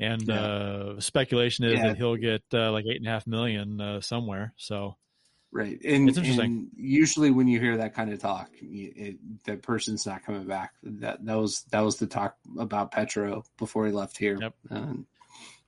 And 0.00 0.22
Yeah. 0.26 0.40
uh, 0.40 1.00
speculation 1.00 1.64
is 1.64 1.74
Yeah. 1.74 1.88
that 1.88 1.96
he'll 1.96 2.16
get 2.16 2.42
uh, 2.52 2.72
like 2.72 2.84
eight 2.86 2.96
and 2.98 3.06
a 3.06 3.10
half 3.10 3.26
million 3.26 3.80
uh, 3.80 4.00
somewhere. 4.00 4.52
So 4.56 4.96
Right, 5.56 5.80
and, 5.84 6.08
It's 6.08 6.18
interesting. 6.18 6.70
usually 6.76 7.30
when 7.30 7.46
you 7.46 7.60
hear 7.60 7.76
that 7.76 7.94
kind 7.94 8.12
of 8.12 8.18
talk, 8.18 8.50
it, 8.60 9.18
that 9.44 9.62
person's 9.62 10.04
not 10.04 10.24
coming 10.24 10.46
back. 10.48 10.74
That 10.82 11.24
that 11.24 11.36
was 11.38 11.62
that 11.70 11.80
was 11.80 11.96
the 11.98 12.08
talk 12.08 12.34
about 12.58 12.90
Petro 12.90 13.44
before 13.56 13.86
he 13.86 13.92
left 13.92 14.18
here. 14.18 14.36
Yep. 14.40 14.54
And, 14.70 15.06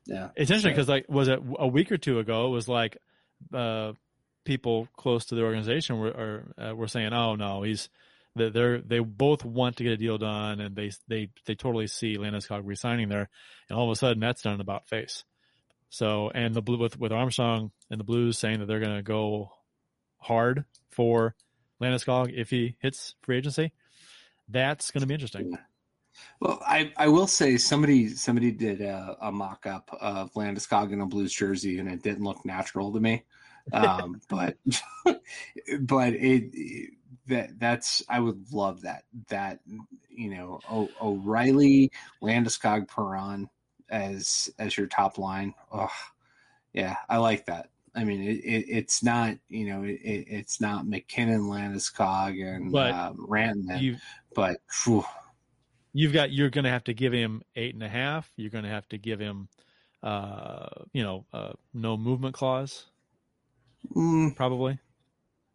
yeah, 0.05 0.31
It's 0.35 0.51
interesting 0.51 0.71
So- 0.73 0.75
because 0.75 0.89
like 0.89 1.07
was 1.09 1.29
it 1.29 1.39
a 1.57 1.69
week 1.69 1.93
or 1.93 1.99
two 1.99 2.19
ago? 2.19 2.47
It 2.47 2.51
was 2.51 2.67
like 2.69 2.97
uh, 3.55 3.93
people 4.45 4.89
close 4.97 5.27
to 5.27 5.37
the 5.37 5.43
organization 5.45 6.01
were 6.01 6.09
are, 6.09 6.71
uh, 6.71 6.75
were 6.75 6.89
saying, 6.89 7.13
"Oh 7.13 7.37
no, 7.37 7.63
he's 7.63 7.89
That 8.35 8.53
they're 8.53 8.81
they 8.81 8.99
both 8.99 9.45
want 9.45 9.77
to 9.77 9.85
get 9.85 9.93
a 9.93 9.97
deal 9.97 10.19
done, 10.19 10.59
and 10.61 10.75
they 10.75 10.91
they 11.07 11.31
they 11.45 11.55
totally 11.55 11.87
see 11.87 12.17
Landeskog 12.17 12.63
resigning 12.65 13.09
there, 13.09 13.29
and 13.71 13.79
all 13.79 13.85
of 13.85 13.93
a 13.93 13.97
sudden 13.97 14.19
that's 14.19 14.43
done 14.43 14.61
about 14.61 14.89
face. 14.89 15.23
So 15.91 16.29
and 16.35 16.55
the 16.55 16.61
blue 16.63 16.79
with 16.79 16.99
with 16.99 17.13
Armstrong 17.13 17.71
and 17.89 18.01
the 18.01 18.05
Blues 18.05 18.37
saying 18.37 18.59
that 18.59 18.67
they're 18.67 18.81
going 18.81 18.97
to 18.97 19.03
go 19.03 19.53
hard 20.27 20.65
for 20.91 21.35
Landeskog 21.81 22.33
if 22.35 22.51
he 22.51 22.77
hits 22.81 23.15
free 23.23 23.39
agency, 23.39 23.73
that's 24.49 24.91
going 24.91 25.03
to 25.03 25.07
be 25.07 25.15
interesting. 25.15 25.59
Well, 26.41 26.63
I, 26.67 26.93
I 26.97 27.09
will 27.09 27.27
say 27.27 27.57
somebody 27.57 28.09
somebody 28.09 28.51
did 28.51 28.81
a, 28.81 29.17
a 29.21 29.33
mock 29.33 29.67
up 29.67 29.91
of 30.01 30.33
Landeskog 30.35 30.93
in 30.93 31.01
a 31.01 31.07
Blues 31.07 31.33
jersey, 31.33 31.79
and 31.79 31.89
it 31.91 32.03
didn't 32.03 32.25
look 32.25 32.45
natural 32.45 32.93
to 32.93 33.01
me. 33.01 33.25
Um, 33.73 34.21
but 34.29 34.57
but 35.81 36.13
it 36.13 36.93
that 37.27 37.59
that's 37.59 38.01
I 38.09 38.21
would 38.21 38.53
love 38.53 38.83
that 38.83 39.03
that 39.29 39.59
you 40.09 40.31
know 40.31 40.61
o, 40.71 40.89
O'Reilly 41.03 41.91
Landeskog 42.23 42.87
Perron 42.87 43.51
as 43.91 44.49
as 44.61 44.77
your 44.77 44.87
top 44.87 45.19
line. 45.19 45.53
Oh, 45.73 45.91
yeah, 46.73 46.95
I 47.09 47.17
like 47.17 47.47
that. 47.47 47.71
I 47.97 48.05
mean, 48.05 48.23
it, 48.23 48.37
it, 48.45 48.67
it's 48.69 49.03
not 49.03 49.37
you 49.49 49.67
know 49.67 49.83
it, 49.83 49.99
it's 50.03 50.61
not 50.61 50.87
MacKinnon, 50.87 51.43
Landeskog, 51.43 52.41
and 52.41 52.71
But 52.71 52.93
um, 52.93 53.27
Rantanen, 53.29 53.81
You 53.81 53.97
but 54.35 54.59
phew, 54.71 55.05
you've 55.93 56.13
got 56.13 56.31
you're 56.31 56.51
going 56.51 56.65
to 56.65 56.71
have 56.71 56.85
to 56.85 56.95
give 56.95 57.13
him 57.13 57.43
eight 57.57 57.75
and 57.75 57.83
a 57.83 57.89
half. 57.89 58.31
You're 58.37 58.51
going 58.51 58.65
to 58.65 58.71
have 58.71 58.89
to 58.91 58.99
give 58.99 59.19
him, 59.19 59.49
uh, 60.03 60.67
you 60.93 61.03
know, 61.03 61.25
uh, 61.33 61.53
no 61.73 61.97
movement 61.97 62.35
clause 62.35 62.87
mm, 63.95 64.35
probably. 64.35 64.79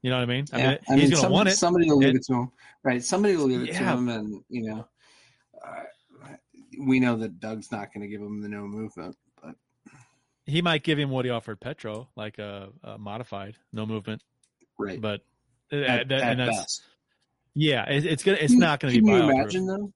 You 0.01 0.09
know 0.09 0.17
what 0.17 0.23
I 0.23 0.25
mean? 0.25 0.45
I 0.51 0.57
yeah, 0.57 0.69
mean, 0.69 0.77
I 0.89 0.93
he's 0.95 1.01
mean, 1.03 1.11
going 1.11 1.23
to 1.23 1.31
want 1.31 1.49
it. 1.49 1.55
Somebody 1.55 1.89
will 1.89 1.99
give 1.99 2.15
it 2.15 2.23
to 2.25 2.33
him, 2.33 2.51
right? 2.83 3.03
Somebody 3.03 3.35
will 3.35 3.47
give 3.47 3.61
it 3.63 3.73
to 3.73 3.77
him, 3.77 4.09
and 4.09 4.43
you 4.49 4.63
know, 4.63 4.87
uh, 5.63 5.83
we 6.79 6.99
know 6.99 7.15
that 7.17 7.39
Doug's 7.39 7.71
not 7.71 7.93
going 7.93 8.01
to 8.01 8.07
give 8.07 8.21
him 8.21 8.41
the 8.41 8.49
no 8.49 8.65
movement, 8.65 9.15
He 10.51 10.61
might 10.61 10.83
give 10.83 10.99
him 10.99 11.09
what 11.09 11.25
he 11.25 11.31
offered 11.31 11.59
Petro, 11.59 12.09
like 12.15 12.37
a, 12.39 12.69
a 12.83 12.97
modified, 12.97 13.55
no 13.71 13.85
movement. 13.85 14.21
right. 14.77 14.99
But 14.99 15.21
uh, 15.71 15.77
at, 15.77 16.07
that- 16.09 16.21
at 16.21 16.31
and 16.31 16.39
that's 16.41 16.57
best. 16.57 16.81
yeah, 17.55 17.89
it, 17.89 18.05
it's 18.05 18.23
gonna 18.23 18.37
it's 18.39 18.53
Can- 18.53 18.59
not 18.59 18.79
going 18.79 18.93
to 18.93 18.99
Can 18.99 19.05
be. 19.05 19.11
you 19.13 19.29
imagine 19.31 19.65
though? 19.65 19.93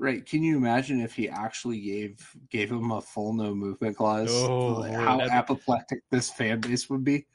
Right? 0.00 0.24
Can 0.24 0.42
you 0.44 0.56
imagine 0.56 1.00
if 1.00 1.14
he 1.14 1.28
actually 1.28 1.80
gave 1.80 2.30
gave 2.50 2.70
him 2.70 2.90
a 2.92 3.00
full 3.00 3.32
no 3.32 3.54
movement 3.54 3.96
clause? 3.96 4.30
Oh, 4.32 4.74
Like, 4.80 4.92
how 4.92 5.16
that'd- 5.16 5.32
apoplectic 5.32 6.02
this 6.10 6.30
fan 6.30 6.60
base 6.60 6.88
would 6.90 7.02
be. 7.04 7.26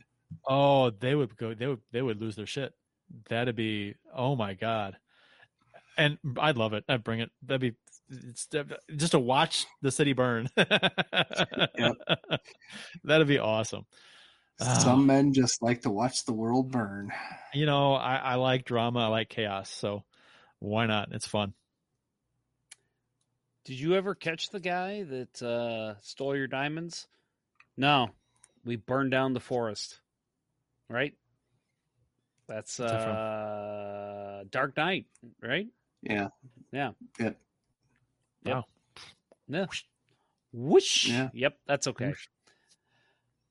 Oh, 0.47 0.89
they 0.91 1.13
would 1.15 1.35
go. 1.38 1.53
They 1.53 1.67
would. 1.67 1.81
They 1.91 2.01
would 2.01 2.21
lose 2.21 2.35
their 2.35 2.45
shit. 2.47 2.73
That'd 3.30 3.55
be. 3.55 3.95
Oh 4.15 4.35
my 4.35 4.53
god. 4.53 4.97
And 5.97 6.17
I'd 6.39 6.57
love 6.57 6.73
it. 6.73 6.84
I'd 6.89 7.03
bring 7.03 7.19
it. 7.19 7.30
That'd 7.45 7.61
be. 7.61 7.73
It's 8.30 8.48
just 8.95 9.11
to 9.11 9.19
watch 9.19 9.65
the 9.81 9.91
city 9.91 10.14
burn. 10.14 10.49
That'd 13.03 13.27
be 13.27 13.40
awesome. 13.40 13.85
Ah. 14.61 14.77
Some 14.77 15.06
men 15.06 15.34
just 15.34 15.61
like 15.61 15.81
to 15.81 15.90
watch 15.90 16.26
the 16.26 16.34
world 16.34 16.72
burn. 16.72 17.11
You 17.53 17.65
know, 17.65 17.94
I, 17.94 18.15
I 18.15 18.35
like 18.35 18.65
drama. 18.65 18.99
I 18.99 19.07
like 19.07 19.30
chaos. 19.30 19.69
So 19.69 20.03
why 20.60 20.85
not? 20.85 21.10
It's 21.11 21.27
fun. 21.27 21.53
Did 23.65 23.80
you 23.80 23.95
ever 23.95 24.14
catch 24.14 24.49
the 24.49 24.60
guy 24.60 25.03
that 25.03 25.41
uh, 25.41 25.95
stole 26.02 26.35
your 26.35 26.48
diamonds? 26.48 27.07
No, 27.77 28.10
we 28.65 28.76
burned 28.76 29.11
down 29.11 29.34
the 29.34 29.40
forest. 29.40 29.99
Right. 30.90 31.14
That's 32.48 32.77
What's 32.77 32.91
that 32.91 33.03
from? 33.03 33.15
uh, 33.15 34.44
Dark 34.52 34.76
Knight, 34.76 35.06
right? 35.41 35.68
Yeah. 36.02 36.27
Yeah. 36.72 36.91
Yep. 37.19 37.38
Yep. 38.45 38.56
Wow. 38.56 38.65
Yeah. 39.48 39.65
Whoosh. 40.52 41.07
Yeah. 41.07 41.30
Yep. 41.34 41.57
That's 41.68 41.88
okay. 41.88 42.14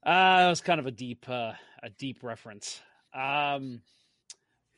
Uh, 0.05 0.39
that 0.39 0.49
was 0.49 0.61
kind 0.61 0.81
of 0.81 0.87
a 0.87 0.91
deep, 0.91 1.29
uh, 1.29 1.53
a 1.83 1.91
deep 1.99 2.23
reference. 2.23 2.81
Um, 3.15 3.83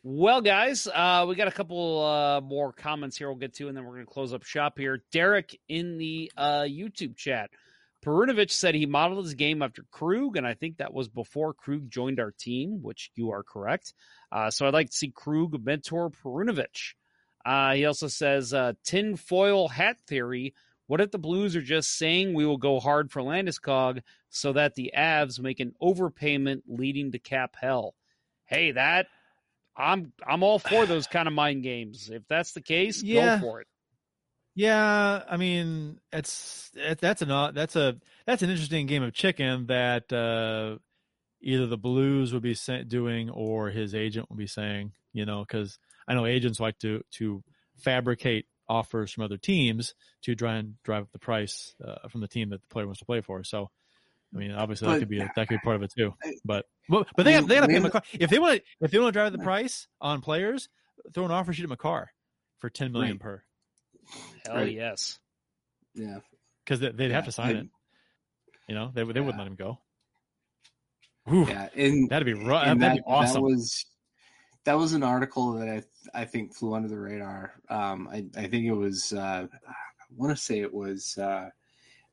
well, 0.02 0.42
guys, 0.42 0.86
uh, 0.86 1.24
we 1.26 1.34
got 1.34 1.48
a 1.48 1.52
couple 1.52 2.04
uh, 2.04 2.40
more 2.42 2.72
comments 2.72 3.16
here 3.16 3.28
we'll 3.28 3.38
get 3.38 3.54
to, 3.54 3.68
and 3.68 3.76
then 3.76 3.84
we're 3.84 3.94
going 3.94 4.06
to 4.06 4.12
close 4.12 4.34
up 4.34 4.42
shop 4.42 4.78
here. 4.78 5.02
Derek 5.12 5.58
in 5.68 5.96
the 5.96 6.30
uh, 6.36 6.62
YouTube 6.62 7.16
chat. 7.16 7.50
Perunovich 8.04 8.50
said 8.50 8.74
he 8.74 8.84
modeled 8.84 9.24
his 9.24 9.32
game 9.32 9.62
after 9.62 9.82
Krug, 9.90 10.36
and 10.36 10.46
I 10.46 10.52
think 10.52 10.76
that 10.76 10.92
was 10.92 11.08
before 11.08 11.54
Krug 11.54 11.88
joined 11.88 12.20
our 12.20 12.32
team, 12.32 12.82
which 12.82 13.10
you 13.14 13.30
are 13.30 13.42
correct. 13.42 13.94
Uh, 14.30 14.50
so 14.50 14.66
I'd 14.66 14.74
like 14.74 14.90
to 14.90 14.96
see 14.96 15.08
Krug 15.08 15.64
mentor 15.64 16.10
Perunovich. 16.10 16.92
Uh, 17.44 17.74
he 17.74 17.84
also 17.84 18.08
says 18.08 18.54
uh, 18.54 18.72
tinfoil 18.84 19.68
hat 19.68 19.96
theory. 20.06 20.54
What 20.86 21.00
if 21.00 21.10
the 21.10 21.18
Blues 21.18 21.56
are 21.56 21.62
just 21.62 21.96
saying 21.96 22.34
we 22.34 22.44
will 22.46 22.58
go 22.58 22.78
hard 22.80 23.10
for 23.10 23.22
Landeskog 23.22 24.02
so 24.28 24.52
that 24.52 24.74
the 24.74 24.92
Avs 24.96 25.40
make 25.40 25.60
an 25.60 25.74
overpayment 25.82 26.62
leading 26.66 27.12
to 27.12 27.18
cap 27.18 27.56
hell? 27.58 27.94
Hey, 28.46 28.72
that 28.72 29.06
I'm 29.76 30.12
I'm 30.26 30.42
all 30.42 30.58
for 30.58 30.86
those 30.86 31.06
kind 31.06 31.26
of 31.28 31.34
mind 31.34 31.62
games. 31.62 32.10
If 32.10 32.22
that's 32.28 32.52
the 32.52 32.60
case, 32.62 33.02
Yeah. 33.02 33.36
go 33.36 33.40
for 33.40 33.60
it. 33.60 33.66
Yeah, 34.56 35.22
I 35.28 35.36
mean, 35.36 35.98
it's 36.12 36.70
it, 36.74 36.98
that's 37.00 37.22
an 37.22 37.54
that's 37.54 37.74
a 37.76 37.96
that's 38.24 38.42
an 38.42 38.50
interesting 38.50 38.86
game 38.86 39.02
of 39.02 39.12
chicken 39.12 39.66
that 39.66 40.12
uh, 40.12 40.78
either 41.42 41.66
the 41.66 41.76
Blues 41.76 42.32
would 42.32 42.42
be 42.42 42.56
doing 42.86 43.30
or 43.30 43.70
his 43.70 43.94
agent 43.94 44.30
would 44.30 44.38
be 44.38 44.46
saying. 44.46 44.92
You 45.12 45.24
know, 45.26 45.40
because 45.40 45.78
I 46.08 46.14
know 46.14 46.26
agents 46.26 46.60
like 46.60 46.78
to 46.80 47.02
to 47.12 47.42
fabricate 47.78 48.46
offers 48.68 49.10
from 49.12 49.24
other 49.24 49.36
teams 49.36 49.94
to 50.22 50.34
try 50.34 50.56
and 50.56 50.74
drive 50.84 51.02
up 51.02 51.12
the 51.12 51.18
price 51.18 51.74
uh, 51.84 52.08
from 52.08 52.20
the 52.20 52.28
team 52.28 52.50
that 52.50 52.62
the 52.62 52.68
player 52.68 52.86
wants 52.86 53.00
to 53.00 53.04
play 53.04 53.20
for. 53.20 53.44
So, 53.44 53.68
I 54.34 54.38
mean, 54.38 54.52
obviously 54.52 54.88
that 54.88 54.98
could 55.00 55.08
be 55.08 55.20
a, 55.20 55.30
that 55.36 55.48
could 55.48 55.56
be 55.56 55.64
part 55.64 55.76
of 55.76 55.82
it 55.82 55.92
too. 55.96 56.14
But 56.44 56.64
but, 56.88 57.08
but 57.16 57.24
they 57.24 57.32
have, 57.32 57.46
they 57.48 57.56
got 57.56 57.62
to 57.62 57.68
pay 57.68 57.78
Makar 57.78 58.02
if 58.12 58.30
they 58.30 58.38
want 58.38 58.62
if 58.80 58.90
they 58.90 58.98
want 58.98 59.12
to 59.12 59.18
drive 59.18 59.32
the 59.32 59.38
price 59.38 59.86
on 60.00 60.20
players, 60.20 60.68
throw 61.12 61.24
an 61.24 61.30
offer 61.30 61.52
sheet 61.52 61.64
at 61.64 61.68
Makar 61.68 62.10
for 62.60 62.70
ten 62.70 62.92
million 62.92 63.12
Right. 63.12 63.20
per. 63.20 63.42
Hell 64.46 64.56
Right. 64.56 64.72
yes. 64.72 65.18
Yeah. 65.94 66.18
because 66.64 66.80
they, 66.80 66.90
they'd 66.90 67.10
have 67.12 67.24
to 67.26 67.32
sign 67.32 67.56
I- 67.56 67.60
it. 67.60 67.66
You 68.68 68.74
know, 68.74 68.90
they 68.94 69.04
would 69.04 69.14
they 69.14 69.20
wouldn't 69.20 69.38
let 69.38 69.46
him 69.46 69.56
go. 69.56 69.78
Whew, 71.26 71.46
Yeah. 71.46 71.68
And 71.76 72.08
that'd 72.10 72.24
be 72.26 72.32
ru- 72.34 72.54
and 72.54 72.80
that'd 72.82 72.98
that, 72.98 73.04
be 73.06 73.12
awesome. 73.12 73.34
That 73.34 73.40
was 73.42 73.84
that 74.64 74.78
was 74.78 74.92
an 74.92 75.02
article 75.02 75.52
that 75.52 75.68
I 75.68 76.20
I 76.20 76.24
think 76.24 76.54
flew 76.54 76.74
under 76.74 76.88
the 76.88 76.98
radar. 76.98 77.54
Um, 77.68 78.08
I 78.10 78.26
I 78.36 78.48
think 78.48 78.64
it 78.64 78.72
was 78.72 79.12
uh, 79.12 79.46
I 79.68 79.74
want 80.16 80.36
to 80.36 80.42
say 80.42 80.60
it 80.60 80.72
was 80.72 81.18
uh, 81.18 81.50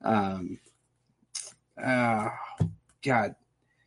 um, 0.03 0.59
uh, 1.81 2.29
God, 3.03 3.35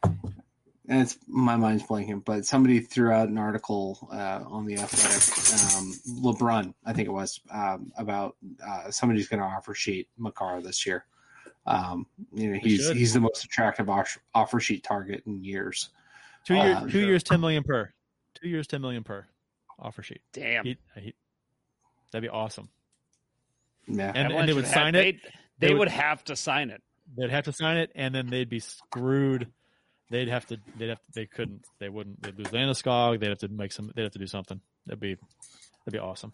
and 0.02 1.02
it's 1.02 1.18
my 1.26 1.56
mind's 1.56 1.84
blanking, 1.84 2.24
but 2.24 2.44
somebody 2.44 2.80
threw 2.80 3.10
out 3.10 3.28
an 3.28 3.38
article 3.38 4.08
uh, 4.12 4.40
on 4.46 4.66
the 4.66 4.76
Athletic, 4.76 5.76
um, 5.76 5.94
LeBrun, 6.22 6.74
I 6.84 6.92
think 6.92 7.08
it 7.08 7.12
was, 7.12 7.40
um, 7.50 7.92
about 7.96 8.36
uh, 8.66 8.90
somebody's 8.90 9.28
going 9.28 9.40
to 9.40 9.46
offer 9.46 9.74
sheet 9.74 10.08
Makar 10.18 10.60
this 10.62 10.84
year. 10.84 11.06
Um, 11.66 12.06
you 12.34 12.52
know, 12.52 12.58
he's 12.58 12.90
he's 12.90 13.14
the 13.14 13.20
most 13.20 13.44
attractive 13.44 13.88
offer, 14.34 14.60
sheet 14.60 14.84
target 14.84 15.22
in 15.26 15.42
years. 15.42 15.90
two 16.44 16.54
years, 16.54 16.76
uh, 16.76 16.86
two 16.88 17.06
years, 17.06 17.22
ten 17.22 17.40
million 17.40 17.62
per. 17.62 17.90
Two 18.44 18.50
years, 18.50 18.66
ten 18.66 18.80
million 18.82 19.02
per 19.04 19.26
offer 19.78 20.02
sheet. 20.02 20.20
Damn. 20.32 20.64
He, 20.64 20.76
he, 21.00 21.14
that'd 22.12 22.22
be 22.22 22.28
awesome. 22.28 22.68
Yeah, 23.88 24.12
And, 24.14 24.32
and 24.32 24.48
they 24.48 24.52
would 24.52 24.64
have- 24.64 24.72
sign 24.74 24.94
it. 24.94 24.98
They, 25.02 25.12
they 25.12 25.66
They 25.68 25.72
would 25.72 25.80
would- 25.80 25.88
have 25.88 26.22
to 26.24 26.36
sign 26.36 26.70
it. 26.70 26.82
They'd 27.16 27.30
have 27.30 27.44
to 27.44 27.52
sign 27.52 27.76
it, 27.78 27.90
and 27.94 28.14
then 28.14 28.28
they'd 28.28 28.48
be 28.48 28.60
screwed. 28.60 29.48
They'd 30.10 30.28
have 30.28 30.46
to. 30.46 30.58
They'd 30.78 30.88
have. 30.90 31.00
They 31.14 31.26
couldn't. 31.26 31.64
They 31.78 31.88
wouldn't. 31.90 32.22
They'd 32.22 32.36
lose 32.38 32.46
Landeskog. 32.48 33.20
They'd 33.20 33.28
have 33.28 33.38
to 33.38 33.48
make 33.48 33.72
some. 33.72 33.90
They'd 33.94 34.02
have 34.04 34.12
to 34.12 34.18
do 34.18 34.26
something. 34.26 34.60
That'd 34.86 35.00
be. 35.00 35.14
That'd 35.84 35.92
be 35.92 35.98
awesome. 35.98 36.32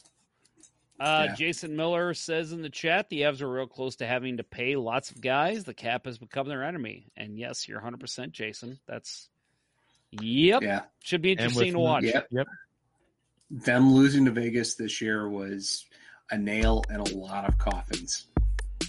Uh, 1.00 1.26
Yeah. 1.28 1.34
Jason 1.34 1.74
Miller 1.76 2.14
says 2.14 2.52
in 2.52 2.62
the 2.62 2.68
chat, 2.70 3.08
the 3.08 3.22
Avs 3.22 3.40
are 3.40 3.50
real 3.50 3.66
close 3.66 3.96
to 3.96 4.06
having 4.06 4.36
to 4.36 4.44
pay 4.44 4.76
lots 4.76 5.10
of 5.10 5.20
guys. 5.20 5.64
The 5.64 5.74
cap 5.74 6.04
has 6.06 6.18
become 6.18 6.46
their 6.48 6.62
enemy. 6.62 7.06
And 7.16 7.38
yes, 7.38 7.66
you're 7.66 7.80
100%, 7.80 8.30
Jason. 8.32 8.78
That's, 8.86 9.28
yep. 10.20 10.62
yeah. 10.62 10.82
Should 11.02 11.22
be 11.22 11.32
interesting 11.32 11.72
to 11.72 11.78
watch. 11.78 12.04
Yep. 12.04 12.28
Yep. 12.30 12.46
Them 13.50 13.92
losing 13.92 14.24
to 14.26 14.30
Vegas 14.30 14.74
this 14.74 15.00
year 15.00 15.28
was 15.28 15.84
a 16.30 16.38
nail 16.38 16.84
in 16.90 16.96
a 17.00 17.08
lot 17.16 17.48
of 17.48 17.58
coffins. 17.58 18.26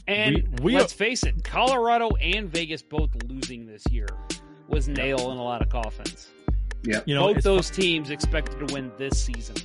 And 0.08 0.36
We- 0.60 0.66
we- 0.66 0.76
let's 0.76 0.94
face 0.94 1.24
it, 1.24 1.44
Colorado 1.44 2.10
and 2.22 2.50
Vegas 2.50 2.82
both 2.82 3.10
losing 3.28 3.66
this 3.66 3.84
year 3.92 4.08
was 4.68 4.88
nail 4.88 5.32
in 5.32 5.38
a 5.38 5.44
lot 5.44 5.62
of 5.62 5.70
coffins. 5.70 6.30
Yeah. 6.84 7.02
You 7.06 7.16
know, 7.16 7.28
both 7.28 7.38
it's 7.38 7.44
those 7.44 7.70
teams 7.70 8.10
expected 8.10 8.68
to 8.68 8.74
win 8.74 8.92
this 8.98 9.20
season. 9.24 9.56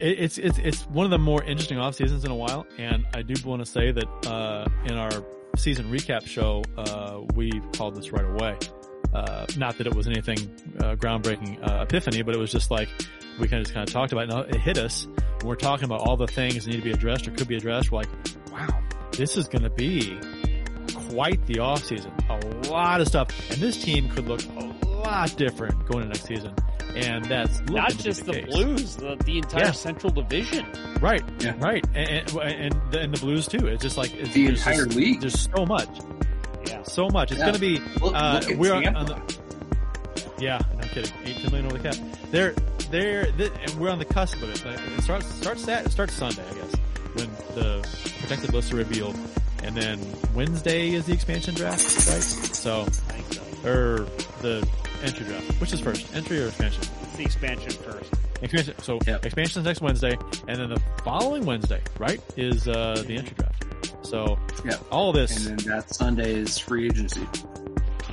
it- 0.00 0.18
it's 0.18 0.38
it's 0.38 0.58
it's 0.58 0.82
one 0.88 1.04
of 1.04 1.10
the 1.10 1.18
more 1.18 1.42
interesting 1.44 1.78
off 1.78 1.94
seasons 1.94 2.24
in 2.24 2.30
a 2.30 2.34
while, 2.34 2.66
and 2.78 3.04
I 3.14 3.22
do 3.22 3.34
want 3.46 3.64
to 3.64 3.66
say 3.66 3.92
that 3.92 4.26
uh, 4.26 4.66
in 4.86 4.94
our 4.96 5.10
season 5.56 5.86
recap 5.92 6.26
show, 6.26 6.64
uh, 6.76 7.20
we 7.34 7.50
called 7.76 7.94
this 7.94 8.10
right 8.12 8.24
away. 8.24 8.56
Uh, 9.12 9.46
not 9.58 9.76
that 9.78 9.86
it 9.86 9.94
was 9.94 10.06
anything 10.06 10.38
uh, 10.80 10.94
groundbreaking 10.96 11.58
uh, 11.68 11.82
epiphany, 11.82 12.22
but 12.22 12.34
it 12.34 12.38
was 12.38 12.50
just 12.50 12.70
like 12.70 12.88
we 13.38 13.46
kind 13.48 13.60
of 13.60 13.64
just 13.66 13.74
kind 13.74 13.86
of 13.86 13.92
talked 13.92 14.12
about 14.12 14.28
it. 14.28 14.46
And 14.46 14.54
it 14.54 14.60
hit 14.60 14.78
us 14.78 15.06
when 15.40 15.48
we're 15.48 15.54
talking 15.56 15.84
about 15.84 16.00
all 16.00 16.16
the 16.16 16.26
things 16.26 16.64
that 16.64 16.70
need 16.70 16.78
to 16.78 16.82
be 16.82 16.92
addressed 16.92 17.28
or 17.28 17.32
could 17.32 17.48
be 17.48 17.56
addressed. 17.56 17.90
We're 17.92 17.98
like, 18.00 18.08
wow, 18.50 18.68
this 19.12 19.36
is 19.36 19.48
going 19.48 19.62
to 19.62 19.70
be 19.70 20.18
quite 21.10 21.44
the 21.46 21.58
off 21.60 21.84
season. 21.84 22.12
A 22.30 22.38
lot 22.70 23.00
of 23.00 23.06
stuff. 23.08 23.28
And 23.50 23.60
this 23.60 23.82
team 23.82 24.08
could 24.08 24.26
look 24.26 24.40
a 24.56 24.86
lot 24.88 25.34
different 25.36 25.86
going 25.86 26.04
into 26.04 26.14
next 26.14 26.24
season. 26.26 26.54
And 26.94 27.24
that's 27.24 27.58
Not 27.60 27.70
looking 27.70 27.88
to 27.90 27.96
be 27.96 28.02
just 28.02 28.26
the, 28.26 28.32
case. 28.32 28.46
Blues, 28.46 28.96
the, 28.96 29.16
the 29.24 29.38
entire 29.38 29.64
Yeah. 29.64 29.70
Central 29.72 30.12
Division. 30.12 30.66
Right, 31.00 31.22
Yeah. 31.40 31.54
right, 31.58 31.82
and, 31.94 32.08
and, 32.30 32.38
and, 32.38 32.92
the, 32.92 33.00
and 33.00 33.14
the 33.14 33.20
Blues 33.20 33.48
too. 33.48 33.66
It's 33.66 33.82
just 33.82 33.96
like 33.96 34.14
it's, 34.14 34.34
The 34.34 34.46
entire 34.46 34.84
just- 34.84 34.96
league. 34.96 35.20
There's 35.20 35.48
so 35.54 35.64
much, 35.64 35.88
Yeah. 36.66 36.82
so 36.84 37.08
much. 37.08 37.30
It's 37.32 37.38
Yeah. 37.40 37.46
going 37.46 37.54
to 37.54 37.60
be. 37.60 37.78
Look, 38.00 38.14
uh, 38.14 38.40
look 38.46 38.58
we're 38.58 38.74
on, 38.74 38.82
Tampa. 38.82 38.98
on 39.00 39.06
the. 39.06 39.36
Yeah, 40.38 40.60
no 40.76 40.86
kidding. 40.88 41.12
Eighteen 41.24 41.50
million 41.50 41.66
over 41.66 41.78
the 41.78 41.88
cap. 41.90 41.96
They're 42.30 42.52
they're 42.90 43.26
th- 43.32 43.52
and 43.62 43.74
we're 43.76 43.90
on 43.90 43.98
the 43.98 44.04
cusp 44.04 44.42
of 44.42 44.50
it. 44.50 44.64
It 44.66 45.02
starts 45.02 45.26
starts 45.26 45.64
Sat 45.64 45.86
it 45.86 45.92
starts 45.92 46.14
Sunday, 46.14 46.42
I 46.50 46.54
guess, 46.54 46.74
when 47.14 47.28
the 47.54 47.86
protected 48.20 48.52
lists 48.52 48.72
are 48.72 48.76
revealed, 48.76 49.16
and 49.62 49.76
then 49.76 50.00
Wednesday 50.34 50.90
is 50.90 51.06
the 51.06 51.12
expansion 51.12 51.54
draft, 51.54 51.82
right? 52.08 52.22
So, 52.22 52.86
or 53.64 54.06
the 54.40 54.66
entry 55.04 55.26
draft. 55.26 55.60
Which 55.60 55.72
is 55.72 55.80
first, 55.80 56.12
entry 56.14 56.42
or 56.42 56.48
expansion? 56.48 56.82
The 57.16 57.22
expansion 57.22 57.70
first. 57.70 58.12
Expansion. 58.42 58.74
So 58.80 58.98
Yep. 59.06 59.24
expansion 59.24 59.60
is 59.60 59.64
next 59.66 59.80
Wednesday, 59.80 60.18
and 60.48 60.60
then 60.60 60.70
the 60.70 60.80
following 61.04 61.44
Wednesday, 61.46 61.80
right, 61.98 62.20
is 62.36 62.66
uh, 62.66 63.02
the 63.06 63.14
entry 63.16 63.34
draft. 63.38 63.51
So 64.02 64.38
Yeah. 64.64 64.76
all 64.90 65.12
this, 65.12 65.46
And 65.46 65.58
then 65.60 65.68
that 65.76 65.94
Sunday 65.94 66.34
is 66.34 66.58
free 66.58 66.86
agency. 66.86 67.26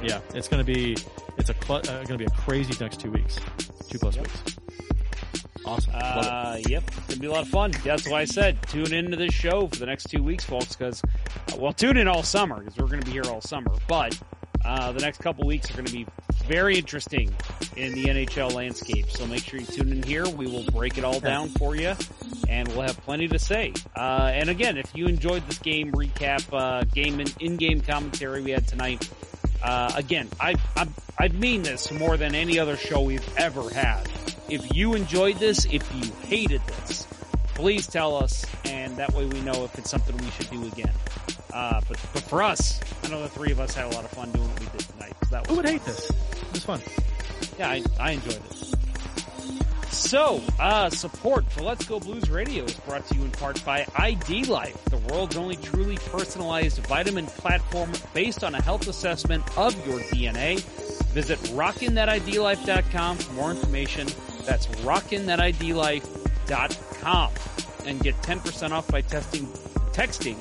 yeah, 0.04 0.20
it's 0.34 0.48
going 0.48 0.64
to 0.66 0.74
be 0.74 0.96
it's 1.38 1.50
a 1.50 1.56
cl- 1.64 1.80
uh, 1.80 2.04
going 2.04 2.08
to 2.08 2.18
be 2.18 2.26
a 2.26 2.30
crazy 2.32 2.74
next 2.84 3.00
two 3.00 3.12
weeks, 3.12 3.38
two 3.90 3.98
plus 4.00 4.18
weeks. 4.18 4.44
Awesome. 5.66 5.94
Love 5.94 6.26
it. 6.26 6.32
Uh, 6.32 6.58
yep, 6.68 6.84
it's 6.88 7.08
gonna 7.08 7.20
be 7.20 7.28
a 7.28 7.32
lot 7.32 7.42
of 7.44 7.50
fun. 7.50 7.72
That's 7.84 8.08
why 8.10 8.22
I 8.22 8.26
said 8.26 8.58
tune 8.70 8.92
into 8.94 9.16
this 9.18 9.34
show 9.34 9.68
for 9.68 9.76
the 9.76 9.86
next 9.86 10.06
two 10.06 10.24
weeks, 10.24 10.44
folks. 10.44 10.76
Because, 10.76 11.02
uh, 11.04 11.58
well, 11.58 11.74
tune 11.74 11.98
in 11.98 12.08
all 12.08 12.24
summer 12.24 12.60
because 12.60 12.78
we're 12.78 12.88
gonna 12.88 13.04
be 13.06 13.12
here 13.12 13.26
all 13.26 13.42
summer. 13.42 13.70
But 13.88 14.18
uh, 14.66 14.92
the 14.94 15.00
next 15.02 15.20
couple 15.20 15.46
weeks 15.46 15.70
are 15.70 15.76
gonna 15.76 15.92
be 15.92 16.08
very 16.50 16.80
interesting 16.80 17.32
in 17.78 17.94
the 17.94 18.06
NHL 18.06 18.52
landscape. 18.52 19.12
So 19.12 19.28
make 19.28 19.44
sure 19.44 19.60
you 19.60 19.68
tune 19.68 19.92
in 19.92 20.02
here. 20.02 20.28
We 20.28 20.48
will 20.48 20.64
break 20.64 20.98
it 20.98 21.04
all 21.04 21.20
down 21.20 21.50
for 21.50 21.76
you, 21.76 21.94
and 22.50 22.68
we'll 22.70 22.82
have 22.82 22.98
plenty 23.02 23.28
to 23.28 23.38
say. 23.38 23.72
Uh, 23.96 24.32
and 24.34 24.50
again, 24.50 24.78
if 24.78 24.90
you 24.96 25.06
enjoyed 25.06 25.46
this 25.48 25.60
game 25.60 25.92
recap, 25.92 26.44
uh, 26.52 26.86
game 26.86 27.20
and 27.20 27.34
in-game 27.40 27.82
commentary 27.82 28.42
we 28.42 28.50
had 28.50 28.68
tonight. 28.68 29.08
Uh, 29.62 29.92
again, 29.96 30.28
I, 30.40 30.56
I 30.76 30.88
I 31.20 31.28
mean 31.28 31.62
this 31.62 31.92
more 31.92 32.18
than 32.18 32.34
any 32.34 32.58
other 32.58 32.78
show 32.78 33.02
we've 33.02 33.38
ever 33.38 33.70
had. 33.70 34.10
If 34.50 34.74
you 34.74 34.96
enjoyed 34.96 35.38
this, 35.38 35.66
if 35.66 35.88
you 35.94 36.12
hated 36.28 36.62
this, 36.66 37.06
please 37.60 37.88
tell 37.88 38.16
us, 38.16 38.46
and 38.64 38.96
that 38.96 39.12
way 39.14 39.26
we 39.26 39.42
know 39.42 39.66
if 39.66 39.78
it's 39.78 39.90
something 39.90 40.16
we 40.18 40.30
should 40.32 40.50
do 40.50 40.66
again. 40.68 40.94
Uh, 41.54 41.82
but 41.90 42.00
but 42.14 42.24
for 42.24 42.42
us, 42.42 42.80
I 43.04 43.10
know 43.10 43.22
the 43.22 43.28
three 43.28 43.52
of 43.52 43.60
us 43.60 43.74
had 43.76 43.86
a 43.86 43.90
lot 43.96 44.06
of 44.06 44.12
fun 44.12 44.32
doing 44.32 44.48
what 44.48 44.60
we 44.62 44.66
did 44.68 44.80
tonight. 44.80 45.14
So 45.24 45.30
that 45.32 45.42
was 45.42 45.50
Who 45.50 45.56
would 45.58 45.66
fun. 45.66 45.74
hate 45.74 45.84
this? 45.86 46.10
It 46.10 46.52
was 46.54 46.64
fun. 46.64 46.82
Yeah, 47.60 47.70
I, 47.70 47.84
I 48.00 48.12
enjoyed 48.12 48.36
it. 48.38 48.76
So, 49.92 50.42
uh, 50.58 50.90
support 50.90 51.52
for 51.52 51.62
Let's 51.64 51.86
Go 51.86 52.00
Blues 52.00 52.30
Radio 52.30 52.64
is 52.64 52.74
brought 52.76 53.06
to 53.08 53.16
you 53.16 53.24
in 53.24 53.32
part 53.32 53.64
by 53.66 53.86
ID 53.98 54.46
Life, 54.46 54.82
the 54.86 54.98
world's 54.98 55.36
only 55.36 55.58
truly 55.58 55.98
personalized 55.98 56.78
vitamin 56.88 57.26
platform 57.26 57.92
based 58.14 58.46
on 58.46 58.56
a 58.56 58.62
health 58.62 58.88
assessment 58.88 59.44
of 59.58 59.76
your 59.86 60.00
DNA. 60.00 60.62
Visit 61.12 61.38
rockinthatidlife.com 61.40 63.18
for 63.18 63.34
more 63.34 63.52
information. 63.52 64.08
That's 64.46 64.68
rockinthatidlife.com 64.68 66.29
and 67.86 68.02
get 68.02 68.16
10% 68.24 68.72
off 68.72 68.88
by 68.88 69.02
testing, 69.02 69.46
texting 69.94 70.36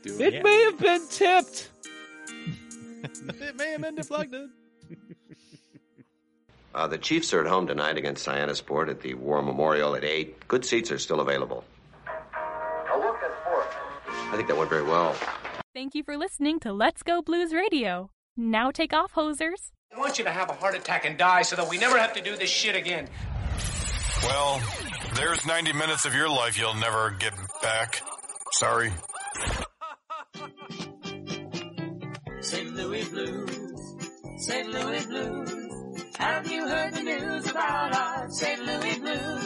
Do 0.04 0.16
It 0.20 0.34
Yeah. 0.34 0.42
may 0.44 0.62
have 0.62 0.78
been 0.78 1.08
tipped. 1.08 1.70
it 3.40 3.56
may 3.56 3.72
have 3.72 3.80
been 3.80 3.96
deflected. 3.96 4.48
Uh, 6.72 6.86
the 6.86 6.98
Chiefs 6.98 7.34
are 7.34 7.40
at 7.40 7.48
home 7.48 7.66
tonight 7.66 7.96
against 7.96 8.22
Sport 8.54 8.90
at 8.90 9.00
the 9.00 9.14
War 9.14 9.42
Memorial 9.42 9.96
at 9.96 10.04
8. 10.04 10.46
Good 10.46 10.64
seats 10.64 10.92
are 10.92 10.98
still 10.98 11.20
available. 11.20 11.64
A 12.94 12.98
look 12.98 13.16
at 13.24 13.32
sports. 13.40 13.74
I 14.06 14.36
think 14.36 14.46
that 14.46 14.56
went 14.56 14.70
very 14.70 14.84
well. 14.84 15.16
Thank 15.76 15.94
you 15.94 16.02
for 16.02 16.16
listening 16.16 16.58
to 16.60 16.72
Let's 16.72 17.02
Go 17.02 17.20
Blues 17.20 17.52
Radio. 17.52 18.08
Now 18.34 18.70
take 18.70 18.94
off, 18.94 19.12
hosers. 19.12 19.72
I 19.94 19.98
want 19.98 20.16
you 20.16 20.24
to 20.24 20.30
have 20.30 20.48
a 20.48 20.54
heart 20.54 20.74
attack 20.74 21.04
and 21.04 21.18
die 21.18 21.42
so 21.42 21.54
that 21.54 21.68
we 21.68 21.76
never 21.76 21.98
have 21.98 22.14
to 22.14 22.22
do 22.22 22.34
this 22.34 22.48
shit 22.48 22.74
again. 22.74 23.06
Well, 24.22 24.62
there's 25.16 25.44
90 25.44 25.74
minutes 25.74 26.06
of 26.06 26.14
your 26.14 26.30
life 26.30 26.58
you'll 26.58 26.76
never 26.76 27.10
get 27.18 27.34
back. 27.62 28.00
Sorry. 28.52 28.90
St. 32.40 32.74
Louis 32.74 33.06
Blues, 33.10 33.96
St. 34.38 34.70
Louis 34.70 35.04
Blues. 35.04 36.04
Have 36.16 36.50
you 36.50 36.66
heard 36.66 36.94
the 36.94 37.02
news 37.02 37.50
about 37.50 37.94
our 37.94 38.30
St. 38.30 38.64
Louis 38.64 38.98
Blues? 38.98 39.45